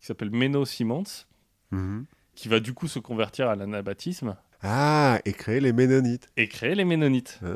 qui 0.00 0.06
s'appelle 0.06 0.30
Menno 0.30 0.64
Simons, 0.64 1.04
Mhm. 1.72 2.06
qui 2.34 2.48
va 2.48 2.60
du 2.60 2.72
coup 2.72 2.88
se 2.88 2.98
convertir 2.98 3.48
à 3.50 3.54
l'anabaptisme 3.54 4.36
Ah, 4.62 5.18
et 5.26 5.34
créer 5.34 5.60
les 5.60 5.74
Ménonites. 5.74 6.28
et 6.38 6.48
créer 6.48 6.74
les 6.74 6.86
Ménonites. 6.86 7.38
Ah, 7.44 7.48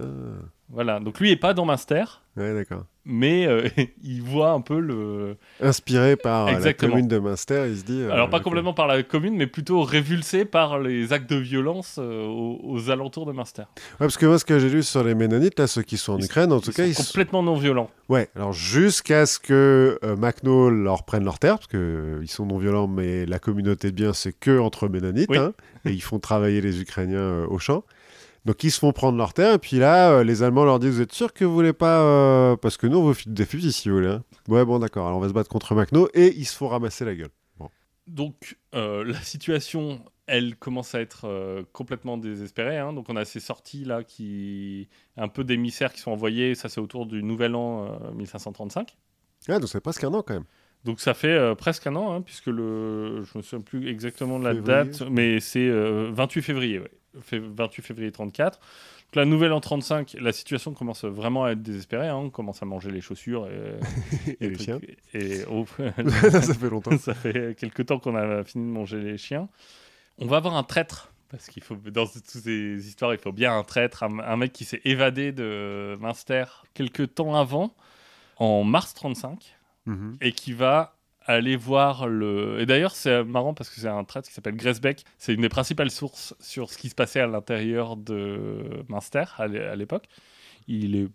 Voilà, 0.72 1.00
donc 1.00 1.20
lui 1.20 1.30
est 1.30 1.36
pas 1.36 1.52
dans 1.52 1.66
Munster, 1.66 2.04
ouais, 2.38 2.54
d'accord. 2.54 2.86
mais 3.04 3.46
euh, 3.46 3.68
il 4.02 4.22
voit 4.22 4.52
un 4.52 4.62
peu 4.62 4.80
le. 4.80 5.36
Inspiré 5.60 6.16
par 6.16 6.46
euh, 6.48 6.58
la 6.60 6.72
commune 6.72 7.06
de 7.08 7.18
Münster, 7.18 7.66
il 7.68 7.76
se 7.76 7.84
dit. 7.84 8.00
euh, 8.00 8.10
Alors 8.10 8.30
pas 8.30 8.40
complètement 8.40 8.72
par 8.72 8.86
la 8.86 9.02
commune, 9.02 9.36
mais 9.36 9.46
plutôt 9.46 9.82
révulsé 9.82 10.46
par 10.46 10.78
les 10.78 11.12
actes 11.12 11.28
de 11.28 11.36
violence 11.36 11.96
euh, 11.98 12.24
aux, 12.24 12.58
aux 12.64 12.90
alentours 12.90 13.26
de 13.26 13.32
Munster. 13.32 13.64
Ouais, 13.76 13.84
parce 13.98 14.16
que 14.16 14.24
moi, 14.24 14.38
ce 14.38 14.46
que 14.46 14.58
j'ai 14.58 14.70
lu 14.70 14.82
sur 14.82 15.04
les 15.04 15.14
Ménonites, 15.14 15.58
là, 15.58 15.66
ceux 15.66 15.82
qui 15.82 15.98
sont 15.98 16.14
en 16.14 16.18
Ils- 16.18 16.24
Ukraine, 16.24 16.52
en 16.52 16.60
tout 16.60 16.70
Ils 16.70 16.74
cas, 16.74 16.84
sont 16.84 16.88
ils 16.88 16.94
sont. 16.94 17.04
complètement 17.04 17.42
non 17.42 17.56
violents. 17.56 17.90
Ouais, 18.08 18.30
alors 18.34 18.54
jusqu'à 18.54 19.26
ce 19.26 19.38
que 19.38 19.98
Macno 20.18 20.70
leur 20.70 21.04
prenne 21.04 21.24
leur 21.24 21.38
terre, 21.38 21.56
parce 21.56 21.66
que 21.66 21.76
euh, 21.76 22.18
ils 22.22 22.30
sont 22.30 22.46
non 22.46 22.56
violents, 22.56 22.88
mais 22.88 23.26
la 23.26 23.38
communauté 23.38 23.90
de 23.90 23.94
biens, 23.96 24.14
c'est 24.14 24.32
que 24.32 24.58
entre 24.58 24.88
Ménonites, 24.88 25.28
Oui. 25.28 25.36
hein, 25.36 25.52
et 25.84 25.90
ils 25.90 26.02
font 26.02 26.18
travailler 26.18 26.62
les 26.62 26.80
Ukrainiens 26.80 27.44
au 27.44 27.58
champ. 27.58 27.84
Donc 28.44 28.64
ils 28.64 28.70
se 28.72 28.78
font 28.80 28.92
prendre 28.92 29.16
leur 29.18 29.34
terre, 29.34 29.54
et 29.54 29.58
puis 29.58 29.76
là, 29.78 30.10
euh, 30.12 30.24
les 30.24 30.42
Allemands 30.42 30.64
leur 30.64 30.78
disent 30.80 30.94
Vous 30.96 31.00
êtes 31.00 31.12
sûr 31.12 31.32
que 31.32 31.44
vous 31.44 31.54
voulez 31.54 31.72
pas. 31.72 32.00
euh, 32.02 32.56
Parce 32.56 32.76
que 32.76 32.86
nous, 32.88 32.98
on 32.98 33.04
veut 33.10 33.14
des 33.26 33.44
fusils 33.46 33.72
si 33.72 33.88
vous 33.88 33.96
voulez. 33.96 34.08
hein. 34.08 34.24
Ouais, 34.48 34.64
bon, 34.64 34.78
d'accord, 34.80 35.06
alors 35.06 35.18
on 35.18 35.20
va 35.20 35.28
se 35.28 35.32
battre 35.32 35.48
contre 35.48 35.74
Macno, 35.74 36.08
et 36.14 36.34
ils 36.36 36.44
se 36.44 36.56
font 36.56 36.68
ramasser 36.68 37.04
la 37.04 37.14
gueule. 37.14 37.30
Donc 38.08 38.56
euh, 38.74 39.04
la 39.04 39.20
situation, 39.20 40.00
elle 40.26 40.56
commence 40.56 40.94
à 40.94 41.00
être 41.00 41.26
euh, 41.26 41.62
complètement 41.72 42.16
désespérée. 42.18 42.78
hein. 42.78 42.92
Donc 42.92 43.06
on 43.08 43.14
a 43.16 43.24
ces 43.24 43.38
sorties 43.40 43.84
là 43.84 44.02
qui 44.02 44.88
un 45.16 45.28
peu 45.28 45.44
d'émissaires 45.44 45.92
qui 45.92 46.00
sont 46.00 46.10
envoyés. 46.10 46.56
Ça 46.56 46.68
c'est 46.68 46.80
autour 46.80 47.06
du 47.06 47.22
Nouvel 47.22 47.54
An 47.54 47.86
euh, 48.02 48.10
1535. 48.12 48.96
Ah, 49.48 49.58
donc 49.60 49.68
c'est 49.68 49.80
presque 49.80 50.02
un 50.04 50.12
an 50.14 50.22
quand 50.26 50.34
même. 50.34 50.44
Donc 50.84 51.00
ça 51.00 51.14
fait 51.14 51.28
euh, 51.28 51.54
presque 51.54 51.86
un 51.86 51.94
an, 51.94 52.12
hein, 52.12 52.22
puisque 52.22 52.46
le, 52.48 53.22
je 53.22 53.38
me 53.38 53.42
souviens 53.42 53.60
plus 53.60 53.88
exactement 53.88 54.40
de 54.40 54.44
la 54.44 54.54
Février. 54.54 54.84
date, 54.84 55.02
mais 55.08 55.38
c'est 55.38 55.68
euh, 55.68 56.10
28 56.12 56.42
février, 56.42 56.80
ouais. 56.80 56.90
Fait 57.20 57.38
28 57.38 57.82
février 57.82 58.10
34. 58.12 58.58
Donc 58.58 59.16
la 59.16 59.24
nouvelle 59.26 59.52
en 59.52 59.60
35, 59.60 60.16
la 60.18 60.32
situation 60.32 60.72
commence 60.72 61.04
vraiment 61.04 61.44
à 61.44 61.52
être 61.52 61.62
désespérée. 61.62 62.08
hein. 62.08 62.16
On 62.16 62.30
commence 62.30 62.62
à 62.62 62.66
manger 62.66 62.90
les 62.90 63.00
chaussures 63.02 63.46
et, 63.48 64.36
Et 64.40 64.48
les 64.48 64.52
trucs- 64.56 64.64
chiens. 64.64 64.80
Et 65.12 65.40
oh, 65.50 65.66
ça 66.30 66.54
fait 66.54 66.70
longtemps. 66.70 66.96
ça 66.98 67.12
fait 67.14 67.56
quelques 67.58 67.86
temps 67.86 67.98
qu'on 67.98 68.16
a 68.16 68.42
fini 68.44 68.66
de 68.66 68.70
manger 68.72 69.00
les 69.00 69.18
chiens. 69.18 69.48
On 70.18 70.26
va 70.26 70.38
avoir 70.38 70.56
un 70.56 70.62
traître. 70.62 71.12
Parce 71.28 71.46
qu'il 71.48 71.62
faut, 71.62 71.76
dans 71.76 72.06
toutes 72.06 72.26
ces 72.26 72.86
histoires, 72.86 73.14
il 73.14 73.18
faut 73.18 73.32
bien 73.32 73.56
un 73.56 73.62
traître, 73.62 74.02
un, 74.02 74.18
un 74.18 74.36
mec 74.36 74.52
qui 74.52 74.64
s'est 74.66 74.82
évadé 74.84 75.32
de 75.32 75.96
Munster 75.98 76.44
quelques 76.74 77.14
temps 77.14 77.34
avant, 77.36 77.74
en 78.36 78.64
mars 78.64 78.92
35 78.94 79.56
Mhm. 79.86 80.16
et 80.20 80.32
qui 80.32 80.52
va 80.52 80.94
aller 81.26 81.56
voir 81.56 82.06
le. 82.06 82.58
Et 82.60 82.66
d'ailleurs, 82.66 82.94
c'est 82.94 83.24
marrant 83.24 83.54
parce 83.54 83.70
que 83.70 83.80
c'est 83.80 83.88
un 83.88 84.04
traître 84.04 84.28
qui 84.28 84.34
s'appelle 84.34 84.56
Gresbeck. 84.56 85.04
C'est 85.18 85.34
une 85.34 85.40
des 85.42 85.48
principales 85.48 85.90
sources 85.90 86.34
sur 86.40 86.70
ce 86.70 86.78
qui 86.78 86.88
se 86.88 86.94
passait 86.94 87.20
à 87.20 87.26
l'intérieur 87.26 87.96
de 87.96 88.84
Munster 88.88 89.24
à 89.38 89.46
l'é- 89.46 89.60
à 89.60 89.76
l'époque. 89.76 90.04
Il 90.68 90.94
est, 90.96 91.08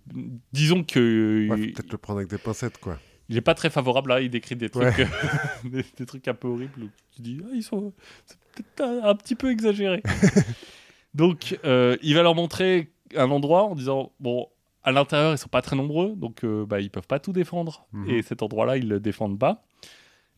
disons 0.52 0.84
que 0.84 1.48
Ouais, 1.50 1.68
peut-être 1.72 1.92
le 1.92 1.98
prendre 1.98 2.20
avec 2.20 2.30
des 2.30 2.38
pincettes, 2.38 2.78
quoi. 2.80 3.00
il 3.30 3.38
est 3.38 3.42
pas 3.42 3.54
très 3.54 3.70
favorable 3.70 4.10
là. 4.10 4.20
Il 4.22 4.30
décrit 4.30 4.56
des 4.58 4.70
trucs, 4.70 4.84
Ouais. 4.98 5.08
des, 5.64 5.86
des 5.98 6.06
trucs 6.06 6.28
un 6.28 6.34
peu 6.34 6.48
horribles. 6.50 6.84
où 6.84 6.90
Tu 7.16 7.22
dis, 7.22 7.40
ah, 7.46 7.50
ils 7.54 7.64
sont, 7.64 7.94
c'est 8.26 8.38
peut-être 8.56 8.82
un, 8.90 9.10
un 9.10 9.16
petit 9.16 9.36
peu 9.36 9.50
exagéré. 9.52 10.04
donc, 11.14 11.58
euh, 11.66 11.96
il 12.02 12.14
va 12.16 12.24
leur 12.24 12.36
montrer 12.36 12.92
un 13.16 13.30
endroit 13.32 13.64
en 13.64 13.76
disant, 13.76 14.12
bon, 14.20 14.48
à 14.88 14.92
l'intérieur, 14.94 15.34
ils 15.34 15.38
sont 15.38 15.50
pas 15.50 15.62
très 15.62 15.76
nombreux, 15.76 16.14
donc 16.16 16.46
euh, 16.46 16.66
bah, 16.66 16.80
ils 16.80 16.90
peuvent 16.90 17.08
pas 17.08 17.20
tout 17.20 17.34
défendre. 17.34 17.86
Mhm. 17.92 18.10
Et 18.10 18.22
cet 18.22 18.42
endroit-là, 18.42 18.78
ils 18.78 18.88
le 18.88 19.02
défendent 19.02 19.38
pas. 19.38 19.66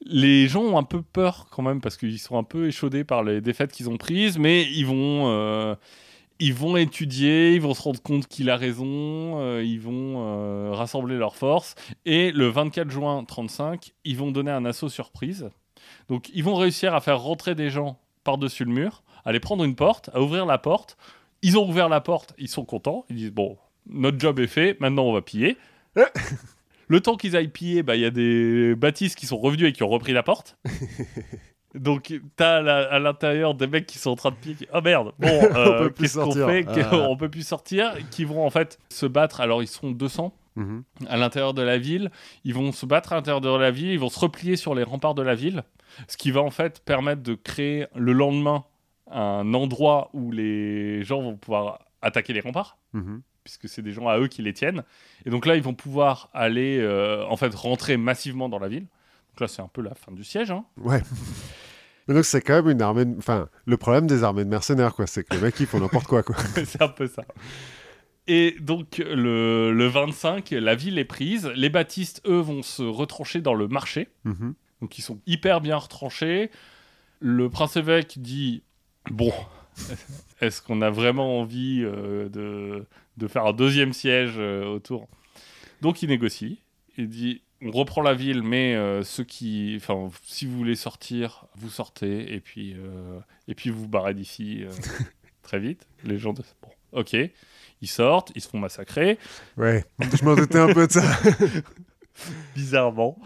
Les 0.01 0.47
gens 0.47 0.63
ont 0.63 0.77
un 0.79 0.83
peu 0.83 1.03
peur 1.03 1.49
quand 1.51 1.61
même 1.61 1.81
parce 1.81 1.97
qu'ils 1.97 2.17
sont 2.17 2.35
un 2.35 2.43
peu 2.43 2.67
échaudés 2.67 3.03
par 3.03 3.21
les 3.21 3.41
défaites 3.41 3.71
qu'ils 3.71 3.91
ont 3.91 3.97
prises, 3.97 4.39
mais 4.39 4.63
ils 4.63 4.87
vont, 4.87 5.27
euh, 5.27 5.75
ils 6.39 6.55
vont 6.55 6.77
étudier, 6.77 7.53
ils 7.53 7.61
vont 7.61 7.75
se 7.75 7.83
rendre 7.83 8.01
compte 8.01 8.25
qu'il 8.25 8.49
a 8.49 8.57
raison, 8.57 9.39
euh, 9.39 9.63
ils 9.63 9.79
vont 9.79 10.15
euh, 10.17 10.71
rassembler 10.71 11.17
leurs 11.17 11.35
forces 11.35 11.75
et 12.05 12.31
le 12.31 12.47
24 12.47 12.89
juin 12.89 13.23
35, 13.23 13.93
ils 14.03 14.17
vont 14.17 14.31
donner 14.31 14.49
un 14.49 14.65
assaut 14.65 14.89
surprise. 14.89 15.51
Donc 16.07 16.31
ils 16.33 16.43
vont 16.43 16.55
réussir 16.55 16.95
à 16.95 17.01
faire 17.01 17.21
rentrer 17.21 17.53
des 17.53 17.69
gens 17.69 17.99
par-dessus 18.23 18.65
le 18.65 18.71
mur, 18.71 19.03
à 19.25 19.29
aller 19.29 19.39
prendre 19.39 19.63
une 19.63 19.75
porte, 19.75 20.09
à 20.15 20.21
ouvrir 20.21 20.47
la 20.47 20.57
porte. 20.57 20.97
Ils 21.43 21.55
ont 21.59 21.69
ouvert 21.69 21.87
la 21.87 22.01
porte, 22.01 22.33
ils 22.39 22.49
sont 22.49 22.65
contents, 22.65 23.05
ils 23.09 23.15
disent 23.15 23.31
bon, 23.31 23.59
notre 23.89 24.19
job 24.19 24.39
est 24.39 24.47
fait, 24.47 24.79
maintenant 24.79 25.03
on 25.03 25.13
va 25.13 25.21
piller. 25.21 25.57
Le 26.87 27.01
temps 27.01 27.15
qu'ils 27.17 27.35
aillent 27.35 27.49
piller, 27.49 27.83
bah, 27.83 27.95
il 27.95 28.01
y 28.01 28.05
a 28.05 28.09
des 28.11 28.73
bâtisses 28.75 29.15
qui 29.15 29.25
sont 29.27 29.37
revenus 29.37 29.67
et 29.69 29.73
qui 29.73 29.83
ont 29.83 29.87
repris 29.89 30.13
la 30.13 30.23
porte. 30.23 30.57
Donc, 31.75 32.11
t'as 32.35 32.57
à 32.89 32.97
l'intérieur 32.97 33.53
des 33.53 33.67
mecs 33.67 33.85
qui 33.85 33.99
sont 33.99 34.09
en 34.09 34.15
train 34.15 34.31
de 34.31 34.35
piller. 34.35 34.55
qui- 34.55 34.67
Oh 34.73 34.81
merde, 34.81 35.11
bon, 35.19 35.27
euh, 35.55 35.83
peut 35.83 35.91
plus 35.91 36.03
qu'est-ce 36.05 36.17
qu'on 36.19 36.31
sortir. 36.31 36.47
fait 36.47 36.65
Ah. 36.91 37.07
On 37.09 37.15
peut 37.15 37.29
plus 37.29 37.45
sortir. 37.45 37.93
Qui 38.09 38.25
vont 38.25 38.43
en 38.43 38.49
fait 38.49 38.79
se 38.89 39.05
battre. 39.05 39.39
Alors, 39.39 39.61
ils 39.61 39.67
sont 39.67 39.91
200 39.91 40.33
Mhm. 40.55 40.83
à 41.07 41.15
l'intérieur 41.17 41.53
de 41.53 41.61
la 41.61 41.77
ville. 41.77 42.09
Ils 42.43 42.55
vont 42.55 42.71
se 42.71 42.85
battre 42.87 43.13
à 43.13 43.15
l'intérieur 43.17 43.39
de 43.39 43.49
la 43.55 43.69
ville. 43.69 43.91
Ils 43.91 43.99
vont 43.99 44.09
se 44.09 44.19
replier 44.19 44.55
sur 44.55 44.73
les 44.73 44.81
remparts 44.83 45.13
de 45.13 45.21
la 45.21 45.35
ville. 45.35 45.63
Ce 46.07 46.17
qui 46.17 46.31
va 46.31 46.41
en 46.41 46.49
fait 46.49 46.83
permettre 46.83 47.21
de 47.21 47.35
créer 47.35 47.85
le 47.95 48.13
lendemain 48.13 48.65
un 49.11 49.53
endroit 49.53 50.09
où 50.13 50.31
les 50.31 51.03
gens 51.03 51.21
vont 51.21 51.35
pouvoir 51.37 51.79
attaquer 52.01 52.33
les 52.33 52.39
remparts 52.41 52.77
Mhm. 52.93 53.21
Puisque 53.57 53.67
c'est 53.73 53.81
des 53.81 53.91
gens 53.91 54.07
à 54.07 54.19
eux 54.19 54.27
qui 54.27 54.41
les 54.43 54.53
tiennent. 54.53 54.83
Et 55.25 55.29
donc 55.31 55.45
là, 55.47 55.55
ils 55.55 55.63
vont 55.63 55.73
pouvoir 55.73 56.29
aller, 56.33 56.77
euh, 56.79 57.25
en 57.25 57.35
fait, 57.37 57.53
rentrer 57.55 57.97
massivement 57.97 58.47
dans 58.49 58.59
la 58.59 58.67
ville. 58.67 58.83
Donc 58.83 59.39
là, 59.41 59.47
c'est 59.47 59.61
un 59.61 59.67
peu 59.67 59.81
la 59.81 59.95
fin 59.95 60.11
du 60.11 60.23
siège. 60.23 60.51
hein. 60.51 60.65
Ouais. 60.77 61.01
Mais 62.07 62.15
donc 62.15 62.25
c'est 62.25 62.41
quand 62.41 62.53
même 62.55 62.69
une 62.69 62.81
armée. 62.81 63.05
de- 63.05 63.17
Enfin, 63.17 63.49
le 63.65 63.77
problème 63.77 64.07
des 64.07 64.23
armées 64.23 64.43
de 64.45 64.49
mercenaires, 64.49 64.93
quoi, 64.95 65.07
c'est 65.07 65.23
que 65.23 65.35
les 65.35 65.41
mecs 65.41 65.59
ils 65.59 65.65
font 65.67 65.79
n'importe 65.79 66.05
quoi, 66.07 66.21
quoi. 66.23 66.35
c'est 66.65 66.81
un 66.81 66.87
peu 66.87 67.07
ça. 67.07 67.23
Et 68.27 68.55
donc, 68.59 68.97
le, 68.99 69.71
le 69.73 69.87
25, 69.87 70.51
la 70.51 70.75
ville 70.75 70.99
est 70.99 71.05
prise. 71.05 71.47
Les 71.55 71.69
baptistes, 71.69 72.21
eux, 72.27 72.39
vont 72.39 72.61
se 72.61 72.83
retrancher 72.83 73.41
dans 73.41 73.55
le 73.55 73.67
marché. 73.67 74.09
Mhm. 74.25 74.53
Donc, 74.81 74.97
ils 74.99 75.01
sont 75.01 75.19
hyper 75.25 75.61
bien 75.61 75.77
retranchés. 75.77 76.51
Le 77.19 77.49
prince 77.49 77.75
évêque 77.77 78.19
dit 78.19 78.61
Bon, 79.09 79.33
est-ce 80.41 80.61
qu'on 80.61 80.81
a 80.81 80.89
vraiment 80.89 81.39
envie 81.39 81.81
euh, 81.83 82.29
de, 82.29 82.85
de 83.17 83.27
faire 83.27 83.45
un 83.45 83.53
deuxième 83.53 83.93
siège 83.93 84.35
euh, 84.37 84.65
autour? 84.65 85.07
Donc, 85.81 86.01
il 86.01 86.09
négocie. 86.09 86.61
Il 86.97 87.09
dit 87.09 87.41
On 87.61 87.71
reprend 87.71 88.01
la 88.01 88.13
ville, 88.13 88.43
mais 88.43 88.75
euh, 88.75 89.03
ceux 89.03 89.23
qui. 89.23 89.73
Enfin, 89.77 90.09
si 90.23 90.45
vous 90.45 90.57
voulez 90.57 90.75
sortir, 90.75 91.45
vous 91.55 91.69
sortez. 91.69 92.33
Et 92.33 92.39
puis, 92.39 92.75
et 93.47 93.55
puis 93.55 93.69
vous 93.69 93.81
vous 93.81 93.87
barrez 93.87 94.13
d'ici 94.13 94.65
très 95.41 95.59
vite. 95.59 95.87
Les 96.03 96.17
gens 96.17 96.33
de. 96.33 96.43
Bon, 96.61 96.69
ok. 96.99 97.15
Ils 97.81 97.87
sortent, 97.87 98.33
ils 98.35 98.41
se 98.41 98.49
font 98.49 98.59
massacrer. 98.59 99.17
Ouais. 99.55 99.85
Je 99.99 100.25
m'en 100.25 100.35
doutais 100.35 100.59
un 100.59 100.73
peu 100.73 100.85
de 100.87 100.91
ça. 100.91 101.03
Bizarrement. 102.55 103.17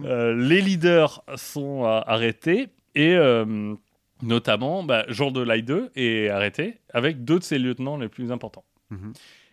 Mhm. 0.00 0.48
Les 0.48 0.60
leaders 0.60 1.22
sont 1.36 1.84
arrêtés 1.84 2.70
et 2.96 3.16
notamment 4.22 4.82
bah, 4.82 5.04
Jean 5.08 5.30
de 5.30 5.40
Leyde 5.42 5.90
est 5.96 6.28
arrêté 6.28 6.78
avec 6.92 7.24
deux 7.24 7.38
de 7.38 7.44
ses 7.44 7.58
lieutenants 7.58 7.96
les 7.96 8.08
plus 8.08 8.32
importants. 8.32 8.64
Mhm. 8.90 9.12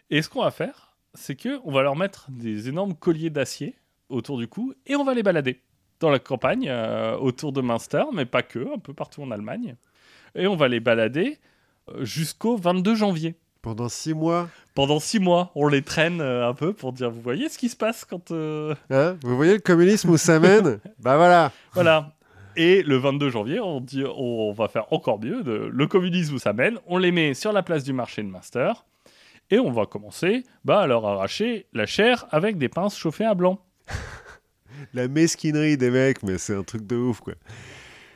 Et 0.09 0.21
ce 0.21 0.29
qu'on 0.29 0.43
va 0.43 0.51
faire, 0.51 0.95
c'est 1.13 1.35
que 1.35 1.59
on 1.63 1.71
va 1.71 1.81
leur 1.83 1.95
mettre 1.95 2.27
des 2.29 2.69
énormes 2.69 2.93
colliers 2.95 3.29
d'acier 3.29 3.75
autour 4.09 4.37
du 4.37 4.47
cou 4.47 4.73
et 4.85 4.95
on 4.95 5.03
va 5.03 5.13
les 5.13 5.23
balader 5.23 5.61
dans 5.99 6.09
la 6.09 6.19
campagne 6.19 6.67
euh, 6.69 7.17
autour 7.17 7.51
de 7.51 7.61
Münster, 7.61 8.03
mais 8.13 8.25
pas 8.25 8.43
que, 8.43 8.73
un 8.75 8.77
peu 8.79 8.93
partout 8.93 9.23
en 9.23 9.31
Allemagne. 9.31 9.75
Et 10.35 10.45
on 10.47 10.55
va 10.55 10.67
les 10.67 10.79
balader 10.79 11.39
euh, 11.89 12.05
jusqu'au 12.05 12.55
22 12.55 12.95
janvier. 12.95 13.35
Pendant 13.63 13.89
six 13.89 14.13
mois. 14.13 14.47
Pendant 14.75 14.99
six 14.99 15.19
mois, 15.19 15.51
on 15.55 15.67
les 15.67 15.81
traîne 15.81 16.21
euh, 16.21 16.47
un 16.47 16.53
peu 16.53 16.71
pour 16.71 16.93
dire, 16.93 17.09
vous 17.09 17.19
voyez 17.21 17.49
ce 17.49 17.57
qui 17.57 17.67
se 17.67 17.75
passe 17.75 18.05
quand... 18.05 18.29
euh, 18.31 18.75
Hein 18.91 19.17
Vous 19.23 19.35
voyez 19.35 19.53
le 19.53 19.59
communisme 19.59 20.11
où 20.11 20.17
ça 20.17 20.39
mène? 20.39 20.79
Bah 20.99 21.17
voilà. 21.17 21.51
Voilà. 21.73 22.11
Et 22.59 22.81
le 22.83 22.97
22 22.97 23.29
janvier, 23.29 23.59
on, 23.59 23.79
dit, 23.79 24.03
on 24.15 24.51
va 24.51 24.67
faire 24.67 24.91
encore 24.91 25.19
mieux. 25.19 25.43
De, 25.43 25.69
le 25.71 25.87
communisme 25.87 26.35
où 26.35 26.39
ça 26.39 26.53
mène, 26.53 26.79
on 26.87 26.97
les 26.97 27.11
met 27.11 27.33
sur 27.35 27.53
la 27.53 27.61
place 27.63 27.83
du 27.83 27.93
marché 27.93 28.23
de 28.23 28.27
Master. 28.27 28.83
Et 29.51 29.59
on 29.59 29.71
va 29.71 29.85
commencer 29.85 30.43
bah, 30.65 30.81
à 30.81 30.87
leur 30.87 31.05
arracher 31.05 31.67
la 31.73 31.85
chair 31.85 32.25
avec 32.31 32.57
des 32.57 32.67
pinces 32.67 32.97
chauffées 32.97 33.25
à 33.25 33.33
blanc. 33.35 33.59
La 34.93 35.07
mesquinerie 35.07 35.77
des 35.77 35.89
mecs, 35.89 36.21
mais 36.23 36.37
c'est 36.37 36.53
un 36.55 36.63
truc 36.63 36.85
de 36.85 36.95
ouf, 36.95 37.21
quoi. 37.21 37.33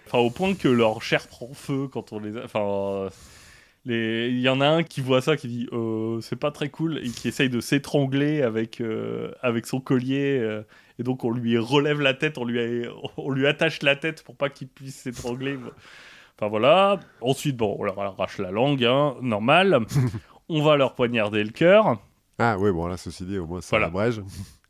Enfin, 0.08 0.20
au 0.20 0.30
point 0.30 0.54
que 0.54 0.68
leur 0.68 1.02
chair 1.02 1.28
prend 1.28 1.54
feu 1.54 1.88
quand 1.88 2.12
on 2.14 2.20
les. 2.20 2.38
a- 2.38 2.44
Enfin. 2.44 2.60
euh, 2.62 3.10
les- 3.86 4.28
Il 4.30 4.40
y 4.42 4.50
en 4.50 4.62
a 4.62 4.68
un 4.68 4.84
qui 4.84 5.02
voit 5.02 5.22
ça, 5.22 5.38
qui 5.38 5.48
dit 5.48 5.68
euh, 5.72 6.20
c'est 6.22 6.36
pas 6.36 6.52
très 6.52 6.70
cool, 6.70 7.00
et 7.00 7.10
qui 7.10 7.28
essaye 7.30 7.50
de 7.50 7.62
s'étrangler 7.62 8.42
avec, 8.44 8.80
euh, 8.82 9.32
avec 9.42 9.66
son 9.66 9.80
collier. 9.80 10.38
euh, 10.40 10.62
et 11.02 11.04
donc 11.04 11.24
on 11.24 11.32
lui 11.32 11.58
relève 11.58 12.00
la 12.00 12.14
tête, 12.14 12.38
on 12.38 12.46
lui, 12.46 12.86
on 13.18 13.32
lui 13.32 13.48
attache 13.48 13.82
la 13.82 13.96
tête 13.96 14.24
pour 14.24 14.36
pas 14.36 14.50
qu'il 14.50 14.68
puisse 14.68 14.96
s'étrangler. 14.98 15.58
Enfin 16.38 16.48
voilà. 16.48 17.00
Ensuite, 17.22 17.58
bon, 17.58 17.76
on 17.80 17.84
leur 17.84 18.00
arrache 18.00 18.38
la 18.38 18.52
langue, 18.52 18.86
hein, 18.86 19.16
normal. 19.22 19.80
on 20.50 20.62
va 20.62 20.76
leur 20.78 20.94
poignarder 20.94 21.44
le 21.44 21.50
cœur. 21.50 21.98
Ah 22.38 22.58
ouais, 22.60 22.72
bon 22.72 22.86
là, 22.86 22.98
ceci 22.98 23.26
dit, 23.26 23.40
au 23.40 23.48
moins 23.48 23.62
ça 23.62 23.70
Voilà. 23.72 23.88
abrège. 23.88 24.22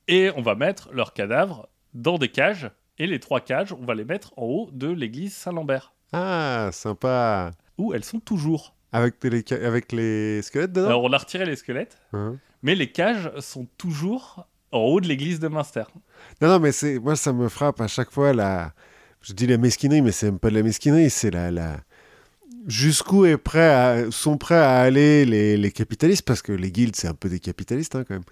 Et 0.08 0.30
on 0.38 0.42
va 0.42 0.56
mettre 0.56 0.90
leurs 0.94 1.14
cadavres 1.14 1.68
dans 1.94 2.18
des 2.18 2.30
cages. 2.30 2.72
Et 2.98 3.08
les 3.08 3.20
trois 3.20 3.42
cages, 3.42 3.74
on 3.74 3.84
va 3.86 3.94
les 3.94 4.06
mettre 4.06 4.32
en 4.38 4.44
haut 4.44 4.70
de 4.72 4.88
l'église 4.90 5.34
Saint-Lambert, 5.36 5.94
Ah, 6.14 6.70
sympa. 6.72 7.52
où 7.78 7.94
elles 7.94 8.04
sont 8.06 8.20
toujours. 8.22 8.74
Avec 8.94 9.24
les, 9.24 9.44
avec 9.54 9.92
les 9.92 10.42
squelettes 10.42 10.72
dedans? 10.74 10.88
Alors 10.88 11.04
on 11.04 11.12
a 11.14 11.18
retiré 11.18 11.46
les 11.46 11.56
squelettes, 11.58 11.98
Hein? 12.14 12.38
Mais 12.64 12.76
les 12.76 12.92
cages 12.92 13.32
sont 13.40 13.68
toujours 13.78 14.46
en 14.72 14.80
haut 14.80 15.02
de 15.02 15.08
l'église 15.08 15.40
de 15.40 15.48
Münster. 15.48 15.84
Non, 16.42 16.48
non, 16.50 16.60
mais 16.60 16.72
c'est 16.72 17.00
moi, 17.00 17.16
ça 17.16 17.34
me 17.34 17.50
frappe 17.50 17.82
à 17.82 17.88
chaque 17.88 18.12
fois 18.12 18.34
la. 18.34 18.74
Je 19.22 19.34
dis 19.34 19.46
la 19.48 19.58
mesquinerie, 19.58 20.02
mais 20.02 20.12
c'est 20.12 20.26
même 20.28 20.40
pas 20.40 20.50
de 20.50 20.56
la 20.56 20.64
mesquinerie, 20.64 21.10
c'est 21.10 21.32
la. 21.32 21.52
la... 21.52 21.78
Jusqu'où 22.68 23.26
est 23.26 23.38
prêt 23.38 23.70
à... 23.74 24.12
sont 24.12 24.38
prêts 24.38 24.56
à 24.56 24.80
aller 24.82 25.26
les, 25.26 25.58
les 25.58 25.72
capitalistes 25.72 26.22
Parce 26.24 26.42
que 26.44 26.52
les 26.52 26.72
guildes, 26.72 26.96
c'est 26.96 27.08
un 27.08 27.14
peu 27.16 27.28
des 27.28 27.40
capitalistes 27.40 27.96
hein, 27.96 28.04
quand 28.08 28.14
même. 28.16 28.24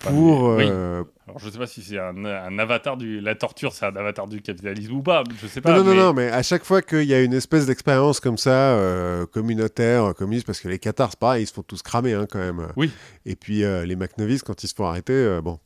Enfin, 0.00 0.10
Pour. 0.12 0.50
mais- 0.56 0.64
oui. 0.64 0.70
euh, 0.72 1.04
Alors 1.28 1.38
je 1.38 1.48
sais 1.50 1.58
pas 1.58 1.66
si 1.68 1.82
c'est 1.82 1.98
un, 1.98 2.24
un 2.24 2.58
avatar 2.58 2.96
du... 2.96 3.20
La 3.20 3.34
torture, 3.36 3.72
c'est 3.72 3.84
un 3.86 3.94
avatar 3.94 4.26
du 4.26 4.40
capitalisme 4.42 4.94
ou 4.94 5.02
pas, 5.02 5.22
je 5.40 5.46
sais 5.46 5.60
pas. 5.60 5.70
Non, 5.76 5.84
non, 5.84 5.84
non, 5.84 5.94
mais- 5.94 6.02
non, 6.02 6.12
mais 6.12 6.28
à 6.30 6.42
chaque 6.42 6.64
fois 6.64 6.82
qu'il 6.82 7.04
y 7.04 7.14
a 7.14 7.20
une 7.22 7.34
espèce 7.34 7.66
d'expérience 7.66 8.18
comme 8.20 8.36
ça, 8.38 8.50
euh, 8.76 9.26
communautaire, 9.26 10.12
communiste, 10.16 10.46
parce 10.46 10.60
que 10.60 10.68
les 10.68 10.78
Qatars, 10.80 11.10
c'est 11.10 11.18
pareil, 11.18 11.44
ils 11.44 11.46
se 11.46 11.52
font 11.52 11.62
tous 11.62 11.82
cramer 11.82 12.14
hein, 12.14 12.26
quand 12.30 12.38
même. 12.40 12.66
Oui. 12.76 12.90
Et 13.26 13.36
puis 13.36 13.62
euh, 13.64 13.84
les 13.86 13.94
McNovis, 13.96 14.42
quand 14.42 14.62
ils 14.64 14.68
se 14.68 14.74
font 14.74 14.86
arrêter, 14.86 15.12
euh, 15.12 15.40
bon, 15.40 15.58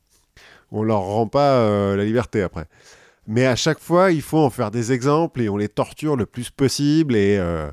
on 0.73 0.83
leur 0.83 1.01
rend 1.01 1.27
pas 1.27 1.57
euh, 1.59 1.95
la 1.95 2.03
liberté 2.03 2.41
après. 2.41 2.65
Mais 3.25 3.45
à 3.45 3.55
chaque 3.55 3.79
fois, 3.79 4.11
il 4.11 4.21
faut 4.21 4.39
en 4.39 4.49
faire 4.49 4.69
des 4.69 4.91
exemples 4.91 5.41
et 5.41 5.47
on 5.47 5.55
les 5.55 5.69
torture 5.69 6.17
le 6.17 6.25
plus 6.25 6.49
possible. 6.49 7.15
Et 7.15 7.37
euh, 7.37 7.69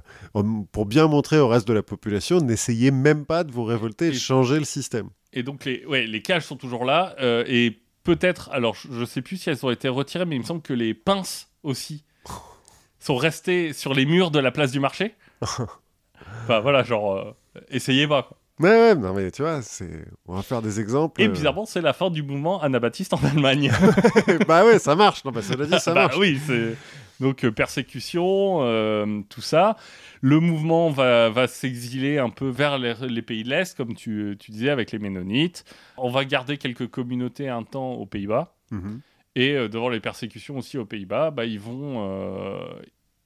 pour 0.70 0.86
bien 0.86 1.08
montrer 1.08 1.40
au 1.40 1.48
reste 1.48 1.66
de 1.66 1.72
la 1.72 1.82
population, 1.82 2.40
n'essayez 2.40 2.92
même 2.92 3.26
pas 3.26 3.42
de 3.42 3.50
vous 3.50 3.64
révolter 3.64 4.08
et 4.08 4.12
changer 4.12 4.58
le 4.60 4.64
système. 4.64 5.08
Et 5.32 5.42
donc, 5.42 5.64
les, 5.64 5.84
ouais, 5.86 6.06
les 6.06 6.22
cages 6.22 6.44
sont 6.44 6.56
toujours 6.56 6.84
là. 6.84 7.16
euh, 7.20 7.42
et 7.48 7.80
peut-être, 8.04 8.50
alors 8.52 8.74
je, 8.76 8.88
je 8.92 9.04
sais 9.04 9.22
plus 9.22 9.38
si 9.38 9.50
elles 9.50 9.64
ont 9.66 9.70
été 9.70 9.88
retirées, 9.88 10.24
mais 10.24 10.36
il 10.36 10.40
me 10.40 10.44
semble 10.44 10.62
que 10.62 10.72
les 10.72 10.94
pinces 10.94 11.48
aussi 11.64 12.04
sont 13.00 13.16
restées 13.16 13.72
sur 13.72 13.92
les 13.92 14.06
murs 14.06 14.30
de 14.30 14.38
la 14.38 14.52
place 14.52 14.70
du 14.70 14.78
marché. 14.78 15.14
enfin 15.42 16.60
voilà, 16.60 16.84
genre, 16.84 17.16
euh, 17.16 17.32
essayez 17.70 18.06
pas. 18.06 18.30
Ouais, 18.60 18.68
ouais, 18.68 18.94
non, 18.94 19.14
mais 19.14 19.30
tu 19.30 19.40
vois, 19.40 19.62
c'est... 19.62 20.04
on 20.26 20.34
va 20.34 20.42
faire 20.42 20.60
des 20.60 20.80
exemples. 20.80 21.20
Et 21.22 21.26
euh. 21.26 21.30
bizarrement, 21.30 21.64
c'est 21.64 21.80
la 21.80 21.94
fin 21.94 22.10
du 22.10 22.22
mouvement 22.22 22.60
anabaptiste 22.60 23.14
en 23.14 23.24
Allemagne. 23.24 23.72
bah 24.46 24.66
ouais, 24.66 24.78
ça 24.78 24.94
marche. 24.94 25.24
Non, 25.24 25.32
bah, 25.32 25.40
cela 25.40 25.64
dit, 25.64 25.80
ça 25.80 25.94
Bah 25.94 26.02
marche. 26.02 26.18
oui, 26.18 26.38
c'est 26.46 26.76
donc 27.20 27.44
euh, 27.44 27.50
persécution, 27.50 28.58
euh, 28.62 29.22
tout 29.30 29.40
ça. 29.40 29.76
Le 30.20 30.40
mouvement 30.40 30.90
va, 30.90 31.30
va 31.30 31.46
s'exiler 31.48 32.18
un 32.18 32.28
peu 32.28 32.48
vers 32.48 32.78
les, 32.78 32.94
les 33.08 33.22
pays 33.22 33.44
de 33.44 33.48
l'Est, 33.48 33.74
comme 33.76 33.94
tu, 33.94 34.36
tu 34.38 34.50
disais, 34.50 34.68
avec 34.70 34.92
les 34.92 34.98
Ménonites. 34.98 35.64
On 35.96 36.10
va 36.10 36.26
garder 36.26 36.58
quelques 36.58 36.88
communautés 36.88 37.48
un 37.48 37.62
temps 37.62 37.92
aux 37.92 38.06
Pays-Bas. 38.06 38.54
Mhm. 38.70 39.00
Et 39.36 39.52
euh, 39.54 39.68
devant 39.68 39.88
les 39.88 40.00
persécutions 40.00 40.58
aussi 40.58 40.76
aux 40.76 40.84
Pays-Bas, 40.86 41.30
bah, 41.30 41.46
ils 41.46 41.60
vont, 41.60 42.60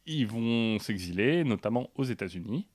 ils 0.07 0.27
vont 0.29 0.79
s'exiler, 0.79 1.43
notamment 1.43 1.91
aux 1.97 2.05
États-Unis. 2.05 2.67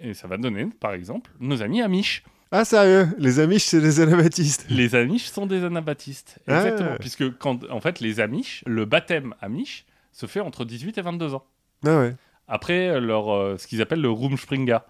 Et 0.00 0.14
ça 0.14 0.28
va 0.28 0.36
donner, 0.36 0.66
par 0.80 0.92
exemple, 0.92 1.30
nos 1.40 1.62
amis 1.62 1.82
Amish. 1.82 2.22
Ah, 2.50 2.64
sérieux? 2.64 3.08
Les 3.18 3.40
Amish, 3.40 3.64
c'est 3.64 3.80
des 3.80 4.00
anabaptistes. 4.00 4.66
Les 4.70 4.94
Amish 4.94 5.24
sont 5.26 5.46
des 5.46 5.64
anabaptistes. 5.64 6.38
Ah. 6.46 6.56
Exactement. 6.64 6.96
Puisque, 7.00 7.36
quand, 7.38 7.68
en 7.70 7.80
fait, 7.80 8.00
les 8.00 8.20
Amish, 8.20 8.62
le 8.66 8.84
baptême 8.84 9.34
Amish 9.42 9.84
se 10.12 10.26
fait 10.26 10.40
entre 10.40 10.64
18 10.64 10.96
et 10.98 11.02
22 11.02 11.34
ans. 11.34 11.44
Ah 11.84 11.98
ouais. 11.98 12.14
Après 12.46 12.98
leur, 13.00 13.30
euh, 13.34 13.56
ce 13.58 13.66
qu'ils 13.66 13.82
appellent 13.82 14.00
le 14.00 14.10
Rumspringa. 14.10 14.86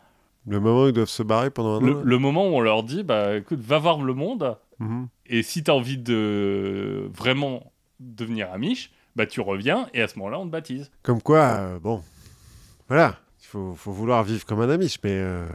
Le 0.47 0.60
moment 0.60 0.85
où 0.85 0.86
ils 0.89 0.93
doivent 0.93 1.09
se 1.09 1.22
barrer 1.24 1.51
pendant 1.51 1.80
un 1.82 1.86
Le, 1.86 1.97
an. 1.97 2.01
le 2.05 2.18
moment 2.18 2.48
où 2.48 2.52
on 2.52 2.60
leur 2.60 2.82
dit, 2.85 3.02
bah 3.02 3.36
écoute, 3.36 3.60
va 3.60 3.78
voir 3.78 4.01
le 4.02 4.14
monde, 4.14 4.56
Mhm. 4.78 5.09
et 5.26 5.43
si 5.43 5.64
tu 5.64 5.70
as 5.70 5.74
envie 5.74 5.98
de 5.98 7.10
vraiment 7.12 7.72
devenir 7.98 8.52
Amish, 8.52 8.93
bah 9.16 9.26
tu 9.26 9.40
reviens, 9.40 9.89
et 9.93 10.01
à 10.01 10.06
ce 10.09 10.16
moment-là, 10.20 10.39
on 10.39 10.47
te 10.47 10.52
baptise. 10.52 10.90
Comme 11.02 11.20
quoi, 11.20 11.40
euh, 11.40 11.78
bon, 11.80 12.02
voilà, 12.89 13.16
il 13.40 13.47
faut, 13.47 13.74
faut 13.74 13.93
vouloir 13.93 14.23
vivre 14.24 14.44
comme 14.44 14.60
un 14.60 14.69
Amish, 14.70 14.98
mais 15.05 15.12
euh, 15.12 15.47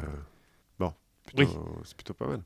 bon, 0.80 0.94
plutôt- 1.26 1.82
c'est 1.84 1.96
plutôt 1.96 2.14
pas 2.14 2.28
mal. 2.28 2.42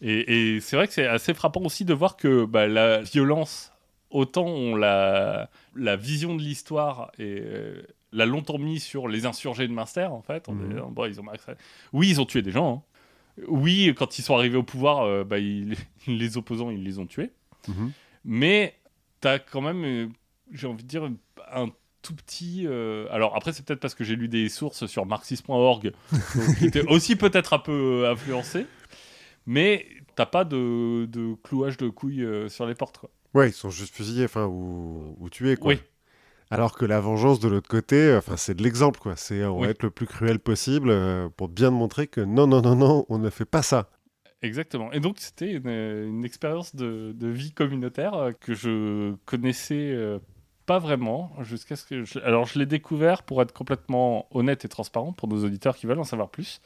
Et, 0.00 0.54
et 0.56 0.60
c'est 0.60 0.76
vrai 0.76 0.88
que 0.88 0.92
c'est 0.92 1.06
assez 1.06 1.32
frappant 1.34 1.62
aussi 1.62 1.84
de 1.84 1.94
voir 1.94 2.16
que 2.16 2.44
bah, 2.44 2.66
la 2.66 3.02
violence, 3.02 3.72
autant 4.10 4.46
on 4.46 4.74
la, 4.74 5.48
la 5.76 5.96
vision 5.96 6.34
de 6.34 6.42
l'histoire 6.42 7.12
et 7.18 7.38
euh, 7.40 7.82
l'a 8.12 8.26
longtemps 8.26 8.58
mis 8.58 8.80
sur 8.80 9.06
les 9.08 9.26
insurgés 9.26 9.68
de 9.68 9.72
Munster, 9.72 10.06
en 10.06 10.20
fait. 10.22 10.48
On 10.48 10.54
est- 10.70 10.80
bon, 10.90 11.04
ils 11.06 11.20
ont 11.20 11.24
Oui, 11.92 12.08
ils 12.10 12.20
ont 12.20 12.26
tué 12.26 12.42
des 12.42 12.50
gens. 12.50 12.84
hein. 13.38 13.44
Oui, 13.48 13.94
quand 13.96 14.18
ils 14.18 14.22
sont 14.22 14.34
arrivés 14.36 14.58
au 14.58 14.62
pouvoir, 14.62 15.02
euh, 15.04 15.24
bah, 15.24 15.38
ils- 15.38 15.76
les 16.06 16.36
opposants, 16.36 16.70
ils 16.70 16.82
les 16.82 16.98
ont 16.98 17.06
tués. 17.06 17.30
Mhm. 17.68 17.92
Mais 18.24 18.74
t'as 19.20 19.38
quand 19.38 19.60
même, 19.60 20.12
j'ai 20.50 20.66
envie 20.66 20.82
de 20.82 20.88
dire, 20.88 21.08
un 21.52 21.68
tout 22.02 22.14
petit. 22.14 22.64
euh, 22.66 23.06
Alors 23.10 23.34
après, 23.36 23.52
c'est 23.52 23.64
peut-être 23.64 23.80
parce 23.80 23.94
que 23.94 24.04
j'ai 24.04 24.16
lu 24.16 24.28
des 24.28 24.48
sources 24.48 24.86
sur 24.86 25.06
marxisme.org, 25.06 25.92
qui 26.58 26.66
étaient 26.66 26.86
aussi 26.88 27.16
peut-être 27.16 27.52
un 27.54 27.58
peu 27.58 28.02
euh, 28.04 28.12
influencées. 28.12 28.66
Mais 29.46 29.86
t'as 30.14 30.26
pas 30.26 30.44
de, 30.44 31.06
de 31.06 31.34
clouage 31.42 31.76
de 31.76 31.88
couilles 31.88 32.24
euh, 32.24 32.48
sur 32.48 32.66
les 32.66 32.74
portes, 32.74 32.98
quoi. 32.98 33.10
Ouais, 33.34 33.48
ils 33.48 33.54
sont 33.54 33.70
juste 33.70 33.94
fusillés, 33.94 34.26
enfin, 34.26 34.44
ou, 34.46 35.16
ou 35.18 35.30
tués, 35.30 35.56
quoi. 35.56 35.72
Oui. 35.72 35.80
Alors 36.50 36.76
que 36.76 36.84
la 36.84 37.00
vengeance 37.00 37.40
de 37.40 37.48
l'autre 37.48 37.68
côté, 37.68 38.14
enfin, 38.14 38.36
c'est 38.36 38.54
de 38.54 38.62
l'exemple, 38.62 39.00
quoi. 39.00 39.16
C'est 39.16 39.42
on 39.44 39.58
va 39.60 39.68
être 39.68 39.82
le 39.82 39.90
plus 39.90 40.06
cruel 40.06 40.38
possible 40.38 40.90
euh, 40.90 41.30
pour 41.34 41.48
bien 41.48 41.70
montrer 41.70 42.08
que 42.08 42.20
non, 42.20 42.46
non, 42.46 42.60
non, 42.60 42.76
non, 42.76 43.06
on 43.08 43.18
ne 43.18 43.30
fait 43.30 43.46
pas 43.46 43.62
ça. 43.62 43.88
Exactement. 44.42 44.92
Et 44.92 45.00
donc, 45.00 45.16
c'était 45.18 45.52
une, 45.52 45.68
une 45.68 46.24
expérience 46.26 46.74
de, 46.76 47.12
de 47.14 47.28
vie 47.28 47.52
communautaire 47.52 48.32
que 48.40 48.52
je 48.54 49.14
connaissais 49.24 49.92
pas 50.66 50.78
vraiment 50.78 51.32
jusqu'à 51.42 51.76
ce 51.76 51.84
que. 51.84 52.04
je- 52.04 52.18
Alors, 52.20 52.46
je 52.46 52.58
l'ai 52.58 52.66
découvert 52.66 53.22
pour 53.22 53.40
être 53.42 53.52
complètement 53.52 54.26
honnête 54.30 54.64
et 54.64 54.68
transparent 54.68 55.12
pour 55.12 55.28
nos 55.28 55.44
auditeurs 55.44 55.76
qui 55.76 55.86
veulent 55.86 55.98
en 56.00 56.04
savoir 56.04 56.28
plus. 56.28 56.60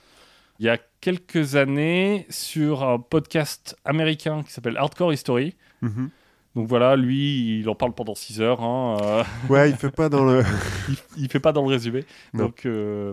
Il 0.59 0.65
y 0.67 0.69
a 0.71 0.79
quelques 1.01 1.57
années, 1.57 2.27
sur 2.31 2.83
un 2.83 2.99
podcast 2.99 3.77
américain 3.85 4.43
qui 4.43 4.53
s'appelle 4.53 4.77
Hardcore 4.79 5.13
History. 5.13 5.55
Mhm. 5.83 6.11
Donc 6.55 6.67
voilà, 6.69 6.97
lui, 6.97 7.59
il 7.61 7.69
en 7.69 7.75
parle 7.75 7.93
pendant 7.93 8.15
6 8.15 8.41
heures. 8.41 8.63
hein, 8.63 8.97
euh, 9.03 9.25
Ouais, 9.51 9.69
il 9.69 9.77
fait 9.77 9.91
pas 9.91 10.09
dans 10.09 10.25
le. 10.25 10.43
il, 10.89 10.97
il 11.25 11.29
fait 11.31 11.41
pas 11.41 11.53
dans 11.53 11.63
le 11.63 11.69
résumé. 11.69 12.05
Non. 12.33 12.45
Donc, 12.47 12.65
euh, 12.65 13.13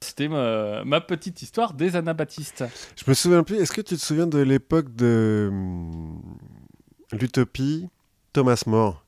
c'était 0.00 0.28
ma, 0.28 0.82
ma 0.84 1.02
petite 1.02 1.42
histoire 1.42 1.74
des 1.74 1.94
anabaptistes. 1.96 2.64
Je 2.96 3.04
me 3.06 3.12
souviens 3.12 3.42
plus. 3.42 3.56
Est-ce 3.56 3.72
que 3.72 3.82
tu 3.82 3.96
te 3.96 4.00
souviens 4.00 4.26
de 4.26 4.38
l'époque 4.38 4.94
de 4.96 5.48
hum, 5.52 6.22
l'utopie 7.12 7.88
Thomas 8.32 8.62
More? 8.66 9.04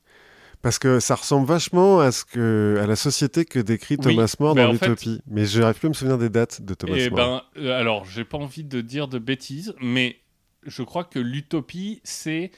Parce 0.62 0.78
que 0.78 1.01
ça 1.01 1.16
ressemble 1.16 1.47
vachement 1.47 1.98
à 2.01 2.12
ce 2.12 2.24
que 2.24 2.78
à 2.80 2.86
la 2.86 2.94
société 2.97 3.44
que 3.44 3.59
décrit 3.59 3.97
Oui, 3.98 4.14
Thomas 4.14 4.32
More 4.39 4.55
dans 4.55 4.72
fait- 4.74 4.86
l'utopie. 4.89 5.20
Mais 5.26 5.44
je 5.44 5.60
n'arrive 5.60 5.78
plus 5.78 5.86
à 5.86 5.89
me 5.89 5.94
souvenir 5.94 6.18
des 6.18 6.30
dates 6.30 6.62
de 6.62 6.74
Thomas 6.74 6.94
Eh 6.97 7.10
More. 7.10 7.16
ben, 7.16 7.43
euh, 7.62 7.78
alors, 7.78 8.05
j'ai 8.05 8.24
pas 8.24 8.39
envie 8.39 8.62
de 8.64 8.80
dire 8.80 9.09
de 9.09 9.18
bêtises, 9.18 9.74
mais 9.80 10.20
je 10.64 10.82
crois 10.84 11.02
que 11.05 11.18
l'utopie, 11.18 12.01
c'est 12.05 12.52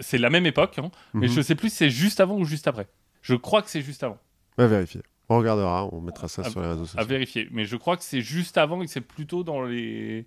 c'est 0.00 0.18
la 0.18 0.28
même 0.28 0.44
époque, 0.44 0.78
hein, 0.78 0.90
mais 1.14 1.28
Mhm. 1.28 1.32
je 1.34 1.40
sais 1.40 1.54
plus 1.54 1.70
si 1.70 1.76
c'est 1.76 1.90
juste 1.90 2.18
avant 2.20 2.36
ou 2.36 2.44
juste 2.44 2.66
après. 2.66 2.88
Je 3.22 3.36
crois 3.36 3.62
que 3.62 3.70
c'est 3.70 3.80
juste 3.80 4.02
avant, 4.02 4.18
On 4.58 4.62
va 4.62 4.68
vérifier. 4.68 5.00
On 5.30 5.38
regardera, 5.38 5.88
on 5.94 6.00
mettra 6.02 6.26
ça 6.28 6.42
À- 6.42 6.50
sur 6.50 6.60
les 6.60 6.66
réseaux 6.68 6.84
sociaux. 6.84 7.00
à 7.00 7.04
vérifier. 7.04 7.48
Mais 7.52 7.64
je 7.64 7.76
crois 7.76 7.96
que 7.96 8.02
c'est 8.02 8.20
juste 8.20 8.58
avant 8.58 8.82
et 8.82 8.86
que 8.86 8.90
c'est 8.90 9.00
plutôt 9.00 9.44
dans 9.44 9.62
les, 9.62 10.26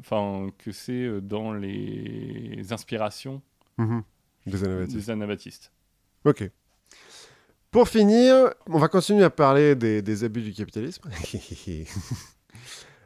enfin, 0.00 0.50
que 0.58 0.72
c'est 0.72 0.92
euh, 1.04 1.20
dans 1.20 1.52
les 1.54 2.72
inspirations 2.72 3.40
Mhm. 3.78 4.02
Des 4.46 4.64
anabaptistes. 4.64 4.96
des 4.98 5.10
anabaptistes. 5.10 5.72
Ok. 6.26 6.50
Pour 7.70 7.88
finir, 7.88 8.50
on 8.68 8.78
va 8.78 8.88
continuer 8.88 9.24
à 9.24 9.30
parler 9.30 9.74
des, 9.74 10.02
des 10.02 10.24
abus 10.24 10.42
du 10.42 10.52
capitalisme. 10.52 11.08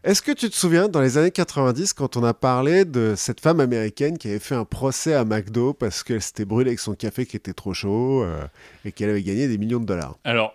Est-ce 0.02 0.22
que 0.22 0.32
tu 0.32 0.48
te 0.48 0.55
souviens, 0.55 0.88
dans 0.88 1.02
les 1.02 1.18
années 1.18 1.30
90, 1.30 1.92
quand 1.92 2.16
on 2.16 2.24
a 2.24 2.32
parlé 2.32 2.86
de 2.86 3.12
cette 3.16 3.40
femme 3.40 3.60
américaine 3.60 4.16
qui 4.16 4.28
avait 4.28 4.38
fait 4.38 4.55
un 4.55 4.64
procès 4.64 5.12
à 5.12 5.26
McDo 5.26 5.74
parce 5.74 6.02
qu'elle 6.02 6.22
s'était 6.22 6.47
brûlée 6.47 6.70
avec 6.70 6.80
son 6.80 6.94
café 6.94 7.26
qui 7.26 7.36
était 7.36 7.52
trop 7.52 7.74
chaud 7.74 8.22
euh, 8.22 8.42
et 8.86 8.92
qu'elle 8.92 9.10
avait 9.10 9.22
gagné 9.22 9.47
des 9.48 9.59
millions 9.59 9.80
de 9.80 9.84
dollars? 9.84 10.16
Alors, 10.24 10.55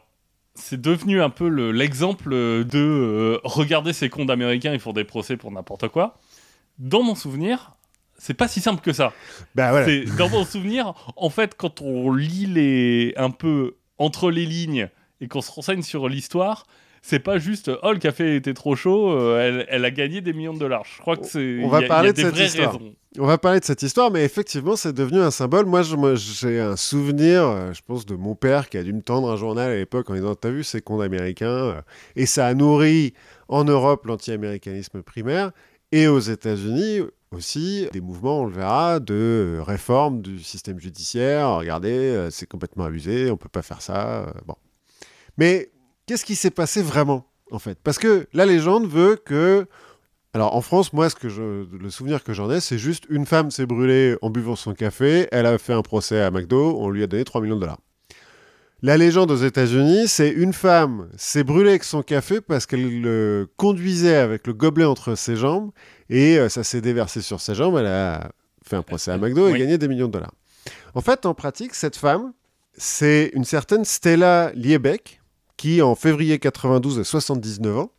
c'est 0.55 0.81
devenu 0.81 1.21
un 1.21 1.29
peu 1.29 1.47
le- 1.47 1.71
l'exemple 1.71 2.31
de 2.31 2.67
euh, 2.75 3.39
regarder 3.43 3.93
ces 3.93 4.09
cons 4.09 4.25
d'américains, 4.25 4.73
ils 4.73 4.79
font 4.79 4.93
des 4.93 5.03
procès 5.03 5.37
pour 5.37 5.51
n'importe 5.51 5.89
quoi. 5.89 6.17
Dans 6.79 7.03
mon 7.03 7.13
souvenir, 7.13 7.74
c'est 8.17 8.33
pas 8.33 8.47
si 8.47 8.61
simple 8.61 8.81
que 8.81 8.93
ça. 8.93 9.13
Bah 9.55 9.71
voilà. 9.71 9.85
C'est 9.85 10.05
dans 10.17 10.29
mon 10.29 10.45
souvenir, 10.45 10.93
en 11.15 11.29
fait, 11.29 11.55
quand 11.57 11.81
on 11.81 12.13
lit 12.13 12.45
les 12.45 13.13
un 13.17 13.29
peu 13.31 13.75
entre 13.97 14.31
les 14.31 14.45
lignes 14.45 14.89
et 15.21 15.27
qu'on 15.27 15.41
se 15.41 15.51
renseigne 15.51 15.81
sur 15.81 16.07
l'histoire, 16.09 16.65
c'est 17.01 17.19
pas 17.19 17.37
juste 17.37 17.69
oh 17.83 17.91
le 17.91 17.99
café 17.99 18.35
était 18.35 18.53
trop 18.55 18.75
chaud, 18.75 19.11
euh, 19.11 19.39
elle, 19.39 19.65
elle 19.69 19.85
a 19.85 19.91
gagné 19.91 20.21
des 20.21 20.33
millions 20.33 20.53
de 20.55 20.59
dollars. 20.59 20.83
Je 20.85 20.99
crois 21.01 21.15
que 21.17 21.25
c'est 21.25 21.61
On 21.63 21.67
va 21.67 21.79
il 21.79 21.81
y 21.83 21.85
a- 21.85 21.87
parler 21.87 22.11
il 22.15 22.23
y 22.23 22.25
a 22.25 22.31
de 22.31 22.35
cette 22.35 22.47
histoire. 22.47 22.73
raisons. 22.73 22.93
On 23.17 23.25
va 23.27 23.37
parler 23.37 23.59
de 23.61 23.65
cette 23.65 23.81
histoire, 23.83 24.11
mais 24.11 24.25
effectivement, 24.25 24.75
c'est 24.75 24.91
devenu 24.91 25.19
un 25.21 25.31
symbole. 25.31 25.65
Moi, 25.67 25.83
j'ai 26.15 26.59
un 26.59 26.75
souvenir, 26.75 27.43
euh, 27.43 27.71
je 27.71 27.79
pense, 27.85 28.05
de 28.05 28.15
mon 28.15 28.35
père 28.35 28.67
qui 28.67 28.77
a 28.77 28.83
dû 28.83 28.91
me 28.91 29.01
tendre 29.01 29.29
un 29.31 29.37
journal 29.37 29.71
à 29.71 29.75
l'époque 29.75 30.09
en 30.09 30.15
disant 30.15 30.35
T'as 30.35 30.49
vu 30.49 30.63
ces 30.65 30.81
cons 30.81 30.97
d'américains 30.97 31.47
euh, 31.47 31.81
Et 32.17 32.25
ça 32.25 32.47
a 32.47 32.53
nourri 32.53 33.13
en 33.47 33.63
Europe 33.63 34.05
l'anti-américanisme 34.07 35.01
primaire 35.01 35.51
et 35.93 36.07
aux 36.07 36.19
États-Unis 36.19 37.01
aussi 37.35 37.87
des 37.91 38.01
mouvements, 38.01 38.41
on 38.41 38.45
le 38.45 38.53
verra, 38.53 38.99
de 38.99 39.59
réforme 39.65 40.21
du 40.21 40.39
système 40.41 40.79
judiciaire. 40.79 41.49
Regardez, 41.51 41.91
euh, 41.91 42.29
c'est 42.31 42.47
complètement 42.47 42.85
abusé, 42.85 43.29
on 43.31 43.37
peut 43.37 43.49
pas 43.49 43.61
faire 43.61 43.81
ça. 43.81 44.23
euh, 44.23 44.31
bon. 44.45 44.55
Mais 45.37 45.71
qu'est-ce 46.05 46.25
qui 46.25 46.35
s'est 46.35 46.51
passé 46.51 46.81
vraiment, 46.81 47.27
en 47.51 47.59
fait? 47.59 47.77
Parce 47.83 47.97
que 47.97 48.27
la 48.33 48.45
légende 48.45 48.87
veut 48.87 49.15
que 49.15 49.67
alors 50.33 50.53
en 50.53 50.61
France, 50.61 50.91
moi, 50.91 51.09
ce 51.09 51.15
que 51.15 51.29
je, 51.29 51.65
le 51.71 51.89
souvenir 51.89 52.21
que 52.21 52.33
j'en 52.33 52.51
ai, 52.51 52.59
c'est 52.59 52.77
juste 52.77 53.05
une 53.09 53.25
femme 53.25 53.51
s'est 53.51 53.65
brûlée 53.65 54.17
en 54.21 54.29
buvant 54.29 54.57
son 54.57 54.73
café, 54.73 55.29
elle 55.31 55.45
a 55.45 55.57
fait 55.57 55.71
un 55.71 55.81
procès 55.81 56.19
à 56.21 56.29
McDo, 56.29 56.77
on 56.77 56.89
lui 56.89 57.03
a 57.03 57.07
donné 57.07 57.23
3 57.23 57.39
millions 57.39 57.55
de 57.55 57.61
dollars. 57.61 57.79
La 58.85 58.97
légende 58.97 59.31
aux 59.31 59.35
États-Unis, 59.37 60.07
c'est 60.07 60.29
une 60.29 60.53
femme 60.53 61.09
s'est 61.17 61.43
brûlée 61.43 61.69
avec 61.71 61.83
son 61.83 62.03
café 62.03 62.39
parce 62.39 62.67
qu'elle 62.67 63.01
le 63.01 63.47
conduisait 63.57 64.15
avec 64.17 64.45
le 64.45 64.53
gobelet 64.53 64.85
entre 64.85 65.15
ses 65.15 65.35
jambes 65.35 65.71
et 66.11 66.37
euh, 66.37 66.49
ça 66.49 66.63
s'est 66.63 66.81
déversé 66.81 67.21
sur 67.21 67.41
ses 67.41 67.55
jambes. 67.55 67.77
Elle 67.79 67.87
a 67.87 68.29
fait 68.63 68.75
un 68.75 68.83
procès 68.83 69.09
à 69.09 69.17
McDo 69.17 69.47
et 69.47 69.53
Oui. 69.53 69.59
gagné 69.59 69.79
des 69.79 69.87
millions 69.87 70.05
de 70.05 70.11
dollars. 70.11 70.33
En 70.93 71.01
fait, 71.01 71.25
en 71.25 71.33
pratique, 71.33 71.73
cette 71.73 71.95
femme, 71.95 72.33
c'est 72.77 73.31
une 73.33 73.43
certaine 73.43 73.85
Stella 73.85 74.51
Liebeck 74.53 75.19
qui, 75.57 75.81
en 75.81 75.95
février 75.95 76.37
92, 76.37 76.99
a 76.99 77.03
79 77.03 77.77
ans 77.79 77.91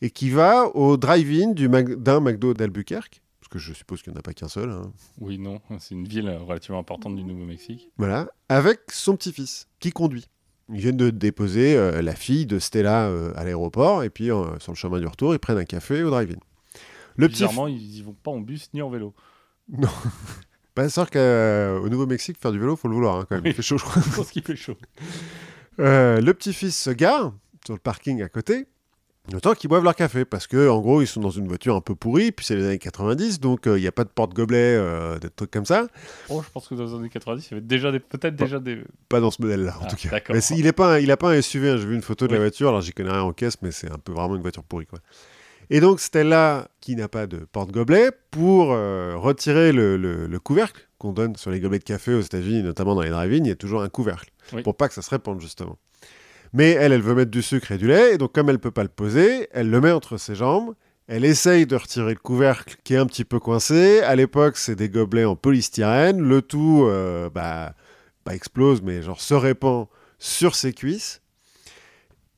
et 0.00 0.08
qui 0.08 0.30
va 0.30 0.74
au 0.74 0.96
drive-in 0.96 1.52
Mac- 1.68 1.96
d'un 2.02 2.20
McDo 2.20 2.54
d'Albuquerque. 2.54 3.20
Que 3.50 3.58
je 3.58 3.72
suppose 3.72 4.00
qu'il 4.02 4.12
n'y 4.12 4.16
en 4.16 4.20
a 4.20 4.22
pas 4.22 4.32
qu'un 4.32 4.46
seul. 4.48 4.70
hein. 4.70 4.92
Oui, 5.18 5.36
non, 5.38 5.60
c'est 5.80 5.94
une 5.96 6.06
ville 6.06 6.30
relativement 6.30 6.78
importante 6.78 7.16
du 7.16 7.24
Nouveau-Mexique. 7.24 7.90
Voilà, 7.98 8.28
avec 8.48 8.80
son 8.92 9.16
petit-fils 9.16 9.66
qui 9.80 9.90
conduit. 9.90 10.26
Ils 10.72 10.78
viennent 10.80 10.96
de 10.96 11.10
déposer 11.10 11.76
euh, 11.76 12.00
la 12.00 12.14
fille 12.14 12.46
de 12.46 12.60
Stella 12.60 13.08
euh, 13.08 13.32
à 13.34 13.42
l'aéroport, 13.42 14.04
et 14.04 14.10
puis 14.10 14.30
euh, 14.30 14.56
sur 14.60 14.70
le 14.70 14.76
chemin 14.76 15.00
du 15.00 15.06
retour, 15.08 15.34
ils 15.34 15.40
prennent 15.40 15.58
un 15.58 15.64
café 15.64 16.04
au 16.04 16.10
drive-in. 16.10 16.38
Le 17.16 17.26
petit. 17.26 17.38
Bizarrement, 17.42 17.66
ils 17.66 17.96
y 17.98 18.02
vont 18.02 18.12
pas 18.14 18.30
en 18.30 18.38
bus 18.40 18.68
ni 18.72 18.82
en 18.82 18.88
vélo. 18.88 19.14
Pas 20.76 20.88
sûr 20.88 21.10
qu'au 21.10 21.88
Nouveau-Mexique, 21.88 22.38
faire 22.40 22.52
du 22.52 22.60
vélo, 22.60 22.76
faut 22.76 22.86
le 22.86 22.94
vouloir 22.94 23.16
hein, 23.16 23.26
quand 23.28 23.34
même. 23.34 23.46
Il 23.46 23.52
fait 23.54 23.62
chaud, 23.62 23.78
je 23.78 23.84
crois. 23.84 24.00
Je 24.00 24.14
pense 24.14 24.30
qu'il 24.30 24.42
fait 24.44 24.54
chaud. 24.56 24.76
Le 25.78 26.30
petit-fils 26.32 26.78
se 26.78 26.90
gare 26.90 27.32
sur 27.64 27.74
le 27.74 27.80
parking 27.80 28.22
à 28.22 28.28
côté, 28.28 28.66
le 29.32 29.40
temps 29.40 29.54
qu'ils 29.54 29.68
boivent 29.68 29.84
leur 29.84 29.94
café, 29.94 30.24
parce 30.24 30.46
que 30.46 30.68
en 30.68 30.80
gros, 30.80 31.02
ils 31.02 31.06
sont 31.06 31.20
dans 31.20 31.30
une 31.30 31.46
voiture 31.46 31.76
un 31.76 31.80
peu 31.80 31.94
pourrie, 31.94 32.32
puis 32.32 32.44
c'est 32.44 32.56
les 32.56 32.64
années 32.66 32.78
90, 32.78 33.38
donc 33.38 33.66
euh, 33.66 33.78
il 33.78 33.82
n'y 33.82 33.86
a 33.86 33.92
pas 33.92 34.04
de 34.04 34.08
porte-gobelet, 34.08 34.74
euh, 34.76 35.18
des 35.18 35.28
trucs 35.30 35.50
comme 35.50 35.66
ça. 35.66 35.86
Oh, 36.28 36.42
je 36.44 36.50
pense 36.50 36.66
que 36.66 36.74
dans 36.74 36.84
les 36.84 36.94
années 36.94 37.08
90, 37.10 37.46
il 37.46 37.50
y 37.50 37.54
avait 37.54 37.66
déjà 37.66 37.92
des, 37.92 38.00
peut-être 38.00 38.34
déjà 38.34 38.58
des. 38.58 38.82
Pas 39.08 39.20
dans 39.20 39.30
ce 39.30 39.40
modèle-là, 39.42 39.76
en 39.78 39.84
Ah, 39.84 39.88
tout 39.90 39.96
cas. 39.96 40.08
d'accord. 40.10 40.34
Mais 40.34 40.42
il 40.56 40.64
n'a 40.64 40.72
pas, 40.72 40.94
un- 40.94 40.98
il 40.98 41.10
a 41.12 41.16
pas 41.16 41.30
un 41.30 41.40
SUV, 41.40 41.68
hein, 41.70 41.76
j'ai 41.76 41.86
vu 41.86 41.94
une 41.94 42.02
photo 42.02 42.26
de 42.26 42.32
la 42.32 42.38
voiture, 42.40 42.68
alors 42.70 42.80
j'y 42.80 42.92
connais 42.92 43.10
rien 43.10 43.22
en 43.22 43.32
caisse, 43.32 43.60
mais 43.62 43.70
c'est 43.70 43.90
un 43.92 43.98
peu 43.98 44.12
vraiment 44.12 44.34
une 44.36 44.42
voiture 44.42 44.64
pourrie. 44.64 44.86
Quoi. 44.86 44.98
Et 45.72 45.78
donc 45.80 46.00
Stella, 46.00 46.68
qui 46.80 46.96
n'a 46.96 47.06
pas 47.08 47.28
de 47.28 47.36
porte-gobelet, 47.52 48.10
pour 48.32 48.72
euh, 48.72 49.14
retirer 49.16 49.70
le, 49.70 49.96
le- 49.96 50.26
le 50.26 50.38
couvercle 50.40 50.88
qu'on 50.98 51.12
donne 51.12 51.36
sur 51.36 51.50
les 51.52 51.60
gobelets 51.60 51.78
de 51.78 51.84
café 51.84 52.14
aux 52.14 52.20
États-Unis, 52.20 52.62
notamment 52.64 52.94
dans 52.96 53.02
les 53.02 53.10
drive-in, 53.10 53.36
il 53.44 53.46
y 53.46 53.50
a 53.52 53.54
toujours 53.56 53.80
un 53.82 53.88
couvercle, 53.88 54.30
Oui. 54.52 54.62
pour 54.62 54.74
pas 54.76 54.88
que 54.88 54.94
ça 54.94 55.02
se 55.02 55.10
répande 55.10 55.40
justement. 55.40 55.78
Mais 56.52 56.70
elle, 56.70 56.92
elle 56.92 57.02
veut 57.02 57.14
mettre 57.14 57.30
du 57.30 57.42
sucre 57.42 57.72
et 57.72 57.78
du 57.78 57.86
lait, 57.86 58.14
et 58.14 58.18
donc 58.18 58.32
comme 58.32 58.50
elle 58.50 58.58
peut 58.58 58.70
pas 58.70 58.82
le 58.82 58.88
poser, 58.88 59.48
elle 59.52 59.70
le 59.70 59.80
met 59.80 59.92
entre 59.92 60.16
ses 60.16 60.34
jambes, 60.34 60.74
elle 61.12 61.24
essaye 61.24 61.66
de 61.66 61.74
retirer 61.74 62.14
le 62.14 62.20
couvercle 62.20 62.76
qui 62.84 62.94
est 62.94 62.96
un 62.96 63.06
petit 63.06 63.24
peu 63.24 63.40
coincé. 63.40 63.98
À 64.00 64.14
l'époque, 64.14 64.56
c'est 64.56 64.76
des 64.76 64.88
gobelets 64.88 65.24
en 65.24 65.34
polystyrène. 65.34 66.20
Le 66.20 66.40
tout, 66.40 66.84
euh, 66.84 67.28
bah, 67.28 67.74
pas 68.22 68.36
explose, 68.36 68.80
mais 68.80 69.02
genre 69.02 69.20
se 69.20 69.34
répand 69.34 69.88
sur 70.20 70.54
ses 70.54 70.72
cuisses. 70.72 71.20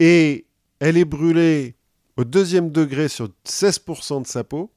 Et 0.00 0.46
elle 0.80 0.96
est 0.96 1.04
brûlée 1.04 1.74
au 2.16 2.24
deuxième 2.24 2.70
degré 2.70 3.08
sur 3.08 3.28
16% 3.46 4.22
de 4.22 4.26
sa 4.26 4.42
peau 4.42 4.70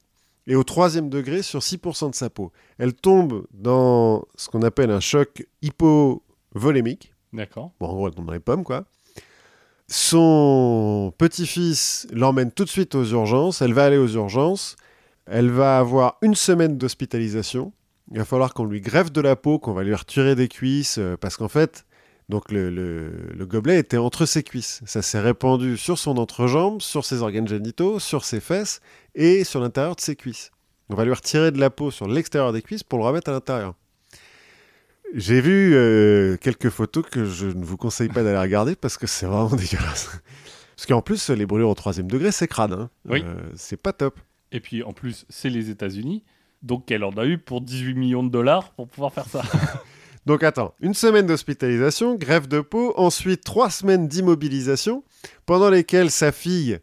et 0.45 0.56
au 0.56 0.64
troisième 0.66 1.10
degré 1.10 1.41
sur 1.41 1.62
6% 1.62 2.10
de 2.10 2.16
sa 2.16 2.30
peau. 2.30 2.52
Elle 2.78 2.94
tombe 2.94 3.48
dans 3.53 4.28
ce 4.36 4.49
qu'on 4.49 4.62
appelle 4.62 4.91
un 4.91 4.99
choc 4.99 5.48
hypovolémique. 5.62 7.14
D'accord. 7.32 7.72
Bon, 7.80 7.88
en 7.88 7.94
gros, 7.94 8.07
elle 8.10 8.14
tombe 8.14 8.26
dans 8.26 8.34
les 8.34 8.40
pommes, 8.41 8.66
quoi. 8.66 8.86
Son 9.88 11.14
petit-fils 11.18 12.07
l'emmène 12.12 12.52
tout 12.52 12.64
de 12.66 12.70
suite 12.70 12.95
aux 12.95 13.06
urgences. 13.06 13.62
Elle 13.62 13.74
va 13.74 13.86
aller 13.86 13.98
aux 13.98 14.07
urgences. 14.07 14.76
Elle 15.28 15.49
va 15.49 15.78
avoir 15.80 16.18
une 16.22 16.36
semaine 16.36 16.78
d'hospitalisation. 16.78 17.72
Il 18.12 18.18
va 18.20 18.26
falloir 18.26 18.53
qu'on 18.53 18.66
lui 18.66 18.82
greffe 18.82 19.12
de 19.12 19.22
la 19.22 19.36
peau, 19.36 19.57
qu'on 19.60 19.74
va 19.74 19.84
lui 19.84 19.95
retirer 19.95 20.36
des 20.36 20.48
cuisses, 20.48 20.98
euh, 20.99 21.18
parce 21.18 21.38
qu'en 21.38 21.48
fait, 21.48 21.86
donc 22.30 22.52
le, 22.52 22.70
le- 22.70 23.32
le 23.36 23.45
gobelet 23.48 23.80
était 23.80 23.98
entre 23.98 24.26
ses 24.28 24.44
cuisses. 24.44 24.82
Ça 24.86 25.02
s'est 25.02 25.20
répandu 25.20 25.78
sur 25.78 25.98
son 25.98 26.18
entrejambe, 26.18 26.82
sur 26.82 27.03
ses 27.06 27.22
organes 27.24 27.48
génitaux, 27.48 27.99
sur 27.99 28.24
ses 28.26 28.40
fesses 28.40 28.80
et 29.16 29.44
sur 29.44 29.60
l'intérieur 29.60 29.95
de 29.95 30.02
ses 30.02 30.16
cuisses. 30.16 30.52
On 30.90 30.95
va 30.95 31.06
lui 31.06 31.14
retirer 31.14 31.52
de 31.52 31.60
la 31.60 31.72
peau 31.72 31.90
sur 31.90 32.07
l'extérieur 32.07 32.53
des 32.53 32.62
cuisses 32.62 32.84
pour 32.84 32.99
le 32.99 33.06
remettre 33.06 33.30
à 33.30 33.34
l'intérieur. 33.34 33.74
J'ai 35.18 35.40
vu 35.40 35.74
euh, 35.76 36.36
quelques 36.38 36.70
photos 36.70 37.06
que 37.10 37.24
je 37.26 37.48
ne 37.48 37.64
vous 37.64 37.78
conseille 37.78 38.10
pas 38.10 38.22
d'aller 38.22 38.38
regarder 38.38 38.76
parce 38.76 38.98
que 38.98 39.08
c'est 39.08 39.26
vraiment 39.26 39.50
dégueulasse. 39.56 40.10
Parce 40.76 40.86
qu'en 40.88 41.02
plus, 41.02 41.30
les 41.30 41.46
brûlures 41.46 41.70
au 41.70 41.74
troisième 41.76 42.08
degré, 42.12 42.32
c'est 42.34 42.48
crade. 42.50 42.74
hein. 42.74 42.90
Oui. 43.08 43.24
Euh, 43.26 43.36
c'est 43.56 43.82
pas 43.82 43.94
top. 43.94 44.20
Et 44.52 44.60
puis 44.60 44.84
en 44.84 44.92
plus, 44.94 45.26
c'est 45.30 45.50
les 45.50 45.70
États-Unis. 45.70 46.24
Donc 46.64 46.92
elle 46.92 47.04
en 47.04 47.12
a 47.12 47.26
eu 47.26 47.38
pour 47.38 47.62
18 47.62 47.94
millions 47.96 48.24
de 48.24 48.30
dollars 48.30 48.72
pour 48.74 48.88
pouvoir 48.90 49.14
faire 49.14 49.26
ça. 49.28 49.42
Donc 50.26 50.44
attends, 50.44 50.74
une 50.82 50.94
semaine 50.94 51.28
d'hospitalisation, 51.28 52.16
greffe 52.16 52.48
de 52.50 52.60
peau, 52.60 52.94
ensuite 52.98 53.44
trois 53.44 53.70
semaines 53.70 54.08
d'immobilisation, 54.08 55.04
pendant 55.46 55.70
lesquelles 55.70 56.12
sa 56.12 56.32
fille 56.32 56.80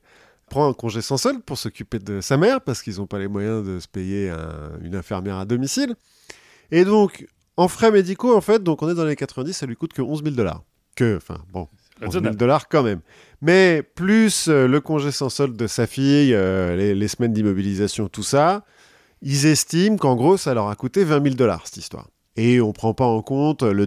prend 0.49 0.69
un 0.69 0.73
congé 0.73 1.03
sans 1.03 1.17
solde 1.17 1.43
pour 1.43 1.59
s'occuper 1.59 1.99
de 1.99 2.21
sa 2.21 2.37
mère, 2.37 2.61
parce 2.61 2.83
qu'ils 2.83 2.97
n'ont 2.97 3.07
pas 3.07 3.19
les 3.19 3.27
moyens 3.29 3.67
de 3.67 3.79
se 3.81 3.89
payer 3.89 4.31
un- 4.31 4.79
une 4.83 4.95
infirmière 4.95 5.37
à 5.39 5.45
domicile. 5.45 5.97
Et 6.71 6.85
donc, 6.85 7.27
en 7.57 7.69
frais 7.69 7.91
médicaux, 7.91 8.37
en 8.37 8.41
fait, 8.41 8.63
donc 8.63 8.83
on 8.83 8.89
est 8.89 8.95
dans 8.95 9.05
les 9.05 9.17
90, 9.17 9.53
ça 9.53 9.67
lui 9.67 9.77
coûte 9.77 9.93
que 9.93 10.03
11 10.03 10.23
000 10.23 10.35
dollars. 10.35 10.63
Que, 10.97 11.17
enfin, 11.17 11.39
bon, 11.53 11.63
11 11.63 11.69
000 12.01 12.11
Raisonnable. 12.11 12.37
dollars 12.37 12.69
quand 12.69 12.83
même. 12.83 13.01
Mais 13.41 13.83
plus 13.95 14.49
euh, 14.49 14.67
le 14.69 14.81
congé 14.81 15.11
sans 15.11 15.29
solde 15.29 15.57
de 15.57 15.67
sa 15.67 15.87
fille, 15.87 16.35
euh, 16.35 16.77
les, 16.77 16.95
les 16.95 17.09
semaines 17.09 17.33
d'immobilisation, 17.33 18.09
tout 18.09 18.23
ça, 18.23 18.65
ils 19.23 19.47
estiment 19.47 19.97
qu'en 19.97 20.17
gros, 20.17 20.37
ça 20.37 20.53
leur 20.55 20.69
a 20.69 20.75
coûté 20.75 21.05
20 21.05 21.23
000 21.23 21.35
dollars, 21.37 21.63
cette 21.67 21.77
histoire. 21.79 22.09
Et 22.37 22.61
on 22.63 22.73
prend 22.73 22.95
pas 22.95 23.05
en 23.05 23.21
compte 23.23 23.63
le, 23.63 23.87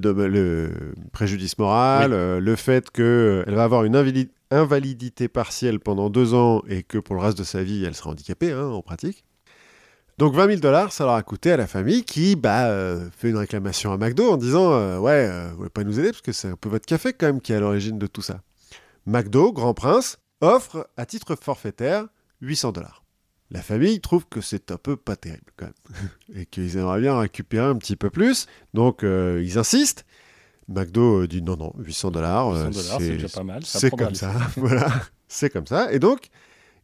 préjudice 1.11 1.57
moral, 1.57 2.11
Oui. 2.11 2.17
euh, 2.17 2.39
le 2.39 2.55
fait 2.55 2.89
qu'elle 2.91 3.53
va 3.55 3.63
avoir 3.63 3.83
une 3.85 3.95
invali- 3.95 4.29
invalidité 4.51 5.27
partielle 5.27 5.79
pendant 5.79 6.09
deux 6.09 6.33
ans 6.33 6.61
et 6.67 6.83
que 6.83 6.97
pour 6.99 7.15
le 7.15 7.21
reste 7.21 7.37
de 7.39 7.43
sa 7.43 7.63
vie, 7.63 7.83
elle 7.85 7.95
sera 7.95 8.11
handicapée 8.11 8.51
hein, 8.51 8.67
en 8.67 8.81
pratique. 8.81 9.23
Donc 10.17 10.33
20 10.33 10.47
000 10.47 10.59
dollars, 10.61 10.93
ça 10.93 11.03
leur 11.03 11.15
a 11.15 11.23
coûté 11.23 11.51
à 11.51 11.57
la 11.57 11.67
famille 11.67 12.03
qui 12.03 12.37
bah, 12.37 12.67
euh, 12.67 13.09
fait 13.17 13.29
une 13.29 13.37
réclamation 13.37 13.91
à 13.91 13.97
McDo 13.97 14.31
en 14.31 14.37
disant 14.37 14.71
euh, 14.71 14.97
Ouais, 14.97 15.27
euh, 15.29 15.49
vous 15.51 15.57
voulez 15.57 15.69
pas 15.69 15.83
nous 15.83 15.99
aider 15.99 16.11
parce 16.11 16.21
que 16.21 16.31
c'est 16.31 16.47
un 16.47 16.55
peu 16.55 16.69
votre 16.69 16.85
café 16.85 17.11
quand 17.11 17.25
même 17.25 17.41
qui 17.41 17.51
est 17.51 17.55
à 17.55 17.59
l'origine 17.59 17.99
de 17.99 18.07
tout 18.07 18.21
ça. 18.21 18.39
McDo, 19.05 19.51
Grand 19.51 19.73
Prince, 19.73 20.19
offre 20.39 20.89
à 20.95 21.05
titre 21.05 21.35
forfaitaire 21.35 22.07
800 22.39 22.71
dollars. 22.71 23.03
La 23.51 23.61
famille 23.61 23.99
trouve 23.99 24.25
que 24.25 24.39
c'est 24.39 24.71
un 24.71 24.77
peu 24.77 24.95
pas 24.95 25.17
terrible 25.17 25.51
quand 25.57 25.65
même 25.65 26.09
et 26.41 26.45
qu'ils 26.45 26.77
aimeraient 26.77 27.01
bien 27.01 27.19
récupérer 27.19 27.65
un 27.65 27.75
petit 27.75 27.97
peu 27.97 28.09
plus. 28.09 28.47
Donc 28.73 29.03
euh, 29.03 29.41
ils 29.43 29.57
insistent. 29.57 30.05
McDo 30.69 31.27
dit 31.27 31.41
non, 31.41 31.57
non, 31.57 31.73
800 31.77 32.11
dollars. 32.11 32.51
800 32.53 32.69
dollars, 32.69 33.01
c'est 33.01 33.09
déjà 33.09 33.27
pas 33.27 33.43
mal. 33.43 33.65
C'est 33.65 33.91
comme 33.91 34.15
ça, 34.15 34.31
voilà, 34.55 34.89
c'est 35.27 35.49
comme 35.49 35.67
ça. 35.67 35.91
Et 35.91 35.99
donc, 35.99 36.29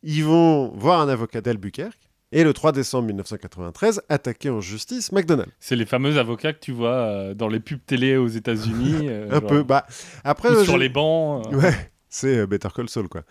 ils 0.03 0.25
vont 0.25 0.67
voir 0.75 0.99
un 0.99 1.07
avocat 1.07 1.39
d'Albuquerque 1.39 2.10
et 2.31 2.43
le 2.43 2.53
3 2.53 2.71
décembre 2.71 3.07
1993 3.07 4.01
attaquer 4.09 4.49
en 4.49 4.61
justice 4.61 5.11
McDonald's. 5.11 5.51
C'est 5.59 5.75
les 5.75 5.85
fameux 5.85 6.17
avocats 6.17 6.53
que 6.53 6.59
tu 6.59 6.71
vois 6.71 6.93
euh, 6.93 7.33
dans 7.33 7.47
les 7.47 7.59
pubs 7.59 7.79
télé 7.85 8.15
aux 8.17 8.27
États-Unis. 8.27 9.07
euh, 9.09 9.27
Un 9.29 9.39
genre, 9.39 9.47
peu. 9.47 9.63
Bah, 9.63 9.85
après, 10.23 10.49
ou 10.49 10.53
euh, 10.57 10.63
sur 10.63 10.77
les 10.77 10.89
bancs. 10.89 11.45
euh, 11.51 11.57
Ouais, 11.57 11.91
c'est 12.09 12.47
Better 12.47 12.69
Call 12.75 12.89
Saul, 12.89 13.09
quoi. 13.09 13.23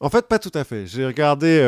En 0.00 0.08
fait, 0.08 0.26
pas 0.28 0.38
tout 0.38 0.52
à 0.54 0.64
fait. 0.64 0.86
J'ai 0.86 1.04
regardé 1.04 1.58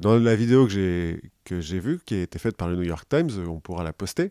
dans 0.00 0.16
la 0.16 0.36
vidéo 0.36 0.66
que 0.66 0.72
j'ai 0.72 1.20
que 1.44 1.60
j'ai 1.60 1.80
vue, 1.80 1.98
qui 2.06 2.14
a 2.14 2.22
été 2.22 2.38
faite 2.38 2.56
par 2.56 2.68
le 2.68 2.76
New 2.76 2.84
York 2.84 3.08
Times, 3.08 3.30
on 3.48 3.58
pourra 3.58 3.82
la 3.82 3.92
poster. 3.92 4.30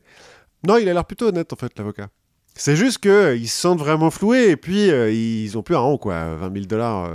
Non, 0.66 0.78
il 0.78 0.88
a 0.88 0.94
l'air 0.94 1.04
plutôt 1.04 1.28
honnête, 1.28 1.52
en 1.52 1.58
fait, 1.58 1.78
l'avocat. 1.78 2.08
C'est 2.56 2.78
juste 2.78 3.00
qu'ils 3.00 3.50
se 3.50 3.60
sentent 3.60 3.80
vraiment 3.80 4.10
floués 4.10 4.52
et 4.52 4.56
puis 4.56 4.88
ils 4.88 5.58
ont 5.58 5.64
plus 5.64 5.76
un 5.76 5.80
rond, 5.80 5.98
quoi. 5.98 6.36
20 6.36 6.54
000 6.54 6.66
dollars. 6.66 7.12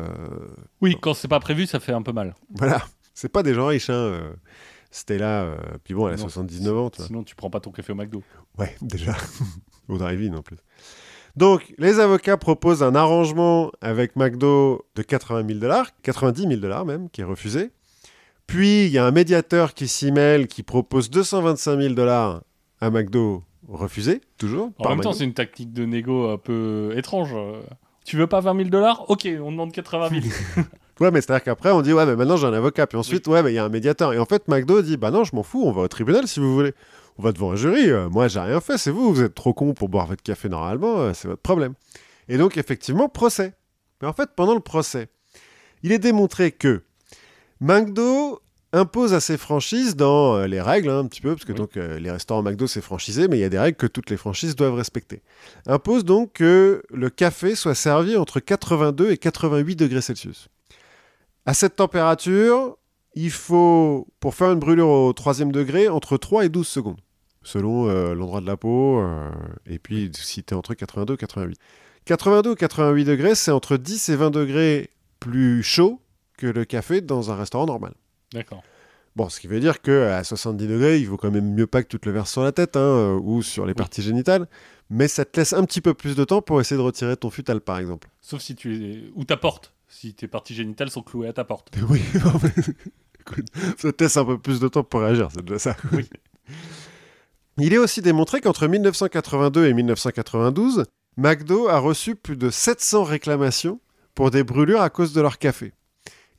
Oui, 0.83 0.95
quand 1.01 1.15
c'est 1.15 1.27
pas 1.29 1.41
prévu, 1.41 1.67
ça 1.67 1.81
fait 1.81 1.93
un 1.93 2.03
peu 2.03 2.13
mal. 2.13 2.35
Voilà. 2.55 2.83
C'est 3.15 3.29
pas 3.29 3.43
des 3.43 3.55
gens 3.55 3.69
riches, 3.69 3.91
hein. 3.91 3.95
euh, 3.95 4.33
là. 5.19 5.45
euh, 5.45 5.57
puis 5.85 5.95
bon, 5.95 6.09
elle 6.09 6.15
a 6.15 6.17
Non, 6.17 6.25
79 6.25 6.77
ans, 6.77 6.91
tu 6.91 6.99
vois. 6.99 7.07
Sinon, 7.07 7.23
tu 7.23 7.35
prends 7.35 7.51
pas 7.51 7.61
ton 7.61 7.71
café 7.71 7.93
au 7.93 7.95
McDo. 7.95 8.23
Ouais, 8.59 8.75
déjà. 8.83 9.17
Au 9.89 9.97
drive-in 9.99 10.35
en 10.37 10.43
plus. 10.43 10.57
Donc, 11.37 11.75
les 11.79 11.99
avocats 12.01 12.37
proposent 12.37 12.83
un 12.83 12.95
arrangement 12.95 13.71
avec 13.81 14.15
McDo 14.17 14.85
de 14.95 15.03
80 15.03 15.47
000 15.49 15.59
dollars, 15.59 15.91
90 16.03 16.43
000 16.43 16.57
dollars 16.57 16.85
même, 16.85 17.09
qui 17.11 17.21
est 17.23 17.25
refusé. 17.25 17.71
Puis, 18.47 18.87
il 18.87 18.93
y 18.93 18.99
a 18.99 19.07
un 19.07 19.11
médiateur 19.11 19.75
qui 19.75 19.89
s'y 19.89 20.13
mêle, 20.13 20.47
qui 20.47 20.63
propose 20.63 21.11
225 21.11 21.81
000 21.81 21.95
dollars 21.95 22.43
à 22.81 22.91
McDo, 22.91 23.43
refusé, 23.69 24.21
toujours. 24.39 24.71
En 24.79 24.91
même 24.91 25.01
temps, 25.01 25.11
McDo. 25.11 25.13
c'est 25.19 25.25
une 25.25 25.35
tactique 25.35 25.73
de 25.73 25.85
négo 25.85 26.29
un 26.31 26.39
peu 26.39 26.93
étrange. 26.97 27.35
Tu 28.05 28.17
veux 28.17 28.27
pas 28.27 28.41
20 28.41 28.57
000 28.57 28.69
dollars? 28.69 29.11
Ok, 29.11 29.27
on 29.43 29.51
demande 29.51 29.73
80 29.73 30.09
000. 30.11 30.67
Ouais, 31.01 31.11
mais 31.11 31.21
c'est-à-dire 31.21 31.43
qu'après, 31.45 31.71
on 31.73 31.83
dit, 31.83 31.93
ouais, 31.93 32.07
mais 32.07 32.15
maintenant 32.17 32.37
j'ai 32.37 32.47
un 32.47 32.53
avocat. 32.53 32.87
Puis 32.87 32.97
ensuite, 32.99 33.27
ouais, 33.27 33.43
mais 33.43 33.53
il 33.53 33.55
y 33.55 33.59
a 33.59 33.65
un 33.65 33.69
médiateur. 33.69 34.13
Et 34.13 34.19
en 34.19 34.25
fait, 34.27 34.47
McDo 34.49 34.81
dit, 34.83 34.97
bah 34.97 35.11
non, 35.11 35.25
je 35.25 35.35
m'en 35.35 35.43
fous, 35.43 35.63
on 35.65 35.73
va 35.73 35.83
au 35.83 35.89
tribunal 35.89 36.29
si 36.29 36.39
vous 36.41 36.55
voulez. 36.55 36.73
On 37.19 37.23
va 37.23 37.33
devant 37.33 37.53
un 37.53 37.57
jury. 37.57 37.91
euh, 37.91 38.09
moi, 38.09 38.29
j'ai 38.29 38.41
rien 38.41 38.61
fait, 38.61 38.79
c'est 38.79 38.91
vous. 38.91 39.13
Vous 39.13 39.23
êtes 39.23 39.35
trop 39.35 39.53
con 39.53 39.75
pour 39.75 39.89
boire 39.89 40.07
votre 40.07 40.23
café 40.23 40.49
normalement, 40.49 40.99
euh, 41.01 41.13
c'est 41.15 41.29
votre 41.29 41.43
problème. 41.43 41.75
Et 42.29 42.39
donc, 42.39 42.57
effectivement, 42.57 43.09
procès. 43.09 43.55
Mais 44.03 44.09
en 44.09 44.13
fait, 44.13 44.31
pendant 44.37 44.55
le 44.55 44.61
procès, 44.61 45.09
il 45.83 45.93
est 45.93 45.99
démontré 45.99 46.51
que 46.53 46.83
McDo 47.61 48.41
impose 48.73 49.15
à 49.15 49.21
ses 49.21 49.37
franchises 49.37 49.95
dans 49.95 50.37
euh, 50.37 50.47
les 50.47 50.61
règles, 50.61 50.91
hein, 50.91 50.99
un 51.01 51.07
petit 51.07 51.21
peu, 51.21 51.35
parce 51.35 51.45
que 51.45 51.53
Oui. 51.53 51.59
donc 51.59 51.77
euh, 51.77 51.99
les 52.01 52.11
restaurants 52.11 52.43
McDo 52.43 52.67
c'est 52.67 52.81
franchisé, 52.81 53.29
mais 53.29 53.37
il 53.39 53.41
y 53.41 53.45
a 53.45 53.49
des 53.49 53.59
règles 53.59 53.77
que 53.77 53.87
toutes 53.87 54.11
les 54.11 54.17
franchises 54.17 54.57
doivent 54.57 54.75
respecter. 54.75 55.23
Impose 55.67 56.05
donc 56.05 56.33
que 56.35 56.83
le 56.91 57.11
café 57.11 57.55
soit 57.55 57.77
servi 57.77 58.17
entre 58.17 58.41
82 58.41 59.13
et 59.13 59.17
88 59.19 59.77
degrés 59.77 60.01
Celsius. 60.01 60.49
À 61.47 61.55
cette 61.55 61.77
température, 61.77 62.79
il 63.15 63.31
faut, 63.31 64.09
pour 64.21 64.35
faire 64.35 64.53
une 64.53 64.59
brûlure 64.59 64.89
au 64.89 65.13
troisième 65.13 65.53
degré, 65.53 65.89
entre 65.89 66.17
3 66.17 66.47
et 66.47 66.49
12 66.49 66.67
secondes, 66.67 67.01
selon 67.43 67.89
euh, 67.89 68.15
l'endroit 68.15 68.41
de 68.41 68.47
la 68.47 68.57
peau, 68.57 69.01
euh, 69.01 69.31
et 69.67 69.79
puis 69.79 70.11
si 70.15 70.43
tu 70.43 70.55
es 70.55 70.57
entre 70.57 70.75
82 70.75 71.15
et 71.15 71.17
88. 71.17 71.59
82 72.07 72.51
ou 72.51 72.55
88 72.55 73.05
degrés, 73.05 73.35
c'est 73.35 73.51
entre 73.51 73.77
10 73.77 74.09
et 74.09 74.17
20 74.17 74.31
degrés 74.31 74.91
plus 75.21 75.63
chaud 75.63 76.01
que 76.37 76.47
le 76.47 76.65
café 76.65 77.01
dans 77.01 77.31
un 77.31 77.37
restaurant 77.37 77.67
normal. 77.67 77.95
D'accord. 78.33 78.63
Bon, 79.17 79.29
ce 79.29 79.39
qui 79.39 79.47
veut 79.47 79.61
dire 79.61 79.81
qu'à 79.81 80.25
70 80.25 80.67
degrés, 80.67 80.99
il 80.99 81.09
vaut 81.09 81.17
quand 81.17 81.31
même 81.31 81.55
mieux 81.55 81.69
pas 81.69 81.83
que 81.83 81.89
tu 81.89 82.01
te 82.01 82.09
le 82.09 82.15
verses 82.15 82.33
sur 82.33 82.43
la 82.43 82.51
tête 82.51 82.77
hein, 82.77 82.81
euh, 82.81 83.21
ou 83.23 83.43
sur 83.43 83.65
les 83.65 83.75
parties 83.75 84.03
génitales, 84.03 84.49
mais 84.91 85.07
ça 85.09 85.25
te 85.25 85.39
laisse 85.39 85.53
un 85.53 85.65
petit 85.65 85.81
peu 85.81 85.95
plus 85.95 86.17
de 86.17 86.25
temps 86.25 86.43
pour 86.43 86.61
essayer 86.61 86.77
de 86.77 86.83
retirer 86.83 87.17
ton 87.17 87.31
futal, 87.31 87.61
par 87.61 87.79
exemple. 87.79 88.09
Sauf 88.21 88.43
si 88.43 88.57
tu 88.57 88.75
es... 88.75 89.05
ou 89.15 89.25
ta 89.25 89.37
porte, 89.37 89.73
si 89.89 90.15
tes 90.15 90.29
parties 90.29 90.55
génitales 90.55 90.91
sont 90.91 91.03
clouées 91.03 91.29
à 91.29 91.33
ta 91.33 91.45
porte. 91.45 91.71
Oui, 91.89 92.01
écoute, 93.21 93.47
ça 93.79 93.93
te 93.93 94.05
laisse 94.05 94.17
un 94.17 94.25
peu 94.25 94.39
plus 94.39 94.61
de 94.61 94.69
temps 94.69 94.85
pour 94.85 95.01
réagir, 95.01 95.29
c'est 95.33 95.45
déjà 95.45 95.59
ça. 95.59 95.77
Oui. 95.93 96.09
Il 97.59 97.73
est 97.73 97.79
aussi 97.79 98.03
démontré 98.03 98.41
qu'entre 98.41 98.67
1982 98.67 99.67
et 99.67 99.75
1992, 99.75 100.85
McDo 101.17 101.69
a 101.69 101.79
reçu 101.79 102.17
plus 102.17 102.37
de 102.37 102.51
700 102.51 103.05
réclamations 103.05 103.81
pour 104.15 104.31
des 104.31 104.43
brûlures 104.43 104.81
à 104.81 104.91
cause 104.91 105.13
de 105.13 105.21
leur 105.21 105.39
café. 105.39 105.73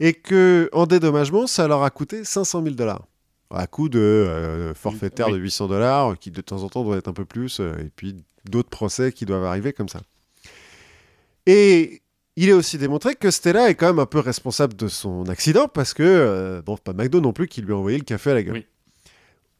Et 0.01 0.13
que, 0.13 0.69
en 0.73 0.85
dédommagement, 0.87 1.47
ça 1.47 1.67
leur 1.69 1.83
a 1.83 1.89
coûté 1.89 2.25
500 2.25 2.63
000 2.63 2.75
dollars. 2.75 3.05
À 3.49 3.67
coût 3.67 3.87
de 3.87 3.99
euh, 3.99 4.73
forfaitaire 4.73 5.27
Oui. 5.27 5.33
de 5.33 5.37
800 5.37 5.67
dollars, 5.67 6.19
qui 6.19 6.31
de 6.31 6.41
temps 6.41 6.63
en 6.63 6.67
temps 6.69 6.83
doit 6.83 6.97
être 6.97 7.07
un 7.07 7.13
peu 7.13 7.23
plus, 7.23 7.61
euh, 7.61 7.73
et 7.79 7.89
puis 7.95 8.17
d'autres 8.49 8.69
procès 8.69 9.13
qui 9.13 9.25
doivent 9.25 9.45
arriver 9.45 9.71
comme 9.71 9.87
ça. 9.87 10.01
Et 11.45 12.01
il 12.35 12.49
est 12.49 12.53
aussi 12.53 12.77
démontré 12.77 13.15
que 13.15 13.31
Stella 13.31 13.69
est 13.69 13.75
quand 13.75 13.87
même 13.87 13.99
un 13.99 14.05
peu 14.05 14.19
responsable 14.19 14.75
de 14.75 14.87
son 14.87 15.27
accident, 15.29 15.67
parce 15.67 15.93
que, 15.93 16.03
euh, 16.03 16.61
bon, 16.61 16.77
pas 16.77 16.93
McDo 16.93 17.21
non 17.21 17.33
plus 17.33 17.47
qui 17.47 17.61
lui 17.61 17.73
a 17.73 17.77
envoyé 17.77 17.97
le 17.97 18.03
café 18.03 18.31
à 18.31 18.33
la 18.33 18.43
gueule. 18.43 18.53
Oui. 18.53 18.65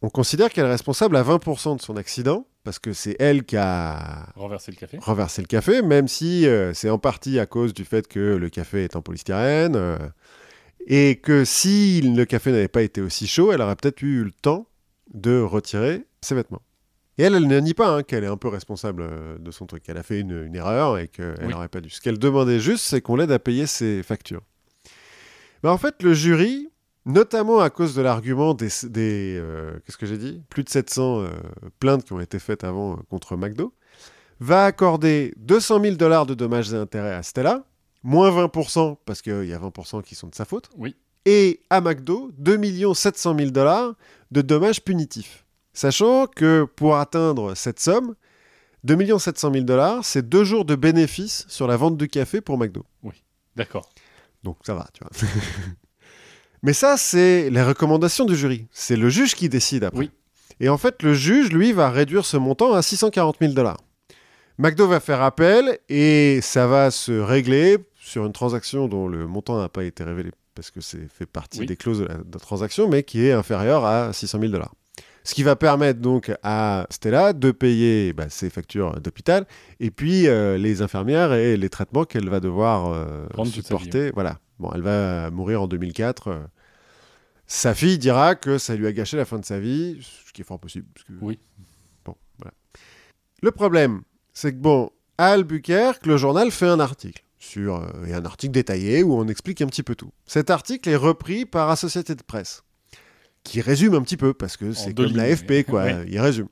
On 0.01 0.09
considère 0.09 0.49
qu'elle 0.49 0.65
est 0.65 0.71
responsable 0.71 1.15
à 1.15 1.23
20% 1.23 1.77
de 1.77 1.81
son 1.81 1.95
accident, 1.95 2.45
parce 2.63 2.79
que 2.79 2.91
c'est 2.93 3.15
elle 3.19 3.43
qui 3.43 3.55
a 3.57 4.27
Renverser 4.35 4.71
le 4.71 4.77
café. 4.77 4.97
renverser 5.01 5.41
le 5.41 5.47
café, 5.47 5.81
même 5.81 6.07
si 6.07 6.45
euh, 6.47 6.73
c'est 6.73 6.89
en 6.89 6.97
partie 6.99 7.39
à 7.39 7.45
cause 7.45 7.73
du 7.73 7.85
fait 7.85 8.07
que 8.07 8.19
le 8.19 8.49
café 8.49 8.83
est 8.83 8.95
en 8.95 9.01
polystyrène, 9.01 9.75
euh, 9.75 9.97
et 10.85 11.15
que 11.15 11.45
si 11.45 12.01
le 12.01 12.25
café 12.25 12.51
n'avait 12.51 12.67
pas 12.67 12.81
été 12.81 13.01
aussi 13.01 13.25
chaud, 13.25 13.51
elle 13.51 13.61
aurait 13.61 13.75
peut-être 13.75 14.01
eu 14.01 14.23
le 14.23 14.31
temps 14.31 14.67
de 15.13 15.39
retirer 15.39 16.05
ses 16.21 16.35
vêtements. 16.35 16.61
Et 17.17 17.23
elle, 17.23 17.35
elle 17.35 17.47
ne 17.47 17.59
nie 17.59 17.73
pas 17.73 17.89
hein, 17.95 18.03
qu'elle 18.03 18.23
est 18.25 18.27
un 18.27 18.35
peu 18.37 18.49
responsable 18.49 19.03
euh, 19.03 19.37
de 19.37 19.51
son 19.51 19.65
truc, 19.65 19.83
qu'elle 19.83 19.97
a 19.97 20.03
fait 20.03 20.19
une, 20.19 20.43
une 20.45 20.55
erreur 20.55 20.97
et 20.97 21.07
qu'elle 21.07 21.35
Oui. 21.43 21.47
n'aurait 21.49 21.69
pas 21.69 21.79
dû. 21.81 21.89
Ce 21.89 22.01
qu'elle 22.01 22.19
demandait 22.19 22.59
juste, 22.59 22.83
c'est 22.85 23.01
qu'on 23.01 23.15
l'aide 23.15 23.31
à 23.31 23.39
payer 23.39 23.67
ses 23.67 24.03
factures. 24.03 24.41
Mais 25.63 25.69
en 25.69 25.77
fait, 25.77 26.03
le 26.03 26.13
jury, 26.13 26.69
notamment 27.05 27.59
à 27.59 27.69
cause 27.69 27.95
de 27.95 28.01
l'argument 28.01 28.53
des, 28.53 28.67
des, 28.83 29.37
euh, 29.39 29.79
qu'est-ce 29.85 29.97
que 29.97 30.05
j'ai 30.05 30.17
dit? 30.17 30.41
Plus 30.49 30.63
de 30.63 30.69
700 30.69 31.21
euh, 31.21 31.29
plaintes 31.79 32.03
qui 32.03 32.13
ont 32.13 32.19
été 32.19 32.37
faites 32.39 32.63
avant 32.63 32.93
euh, 32.93 32.95
contre 33.09 33.37
McDo, 33.37 33.73
va 34.41 34.65
accorder 34.65 35.33
200 35.37 35.81
000 35.81 35.95
dollars 35.95 36.25
de 36.25 36.33
dommages 36.33 36.73
et 36.73 36.75
intérêts 36.77 37.13
à 37.13 37.23
Stella, 37.23 37.63
moins 38.03 38.29
20% 38.29 38.97
parce 39.05 39.21
qu'il 39.21 39.45
y 39.45 39.53
a 39.53 39.59
20% 39.59 40.03
qui 40.03 40.15
sont 40.15 40.27
de 40.27 40.35
sa 40.35 40.43
faute, 40.43 40.69
Oui. 40.77 40.95
et 41.25 41.61
à 41.69 41.79
McDo, 41.79 42.31
2 42.37 42.93
700 42.93 43.37
000 43.37 43.51
dollars 43.51 43.93
de 44.31 44.41
dommages 44.41 44.83
punitifs. 44.83 45.44
Sachant 45.75 46.25
que 46.25 46.63
pour 46.75 46.95
atteindre 46.95 47.53
cette 47.53 47.79
somme, 47.79 48.15
2 48.85 49.19
700 49.19 49.51
000 49.51 49.65
dollars, 49.65 50.05
c'est 50.05 50.27
deux 50.27 50.45
jours 50.45 50.63
de 50.63 50.75
bénéfices 50.75 51.45
sur 51.49 51.67
la 51.67 51.75
vente 51.75 51.97
du 51.97 52.07
café 52.07 52.39
pour 52.39 52.57
McDo. 52.57 52.85
D'accord. 53.55 53.89
Donc 54.43 54.57
ça 54.63 54.73
va, 54.73 54.87
tu 54.93 55.03
vois. 55.03 55.11
Mais 56.63 56.73
ça, 56.73 56.95
c'est 56.97 57.49
les 57.49 57.61
recommandations 57.61 58.25
du 58.25 58.35
jury. 58.35 58.67
C'est 58.71 58.95
le 58.95 59.09
juge 59.09 59.35
qui 59.35 59.49
décide 59.49 59.83
après. 59.83 59.99
Oui. 59.99 60.11
Et 60.61 60.69
en 60.69 60.77
fait, 60.77 61.03
le 61.03 61.13
juge, 61.13 61.51
lui, 61.51 61.73
va 61.73 61.89
réduire 61.89 62.25
ce 62.25 62.37
montant 62.37 62.73
à 62.73 62.81
640 62.81 63.37
000 63.41 63.53
dollars. 63.53 63.77
McDo 64.57 64.87
va 64.87 65.01
faire 65.01 65.21
appel 65.21 65.79
et 65.89 66.39
ça 66.41 66.67
va 66.67 66.89
se 66.89 67.11
régler 67.11 67.77
sur 67.97 68.25
une 68.25 68.31
transaction 68.31 68.87
dont 68.87 69.07
le 69.09 69.27
montant 69.27 69.59
n'a 69.59 69.67
pas 69.67 69.83
été 69.83 70.05
révélé 70.05 70.31
parce 70.53 70.71
que 70.71 70.79
c'est 70.79 71.09
fait 71.09 71.25
partie 71.25 71.59
Oui. 71.59 71.65
des 71.65 71.75
clauses 71.75 71.99
de 71.99 72.05
la, 72.05 72.13
de 72.15 72.33
la 72.33 72.39
transaction, 72.39 72.87
mais 72.87 73.03
qui 73.03 73.25
est 73.25 73.33
inférieur 73.33 73.83
à 73.83 74.13
600 74.13 74.39
000 74.39 74.51
dollars. 74.53 74.73
Ce 75.27 75.33
qui 75.33 75.43
va 75.43 75.55
permettre 75.55 75.99
donc 75.99 76.31
à 76.43 76.85
Stella 76.91 77.33
de 77.33 77.51
payer 77.51 78.13
bah, 78.13 78.29
ses 78.29 78.49
factures 78.49 78.99
d'hôpital 79.01 79.45
et 79.79 79.89
puis 79.91 80.27
euh, 80.27 80.57
les 80.57 80.81
infirmières 80.83 81.33
et 81.33 81.57
les 81.57 81.69
traitements 81.69 82.05
qu'elle 82.05 82.29
va 82.29 82.39
devoir 82.39 82.93
euh, 82.93 83.25
supporter. 83.45 84.11
Voilà. 84.13 84.39
Bon, 84.59 84.71
elle 84.73 84.81
va 84.83 85.31
mourir 85.31 85.63
en 85.63 85.67
2004. 85.67 86.27
euh. 86.29 86.39
Sa 87.47 87.73
fille 87.73 87.97
dira 87.97 88.35
que 88.35 88.57
ça 88.57 88.75
lui 88.75 88.87
a 88.87 88.91
gâché 88.91 89.17
la 89.17 89.25
fin 89.25 89.37
de 89.39 89.45
sa 89.45 89.59
vie, 89.59 89.99
ce 90.01 90.31
qui 90.31 90.41
est 90.41 90.45
fort 90.45 90.59
possible. 90.59 90.85
parce 90.93 91.05
que- 91.05 91.13
Oui. 91.21 91.39
Bon, 92.05 92.15
voilà. 92.39 92.53
Le 93.41 93.51
problème, 93.51 94.01
c'est 94.33 94.51
que 94.51 94.57
bon, 94.57 94.89
à 95.17 95.27
Albuquerque, 95.29 96.05
le 96.05 96.17
journal 96.17 96.51
fait 96.51 96.67
un 96.67 96.79
article 96.79 97.23
sur 97.39 97.75
euh, 97.77 98.05
et 98.07 98.13
un 98.13 98.25
article 98.25 98.53
détaillé 98.53 99.03
où 99.03 99.13
on 99.15 99.27
explique 99.27 99.61
un 99.61 99.67
petit 99.67 99.83
peu 99.83 99.95
tout. 99.95 100.11
Cet 100.25 100.49
article 100.49 100.87
est 100.89 100.95
repris 100.95 101.45
par 101.45 101.69
Associated 101.69 102.21
Press, 102.23 102.63
qui 103.45 103.61
résume 103.61 103.93
un 103.95 104.01
petit 104.01 104.17
peu 104.17 104.33
parce 104.33 104.57
que 104.57 104.73
c'est 104.73 104.93
comme 104.93 105.05
la 105.15 105.27
lignes, 105.27 105.37
FP 105.37 105.49
mais- 105.49 105.63
quoi, 105.63 105.89
il 106.07 106.19
résume. 106.19 106.47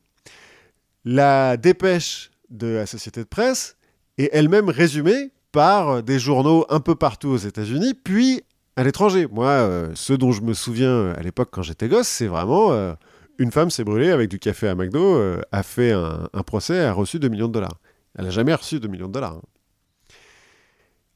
La 1.03 1.57
dépêche 1.57 2.31
de 2.49 2.77
Associated 2.77 3.25
Press 3.25 3.75
est 4.17 4.29
elle-même 4.31 4.69
résumée 4.69 5.31
par 5.51 6.01
des 6.03 6.19
journaux 6.19 6.65
un 6.69 6.79
peu 6.79 6.95
partout 6.95 7.29
aux 7.29 7.37
États-Unis, 7.37 7.93
puis 7.93 8.41
à 8.75 8.83
l'étranger. 8.83 9.27
Moi, 9.29 9.47
euh, 9.49 9.91
ce 9.95 10.13
dont 10.13 10.31
je 10.31 10.41
me 10.41 10.53
souviens 10.53 10.89
euh, 10.89 11.15
à 11.17 11.21
l'époque 11.21 11.49
quand 11.51 11.61
j'étais 11.61 11.87
gosse, 11.89 12.07
c'est 12.07 12.27
vraiment 12.27 12.71
euh, 12.71 12.93
une 13.37 13.51
femme 13.51 13.69
s'est 13.69 13.83
brûlée 13.83 14.11
avec 14.11 14.29
du 14.29 14.39
café 14.39 14.67
à 14.67 14.75
McDo, 14.75 15.15
euh, 15.17 15.41
a 15.51 15.61
fait 15.63 15.91
un, 15.91 16.29
un 16.31 16.43
procès, 16.43 16.79
a 16.79 16.93
reçu 16.93 17.19
2 17.19 17.27
millions 17.27 17.47
de 17.47 17.53
dollars. 17.53 17.79
Elle 18.17 18.25
n'a 18.25 18.31
jamais 18.31 18.53
reçu 18.53 18.79
2 18.79 18.87
millions 18.87 19.07
de 19.07 19.13
dollars. 19.13 19.33
hein. 19.33 19.41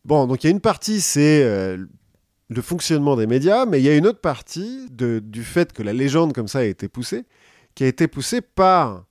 Bon, 0.05 0.25
donc 0.27 0.43
il 0.43 0.47
y 0.47 0.49
a 0.49 0.51
une 0.51 0.61
partie, 0.61 1.01
c'est 1.01 1.77
le 2.49 2.61
fonctionnement 2.61 3.15
des 3.15 3.27
médias, 3.27 3.65
mais 3.65 3.79
il 3.79 3.83
y 3.85 3.89
a 3.89 3.95
une 3.95 4.07
autre 4.07 4.21
partie 4.21 4.87
de- 4.91 5.19
du 5.19 5.43
fait 5.43 5.73
que 5.73 5.83
la 5.83 5.93
légende 5.93 6.33
comme 6.33 6.47
ça 6.47 6.59
a 6.59 6.63
été 6.63 6.87
poussée, 6.87 7.25
qui 7.75 7.83
a 7.83 7.87
été 7.87 8.07
poussée 8.07 8.41
par 8.41 9.05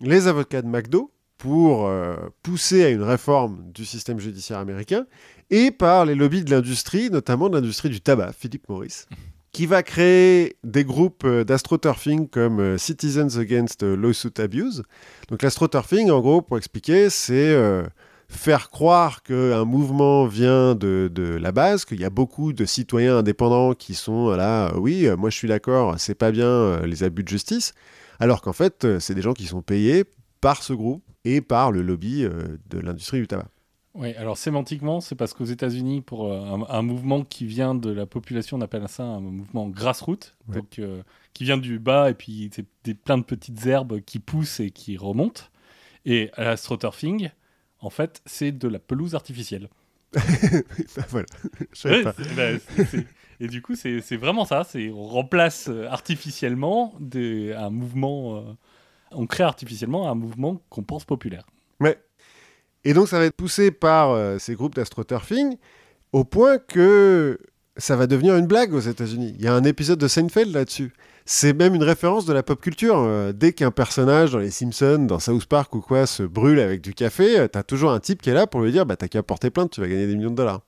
les 0.00 0.26
avocats 0.26 0.62
de 0.62 0.66
McDo 0.68 1.10
pour 1.38 1.86
euh, 1.86 2.16
pousser 2.42 2.84
à 2.84 2.88
une 2.90 3.02
réforme 3.02 3.70
du 3.72 3.84
système 3.84 4.18
judiciaire 4.20 4.58
américain 4.58 5.06
et 5.50 5.70
par 5.70 6.04
les 6.04 6.14
lobbies 6.14 6.44
de 6.44 6.50
l'industrie, 6.50 7.10
notamment 7.10 7.48
de 7.48 7.54
l'industrie 7.56 7.88
du 7.88 8.00
tabac, 8.00 8.32
Philip 8.32 8.68
Morris, 8.68 9.04
qui 9.52 9.66
va 9.66 9.82
créer 9.82 10.56
des 10.64 10.84
groupes 10.84 11.24
euh, 11.24 11.44
d'astroturfing 11.44 12.28
comme 12.28 12.60
euh, 12.60 12.78
Citizens 12.78 13.38
Against 13.38 13.82
Lawsuit 13.82 14.38
Abuse. 14.38 14.82
Donc 15.28 15.42
l'astroturfing, 15.42 16.10
en 16.10 16.20
gros, 16.20 16.42
pour 16.42 16.58
expliquer, 16.58 17.08
c'est 17.08 17.50
euh, 17.54 17.84
faire 18.30 18.70
croire 18.70 19.22
qu'un 19.22 19.64
mouvement 19.64 20.24
vient 20.26 20.74
de, 20.74 21.10
de 21.12 21.24
la 21.24 21.52
base, 21.52 21.84
qu'il 21.84 22.00
y 22.00 22.04
a 22.04 22.10
beaucoup 22.10 22.52
de 22.52 22.64
citoyens 22.64 23.18
indépendants 23.18 23.74
qui 23.74 23.94
sont 23.94 24.30
là, 24.30 24.68
euh, 24.72 24.78
oui, 24.78 25.06
euh, 25.06 25.16
moi 25.16 25.30
je 25.30 25.36
suis 25.36 25.48
d'accord, 25.48 25.96
c'est 25.98 26.14
pas 26.14 26.30
bien 26.30 26.46
euh, 26.46 26.86
les 26.86 27.02
abus 27.02 27.22
de 27.24 27.28
justice, 27.28 27.74
alors 28.18 28.40
qu'en 28.40 28.52
fait, 28.52 28.98
c'est 28.98 29.14
des 29.14 29.22
gens 29.22 29.34
qui 29.34 29.46
sont 29.46 29.62
payés 29.62 30.04
par 30.40 30.62
ce 30.62 30.72
groupe 30.72 31.02
et 31.24 31.40
par 31.40 31.70
le 31.72 31.82
lobby 31.82 32.22
de 32.22 32.78
l'industrie 32.78 33.18
du 33.20 33.26
tabac. 33.26 33.48
Oui, 33.94 34.14
alors 34.14 34.38
sémantiquement, 34.38 35.00
c'est 35.00 35.16
parce 35.16 35.34
qu'aux 35.34 35.44
États-Unis, 35.44 36.00
pour 36.00 36.32
un, 36.32 36.64
un 36.68 36.82
mouvement 36.82 37.24
qui 37.24 37.44
vient 37.44 37.74
de 37.74 37.90
la 37.90 38.06
population, 38.06 38.56
on 38.56 38.60
appelle 38.60 38.86
ça 38.88 39.02
un 39.02 39.20
mouvement 39.20 39.68
grassroots, 39.68 40.34
Ouais. 40.48 40.56
donc 40.56 40.78
euh, 40.78 41.02
qui 41.34 41.44
vient 41.44 41.58
du 41.58 41.78
bas 41.78 42.10
et 42.10 42.14
puis 42.14 42.50
c'est 42.54 42.94
plein 42.94 43.18
de 43.18 43.24
petites 43.24 43.66
herbes 43.66 44.00
qui 44.00 44.18
poussent 44.18 44.60
et 44.60 44.70
qui 44.70 44.96
remontent. 44.96 45.42
Et 46.06 46.30
à 46.34 46.44
l'astroturfing, 46.44 47.30
en 47.80 47.90
fait, 47.90 48.22
c'est 48.26 48.52
de 48.52 48.68
la 48.68 48.78
pelouse 48.78 49.14
artificielle. 49.14 49.68
Bah, 50.96 51.04
voilà. 51.10 51.26
Ouais, 51.84 52.02
pas. 52.02 52.14
et 53.38 53.46
du 53.46 53.62
coup, 53.62 53.76
c'est 53.76 54.16
vraiment 54.16 54.44
ça. 54.44 54.64
C'est 54.64 54.90
on 54.90 55.04
remplace 55.04 55.68
euh, 55.68 55.86
artificiellement 55.88 56.94
des, 56.98 57.52
un 57.52 57.70
mouvement. 57.70 58.38
euh, 58.38 58.40
on 59.12 59.26
crée 59.26 59.44
artificiellement 59.44 60.10
un 60.10 60.14
mouvement 60.14 60.60
qu'on 60.68 60.82
pense 60.82 61.04
populaire. 61.04 61.46
Et 62.84 62.94
donc 62.94 63.08
ça 63.08 63.18
va 63.18 63.26
être 63.26 63.36
poussé 63.36 63.70
par 63.70 64.10
euh, 64.10 64.38
ces 64.38 64.54
groupes 64.54 64.74
d'astroturfing 64.74 65.56
au 66.12 66.24
point 66.24 66.58
que 66.58 67.38
ça 67.76 67.96
va 67.96 68.06
devenir 68.06 68.36
une 68.36 68.46
blague 68.46 68.72
aux 68.72 68.80
États-Unis. 68.80 69.34
Il 69.38 69.44
y 69.44 69.48
a 69.48 69.54
un 69.54 69.64
épisode 69.64 69.98
de 69.98 70.08
Seinfeld 70.08 70.52
là-dessus. 70.52 70.92
C'est 71.32 71.52
même 71.52 71.76
une 71.76 71.84
référence 71.84 72.26
de 72.26 72.32
la 72.32 72.42
pop 72.42 72.60
culture. 72.60 72.96
Euh, 72.98 73.32
dès 73.32 73.52
qu'un 73.52 73.70
personnage 73.70 74.32
dans 74.32 74.38
les 74.38 74.50
Simpsons, 74.50 75.06
dans 75.06 75.20
South 75.20 75.46
Park 75.46 75.72
ou 75.76 75.80
quoi, 75.80 76.04
se 76.04 76.24
brûle 76.24 76.58
avec 76.58 76.80
du 76.80 76.92
café, 76.92 77.38
euh, 77.38 77.46
t'as 77.46 77.62
toujours 77.62 77.92
un 77.92 78.00
type 78.00 78.20
qui 78.20 78.30
est 78.30 78.34
là 78.34 78.48
pour 78.48 78.62
lui 78.62 78.72
dire 78.72 78.84
bah 78.84 78.96
t'as 78.96 79.06
qu'à 79.06 79.22
porter 79.22 79.48
plainte, 79.50 79.70
tu 79.70 79.80
vas 79.80 79.86
gagner 79.86 80.08
des 80.08 80.16
millions 80.16 80.32
de 80.32 80.34
dollars. 80.34 80.62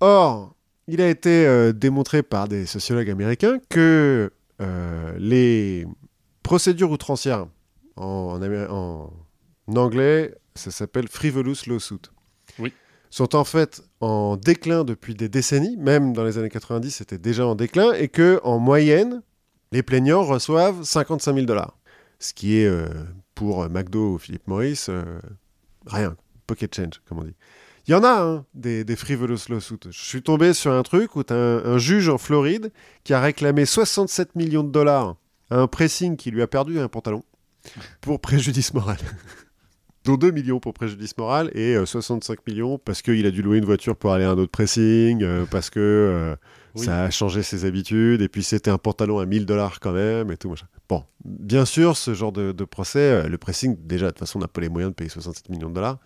Or, 0.00 0.54
il 0.86 1.00
a 1.00 1.08
été 1.08 1.46
euh, 1.46 1.72
démontré 1.72 2.22
par 2.22 2.46
des 2.46 2.66
sociologues 2.66 3.08
américains 3.08 3.56
que 3.70 4.30
euh, 4.60 5.12
les 5.16 5.86
procédures 6.42 6.90
outrancières 6.90 7.46
en, 7.96 8.04
en 8.04 8.42
Amé- 8.42 8.68
en 8.68 9.10
anglais, 9.74 10.34
ça 10.54 10.72
s'appelle 10.72 11.08
frivolous 11.08 11.64
lawsuit. 11.66 12.02
Oui. 12.58 12.70
Sont 13.08 13.34
en 13.34 13.44
fait 13.44 13.82
en 14.02 14.36
déclin 14.36 14.84
depuis 14.84 15.14
des 15.14 15.30
décennies, 15.30 15.78
même 15.78 16.12
dans 16.12 16.22
les 16.24 16.36
années 16.36 16.50
90, 16.50 16.90
c'était 16.90 17.16
déjà 17.16 17.46
en 17.46 17.54
déclin, 17.54 17.94
et 17.94 18.08
que 18.08 18.40
en 18.44 18.58
moyenne, 18.58 19.22
les 19.74 19.82
plaignants 19.82 20.22
reçoivent 20.22 20.84
55 20.84 21.34
000 21.34 21.46
dollars. 21.46 21.76
Ce 22.20 22.32
qui 22.32 22.58
est, 22.58 22.66
euh, 22.66 22.86
pour 23.34 23.68
McDo 23.68 24.14
ou 24.14 24.18
Philip 24.18 24.46
Morris, 24.46 24.86
euh, 24.88 25.18
rien. 25.86 26.16
Pocket 26.46 26.72
change, 26.72 27.02
comme 27.08 27.18
on 27.18 27.24
dit. 27.24 27.34
Il 27.86 27.90
y 27.90 27.94
en 27.94 28.04
a 28.04 28.22
hein, 28.22 28.46
des, 28.54 28.84
frivolous 28.96 29.48
lawsuits. 29.48 29.80
Je 29.90 30.04
suis 30.04 30.22
tombé 30.22 30.54
sur 30.54 30.72
un 30.72 30.82
truc 30.84 31.16
où 31.16 31.20
as 31.28 31.34
un, 31.34 31.64
un 31.64 31.78
juge 31.78 32.08
en 32.08 32.18
Floride 32.18 32.70
qui 33.02 33.12
a 33.14 33.20
réclamé 33.20 33.66
67 33.66 34.36
millions 34.36 34.62
de 34.62 34.70
dollars 34.70 35.16
à 35.50 35.56
un 35.56 35.66
pressing 35.66 36.16
qui 36.16 36.30
lui 36.30 36.40
a 36.40 36.46
perdu 36.46 36.78
un 36.78 36.88
pantalon 36.88 37.24
pour 38.00 38.20
préjudice 38.20 38.72
moral. 38.74 38.98
dont 40.04 40.16
2 40.16 40.30
millions 40.30 40.60
pour 40.60 40.74
préjudice 40.74 41.16
moral 41.16 41.50
et 41.54 41.74
euh, 41.74 41.86
65 41.86 42.46
millions 42.46 42.78
parce 42.78 43.02
qu'il 43.02 43.26
a 43.26 43.30
dû 43.30 43.42
louer 43.42 43.58
une 43.58 43.64
voiture 43.64 43.96
pour 43.96 44.12
aller 44.12 44.24
à 44.24 44.30
un 44.30 44.38
autre 44.38 44.50
pressing, 44.50 45.22
euh, 45.22 45.46
parce 45.50 45.70
que 45.70 45.80
euh, 45.80 46.36
Oui. 46.74 46.84
ça 46.84 47.04
a 47.04 47.10
changé 47.10 47.42
ses 47.42 47.64
habitudes, 47.64 48.20
et 48.22 48.28
puis 48.28 48.42
c'était 48.42 48.70
un 48.70 48.78
pantalon 48.78 49.18
à 49.18 49.26
1000 49.26 49.46
dollars 49.46 49.78
quand 49.80 49.92
même, 49.92 50.30
et 50.30 50.36
tout 50.36 50.50
machin. 50.50 50.66
Bon, 50.88 51.04
bien 51.24 51.64
sûr, 51.64 51.96
ce 51.96 52.14
genre 52.14 52.32
de, 52.32 52.52
de 52.52 52.64
procès, 52.64 52.98
euh, 52.98 53.28
le 53.28 53.38
pressing, 53.38 53.76
déjà, 53.86 54.06
de 54.06 54.10
toute 54.10 54.18
façon, 54.20 54.38
on 54.38 54.42
n'a 54.42 54.48
pas 54.48 54.60
les 54.60 54.68
moyens 54.68 54.90
de 54.92 54.94
payer 54.94 55.08
67 55.10 55.48
millions 55.50 55.68
de 55.70 55.74
dollars. 55.74 55.98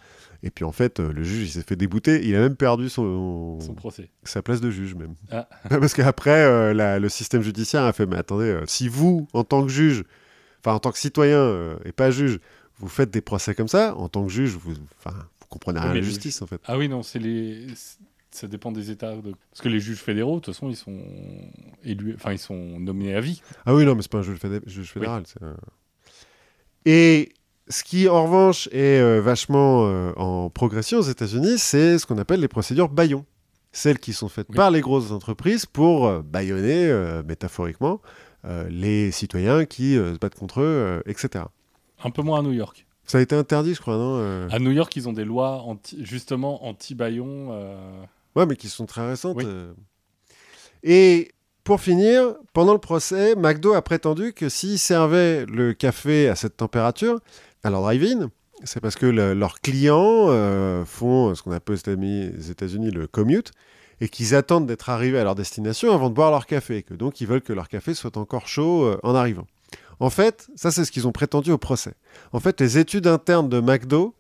Et 0.45 0.51
puis 0.51 0.65
en 0.65 0.71
fait, 0.71 1.01
euh, 1.01 1.13
le 1.13 1.25
juge, 1.25 1.49
il 1.49 1.51
s'est 1.51 1.65
fait 1.67 1.75
débouter, 1.75 2.25
il 2.25 2.37
a 2.37 2.39
même 2.39 2.55
perdu 2.55 2.89
son, 2.89 3.59
Son 3.61 3.75
procès. 3.75 4.09
sa 4.23 4.41
place 4.41 4.61
de 4.61 4.71
juge 4.71 4.95
même. 4.95 5.15
Ah. 5.33 5.49
Parce 5.69 5.95
qu'après, 5.95 6.45
euh, 6.45 6.99
le 7.01 7.09
système 7.09 7.43
judiciaire 7.43 7.83
a 7.83 7.93
fait, 7.93 8.07
mais 8.07 8.17
attendez, 8.17 8.45
euh, 8.45 8.63
si 8.67 8.89
vous, 8.89 9.27
en 9.33 9.43
tant 9.43 9.63
que 9.65 9.69
juge, 9.69 10.05
enfin 10.61 10.77
en 10.77 10.79
tant 10.79 10.93
que 10.93 10.99
citoyen 10.99 11.39
euh, 11.39 11.77
et 11.85 11.91
pas 11.91 12.13
juge, 12.13 12.39
vous 12.79 12.87
faites 12.89 13.11
des 13.11 13.21
procès 13.21 13.57
comme 13.57 13.67
ça, 13.67 13.97
en 13.97 14.09
tant 14.09 14.25
que 14.25 14.31
juge, 14.31 14.51
vous, 14.53 14.75
vous 14.75 15.47
comprenez 15.49 15.79
Oui, 15.81 15.83
rien 15.87 15.93
à 15.93 15.95
la 15.97 16.03
justice 16.03 16.41
en 16.41 16.47
fait. 16.47 16.61
Ah 16.67 16.79
oui, 16.79 16.89
non, 16.89 17.03
c'est 17.03 17.19
les. 17.19 17.67
Ça 18.31 18.47
dépend 18.47 18.73
des 18.73 18.91
États. 18.91 19.17
de- 19.17 19.33
Parce 19.51 19.63
que 19.63 19.69
les 19.69 19.81
juges 19.81 19.99
fédéraux, 20.03 20.37
de 20.37 20.41
toute 20.41 20.55
façon, 20.55 20.69
ils 20.69 20.77
sont 20.77 21.01
élus, 21.85 22.15
enfin, 22.15 22.33
ils 22.33 22.39
sont 22.39 22.79
nominés 22.79 23.15
à 23.15 23.21
vie. 23.21 23.41
Ah 23.65 23.75
oui, 23.75 23.85
non, 23.87 23.95
mais 23.95 24.03
c'est 24.03 24.11
pas 24.13 24.19
un 24.19 24.23
juge, 24.23 24.39
fédé- 24.39 24.61
juge 24.67 24.91
fédéral. 24.93 25.23
un- 25.41 25.57
Et 26.85 27.33
ce 27.69 27.83
qui, 27.85 28.09
en 28.09 28.25
revanche, 28.25 28.69
est 28.73 29.01
euh, 29.01 29.21
vachement 29.21 29.87
euh, 29.87 30.13
en 30.17 30.51
progression 30.51 30.99
aux 30.99 31.03
États-Unis, 31.03 31.59
c'est 31.59 31.99
ce 31.99 32.07
qu'on 32.07 32.19
appelle 32.19 32.41
les 32.41 32.49
procédures 32.49 32.89
baillons. 32.89 33.25
Celles 33.73 33.99
qui 33.99 34.13
sont 34.15 34.29
faites 34.29 34.47
Oui. 34.51 34.57
par 34.57 34.71
les 34.71 34.81
grosses 34.81 35.11
entreprises 35.11 35.67
pour 35.67 36.07
euh, 36.07 36.23
euh, 36.35 37.23
métaphoriquement, 37.23 38.01
les 38.71 39.11
citoyens 39.11 39.67
qui 39.67 39.95
se 39.95 40.17
battent 40.19 40.35
contre 40.37 40.61
eux, 40.63 41.03
etc. 41.07 41.45
Un 42.03 42.11
peu 42.11 42.23
moins 42.23 42.39
à 42.39 42.43
New 42.43 42.53
York. 42.53 42.87
Ça 43.05 43.19
a 43.19 43.21
été 43.21 43.35
interdit, 43.35 43.75
je 43.75 43.81
crois, 43.81 43.97
non 43.97 44.49
À 44.51 44.59
New 44.59 44.71
York, 44.71 44.95
ils 44.97 45.07
ont 45.09 45.13
des 45.13 45.25
lois 45.25 45.63
anti- 45.63 46.03
justement 46.05 46.65
anti-baillon. 46.67 47.53
Ouais, 48.37 48.47
mais 48.47 48.57
qui 48.57 48.69
sont 48.69 48.87
très 48.87 49.07
récentes. 49.09 49.37
Oui. 49.37 49.45
euh. 49.47 49.73
Et 50.83 51.33
pour 51.65 51.81
finir, 51.81 52.35
pendant 52.53 52.73
le 52.73 52.79
procès, 52.79 53.35
McDo 53.35 53.75
a 53.75 53.83
prétendu 53.83 54.33
que 54.33 54.49
s'ils 54.49 54.79
servaient 54.79 55.45
le 55.47 55.73
café 55.75 56.29
à 56.29 56.35
cette 56.37 56.57
température, 56.57 57.21
à 57.65 57.71
leur 57.71 57.83
drive-in, 57.83 58.31
c'est 58.65 58.81
parce 58.81 58.97
que 58.97 59.07
le- 59.07 59.35
leurs 59.35 59.61
clients 59.61 60.27
euh, 60.29 60.85
font 60.85 61.35
ce 61.35 61.43
qu'on 61.43 61.53
appelle 61.53 61.77
aux 61.77 62.41
États-Unis- 62.51 62.91
le 62.91 63.07
commute 63.07 63.53
et 64.01 64.09
qu'ils 64.09 64.35
attendent 64.35 64.67
d'être 64.67 64.89
arrivés 64.91 65.19
à 65.19 65.25
leur 65.25 65.35
destination 65.35 65.93
avant 65.93 66.09
de 66.09 66.15
boire 66.15 66.31
leur 66.31 66.47
café, 66.47 66.79
et 66.79 66.83
que 66.85 66.95
donc 66.95 67.21
ils 67.21 67.27
veulent 67.27 67.43
que 67.43 67.53
leur 67.53 67.69
café 67.69 67.95
soit 67.95 68.17
encore 68.17 68.47
chaud 68.47 68.85
euh, 68.85 68.99
en 69.03 69.15
arrivant. 69.15 69.47
En 70.01 70.11
fait, 70.11 70.49
ça 70.55 70.71
c'est 70.71 70.85
ce 70.85 70.93
qu'ils 70.93 71.09
ont 71.09 71.13
prétendu 71.13 71.51
au 71.51 71.59
procès. 71.59 71.95
En 72.33 72.39
fait, 72.39 72.61
les 72.61 72.79
études 72.79 73.09
internes 73.09 73.49
de 73.49 73.61
McDo 73.61 74.15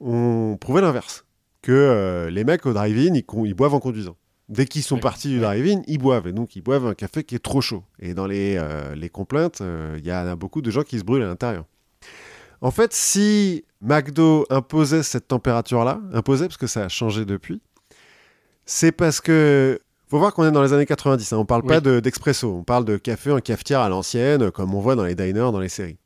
ont 0.00 0.56
prouvé 0.58 0.80
l'inverse 0.80 1.26
que 1.62 1.72
euh, 1.72 2.30
les 2.30 2.44
mecs 2.44 2.66
au 2.66 2.72
drive-in, 2.72 3.14
ils, 3.14 3.54
boivent 3.54 3.74
en 3.74 3.80
conduisant. 3.80 4.16
Dès 4.48 4.64
qu'ils 4.66 4.82
sont 4.82 4.98
partis 4.98 5.28
du 5.28 5.40
drive-in, 5.40 5.82
ils 5.86 5.98
boivent. 5.98 6.26
Et 6.26 6.32
donc, 6.32 6.56
ils 6.56 6.62
boivent 6.62 6.86
un 6.86 6.94
café 6.94 7.24
qui 7.24 7.34
est 7.34 7.40
trop 7.40 7.60
chaud. 7.60 7.82
Et 7.98 8.14
dans 8.14 8.26
les, 8.26 8.56
euh, 8.56 8.94
les 8.94 9.08
complaintes, 9.10 9.60
euh, 9.60 9.96
il 9.98 10.06
y 10.06 10.10
a 10.10 10.34
beaucoup 10.36 10.62
de 10.62 10.70
gens 10.70 10.82
qui 10.82 10.98
se 10.98 11.04
brûlent 11.04 11.22
à 11.22 11.26
l'intérieur. 11.26 11.64
En 12.60 12.70
fait, 12.70 12.92
si 12.92 13.64
McDo 13.80 14.46
imposait 14.50 15.02
cette 15.02 15.28
température-là, 15.28 16.00
imposait 16.12 16.46
parce 16.46 16.56
que 16.56 16.66
ça 16.66 16.84
a 16.84 16.88
changé 16.88 17.24
depuis, 17.24 17.60
c'est 18.64 18.90
parce 18.92 19.20
que. 19.20 19.78
faut 20.08 20.18
voir 20.18 20.32
qu'on 20.34 20.44
est 20.44 20.50
dans 20.50 20.62
les 20.62 20.72
années 20.72 20.86
90. 20.86 21.32
hein. 21.32 21.36
On 21.38 21.44
parle 21.44 21.62
Oui. 21.62 21.68
pas 21.68 21.80
de- 21.80 22.00
d'expresso. 22.00 22.50
on 22.52 22.64
parle 22.64 22.84
de 22.84 22.96
café 22.96 23.30
en 23.30 23.38
cafetière 23.40 23.80
à 23.80 23.88
l'ancienne, 23.88 24.50
comme 24.50 24.74
on 24.74 24.80
voit 24.80 24.96
dans 24.96 25.04
les 25.04 25.14
diners, 25.14 25.52
dans 25.52 25.60
les 25.60 25.68
séries. 25.68 25.98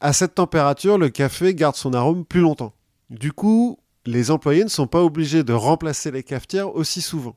À 0.00 0.12
cette 0.12 0.34
température, 0.34 0.98
le 0.98 1.08
café 1.08 1.54
garde 1.54 1.76
son 1.76 1.94
arôme 1.94 2.24
plus 2.24 2.40
longtemps. 2.40 2.72
Du 3.10 3.32
coup, 3.32 3.78
les 4.06 4.30
employés 4.30 4.64
ne 4.64 4.68
sont 4.68 4.86
pas 4.86 5.02
obligés 5.02 5.44
de 5.44 5.52
remplacer 5.52 6.10
les 6.10 6.22
cafetières 6.22 6.74
aussi 6.74 7.00
souvent. 7.02 7.36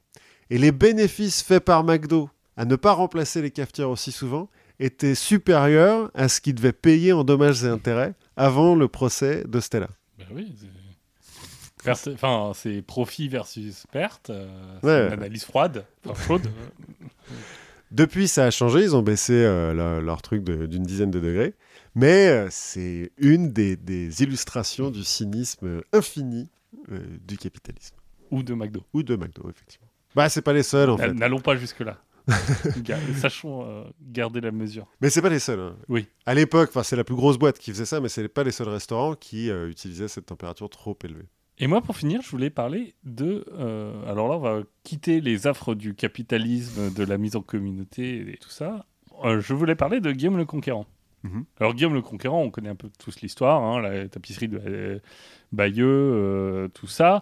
Et 0.49 0.57
les 0.57 0.71
bénéfices 0.71 1.41
faits 1.41 1.63
par 1.65 1.83
McDo 1.83 2.29
à 2.57 2.65
ne 2.65 2.75
pas 2.75 2.91
remplacer 2.93 3.41
les 3.41 3.51
cafetières 3.51 3.89
aussi 3.89 4.11
souvent 4.11 4.49
étaient 4.79 5.15
supérieurs 5.15 6.11
à 6.13 6.27
ce 6.27 6.41
qu'ils 6.41 6.55
devaient 6.55 6.71
payer 6.73 7.13
en 7.13 7.23
dommages 7.23 7.63
et 7.63 7.67
intérêts 7.67 8.13
avant 8.35 8.75
le 8.75 8.87
procès 8.87 9.43
de 9.47 9.59
Stella. 9.59 9.87
Ben 10.19 10.25
oui. 10.33 10.53
Enfin, 11.85 12.51
c'est 12.55 12.81
profit 12.81 13.27
versus 13.27 13.85
perte. 13.91 14.29
euh, 14.29 14.47
Ouais. 14.83 15.07
une 15.07 15.13
analyse 15.13 15.43
froide. 15.43 15.85
Enfin, 16.07 16.23
chaude. 16.27 16.47
Depuis, 17.91 18.27
ça 18.27 18.45
a 18.45 18.51
changé. 18.51 18.81
Ils 18.83 18.95
ont 18.95 19.01
baissé 19.03 19.33
euh, 19.33 19.73
leur, 19.73 20.01
leur 20.01 20.21
truc 20.21 20.43
d'une 20.43 20.83
dizaine 20.83 21.11
de 21.11 21.19
degrés. 21.19 21.53
Mais 21.95 22.27
euh, 22.29 22.47
c'est 22.49 23.11
une 23.17 23.51
des, 23.51 23.75
des 23.75 24.23
illustrations 24.23 24.89
du 24.89 25.03
cynisme 25.03 25.81
infini 25.91 26.49
du 27.25 27.37
capitalisme. 27.37 27.95
Ou 28.31 28.43
de 28.43 28.53
McDo. 28.53 28.83
Ou 28.93 29.03
de 29.03 29.15
McDo, 29.15 29.49
effectivement. 29.49 29.87
Bah, 30.15 30.29
c'est 30.29 30.41
pas 30.41 30.53
les 30.53 30.63
seuls, 30.63 30.89
en 30.89 30.97
fait. 30.97 31.13
N'allons 31.13 31.39
pas 31.41 31.55
jusque-là. 31.55 31.97
Sachons 33.17 33.65
euh, 33.67 33.83
garder 34.01 34.41
la 34.41 34.51
mesure. 34.51 34.87
Mais 35.01 35.09
c'est 35.09 35.21
pas 35.21 35.29
les 35.29 35.39
seuls. 35.39 35.59
hein. 35.59 35.75
Oui. 35.89 36.07
À 36.25 36.33
l'époque, 36.33 36.71
c'est 36.83 36.95
la 36.95 37.03
plus 37.03 37.15
grosse 37.15 37.37
boîte 37.37 37.59
qui 37.59 37.71
faisait 37.71 37.85
ça, 37.85 37.99
mais 37.99 38.09
c'est 38.09 38.27
pas 38.27 38.43
les 38.43 38.51
seuls 38.51 38.69
restaurants 38.69 39.15
qui 39.15 39.49
euh, 39.49 39.69
utilisaient 39.69 40.07
cette 40.07 40.25
température 40.27 40.69
trop 40.69 40.97
élevée. 41.03 41.25
Et 41.59 41.67
moi, 41.67 41.81
pour 41.81 41.95
finir, 41.97 42.21
je 42.21 42.29
voulais 42.29 42.49
parler 42.49 42.95
de. 43.03 43.45
euh, 43.53 44.09
alors 44.09 44.27
là, 44.27 44.35
on 44.35 44.39
va 44.39 44.63
quitter 44.83 45.21
les 45.21 45.45
affres 45.47 45.75
du 45.75 45.93
capitalisme, 45.93 46.93
de 46.93 47.03
la 47.03 47.17
mise 47.17 47.35
en 47.35 47.41
communauté 47.41 48.31
et 48.33 48.37
tout 48.37 48.49
ça. 48.49 48.85
Euh, 49.23 49.39
je 49.39 49.53
voulais 49.53 49.75
parler 49.75 49.99
de 49.99 50.11
Guillaume 50.11 50.37
le 50.37 50.45
Conquérant. 50.45 50.87
Mhm. 51.23 51.45
Alors, 51.59 51.73
Guillaume 51.75 51.93
le 51.93 52.01
Conquérant, 52.01 52.41
on 52.41 52.49
connaît 52.49 52.69
un 52.69 52.75
peu 52.75 52.89
tous 52.99 53.21
l'histoire, 53.21 53.61
hein, 53.61 53.81
la 53.81 54.07
tapisserie 54.09 54.47
de 54.47 54.59
euh, 54.65 54.99
Bayeux, 55.53 55.85
euh, 55.87 56.67
tout 56.69 56.87
ça. 56.87 57.21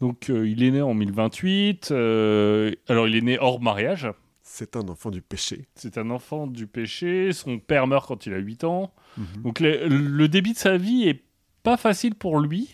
Donc, 0.00 0.30
euh, 0.30 0.48
il 0.48 0.62
est 0.62 0.70
né 0.70 0.80
en 0.82 0.94
1028. 0.94 1.90
euh, 1.90 2.72
alors, 2.88 3.06
il 3.08 3.16
est 3.16 3.20
né 3.20 3.38
hors 3.38 3.60
mariage. 3.60 4.08
C'est 4.42 4.76
un 4.76 4.88
enfant 4.88 5.10
du 5.10 5.22
péché. 5.22 5.66
C'est 5.74 5.98
un 5.98 6.10
enfant 6.10 6.46
du 6.46 6.66
péché. 6.66 7.32
Son 7.32 7.58
père 7.58 7.86
meurt 7.86 8.06
quand 8.06 8.26
il 8.26 8.34
a 8.34 8.38
8 8.38 8.64
ans. 8.64 8.92
Mhm. 9.16 9.42
Donc 9.42 9.60
le, 9.60 9.86
le 9.88 10.28
début 10.28 10.52
de 10.52 10.58
sa 10.58 10.76
vie 10.76 11.08
est 11.08 11.22
pas 11.62 11.76
facile 11.78 12.14
pour 12.14 12.38
lui, 12.40 12.68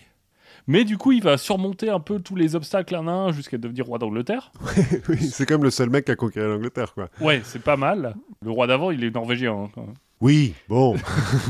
mais 0.66 0.84
du 0.84 0.98
coup 0.98 1.12
il 1.12 1.22
va 1.22 1.38
surmonter 1.38 1.88
un 1.90 2.00
peu 2.00 2.18
tous 2.18 2.34
les 2.34 2.56
obstacles 2.56 2.96
un 2.96 3.06
à 3.06 3.12
un 3.12 3.32
jusqu'à 3.32 3.56
devenir 3.56 3.86
roi 3.86 3.98
d'Angleterre. 3.98 4.50
oui, 5.08 5.18
c'est 5.30 5.46
comme 5.46 5.62
le 5.62 5.70
seul 5.70 5.90
mec 5.90 6.06
qui 6.06 6.10
a 6.10 6.16
conquéri 6.16 6.48
l'Angleterre, 6.48 6.92
quoi. 6.92 7.08
Ouais, 7.20 7.40
c'est 7.44 7.62
pas 7.62 7.76
mal. 7.76 8.16
Le 8.42 8.50
roi 8.50 8.66
d'avant 8.66 8.90
il 8.90 9.04
est 9.04 9.14
norvégien. 9.14 9.70
hein. 9.76 9.82
Oui, 10.20 10.54
bon. 10.68 10.96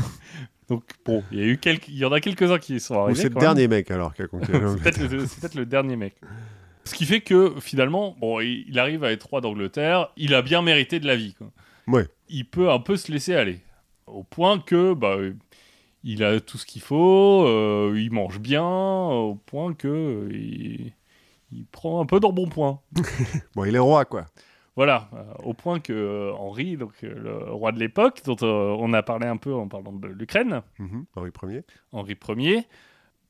Donc 0.71 0.85
bon, 1.03 1.21
il 1.33 1.39
y, 1.39 1.41
a 1.41 1.45
eu 1.47 1.57
quelques, 1.57 1.89
il 1.89 1.97
y 1.97 2.05
en 2.05 2.13
a 2.13 2.21
quelques-uns 2.21 2.57
qui 2.57 2.79
sont 2.79 2.97
arrivés. 2.97 3.19
c'est 3.19 3.27
le 3.27 3.33
même. 3.33 3.41
dernier 3.41 3.67
mec, 3.67 3.91
alors, 3.91 4.13
qui 4.13 4.21
a 4.21 4.27
conquéri 4.27 4.57
C'est 4.83 5.41
peut-être 5.41 5.55
le, 5.55 5.65
dernier 5.65 5.97
mec. 5.97 6.15
Ce 6.85 6.95
qui 6.95 7.03
fait 7.03 7.19
que 7.19 7.55
finalement, 7.59 8.15
bon, 8.21 8.39
il, 8.39 8.79
arrive 8.79 9.03
à 9.03 9.11
être 9.11 9.23
roi 9.23 9.41
d'Angleterre, 9.41 10.13
il 10.15 10.33
a 10.33 10.41
bien 10.41 10.61
mérité 10.61 11.01
de 11.01 11.07
la 11.07 11.17
vie. 11.17 11.33
quoi. 11.33 11.51
Ouais. 11.87 12.07
Il 12.29 12.45
peut 12.45 12.71
un 12.71 12.79
peu 12.79 12.95
se 12.95 13.11
laisser 13.11 13.35
aller. 13.35 13.59
Au 14.07 14.23
point 14.23 14.59
que 14.59 14.93
bah, 14.93 15.17
il 16.05 16.23
a 16.23 16.39
tout 16.39 16.57
ce 16.57 16.65
qu'il 16.65 16.81
faut, 16.81 17.45
euh, 17.45 17.93
il 17.97 18.13
mange 18.13 18.39
bien, 18.39 18.63
au 18.63 19.35
point 19.35 19.73
que 19.73 19.89
euh, 19.89 20.29
il, 20.31 20.93
il 21.51 21.65
prend 21.65 22.01
un 22.01 22.05
peu 22.05 22.21
d'embonpoint. 22.21 22.79
Bon, 23.55 23.65
il 23.65 23.75
est 23.75 23.79
roi, 23.79 24.05
quoi. 24.05 24.25
Voilà, 24.77 25.09
euh, 25.13 25.23
au 25.43 25.53
point 25.53 25.79
que 25.81 25.91
euh, 25.91 26.33
Henri, 26.33 26.77
donc 26.77 26.93
euh, 27.03 27.13
le 27.13 27.51
roi 27.51 27.71
de 27.73 27.79
l'époque, 27.79 28.21
dont 28.25 28.37
on 28.41 28.93
a 28.93 29.03
parlé 29.03 29.27
un 29.27 29.37
peu 29.37 29.53
en 29.53 29.67
parlant 29.67 29.91
de 29.91 30.07
l'Ukraine, 30.07 30.61
Mhm. 30.79 31.05
Henri 31.15 31.31
Ier. 31.43 31.63
Henri 31.91 32.17
Ier, 32.37 32.63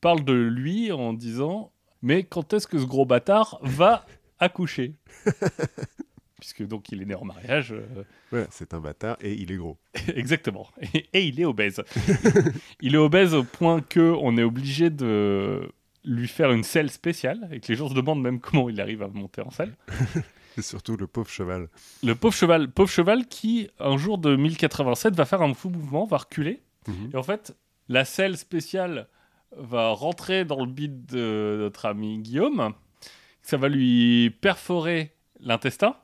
parle 0.01 0.23
de 0.23 0.33
lui 0.33 0.91
en 0.91 1.13
disant 1.13 1.71
Mais 2.03 2.23
quand 2.23 2.53
est-ce 2.53 2.67
que 2.67 2.77
ce 2.79 2.85
gros 2.85 3.05
bâtard 3.05 3.59
va 3.63 4.05
accoucher? 4.39 4.93
Puisque 6.39 6.65
donc 6.67 6.91
il 6.91 7.01
est 7.03 7.05
né 7.05 7.13
en 7.15 7.23
mariage, 7.25 7.71
euh, 7.71 8.03
Voilà, 8.31 8.47
c'est 8.49 8.73
un 8.73 8.79
bâtard 8.79 9.17
et 9.21 9.33
il 9.33 9.51
est 9.51 9.57
gros. 9.57 9.77
exactement. 10.15 10.67
Et, 10.93 11.05
et 11.13 11.23
il 11.25 11.39
est 11.39 11.45
obèse. 11.45 11.83
il 12.81 12.95
est 12.95 12.99
obèse 12.99 13.33
au 13.35 13.43
point 13.43 13.81
que 13.81 14.15
on 14.19 14.37
est 14.37 14.43
obligé 14.43 14.89
de 14.89 15.71
lui 16.03 16.27
faire 16.27 16.51
une 16.51 16.63
selle 16.63 16.89
spéciale 16.89 17.47
et 17.51 17.59
que 17.59 17.67
les 17.67 17.75
gens 17.75 17.89
se 17.89 17.93
demandent 17.93 18.21
même 18.23 18.39
comment 18.39 18.69
il 18.69 18.81
arrive 18.81 19.03
à 19.03 19.07
monter 19.07 19.41
en 19.41 19.51
selle. 19.51 19.73
Et 20.57 20.61
surtout 20.61 20.97
le 20.97 21.07
pauvre 21.07 21.29
cheval. 21.29 21.69
Le 22.03 22.15
pauvre 22.15 22.33
cheval, 22.33 22.69
pauvre 22.71 22.89
cheval 22.89 23.27
qui, 23.27 23.69
un 23.79 23.97
jour 23.97 24.17
de 24.17 24.35
1087, 24.35 25.15
va 25.15 25.25
faire 25.25 25.41
un 25.41 25.53
fou 25.53 25.69
mouvement, 25.69 26.05
va 26.05 26.17
reculer 26.17 26.61
Mhm. 26.87 27.11
Et 27.13 27.17
en 27.17 27.23
fait, 27.23 27.55
la 27.89 28.05
selle 28.05 28.37
spéciale 28.37 29.07
va 29.55 29.89
rentrer 29.89 30.45
dans 30.45 30.63
le 30.63 30.71
bide 30.71 31.05
de 31.05 31.57
notre 31.59 31.85
ami 31.85 32.19
Guillaume. 32.19 32.73
Ça 33.41 33.57
va 33.57 33.69
lui 33.69 34.29
perforer 34.41 35.15
l'intestin. 35.39 35.95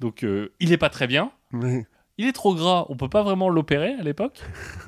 Donc, 0.00 0.24
euh, 0.24 0.52
il 0.60 0.72
est 0.72 0.78
pas 0.78 0.90
très 0.90 1.06
bien. 1.06 1.32
Oui. 1.52 1.84
Il 2.18 2.26
est 2.26 2.32
trop 2.32 2.54
gras. 2.54 2.86
On 2.88 2.96
peut 2.96 3.08
pas 3.08 3.22
vraiment 3.22 3.48
l'opérer 3.48 3.94
à 3.94 4.02
l'époque. 4.02 4.42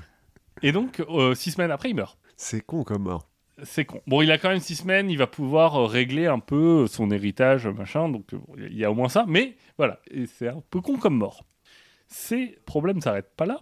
Et 0.62 0.72
donc, 0.72 1.00
euh, 1.00 1.34
six 1.34 1.52
semaines 1.52 1.70
après, 1.70 1.90
il 1.90 1.94
meurt. 1.94 2.18
C'est 2.36 2.60
con 2.60 2.84
comme 2.84 3.02
mort. 3.02 3.28
C'est 3.62 3.84
con. 3.84 4.00
Bon, 4.06 4.22
il 4.22 4.30
a 4.30 4.38
quand 4.38 4.48
même 4.48 4.60
six 4.60 4.76
semaines, 4.76 5.10
il 5.10 5.18
va 5.18 5.26
pouvoir 5.26 5.76
euh, 5.76 5.86
régler 5.86 6.26
un 6.26 6.38
peu 6.38 6.86
son 6.86 7.10
héritage, 7.10 7.66
machin, 7.66 8.08
donc 8.08 8.32
euh, 8.32 8.38
il 8.70 8.76
y 8.76 8.84
a 8.84 8.90
au 8.90 8.94
moins 8.94 9.08
ça, 9.08 9.24
mais 9.28 9.56
voilà, 9.76 10.00
et 10.10 10.26
c'est 10.26 10.48
un 10.48 10.62
peu 10.70 10.80
con 10.80 10.96
comme 10.96 11.16
mort. 11.16 11.44
Ces 12.08 12.58
problèmes 12.64 12.96
ne 12.96 13.02
s'arrêtent 13.02 13.34
pas 13.36 13.46
là, 13.46 13.60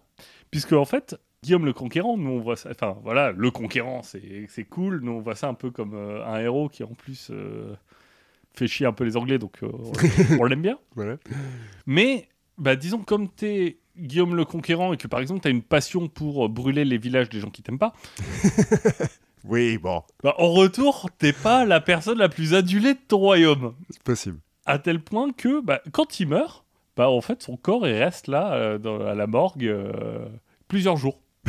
puisque 0.50 0.72
en 0.72 0.84
fait, 0.84 1.16
Guillaume 1.42 1.64
le 1.64 1.72
Conquérant, 1.72 2.16
nous 2.16 2.30
on 2.30 2.40
voit 2.40 2.56
ça, 2.56 2.70
enfin 2.70 2.96
voilà, 3.02 3.32
le 3.32 3.50
Conquérant, 3.50 4.02
c'est 4.02 4.64
cool, 4.64 5.00
nous 5.02 5.12
on 5.12 5.20
voit 5.20 5.34
ça 5.34 5.48
un 5.48 5.54
peu 5.54 5.70
comme 5.70 5.94
euh, 5.94 6.24
un 6.26 6.40
héros 6.40 6.68
qui 6.68 6.82
en 6.82 6.94
plus 6.94 7.30
euh, 7.30 7.74
fait 8.56 8.66
chier 8.66 8.86
un 8.86 8.92
peu 8.92 9.04
les 9.04 9.16
Anglais, 9.16 9.38
donc 9.38 9.62
euh, 9.62 9.70
on, 10.40 10.44
l'aime 10.44 10.62
bien. 10.62 10.78
Voilà. 10.94 11.16
Mais, 11.86 12.28
bah, 12.58 12.74
disons, 12.74 13.02
comme 13.02 13.28
t'es 13.28 13.78
Guillaume 13.98 14.34
le 14.34 14.44
Conquérant 14.44 14.92
et 14.92 14.96
que 14.96 15.06
par 15.06 15.20
exemple 15.20 15.40
t'as 15.40 15.50
une 15.50 15.62
passion 15.62 16.08
pour 16.08 16.46
euh, 16.46 16.48
brûler 16.48 16.84
les 16.84 16.98
villages 16.98 17.28
des 17.28 17.40
gens 17.40 17.50
qui 17.50 17.62
t'aiment 17.62 17.78
pas, 17.78 17.92
Oui, 19.48 19.78
bon, 19.78 20.02
bah, 20.22 20.34
en 20.38 20.50
retour, 20.52 21.08
t'es 21.18 21.32
pas 21.32 21.64
la 21.64 21.80
personne 21.80 22.18
la 22.18 22.28
plus 22.28 22.54
adulée 22.54 22.94
de 22.94 22.98
ton 23.06 23.18
royaume. 23.18 23.74
c'est 23.90 24.02
possible. 24.02 24.38
À 24.64 24.78
tel 24.78 25.00
point 25.00 25.30
que, 25.32 25.60
bah, 25.60 25.80
quand 25.92 26.18
il 26.20 26.28
meurt, 26.28 26.64
bah, 26.96 27.08
en 27.10 27.20
fait, 27.20 27.42
son 27.42 27.56
corps 27.56 27.86
il 27.86 27.92
reste 27.94 28.26
là, 28.26 28.54
euh, 28.54 28.78
dans- 28.78 29.00
à 29.06 29.14
la 29.14 29.26
morgue, 29.26 29.64
euh, 29.66 30.26
plusieurs 30.68 30.96
jours. 30.96 31.20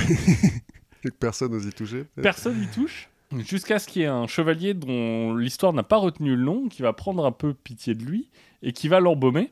Et 1.03 1.09
que 1.09 1.15
personne 1.15 1.51
n'ose 1.51 1.65
y 1.65 1.71
toucher. 1.71 2.05
Personne 2.21 2.59
n'y 2.59 2.67
touche. 2.67 3.09
Jusqu'à 3.39 3.77
ce 3.79 3.87
qu'il 3.87 4.03
y 4.03 4.05
ait 4.05 4.07
un 4.07 4.25
chevalier 4.27 4.73
dont 4.73 5.35
l'histoire 5.35 5.73
n'a 5.73 5.83
pas 5.83 5.97
retenu 5.97 6.35
le 6.35 6.43
nom, 6.43 6.69
qui 6.69 6.81
va 6.81 6.93
prendre 6.93 7.25
un 7.25 7.31
peu 7.31 7.53
pitié 7.53 7.93
de 7.93 8.03
lui 8.05 8.29
et 8.63 8.71
qui 8.71 8.87
va 8.87 8.99
l'embaumer. 8.99 9.51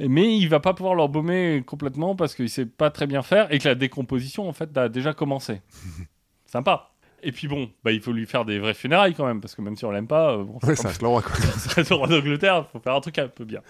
Mais 0.00 0.36
il 0.36 0.48
va 0.48 0.60
pas 0.60 0.74
pouvoir 0.74 0.94
l'embaumer 0.94 1.62
complètement 1.66 2.14
parce 2.16 2.34
qu'il 2.34 2.48
sait 2.50 2.66
pas 2.66 2.90
très 2.90 3.06
bien 3.06 3.22
faire 3.22 3.52
et 3.52 3.58
que 3.58 3.68
la 3.68 3.74
décomposition 3.74 4.48
en 4.48 4.52
fait 4.52 4.76
a 4.76 4.88
déjà 4.88 5.12
commencé. 5.14 5.60
Sympa. 6.46 6.90
Et 7.22 7.32
puis 7.32 7.48
bon, 7.48 7.70
bah, 7.84 7.90
il 7.92 8.00
faut 8.00 8.12
lui 8.12 8.26
faire 8.26 8.44
des 8.44 8.58
vraies 8.58 8.74
funérailles 8.74 9.14
quand 9.14 9.26
même 9.26 9.40
parce 9.40 9.54
que 9.54 9.62
même 9.62 9.76
si 9.76 9.84
on 9.84 9.90
l'aime 9.90 10.06
pas, 10.06 10.32
euh, 10.34 10.44
bon, 10.44 10.54
Ouais, 10.62 10.76
c'est 10.76 10.82
ça 10.82 10.88
reste 10.88 11.02
le 11.02 11.08
roi, 11.08 11.22
ça 11.22 11.70
reste 11.74 11.90
le 11.90 11.96
roi 11.96 12.06
d'Angleterre, 12.06 12.64
il 12.68 12.72
faut 12.72 12.80
faire 12.80 12.94
un 12.94 13.00
truc 13.00 13.18
un 13.18 13.28
peu 13.28 13.44
bien. 13.44 13.60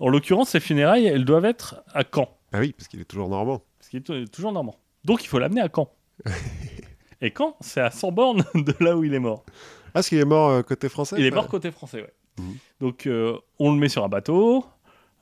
En 0.00 0.08
l'occurrence, 0.08 0.50
ces 0.50 0.60
funérailles, 0.60 1.06
elles 1.06 1.24
doivent 1.24 1.44
être 1.44 1.82
à 1.92 2.02
Caen. 2.04 2.28
Ah 2.52 2.60
oui, 2.60 2.72
parce 2.72 2.88
qu'il 2.88 3.00
est 3.00 3.04
toujours 3.04 3.28
normand. 3.28 3.62
Parce 3.78 3.88
qu'il 3.90 3.98
est 4.00 4.02
tou- 4.02 4.24
toujours 4.26 4.52
normand. 4.52 4.76
Donc 5.04 5.24
il 5.24 5.26
faut 5.28 5.38
l'amener 5.38 5.60
à 5.60 5.68
Caen. 5.74 5.90
Et 7.20 7.32
Caen, 7.36 7.56
c'est 7.60 7.80
à 7.80 7.90
100 7.90 8.12
bornes 8.12 8.44
de 8.54 8.74
là 8.80 8.96
où 8.96 9.02
il 9.04 9.14
est 9.14 9.18
mort. 9.20 9.44
Ah, 9.48 9.90
parce 9.94 10.08
qu'il 10.08 10.18
est 10.18 10.24
mort 10.24 10.50
euh, 10.50 10.62
côté 10.62 10.88
français 10.88 11.16
Il 11.18 11.24
est 11.24 11.30
mort 11.30 11.48
côté 11.48 11.70
français, 11.70 12.02
ouais. 12.02 12.12
Mhm. 12.38 12.56
Donc 12.80 13.06
euh, 13.06 13.38
on 13.58 13.72
le 13.72 13.78
met 13.78 13.88
sur 13.88 14.04
un 14.04 14.08
bateau, 14.08 14.64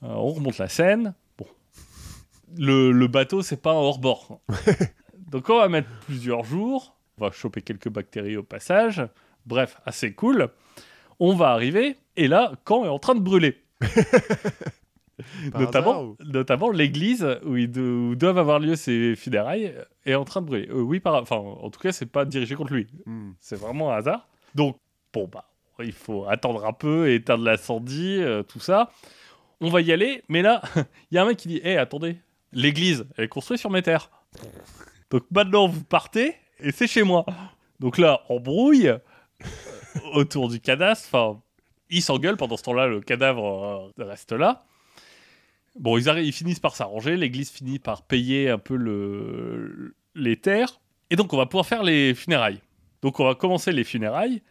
euh, 0.03 0.07
on 0.07 0.29
remonte 0.33 0.57
la 0.57 0.67
Seine. 0.67 1.13
Bon. 1.37 1.45
Le, 2.57 2.91
le 2.91 3.07
bateau, 3.07 3.41
c'est 3.41 3.61
pas 3.61 3.71
un 3.71 3.75
hors-bord. 3.75 4.41
Donc 5.31 5.49
on 5.49 5.57
va 5.57 5.69
mettre 5.69 5.89
plusieurs 6.05 6.43
jours, 6.43 6.92
on 7.17 7.25
va 7.25 7.31
choper 7.31 7.61
quelques 7.61 7.89
bactéries 7.89 8.37
au 8.37 8.43
passage. 8.43 9.01
Bref, 9.45 9.79
assez 9.85 10.13
cool. 10.13 10.49
On 11.19 11.35
va 11.35 11.49
arriver, 11.49 11.97
et 12.17 12.27
là, 12.27 12.53
Caen 12.67 12.85
est 12.85 12.89
en 12.89 12.99
train 12.99 13.15
de 13.15 13.19
brûler. 13.19 13.61
Notamment 15.53 15.91
hasard, 15.91 16.03
ou- 16.03 16.17
notamment 16.25 16.71
l'église 16.71 17.25
où, 17.45 17.55
ils 17.55 17.69
do- 17.71 18.09
où 18.09 18.15
doivent 18.15 18.39
avoir 18.39 18.59
lieu 18.59 18.75
ces 18.75 19.15
funérailles 19.15 19.73
est 20.05 20.15
en 20.15 20.25
train 20.25 20.41
de 20.41 20.47
brûler. 20.47 20.67
Euh, 20.69 20.81
oui, 20.81 20.99
par... 20.99 21.21
enfin, 21.21 21.35
en 21.35 21.69
tout 21.69 21.79
cas, 21.79 21.91
c'est 21.91 22.07
pas 22.07 22.25
dirigé 22.25 22.55
contre 22.55 22.73
lui. 22.73 22.87
Hmm. 23.05 23.31
C'est 23.39 23.55
vraiment 23.55 23.93
un 23.93 23.97
hasard. 23.97 24.27
Donc, 24.55 24.77
bon, 25.13 25.29
bah, 25.31 25.45
il 25.79 25.91
faut 25.93 26.25
attendre 26.27 26.65
un 26.65 26.73
peu, 26.73 27.11
éteindre 27.11 27.43
l'incendie, 27.43 28.17
euh, 28.21 28.41
tout 28.43 28.59
ça. 28.59 28.89
On 29.61 29.69
va 29.69 29.81
y 29.81 29.91
aller, 29.91 30.23
mais 30.29 30.41
là, 30.41 30.61
il 31.11 31.15
y 31.15 31.17
a 31.19 31.23
un 31.23 31.27
mec 31.27 31.37
qui 31.37 31.47
dit 31.47 31.61
Hé, 31.63 31.77
attendez, 31.77 32.17
l'église, 32.51 33.05
elle 33.15 33.25
est 33.25 33.29
construite 33.29 33.59
sur 33.59 33.69
mes 33.69 33.83
terres. 33.83 34.09
Donc 35.11 35.23
maintenant, 35.31 35.67
vous 35.67 35.83
partez, 35.83 36.35
et 36.59 36.71
c'est 36.71 36.87
chez 36.87 37.03
moi. 37.03 37.25
Donc 37.79 37.97
là, 37.97 38.21
embrouille 38.29 38.87
euh, 38.87 38.97
autour 40.13 40.49
du 40.49 40.59
cadastre. 40.59 41.07
Enfin, 41.11 41.41
ils 41.89 42.01
s'engueulent 42.01 42.37
pendant 42.37 42.57
ce 42.57 42.63
temps-là, 42.63 42.87
le 42.87 43.01
cadavre 43.01 43.91
euh, 43.97 44.03
reste 44.03 44.31
là. 44.31 44.65
Bon, 45.79 45.97
ils, 45.97 46.07
ils 46.19 46.33
finissent 46.33 46.59
par 46.59 46.75
s'arranger, 46.75 47.17
l'église 47.17 47.49
finit 47.49 47.79
par 47.79 48.03
payer 48.03 48.49
un 48.49 48.59
peu 48.59 48.75
le, 48.75 49.95
les 50.13 50.37
terres, 50.37 50.79
et 51.09 51.15
donc 51.15 51.33
on 51.33 51.37
va 51.37 51.45
pouvoir 51.45 51.65
faire 51.65 51.83
les 51.83 52.13
funérailles. 52.13 52.61
Donc 53.01 53.19
on 53.19 53.25
va 53.25 53.35
commencer 53.35 53.71
les 53.71 53.83
funérailles, 53.83 54.43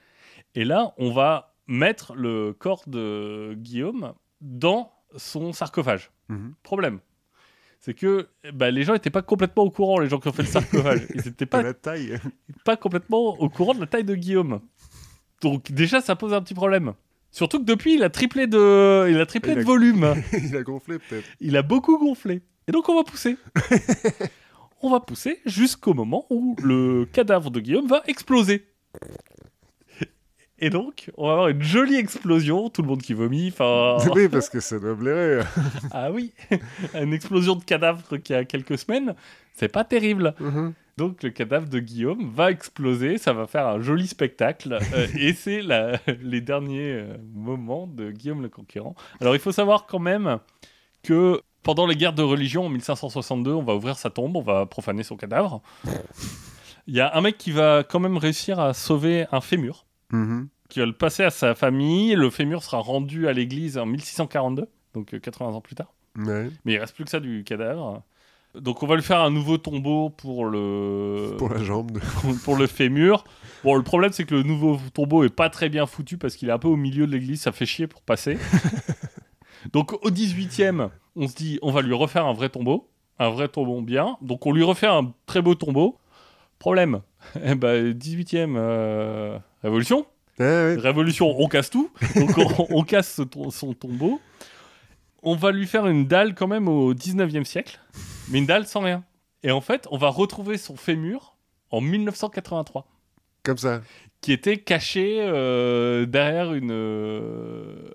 et 0.55 0.65
là 0.65 0.95
on 0.99 1.13
va 1.13 1.55
mettre 1.69 2.15
le 2.15 2.53
corps 2.53 2.83
de 2.87 3.55
Guillaume 3.57 4.15
dans 4.41 4.93
son 5.17 5.53
sarcophage. 5.53 6.11
Mhm. 6.29 6.55
Problème, 6.65 7.01
c'est 7.85 7.95
que 7.95 8.29
bah, 8.55 8.71
les 8.71 8.85
gens 8.85 8.93
n'étaient 8.93 9.11
pas 9.11 9.23
complètement 9.23 9.65
au 9.65 9.71
courant, 9.71 9.99
les 9.99 10.09
gens 10.09 10.21
qui 10.21 10.29
ont 10.29 10.33
fait 10.33 10.43
le 10.43 10.49
sarcophage. 10.49 11.01
Ils 11.15 11.23
n'étaient 11.27 11.47
pas, 11.47 11.63
la 11.63 11.75
taille. 11.75 12.17
pas 12.65 12.77
complètement 12.77 13.39
au 13.41 13.49
courant 13.49 13.75
de 13.75 13.81
la 13.81 13.87
taille 13.89 14.05
de 14.05 14.15
Guillaume. 14.15 14.61
Donc 15.43 15.73
déjà 15.73 16.01
ça 16.01 16.15
pose 16.15 16.33
un 16.33 16.41
petit 16.41 16.55
problème. 16.55 16.95
Surtout 17.33 17.59
que 17.59 17.65
depuis 17.65 17.95
il 17.95 18.05
a 18.05 18.11
triplé 18.11 18.47
de, 18.47 19.09
il 19.11 19.21
a 19.21 19.27
triplé 19.27 19.53
Il 19.53 19.59
a- 19.59 19.61
de 19.63 19.67
volume. 19.67 20.15
il 20.33 20.57
a 20.57 20.63
gonflé, 20.63 20.99
peut-être. 21.01 21.27
Il 21.41 21.57
a 21.57 21.63
beaucoup 21.63 21.99
gonflé. 21.99 22.43
Et 22.69 22.73
donc 22.73 22.89
on 22.89 22.95
va 22.95 23.03
pousser. 23.03 23.37
on 24.83 24.91
va 24.91 25.01
pousser 25.01 25.41
jusqu'au 25.45 25.93
moment 25.93 26.25
où 26.31 26.55
le 26.63 27.05
cadavre 27.13 27.51
de 27.51 27.59
Guillaume 27.59 27.89
va 27.89 28.03
exploser. 28.07 28.65
Et 30.65 30.71
donc, 30.71 31.11
on 31.17 31.27
va 31.27 31.33
avoir 31.33 31.49
une 31.49 31.61
jolie 31.61 31.97
explosion, 31.97 32.71
tout 32.71 32.83
le 32.83 32.89
monde 32.89 33.03
qui 33.03 33.15
vomit, 33.15 33.49
enfin... 33.49 33.99
oui, 34.15 34.29
parce 34.29 34.49
que 34.49 34.61
ça 34.61 34.79
doit 34.79 34.95
blairer. 34.95 35.43
ah 35.91 36.13
oui 36.13 36.33
Une 36.95 37.13
explosion 37.13 37.57
de 37.57 37.65
cadavre 37.65 38.17
qui 38.19 38.33
a 38.33 38.45
quelques 38.45 38.79
semaines, 38.79 39.17
c'est 39.55 39.67
pas 39.67 39.83
terrible. 39.83 40.35
Mhm. 40.39 40.73
Donc 40.99 41.25
le 41.25 41.31
cadavre 41.31 41.69
de 41.69 41.81
Guillaume 41.81 42.31
va 42.33 42.53
exploser, 42.53 43.19
ça 43.19 43.33
va 43.33 43.49
faire 43.49 43.67
un 43.67 43.81
joli 43.81 44.07
spectacle, 44.07 44.79
euh, 44.95 45.09
et 45.19 45.33
c'est 45.33 45.63
les 46.21 46.41
derniers 46.41 46.93
euh, 46.93 47.17
moments 47.35 47.89
de 47.89 48.13
Guillaume 48.13 48.43
le 48.43 48.49
Conquérant. 48.49 48.95
Alors 49.21 49.35
il 49.35 49.41
faut 49.41 49.51
savoir 49.51 49.87
quand 49.87 49.99
même 49.99 50.39
que 51.03 51.41
pendant 51.65 51.87
les 51.87 51.97
guerres 51.97 52.13
de 52.13 52.23
religion 52.23 52.67
en 52.67 52.69
1562, 52.69 53.51
on 53.51 53.65
va 53.65 53.75
ouvrir 53.75 53.97
sa 53.97 54.11
tombe, 54.11 54.37
on 54.37 54.43
va 54.43 54.67
profaner 54.67 55.03
son 55.03 55.17
cadavre. 55.17 55.61
Il 56.87 56.95
y 56.95 57.01
a 57.01 57.17
un 57.17 57.21
mec 57.21 57.37
qui 57.37 57.51
va 57.51 57.83
quand 57.83 57.99
même 58.01 58.17
réussir 58.17 58.61
à 58.61 58.75
sauver 58.75 59.27
un 59.33 59.41
fémur, 59.41 59.87
Mhm. 60.13 60.49
qui 60.69 60.79
va 60.81 60.87
le 60.87 60.93
passer 60.93 61.25
à 61.25 61.31
sa 61.31 61.55
famille. 61.55 62.15
Le 62.15 62.31
fémur 62.31 62.63
sera 62.63 62.79
rendu 62.79 63.27
à 63.29 63.33
l'église 63.33 63.77
en 63.79 63.87
1642, 63.87 64.69
donc 64.95 65.13
euh, 65.15 65.19
80 65.19 65.51
ans 65.55 65.61
plus 65.61 65.75
tard. 65.75 65.93
Ouais. 66.17 66.49
Mais 66.65 66.75
il 66.75 66.79
reste 66.79 66.95
plus 66.95 67.05
que 67.05 67.11
ça 67.11 67.21
du 67.21 67.43
cadavre. 67.45 68.03
Donc 68.55 68.83
on 68.83 68.87
va 68.87 68.97
lui 68.97 69.03
faire 69.03 69.21
un 69.21 69.31
nouveau 69.31 69.57
tombeau 69.57 70.11
pour 70.11 70.45
le 70.45 71.35
Pour 71.39 71.49
la 71.49 71.63
jambe. 71.63 71.93
de- 71.93 72.45
pour 72.45 72.57
le 72.57 72.67
fémur. 72.67 73.25
Bon, 73.65 73.75
le 73.77 73.83
problème, 73.83 74.13
c'est 74.13 74.25
que 74.25 74.35
le 74.35 74.43
nouveau 74.43 74.79
tombeau 74.93 75.25
est 75.25 75.35
pas 75.35 75.49
très 75.49 75.69
bien 75.71 75.87
foutu 75.87 76.19
parce 76.19 76.37
qu'il 76.37 76.49
est 76.49 76.53
un 76.53 76.59
peu 76.59 76.69
au 76.69 76.77
milieu 76.77 77.07
de 77.07 77.13
l'église, 77.13 77.41
ça 77.41 77.53
fait 77.53 77.65
chier 77.67 77.87
pour 77.87 78.03
passer. 78.03 78.37
Donc, 79.73 79.93
au 80.05 80.11
18e, 80.11 80.91
on 81.17 81.29
se 81.29 81.35
dit, 81.37 81.59
on 81.63 81.71
va 81.71 81.83
lui 81.83 81.95
refaire 81.95 82.27
un 82.27 82.33
vrai 82.33 82.49
tombeau, 82.49 82.89
un 83.19 83.31
vrai 83.31 83.49
tombeau 83.49 83.81
bien. 83.81 84.17
Donc, 84.21 84.45
on 84.47 84.53
lui 84.53 84.65
refait 84.65 84.89
un 84.89 85.13
très 85.27 85.41
beau 85.41 85.55
tombeau. 85.55 85.97
Problème, 86.59 87.01
eh 87.45 87.55
ben, 87.55 87.93
18e 87.93 88.55
euh, 88.57 89.39
révolution. 89.63 90.07
Ouais, 90.39 90.47
ouais. 90.47 90.77
Révolution, 90.77 91.29
on 91.39 91.49
casse 91.49 91.71
tout. 91.71 91.91
Donc, 92.17 92.37
on, 92.39 92.67
on 92.71 92.83
casse 92.85 93.21
son 93.51 93.75
tombeau. 93.75 94.21
On 95.23 95.37
va 95.37 95.53
lui 95.53 95.67
faire 95.67 95.87
une 95.87 96.07
dalle 96.07 96.35
quand 96.35 96.49
même 96.49 96.69
au 96.69 96.95
19e 96.95 97.45
siècle, 97.45 97.79
mais 98.31 98.39
une 98.39 98.47
dalle 98.47 98.67
sans 98.67 98.81
rien. 98.81 99.05
Et 99.45 99.51
en 99.53 99.61
fait, 99.61 99.87
on 99.91 99.99
va 99.99 100.09
retrouver 100.09 100.59
son 100.59 100.77
fémur 100.77 101.37
en 101.71 101.81
1983 101.81 102.87
Comme 103.45 103.57
ça. 103.59 103.83
qui 104.21 104.33
était 104.33 104.57
caché 104.59 105.19
euh, 105.21 106.07
derrière 106.07 106.55
une, 106.55 106.71
euh, 106.73 107.91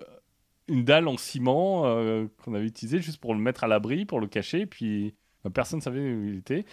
une 0.68 0.84
dalle 0.84 1.06
en 1.08 1.16
ciment 1.18 1.82
euh, 1.86 2.26
qu'on 2.44 2.54
avait 2.54 2.66
utilisée 2.66 3.00
juste 3.00 3.18
pour 3.20 3.34
le 3.34 3.40
mettre 3.40 3.64
à 3.64 3.66
l'abri, 3.66 4.04
pour 4.06 4.20
le 4.20 4.26
cacher, 4.26 4.64
puis 4.66 5.14
euh, 5.46 5.50
personne 5.50 5.78
ne 5.80 5.82
savait 5.82 6.00
où 6.00 6.24
il 6.28 6.38
était. 6.38 6.64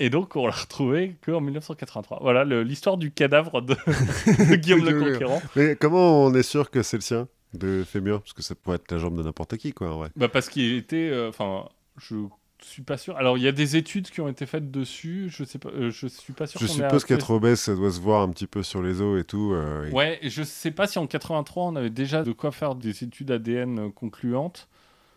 Et 0.00 0.10
donc 0.10 0.34
on 0.36 0.46
l'a 0.46 0.52
retrouvé 0.52 1.16
qu'en 1.24 1.40
1983. 1.40 2.18
Voilà 2.20 2.44
l'histoire 2.62 2.96
du 2.96 3.12
cadavre 3.12 3.60
de, 3.62 3.74
de 4.50 4.54
Guillaume 4.56 4.84
le 4.84 4.92
Guillaume. 4.92 5.12
Conquérant. 5.12 5.42
Mais 5.56 5.76
comment 5.76 6.24
on 6.24 6.34
est 6.34 6.42
sûr 6.42 6.70
que 6.70 6.82
c'est 6.82 6.96
le 6.96 7.02
sien 7.02 7.28
de 7.52 7.84
fémur? 7.84 8.20
Parce 8.22 8.32
que 8.32 8.42
ça 8.42 8.54
pourrait 8.56 8.76
être 8.76 8.90
la 8.90 8.98
jambe 8.98 9.16
de 9.16 9.22
n'importe 9.22 9.56
qui, 9.56 9.72
quoi, 9.72 9.92
en 9.92 9.98
vrai. 9.98 10.08
Bah 10.16 10.28
parce 10.28 10.48
qu'il 10.48 10.74
était... 10.74 11.08
euh, 11.12 11.28
Enfin, 11.28 11.68
je 11.98 12.16
suis 12.60 12.82
pas 12.82 12.96
sûr. 12.96 13.16
Alors 13.16 13.38
il 13.38 13.44
y 13.44 13.48
a 13.48 13.52
des 13.52 13.76
études 13.76 14.10
qui 14.10 14.20
ont 14.20 14.28
été 14.28 14.46
faites 14.46 14.70
dessus, 14.72 15.26
je 15.30 15.44
sais 15.44 15.58
pas, 15.58 15.68
euh, 15.68 15.90
je 15.92 16.06
suis 16.08 16.32
pas 16.32 16.46
sûr 16.48 16.58
Je 16.60 16.66
suppose 16.66 17.04
qu'être 17.04 17.30
obèse, 17.30 17.60
ça 17.60 17.74
doit 17.76 17.92
se 17.92 18.00
voir 18.00 18.22
un 18.22 18.30
petit 18.30 18.46
peu 18.48 18.62
sur 18.64 18.82
les 18.82 19.00
os 19.00 19.20
et 19.20 19.24
tout. 19.24 19.52
euh, 19.52 19.86
et- 19.88 19.92
Ouais, 19.92 20.18
et 20.22 20.30
je 20.30 20.42
sais 20.42 20.70
pas 20.72 20.86
si 20.88 20.98
en 20.98 21.06
83 21.06 21.64
on 21.66 21.76
avait 21.76 21.90
déjà 21.90 22.22
de 22.24 22.32
quoi 22.32 22.50
faire 22.52 22.74
des 22.74 23.04
études 23.04 23.30
ADN 23.30 23.92
concluantes. 23.92 24.68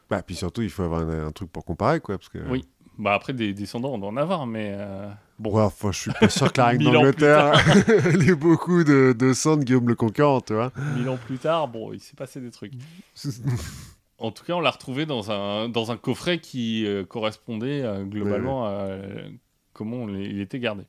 Bah, 0.09 0.21
puis 0.21 0.35
surtout, 0.35 0.61
il 0.61 0.69
faut 0.69 0.83
avoir 0.83 1.01
un, 1.01 1.27
un 1.27 1.31
truc 1.31 1.51
pour 1.51 1.65
comparer, 1.65 1.99
quoi. 1.99 2.17
Parce 2.17 2.29
que... 2.29 2.37
Oui. 2.49 2.63
Bah 2.97 3.13
après 3.13 3.33
des 3.33 3.53
descendants 3.53 3.93
on 3.93 3.97
doit 3.99 4.09
en 4.09 4.17
avoir, 4.17 4.47
mais 4.47 4.73
euh, 4.75 5.07
bon. 5.37 5.51
Ouais, 5.51 5.61
enfin, 5.61 5.91
je 5.91 5.99
suis 5.99 6.11
pas 6.11 6.29
sûr 6.29 6.51
que 6.51 6.57
la 6.61 6.67
reine 6.67 6.83
d'Angleterre 6.83 7.53
ait 8.27 8.35
beaucoup 8.35 8.83
de, 8.83 9.15
de 9.17 9.33
sang 9.33 9.57
de 9.57 9.63
Guillaume 9.63 9.87
le 9.87 9.95
Conquérant, 9.95 10.41
tu 10.41 10.53
vois. 10.53 10.71
Mille 10.95 11.09
ans 11.09 11.17
plus 11.17 11.37
tard, 11.37 11.67
bon, 11.67 11.93
il 11.93 11.99
s'est 11.99 12.15
passé 12.15 12.41
des 12.41 12.51
trucs. 12.51 12.73
En 14.19 14.31
tout 14.31 14.43
cas, 14.43 14.53
on 14.53 14.61
l'a 14.61 14.71
retrouvé 14.71 15.05
dans 15.05 15.29
un, 15.31 15.69
dans 15.69 15.91
un 15.91 15.95
coffret 15.95 16.39
qui 16.39 16.87
euh, 16.87 17.05
correspondait 17.05 17.83
euh, 17.83 18.03
globalement 18.03 18.65
à 18.65 18.87
comment 19.73 19.97
on 19.97 20.09
il 20.09 20.41
était 20.41 20.59
gardé. 20.59 20.85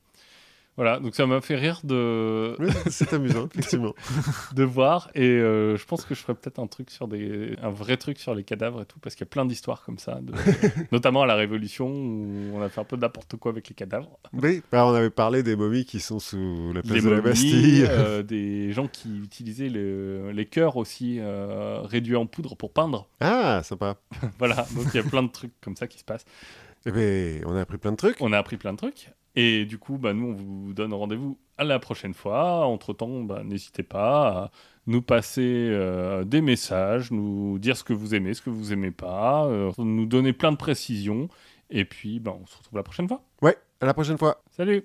Voilà, 0.79 0.97
donc 1.01 1.13
ça 1.13 1.27
m'a 1.27 1.41
fait 1.41 1.57
rire 1.57 1.81
de, 1.83 2.55
Oui, 2.57 2.69
c'est 2.89 3.11
amusant, 3.11 3.49
effectivement. 3.53 3.93
de 4.55 4.63
voir. 4.63 5.11
Et 5.13 5.27
euh, 5.27 5.75
je 5.75 5.83
pense 5.85 6.05
que 6.05 6.15
je 6.15 6.21
ferai 6.21 6.35
peut-être 6.35 6.57
un 6.57 6.67
truc 6.67 6.89
sur 6.89 7.09
des, 7.09 7.57
un 7.61 7.69
vrai 7.69 7.97
truc 7.97 8.17
sur 8.17 8.33
les 8.33 8.45
cadavres 8.45 8.83
et 8.83 8.85
tout, 8.85 8.97
parce 8.99 9.13
qu'il 9.15 9.25
y 9.25 9.27
a 9.27 9.29
plein 9.29 9.45
d'histoires 9.45 9.83
comme 9.83 9.97
ça, 9.97 10.19
de- 10.21 10.31
notamment 10.93 11.23
à 11.23 11.25
la 11.25 11.35
Révolution 11.35 11.87
où 11.89 12.51
on 12.53 12.61
a 12.61 12.69
fait 12.69 12.79
un 12.79 12.85
peu 12.85 12.95
n'importe 12.95 13.35
quoi 13.35 13.51
avec 13.51 13.67
les 13.67 13.75
cadavres. 13.75 14.17
Oui, 14.31 14.61
bah, 14.71 14.85
on 14.85 14.93
avait 14.93 15.09
parlé 15.09 15.43
des 15.43 15.57
momies 15.57 15.83
qui 15.83 15.99
sont 15.99 16.19
sous 16.19 16.71
la 16.73 16.81
place 16.81 17.03
de 17.03 17.09
la 17.09 17.19
Bastille. 17.19 17.85
euh, 17.89 18.23
des 18.23 18.71
gens 18.71 18.87
qui 18.87 19.17
utilisaient 19.19 19.67
le- 19.67 20.31
les 20.31 20.45
cœurs 20.45 20.77
aussi 20.77 21.17
euh, 21.19 21.81
réduits 21.81 22.15
en 22.15 22.25
poudre 22.25 22.55
pour 22.55 22.71
peindre. 22.71 23.09
Ah, 23.19 23.59
sympa. 23.65 23.97
Voilà, 24.39 24.65
donc 24.75 24.85
il 24.93 24.95
y 24.95 24.99
a 25.01 25.03
plein 25.03 25.23
de 25.23 25.27
trucs 25.27 25.51
comme 25.59 25.75
ça 25.75 25.87
qui 25.87 25.97
se 25.99 26.05
passent. 26.05 26.23
Eh 26.85 26.91
ben, 26.91 27.43
on 27.45 27.53
a 27.57 27.59
appris 27.59 27.77
plein 27.77 27.91
de 27.91 27.97
trucs. 27.97 28.15
On 28.21 28.31
a 28.31 28.37
appris 28.37 28.55
plein 28.55 28.71
de 28.71 28.77
trucs. 28.77 29.09
Et 29.35 29.65
du 29.65 29.77
coup, 29.77 29.97
bah, 29.97 30.13
nous, 30.13 30.27
on 30.27 30.33
vous 30.33 30.73
donne 30.73 30.93
rendez-vous 30.93 31.37
à 31.57 31.63
la 31.63 31.79
prochaine 31.79 32.13
fois. 32.13 32.65
Entre-temps, 32.65 33.21
bah, 33.23 33.43
n'hésitez 33.43 33.83
pas 33.83 34.27
à 34.27 34.51
nous 34.87 35.01
passer 35.01 35.67
euh, 35.69 36.23
des 36.23 36.41
messages, 36.41 37.11
nous 37.11 37.59
dire 37.59 37.77
ce 37.77 37.83
que 37.83 37.93
vous 37.93 38.15
aimez, 38.15 38.33
ce 38.33 38.41
que 38.41 38.49
vous 38.49 38.73
aimez 38.73 38.91
pas, 38.91 39.45
euh, 39.45 39.71
nous 39.77 40.05
donner 40.05 40.33
plein 40.33 40.51
de 40.51 40.57
précisions. 40.57 41.29
Et 41.69 41.85
puis, 41.85 42.19
bah, 42.19 42.35
on 42.39 42.45
se 42.45 42.57
retrouve 42.57 42.77
la 42.77 42.83
prochaine 42.83 43.07
fois. 43.07 43.23
Ouais, 43.41 43.57
à 43.81 43.85
la 43.85 43.93
prochaine 43.93 44.17
fois. 44.17 44.41
Salut 44.51 44.77